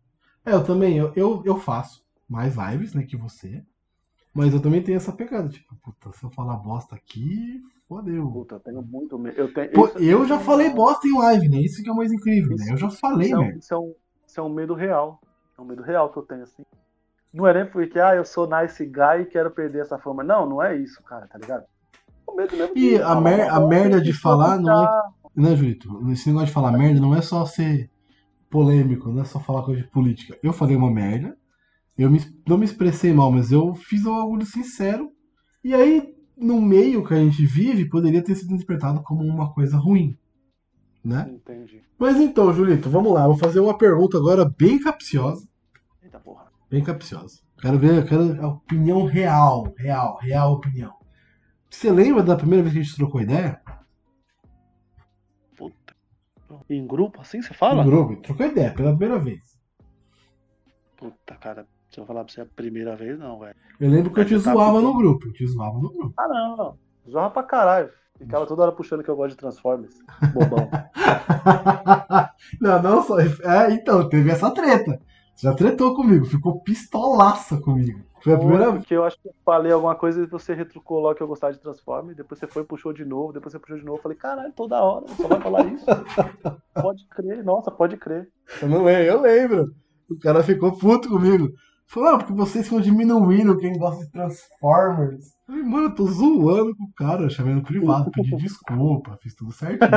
É, 0.45 0.53
eu 0.53 0.63
também, 0.65 0.99
eu, 0.99 1.13
eu, 1.17 1.43
eu 1.47 1.57
faço 1.57 2.05
mais 2.29 2.57
lives, 2.57 2.93
né, 2.95 3.03
que 3.05 3.17
você. 3.17 3.65
Mas 4.35 4.53
eu 4.53 4.61
também 4.61 4.83
tenho 4.83 4.97
essa 4.97 5.13
pegada, 5.13 5.49
tipo, 5.49 5.75
puta, 5.77 6.13
se 6.13 6.23
eu 6.25 6.31
falar 6.31 6.57
bosta 6.57 6.95
aqui, 6.95 7.63
fodeu. 7.89 8.31
Puta, 8.31 8.57
eu 8.57 8.61
tenho 8.61 8.83
muito 8.83 9.19
medo. 9.19 9.39
Eu, 9.39 9.55
tenho, 9.55 9.71
Pô, 9.73 9.87
isso- 9.87 9.99
eu 9.99 10.27
já 10.27 10.37
isso 10.37 10.45
falei 10.45 10.67
é- 10.67 10.75
bosta 10.75 11.07
em 11.09 11.17
live, 11.17 11.49
né? 11.49 11.59
Isso 11.59 11.83
que 11.83 11.89
é 11.89 11.93
o 11.93 11.97
mais 11.97 12.13
incrível, 12.13 12.51
né? 12.57 12.65
Isso- 12.65 12.73
Eu 12.73 12.77
já 12.77 12.91
falei, 12.91 13.29
isso 13.29 13.35
é, 13.37 13.39
um, 13.39 13.43
merda. 13.43 13.59
isso, 13.59 13.75
é 13.75 13.79
um, 13.79 13.95
isso 14.27 14.41
é 14.41 14.43
um 14.43 14.49
medo 14.53 14.75
real. 14.75 15.21
É 15.57 15.61
um 15.61 15.65
medo 15.65 15.83
real 15.83 16.11
que 16.13 16.19
eu 16.19 16.23
tenho, 16.23 16.43
assim. 16.43 16.65
Não 17.33 17.47
é 17.47 17.55
nem 17.55 17.67
porque, 17.67 17.99
ah, 17.99 18.15
eu 18.15 18.25
sou 18.25 18.49
nice 18.49 18.85
guy 18.85 19.23
e 19.23 19.27
quero 19.27 19.51
perder 19.51 19.83
essa 19.83 19.99
fama. 19.99 20.23
Não, 20.23 20.49
não 20.49 20.63
é 20.63 20.77
isso, 20.77 21.03
cara, 21.03 21.27
tá 21.27 21.39
ligado? 21.39 21.65
É 22.27 22.31
um 22.31 22.37
medo 22.37 22.57
mesmo 22.57 22.77
E 22.77 22.97
a 22.97 23.15
mer- 23.21 23.49
a 23.51 23.61
merda 23.61 24.01
de 24.01 24.13
falar 24.13 24.59
não 24.59 24.83
é- 24.83 25.03
Né, 25.37 25.57
Julito? 25.57 26.11
Esse 26.13 26.29
negócio 26.29 26.47
de 26.47 26.53
falar 26.53 26.71
merda 26.71 27.01
não 27.01 27.15
é 27.15 27.21
só 27.21 27.45
ser 27.45 27.91
polêmico, 28.49 29.09
não 29.11 29.23
é 29.23 29.25
só 29.25 29.41
falar 29.41 29.65
coisa 29.65 29.83
de 29.83 29.89
política. 29.89 30.39
Eu 30.43 30.53
falei 30.53 30.77
uma 30.77 30.91
merda, 30.91 31.37
eu 31.99 32.09
me- 32.09 32.21
não 32.47 32.57
me 32.57 32.65
expressei 32.65 33.13
mal, 33.13 33.33
mas 33.33 33.51
eu 33.51 33.75
fiz 33.75 34.07
algo 34.07 34.45
sincero. 34.45 35.11
E 35.65 35.75
aí, 35.75 36.15
no 36.37 36.61
meio 36.61 37.05
que 37.05 37.15
a 37.15 37.17
gente 37.17 37.45
vive, 37.45 37.89
poderia 37.89 38.23
ter 38.23 38.37
sido 38.37 38.55
interpretado 38.55 39.03
como 39.03 39.25
uma 39.25 39.53
coisa 39.53 39.77
ruim. 39.77 40.17
Né? 41.05 41.29
Entendi. 41.29 41.83
Mas 41.99 42.17
então, 42.17 42.53
Julito, 42.53 42.89
vamos 42.89 43.13
lá. 43.13 43.27
Vou 43.27 43.37
fazer 43.37 43.61
uma 43.61 43.77
pergunta 43.77 44.17
agora 44.17 44.45
bem 44.45 44.81
capciosa. 44.81 45.47
Eita 46.03 46.19
porra. 46.19 46.51
Bem 46.71 46.83
capciosa. 46.83 47.43
Quero 47.61 47.79
ver, 47.79 48.09
quero 48.09 48.43
a 48.43 48.49
opinião 48.49 49.05
real, 49.05 49.73
real, 49.77 50.19
real 50.21 50.53
opinião. 50.53 50.95
Você 51.69 51.91
lembra 51.91 52.23
da 52.23 52.37
primeira 52.37 52.63
vez 52.63 52.73
que 52.73 52.81
a 52.81 52.83
gente 52.83 52.97
trocou 52.97 53.21
ideia? 53.21 53.61
Puta. 55.57 55.95
Em 56.71 56.87
grupo, 56.87 57.21
assim 57.21 57.43
você 57.43 57.53
fala? 57.53 57.85
No 57.85 57.91
grupo, 57.91 58.23
trocou 58.23 58.47
ideia 58.47 58.73
pela 58.73 58.97
primeira 58.97 59.19
vez. 59.19 59.59
Puta, 60.97 61.35
cara, 61.37 61.67
se 61.91 62.01
eu 62.01 62.07
falar 62.07 62.25
pra 62.25 62.33
você 62.33 62.41
a 62.41 62.47
primeira 62.47 62.97
vez, 62.97 63.19
não, 63.19 63.39
velho. 63.39 63.57
Eu 63.79 63.91
lembro 63.91 64.13
que 64.13 64.21
eu 64.21 64.25
te 64.25 64.35
tá 64.43 64.53
zoava 64.53 64.81
no 64.81 64.97
grupo. 64.97 65.27
Eu 65.27 65.33
te 65.33 65.47
zoava 65.47 65.79
no 65.79 65.91
grupo. 65.91 66.15
Ah, 66.17 66.29
não, 66.29 66.57
não. 66.57 66.79
Zorra 67.11 67.31
pra 67.31 67.43
caralho. 67.43 67.91
Ficava 68.19 68.47
toda 68.47 68.63
hora 68.63 68.73
puxando 68.73 69.03
que 69.03 69.11
eu 69.11 69.17
gosto 69.17 69.31
de 69.31 69.37
Transformers. 69.37 69.95
Bobão. 70.33 70.69
não, 72.61 72.83
não 72.83 73.03
só. 73.03 73.19
É, 73.19 73.73
então, 73.73 74.09
teve 74.09 74.31
essa 74.31 74.51
treta. 74.53 75.01
Você 75.35 75.49
já 75.49 75.55
tretou 75.55 75.97
comigo, 75.97 76.25
ficou 76.25 76.61
pistolaça 76.61 77.57
comigo. 77.61 78.01
Foi 78.23 78.35
a 78.35 78.39
primeira 78.39 78.71
vez. 78.71 78.79
Porque 78.79 78.95
eu 78.95 79.05
acho 79.05 79.21
que 79.21 79.29
eu 79.29 79.35
falei 79.45 79.73
alguma 79.73 79.97
coisa 79.97 80.23
e 80.23 80.27
você 80.27 80.55
retrucou 80.55 81.01
logo 81.01 81.17
que 81.17 81.23
eu 81.23 81.27
gostava 81.27 81.53
de 81.53 81.59
Transformers. 81.59 82.17
Depois 82.17 82.39
você 82.39 82.47
foi 82.47 82.63
e 82.63 82.67
puxou 82.67 82.93
de 82.93 83.05
novo. 83.05 83.33
Depois 83.33 83.53
você 83.53 83.59
puxou 83.59 83.77
de 83.77 83.85
novo. 83.85 83.99
Eu 83.99 84.03
falei, 84.03 84.17
caralho, 84.17 84.53
toda 84.53 84.81
hora. 84.81 85.07
Só 85.09 85.27
vai 85.27 85.41
falar 85.41 85.67
isso. 85.67 85.85
pode 86.81 87.07
crer. 87.09 87.45
Nossa, 87.45 87.71
pode 87.71 87.97
crer. 87.97 88.31
Eu 88.63 88.69
não 88.69 88.85
lembro, 88.85 89.03
eu 89.03 89.21
lembro. 89.21 89.75
O 90.09 90.19
cara 90.19 90.43
ficou 90.43 90.79
puto 90.79 91.09
comigo. 91.09 91.51
Falou, 91.87 92.11
ah, 92.11 92.19
porque 92.19 92.33
vocês 92.33 92.65
estão 92.65 92.81
diminuindo 92.81 93.59
quem 93.59 93.77
gosta 93.77 94.05
de 94.05 94.13
Transformers. 94.13 95.34
Eu 95.47 95.55
falei, 95.55 95.63
mano, 95.63 95.87
eu 95.87 95.95
tô 95.95 96.07
zoando 96.07 96.75
com 96.77 96.85
o 96.85 96.93
cara, 96.97 97.23
eu 97.25 97.31
chamei 97.31 97.55
no 97.55 97.63
privado, 97.63 98.11
pedi 98.11 98.35
desculpa, 98.37 99.17
fiz 99.21 99.35
tudo 99.35 99.53
certinho. 99.53 99.91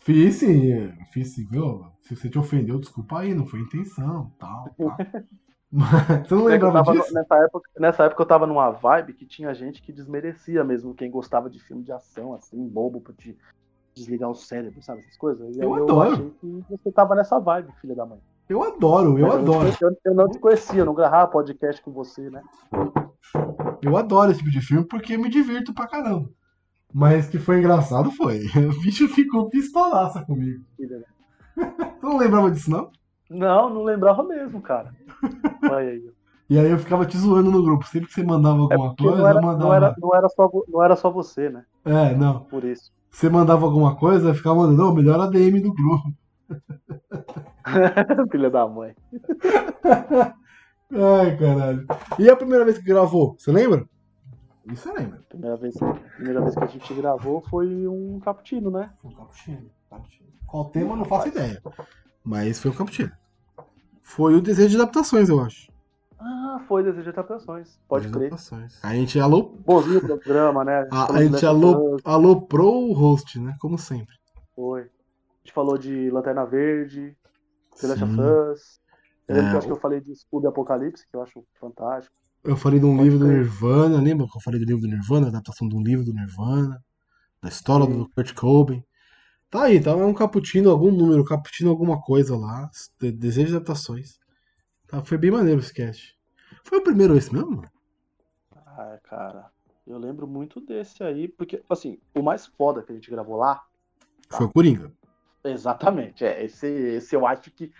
fiz 0.00 0.36
sim, 0.36 0.92
fiz 1.12 1.34
sim, 1.34 1.46
viu? 1.50 1.84
Se 2.02 2.16
você 2.16 2.28
te 2.30 2.38
ofendeu, 2.38 2.78
desculpa 2.78 3.20
aí, 3.20 3.34
não 3.34 3.44
foi 3.46 3.60
intenção, 3.60 4.32
tal, 4.38 4.64
tal. 4.78 4.96
Mas, 5.70 6.28
você 6.28 6.34
não 6.34 6.48
É 6.50 6.56
eu 6.56 6.60
lembrava 6.60 6.84
tava- 6.84 6.92
disso? 6.92 7.14
nessa, 7.14 7.34
época, 7.36 7.70
nessa 7.78 8.04
época 8.04 8.22
eu 8.22 8.26
tava 8.26 8.46
numa 8.46 8.70
vibe 8.70 9.14
que 9.14 9.26
tinha 9.26 9.54
gente 9.54 9.80
que 9.82 9.92
desmerecia 9.92 10.62
mesmo 10.64 10.94
quem 10.94 11.10
gostava 11.10 11.48
de 11.48 11.58
filme 11.60 11.82
de 11.82 11.92
ação, 11.92 12.34
assim, 12.34 12.66
bobo, 12.68 13.00
pra 13.00 13.14
te 13.14 13.36
desligar 13.94 14.30
o 14.30 14.34
cérebro, 14.34 14.82
sabe? 14.82 15.00
Essas 15.00 15.16
coisas. 15.16 15.56
Eu 15.56 15.76
eu 15.76 15.84
adoro. 15.84 16.34
que 16.40 16.64
você 16.70 16.90
tava 16.92 17.14
nessa 17.14 17.38
vibe, 17.38 17.72
filha 17.80 17.94
da 17.94 18.04
mãe. 18.06 18.18
Eu 18.48 18.62
adoro, 18.62 19.18
eu 19.18 19.26
Mas 19.26 19.36
adoro. 19.36 19.68
Eu, 19.80 19.88
eu, 19.90 19.96
eu 20.06 20.14
não 20.14 20.28
te 20.28 20.38
conhecia, 20.38 20.80
eu 20.80 20.86
não 20.86 20.94
gravava 20.94 21.30
podcast 21.30 21.80
com 21.82 21.90
você, 21.90 22.28
né? 22.28 22.42
Eu 23.82 23.96
adoro 23.96 24.30
esse 24.30 24.38
tipo 24.40 24.50
de 24.50 24.60
filme 24.60 24.86
porque 24.86 25.16
me 25.18 25.28
divirto 25.28 25.74
pra 25.74 25.88
caramba. 25.88 26.30
Mas 26.92 27.28
que 27.28 27.38
foi 27.38 27.58
engraçado 27.58 28.10
foi. 28.12 28.40
O 28.56 28.80
bicho 28.82 29.08
ficou 29.08 29.48
pistolaça 29.48 30.24
comigo. 30.24 30.64
Você 31.56 32.06
não 32.06 32.18
lembrava 32.18 32.50
disso, 32.50 32.70
não? 32.70 32.90
Não, 33.30 33.70
não 33.70 33.82
lembrava 33.82 34.22
mesmo, 34.22 34.60
cara. 34.60 34.94
Olha 35.70 35.90
aí. 35.90 36.10
E 36.50 36.58
aí 36.58 36.70
eu 36.70 36.78
ficava 36.78 37.06
te 37.06 37.16
zoando 37.16 37.50
no 37.50 37.62
grupo. 37.62 37.86
Sempre 37.86 38.08
que 38.08 38.14
você 38.14 38.22
mandava 38.22 38.58
É 38.58 38.60
alguma 38.62 38.88
porque 38.90 39.04
coisa, 39.04 39.18
não 39.18 39.26
era, 39.28 39.38
eu 39.38 39.42
mandava. 39.42 39.64
não, 39.64 39.74
era, 39.74 39.94
não, 39.98 40.14
era 40.14 40.28
só, 40.28 40.50
não 40.68 40.82
era 40.84 40.96
só 40.96 41.10
você, 41.10 41.48
né? 41.48 41.64
É, 41.84 42.14
não. 42.14 42.40
Por 42.44 42.64
isso. 42.64 42.92
Você 43.10 43.28
mandava 43.28 43.64
alguma 43.64 43.96
coisa, 43.96 44.28
eu 44.30 44.34
ficava 44.34 44.56
mandando, 44.56 44.82
não, 44.82 44.94
melhor 44.94 45.20
a 45.20 45.26
DM 45.26 45.60
do 45.60 45.72
grupo. 45.72 46.12
filha 48.30 48.50
da 48.50 48.66
mãe. 48.66 48.94
Ai, 50.92 51.36
caralho. 51.38 51.86
E 52.18 52.28
a 52.28 52.36
primeira 52.36 52.64
vez 52.64 52.78
que 52.78 52.84
gravou, 52.84 53.34
você 53.38 53.50
lembra? 53.50 53.88
Isso 54.66 54.82
você 54.82 54.92
lembra. 54.92 55.20
Primeira 55.28 55.56
vez, 55.56 55.74
primeira 56.16 56.40
vez 56.40 56.54
que 56.54 56.64
a 56.64 56.66
gente 56.66 56.94
gravou 56.94 57.42
foi 57.48 57.86
um 57.86 58.20
cappuccino, 58.20 58.70
né? 58.70 58.90
Foi 59.00 59.10
um 59.10 59.14
cappuccino. 59.14 59.70
cappuccino. 59.88 60.28
Qual 60.46 60.64
tema, 60.66 60.92
eu 60.92 60.96
não 60.96 61.04
faço 61.04 61.28
ideia. 61.28 61.62
Mas 62.22 62.60
foi 62.60 62.70
um 62.70 62.74
cappuccino. 62.74 63.12
Foi 64.02 64.34
o 64.34 64.40
desejo 64.40 64.70
de 64.70 64.76
adaptações, 64.76 65.28
eu 65.28 65.40
acho. 65.40 65.72
Ah, 66.24 66.60
foi 66.68 66.84
Desejo 66.84 67.02
de 67.02 67.08
Adaptações. 67.08 67.80
Pode 67.88 68.08
crer. 68.08 68.26
adaptações. 68.26 68.78
A 68.84 68.94
gente 68.94 69.18
alô, 69.18 69.42
Bonzinho 69.42 69.98
o 69.98 70.06
programa, 70.06 70.64
né? 70.64 70.86
a, 70.92 71.12
a 71.12 71.24
gente 71.24 71.44
alô, 71.44 71.96
aloprou 72.04 72.90
o 72.90 72.92
host, 72.92 73.40
né? 73.40 73.56
Como 73.58 73.76
sempre. 73.76 74.14
Foi. 74.54 74.82
A 74.82 74.84
gente 75.42 75.52
falou 75.52 75.76
de 75.76 76.10
Lanterna 76.10 76.44
Verde, 76.44 77.16
Sim. 77.74 78.20
Us. 78.20 78.81
Eu 79.28 79.34
lembro 79.34 79.48
É, 79.48 79.50
que 79.50 79.54
eu 79.54 79.58
acho 79.58 79.66
que 79.66 79.72
eu 79.72 79.80
falei 79.80 80.00
de 80.00 80.12
e 80.12 80.46
Apocalipse, 80.46 81.06
que 81.08 81.16
eu 81.16 81.22
acho 81.22 81.44
fantástico. 81.58 82.14
Eu 82.44 82.56
falei 82.56 82.78
de 82.78 82.86
um 82.86 82.96
Pode 82.96 83.02
livro 83.02 83.18
do. 83.18 83.26
Nirvana, 83.26 84.00
lembra 84.00 84.26
que 84.28 84.36
eu 84.36 84.40
falei 84.42 84.60
do 84.60 84.66
livro 84.66 84.82
do 84.82 84.88
Nirvana, 84.88 85.28
adaptação 85.28 85.68
de 85.68 85.76
um 85.76 85.82
livro 85.82 86.04
do 86.04 86.12
Nirvana, 86.12 86.80
da 87.42 87.48
história 87.50 87.86
Sim. 87.86 87.92
do 87.96 88.08
Kurt 88.10 88.34
Cobain. 88.34 88.84
Tá 89.50 89.64
aí, 89.64 89.80
tá 89.82 89.92
é 89.92 89.96
um 89.96 90.14
cappuccino, 90.14 90.70
algum 90.70 90.92
número, 90.92 91.24
cappuccino 91.24 91.70
alguma 91.70 92.00
coisa 92.02 92.36
lá, 92.36 92.70
de- 93.00 93.12
desejo 93.12 93.48
de 93.50 93.56
adaptações. 93.56 94.18
Tá, 94.88 95.04
foi 95.04 95.18
bem 95.18 95.30
maneiro 95.32 95.60
esse 95.60 95.74
cast. 95.74 96.16
Foi 96.64 96.78
o 96.78 96.84
primeiro 96.84 97.16
esse 97.16 97.32
mesmo? 97.34 97.62
Ah, 98.54 98.98
cara, 99.04 99.52
eu 99.86 99.98
lembro 99.98 100.26
muito 100.26 100.60
desse 100.60 101.02
aí, 101.04 101.28
porque, 101.28 101.62
assim, 101.68 102.00
o 102.14 102.22
mais 102.22 102.46
foda 102.46 102.82
que 102.82 102.90
a 102.92 102.94
gente 102.94 103.10
gravou 103.10 103.36
lá, 103.36 103.62
Foi 104.28 104.46
o 104.46 104.52
Coringa. 104.52 104.92
exatamente, 105.44 106.24
é, 106.24 106.44
esse, 106.44 106.66
esse 106.66 107.14
eu 107.14 107.26
acho 107.26 107.50
que, 107.50 107.72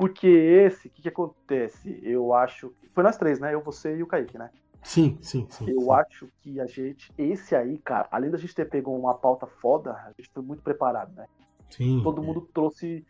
porque 0.00 0.26
esse, 0.26 0.88
o 0.88 0.90
que 0.90 1.02
que 1.02 1.08
acontece? 1.10 2.00
Eu 2.02 2.32
acho, 2.32 2.70
que- 2.80 2.88
foi 2.88 3.04
nós 3.04 3.18
três, 3.18 3.38
né, 3.38 3.52
eu, 3.52 3.60
você 3.60 3.94
e 3.98 4.02
o 4.02 4.06
Kaique, 4.06 4.38
né? 4.38 4.48
Sim, 4.82 5.18
sim, 5.20 5.46
sim. 5.50 5.70
Eu 5.70 5.78
sim. 5.82 5.90
acho 5.92 6.26
que 6.40 6.58
a 6.58 6.66
gente, 6.66 7.12
esse 7.18 7.54
aí, 7.54 7.76
cara, 7.78 8.08
além 8.10 8.30
da 8.30 8.38
gente 8.38 8.54
ter 8.54 8.64
pego 8.64 8.90
uma 8.96 9.12
pauta 9.12 9.46
foda, 9.46 9.92
a 9.92 10.12
gente 10.16 10.30
foi 10.32 10.42
muito 10.42 10.62
preparado, 10.62 11.12
né? 11.14 11.26
Sim, 11.68 12.00
Todo 12.02 12.22
é. 12.22 12.24
mundo 12.24 12.48
trouxe 12.54 13.04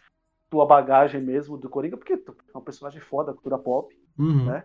tua 0.51 0.67
bagagem 0.67 1.23
mesmo 1.23 1.57
do 1.57 1.71
Coringa, 1.71 1.97
porque 1.97 2.17
tu 2.17 2.35
é 2.53 2.59
um 2.59 2.61
personagem 2.61 3.01
foda, 3.01 3.33
cultura 3.33 3.57
pop, 3.57 3.97
Uhum. 4.19 4.47
né? 4.47 4.65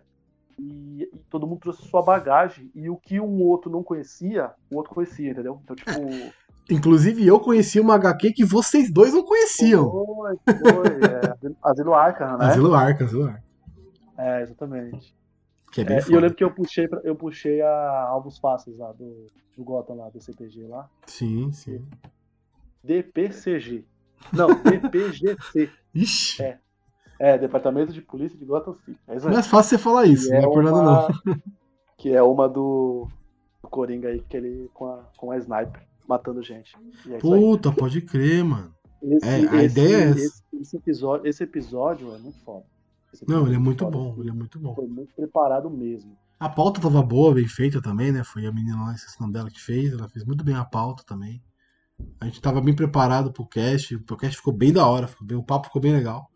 E, 0.57 1.03
e 1.03 1.17
todo 1.29 1.45
mundo 1.45 1.59
trouxe 1.59 1.87
sua 1.87 2.01
bagagem. 2.01 2.71
E 2.73 2.89
o 2.89 2.97
que 2.97 3.19
um 3.19 3.43
outro 3.43 3.69
não 3.69 3.83
conhecia, 3.83 4.51
o 4.71 4.77
outro 4.77 4.95
conhecia, 4.95 5.29
entendeu? 5.29 5.59
Então, 5.63 5.75
tipo. 5.75 5.93
Inclusive, 6.71 7.25
eu 7.27 7.39
conheci 7.39 7.79
uma 7.79 7.93
HQ 7.93 8.33
que 8.33 8.43
vocês 8.43 8.91
dois 8.91 9.13
não 9.13 9.23
conheciam. 9.23 9.91
Foi, 9.91 10.35
foi. 10.59 11.03
É, 11.03 11.24
Asilo- 11.63 11.93
Arkham, 11.93 12.37
né? 12.37 12.45
Asilo 12.45 12.73
Arca, 12.73 13.05
Asilo 13.05 13.25
Arca. 13.25 13.43
É, 14.17 14.41
exatamente. 14.41 15.15
Que 15.71 15.81
é 15.81 15.83
bem 15.83 15.97
É, 15.97 15.99
e 16.09 16.13
eu 16.13 16.19
lembro 16.19 16.35
que 16.35 16.43
eu 16.43 16.51
puxei, 16.51 16.87
pra- 16.87 17.01
eu 17.03 17.15
puxei 17.15 17.61
a 17.61 18.01
Alvos 18.07 18.37
Fáceis 18.37 18.77
lá 18.77 18.91
do, 18.93 19.27
do 19.57 19.63
Gotham 19.63 19.95
lá, 19.95 20.09
do 20.09 20.21
CPG 20.21 20.67
lá. 20.67 20.89
Sim, 21.05 21.51
sim. 21.51 21.85
DPCG. 22.83 23.85
Não, 24.31 24.47
DPGC. 24.61 25.69
Ixi, 25.93 26.41
É. 26.43 26.57
É, 27.17 27.37
Departamento 27.37 27.93
de 27.93 28.01
Polícia 28.01 28.37
de 28.37 28.43
Gotham 28.43 28.73
City. 28.73 28.99
É 29.07 29.15
não 29.19 29.39
é 29.39 29.43
fácil 29.43 29.77
você 29.77 29.83
falar 29.83 30.05
isso, 30.05 30.27
Que 30.27 30.33
não 30.33 30.39
é 30.39 30.53
por 30.53 30.63
nada 30.63 30.81
não. 30.81 31.35
Que 31.97 32.13
é 32.13 32.21
uma 32.21 32.47
do, 32.49 33.07
do 33.63 33.69
Coringa 33.69 34.09
aí, 34.09 34.19
que 34.27 34.35
ele 34.35 34.69
com 34.73 34.85
a, 34.87 34.99
com 35.17 35.31
a 35.31 35.37
sniper, 35.37 35.81
matando 36.07 36.43
gente. 36.43 36.75
É. 37.09 37.17
Puta, 37.17 37.71
pode 37.71 38.01
crer, 38.01 38.43
mano. 38.43 38.73
Esse, 39.11 39.25
é, 39.27 39.49
a 39.49 39.63
ideia 39.63 39.95
é 39.97 40.09
essa. 40.09 40.19
Esse, 40.19 40.43
esse 40.61 40.77
episódio, 40.77 41.27
esse 41.27 41.43
episódio 41.43 42.13
é 42.15 42.17
muito 42.17 42.39
foda. 42.39 42.65
Esse 43.13 43.27
Não, 43.27 43.45
ele 43.45 43.55
é 43.55 43.59
muito 43.59 43.83
foda. 43.83 43.97
bom, 43.97 44.15
ele 44.19 44.29
é 44.29 44.33
muito 44.33 44.59
bom. 44.59 44.73
Foi 44.75 44.87
muito 44.87 45.13
preparado 45.15 45.69
mesmo. 45.69 46.17
A 46.39 46.49
pauta 46.49 46.81
tava 46.81 47.01
boa, 47.01 47.33
bem 47.33 47.47
feita 47.47 47.81
também, 47.81 48.11
né? 48.11 48.23
Foi 48.23 48.45
a 48.45 48.51
menina 48.51 48.83
lá, 48.83 48.93
esqueci 48.93 49.23
o 49.23 49.27
dela, 49.31 49.49
que 49.49 49.61
fez. 49.61 49.93
Ela 49.93 50.09
fez 50.09 50.25
muito 50.25 50.43
bem 50.43 50.55
a 50.55 50.65
pauta 50.65 51.03
também. 51.05 51.41
A 52.19 52.25
gente 52.25 52.41
tava 52.41 52.59
bem 52.59 52.75
preparado 52.75 53.31
pro 53.31 53.47
cast. 53.47 53.95
O 53.95 54.17
cast 54.17 54.37
ficou 54.37 54.53
bem 54.53 54.73
da 54.73 54.85
hora, 54.85 55.07
ficou 55.07 55.25
bem- 55.25 55.37
o 55.37 55.43
papo 55.43 55.67
ficou 55.67 55.81
bem 55.81 55.93
legal. 55.93 56.29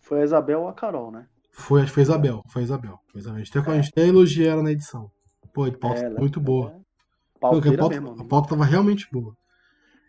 Foi 0.00 0.22
a 0.22 0.24
Isabel 0.24 0.62
ou 0.62 0.68
a 0.68 0.72
Carol, 0.72 1.10
né? 1.10 1.26
Foi, 1.52 1.80
acho 1.82 1.90
que 1.90 1.94
foi 1.94 2.02
a 2.02 2.04
Isabel. 2.04 2.42
Foi 2.48 2.62
a 2.62 2.64
Isabel. 2.64 2.98
Foi 3.08 3.18
a 3.18 3.20
Isabel. 3.20 3.36
A, 3.36 3.44
gente 3.44 3.58
até, 3.58 3.70
a 3.70 3.74
gente 3.82 3.88
até 3.90 4.06
elogiou 4.06 4.48
ela 4.50 4.62
na 4.62 4.72
edição. 4.72 5.10
Pô, 5.52 5.64
a 5.64 5.72
pauta 5.72 6.00
É, 6.02 6.10
muito 6.10 6.40
boa. 6.40 6.70
é 6.70 7.42
Não, 7.42 7.60
que 7.60 7.68
a, 7.68 7.76
pauta, 7.76 8.00
mesmo. 8.00 8.20
a 8.22 8.24
pauta 8.24 8.48
tava 8.50 8.64
realmente 8.64 9.06
boa. 9.12 9.36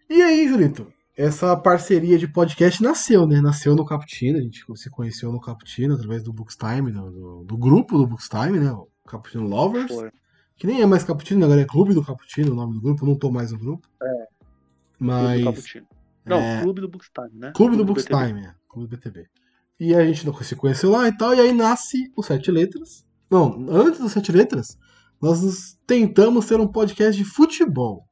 E 0.09 0.21
aí, 0.21 0.47
Julito? 0.47 0.91
Essa 1.19 1.53
parceria 1.57 2.17
de 2.17 2.29
podcast 2.29 2.81
nasceu, 2.81 3.27
né? 3.27 3.41
Nasceu 3.41 3.75
no 3.75 3.83
Cappuccino, 3.83 4.37
a 4.37 4.41
gente 4.41 4.63
se 4.75 4.89
conheceu 4.89 5.33
no 5.33 5.41
Cappuccino 5.41 5.93
através 5.93 6.23
do 6.23 6.31
Bookstime, 6.31 6.93
do, 6.93 7.11
do, 7.11 7.43
do 7.43 7.57
grupo 7.57 7.97
do 7.97 8.07
Bookstime, 8.07 8.57
né? 8.57 8.71
O 8.71 8.87
Cappuccino 9.05 9.45
Lovers. 9.45 9.91
Que 10.55 10.65
nem 10.65 10.81
é 10.81 10.85
mais 10.85 11.03
Cappuccino, 11.03 11.43
agora 11.43 11.59
é 11.59 11.65
Clube 11.65 11.93
do 11.93 12.05
Cappuccino, 12.05 12.53
o 12.53 12.55
nome 12.55 12.75
do 12.75 12.79
grupo, 12.79 13.03
eu 13.03 13.09
não 13.09 13.17
tô 13.17 13.29
mais 13.29 13.51
no 13.51 13.59
grupo. 13.59 13.85
É. 14.01 14.05
Clube 14.05 14.27
Mas. 14.97 15.39
do 15.41 15.45
Cappuccino. 15.47 15.87
Não, 16.25 16.37
é, 16.37 16.61
Clube 16.61 16.79
do 16.79 16.87
Bookstime, 16.87 17.31
né? 17.33 17.51
Clube 17.53 17.75
do 17.75 17.83
BTB. 17.83 18.09
Bookstime, 18.09 18.45
é. 18.45 18.55
Clube 18.69 18.87
do 18.87 18.95
BTB. 18.95 19.27
E 19.77 19.93
a 19.93 20.05
gente 20.05 20.45
se 20.45 20.55
conheceu 20.55 20.89
lá 20.89 21.05
e 21.05 21.17
tal, 21.17 21.35
e 21.35 21.41
aí 21.41 21.51
nasce 21.51 22.09
o 22.15 22.23
Sete 22.23 22.49
Letras. 22.49 23.05
Não, 23.29 23.65
antes 23.69 23.99
do 23.99 24.07
Sete 24.07 24.31
Letras, 24.31 24.79
nós 25.21 25.77
tentamos 25.85 26.45
ter 26.45 26.61
um 26.61 26.67
podcast 26.67 27.21
de 27.21 27.29
futebol. 27.29 28.07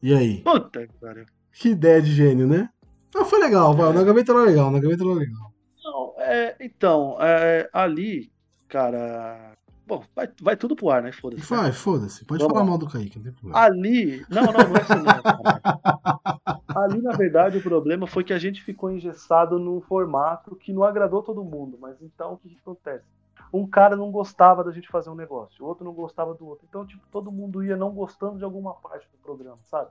E 0.00 0.14
aí? 0.14 0.44
Puta 0.44 0.86
que 0.86 0.94
pariu. 1.00 1.26
Que 1.58 1.70
ideia 1.70 2.02
de 2.02 2.12
gênio, 2.12 2.46
né? 2.46 2.68
Ah, 3.16 3.24
foi 3.24 3.38
legal, 3.38 3.74
vai. 3.74 3.90
Na 3.90 4.04
gaveta 4.04 4.30
era 4.32 4.42
legal, 4.42 4.70
na 4.70 4.78
gaveta 4.78 5.02
era 5.02 5.14
legal. 5.14 5.52
Não, 5.82 6.14
é, 6.18 6.56
então, 6.60 7.16
é, 7.18 7.68
ali, 7.72 8.30
cara. 8.68 9.52
Bom, 9.86 10.04
vai, 10.14 10.28
vai 10.42 10.56
tudo 10.56 10.76
pro 10.76 10.90
ar, 10.90 11.02
né? 11.02 11.12
Foda-se. 11.12 11.50
né? 11.50 11.58
Vai, 11.58 11.72
foda-se. 11.72 12.26
Pode 12.26 12.40
Vamos 12.40 12.52
falar 12.52 12.64
lá. 12.64 12.70
mal 12.70 12.78
do 12.78 12.86
Kaique, 12.86 13.16
não 13.16 13.24
tem 13.24 13.32
problema. 13.32 13.58
Ali. 13.58 14.26
Não, 14.28 14.42
não, 14.42 14.52
não 14.52 14.76
é 14.76 14.82
isso 14.82 14.94
não. 14.96 15.04
cara. 15.04 16.60
Ali, 16.74 17.00
na 17.00 17.12
verdade, 17.12 17.56
o 17.56 17.62
problema 17.62 18.06
foi 18.06 18.22
que 18.22 18.34
a 18.34 18.38
gente 18.38 18.62
ficou 18.62 18.90
engessado 18.90 19.58
num 19.58 19.80
formato 19.80 20.56
que 20.56 20.74
não 20.74 20.82
agradou 20.82 21.22
todo 21.22 21.42
mundo. 21.42 21.78
Mas 21.80 22.02
então, 22.02 22.34
o 22.34 22.36
que, 22.36 22.50
que 22.50 22.58
acontece? 22.58 23.06
Um 23.50 23.66
cara 23.66 23.96
não 23.96 24.10
gostava 24.10 24.62
da 24.62 24.72
gente 24.72 24.88
fazer 24.88 25.08
um 25.08 25.14
negócio, 25.14 25.64
o 25.64 25.68
outro 25.68 25.84
não 25.84 25.94
gostava 25.94 26.34
do 26.34 26.46
outro. 26.46 26.66
Então, 26.68 26.84
tipo, 26.84 27.02
todo 27.10 27.32
mundo 27.32 27.64
ia 27.64 27.76
não 27.76 27.92
gostando 27.92 28.36
de 28.36 28.44
alguma 28.44 28.74
parte 28.74 29.08
do 29.10 29.16
programa, 29.22 29.58
sabe? 29.62 29.88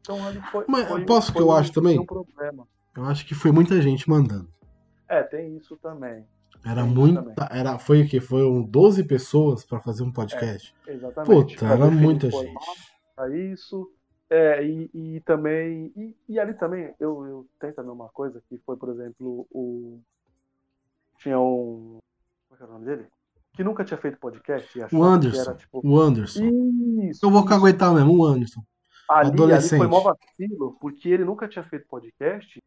Então, 0.00 0.24
ali 0.26 0.40
foi. 0.50 0.64
Mas 0.68 0.88
foi, 0.88 1.04
posso 1.04 1.28
que 1.28 1.38
foi 1.38 1.42
eu 1.42 1.48
um- 1.48 1.52
acho 1.56 1.72
também? 1.72 2.04
problema. 2.04 2.66
Eu 2.96 3.04
acho 3.04 3.26
que 3.26 3.34
foi 3.34 3.52
muita 3.52 3.80
gente 3.80 4.08
mandando. 4.08 4.48
É, 5.08 5.22
tem 5.22 5.56
isso 5.56 5.76
também. 5.76 6.24
Era 6.64 6.82
Tem 6.82 6.90
muita. 6.92 7.22
também. 7.22 7.34
Era, 7.50 7.78
foi 7.78 8.02
o 8.02 8.08
quê? 8.08 8.20
Foram 8.20 8.62
12 8.62 9.04
pessoas 9.04 9.64
pra 9.64 9.80
fazer 9.80 10.02
um 10.02 10.12
podcast? 10.12 10.74
Exatamente. 10.86 11.54
Puta, 11.54 11.66
era 11.66 11.90
muita 11.90 12.30
gente. 12.30 12.54
pra 13.16 13.34
isso. 13.36 13.90
É, 14.28 14.64
e, 14.64 14.90
e 14.94 15.20
também. 15.20 15.92
E, 15.96 16.16
e 16.28 16.38
ali 16.38 16.54
também, 16.54 16.94
eu, 17.00 17.26
eu 17.26 17.46
tenho 17.58 17.74
também 17.74 17.90
uma 17.90 18.08
coisa 18.08 18.42
que 18.48 18.58
foi, 18.58 18.76
por 18.76 18.90
exemplo, 18.90 19.46
o. 19.50 20.00
Tinha 21.18 21.38
um. 21.38 21.98
Como 22.48 22.54
é 22.54 22.56
que 22.56 22.62
era 22.62 22.70
o 22.70 22.74
nome 22.74 22.84
dele? 22.86 23.06
Que 23.52 23.64
nunca 23.64 23.84
tinha 23.84 23.98
feito 23.98 24.18
podcast 24.18 24.78
e 24.78 24.82
O 24.82 24.86
que 24.88 24.96
Anderson. 24.96 25.40
era 25.42 25.54
tipo. 25.54 25.80
O 25.84 26.00
Anderson. 26.00 26.44
Isso. 27.10 27.24
Eu 27.26 27.30
vou 27.30 27.44
caguetar 27.44 27.92
mesmo, 27.94 28.16
o 28.18 28.24
Anderson. 28.24 28.62
Ali, 29.10 29.28
ali 29.28 29.34
adolescente. 29.34 29.78
foi 29.78 29.86
mó 29.88 30.00
vacilo, 30.00 30.76
porque 30.80 31.08
ele 31.08 31.24
nunca 31.24 31.48
tinha 31.48 31.64
feito 31.64 31.86
podcast 31.88 32.62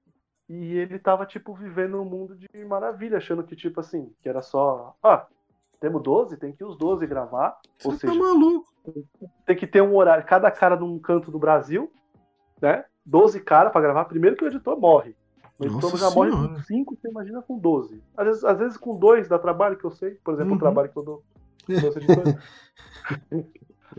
e 0.49 0.73
ele 0.77 0.99
tava, 0.99 1.25
tipo, 1.25 1.53
vivendo 1.55 2.01
um 2.01 2.05
mundo 2.05 2.35
de 2.35 2.47
maravilha, 2.65 3.17
achando 3.17 3.43
que, 3.43 3.55
tipo 3.55 3.79
assim, 3.79 4.11
que 4.21 4.27
era 4.27 4.41
só. 4.41 4.95
Ah, 5.01 5.25
temos 5.79 6.01
12, 6.03 6.37
tem 6.37 6.51
que 6.53 6.63
os 6.63 6.77
12 6.77 7.05
gravar. 7.07 7.57
Ou 7.83 7.91
Você 7.91 8.07
seja, 8.07 8.13
tá 8.13 8.19
maluco. 8.19 8.67
tem 9.45 9.55
que 9.55 9.65
ter 9.67 9.81
um 9.81 9.95
horário, 9.95 10.25
cada 10.25 10.51
cara 10.51 10.75
num 10.75 10.99
canto 10.99 11.31
do 11.31 11.39
Brasil, 11.39 11.91
né? 12.61 12.85
12 13.05 13.39
caras 13.41 13.71
pra 13.71 13.81
gravar. 13.81 14.05
Primeiro 14.05 14.35
que 14.35 14.43
o 14.43 14.47
editor 14.47 14.79
morre. 14.79 15.15
O 15.59 15.65
editor 15.65 15.91
Nossa 15.91 15.97
já 15.97 16.09
morre 16.09 16.31
Senhora. 16.31 16.53
com 16.55 16.61
5, 16.61 16.95
você 16.95 17.09
imagina 17.09 17.41
com 17.41 17.57
12. 17.57 18.01
Às 18.17 18.25
vezes, 18.25 18.43
às 18.43 18.57
vezes 18.57 18.77
com 18.77 18.97
2 18.97 19.27
dá 19.27 19.37
trabalho, 19.39 19.77
que 19.77 19.85
eu 19.85 19.91
sei. 19.91 20.11
Por 20.23 20.33
exemplo, 20.33 20.51
Uhum. 20.51 20.57
o 20.57 20.59
trabalho 20.59 20.89
que 20.89 20.97
eu 20.97 21.03
dou. 21.03 21.23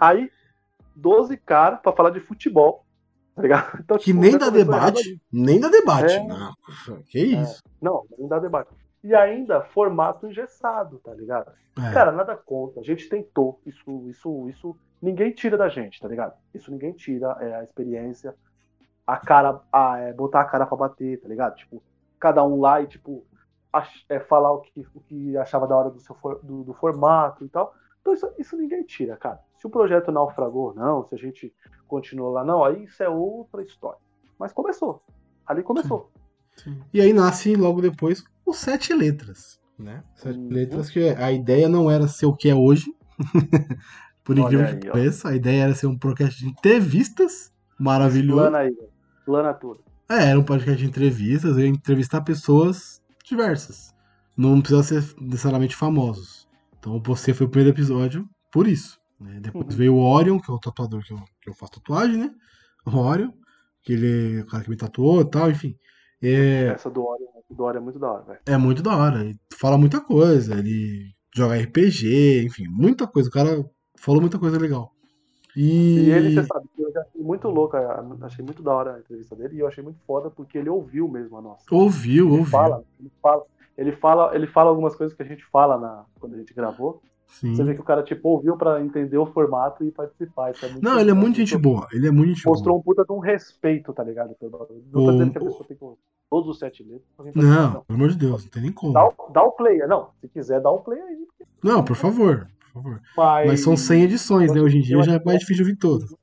Aí, 0.00 0.30
12 0.96 1.36
caras 1.36 1.80
pra 1.80 1.92
falar 1.92 2.10
de 2.10 2.20
futebol. 2.20 2.84
Tá 3.34 3.42
ligado? 3.42 3.78
Então, 3.82 3.98
Que 3.98 4.04
tipo, 4.04 4.20
nem 4.20 4.38
dá 4.38 4.48
debate. 4.50 5.20
Nem 5.32 5.60
dá 5.60 5.68
debate. 5.68 6.14
É. 6.14 6.24
Não, 6.26 6.54
que 7.08 7.18
isso. 7.20 7.62
Não, 7.80 8.04
não 8.18 8.28
dá 8.28 8.38
debate. 8.38 8.70
E 9.02 9.14
ainda 9.14 9.60
formato 9.62 10.26
engessado, 10.26 10.98
tá 10.98 11.12
ligado? 11.12 11.50
É. 11.78 11.92
Cara, 11.92 12.12
nada 12.12 12.36
contra. 12.36 12.80
A 12.80 12.84
gente 12.84 13.08
tentou. 13.08 13.60
Isso, 13.66 14.08
isso, 14.08 14.48
isso. 14.48 14.76
Ninguém 15.02 15.32
tira 15.32 15.56
da 15.58 15.68
gente, 15.68 16.00
tá 16.00 16.08
ligado? 16.08 16.34
Isso 16.54 16.70
ninguém 16.70 16.92
tira. 16.92 17.36
É 17.40 17.54
a 17.56 17.64
experiência. 17.64 18.34
A 19.06 19.16
cara. 19.18 19.60
A, 19.72 19.98
é, 19.98 20.12
botar 20.12 20.40
a 20.40 20.44
cara 20.44 20.64
pra 20.64 20.76
bater, 20.76 21.20
tá 21.20 21.28
ligado? 21.28 21.56
Tipo, 21.56 21.82
cada 22.18 22.42
um 22.44 22.58
lá 22.60 22.80
e, 22.80 22.86
tipo, 22.86 23.26
ach- 23.72 24.04
é, 24.08 24.18
falar 24.20 24.52
o 24.52 24.60
que, 24.60 24.86
o 24.94 25.00
que 25.00 25.36
achava 25.36 25.66
da 25.66 25.76
hora 25.76 25.90
do, 25.90 25.98
seu 26.00 26.14
for- 26.14 26.40
do, 26.42 26.62
do 26.64 26.72
formato 26.72 27.44
e 27.44 27.48
tal. 27.48 27.74
Então 28.00 28.14
isso, 28.14 28.32
isso 28.38 28.56
ninguém 28.56 28.82
tira, 28.84 29.16
cara. 29.16 29.40
Se 29.64 29.66
o 29.66 29.70
projeto 29.70 30.12
naufragou 30.12 30.66
ou 30.66 30.74
não, 30.74 31.02
se 31.06 31.14
a 31.14 31.18
gente 31.18 31.50
continuou 31.88 32.30
lá, 32.30 32.44
não, 32.44 32.62
aí 32.62 32.84
isso 32.84 33.02
é 33.02 33.08
outra 33.08 33.62
história. 33.62 33.98
Mas 34.38 34.52
começou. 34.52 35.02
Ali 35.46 35.62
começou. 35.62 36.12
E 36.92 37.00
aí 37.00 37.14
nasce 37.14 37.56
logo 37.56 37.80
depois 37.80 38.22
o 38.44 38.52
Sete 38.52 38.92
Letras. 38.92 39.58
Né? 39.78 40.04
Sete 40.16 40.38
Uhum. 40.38 40.48
Letras, 40.50 40.90
que 40.90 41.08
a 41.08 41.32
ideia 41.32 41.66
não 41.66 41.90
era 41.90 42.06
ser 42.06 42.26
o 42.26 42.36
que 42.36 42.50
é 42.50 42.54
hoje. 42.54 42.94
Por 44.22 44.38
Olha 44.38 44.44
incrível 44.44 44.66
aí, 44.66 44.78
que 44.78 44.88
pareça, 44.90 45.28
a 45.30 45.34
ideia 45.34 45.62
era 45.62 45.74
ser 45.74 45.86
um 45.86 45.98
podcast 45.98 46.38
de 46.38 46.50
entrevistas 46.50 47.50
maravilhoso. 47.78 48.42
Plana 48.42 48.58
aí, 48.58 48.76
plana 49.24 49.54
tudo. 49.54 49.80
É, 50.10 50.26
era 50.26 50.38
um 50.38 50.44
podcast 50.44 50.78
de 50.78 50.86
entrevistas, 50.86 51.56
eu 51.56 51.64
ia 51.64 51.68
entrevistar 51.68 52.20
pessoas 52.20 53.00
diversas. 53.24 53.94
Não 54.36 54.60
precisa 54.60 54.82
ser 54.82 55.14
necessariamente 55.18 55.74
famosos. 55.74 56.46
Então 56.78 57.00
você 57.02 57.32
foi 57.32 57.46
o 57.46 57.50
primeiro 57.50 57.74
episódio 57.74 58.28
por 58.52 58.68
isso. 58.68 59.02
Né? 59.24 59.40
Depois 59.40 59.66
Uhum. 59.66 59.76
veio 59.76 59.94
o 59.94 60.00
Orion, 60.00 60.38
que 60.38 60.50
é 60.50 60.54
o 60.54 60.58
tatuador 60.58 61.02
que 61.04 61.12
eu, 61.12 61.18
que 61.42 61.50
eu 61.50 61.54
faço 61.54 61.72
tatuagem, 61.74 62.16
né? 62.18 62.30
O 62.86 62.96
Orion, 62.98 63.32
que 63.82 63.92
ele 63.94 64.38
é 64.40 64.42
o 64.42 64.46
cara 64.46 64.62
que 64.64 64.70
me 64.70 64.76
tatuou 64.76 65.20
e 65.22 65.30
tal, 65.30 65.50
enfim. 65.50 65.76
É, 66.22 66.68
Essa 66.68 66.90
do 66.90 67.04
Orion, 67.04 67.28
do 67.50 67.64
Orion 67.64 67.80
é 67.80 67.84
muito 67.84 67.98
da 67.98 68.10
hora, 68.12 68.22
velho. 68.24 68.40
é 68.46 68.56
muito 68.56 68.82
da 68.82 68.96
hora. 68.96 69.20
Ele 69.22 69.38
fala 69.58 69.76
muita 69.78 70.00
coisa, 70.00 70.54
ele 70.58 71.12
joga 71.34 71.56
RPG, 71.56 72.44
enfim, 72.46 72.64
muita 72.68 73.06
coisa. 73.06 73.28
O 73.28 73.32
cara 73.32 73.64
falou 73.98 74.20
muita 74.20 74.38
coisa 74.38 74.58
legal. 74.58 74.92
E, 75.56 75.98
E 76.00 76.10
ele, 76.10 76.34
você 76.34 76.44
sabe, 76.44 76.66
que 76.74 76.82
eu 76.82 76.92
já 76.92 77.00
achei 77.02 77.22
muito 77.22 77.48
louco, 77.48 77.76
achei 78.22 78.44
muito 78.44 78.62
da 78.62 78.72
hora 78.74 78.94
a 78.96 78.98
entrevista 78.98 79.36
dele 79.36 79.56
e 79.56 79.60
eu 79.60 79.68
achei 79.68 79.84
muito 79.84 80.00
foda 80.06 80.28
porque 80.30 80.58
ele 80.58 80.68
ouviu 80.68 81.06
mesmo 81.08 81.36
a 81.36 81.42
nossa. 81.42 81.64
ouviu, 81.70 82.26
Ele 82.26 82.38
ouviu. 82.38 82.50
fala, 82.50 82.84
ele 82.98 83.10
fala, 83.22 83.42
ele 83.78 83.92
fala, 83.92 84.34
ele 84.34 84.46
fala 84.48 84.70
algumas 84.70 84.96
coisas 84.96 85.16
que 85.16 85.22
a 85.22 85.26
gente 85.26 85.44
fala 85.44 85.78
na, 85.78 86.04
quando 86.18 86.34
a 86.34 86.38
gente 86.38 86.52
gravou. 86.54 87.00
Sim. 87.40 87.54
Você 87.54 87.64
vê 87.64 87.74
que 87.74 87.80
o 87.80 87.84
cara 87.84 88.02
tipo 88.04 88.28
ouviu 88.28 88.56
pra 88.56 88.80
entender 88.80 89.18
o 89.18 89.26
formato 89.26 89.84
e 89.84 89.90
participar. 89.90 90.50
É 90.50 90.54
Não, 90.80 91.00
ele 91.00 91.10
é 91.10 91.14
muito 91.14 91.36
gente 91.36 91.56
boa. 91.58 91.88
Ele 91.92 92.06
é 92.06 92.10
muito 92.10 92.28
gente 92.28 92.44
boa. 92.44 92.54
Mostrou 92.54 92.78
um 92.78 92.82
puta 92.82 93.04
de 93.04 93.12
um 93.12 93.18
respeito, 93.18 93.92
tá 93.92 94.04
ligado? 94.04 94.36
Não 94.40 94.48
O- 95.02 95.04
tô 95.06 95.12
dizendo 95.12 95.32
que 95.32 95.38
a 95.38 95.40
pessoa 95.40 95.64
tem 95.66 95.76
que 95.76 95.84
todos 96.30 96.48
os 96.48 96.58
sete 96.60 96.84
letras. 96.84 97.34
Não, 97.34 97.82
pelo 97.82 97.98
amor 97.98 98.08
de 98.10 98.16
Deus, 98.18 98.44
não 98.44 98.50
tem 98.50 98.62
nem 98.62 98.72
como. 98.72 98.92
Dá, 98.92 99.06
o- 99.08 99.30
dá 99.32 99.42
o 99.42 99.50
play, 99.52 99.78
não. 99.86 100.10
Se 100.20 100.28
quiser, 100.28 100.60
dá 100.60 100.70
o 100.70 100.78
play 100.78 101.00
aí. 101.00 101.26
Não, 101.62 101.82
por 101.84 101.96
favor, 101.96 102.46
por 102.60 102.82
favor. 102.82 103.00
Mas, 103.16 103.46
Mas 103.48 103.60
são 103.62 103.76
100 103.76 104.04
edições, 104.04 104.52
né? 104.52 104.60
Hoje 104.60 104.78
em 104.78 104.82
dia 104.82 105.02
já 105.02 105.14
é 105.14 105.24
mais 105.24 105.40
difícil 105.40 105.64
de 105.64 105.70
ouvir 105.70 105.76
todas. 105.80 106.14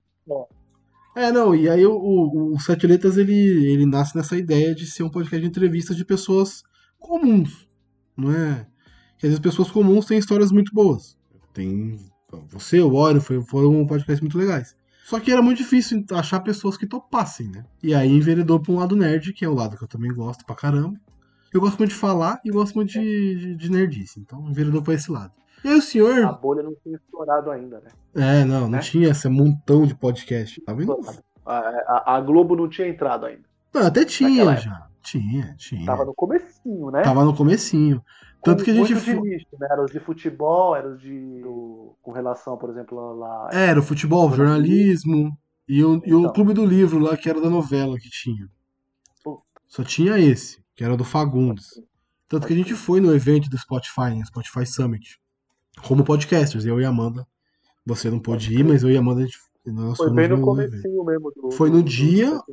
É, 1.16 1.30
não, 1.30 1.54
e 1.54 1.68
aí 1.70 1.86
o, 1.86 1.92
o, 1.94 2.54
o 2.56 2.60
Sete 2.62 2.88
Letras, 2.88 3.18
ele, 3.18 3.34
ele 3.34 3.86
nasce 3.86 4.16
nessa 4.16 4.38
ideia 4.38 4.74
de 4.74 4.86
ser 4.86 5.04
um 5.04 5.10
podcast 5.10 5.42
de 5.42 5.48
entrevistas 5.50 5.98
de 5.98 6.06
pessoas 6.06 6.64
comuns, 6.98 7.68
não 8.16 8.32
é? 8.32 8.66
Que 9.22 9.28
às 9.28 9.30
vezes 9.34 9.40
pessoas 9.40 9.70
comuns 9.70 10.06
têm 10.08 10.18
histórias 10.18 10.52
muito 10.52 10.74
boas. 10.74 11.16
Tem. 11.54 11.98
Você, 12.50 12.82
o 12.82 12.92
Warren, 12.92 13.20
foi- 13.20 13.42
foram 13.44 13.86
podcasts 13.86 14.20
muito 14.22 14.38
legais. 14.38 14.76
Só 15.06 15.20
que 15.20 15.32
era 15.32 15.42
muito 15.42 15.58
difícil 15.60 16.04
achar 16.12 16.40
pessoas 16.40 16.76
que 16.78 16.88
topassem, 16.88 17.48
né? 17.50 17.64
E 17.84 17.94
aí 17.94 18.10
enveredou 18.12 18.60
pra 18.60 18.72
um 18.72 18.78
lado 18.78 18.96
nerd, 18.96 19.32
que 19.34 19.46
é 19.46 19.50
o 19.50 19.54
lado 19.54 19.78
que 19.78 19.84
eu 19.84 19.88
também 19.88 20.12
gosto 20.14 20.44
pra 20.46 20.56
caramba. 20.56 20.98
Eu 21.54 21.60
gosto 21.62 21.78
muito 21.78 21.92
de 21.92 21.98
falar 21.98 22.40
e 22.46 22.50
gosto 22.50 22.74
muito 22.76 22.94
de, 22.94 23.36
de, 23.36 23.56
de 23.56 23.70
nerdice. 23.72 24.20
Então 24.20 24.50
enveredou 24.50 24.82
pra 24.82 24.94
esse 24.94 25.12
lado. 25.12 25.34
E 25.64 25.68
aí 25.68 25.76
o 25.76 25.78
A 25.78 25.82
senhor. 25.82 26.40
bolha 26.40 26.64
não 26.64 26.74
tinha 26.82 26.96
estourado 26.96 27.52
ainda, 27.52 27.80
né? 27.82 27.92
É, 28.42 28.46
não, 28.46 28.62
não 28.62 28.70
Né? 28.70 28.80
tinha 28.80 29.10
esse 29.10 29.28
montão 29.30 29.86
de 29.86 29.94
podcast. 29.94 30.60
Tava 30.62 30.82
indo. 30.82 30.98
A, 31.46 31.58
a- 31.58 32.16
a 32.16 32.22
Globo 32.22 32.56
não 32.56 32.68
tinha 32.70 32.88
entrado 32.88 33.26
ainda. 33.26 33.44
Não, 33.74 33.86
até 33.86 34.04
tinha 34.06 34.56
já. 34.56 34.88
Tinha, 35.04 35.54
tinha. 35.58 35.86
Tava 35.86 36.06
no 36.06 36.14
comecinho, 36.14 36.90
né? 36.92 37.02
Tava 37.02 37.26
no 37.26 37.36
comecinho. 37.36 38.02
Tanto 38.44 38.64
que 38.64 38.72
a 38.72 38.74
gente. 38.74 38.94
de 38.96 39.20
nicho, 39.22 39.46
né? 39.60 39.68
Era 39.70 39.84
os 39.84 39.92
de 39.92 40.00
futebol, 40.00 40.76
era 40.76 40.90
os 40.90 41.02
de. 41.02 41.42
com 42.02 42.12
relação, 42.12 42.58
por 42.58 42.70
exemplo, 42.70 43.14
lá. 43.18 43.50
Era 43.52 43.80
o 43.80 43.84
futebol, 43.84 44.30
o 44.30 44.36
jornalismo 44.36 45.38
e 45.68 45.84
o, 45.84 46.02
e 46.06 46.14
o 46.14 46.20
Então. 46.22 46.34
clube 46.34 46.54
do 46.54 46.66
livro 46.66 47.00
lá, 47.00 47.16
que 47.16 47.30
era 47.30 47.40
da 47.40 47.50
novela 47.50 47.98
que 47.98 48.10
tinha. 48.10 48.48
Puta. 49.24 49.42
Só 49.68 49.84
tinha 49.84 50.18
esse, 50.20 50.64
que 50.76 50.84
era 50.84 50.98
do 50.98 51.04
Fagundes. 51.04 51.68
Tanto 52.28 52.48
que 52.48 52.54
a 52.54 52.56
gente 52.56 52.74
foi 52.74 53.00
no 53.02 53.14
evento 53.14 53.50
do 53.50 53.58
Spotify, 53.58 54.16
né, 54.16 54.24
Spotify 54.26 54.66
Summit, 54.66 55.20
como 55.86 56.04
podcasters, 56.04 56.66
eu 56.66 56.80
e 56.80 56.86
Amanda. 56.86 57.28
Você 57.86 58.10
não 58.10 58.20
pôde 58.20 58.54
ir, 58.58 58.64
mas 58.64 58.84
eu 58.84 58.90
e 58.92 58.98
Amanda, 58.98 59.22
a 59.22 59.26
gente, 59.26 59.38
nós 59.66 59.98
Foi 59.98 60.12
bem 60.14 60.28
no 60.30 60.40
comecinho 60.42 61.04
mesmo. 61.04 61.32
Do, 61.36 61.52
Foi 61.52 61.70
no 61.70 61.82
do- 61.84 61.90
dia- 61.90 62.32
do- 62.32 62.44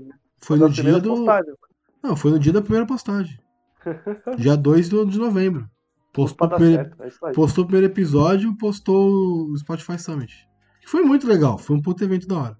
Foi 0.40 0.58
das 0.58 0.68
no 0.68 0.74
dia 0.82 1.00
do. 1.00 1.08
postagens. 1.14 1.56
Não, 2.02 2.16
foi 2.16 2.30
no 2.30 2.38
dia 2.38 2.52
da 2.52 2.60
primeira 2.62 2.86
postagem. 2.86 3.38
Dia 4.38 4.56
2 4.56 4.88
do- 4.88 5.06
de 5.06 5.18
novembro. 5.18 5.68
Postou 6.12 6.36
Pra 6.36 6.46
o 6.46 6.50
dar 6.50 6.56
primeiro, 6.56 6.96
certo, 6.96 7.26
é 7.26 7.32
postou 7.32 7.66
episódio, 7.84 8.56
postou 8.56 9.50
o 9.50 9.56
Spotify 9.56 9.98
Summit. 9.98 10.48
Que 10.80 10.88
foi 10.88 11.02
muito 11.02 11.26
legal, 11.26 11.58
foi 11.58 11.76
um 11.76 11.82
puto 11.82 12.02
evento 12.02 12.26
da 12.26 12.38
hora. 12.38 12.58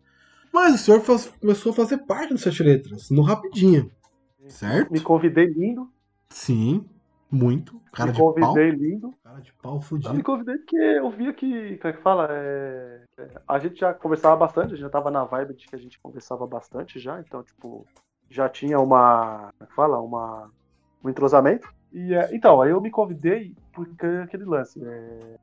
Mas 0.53 0.75
o 0.75 0.79
senhor 0.79 1.01
faz- 1.01 1.27
começou 1.41 1.73
a 1.73 1.75
fazer 1.75 1.99
parte 1.99 2.33
do 2.33 2.39
Sete 2.39 2.63
Letras, 2.63 3.11
no 3.11 3.23
Rapidinho. 3.23 3.91
Certo? 4.49 4.93
Me 4.93 5.01
convidei 5.01 5.47
lindo. 5.47 5.91
Sim, 6.31 6.85
muito. 7.31 7.81
Cara 7.93 8.11
me 8.11 8.17
de 8.17 8.19
pau. 8.23 8.35
convidei 8.35 8.71
lindo. 8.71 9.15
Cara 9.23 9.41
de 9.41 9.53
pau 9.55 9.73
Não, 9.73 9.79
me 9.79 9.85
fudido. 9.85 10.23
convidei 10.23 10.57
porque 10.59 10.77
eu 10.77 11.11
via 11.11 11.33
que, 11.35 11.77
como 11.79 11.93
é 11.95 11.97
que 11.97 12.03
fala? 12.03 12.29
É, 12.31 13.03
é, 13.19 13.29
a 13.47 13.59
gente 13.59 13.81
já 13.81 13.93
conversava 13.93 14.37
bastante, 14.37 14.67
a 14.69 14.77
gente 14.77 14.81
já 14.81 14.89
tava 14.91 15.11
na 15.11 15.25
vibe 15.25 15.55
de 15.55 15.67
que 15.67 15.75
a 15.75 15.79
gente 15.79 15.99
conversava 16.01 16.47
bastante 16.47 16.99
já, 16.99 17.21
então, 17.21 17.43
tipo, 17.43 17.87
já 18.31 18.49
tinha 18.49 18.79
uma, 18.79 19.51
como 19.59 19.65
é 19.65 19.67
que 19.67 19.75
fala? 19.75 20.01
Uma, 20.01 20.51
um 21.05 21.09
entrosamento. 21.11 21.69
E, 21.93 22.15
é, 22.15 22.35
então, 22.35 22.61
aí 22.61 22.71
eu 22.71 22.81
me 22.81 22.91
convidei 22.91 23.55
porque 23.73 24.07
aquele 24.07 24.45
lance, 24.45 24.83
é, 24.85 25.39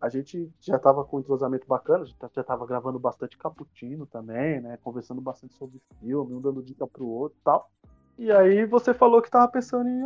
a 0.00 0.08
gente 0.08 0.50
já 0.60 0.78
tava 0.78 1.04
com 1.04 1.16
um 1.16 1.20
entrosamento 1.20 1.66
bacana, 1.66 2.02
a 2.02 2.06
gente 2.06 2.16
já 2.34 2.42
tava 2.44 2.66
gravando 2.66 2.98
bastante 2.98 3.38
cappuccino 3.38 4.06
também, 4.06 4.60
né? 4.60 4.78
Conversando 4.82 5.20
bastante 5.20 5.54
sobre 5.54 5.80
filme, 6.00 6.34
um 6.34 6.40
dando 6.40 6.62
dica 6.62 6.86
pro 6.86 7.06
outro 7.06 7.38
e 7.40 7.44
tal. 7.44 7.70
E 8.18 8.30
aí 8.32 8.64
você 8.66 8.92
falou 8.94 9.20
que 9.22 9.30
tava 9.30 9.46
pensando 9.48 9.88
em 9.88 10.02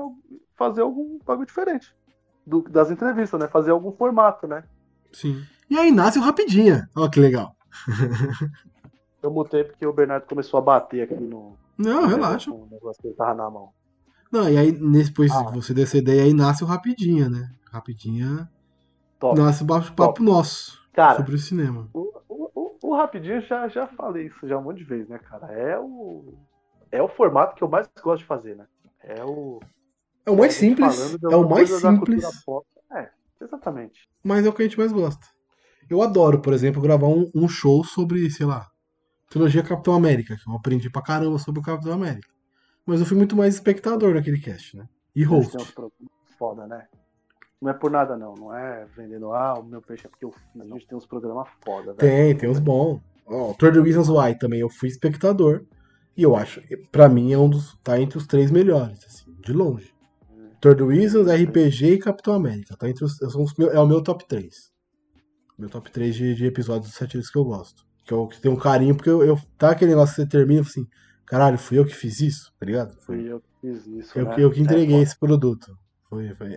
fazer 0.56 0.82
algum 0.82 1.18
bagulho 1.24 1.46
diferente 1.46 1.94
do- 2.46 2.62
das 2.62 2.90
entrevistas, 2.90 3.38
né? 3.40 3.48
Fazer 3.48 3.70
algum 3.70 3.92
formato, 3.92 4.46
né? 4.46 4.64
Sim. 5.12 5.42
E 5.68 5.78
aí 5.78 5.90
nasce 5.90 6.18
o 6.18 6.22
Rapidinha. 6.22 6.88
Olha 6.96 7.10
que 7.10 7.20
legal. 7.20 7.54
Eu 9.22 9.30
mutei 9.30 9.64
porque 9.64 9.86
o 9.86 9.92
Bernardo 9.92 10.26
começou 10.26 10.58
a 10.58 10.62
bater 10.62 11.02
aqui 11.02 11.14
no. 11.14 11.56
Não, 11.76 12.06
relaxa. 12.06 12.50
no 12.50 12.66
negócio 12.70 13.00
que 13.00 13.08
ele 13.08 13.14
tava 13.14 13.34
na 13.34 13.50
mão. 13.50 13.70
Não, 14.30 14.48
e 14.48 14.56
aí 14.56 14.72
depois 14.72 15.30
Ah. 15.32 15.44
que 15.46 15.54
você 15.54 15.74
descer 15.74 16.02
daí, 16.02 16.20
aí 16.20 16.32
nasce 16.34 16.62
o 16.62 16.66
Rapidinha, 16.66 17.28
né? 17.28 17.50
Rapidinha 17.70 18.48
Top. 19.18 19.38
nasce 19.38 19.62
o 19.62 19.66
bate-papo 19.66 20.22
nosso 20.22 20.80
Cara, 20.92 21.16
sobre 21.16 21.34
o 21.34 21.38
cinema. 21.38 21.88
o, 21.92 22.12
o, 22.28 22.76
o, 22.82 22.96
Rapidinho 22.96 23.40
já, 23.42 23.68
já 23.68 23.86
falei 23.88 24.26
isso 24.26 24.46
já 24.48 24.58
um 24.58 24.62
monte 24.62 24.78
de 24.78 24.84
vezes, 24.84 25.08
né, 25.08 25.18
cara? 25.18 25.52
É 25.52 25.78
o. 25.78 26.34
É 26.92 27.02
o 27.02 27.08
formato 27.08 27.54
que 27.54 27.62
eu 27.62 27.68
mais 27.68 27.88
gosto 28.02 28.22
de 28.22 28.26
fazer, 28.26 28.56
né? 28.56 28.66
É 29.02 29.24
o. 29.24 29.60
É 30.26 30.30
o 30.30 30.36
mais 30.36 30.52
gente 30.52 30.76
simples, 30.76 31.16
é 31.22 31.36
o 31.36 31.48
mais 31.48 31.70
simples. 31.70 32.24
É, 32.92 33.08
exatamente. 33.40 34.08
mas 34.22 34.44
é 34.44 34.48
o 34.48 34.52
que 34.52 34.62
a 34.62 34.64
gente 34.64 34.78
mais 34.78 34.92
gosta. 34.92 35.26
Eu 35.88 36.02
adoro, 36.02 36.40
por 36.40 36.52
exemplo, 36.52 36.80
gravar 36.82 37.08
um, 37.08 37.30
um 37.34 37.48
show 37.48 37.82
sobre, 37.84 38.30
sei 38.30 38.46
lá, 38.46 38.68
trilogia 39.28 39.62
Capitão 39.62 39.94
América, 39.94 40.36
que 40.36 40.48
eu 40.48 40.54
aprendi 40.54 40.90
pra 40.90 41.02
caramba 41.02 41.38
sobre 41.38 41.60
o 41.60 41.64
Capitão 41.64 41.92
América. 41.92 42.28
Mas 42.86 43.00
eu 43.00 43.06
fui 43.06 43.16
muito 43.16 43.36
mais 43.36 43.54
espectador 43.54 44.14
naquele 44.14 44.40
cast, 44.40 44.76
né? 44.76 44.88
E 45.14 45.22
host. 45.24 45.52
tem 45.52 45.60
uns 45.60 45.70
programas 45.70 46.10
foda, 46.38 46.66
né? 46.66 46.86
Não 47.60 47.70
é 47.70 47.74
por 47.74 47.90
nada, 47.90 48.16
não. 48.16 48.34
Não 48.34 48.56
é 48.56 48.86
vendendo, 48.96 49.32
ah, 49.32 49.58
o 49.58 49.62
meu 49.62 49.82
peixe 49.82 50.06
é 50.06 50.08
porque 50.08 50.24
eu 50.24 50.32
fiz. 50.32 50.60
A 50.60 50.64
gente 50.64 50.86
tem 50.86 50.96
uns 50.96 51.06
programas 51.06 51.48
foda, 51.62 51.92
velho. 51.92 51.96
Tem, 51.98 52.36
tem 52.36 52.48
uns 52.48 52.58
bons. 52.58 53.00
Ó, 53.26 53.52
30 53.54 53.82
Reasons 53.82 54.08
Why 54.08 54.38
também 54.38 54.60
eu 54.60 54.70
fui 54.70 54.88
espectador. 54.88 55.64
E 56.16 56.22
eu 56.22 56.34
acho, 56.34 56.60
pra 56.90 57.08
mim 57.08 57.32
é 57.32 57.38
um 57.38 57.48
dos. 57.48 57.76
tá 57.84 58.00
entre 58.00 58.18
os 58.18 58.26
três 58.26 58.50
melhores, 58.50 59.04
assim, 59.04 59.32
de 59.40 59.52
longe. 59.52 59.92
30 60.60 60.86
Reasons, 60.86 61.28
RPG 61.28 61.92
e 61.94 61.98
Capitão 61.98 62.34
América. 62.34 62.76
Tá 62.76 62.88
entre 62.88 63.04
os, 63.04 63.16
são 63.16 63.42
os 63.42 63.54
meu- 63.56 63.70
é 63.70 63.78
o 63.78 63.86
meu 63.86 64.02
top 64.02 64.26
3. 64.26 64.70
Meu 65.58 65.68
top 65.68 65.90
3 65.90 66.14
de, 66.14 66.34
de 66.34 66.46
episódios 66.46 66.88
dos 66.88 66.96
sete 66.96 67.18
que 67.20 67.38
eu 67.38 67.44
gosto. 67.44 67.84
Que 68.04 68.12
eu 68.12 68.26
que 68.26 68.40
tenho 68.40 68.54
um 68.54 68.58
carinho, 68.58 68.94
porque 68.96 69.08
eu, 69.10 69.22
eu- 69.22 69.38
tá 69.56 69.70
aquele 69.70 69.90
negócio 69.92 70.14
que 70.16 70.22
você 70.22 70.28
termina 70.28 70.62
assim, 70.62 70.86
caralho, 71.30 71.56
fui 71.58 71.78
eu 71.78 71.86
que 71.86 71.94
fiz 71.94 72.20
isso, 72.20 72.52
tá 72.58 72.66
ligado? 72.66 72.92
Foi 73.00 73.16
Fui 73.16 73.32
eu 73.32 73.40
que 73.40 73.46
fiz 73.60 73.86
isso. 73.86 74.18
eu, 74.18 74.26
né? 74.26 74.34
que- 74.34 74.40
eu 74.42 74.50
que 74.50 74.60
entreguei 74.60 74.96
É, 74.98 75.02
esse 75.02 75.18
produto. 75.18 75.76
Foi, 76.08 76.34
foi. 76.34 76.52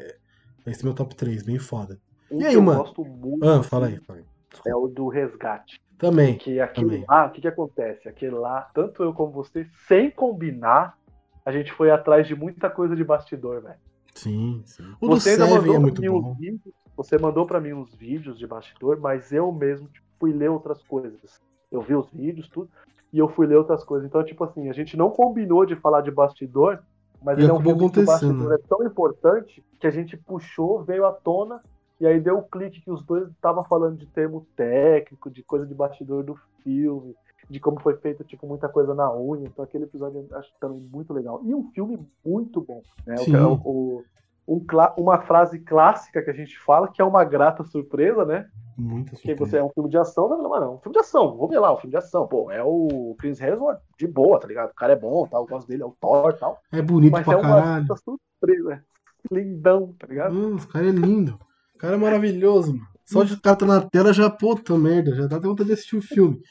Esse 0.65 0.81
é 0.81 0.85
meu 0.85 0.93
top 0.95 1.15
3, 1.15 1.43
bem 1.43 1.59
foda. 1.59 1.99
Um 2.31 2.37
E 2.37 2.39
que 2.41 2.47
aí, 2.47 2.53
eu 2.55 2.63
mano? 2.63 2.79
gosto 2.83 3.05
muito. 3.05 3.45
Ah, 3.45 3.61
fala 3.61 3.87
aí, 3.87 3.99
fala 3.99 4.19
aí. 4.19 4.25
É 4.65 4.75
o 4.75 4.87
do 4.87 5.07
resgate. 5.07 5.79
Também. 5.97 6.37
Que 6.37 6.59
aquilo 6.59 6.89
também. 6.89 7.05
lá, 7.07 7.27
o 7.27 7.31
que, 7.31 7.41
que 7.41 7.47
acontece? 7.47 8.09
Aquele 8.09 8.35
lá, 8.35 8.61
tanto 8.73 9.03
eu 9.03 9.13
como 9.13 9.31
você, 9.31 9.67
sem 9.87 10.09
combinar, 10.09 10.97
a 11.45 11.51
gente 11.51 11.71
foi 11.71 11.91
atrás 11.91 12.27
de 12.27 12.35
muita 12.35 12.69
coisa 12.69 12.95
de 12.95 13.03
bastidor, 13.03 13.61
velho. 13.61 13.79
Sim, 14.15 14.61
sim. 14.65 14.83
O 15.01 15.07
do 15.07 15.19
Você 15.19 15.31
ainda 15.31 15.45
Seven 15.45 15.59
mandou 15.59 15.75
é 15.75 15.79
muito 15.79 16.01
mim 16.01 16.09
bom. 16.09 16.33
vídeos. 16.35 16.73
Você 16.95 17.17
mandou 17.17 17.45
pra 17.45 17.59
mim 17.59 17.73
uns 17.73 17.93
vídeos 17.95 18.37
de 18.37 18.45
bastidor, 18.47 18.99
mas 18.99 19.31
eu 19.31 19.51
mesmo 19.51 19.87
tipo, 19.87 20.05
fui 20.19 20.31
ler 20.31 20.49
outras 20.49 20.81
coisas. 20.83 21.41
Eu 21.71 21.81
vi 21.81 21.95
os 21.95 22.09
vídeos, 22.11 22.47
tudo, 22.49 22.69
e 23.13 23.19
eu 23.19 23.29
fui 23.29 23.45
ler 23.47 23.57
outras 23.57 23.83
coisas. 23.83 24.07
Então, 24.07 24.23
tipo 24.25 24.43
assim, 24.43 24.69
a 24.69 24.73
gente 24.73 24.97
não 24.97 25.09
combinou 25.11 25.65
de 25.65 25.75
falar 25.75 26.01
de 26.01 26.11
bastidor, 26.11 26.79
mas 27.23 27.37
E 27.37 27.41
ele 27.43 27.51
é 27.51 27.53
um 27.53 27.61
filme 27.61 27.89
que 27.91 27.99
o 27.99 28.05
bastidor 28.05 28.53
é 28.53 28.57
tão 28.67 28.83
importante 28.85 29.63
que 29.79 29.87
a 29.87 29.91
gente 29.91 30.17
puxou, 30.17 30.83
veio 30.83 31.05
à 31.05 31.11
tona, 31.13 31.61
e 32.01 32.07
aí 32.07 32.19
deu 32.19 32.39
o 32.39 32.43
clique 32.43 32.81
que 32.81 32.91
os 32.91 33.03
dois 33.03 33.29
estavam 33.29 33.63
falando 33.63 33.97
de 33.97 34.07
termo 34.07 34.45
técnico, 34.57 35.29
de 35.29 35.43
coisa 35.43 35.65
de 35.65 35.73
bastidor 35.73 36.23
do 36.23 36.35
filme, 36.63 37.15
de 37.49 37.59
como 37.59 37.79
foi 37.79 37.95
feito, 37.97 38.23
tipo, 38.23 38.47
muita 38.47 38.67
coisa 38.67 38.93
na 38.93 39.13
unha. 39.15 39.45
Então 39.45 39.63
aquele 39.63 39.85
episódio 39.85 40.25
eu 40.29 40.37
acho 40.37 40.51
também 40.59 40.81
muito 40.91 41.13
legal. 41.13 41.39
E 41.45 41.53
um 41.53 41.69
filme 41.71 41.99
muito 42.25 42.59
bom. 42.61 42.81
Né? 43.05 43.15
O, 43.19 43.23
o- 43.63 44.03
um 44.47 44.61
uma 44.97 45.21
frase 45.21 45.59
clássica 45.59 46.21
que 46.21 46.29
a 46.29 46.33
gente 46.33 46.59
fala, 46.59 46.89
que 46.89 47.01
é 47.01 47.05
uma 47.05 47.23
grata 47.23 47.63
surpresa, 47.63 48.25
né? 48.25 48.49
Muita 48.77 49.11
Porque 49.11 49.35
surpresa. 49.35 49.37
você 49.37 49.57
é 49.57 49.63
um 49.63 49.69
filme 49.69 49.89
de 49.89 49.97
ação, 49.97 50.27
não, 50.29 50.41
não, 50.41 50.59
não, 50.59 50.75
um 50.75 50.79
filme 50.79 50.93
de 50.93 50.99
ação, 50.99 51.35
vamos 51.35 51.49
ver 51.49 51.59
lá, 51.59 51.73
um 51.73 51.77
filme 51.77 51.91
de 51.91 51.97
ação. 51.97 52.27
Pô, 52.27 52.51
é 52.51 52.63
o 52.63 53.15
Chris 53.19 53.39
Hemsworth 53.39 53.79
de 53.97 54.07
boa, 54.07 54.39
tá 54.39 54.47
ligado? 54.47 54.71
O 54.71 54.75
cara 54.75 54.93
é 54.93 54.95
bom, 54.95 55.27
tal, 55.27 55.43
eu 55.43 55.47
gosto 55.47 55.67
dele, 55.67 55.83
é 55.83 55.85
o 55.85 55.95
Thor 55.99 56.31
e 56.35 56.39
tal. 56.39 56.59
É 56.71 56.81
bonito 56.81 57.11
Mas 57.11 57.23
pra 57.25 57.33
é 57.33 57.37
uma 57.37 57.43
caralho. 57.43 57.85
grata 57.85 58.01
surpresa. 58.03 58.73
é 58.73 59.35
Lindão, 59.35 59.93
tá 59.97 60.07
ligado? 60.07 60.35
Hum, 60.35 60.55
esse 60.57 60.67
cara 60.67 60.87
é 60.87 60.91
lindo. 60.91 61.39
O 61.75 61.77
cara 61.77 61.95
é 61.95 61.97
maravilhoso, 61.97 62.73
mano. 62.73 62.87
Só 63.05 63.23
de 63.23 63.33
o 63.33 63.41
cara 63.41 63.55
tá 63.55 63.65
na 63.65 63.81
tela 63.81 64.13
já, 64.13 64.29
puta 64.29 64.77
merda, 64.77 65.13
já 65.15 65.27
dá 65.27 65.37
até 65.37 65.47
vontade 65.47 65.67
de 65.67 65.73
assistir 65.73 65.97
o 65.97 66.01
filme. 66.01 66.41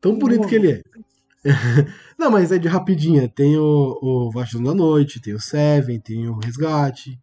Tão 0.00 0.18
bonito 0.18 0.46
que 0.46 0.54
ele 0.54 0.72
é. 0.72 0.82
Não, 2.18 2.30
mas 2.30 2.52
é 2.52 2.58
de 2.58 2.68
rapidinha. 2.68 3.28
Tem 3.28 3.56
o, 3.56 4.30
o 4.32 4.62
da 4.62 4.74
Noite, 4.74 5.20
tem 5.20 5.34
o 5.34 5.40
Seven, 5.40 6.00
tem 6.00 6.28
o 6.28 6.38
Resgate, 6.38 7.18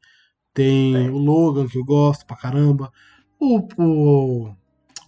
tem 0.53 0.93
Tem. 0.93 1.09
o 1.09 1.17
Logan, 1.17 1.67
que 1.67 1.77
eu 1.77 1.83
gosto 1.85 2.25
pra 2.25 2.37
caramba. 2.37 2.91
O, 3.39 3.67
o, 3.77 4.55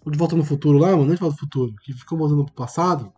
o 0.05 0.11
De 0.11 0.17
Volta 0.17 0.35
no 0.35 0.43
Futuro 0.43 0.77
lá, 0.77 0.89
mano, 0.91 1.05
não 1.05 1.11
é 1.11 1.15
De 1.15 1.19
Volta 1.21 1.35
no 1.35 1.39
Futuro, 1.39 1.73
que 1.83 1.93
ficou 1.93 2.17
voltando 2.17 2.45
pro 2.45 2.53
passado. 2.53 3.11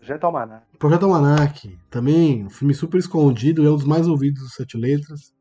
Gentleman, 0.00 0.60
Projeto 0.78 1.04
Almanac, 1.06 1.78
também, 1.90 2.44
um 2.44 2.50
filme 2.50 2.74
super 2.74 2.98
escondido, 2.98 3.66
é 3.66 3.70
um 3.70 3.76
dos 3.76 3.84
mais 3.86 4.06
ouvidos 4.06 4.42
dos 4.42 4.54
Sete 4.54 4.76
Letras. 4.76 5.32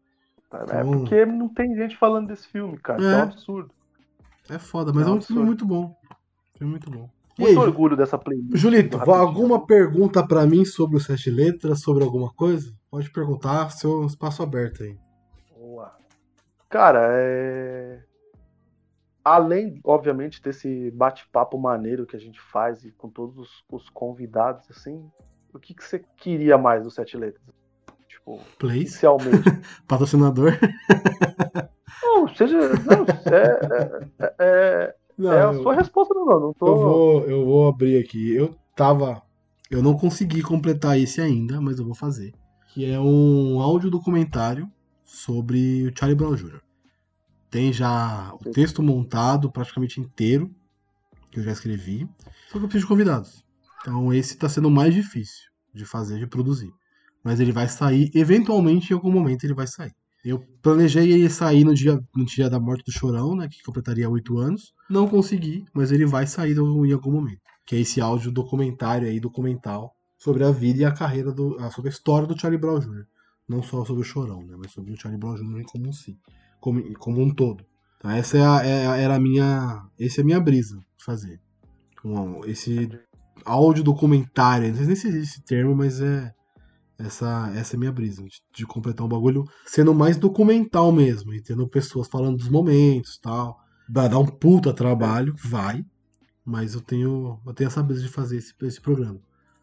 É 0.54 0.64
Então- 0.82 0.92
porque 0.92 1.26
não 1.26 1.50
tem 1.50 1.76
gente 1.76 1.98
falando 1.98 2.28
desse 2.28 2.48
filme, 2.48 2.78
cara. 2.78 3.04
É 3.04 3.14
É. 3.14 3.18
um 3.18 3.22
absurdo. 3.24 3.72
É 4.50 4.60
foda, 4.60 4.92
mas 4.94 5.04
é 5.04 5.10
Não, 5.10 5.18
um 5.18 5.22
filme 5.22 5.44
muito 5.44 5.66
bom. 5.66 5.96
Filme 6.58 6.72
muito 6.72 6.90
bom. 6.92 7.10
Muito 7.40 7.50
aí, 7.50 7.58
orgulho 7.58 7.98
dessa 7.98 8.18
playlist. 8.18 8.56
Julito, 8.56 8.98
alguma 9.12 9.66
pergunta 9.66 10.26
pra 10.26 10.46
mim 10.46 10.64
sobre 10.66 10.98
o 10.98 11.00
Sete 11.00 11.32
Letras, 11.32 11.82
sobre 11.82 12.04
alguma 12.04 12.32
coisa? 12.32 12.72
Pode 12.92 13.10
perguntar, 13.12 13.72
seu 13.72 14.06
espaço 14.06 14.44
aberto 14.44 14.84
aí. 14.84 14.96
Boa. 15.58 15.92
Cara, 16.70 17.00
é. 17.12 18.04
Além, 19.24 19.80
obviamente, 19.84 20.42
desse 20.42 20.92
bate-papo 20.92 21.58
maneiro 21.58 22.06
que 22.06 22.16
a 22.16 22.20
gente 22.20 22.40
faz 22.42 22.84
e 22.84 22.92
com 22.92 23.10
todos 23.10 23.38
os, 23.38 23.64
os 23.72 23.90
convidados, 23.90 24.70
assim, 24.70 25.10
o 25.54 25.60
que, 25.60 25.74
que 25.74 25.84
você 25.84 26.04
queria 26.18 26.58
mais 26.58 26.84
do 26.84 26.92
Sete 26.92 27.16
Letras? 27.16 27.42
Tipo, 28.08 28.40
Place, 28.60 29.06
almeja? 29.06 29.44
patrocinador. 29.88 30.52
Não, 32.04 32.28
seja. 32.36 32.58
Não, 32.60 33.06
é, 33.32 34.20
é, 34.20 34.36
é, 34.40 34.96
Não, 35.18 35.32
é 35.32 35.40
a 35.42 35.54
eu- 35.54 35.62
sua 35.64 35.74
resposta, 35.76 36.14
não, 36.14 36.26
não 36.40 36.54
tô. 36.54 36.68
Eu 36.68 36.76
vou, 36.78 37.24
eu 37.26 37.46
vou 37.46 37.68
abrir 37.68 37.98
aqui. 38.04 38.36
Eu 38.36 38.56
tava. 38.76 39.22
Eu 39.70 39.82
não 39.82 39.96
consegui 39.98 40.42
completar 40.42 41.00
esse 41.00 41.20
ainda, 41.22 41.60
mas 41.60 41.80
eu 41.80 41.86
vou 41.86 41.96
fazer. 41.96 42.34
Que 42.74 42.86
é 42.92 43.00
um 43.00 43.60
áudio 43.60 43.90
documentário 43.90 44.70
sobre 45.04 45.88
o 45.88 45.98
Charlie 45.98 46.16
Brown 46.18 46.36
Jr. 46.36 46.62
Tem 47.54 47.72
já 47.72 48.34
o 48.34 48.50
texto 48.50 48.82
montado 48.82 49.52
praticamente 49.52 50.02
inteiro, 50.02 50.52
que 51.30 51.40
eu 51.40 51.44
já 51.44 51.52
escrevi. 51.52 52.10
Só 52.48 52.58
que 52.58 52.66
eu 52.66 52.68
preciso 52.68 52.86
de 52.86 52.88
convidados. 52.88 53.46
Então 53.80 54.12
esse 54.12 54.36
tá 54.36 54.50
sendo 54.50 54.72
mais 54.72 54.92
difícil 54.92 55.52
de 55.72 55.86
fazer, 55.86 56.18
de 56.18 56.26
produzir. 56.26 56.72
Mas 57.24 57.40
ele 57.40 57.52
vai 57.52 57.68
sair, 57.70 58.10
eventualmente, 58.16 58.90
em 58.90 58.96
algum 58.96 59.12
momento 59.12 59.44
ele 59.44 59.54
vai 59.54 59.68
sair. 59.68 59.92
Eu 60.26 60.40
planejei 60.64 61.12
ele 61.12 61.30
sair 61.30 61.64
no 61.64 61.76
dia, 61.76 62.04
no 62.16 62.26
dia 62.26 62.50
da 62.50 62.60
morte 62.60 62.86
do 62.86 62.92
Chorão, 62.92 63.36
né? 63.36 63.48
Que 63.48 63.62
completaria 63.62 64.10
oito 64.10 64.40
anos. 64.40 64.74
Não 64.90 65.08
consegui, 65.08 65.64
mas 65.76 65.92
ele 65.92 66.08
vai 66.08 66.26
sair 66.26 66.58
em 66.58 66.92
algum 66.92 67.12
momento. 67.12 67.42
Que 67.68 67.76
é 67.76 67.80
esse 67.82 68.02
áudio 68.02 68.32
documentário 68.32 69.08
aí, 69.08 69.20
documental, 69.20 69.96
sobre 70.18 70.44
a 70.44 70.50
vida 70.50 70.82
e 70.82 70.86
a 70.86 70.92
carreira 70.92 71.32
do. 71.32 71.56
sobre 71.70 71.92
a 71.92 71.94
história 71.94 72.28
do 72.28 72.40
Charlie 72.40 72.60
Brown 72.60 72.80
Jr. 72.80 73.06
Não 73.48 73.62
só 73.62 73.86
sobre 73.86 74.02
o 74.02 74.06
Chorão, 74.06 74.42
né? 74.44 74.56
Mas 74.58 74.72
sobre 74.72 74.92
o 74.92 75.00
Charlie 75.00 75.20
Brown 75.20 75.36
Jr. 75.36 75.66
como 75.68 75.90
um 75.90 75.94
si. 75.94 76.18
Como, 76.64 76.82
como 76.94 77.22
um 77.22 77.30
todo. 77.30 77.66
Então 77.98 78.10
essa 78.10 78.38
é 78.38 78.46
a, 78.46 78.66
é 78.66 79.02
era 79.04 79.16
a 79.16 79.20
minha. 79.20 79.86
Essa 80.00 80.22
é 80.22 80.24
a 80.24 80.26
minha 80.26 80.40
brisa 80.40 80.78
de 80.78 81.04
fazer. 81.04 81.42
Esse 82.48 82.90
áudio 83.44 83.84
documentário, 83.84 84.70
não 84.70 84.78
sei 84.78 84.86
nem 84.86 84.96
se 84.96 85.08
existe 85.10 85.34
esse 85.34 85.44
termo, 85.44 85.76
mas 85.76 86.00
é. 86.00 86.34
Essa, 86.98 87.52
essa 87.54 87.76
é 87.76 87.76
a 87.76 87.80
minha 87.80 87.92
brisa, 87.92 88.24
de, 88.24 88.42
de 88.56 88.66
completar 88.66 89.06
um 89.06 89.10
bagulho 89.10 89.44
sendo 89.66 89.94
mais 89.94 90.16
documental 90.16 90.90
mesmo, 90.90 91.34
e 91.34 91.42
tendo 91.42 91.68
pessoas 91.68 92.08
falando 92.08 92.38
dos 92.38 92.48
momentos 92.48 93.18
tal. 93.18 93.60
Vai 93.90 94.08
dar 94.08 94.20
um 94.20 94.26
puta 94.26 94.72
trabalho, 94.72 95.36
vai, 95.44 95.84
mas 96.46 96.76
eu 96.76 96.82
tenho, 96.82 97.42
eu 97.46 97.54
tenho 97.54 97.68
essa 97.68 97.84
brisa 97.84 98.04
de 98.04 98.10
fazer 98.10 98.38
esse, 98.38 98.54
esse 98.62 98.80
programa. 98.80 99.20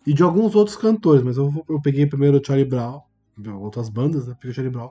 E 0.06 0.12
de 0.12 0.22
alguns 0.22 0.54
outros 0.54 0.76
cantores, 0.76 1.22
mas 1.22 1.38
eu, 1.38 1.64
eu 1.66 1.80
peguei 1.80 2.04
primeiro 2.04 2.38
o 2.38 2.44
Charlie 2.44 2.68
Brown, 2.68 3.00
outras 3.58 3.88
bandas, 3.88 4.26
né? 4.26 4.34
Peguei 4.34 4.50
o 4.50 4.54
Charlie 4.54 4.72
Brown, 4.72 4.90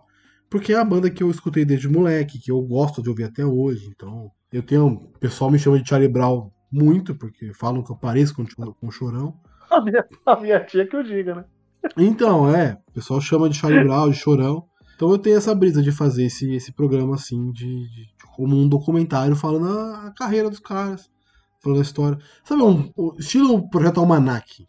porque 0.49 0.73
é 0.73 0.77
a 0.77 0.83
banda 0.85 1.09
que 1.09 1.21
eu 1.23 1.29
escutei 1.31 1.63
desde 1.65 1.87
moleque, 1.87 2.39
que 2.39 2.51
eu 2.51 2.61
gosto 2.61 3.01
de 3.01 3.09
ouvir 3.09 3.25
até 3.25 3.45
hoje, 3.45 3.87
então 3.95 4.31
eu 4.51 4.63
tenho. 4.63 4.87
O 4.87 5.19
pessoal 5.19 5.49
me 5.51 5.59
chama 5.59 5.79
de 5.81 5.87
Charlie 5.87 6.09
Brown 6.11 6.49
muito, 6.71 7.15
porque 7.15 7.53
falam 7.53 7.83
que 7.83 7.91
eu 7.91 7.95
pareço 7.95 8.35
com, 8.35 8.43
o- 8.43 8.73
com 8.73 8.87
o 8.87 8.91
Chorão. 8.91 9.35
A 9.69 9.79
minha, 9.81 10.05
a 10.25 10.35
minha 10.39 10.59
tia 10.65 10.87
que 10.87 10.95
eu 10.95 11.03
diga, 11.03 11.35
né? 11.35 11.45
Então, 11.97 12.53
é, 12.53 12.77
o 12.89 12.91
pessoal 12.93 13.21
chama 13.21 13.49
de 13.49 13.57
Charlie 13.57 13.83
Brown, 13.83 14.09
de 14.09 14.17
Chorão. 14.17 14.65
Então 14.95 15.09
eu 15.11 15.17
tenho 15.17 15.37
essa 15.37 15.55
brisa 15.55 15.81
de 15.81 15.91
fazer 15.91 16.25
esse, 16.25 16.53
esse 16.53 16.73
programa 16.73 17.15
assim, 17.15 17.51
de, 17.51 17.65
de- 17.65 18.07
como 18.35 18.55
um 18.57 18.67
documentário 18.67 19.35
falando 19.35 19.67
a, 19.69 20.11
carreira 20.17 20.49
dos 20.49 20.59
caras, 20.59 21.09
falando 21.63 21.79
a 21.79 21.83
história. 21.83 22.17
Sabe, 22.43 22.61
um, 22.63 22.91
o 22.97 23.15
estilo 23.17 23.69
Projeto 23.69 23.99
Almanac, 23.99 24.67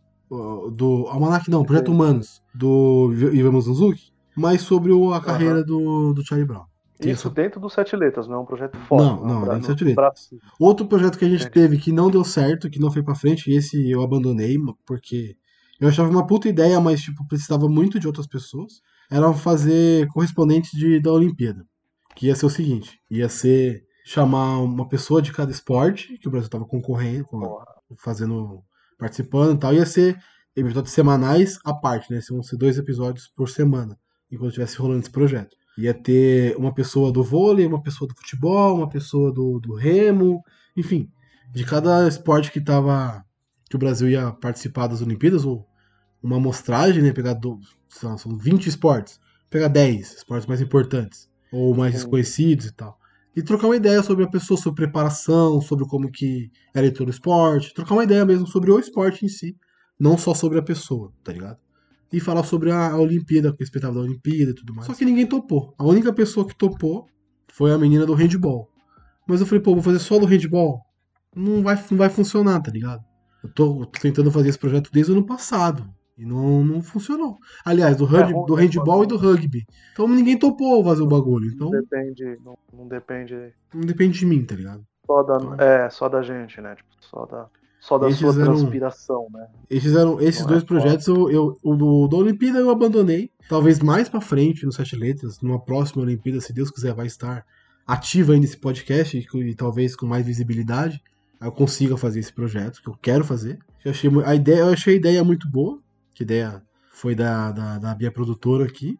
do 0.73 1.07
Almanac 1.09 1.51
não, 1.51 1.65
Projeto. 1.65 1.91
Humanos, 1.91 2.41
do 2.55 3.11
Ivan 3.33 3.61
Suzuki, 3.61 4.10
mas 4.37 4.63
sobre 4.63 4.93
o- 4.93 5.13
a 5.13 5.21
carreira 5.21 5.63
do, 5.65 6.13
do 6.13 6.25
Charlie 6.27 6.47
Brown. 6.47 6.65
Isso 7.01 7.29
essa- 7.29 7.31
dentro 7.31 7.59
dos 7.61 7.73
sete 7.73 7.97
letras, 7.97 8.29
não 8.29 8.37
é 8.37 8.39
um 8.41 8.45
projeto 8.45 8.77
fora. 8.87 9.03
Não, 9.05 9.17
é 9.25 9.27
não, 9.33 9.41
bra- 9.41 9.55
dentro 9.55 9.59
no 9.61 9.67
sete 9.67 9.85
letras. 9.85 9.95
braço. 9.95 10.39
Outro 10.59 10.87
projeto 10.87 11.19
que 11.19 11.25
a 11.25 11.29
gente 11.29 11.41
Entendi. 11.47 11.55
teve 11.55 11.79
que 11.79 11.93
não 11.93 12.11
deu 12.11 12.23
certo, 12.25 12.69
que 12.69 12.79
não 12.79 12.91
foi 12.91 13.03
pra 13.03 13.15
frente, 13.15 13.51
esse 13.51 13.91
eu 13.91 14.03
abandonei, 14.03 14.57
porque 14.87 15.35
eu 15.81 15.89
achava 15.89 16.11
uma 16.11 16.27
puta 16.27 16.49
ideia, 16.49 16.79
mas 16.81 17.01
tipo, 17.01 17.27
precisava 17.27 17.69
muito 17.69 17.99
de 17.99 18.07
outras 18.07 18.27
pessoas. 18.27 18.83
Era 19.11 19.33
fazer 19.33 20.07
correspondentes 20.09 20.71
de, 20.73 21.01
da 21.01 21.11
Olimpíada. 21.13 21.65
Que 22.15 22.27
ia 22.27 22.35
ser 22.37 22.45
o 22.47 22.51
seguinte: 22.51 23.01
ia 23.11 23.29
ser 23.31 23.83
chamar 24.05 24.59
uma 24.59 24.87
pessoa 24.89 25.23
de 25.23 25.33
cada 25.33 25.51
esporte, 25.51 26.19
que 26.19 26.29
o 26.29 26.31
Brasil 26.31 26.51
tava 26.51 26.67
concorrendo, 26.67 27.25
com- 27.25 27.59
fazendo, 27.99 28.61
participando 28.99 29.57
e 29.57 29.59
tal. 29.59 29.73
Ia 29.75 29.87
ser 29.87 30.19
episódios 30.55 30.93
semanais 30.93 31.59
à 31.65 31.73
parte, 31.73 32.13
né? 32.13 32.21
Iam 32.31 32.43
ser 32.43 32.57
dois 32.59 32.77
episódios 32.77 33.27
por 33.35 33.49
semana, 33.49 33.97
enquanto 34.31 34.51
estivesse 34.51 34.77
rolando 34.79 35.01
esse 35.01 35.11
projeto. 35.11 35.57
Ia 35.79 35.95
ter 35.95 36.57
uma 36.57 36.75
pessoa 36.75 37.11
do 37.11 37.23
vôlei, 37.23 37.67
uma 37.67 37.83
pessoa 37.83 38.09
do 38.09 38.15
futebol, 38.15 38.77
uma 38.77 38.89
pessoa 38.89 39.33
do, 39.33 39.59
do 39.59 39.75
remo, 39.75 40.43
enfim, 40.77 41.11
de 41.53 41.65
cada 41.65 42.07
esporte 42.07 42.51
que 42.53 42.61
tava. 42.61 43.25
que 43.69 43.77
o 43.77 43.79
Brasil 43.79 44.09
ia 44.09 44.33
participar 44.33 44.89
das 44.89 45.01
Olimpíadas, 45.01 45.45
ou 45.45 45.67
uma 46.23 46.37
amostragem, 46.37 47.03
né? 47.03 47.13
Pegar 47.13 47.35
do, 47.35 47.59
são, 47.89 48.17
são 48.19 48.37
20 48.37 48.67
esportes, 48.67 49.19
pegar 49.49 49.69
10 49.69 50.17
esportes 50.17 50.47
mais 50.47 50.61
importantes, 50.61 51.31
ou 51.53 51.75
mais 51.75 51.93
Sim. 51.93 52.01
desconhecidos 52.01 52.67
e 52.67 52.73
tal. 52.73 52.99
E 53.35 53.43
trocar 53.43 53.69
uma 53.69 53.77
ideia 53.77 54.03
sobre 54.03 54.25
a 54.25 54.29
pessoa, 54.29 54.59
sobre 54.59 54.85
preparação, 54.85 55.61
sobre 55.61 55.87
como 55.87 56.11
que 56.11 56.51
era 56.75 56.91
todo 56.93 57.09
o 57.09 57.13
esporte, 57.13 57.73
trocar 57.73 57.95
uma 57.95 58.05
ideia 58.05 58.25
mesmo 58.25 58.47
sobre 58.47 58.71
o 58.71 58.79
esporte 58.79 59.25
em 59.25 59.29
si, 59.29 59.57
não 59.99 60.19
só 60.19 60.35
sobre 60.35 60.59
a 60.59 60.63
pessoa, 60.63 61.13
tá 61.23 61.33
ligado? 61.33 61.59
E 62.13 62.19
falar 62.21 62.43
sobre 62.43 62.71
a, 62.73 62.91
a 62.91 62.99
Olimpíada, 62.99 63.55
o 63.59 63.63
espetáculo 63.63 64.01
da 64.01 64.07
Olimpíada 64.07 64.51
e 64.51 64.55
tudo 64.55 64.75
mais. 64.75 64.87
Só 64.87 64.95
que 64.95 65.05
ninguém 65.05 65.27
topou. 65.27 65.75
A 65.79 65.85
única 65.85 66.13
pessoa 66.13 66.47
que 66.47 66.57
topou 66.57 67.07
foi 67.53 67.73
a 67.73 67.79
menina 67.79 68.05
do 68.05 68.15
handball. 68.15 68.69
Mas 69.27 69.41
eu 69.41 69.47
falei, 69.47 69.63
pô, 69.63 69.75
vou 69.75 69.83
fazer 69.83 70.01
só 70.01 70.19
do 70.19 70.27
handball? 70.27 70.81
Não 71.35 71.63
vai, 71.63 71.77
não 71.91 71.99
vai 71.99 72.09
funcionar, 72.09 72.61
tá 72.61 72.71
ligado? 72.73 73.05
Eu 73.45 73.49
tô, 73.53 73.87
tô 73.87 74.01
tentando 74.01 74.31
fazer 74.33 74.49
esse 74.49 74.59
projeto 74.59 74.91
desde 74.93 75.13
o 75.13 75.15
ano 75.15 75.25
passado. 75.25 75.89
E 76.19 76.25
não, 76.27 76.63
não 76.65 76.83
funcionou. 76.83 77.39
Aliás, 77.65 77.97
do, 77.97 78.05
rugby, 78.05 78.33
ruim, 78.33 78.45
do 78.47 78.57
né, 78.57 78.63
handball 78.63 78.99
quando- 78.99 79.05
e 79.05 79.09
do 79.09 79.17
rugby. 79.17 79.65
Então 79.93 80.07
ninguém 80.09 80.39
topou 80.39 80.85
fazer 80.85 81.03
o 81.03 81.07
bagulho. 81.07 81.51
Então 81.51 81.71
Não 81.71 81.81
depende, 81.81 82.39
não, 82.45 82.59
não 82.73 82.89
depende 82.89 83.35
não 83.73 83.81
depende 83.83 84.19
de 84.19 84.27
mim, 84.27 84.45
tá 84.45 84.55
ligado? 84.55 84.85
só 85.07 85.23
da, 85.23 85.65
é, 85.65 85.91
só 85.91 86.09
da 86.09 86.23
gente, 86.23 86.61
né? 86.61 86.75
Tipo, 86.75 86.89
só 87.01 87.25
da, 87.27 87.49
só 87.81 87.99
da 87.99 88.07
Eles 88.07 88.19
sua 88.19 88.33
fizeram- 88.33 88.55
transpiração, 88.55 89.27
né? 89.33 89.47
Esses 89.69 89.95
eram 89.95 90.21
esses 90.21 90.41
Não 90.43 90.47
é 90.49 90.51
dois 90.51 90.63
foda. 90.63 90.81
projetos, 90.81 91.07
eu, 91.09 91.31
eu- 91.31 91.59
o 91.63 91.75
do, 91.75 92.07
da 92.09 92.17
Olimpíada 92.19 92.59
eu 92.59 92.71
abandonei. 92.71 93.31
Talvez 93.49 93.81
mais 93.81 94.09
pra 94.09 94.21
frente, 94.21 94.65
no 94.67 94.73
Sete 94.73 94.95
Letras, 94.95 95.41
numa 95.41 95.59
próxima 95.59 96.03
Olimpíada, 96.03 96.41
se 96.41 96.53
Deus 96.53 96.71
quiser, 96.71 96.95
vai 96.95 97.07
estar 97.07 97.45
ativo 97.87 98.33
ainda 98.33 98.45
esse 98.47 98.57
podcast 98.57 99.17
e, 99.17 99.39
e 99.41 99.55
talvez 99.55 99.97
com 99.97 100.07
mais 100.07 100.25
visibilidade. 100.27 101.03
Eu 101.41 101.51
consiga 101.51 101.97
fazer 101.97 102.21
esse 102.21 102.33
projeto, 102.33 102.83
que 102.83 102.89
eu 102.89 102.97
quero 103.01 103.25
fazer. 103.25 103.59
Eu 103.85 103.91
achei, 103.93 104.11
a 104.27 104.35
ideia, 104.35 104.59
eu 104.61 104.69
achei 104.73 104.95
a 104.95 104.97
ideia 104.99 105.25
muito 105.25 105.49
boa, 105.51 105.79
que 106.15 106.23
ideia 106.23 106.63
foi 106.93 107.15
da, 107.15 107.51
da, 107.51 107.79
da 107.79 107.97
minha 107.97 108.13
produtora 108.13 108.67
aqui. 108.67 108.97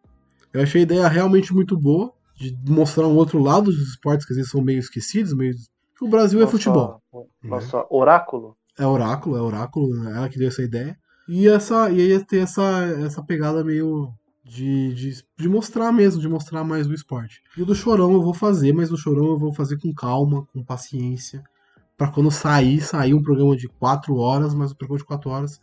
Eu 0.53 0.63
achei 0.63 0.81
a 0.81 0.85
ideia 0.85 1.07
realmente 1.07 1.53
muito 1.53 1.77
boa, 1.79 2.13
de 2.35 2.57
mostrar 2.67 3.07
um 3.07 3.15
outro 3.15 3.39
lado 3.39 3.67
dos 3.67 3.91
esportes 3.91 4.27
que 4.27 4.33
às 4.33 4.37
vezes 4.39 4.51
são 4.51 4.63
meio 4.63 4.79
esquecidos, 4.79 5.35
meio... 5.35 5.55
O 6.01 6.09
Brasil 6.09 6.39
é 6.41 6.45
Nossa- 6.45 6.53
futebol. 6.57 7.03
Nossa, 7.45 7.85
oráculo. 7.91 8.57
É 8.79 8.87
Oráculo, 8.87 9.37
é 9.37 9.43
Oráculo, 9.43 10.09
ela 10.09 10.29
que 10.29 10.39
deu 10.39 10.49
essa 10.49 10.63
ideia. 10.63 10.97
E 11.29 11.47
essa 11.49 11.91
e 11.91 12.01
aí 12.01 12.09
ia 12.09 12.25
ter 12.25 12.39
essa, 12.39 12.85
essa 13.05 13.23
pegada 13.23 13.63
meio 13.63 14.13
de, 14.45 14.95
de, 14.95 15.25
de 15.39 15.49
mostrar 15.49 15.93
mesmo, 15.93 16.21
de 16.21 16.29
mostrar 16.29 16.65
mais 16.65 16.89
o 16.89 16.95
esporte. 16.95 17.41
E 17.57 17.63
o 17.63 17.67
do 17.67 17.75
Chorão 17.75 18.13
eu 18.13 18.23
vou 18.23 18.35
fazer, 18.35 18.73
mas 18.73 18.91
o 18.91 18.97
Chorão 18.97 19.27
eu 19.27 19.39
vou 19.39 19.53
fazer 19.53 19.79
com 19.79 19.95
calma, 19.95 20.45
com 20.53 20.65
paciência. 20.65 21.43
Pra 21.97 22.11
quando 22.11 22.31
sair, 22.31 22.81
sair 22.81 23.15
um 23.15 23.23
programa 23.23 23.57
de 23.57 23.69
4 23.69 24.17
horas, 24.17 24.55
mas 24.55 24.73
um 24.73 24.75
programa 24.75 24.99
de 24.99 25.05
4 25.05 25.31
horas 25.31 25.61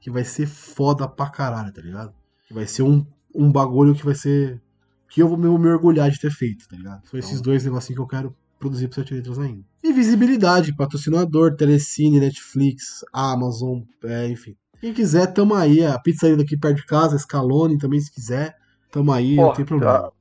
que 0.00 0.10
vai 0.10 0.24
ser 0.24 0.46
foda 0.46 1.06
pra 1.06 1.28
caralho, 1.28 1.72
tá 1.72 1.82
ligado? 1.82 2.14
Que 2.46 2.54
vai 2.54 2.66
ser 2.66 2.82
um, 2.82 3.04
um 3.34 3.52
bagulho 3.52 3.94
que 3.94 4.04
vai 4.04 4.14
ser. 4.14 4.60
que 5.08 5.20
eu 5.20 5.28
vou 5.28 5.36
me, 5.36 5.46
me 5.46 5.68
orgulhar 5.68 6.10
de 6.10 6.18
ter 6.18 6.30
feito, 6.30 6.66
tá 6.66 6.76
ligado? 6.76 7.06
São 7.06 7.18
esses 7.20 7.40
dois 7.40 7.64
negocinhos 7.64 7.96
que 7.96 8.02
eu 8.02 8.06
quero 8.06 8.36
produzir 8.60 8.86
pro 8.88 8.96
Sete 9.00 9.14
Letras 9.14 9.38
ainda. 9.38 9.64
E 9.82 9.92
visibilidade, 9.92 10.76
patrocinador, 10.76 11.56
Telecine, 11.56 12.20
Netflix, 12.20 13.04
Amazon, 13.12 13.80
é, 14.04 14.28
enfim. 14.28 14.54
Quem 14.80 14.92
quiser, 14.94 15.26
tamo 15.32 15.54
aí. 15.54 15.84
A 15.84 15.98
pizzaria 15.98 16.36
daqui 16.36 16.56
perto 16.56 16.76
de 16.76 16.86
casa, 16.86 17.18
Scalone 17.18 17.78
também, 17.78 18.00
se 18.00 18.12
quiser. 18.12 18.54
Tamo 18.92 19.12
aí, 19.12 19.36
não 19.36 19.44
Porra, 19.44 19.56
tem 19.56 19.64
problema. 19.64 20.12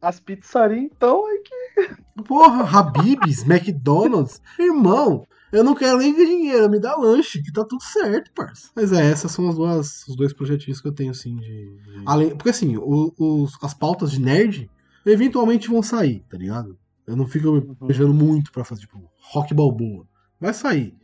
As 0.00 0.18
pizzarias, 0.18 0.82
então, 0.84 1.22
é 1.28 1.38
que. 1.38 2.22
Porra, 2.24 2.64
Habibs, 2.78 3.42
McDonald's. 3.48 4.40
Irmão, 4.58 5.24
eu 5.52 5.62
não 5.62 5.74
quero 5.74 5.98
nem 5.98 6.14
ver 6.14 6.26
dinheiro, 6.26 6.68
me 6.70 6.80
dá 6.80 6.96
lanche, 6.96 7.42
que 7.42 7.52
tá 7.52 7.64
tudo 7.64 7.82
certo, 7.82 8.30
parça. 8.34 8.70
Mas 8.74 8.92
é, 8.92 9.10
essas 9.10 9.30
são 9.32 9.48
as 9.48 9.54
duas, 9.54 10.06
os 10.08 10.16
dois 10.16 10.32
projetinhos 10.32 10.80
que 10.80 10.88
eu 10.88 10.92
tenho, 10.94 11.10
assim, 11.10 11.36
de. 11.36 11.76
de- 11.76 12.02
Além, 12.06 12.30
porque 12.30 12.50
assim, 12.50 12.76
os, 12.78 13.52
as 13.62 13.74
pautas 13.74 14.10
de 14.10 14.20
nerd 14.20 14.70
eventualmente 15.06 15.68
vão 15.68 15.82
sair, 15.82 16.22
tá 16.30 16.36
ligado? 16.36 16.76
Eu 17.06 17.16
não 17.16 17.26
fico 17.26 17.52
me 17.52 17.74
planejando 17.74 18.14
muito 18.14 18.52
pra 18.52 18.64
fazer, 18.64 18.82
tipo, 18.82 19.10
rock 19.32 19.52
balboa. 19.54 20.06
Vai 20.40 20.54
sair. 20.54 20.96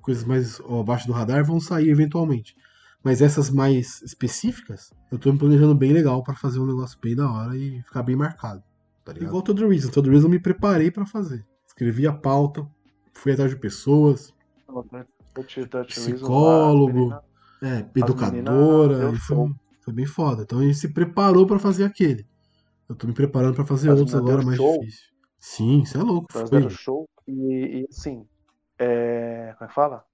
Coisas 0.00 0.24
mais 0.24 0.60
ó, 0.60 0.80
abaixo 0.80 1.06
do 1.06 1.12
radar 1.12 1.44
vão 1.44 1.60
sair 1.60 1.88
eventualmente. 1.88 2.56
Mas 3.04 3.20
essas 3.20 3.50
mais 3.50 4.00
específicas, 4.02 4.92
eu 5.10 5.18
tô 5.18 5.32
me 5.32 5.38
planejando 5.38 5.74
bem 5.74 5.92
legal 5.92 6.22
pra 6.22 6.34
fazer 6.34 6.60
um 6.60 6.66
negócio 6.66 6.98
bem 7.00 7.16
da 7.16 7.30
hora 7.30 7.56
e 7.56 7.82
ficar 7.82 8.02
bem 8.02 8.16
marcado. 8.16 8.62
Tá 9.04 9.12
ligado? 9.12 9.28
Igual 9.28 9.42
todo 9.42 9.68
Reason. 9.68 9.90
Todo 9.90 10.10
Reason 10.10 10.26
eu 10.26 10.30
me 10.30 10.38
preparei 10.38 10.90
pra 10.90 11.04
fazer. 11.04 11.44
Escrevi 11.66 12.06
a 12.06 12.12
pauta, 12.12 12.66
fui 13.12 13.32
atrás 13.32 13.50
de 13.50 13.56
pessoas, 13.56 14.32
Touch 15.34 15.60
Reason, 15.60 15.86
psicólogo, 15.86 17.14
é, 17.62 17.86
educadora. 17.96 19.14
foi, 19.18 19.54
foi 19.80 19.94
bem 19.94 20.06
foda. 20.06 20.42
Então 20.42 20.60
a 20.60 20.62
gente 20.62 20.76
se 20.76 20.88
preparou 20.88 21.46
pra 21.46 21.58
fazer 21.58 21.84
aquele. 21.84 22.26
Eu 22.88 22.94
tô 22.94 23.06
me 23.06 23.14
preparando 23.14 23.54
pra 23.54 23.64
fazer 23.64 23.90
As 23.90 23.98
outros 23.98 24.14
agora 24.14 24.42
mais 24.42 24.56
show. 24.56 24.78
difícil. 24.80 25.11
Sim, 25.42 25.80
isso 25.80 25.98
é 25.98 26.02
louco. 26.02 26.28
Nós 26.32 26.48
Foi- 26.48 26.60
deram 26.60 26.70
show 26.70 27.04
e, 27.26 27.80
e 27.82 27.86
assim, 27.90 28.24
é, 28.78 29.52
como 29.58 29.64
é 29.64 29.68
que 29.68 29.74
fala? 29.74 30.04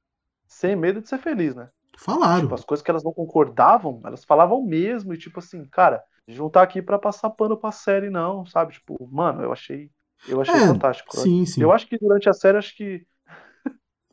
Sem 0.46 0.74
medo 0.74 1.02
de 1.02 1.08
ser 1.08 1.18
feliz, 1.18 1.54
né? 1.54 1.68
Falaram. 1.98 2.42
Tipo, 2.44 2.54
as 2.54 2.64
coisas 2.64 2.82
que 2.82 2.90
elas 2.90 3.04
não 3.04 3.12
concordavam, 3.12 4.00
elas 4.04 4.24
falavam 4.24 4.62
mesmo. 4.62 5.12
E 5.12 5.18
tipo 5.18 5.38
assim, 5.40 5.66
cara, 5.66 6.02
a 6.26 6.30
gente 6.30 6.40
não 6.40 6.48
tá 6.48 6.62
aqui 6.62 6.80
pra 6.80 6.98
passar 6.98 7.28
pano 7.28 7.58
pra 7.58 7.70
série, 7.70 8.08
não, 8.08 8.46
sabe? 8.46 8.72
Tipo, 8.72 8.96
mano, 9.12 9.42
eu 9.42 9.52
achei. 9.52 9.90
Eu 10.26 10.40
achei 10.40 10.54
É, 10.54 10.66
fantástico. 10.66 11.14
sim, 11.16 11.44
sim. 11.44 11.62
Eu 11.62 11.72
acho 11.72 11.86
que 11.86 11.98
durante 11.98 12.28
a 12.28 12.32
série, 12.32 12.56
acho 12.56 12.74
que. 12.74 13.06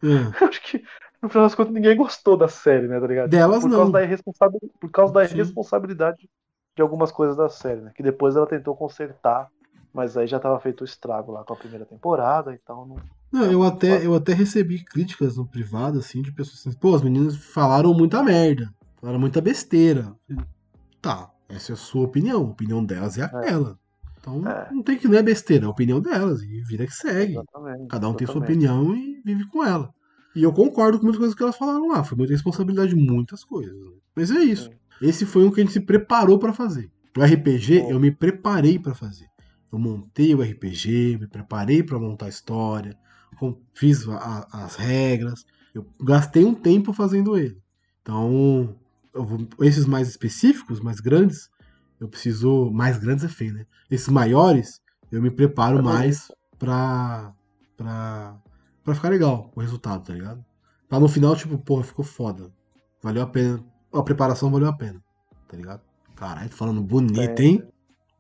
É. 0.04 0.08
Eu 0.44 0.48
acho 0.50 0.62
que, 0.62 0.84
no 1.22 1.30
final 1.30 1.46
das 1.46 1.56
contas, 1.56 1.74
ninguém 1.74 1.96
gostou 1.96 2.36
da 2.36 2.50
série, 2.50 2.88
né, 2.88 3.00
tá 3.00 3.08
ligado? 3.08 3.30
Delas 3.30 3.62
por 3.62 3.70
não. 3.70 3.78
Causa 3.78 3.92
da 3.94 4.04
irresponsabil... 4.04 4.60
Por 4.80 4.92
causa 4.92 5.14
da 5.14 5.26
Sim. 5.26 5.36
irresponsabilidade 5.36 6.30
de 6.76 6.82
algumas 6.82 7.12
coisas 7.12 7.38
da 7.38 7.48
série, 7.50 7.80
né? 7.82 7.92
Que 7.96 8.04
depois 8.04 8.36
ela 8.36 8.46
tentou 8.46 8.76
consertar, 8.76 9.50
mas 9.96 10.18
aí 10.18 10.28
já 10.28 10.40
tava 10.40 10.60
feito 10.60 10.82
o 10.82 10.86
estrago 10.86 11.32
lá 11.32 11.44
com 11.44 11.54
a 11.54 11.58
primeira 11.58 11.86
temporada, 11.86 12.54
então 12.54 12.86
não. 12.86 12.98
Não, 13.32 13.52
eu 13.52 13.64
até, 13.64 14.06
eu 14.06 14.14
até 14.14 14.34
recebi 14.34 14.84
críticas 14.84 15.38
no 15.38 15.46
privado, 15.48 15.98
assim, 16.00 16.22
de 16.22 16.32
pessoas 16.32 16.60
assim, 16.68 16.78
pô, 16.78 16.94
as 16.94 17.02
meninas 17.02 17.36
falaram 17.36 17.94
muita 17.94 18.22
merda, 18.22 18.70
falaram 19.00 19.20
muita 19.20 19.42
besteira. 19.42 20.14
Tá, 21.02 21.30
essa 21.50 21.72
é 21.72 21.74
a 21.74 21.78
sua 21.78 22.04
opinião, 22.04 22.42
a 22.42 22.50
opinião 22.52 22.84
delas 22.84 23.18
é 23.18 23.24
aquela. 23.24 23.78
Então 24.20 24.48
É. 24.48 24.70
não 24.74 24.82
tem 24.84 24.98
que 24.98 25.08
não 25.08 25.18
é 25.18 25.24
besteira, 25.24 25.66
é 25.66 25.68
a 25.68 25.72
opinião 25.72 26.00
delas, 26.02 26.42
e 26.44 26.62
vida 26.62 26.86
que 26.86 26.94
segue. 26.94 27.34
Exatamente. 27.34 27.88
Cada 27.88 28.10
um 28.10 28.14
tem 28.14 28.26
sua 28.28 28.38
exatamente. 28.38 28.68
opinião 28.68 28.96
e 28.96 29.22
vive 29.24 29.48
com 29.48 29.64
ela. 29.64 29.94
E 30.36 30.44
eu 30.44 30.52
concordo 30.52 30.98
com 30.98 31.04
muitas 31.06 31.20
coisas 31.20 31.36
que 31.36 31.44
elas 31.44 31.56
falaram 31.58 31.88
lá, 31.88 32.04
foi 32.04 32.18
muita 32.18 32.34
responsabilidade 32.34 32.90
de 32.94 32.96
muitas 32.96 33.44
coisas. 33.44 33.74
né? 33.74 33.92
Mas 34.16 34.32
é 34.32 34.40
isso. 34.40 34.70
Sim. 34.70 34.76
Esse 35.08 35.26
foi 35.26 35.46
um 35.46 35.52
que 35.52 35.60
a 35.62 35.64
gente 35.64 35.74
se 35.74 35.80
preparou 35.82 36.38
pra 36.40 36.54
fazer. 36.54 36.90
O 37.18 37.22
RPG, 37.24 37.82
Bom. 37.82 37.92
eu 37.92 38.00
me 38.00 38.12
preparei 38.12 38.78
pra 38.80 38.94
fazer. 38.94 39.26
Eu 39.76 39.80
montei 39.80 40.34
o 40.34 40.42
RPG, 40.42 41.18
me 41.20 41.28
preparei 41.28 41.84
pra 41.84 42.00
montar 42.00 42.28
a 42.28 42.30
história, 42.30 42.98
fiz 43.74 44.08
a- 44.08 44.48
as 44.54 44.76
regras. 44.78 45.46
Eu 45.74 45.86
gastei 46.02 46.46
um 46.46 46.56
tempo 46.56 46.94
fazendo 46.94 47.38
ele. 47.38 47.62
Então, 48.02 48.74
vou- 49.14 49.46
esses 49.60 49.86
mais 49.86 50.08
específicos, 50.08 50.80
mais 50.80 51.02
grandes, 51.02 51.50
eu 52.00 52.08
preciso. 52.08 52.72
Mais 52.72 52.98
grandes 52.98 53.26
é 53.26 53.28
feio, 53.28 53.54
né? 53.54 53.66
Esses 53.92 54.08
maiores, 54.08 54.82
eu 55.12 55.22
me 55.22 55.30
preparo 55.30 55.80
É 55.80 55.82
mais 55.82 56.32
pra, 56.58 57.34
pra, 57.76 58.38
pra 58.82 58.96
ficar 58.96 59.10
legal 59.10 59.52
o 59.54 59.60
resultado, 59.60 60.06
tá 60.06 60.14
ligado? 60.14 60.44
Pra 60.88 61.02
no 61.02 61.10
final, 61.10 61.36
tipo, 61.36 61.58
porra, 61.58 61.84
ficou 61.84 62.06
foda. 62.06 62.50
Valeu 63.04 63.22
a 63.24 63.28
pena. 63.28 63.62
A 63.92 64.02
preparação 64.02 64.50
valeu 64.50 64.70
a 64.70 64.74
pena, 64.74 65.04
tá 65.50 65.58
ligado? 65.58 65.82
Caralho, 66.16 66.50
tô 66.50 66.56
falando 66.56 66.82
bonito, 66.82 67.42
É. 67.42 67.44
hein? 67.46 67.62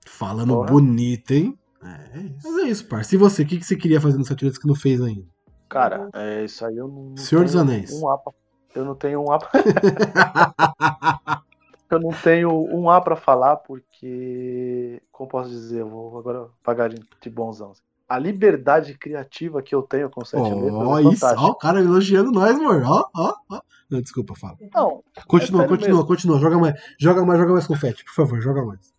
Falando 0.05 0.53
Porra. 0.53 0.67
bonito, 0.67 1.31
hein? 1.31 1.57
É, 1.83 2.19
é 2.19 2.21
isso. 2.21 2.37
Mas 2.43 2.57
é 2.57 2.61
isso, 2.69 2.87
parça. 2.87 3.15
E 3.15 3.17
você, 3.17 3.43
o 3.43 3.45
que, 3.45 3.57
que 3.57 3.65
você 3.65 3.75
queria 3.75 3.99
fazer 4.01 4.17
no 4.17 4.25
Sete 4.25 4.49
que 4.59 4.67
não 4.67 4.75
fez 4.75 5.01
ainda? 5.01 5.25
Cara, 5.69 6.09
é 6.13 6.45
isso 6.45 6.65
aí 6.65 6.77
eu 6.77 6.87
não. 6.87 7.17
Senhor 7.17 7.43
dos 7.43 7.55
Anéis. 7.55 7.91
Um 7.91 8.07
A 8.09 8.17
pra- 8.17 8.33
Eu 8.73 8.85
não 8.85 8.95
tenho 8.95 9.21
um 9.21 9.31
A. 9.31 9.39
pra- 9.39 9.51
eu 11.89 11.99
não 11.99 12.11
tenho 12.11 12.49
um 12.51 12.89
A 12.89 13.01
pra 13.01 13.15
falar 13.15 13.57
porque. 13.57 15.01
Como 15.11 15.29
posso 15.29 15.49
dizer? 15.49 15.81
Eu 15.81 15.89
vou 15.89 16.17
agora 16.17 16.47
pagar 16.63 16.89
de, 16.89 17.29
bonzão. 17.29 17.73
A 18.07 18.19
liberdade 18.19 18.95
criativa 18.95 19.61
que 19.63 19.73
eu 19.73 19.81
tenho 19.81 20.09
com 20.11 20.23
sete 20.23 20.43
letras 20.53 20.73
Ó, 20.73 20.99
é 20.99 21.03
isso, 21.03 21.25
ó, 21.25 21.47
o 21.47 21.55
cara 21.55 21.79
elogiando 21.79 22.31
nós, 22.31 22.55
amor. 22.55 22.83
Ó, 22.85 23.09
ó, 23.15 23.33
ó. 23.49 23.61
Não, 23.89 23.99
desculpa, 24.01 24.35
fala. 24.35 24.57
Não, 24.73 25.03
Continua, 25.27 25.63
É 25.63 25.67
continua, 25.67 25.95
mesmo. 25.97 26.05
continua. 26.07 26.39
Joga 26.39 26.57
mais, 26.59 26.75
joga 26.99 27.25
mais, 27.25 27.39
joga 27.39 27.53
mais 27.53 27.67
confete, 27.67 28.03
por 28.05 28.13
favor, 28.13 28.41
joga 28.41 28.63
mais. 28.63 28.93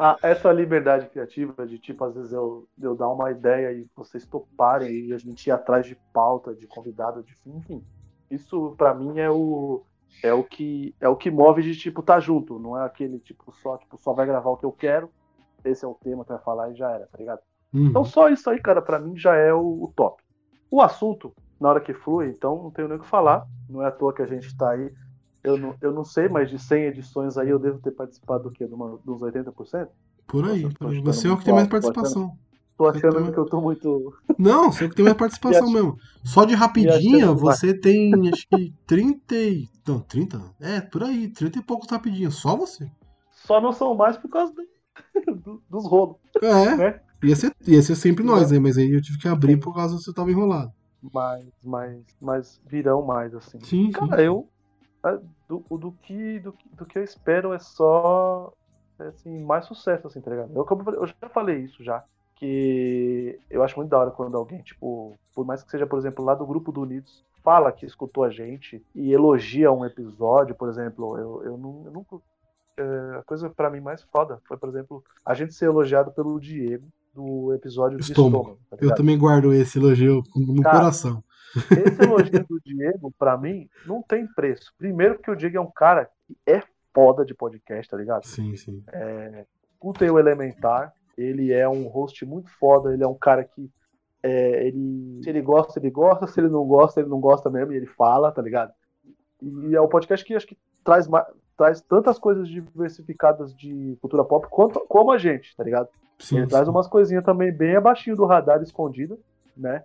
Mais 0.00 0.16
vezes, 0.16 0.16
mais 0.16 0.16
vezes. 0.16 0.16
a- 0.16 0.18
essa 0.22 0.52
liberdade 0.52 1.08
criativa 1.08 1.66
de 1.66 1.78
tipo, 1.78 2.04
às 2.04 2.14
vezes 2.14 2.32
eu, 2.32 2.68
eu 2.80 2.96
dar 2.96 3.08
uma 3.08 3.30
ideia 3.30 3.72
e 3.72 3.86
vocês 3.96 4.26
toparem 4.26 4.90
e 5.08 5.12
a 5.12 5.18
gente 5.18 5.46
ir 5.46 5.50
atrás 5.52 5.86
de 5.86 5.96
pauta, 6.12 6.54
de 6.54 6.66
convidado, 6.66 7.22
de 7.22 7.34
enfim. 7.46 7.84
Isso 8.30 8.74
pra 8.76 8.94
mim 8.94 9.18
é 9.18 9.30
o 9.30 9.84
é 10.22 10.32
o 10.32 10.44
que 10.44 10.94
é 11.00 11.08
o 11.08 11.16
que 11.16 11.30
move 11.30 11.62
de 11.62 11.76
tipo 11.76 12.02
tá 12.02 12.20
junto, 12.20 12.58
não 12.58 12.76
é 12.78 12.84
aquele 12.84 13.18
tipo 13.20 13.52
só 13.52 13.76
tipo 13.78 13.98
só 13.98 14.12
vai 14.12 14.26
gravar 14.26 14.50
o 14.50 14.56
que 14.56 14.66
eu 14.66 14.72
quero. 14.72 15.10
Esse 15.64 15.84
é 15.84 15.88
o 15.88 15.94
tema 15.94 16.24
que 16.24 16.32
vai 16.32 16.40
falar 16.42 16.70
e 16.70 16.74
já 16.74 16.90
era, 16.90 17.06
tá 17.06 17.18
ligado? 17.18 17.40
Uhum. 17.72 17.86
Então 17.88 18.04
só 18.04 18.28
isso 18.28 18.48
aí, 18.50 18.60
cara, 18.60 18.82
pra 18.82 18.98
mim 18.98 19.16
já 19.16 19.34
é 19.36 19.52
o, 19.52 19.84
o 19.84 19.92
top. 19.94 20.22
O 20.70 20.80
assunto, 20.80 21.34
na 21.60 21.68
hora 21.70 21.80
que 21.80 21.92
flui, 21.94 22.28
então 22.28 22.62
não 22.62 22.70
tenho 22.70 22.88
nem 22.88 22.96
o 22.98 23.00
que 23.00 23.06
falar. 23.06 23.46
Não 23.68 23.82
é 23.82 23.88
à 23.88 23.92
toa 23.92 24.14
que 24.14 24.22
a 24.22 24.26
gente 24.26 24.56
tá 24.56 24.70
aí. 24.70 24.92
Eu 25.42 25.56
não, 25.56 25.74
eu 25.80 25.92
não 25.92 26.04
sei, 26.04 26.28
mas 26.28 26.50
de 26.50 26.58
100 26.58 26.84
edições 26.84 27.38
aí 27.38 27.48
eu 27.48 27.58
devo 27.58 27.78
ter 27.78 27.92
participado 27.92 28.44
do 28.44 28.50
quê? 28.50 28.66
De 28.66 28.74
uma, 28.74 28.98
dos 29.04 29.20
80%? 29.22 29.88
Por 30.26 30.44
aí, 30.44 30.62
Nossa, 30.62 30.74
por 30.76 30.86
aí. 30.88 30.92
achando 30.98 31.04
Você 31.12 31.28
é 31.28 31.32
o 31.32 31.36
que 31.38 31.44
tem 31.44 31.54
mais 31.54 31.64
alto, 31.66 31.70
tô 31.80 31.82
participação. 31.92 32.38
Tô 32.76 32.86
achando 32.88 33.32
que 33.32 33.38
eu 33.38 33.44
tô 33.46 33.60
muito. 33.60 34.14
Não, 34.38 34.70
você 34.72 34.84
é 34.84 34.86
o 34.86 34.90
que 34.90 34.96
tem 34.96 35.04
mais 35.04 35.16
participação 35.16 35.64
acho- 35.64 35.72
mesmo. 35.74 35.96
Só 36.24 36.44
de 36.44 36.54
rapidinha, 36.54 36.96
achando 37.24 37.36
que 37.38 37.44
vai- 37.44 37.56
você 37.56 37.74
tem 37.78 38.28
acho 38.28 38.46
que 38.48 38.74
30 38.86 39.34
e. 39.34 39.68
Não, 39.86 40.00
30? 40.00 40.40
É, 40.60 40.80
por 40.80 41.02
aí, 41.02 41.28
30 41.28 41.58
e 41.58 41.62
poucos 41.62 41.88
rapidinho. 41.90 42.30
Só 42.30 42.56
você. 42.56 42.90
Só 43.32 43.60
não 43.60 43.72
são 43.72 43.94
mais 43.94 44.16
por 44.16 44.28
causa 44.30 44.52
do- 44.52 44.68
do- 45.42 45.62
dos 45.68 45.86
rolos, 45.86 46.16
É. 46.42 46.76
né? 46.76 47.00
Ia 47.22 47.36
ser, 47.36 47.54
ia 47.66 47.82
ser 47.82 47.96
sempre 47.96 48.24
nós, 48.24 48.50
né? 48.50 48.58
Mas 48.58 48.78
aí 48.78 48.90
eu 48.90 49.02
tive 49.02 49.18
que 49.18 49.28
abrir 49.28 49.58
por 49.58 49.74
causa 49.74 49.96
que 49.96 50.02
você 50.02 50.12
tava 50.12 50.30
enrolado. 50.30 50.72
Mas, 51.12 51.46
mas, 51.64 52.02
mas 52.20 52.60
virão 52.66 53.02
mais, 53.04 53.34
assim. 53.34 53.58
Sim, 53.60 53.86
sim. 53.86 53.90
Cara, 53.92 54.22
eu. 54.22 54.48
A- 55.02 55.18
Do, 55.48 55.64
o 55.68 55.78
do, 55.78 55.92
que, 55.92 56.38
do, 56.40 56.54
do 56.72 56.86
que 56.86 56.98
eu 56.98 57.04
espero 57.04 57.52
é 57.52 57.58
só. 57.58 58.52
é, 58.98 59.04
Assim, 59.08 59.38
mais 59.44 59.64
sucesso, 59.66 60.06
assim, 60.06 60.20
tá 60.20 60.30
ligado? 60.30 60.52
Eu, 60.54 60.66
eu 60.94 61.06
já 61.06 61.28
falei 61.30 61.58
isso 61.60 61.82
já. 61.82 62.04
Que 62.36 63.38
eu 63.50 63.62
acho 63.62 63.76
muito 63.76 63.90
da 63.90 63.98
hora 63.98 64.10
quando 64.10 64.36
alguém, 64.36 64.62
tipo, 64.62 65.14
por 65.34 65.44
mais 65.44 65.62
que 65.62 65.70
seja, 65.70 65.86
por 65.86 65.98
exemplo, 65.98 66.24
lá 66.24 66.34
do 66.34 66.46
grupo 66.46 66.72
do 66.72 66.80
Unidos, 66.82 67.22
fala 67.44 67.70
que 67.72 67.84
escutou 67.84 68.24
a 68.24 68.30
gente 68.30 68.82
e 68.94 69.12
elogia 69.12 69.70
um 69.70 69.84
episódio, 69.84 70.54
por 70.54 70.68
exemplo, 70.68 71.18
eu, 71.18 71.42
eu, 71.44 71.58
não, 71.58 71.82
eu 71.84 71.90
nunca. 71.92 72.16
é, 72.76 73.18
a 73.18 73.22
coisa 73.24 73.50
pra 73.50 73.70
mim 73.70 73.80
mais 73.80 74.02
foda 74.04 74.40
foi, 74.46 74.56
por 74.56 74.68
exemplo, 74.68 75.04
a 75.24 75.34
gente 75.34 75.54
ser 75.54 75.66
elogiado 75.66 76.10
pelo 76.12 76.38
Diego 76.40 76.86
do 77.14 77.52
episódio 77.54 77.98
de 77.98 78.04
Estômago. 78.04 78.38
estômago. 78.38 78.60
tá 78.70 78.76
Eu 78.80 78.94
também 78.94 79.18
guardo 79.18 79.52
esse 79.52 79.78
elogio 79.78 80.22
no 80.34 80.62
Cara, 80.62 80.78
coração. 80.78 81.22
Esse 81.56 82.02
elogio 82.02 82.46
do 82.46 82.60
Diego, 82.64 83.12
pra 83.18 83.36
mim, 83.36 83.68
não 83.86 84.02
tem 84.02 84.26
preço. 84.26 84.72
Primeiro 84.78 85.14
porque 85.16 85.30
o 85.30 85.36
Diego 85.36 85.56
é 85.56 85.60
um 85.60 85.70
cara 85.70 86.08
que 86.26 86.36
é 86.46 86.62
foda 86.94 87.24
de 87.24 87.34
podcast, 87.34 87.90
tá 87.90 87.96
ligado? 87.96 88.24
Sim, 88.24 88.56
sim. 88.56 88.84
Escutem 89.72 90.10
o 90.10 90.18
Elementar, 90.18 90.92
ele 91.16 91.52
é 91.52 91.68
um 91.68 91.88
host 91.88 92.24
muito 92.24 92.50
foda, 92.58 92.92
ele 92.92 93.02
é 93.02 93.06
um 93.06 93.14
cara 93.14 93.44
que 93.44 93.70
é, 94.22 94.66
ele, 94.66 95.20
se 95.22 95.30
ele 95.30 95.40
gosta, 95.40 95.78
ele 95.78 95.90
gosta, 95.90 96.26
se 96.26 96.40
ele 96.40 96.48
não 96.48 96.64
gosta, 96.64 97.00
ele 97.00 97.08
não 97.08 97.20
gosta 97.20 97.48
mesmo, 97.48 97.72
e 97.72 97.76
ele 97.76 97.86
fala, 97.86 98.30
tá 98.30 98.42
ligado? 98.42 98.72
E 99.40 99.74
é 99.74 99.80
um 99.80 99.88
podcast 99.88 100.24
que 100.24 100.34
acho 100.34 100.46
que 100.46 100.58
traz, 100.84 101.08
traz 101.56 101.80
tantas 101.80 102.18
coisas 102.18 102.48
diversificadas 102.48 103.54
de 103.54 103.96
cultura 104.00 104.24
pop 104.24 104.46
quanto, 104.50 104.80
como 104.80 105.10
a 105.12 105.18
gente, 105.18 105.56
tá 105.56 105.64
ligado? 105.64 105.88
sim, 106.18 106.38
ele 106.38 106.46
traz 106.46 106.64
sim. 106.64 106.70
umas 106.70 106.86
coisinhas 106.86 107.24
também 107.24 107.50
bem 107.50 107.76
abaixinho 107.76 108.16
do 108.16 108.26
radar 108.26 108.62
escondida, 108.62 109.18
né? 109.56 109.84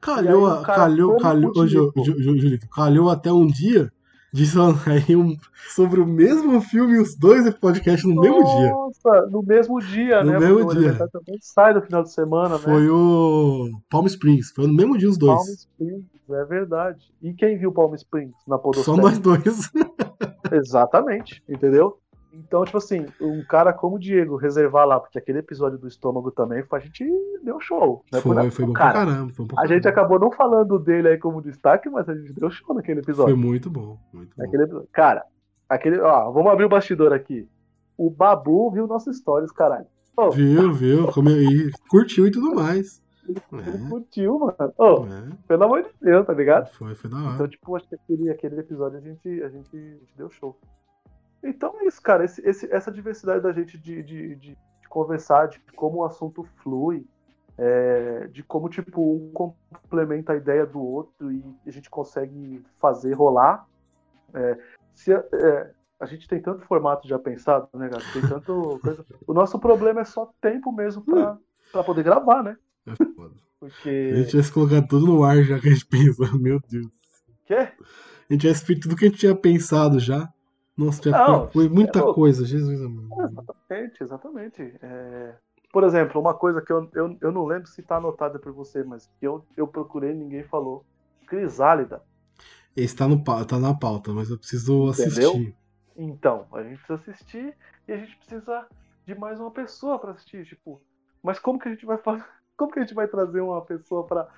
Calhou, 0.00 0.46
aí 0.50 0.64
calhou, 0.64 1.16
calhou, 1.18 1.50
ô, 1.56 1.66
Ju- 1.66 1.90
Diego. 1.92 2.04
Ju- 2.04 2.22
Ju- 2.22 2.38
Julito, 2.38 2.68
calhou 2.68 3.10
até 3.10 3.32
um 3.32 3.46
dia 3.46 3.90
de 4.32 4.46
sair 4.46 5.14
um, 5.16 5.36
sobre 5.74 6.00
o 6.00 6.06
mesmo 6.06 6.60
filme 6.60 6.98
os 6.98 7.16
dois 7.16 7.48
podcasts 7.54 8.04
no 8.04 8.20
mesmo 8.20 8.42
dia. 8.44 8.70
Nossa, 8.72 9.26
no 9.30 9.42
mesmo 9.42 9.80
dia, 9.80 10.24
No 10.24 10.32
né? 10.32 10.38
mesmo 10.40 10.56
o 10.66 10.70
dia. 10.74 10.80
Elementar 10.80 11.08
também 11.10 11.38
sai 11.40 11.72
no 11.74 11.82
final 11.82 12.02
de 12.02 12.12
semana, 12.12 12.56
né? 12.56 12.64
Foi 12.64 12.88
o 12.90 13.70
Palm 13.88 14.06
Springs, 14.06 14.50
foi 14.54 14.66
no 14.66 14.74
mesmo 14.74 14.98
dia 14.98 15.08
os 15.08 15.16
dois. 15.16 15.36
Palm 15.36 15.48
Springs, 15.54 16.04
é 16.30 16.44
verdade. 16.46 16.98
E 17.22 17.32
quem 17.32 17.56
viu 17.58 17.70
Palm 17.72 17.94
Springs 17.94 18.34
na 18.48 18.56
Só 18.56 18.62
Podosfera? 18.62 18.96
nós 19.02 19.18
dois. 19.18 19.42
Exatamente, 20.52 21.42
entendeu? 21.48 21.98
Então, 22.38 22.64
tipo 22.64 22.78
assim, 22.78 23.06
um 23.20 23.42
cara 23.44 23.72
como 23.72 23.96
o 23.96 23.98
Diego 23.98 24.36
reservar 24.36 24.86
lá, 24.86 24.98
porque 25.00 25.18
aquele 25.18 25.38
episódio 25.38 25.78
do 25.78 25.86
estômago 25.88 26.30
também, 26.30 26.64
a 26.70 26.78
gente 26.78 27.04
deu 27.42 27.60
show. 27.60 28.04
Né? 28.12 28.20
Foi, 28.20 28.50
foi 28.50 28.66
bom 28.66 28.72
pra 28.72 28.82
cara. 28.92 29.06
caramba. 29.06 29.32
Foi, 29.32 29.46
pra 29.46 29.62
A 29.62 29.66
gente 29.66 29.86
acabou 29.88 30.18
não 30.18 30.30
falando 30.32 30.78
dele 30.78 31.08
aí 31.08 31.18
como 31.18 31.40
destaque, 31.42 31.88
mas 31.88 32.08
a 32.08 32.14
gente 32.14 32.32
deu 32.32 32.50
show 32.50 32.74
naquele 32.74 33.02
foi 33.02 33.12
episódio. 33.12 33.36
muito 33.36 33.70
bom. 33.70 33.98
Muito 34.12 34.34
bom. 34.36 34.84
Cara, 34.92 35.24
aquele. 35.68 35.98
Ó, 36.00 36.30
vamos 36.32 36.50
abrir 36.52 36.64
o 36.64 36.68
bastidor 36.68 37.12
aqui. 37.12 37.48
O 37.96 38.10
Babu 38.10 38.70
viu 38.72 38.86
nossas 38.86 39.16
stories, 39.18 39.52
caralho. 39.52 39.86
Ô, 40.16 40.30
Viu, 40.30 40.72
viu? 40.72 41.06
Comeu, 41.12 41.36
e 41.40 41.70
curtiu 41.88 42.26
e 42.26 42.30
tudo 42.30 42.54
mais. 42.54 43.02
ele 43.28 43.38
É. 43.52 43.88
curtiu, 43.88 44.38
mano. 44.38 44.72
Ô, 44.78 45.06
É, 45.06 45.28
pelo 45.48 45.64
amor 45.64 45.82
de 45.82 45.88
Deus, 46.00 46.26
tá 46.26 46.32
ligado? 46.32 46.68
foi, 46.74 46.94
foi 46.94 47.10
da 47.10 47.16
Então, 47.18 47.34
hora. 47.36 47.48
tipo, 47.48 47.76
acho 47.76 47.88
que 47.88 47.94
aquele, 47.94 48.30
aquele 48.30 48.58
episódio 48.60 48.98
a 48.98 49.00
gente, 49.00 49.28
a, 49.42 49.48
gente, 49.48 49.76
a 49.76 49.78
gente 49.78 50.14
deu 50.16 50.30
show. 50.30 50.56
Então 51.44 51.74
é 51.80 51.86
isso, 51.86 52.00
cara. 52.02 52.24
Esse, 52.24 52.40
esse- 52.46 52.72
essa 52.72 52.90
diversidade 52.90 53.42
da 53.42 53.52
gente 53.52 53.76
de, 53.78 54.02
de, 54.02 54.34
de- 54.36 54.56
de 54.80 54.88
conversar, 54.88 55.46
de 55.48 55.60
como 55.76 55.98
o 55.98 56.04
assunto 56.04 56.44
flui, 56.62 57.06
é, 57.58 58.26
de 58.28 58.42
como, 58.42 58.68
tipo, 58.68 59.00
um 59.16 59.30
complementa 59.32 60.32
a 60.32 60.36
ideia 60.36 60.64
do 60.66 60.80
outro 60.80 61.30
e 61.30 61.44
a 61.66 61.70
gente 61.70 61.88
consegue 61.90 62.64
fazer 62.80 63.12
rolar. 63.12 63.66
É, 64.32 64.58
se 64.94 65.12
a- 65.12 65.24
é, 65.32 65.70
a 66.00 66.06
gente 66.06 66.26
tem 66.26 66.40
tanto 66.40 66.64
formato 66.66 67.06
já 67.06 67.18
pensado, 67.18 67.68
né, 67.74 67.88
cara? 67.88 68.02
Tem 68.12 68.22
tanto 68.22 68.80
coisa. 68.82 69.04
O 69.26 69.32
nosso 69.34 69.58
problema 69.58 70.00
é 70.00 70.04
só 70.04 70.32
tempo 70.40 70.72
mesmo 70.72 71.04
pra, 71.04 71.38
pra 71.72 71.84
poder 71.84 72.02
gravar, 72.02 72.42
né? 72.42 72.56
É 72.86 73.04
foda. 73.14 73.34
A 73.34 73.38
Porque. 73.60 74.14
gente 74.16 74.30
tivesse 74.30 74.52
colocado 74.52 74.86
tudo 74.88 75.06
no 75.06 75.24
ar 75.24 75.42
já 75.42 75.58
que 75.58 75.68
a 75.68 75.72
gente 75.72 75.86
pensou, 75.88 76.38
meu 76.38 76.60
Deus. 76.68 76.88
Quê? 77.46 77.54
A 77.54 78.32
gente 78.32 78.40
tivesse 78.40 78.64
feito 78.64 78.82
tudo 78.82 78.96
que 78.96 79.04
a 79.04 79.08
gente 79.08 79.20
tinha 79.20 79.34
pensado 79.34 79.98
já. 79.98 80.28
Nossa, 80.76 81.00
tinha 81.00 81.14
Não, 81.18 81.50
foi 81.50 81.68
muita 81.68 81.98
é 81.98 82.02
louco. 82.02 82.20
coisa, 82.20 82.44
Jesus 82.44 82.80
amado. 82.80 83.10
Exatamente, 83.30 84.02
exatamente. 84.02 84.62
É, 84.82 85.36
Por 85.72 85.84
exemplo, 85.84 86.20
uma 86.20 86.34
coisa 86.34 86.60
que 86.62 86.72
eu, 86.72 86.88
eu, 86.94 87.16
eu 87.20 87.32
não 87.32 87.44
lembro 87.46 87.68
se 87.68 87.82
tá 87.82 87.96
anotada 87.96 88.38
por 88.38 88.52
você, 88.52 88.82
mas 88.84 89.06
que 89.18 89.26
eu, 89.26 89.44
eu 89.56 89.66
procurei 89.66 90.10
e 90.12 90.14
ninguém 90.14 90.44
falou. 90.44 90.84
Crisálida. 91.26 92.02
Esse 92.76 92.96
tá, 92.96 93.06
no, 93.06 93.22
pau- 93.22 93.44
tá 93.44 93.58
na 93.58 93.74
pauta, 93.74 94.12
mas 94.12 94.30
eu 94.30 94.38
preciso 94.38 94.88
Entendeu? 94.88 95.32
assistir. 95.32 95.56
Então, 95.96 96.46
a 96.52 96.62
gente 96.62 96.82
precisa 96.82 97.12
assistir 97.12 97.56
e 97.86 97.92
a 97.92 97.96
gente 97.96 98.16
precisa 98.16 98.66
de 99.06 99.14
mais 99.14 99.38
uma 99.38 99.50
pessoa 99.50 99.98
pra 99.98 100.12
assistir. 100.12 100.44
Tipo, 100.44 100.82
mas 101.22 101.38
como 101.38 101.58
que 101.58 101.68
a 101.68 101.70
gente 101.72 101.86
vai 101.86 101.98
fazer? 101.98 102.24
Como 102.56 102.70
que 102.70 102.78
a 102.78 102.82
gente 102.82 102.94
vai 102.94 103.08
trazer 103.08 103.40
uma 103.40 103.60
pessoa 103.64 104.06
pra, 104.06 104.28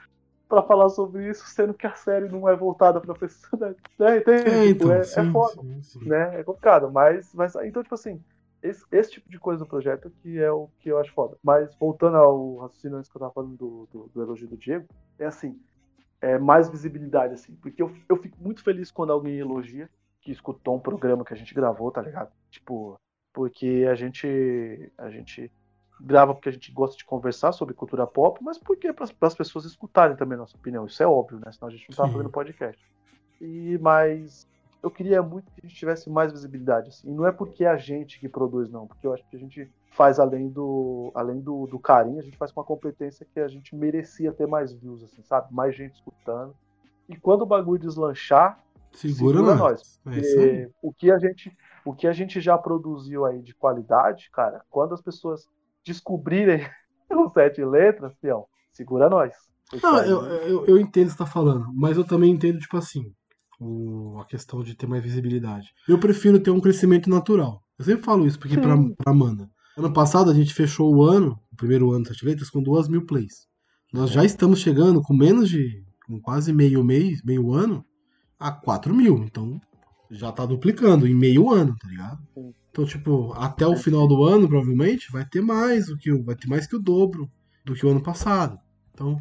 pra 0.48 0.62
falar 0.62 0.88
sobre 0.90 1.28
isso, 1.28 1.46
sendo 1.46 1.74
que 1.74 1.86
a 1.86 1.94
série 1.94 2.28
não 2.28 2.48
é 2.48 2.54
voltada 2.56 3.00
pra 3.00 3.14
pessoa? 3.14 3.74
Né? 3.98 4.18
Entende? 4.18 4.50
É, 4.50 4.66
Tipo, 4.66 4.84
então, 4.84 4.92
é, 4.92 5.00
é 5.00 5.04
sim, 5.04 5.32
foda. 5.32 5.62
sim, 5.62 5.82
sim. 5.82 6.08
né? 6.08 6.40
É 6.40 6.44
complicado, 6.44 6.90
mas, 6.90 7.32
mas 7.34 7.54
então, 7.56 7.82
tipo 7.82 7.94
assim, 7.94 8.22
esse, 8.62 8.84
esse 8.90 9.10
tipo 9.12 9.28
de 9.30 9.38
coisa 9.38 9.64
do 9.64 9.68
projeto 9.68 10.10
que 10.22 10.38
é 10.38 10.50
o 10.50 10.68
que 10.80 10.88
eu 10.88 10.98
acho 10.98 11.12
foda. 11.12 11.36
Mas 11.42 11.74
voltando 11.76 12.16
ao 12.16 12.56
raciocínio 12.56 12.98
antes 12.98 13.10
que 13.10 13.16
eu 13.16 13.20
tava 13.20 13.32
falando 13.32 13.56
do, 13.56 13.88
do, 13.92 14.10
do 14.12 14.22
elogio 14.22 14.48
do 14.48 14.56
Diego, 14.56 14.86
é 15.18 15.26
assim, 15.26 15.58
é 16.20 16.38
mais 16.38 16.68
visibilidade, 16.68 17.34
assim, 17.34 17.54
porque 17.56 17.82
eu, 17.82 17.92
eu 18.08 18.16
fico 18.16 18.36
muito 18.40 18.62
feliz 18.62 18.90
quando 18.90 19.12
alguém 19.12 19.38
elogia 19.38 19.88
que 20.20 20.32
escutou 20.32 20.74
um 20.76 20.80
programa 20.80 21.24
que 21.24 21.32
a 21.32 21.36
gente 21.36 21.54
gravou, 21.54 21.90
tá 21.92 22.02
ligado? 22.02 22.32
Tipo, 22.50 22.98
porque 23.32 23.86
a 23.90 23.94
gente 23.94 24.92
a 24.98 25.10
gente 25.10 25.50
grava 26.00 26.34
porque 26.34 26.48
a 26.48 26.52
gente 26.52 26.70
gosta 26.72 26.96
de 26.96 27.04
conversar 27.04 27.52
sobre 27.52 27.74
cultura 27.74 28.06
pop, 28.06 28.42
mas 28.42 28.58
porque 28.58 28.92
para 28.92 29.06
as 29.22 29.34
pessoas 29.34 29.64
escutarem 29.64 30.16
também 30.16 30.36
a 30.36 30.40
nossa 30.40 30.56
opinião, 30.56 30.86
isso 30.86 31.02
é 31.02 31.06
óbvio, 31.06 31.40
né? 31.44 31.50
Senão 31.52 31.68
a 31.68 31.70
gente 31.70 31.88
não 31.88 31.96
tava 31.96 32.08
Sim. 32.08 32.14
fazendo 32.14 32.30
podcast. 32.30 32.80
E 33.40 33.78
mas 33.78 34.46
eu 34.82 34.90
queria 34.90 35.22
muito 35.22 35.50
que 35.52 35.60
a 35.64 35.66
gente 35.66 35.74
tivesse 35.74 36.08
mais 36.10 36.32
visibilidade, 36.32 36.90
assim. 36.90 37.10
E 37.10 37.14
não 37.14 37.26
é 37.26 37.32
porque 37.32 37.64
é 37.64 37.68
a 37.68 37.76
gente 37.76 38.20
que 38.20 38.28
produz, 38.28 38.70
não, 38.70 38.86
porque 38.86 39.06
eu 39.06 39.12
acho 39.12 39.26
que 39.28 39.36
a 39.36 39.38
gente 39.38 39.70
faz 39.90 40.20
além 40.20 40.48
do 40.48 41.10
além 41.14 41.40
do, 41.40 41.66
do 41.66 41.78
carinho, 41.78 42.18
a 42.18 42.22
gente 42.22 42.36
faz 42.36 42.52
com 42.52 42.60
uma 42.60 42.66
competência 42.66 43.26
que 43.32 43.40
a 43.40 43.48
gente 43.48 43.74
merecia 43.74 44.32
ter 44.32 44.46
mais 44.46 44.72
views, 44.72 45.02
assim, 45.02 45.22
sabe? 45.22 45.52
Mais 45.52 45.74
gente 45.74 45.94
escutando. 45.94 46.54
E 47.08 47.16
quando 47.16 47.42
o 47.42 47.46
bagulho 47.46 47.80
deslanchar, 47.80 48.60
Segura, 48.92 49.38
Segura 49.38 49.54
nós. 49.56 50.00
É 50.06 50.10
aí. 50.10 50.20
porque 50.20 50.70
o 50.82 50.92
que 50.92 51.10
a 51.10 51.18
gente 51.18 51.56
o 51.84 51.94
que 51.94 52.06
a 52.08 52.12
gente 52.12 52.40
já 52.40 52.58
produziu 52.58 53.24
aí 53.24 53.40
de 53.40 53.54
qualidade, 53.54 54.28
cara, 54.32 54.64
quando 54.68 54.92
as 54.92 55.00
pessoas 55.00 55.48
descobrirem 55.86 56.66
os 57.10 57.32
sete 57.32 57.64
letras, 57.64 58.12
fião, 58.20 58.44
segura 58.72 59.08
nós. 59.08 59.32
Não, 59.82 59.98
eu, 60.04 60.22
eu, 60.24 60.66
eu 60.66 60.78
entendo 60.78 61.06
o 61.06 61.10
que 61.10 61.12
você 61.12 61.18
tá 61.18 61.26
falando, 61.26 61.66
mas 61.74 61.96
eu 61.96 62.04
também 62.04 62.30
entendo, 62.32 62.58
tipo 62.58 62.76
assim, 62.76 63.12
o- 63.60 64.18
a 64.20 64.24
questão 64.26 64.62
de 64.62 64.74
ter 64.76 64.86
mais 64.86 65.02
visibilidade. 65.02 65.68
Eu 65.88 65.98
prefiro 65.98 66.38
ter 66.38 66.50
um 66.50 66.60
crescimento 66.60 67.08
natural. 67.10 67.62
Eu 67.78 67.84
sempre 67.84 68.04
falo 68.04 68.26
isso 68.26 68.38
porque 68.38 68.56
pra, 68.58 68.76
pra 68.96 69.12
Amanda. 69.12 69.50
Ano 69.76 69.92
passado 69.92 70.30
a 70.30 70.34
gente 70.34 70.54
fechou 70.54 70.94
o 70.94 71.02
ano, 71.02 71.38
o 71.52 71.56
primeiro 71.56 71.90
ano 71.90 72.04
das 72.04 72.14
Sete 72.16 72.26
letras, 72.26 72.48
com 72.50 72.62
duas 72.62 72.88
mil 72.88 73.04
plays. 73.04 73.46
Nós 73.92 74.10
já 74.10 74.24
estamos 74.24 74.60
chegando 74.60 75.02
com 75.02 75.14
menos 75.14 75.48
de. 75.48 75.84
com 76.06 76.20
quase 76.20 76.52
meio 76.52 76.82
mês, 76.84 77.22
meio 77.22 77.52
ano, 77.52 77.84
a 78.38 78.50
4 78.52 78.94
mil. 78.94 79.18
Então 79.24 79.60
já 80.10 80.32
tá 80.32 80.46
duplicando 80.46 81.06
em 81.06 81.14
meio 81.14 81.50
ano, 81.50 81.76
tá 81.76 81.88
ligado? 81.88 82.18
Sim. 82.34 82.54
Então, 82.70 82.84
tipo, 82.84 83.32
até 83.34 83.66
o 83.66 83.76
final 83.76 84.06
do 84.06 84.24
ano, 84.24 84.48
provavelmente, 84.48 85.10
vai 85.10 85.24
ter 85.24 85.40
mais 85.40 85.86
do 85.86 85.96
que 85.96 86.12
o. 86.12 86.22
Vai 86.22 86.36
ter 86.36 86.46
mais 86.46 86.66
que 86.66 86.76
o 86.76 86.78
dobro 86.78 87.30
do 87.64 87.74
que 87.74 87.86
o 87.86 87.88
ano 87.88 88.02
passado. 88.02 88.58
Então, 88.92 89.20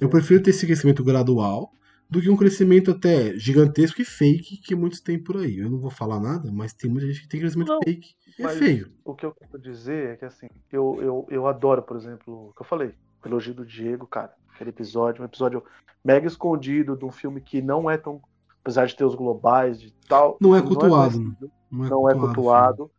eu 0.00 0.08
prefiro 0.08 0.42
ter 0.42 0.50
esse 0.50 0.66
crescimento 0.66 1.04
gradual 1.04 1.70
do 2.08 2.20
que 2.20 2.30
um 2.30 2.36
crescimento 2.36 2.92
até 2.92 3.36
gigantesco 3.36 4.00
e 4.00 4.04
fake 4.04 4.58
que 4.58 4.74
muitos 4.74 5.00
têm 5.00 5.22
por 5.22 5.36
aí. 5.36 5.58
Eu 5.58 5.70
não 5.70 5.78
vou 5.78 5.90
falar 5.90 6.20
nada, 6.20 6.50
mas 6.52 6.72
tem 6.72 6.90
muita 6.90 7.06
gente 7.06 7.22
que 7.22 7.28
tem 7.28 7.40
crescimento 7.40 7.68
Não, 7.68 7.80
fake 7.82 8.14
e 8.38 8.42
é 8.42 8.48
feio. 8.50 8.92
O 9.04 9.14
que 9.14 9.26
eu 9.26 9.34
quero 9.34 9.58
dizer 9.60 10.10
é 10.10 10.16
que 10.16 10.24
assim, 10.24 10.48
eu, 10.72 10.98
eu, 11.00 11.26
eu 11.30 11.46
adoro, 11.46 11.82
por 11.82 11.96
exemplo, 11.96 12.48
o 12.48 12.52
que 12.52 12.62
eu 12.62 12.66
falei, 12.66 12.94
o 13.24 13.28
elogio 13.28 13.54
do 13.54 13.66
Diego, 13.66 14.06
cara. 14.06 14.32
Aquele 14.54 14.70
episódio, 14.70 15.22
um 15.22 15.26
episódio 15.26 15.62
mega 16.04 16.26
escondido 16.26 16.96
de 16.96 17.04
um 17.04 17.10
filme 17.10 17.40
que 17.40 17.60
não 17.60 17.90
é 17.90 17.98
tão. 17.98 18.22
Apesar 18.66 18.84
de 18.86 18.96
ter 18.96 19.04
os 19.04 19.14
globais 19.14 19.80
de 19.80 19.92
tal. 20.08 20.36
Não 20.40 20.56
é 20.56 20.60
cultuado, 20.60 21.12
conhecido, 21.12 21.50
Não 21.70 21.84
é 21.84 21.88
não 21.88 22.10
é 22.10 22.14
cultuado, 22.14 22.34
cultuado. 22.34 22.90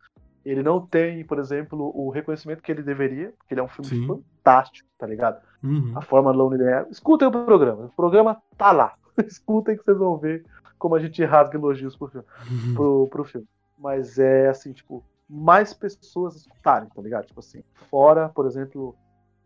Ele 0.42 0.62
não 0.62 0.80
tem, 0.80 1.22
por 1.26 1.38
exemplo, 1.38 1.92
o 1.94 2.08
reconhecimento 2.08 2.62
que 2.62 2.72
ele 2.72 2.82
deveria, 2.82 3.34
porque 3.36 3.52
ele 3.52 3.60
é 3.60 3.64
um 3.64 3.68
filme 3.68 3.90
Sim. 3.90 4.06
fantástico, 4.06 4.88
tá 4.98 5.06
ligado? 5.06 5.42
Uhum. 5.62 5.92
A 5.94 6.00
forma 6.00 6.30
Lonely 6.30 6.64
é. 6.64 6.86
Escutem 6.90 7.28
o 7.28 7.30
programa. 7.30 7.84
O 7.84 7.90
programa 7.90 8.40
tá 8.56 8.72
lá. 8.72 8.94
Escutem 9.26 9.76
que 9.76 9.84
vocês 9.84 9.98
vão 9.98 10.16
ver 10.16 10.42
como 10.78 10.94
a 10.94 11.00
gente 11.00 11.22
rasga 11.22 11.58
elogios 11.58 11.94
pro 11.94 12.08
filme. 12.08 12.26
Uhum. 12.50 12.74
Pro, 12.74 13.08
pro 13.08 13.24
filme. 13.24 13.46
Mas 13.78 14.18
é 14.18 14.48
assim, 14.48 14.72
tipo, 14.72 15.04
mais 15.28 15.74
pessoas 15.74 16.34
escutarem, 16.34 16.88
tá 16.88 17.02
ligado? 17.02 17.26
Tipo 17.26 17.40
assim, 17.40 17.62
fora, 17.90 18.30
por 18.30 18.46
exemplo, 18.46 18.96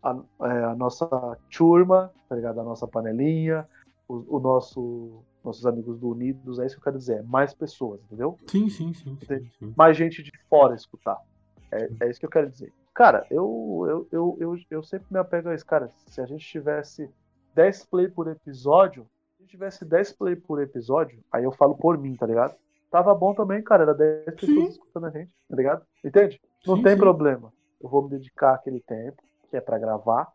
a, 0.01 0.17
é, 0.43 0.63
a 0.63 0.75
nossa 0.75 1.05
turma, 1.51 2.13
tá 2.29 2.35
ligado? 2.37 2.61
A 2.61 2.63
nossa 2.63 2.87
panelinha, 2.87 3.67
o, 4.07 4.37
o 4.37 4.39
nosso. 4.39 5.21
Nossos 5.43 5.65
amigos 5.65 5.99
do 5.99 6.09
Unidos, 6.09 6.59
é 6.59 6.65
isso 6.65 6.75
que 6.75 6.79
eu 6.79 6.83
quero 6.83 6.97
dizer, 6.97 7.23
mais 7.23 7.53
pessoas, 7.53 8.01
entendeu? 8.03 8.37
Sim, 8.47 8.69
sim, 8.69 8.93
sim. 8.93 9.17
sim, 9.27 9.51
sim. 9.59 9.73
mais 9.75 9.97
gente 9.97 10.23
de 10.23 10.31
fora 10.49 10.75
escutar. 10.75 11.19
É, 11.71 11.89
é 12.01 12.09
isso 12.09 12.19
que 12.19 12.25
eu 12.25 12.29
quero 12.29 12.49
dizer. 12.49 12.71
Cara, 12.93 13.25
eu, 13.31 13.85
eu, 13.89 14.07
eu, 14.11 14.37
eu, 14.39 14.59
eu 14.69 14.83
sempre 14.83 15.07
me 15.09 15.17
apego 15.17 15.49
a 15.49 15.55
isso. 15.55 15.65
Cara, 15.65 15.89
se 16.07 16.21
a 16.21 16.25
gente 16.25 16.45
tivesse 16.45 17.09
10 17.55 17.85
play 17.85 18.07
por 18.07 18.27
episódio, 18.27 19.07
se 19.31 19.41
a 19.41 19.41
gente 19.41 19.51
tivesse 19.51 19.83
10 19.83 20.13
play 20.13 20.35
por 20.35 20.61
episódio, 20.61 21.19
aí 21.31 21.43
eu 21.43 21.51
falo 21.51 21.75
por 21.75 21.97
mim, 21.97 22.15
tá 22.15 22.27
ligado? 22.27 22.55
Tava 22.91 23.13
bom 23.15 23.33
também, 23.33 23.63
cara. 23.63 23.83
Era 23.83 23.93
10 23.95 24.25
pessoas 24.35 24.49
Sim. 24.49 24.67
escutando 24.67 25.07
a 25.07 25.09
gente, 25.09 25.31
tá 25.49 25.55
ligado? 25.55 25.83
Entende? 26.03 26.39
Não 26.67 26.81
tem 26.83 26.95
problema. 26.95 27.51
Eu 27.81 27.89
vou 27.89 28.03
me 28.03 28.09
dedicar 28.09 28.53
aquele 28.53 28.79
tempo, 28.79 29.23
que 29.49 29.57
é 29.57 29.61
pra 29.61 29.79
gravar. 29.79 30.31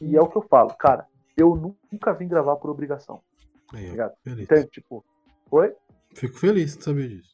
E 0.00 0.16
é 0.16 0.20
o 0.20 0.26
que 0.28 0.36
eu 0.36 0.42
falo, 0.42 0.74
cara. 0.74 1.06
Eu 1.36 1.54
nunca 1.54 2.12
vim 2.12 2.26
gravar 2.26 2.56
por 2.56 2.70
obrigação, 2.70 3.20
Aí, 3.72 3.96
feliz. 4.24 4.44
entende? 4.44 4.68
Tipo, 4.68 5.04
oi? 5.50 5.72
Fico 6.14 6.36
feliz 6.38 6.76
de 6.76 6.82
saber 6.84 7.08
disso. 7.08 7.30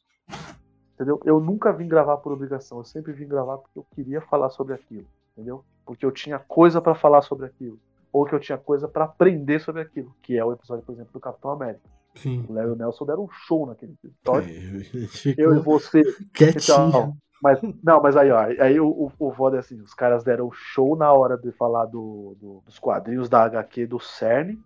Entendeu? 0.95 1.19
Eu 1.25 1.39
nunca 1.39 1.71
vim 1.71 1.87
gravar 1.87 2.17
por 2.17 2.31
obrigação, 2.31 2.79
eu 2.79 2.83
sempre 2.83 3.13
vim 3.13 3.27
gravar 3.27 3.57
porque 3.57 3.77
eu 3.79 3.85
queria 3.95 4.21
falar 4.21 4.49
sobre 4.49 4.73
aquilo, 4.73 5.05
entendeu? 5.33 5.63
Porque 5.85 6.05
eu 6.05 6.11
tinha 6.11 6.39
coisa 6.39 6.81
pra 6.81 6.95
falar 6.95 7.21
sobre 7.21 7.45
aquilo, 7.45 7.79
ou 8.11 8.25
que 8.25 8.33
eu 8.33 8.39
tinha 8.39 8.57
coisa 8.57 8.87
pra 8.87 9.05
aprender 9.05 9.59
sobre 9.59 9.81
aquilo, 9.81 10.15
que 10.23 10.35
é 10.37 10.43
o 10.43 10.51
episódio, 10.53 10.83
por 10.83 10.93
exemplo, 10.93 11.11
do 11.13 11.19
Capitão 11.19 11.51
América. 11.51 11.81
Sim. 12.15 12.45
O 12.49 12.53
Léo 12.53 12.69
e 12.69 12.71
o 12.71 12.75
Nelson 12.75 13.05
deram 13.05 13.25
um 13.25 13.29
show 13.29 13.67
naquele 13.67 13.93
É, 14.03 14.07
episódio. 14.07 14.79
gente 14.83 15.35
Eu 15.37 15.55
e 15.55 15.59
você, 15.59 16.01
quietinho. 16.33 16.57
então, 16.89 17.17
mas 17.43 17.59
não, 17.83 18.01
mas 18.01 18.17
aí, 18.17 18.31
ó, 18.31 18.39
aí 18.39 18.79
o, 18.79 18.87
o, 18.89 19.11
o 19.19 19.31
voto 19.31 19.55
é 19.55 19.59
assim, 19.59 19.79
os 19.81 19.93
caras 19.93 20.23
deram 20.23 20.51
show 20.51 20.95
na 20.95 21.13
hora 21.13 21.37
de 21.37 21.51
falar 21.51 21.85
do, 21.85 22.35
do- 22.41 22.63
dos 22.65 22.79
quadrinhos 22.79 23.29
da 23.29 23.43
HQ 23.43 23.85
do 23.85 23.99
CERN, 23.99 24.57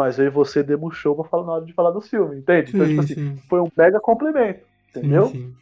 mas 0.00 0.18
eu 0.18 0.24
e 0.24 0.30
você 0.30 0.64
show 0.92 1.14
pra 1.14 1.24
falar 1.24 1.44
na 1.44 1.52
hora 1.52 1.64
de 1.66 1.74
falar 1.74 1.90
dos 1.90 2.08
filmes, 2.08 2.38
entende? 2.38 2.70
Então, 2.74 2.86
tipo 2.86 3.02
Sim, 3.02 3.12
assim, 3.12 3.36
sim. 3.36 3.36
foi 3.50 3.60
um 3.60 3.68
mega 3.76 4.00
complemento, 4.00 4.64
entendeu? 4.88 5.26
Sim. 5.26 5.54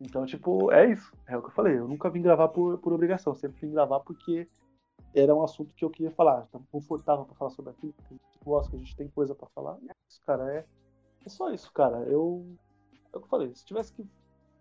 Então, 0.00 0.26
tipo, 0.26 0.72
é 0.72 0.90
isso. 0.90 1.12
É 1.28 1.36
o 1.36 1.40
que 1.40 1.46
eu 1.48 1.52
falei. 1.52 1.78
Eu 1.78 1.86
nunca 1.86 2.10
vim 2.10 2.20
gravar 2.20 2.48
por, 2.48 2.78
por 2.78 2.92
obrigação. 2.92 3.34
Sempre 3.34 3.60
vim 3.60 3.72
gravar 3.72 4.00
porque 4.00 4.48
era 5.14 5.34
um 5.34 5.42
assunto 5.42 5.74
que 5.74 5.84
eu 5.84 5.90
queria 5.90 6.10
falar. 6.10 6.44
Estava 6.44 6.64
confortável 6.72 7.24
pra 7.24 7.34
falar 7.34 7.50
sobre 7.50 7.70
aquilo. 7.70 7.92
Tipo, 8.02 8.20
gosto 8.44 8.70
que 8.70 8.76
a 8.76 8.78
gente 8.78 8.96
tem 8.96 9.08
coisa 9.08 9.34
pra 9.34 9.48
falar. 9.54 9.76
E 9.82 9.88
é 9.88 9.92
isso, 10.08 10.20
cara. 10.24 10.52
É, 10.54 10.64
é 11.24 11.28
só 11.28 11.52
isso, 11.52 11.72
cara. 11.72 11.98
Eu. 11.98 12.44
É 13.12 13.16
o 13.16 13.20
que 13.20 13.26
eu 13.26 13.30
falei. 13.30 13.52
Se 13.54 13.64
tivesse 13.64 13.92
que 13.92 14.04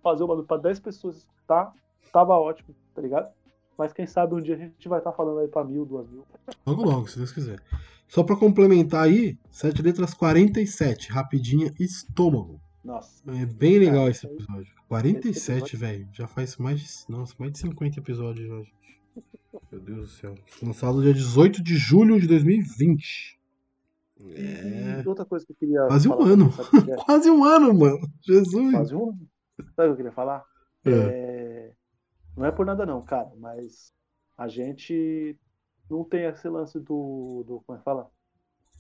fazer 0.02 0.24
o 0.24 0.28
bagulho 0.28 0.48
pra 0.48 0.58
10 0.58 0.80
pessoas 0.80 1.18
escutar, 1.18 1.74
tava 2.12 2.36
ótimo, 2.36 2.76
tá 2.96 3.02
ligado? 3.02 3.32
Mas 3.78 3.94
quem 3.94 4.08
sabe 4.08 4.34
um 4.34 4.42
dia 4.42 4.56
a 4.56 4.58
gente 4.58 4.88
vai 4.88 5.00
estar 5.00 5.12
falando 5.12 5.40
aí 5.40 5.48
pra 5.48 5.64
mil, 5.64 5.86
duas 5.86 6.08
mil. 6.10 6.26
Logo, 6.66 6.84
logo, 6.84 7.08
se 7.08 7.18
Deus 7.18 7.32
quiser. 7.32 7.62
Só 8.08 8.24
pra 8.24 8.36
complementar 8.36 9.04
aí, 9.04 9.38
sete 9.52 9.82
letras 9.82 10.14
47, 10.14 11.12
rapidinha, 11.12 11.74
estômago. 11.80 12.60
Nossa. 12.84 13.22
É 13.32 13.46
bem 13.46 13.80
legal 13.80 14.04
Cara, 14.06 14.12
esse 14.12 14.26
episódio. 14.26 14.74
47, 14.88 15.76
velho. 15.76 16.08
Já 16.14 16.26
faz 16.26 16.56
mais 16.56 16.80
de, 16.80 17.12
nossa, 17.12 17.36
mais 17.38 17.52
de 17.52 17.60
50 17.60 18.00
episódios 18.00 18.48
já, 18.48 18.58
gente. 18.58 18.74
Meu 19.72 19.82
Deus 19.82 20.00
do 20.00 20.08
céu. 20.08 20.36
Lançado 20.64 21.02
dia 21.02 21.14
18 21.14 21.62
de 21.62 21.76
julho 21.76 22.20
de 22.20 22.28
2020. 22.28 23.38
É. 24.30 25.02
E 25.04 25.08
outra 25.08 25.26
coisa 25.26 25.46
que 25.46 25.52
eu 25.52 25.56
queria. 25.58 25.86
Quase 25.88 26.08
um 26.08 26.12
falar 26.14 26.30
ano. 26.30 26.50
também, 26.50 26.66
sabe 26.66 26.78
o 26.78 26.86
que 26.86 26.92
é? 26.92 26.96
Quase 27.06 27.30
um 27.30 27.44
ano, 27.44 27.74
mano. 27.74 28.12
Jesus. 28.22 28.72
Quase 28.72 28.96
um 28.96 29.10
ano. 29.10 29.30
Sabe 29.58 29.68
o 29.68 29.76
que 29.76 29.82
eu 29.82 29.96
queria 29.98 30.12
falar? 30.12 30.46
É. 30.86 30.92
É, 30.92 31.74
Não 32.38 32.46
é 32.46 32.52
por 32.52 32.66
nada 32.66 32.86
não, 32.86 33.02
cara, 33.02 33.30
mas 33.38 33.92
a 34.38 34.48
gente 34.48 35.36
não 35.90 36.04
tem 36.04 36.26
esse 36.26 36.48
lance 36.48 36.80
do, 36.80 37.44
do 37.48 37.64
como 37.66 37.76
é 37.76 37.80
que 37.80 37.84
fala? 37.84 38.10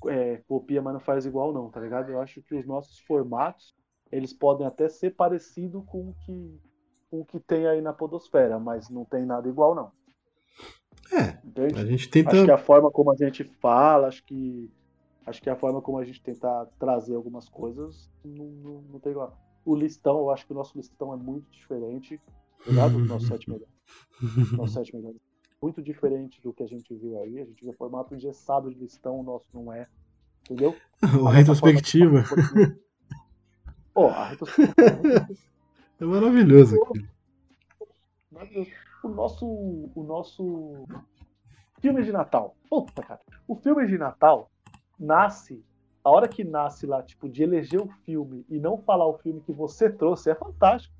É, 0.07 0.37
copia, 0.47 0.81
mas 0.81 0.93
não 0.93 0.99
faz 0.99 1.25
igual 1.25 1.51
não, 1.51 1.69
tá 1.69 1.79
ligado? 1.79 2.11
Eu 2.11 2.21
acho 2.21 2.41
que 2.41 2.55
os 2.55 2.65
nossos 2.65 2.99
formatos, 2.99 3.75
eles 4.11 4.31
podem 4.31 4.65
até 4.67 4.87
ser 4.87 5.15
parecidos 5.15 5.83
com 5.85 6.09
o 6.09 6.15
que 6.25 6.61
com 7.09 7.21
o 7.21 7.25
que 7.25 7.39
tem 7.39 7.65
aí 7.67 7.81
na 7.81 7.93
podosfera, 7.93 8.59
mas 8.59 8.89
não 8.89 9.05
tem 9.05 9.25
nada 9.25 9.47
igual 9.47 9.73
não. 9.73 9.91
É, 11.11 11.39
Entende? 11.45 11.79
a 11.79 11.85
gente 11.85 12.09
tenta. 12.09 12.31
Acho 12.31 12.45
que 12.45 12.51
a 12.51 12.57
forma 12.57 12.91
como 12.91 13.11
a 13.11 13.15
gente 13.15 13.43
fala, 13.43 14.07
acho 14.07 14.23
que 14.25 14.69
acho 15.25 15.41
que 15.41 15.49
a 15.49 15.55
forma 15.55 15.81
como 15.81 15.97
a 15.97 16.05
gente 16.05 16.21
tentar 16.21 16.65
trazer 16.79 17.15
algumas 17.15 17.47
coisas 17.49 18.09
não, 18.23 18.45
não, 18.45 18.81
não 18.81 18.99
tem 18.99 19.11
igual. 19.11 19.37
O 19.65 19.75
listão, 19.75 20.19
eu 20.19 20.29
acho 20.29 20.45
que 20.45 20.53
o 20.53 20.55
nosso 20.55 20.77
listão 20.77 21.13
é 21.13 21.17
muito 21.17 21.49
diferente, 21.51 22.19
tá 22.63 22.71
ligado? 22.71 22.95
O 22.95 23.05
nosso 23.05 23.27
sete 23.27 23.49
melhor. 23.49 23.67
Nosso 24.57 24.73
sete 24.73 24.95
melhor. 24.95 25.13
Muito 25.61 25.81
diferente 25.81 26.41
do 26.41 26.53
que 26.53 26.61
a 26.63 26.67
gente 26.67 26.93
viu 26.95 27.19
aí. 27.21 27.39
A 27.39 27.45
gente 27.45 27.65
vê 27.65 27.73
formato 27.73 28.13
engessado 28.13 28.69
de 28.69 28.79
listão, 28.79 29.19
o 29.19 29.23
nosso 29.23 29.47
não 29.53 29.73
é. 29.73 29.87
Entendeu? 30.43 30.75
o 31.21 31.27
A 31.27 31.31
retrospectiva 31.33 32.21
de- 32.21 32.79
Pô, 33.93 34.07
a 34.07 34.25
retrospectiva. 34.29 34.75
é 35.99 36.05
maravilhoso. 36.05 36.77
O 39.03 39.09
nosso, 39.09 39.45
o 39.45 40.03
nosso 40.03 40.85
filme 41.79 42.03
de 42.03 42.11
Natal. 42.11 42.55
Puta, 42.69 43.01
cara. 43.01 43.21
O 43.47 43.55
filme 43.55 43.87
de 43.87 43.97
Natal 43.97 44.51
nasce. 44.99 45.63
A 46.03 46.09
hora 46.09 46.27
que 46.27 46.43
nasce 46.43 46.85
lá, 46.85 47.03
tipo, 47.03 47.27
de 47.27 47.43
eleger 47.43 47.81
o 47.81 47.89
filme 48.05 48.45
e 48.47 48.59
não 48.59 48.77
falar 48.77 49.07
o 49.07 49.17
filme 49.17 49.41
que 49.41 49.51
você 49.51 49.89
trouxe 49.89 50.29
é 50.29 50.35
fantástico. 50.35 50.93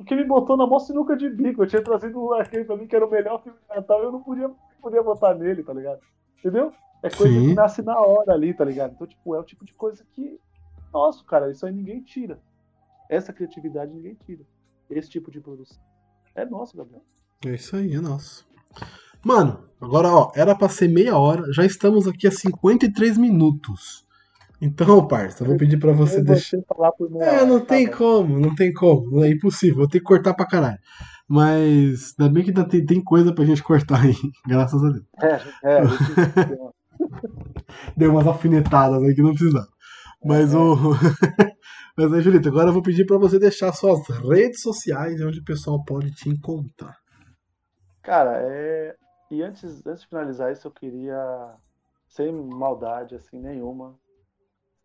Porque 0.00 0.16
me 0.16 0.24
botou 0.24 0.56
na 0.56 0.66
mó 0.66 0.78
sinuca 0.78 1.14
de 1.14 1.28
bico. 1.28 1.62
Eu 1.62 1.66
tinha 1.66 1.84
trazido 1.84 2.32
aquele 2.32 2.64
pra 2.64 2.74
mim 2.74 2.86
que 2.86 2.96
era 2.96 3.04
o 3.04 3.10
melhor 3.10 3.42
filme 3.42 3.58
de 3.58 3.76
Natal 3.76 4.00
e 4.00 4.04
eu 4.04 4.12
não 4.12 4.22
podia, 4.22 4.50
podia 4.80 5.02
votar 5.02 5.34
nele, 5.34 5.62
tá 5.62 5.74
ligado? 5.74 6.00
Entendeu? 6.38 6.72
É 7.02 7.10
coisa 7.10 7.38
Sim. 7.38 7.48
que 7.48 7.54
nasce 7.54 7.82
na 7.82 8.00
hora 8.00 8.32
ali, 8.32 8.54
tá 8.54 8.64
ligado? 8.64 8.94
Então, 8.94 9.06
tipo, 9.06 9.34
é 9.34 9.38
o 9.38 9.44
tipo 9.44 9.62
de 9.62 9.74
coisa 9.74 10.02
que. 10.12 10.40
Nossa, 10.90 11.22
cara, 11.24 11.50
isso 11.50 11.66
aí 11.66 11.72
ninguém 11.72 12.00
tira. 12.00 12.40
Essa 13.10 13.30
criatividade 13.30 13.92
ninguém 13.92 14.16
tira. 14.24 14.42
Esse 14.88 15.10
tipo 15.10 15.30
de 15.30 15.38
produção. 15.38 15.76
É 16.34 16.46
nosso, 16.46 16.74
Gabriel. 16.74 17.04
É 17.44 17.50
isso 17.50 17.76
aí, 17.76 17.94
é 17.94 18.00
nosso. 18.00 18.48
Mano, 19.22 19.68
agora 19.78 20.08
ó, 20.08 20.32
era 20.34 20.54
pra 20.54 20.70
ser 20.70 20.88
meia 20.88 21.18
hora, 21.18 21.52
já 21.52 21.66
estamos 21.66 22.08
aqui 22.08 22.26
a 22.26 22.30
53 22.30 23.18
minutos. 23.18 24.06
Então, 24.60 25.06
parça, 25.08 25.42
eu 25.42 25.48
vou 25.48 25.56
pedir 25.56 25.78
pra 25.78 25.92
você 25.92 26.22
deixar. 26.22 26.58
É, 27.20 27.44
não 27.46 27.60
tá 27.60 27.66
tem 27.74 27.90
como, 27.90 28.38
não 28.38 28.54
tem 28.54 28.70
como, 28.72 29.10
não 29.10 29.24
é 29.24 29.30
impossível, 29.30 29.78
vou 29.78 29.88
ter 29.88 30.00
que 30.00 30.04
cortar 30.04 30.34
pra 30.34 30.46
caralho. 30.46 30.78
Mas 31.26 32.12
ainda 32.18 32.30
bem 32.32 32.44
que 32.44 32.50
ainda 32.50 32.68
tem, 32.68 32.84
tem 32.84 33.02
coisa 33.02 33.32
pra 33.32 33.44
gente 33.44 33.62
cortar 33.62 34.02
aí, 34.02 34.12
graças 34.46 34.82
a 34.84 34.90
Deus. 34.90 35.04
É, 35.22 35.40
é, 35.78 35.80
Deu 37.96 38.10
umas 38.10 38.26
alfinetadas 38.26 39.02
aí 39.02 39.14
que 39.14 39.22
não 39.22 39.30
precisava. 39.30 39.68
Mas 40.24 40.52
É. 40.52 40.56
o. 40.58 40.76
Mas 41.96 42.12
aí, 42.12 42.20
Julito, 42.20 42.48
agora 42.48 42.68
eu 42.68 42.72
vou 42.72 42.82
pedir 42.82 43.04
pra 43.04 43.18
você 43.18 43.38
deixar 43.38 43.72
suas 43.72 44.06
redes 44.08 44.62
sociais 44.62 45.20
onde 45.22 45.40
o 45.40 45.44
pessoal 45.44 45.82
pode 45.84 46.12
te 46.12 46.28
encontrar. 46.28 46.96
Cara, 48.02 48.38
é. 48.42 48.94
E 49.30 49.42
antes, 49.42 49.86
antes 49.86 50.02
de 50.02 50.08
finalizar 50.08 50.52
isso, 50.52 50.66
eu 50.66 50.72
queria, 50.72 51.54
sem 52.08 52.32
maldade 52.32 53.14
assim 53.14 53.38
nenhuma, 53.38 53.94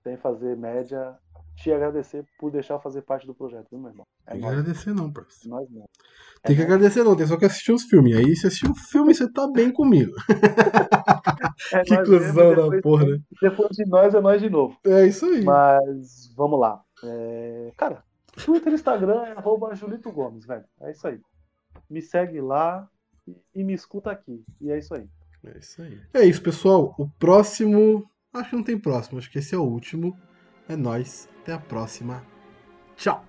sem 0.06 0.18
fazer 0.18 0.56
média, 0.56 1.18
te 1.58 1.72
agradecer 1.72 2.24
por 2.38 2.52
deixar 2.52 2.80
fazer 2.80 3.02
parte 3.02 3.26
do 3.26 3.34
projeto, 3.34 3.66
viu, 3.72 3.80
meu 3.80 3.90
irmão? 3.90 4.06
É 4.28 4.32
Tem 4.32 4.40
que 4.40 4.46
nóis, 4.46 4.60
agradecer 4.60 4.94
não, 4.94 5.12
parça. 5.12 5.50
nós 5.50 5.68
mesmo. 5.68 5.90
É 6.44 6.48
Tem 6.48 6.56
que 6.56 6.62
nóis. 6.62 6.74
agradecer 6.74 7.04
não, 7.04 7.16
tem 7.16 7.26
só 7.26 7.38
que 7.38 7.46
assistir 7.46 7.72
os 7.72 7.84
filmes. 7.86 8.16
Aí 8.16 8.36
se 8.36 8.46
assistir 8.46 8.70
o 8.70 8.76
filme, 8.76 9.16
você 9.16 9.32
tá 9.32 9.48
bem 9.52 9.72
comigo. 9.72 10.14
É 11.74 11.82
que 11.84 11.96
nós 11.96 12.08
cuzão 12.08 12.70
da 12.70 12.82
porra, 12.82 13.06
né? 13.06 13.20
Depois 13.42 13.70
de 13.72 13.86
nós, 13.86 14.14
é 14.14 14.20
nós 14.22 14.42
de 14.42 14.50
novo. 14.50 14.78
É 14.86 15.08
isso 15.08 15.26
aí. 15.26 15.44
Mas 15.44 16.32
vamos 16.36 16.60
lá. 16.60 16.82
É, 17.04 17.72
Cara, 17.78 18.04
Twitter 18.44 18.72
e 18.74 18.76
Instagram 18.76 19.24
é 19.24 19.32
arroba 19.32 19.74
Julito 19.74 20.12
Gomes, 20.12 20.46
velho. 20.46 20.66
É 20.82 20.92
isso 20.92 21.08
aí. 21.08 21.20
Me 21.90 22.02
segue 22.02 22.42
lá 22.42 22.88
e 23.56 23.64
me 23.64 23.74
escuta 23.74 24.12
aqui. 24.12 24.44
E 24.60 24.70
é 24.70 24.78
isso 24.78 24.94
aí. 24.94 25.08
É 25.46 25.58
isso 25.58 25.82
aí. 25.82 26.00
É 26.14 26.26
isso, 26.26 26.42
pessoal. 26.42 26.94
O 27.00 27.08
próximo. 27.08 28.06
Acho 28.36 28.50
que 28.50 28.56
não 28.58 28.64
tem 28.64 28.78
próximo, 28.78 29.18
acho 29.18 29.32
que 29.32 29.40
esse 29.40 29.56
é 29.56 29.58
o 29.58 29.64
último. 29.64 30.20
É 30.68 30.76
nóis. 30.76 31.30
Até 31.42 31.54
a 31.54 31.60
próxima. 31.60 32.26
Tchau. 32.98 33.26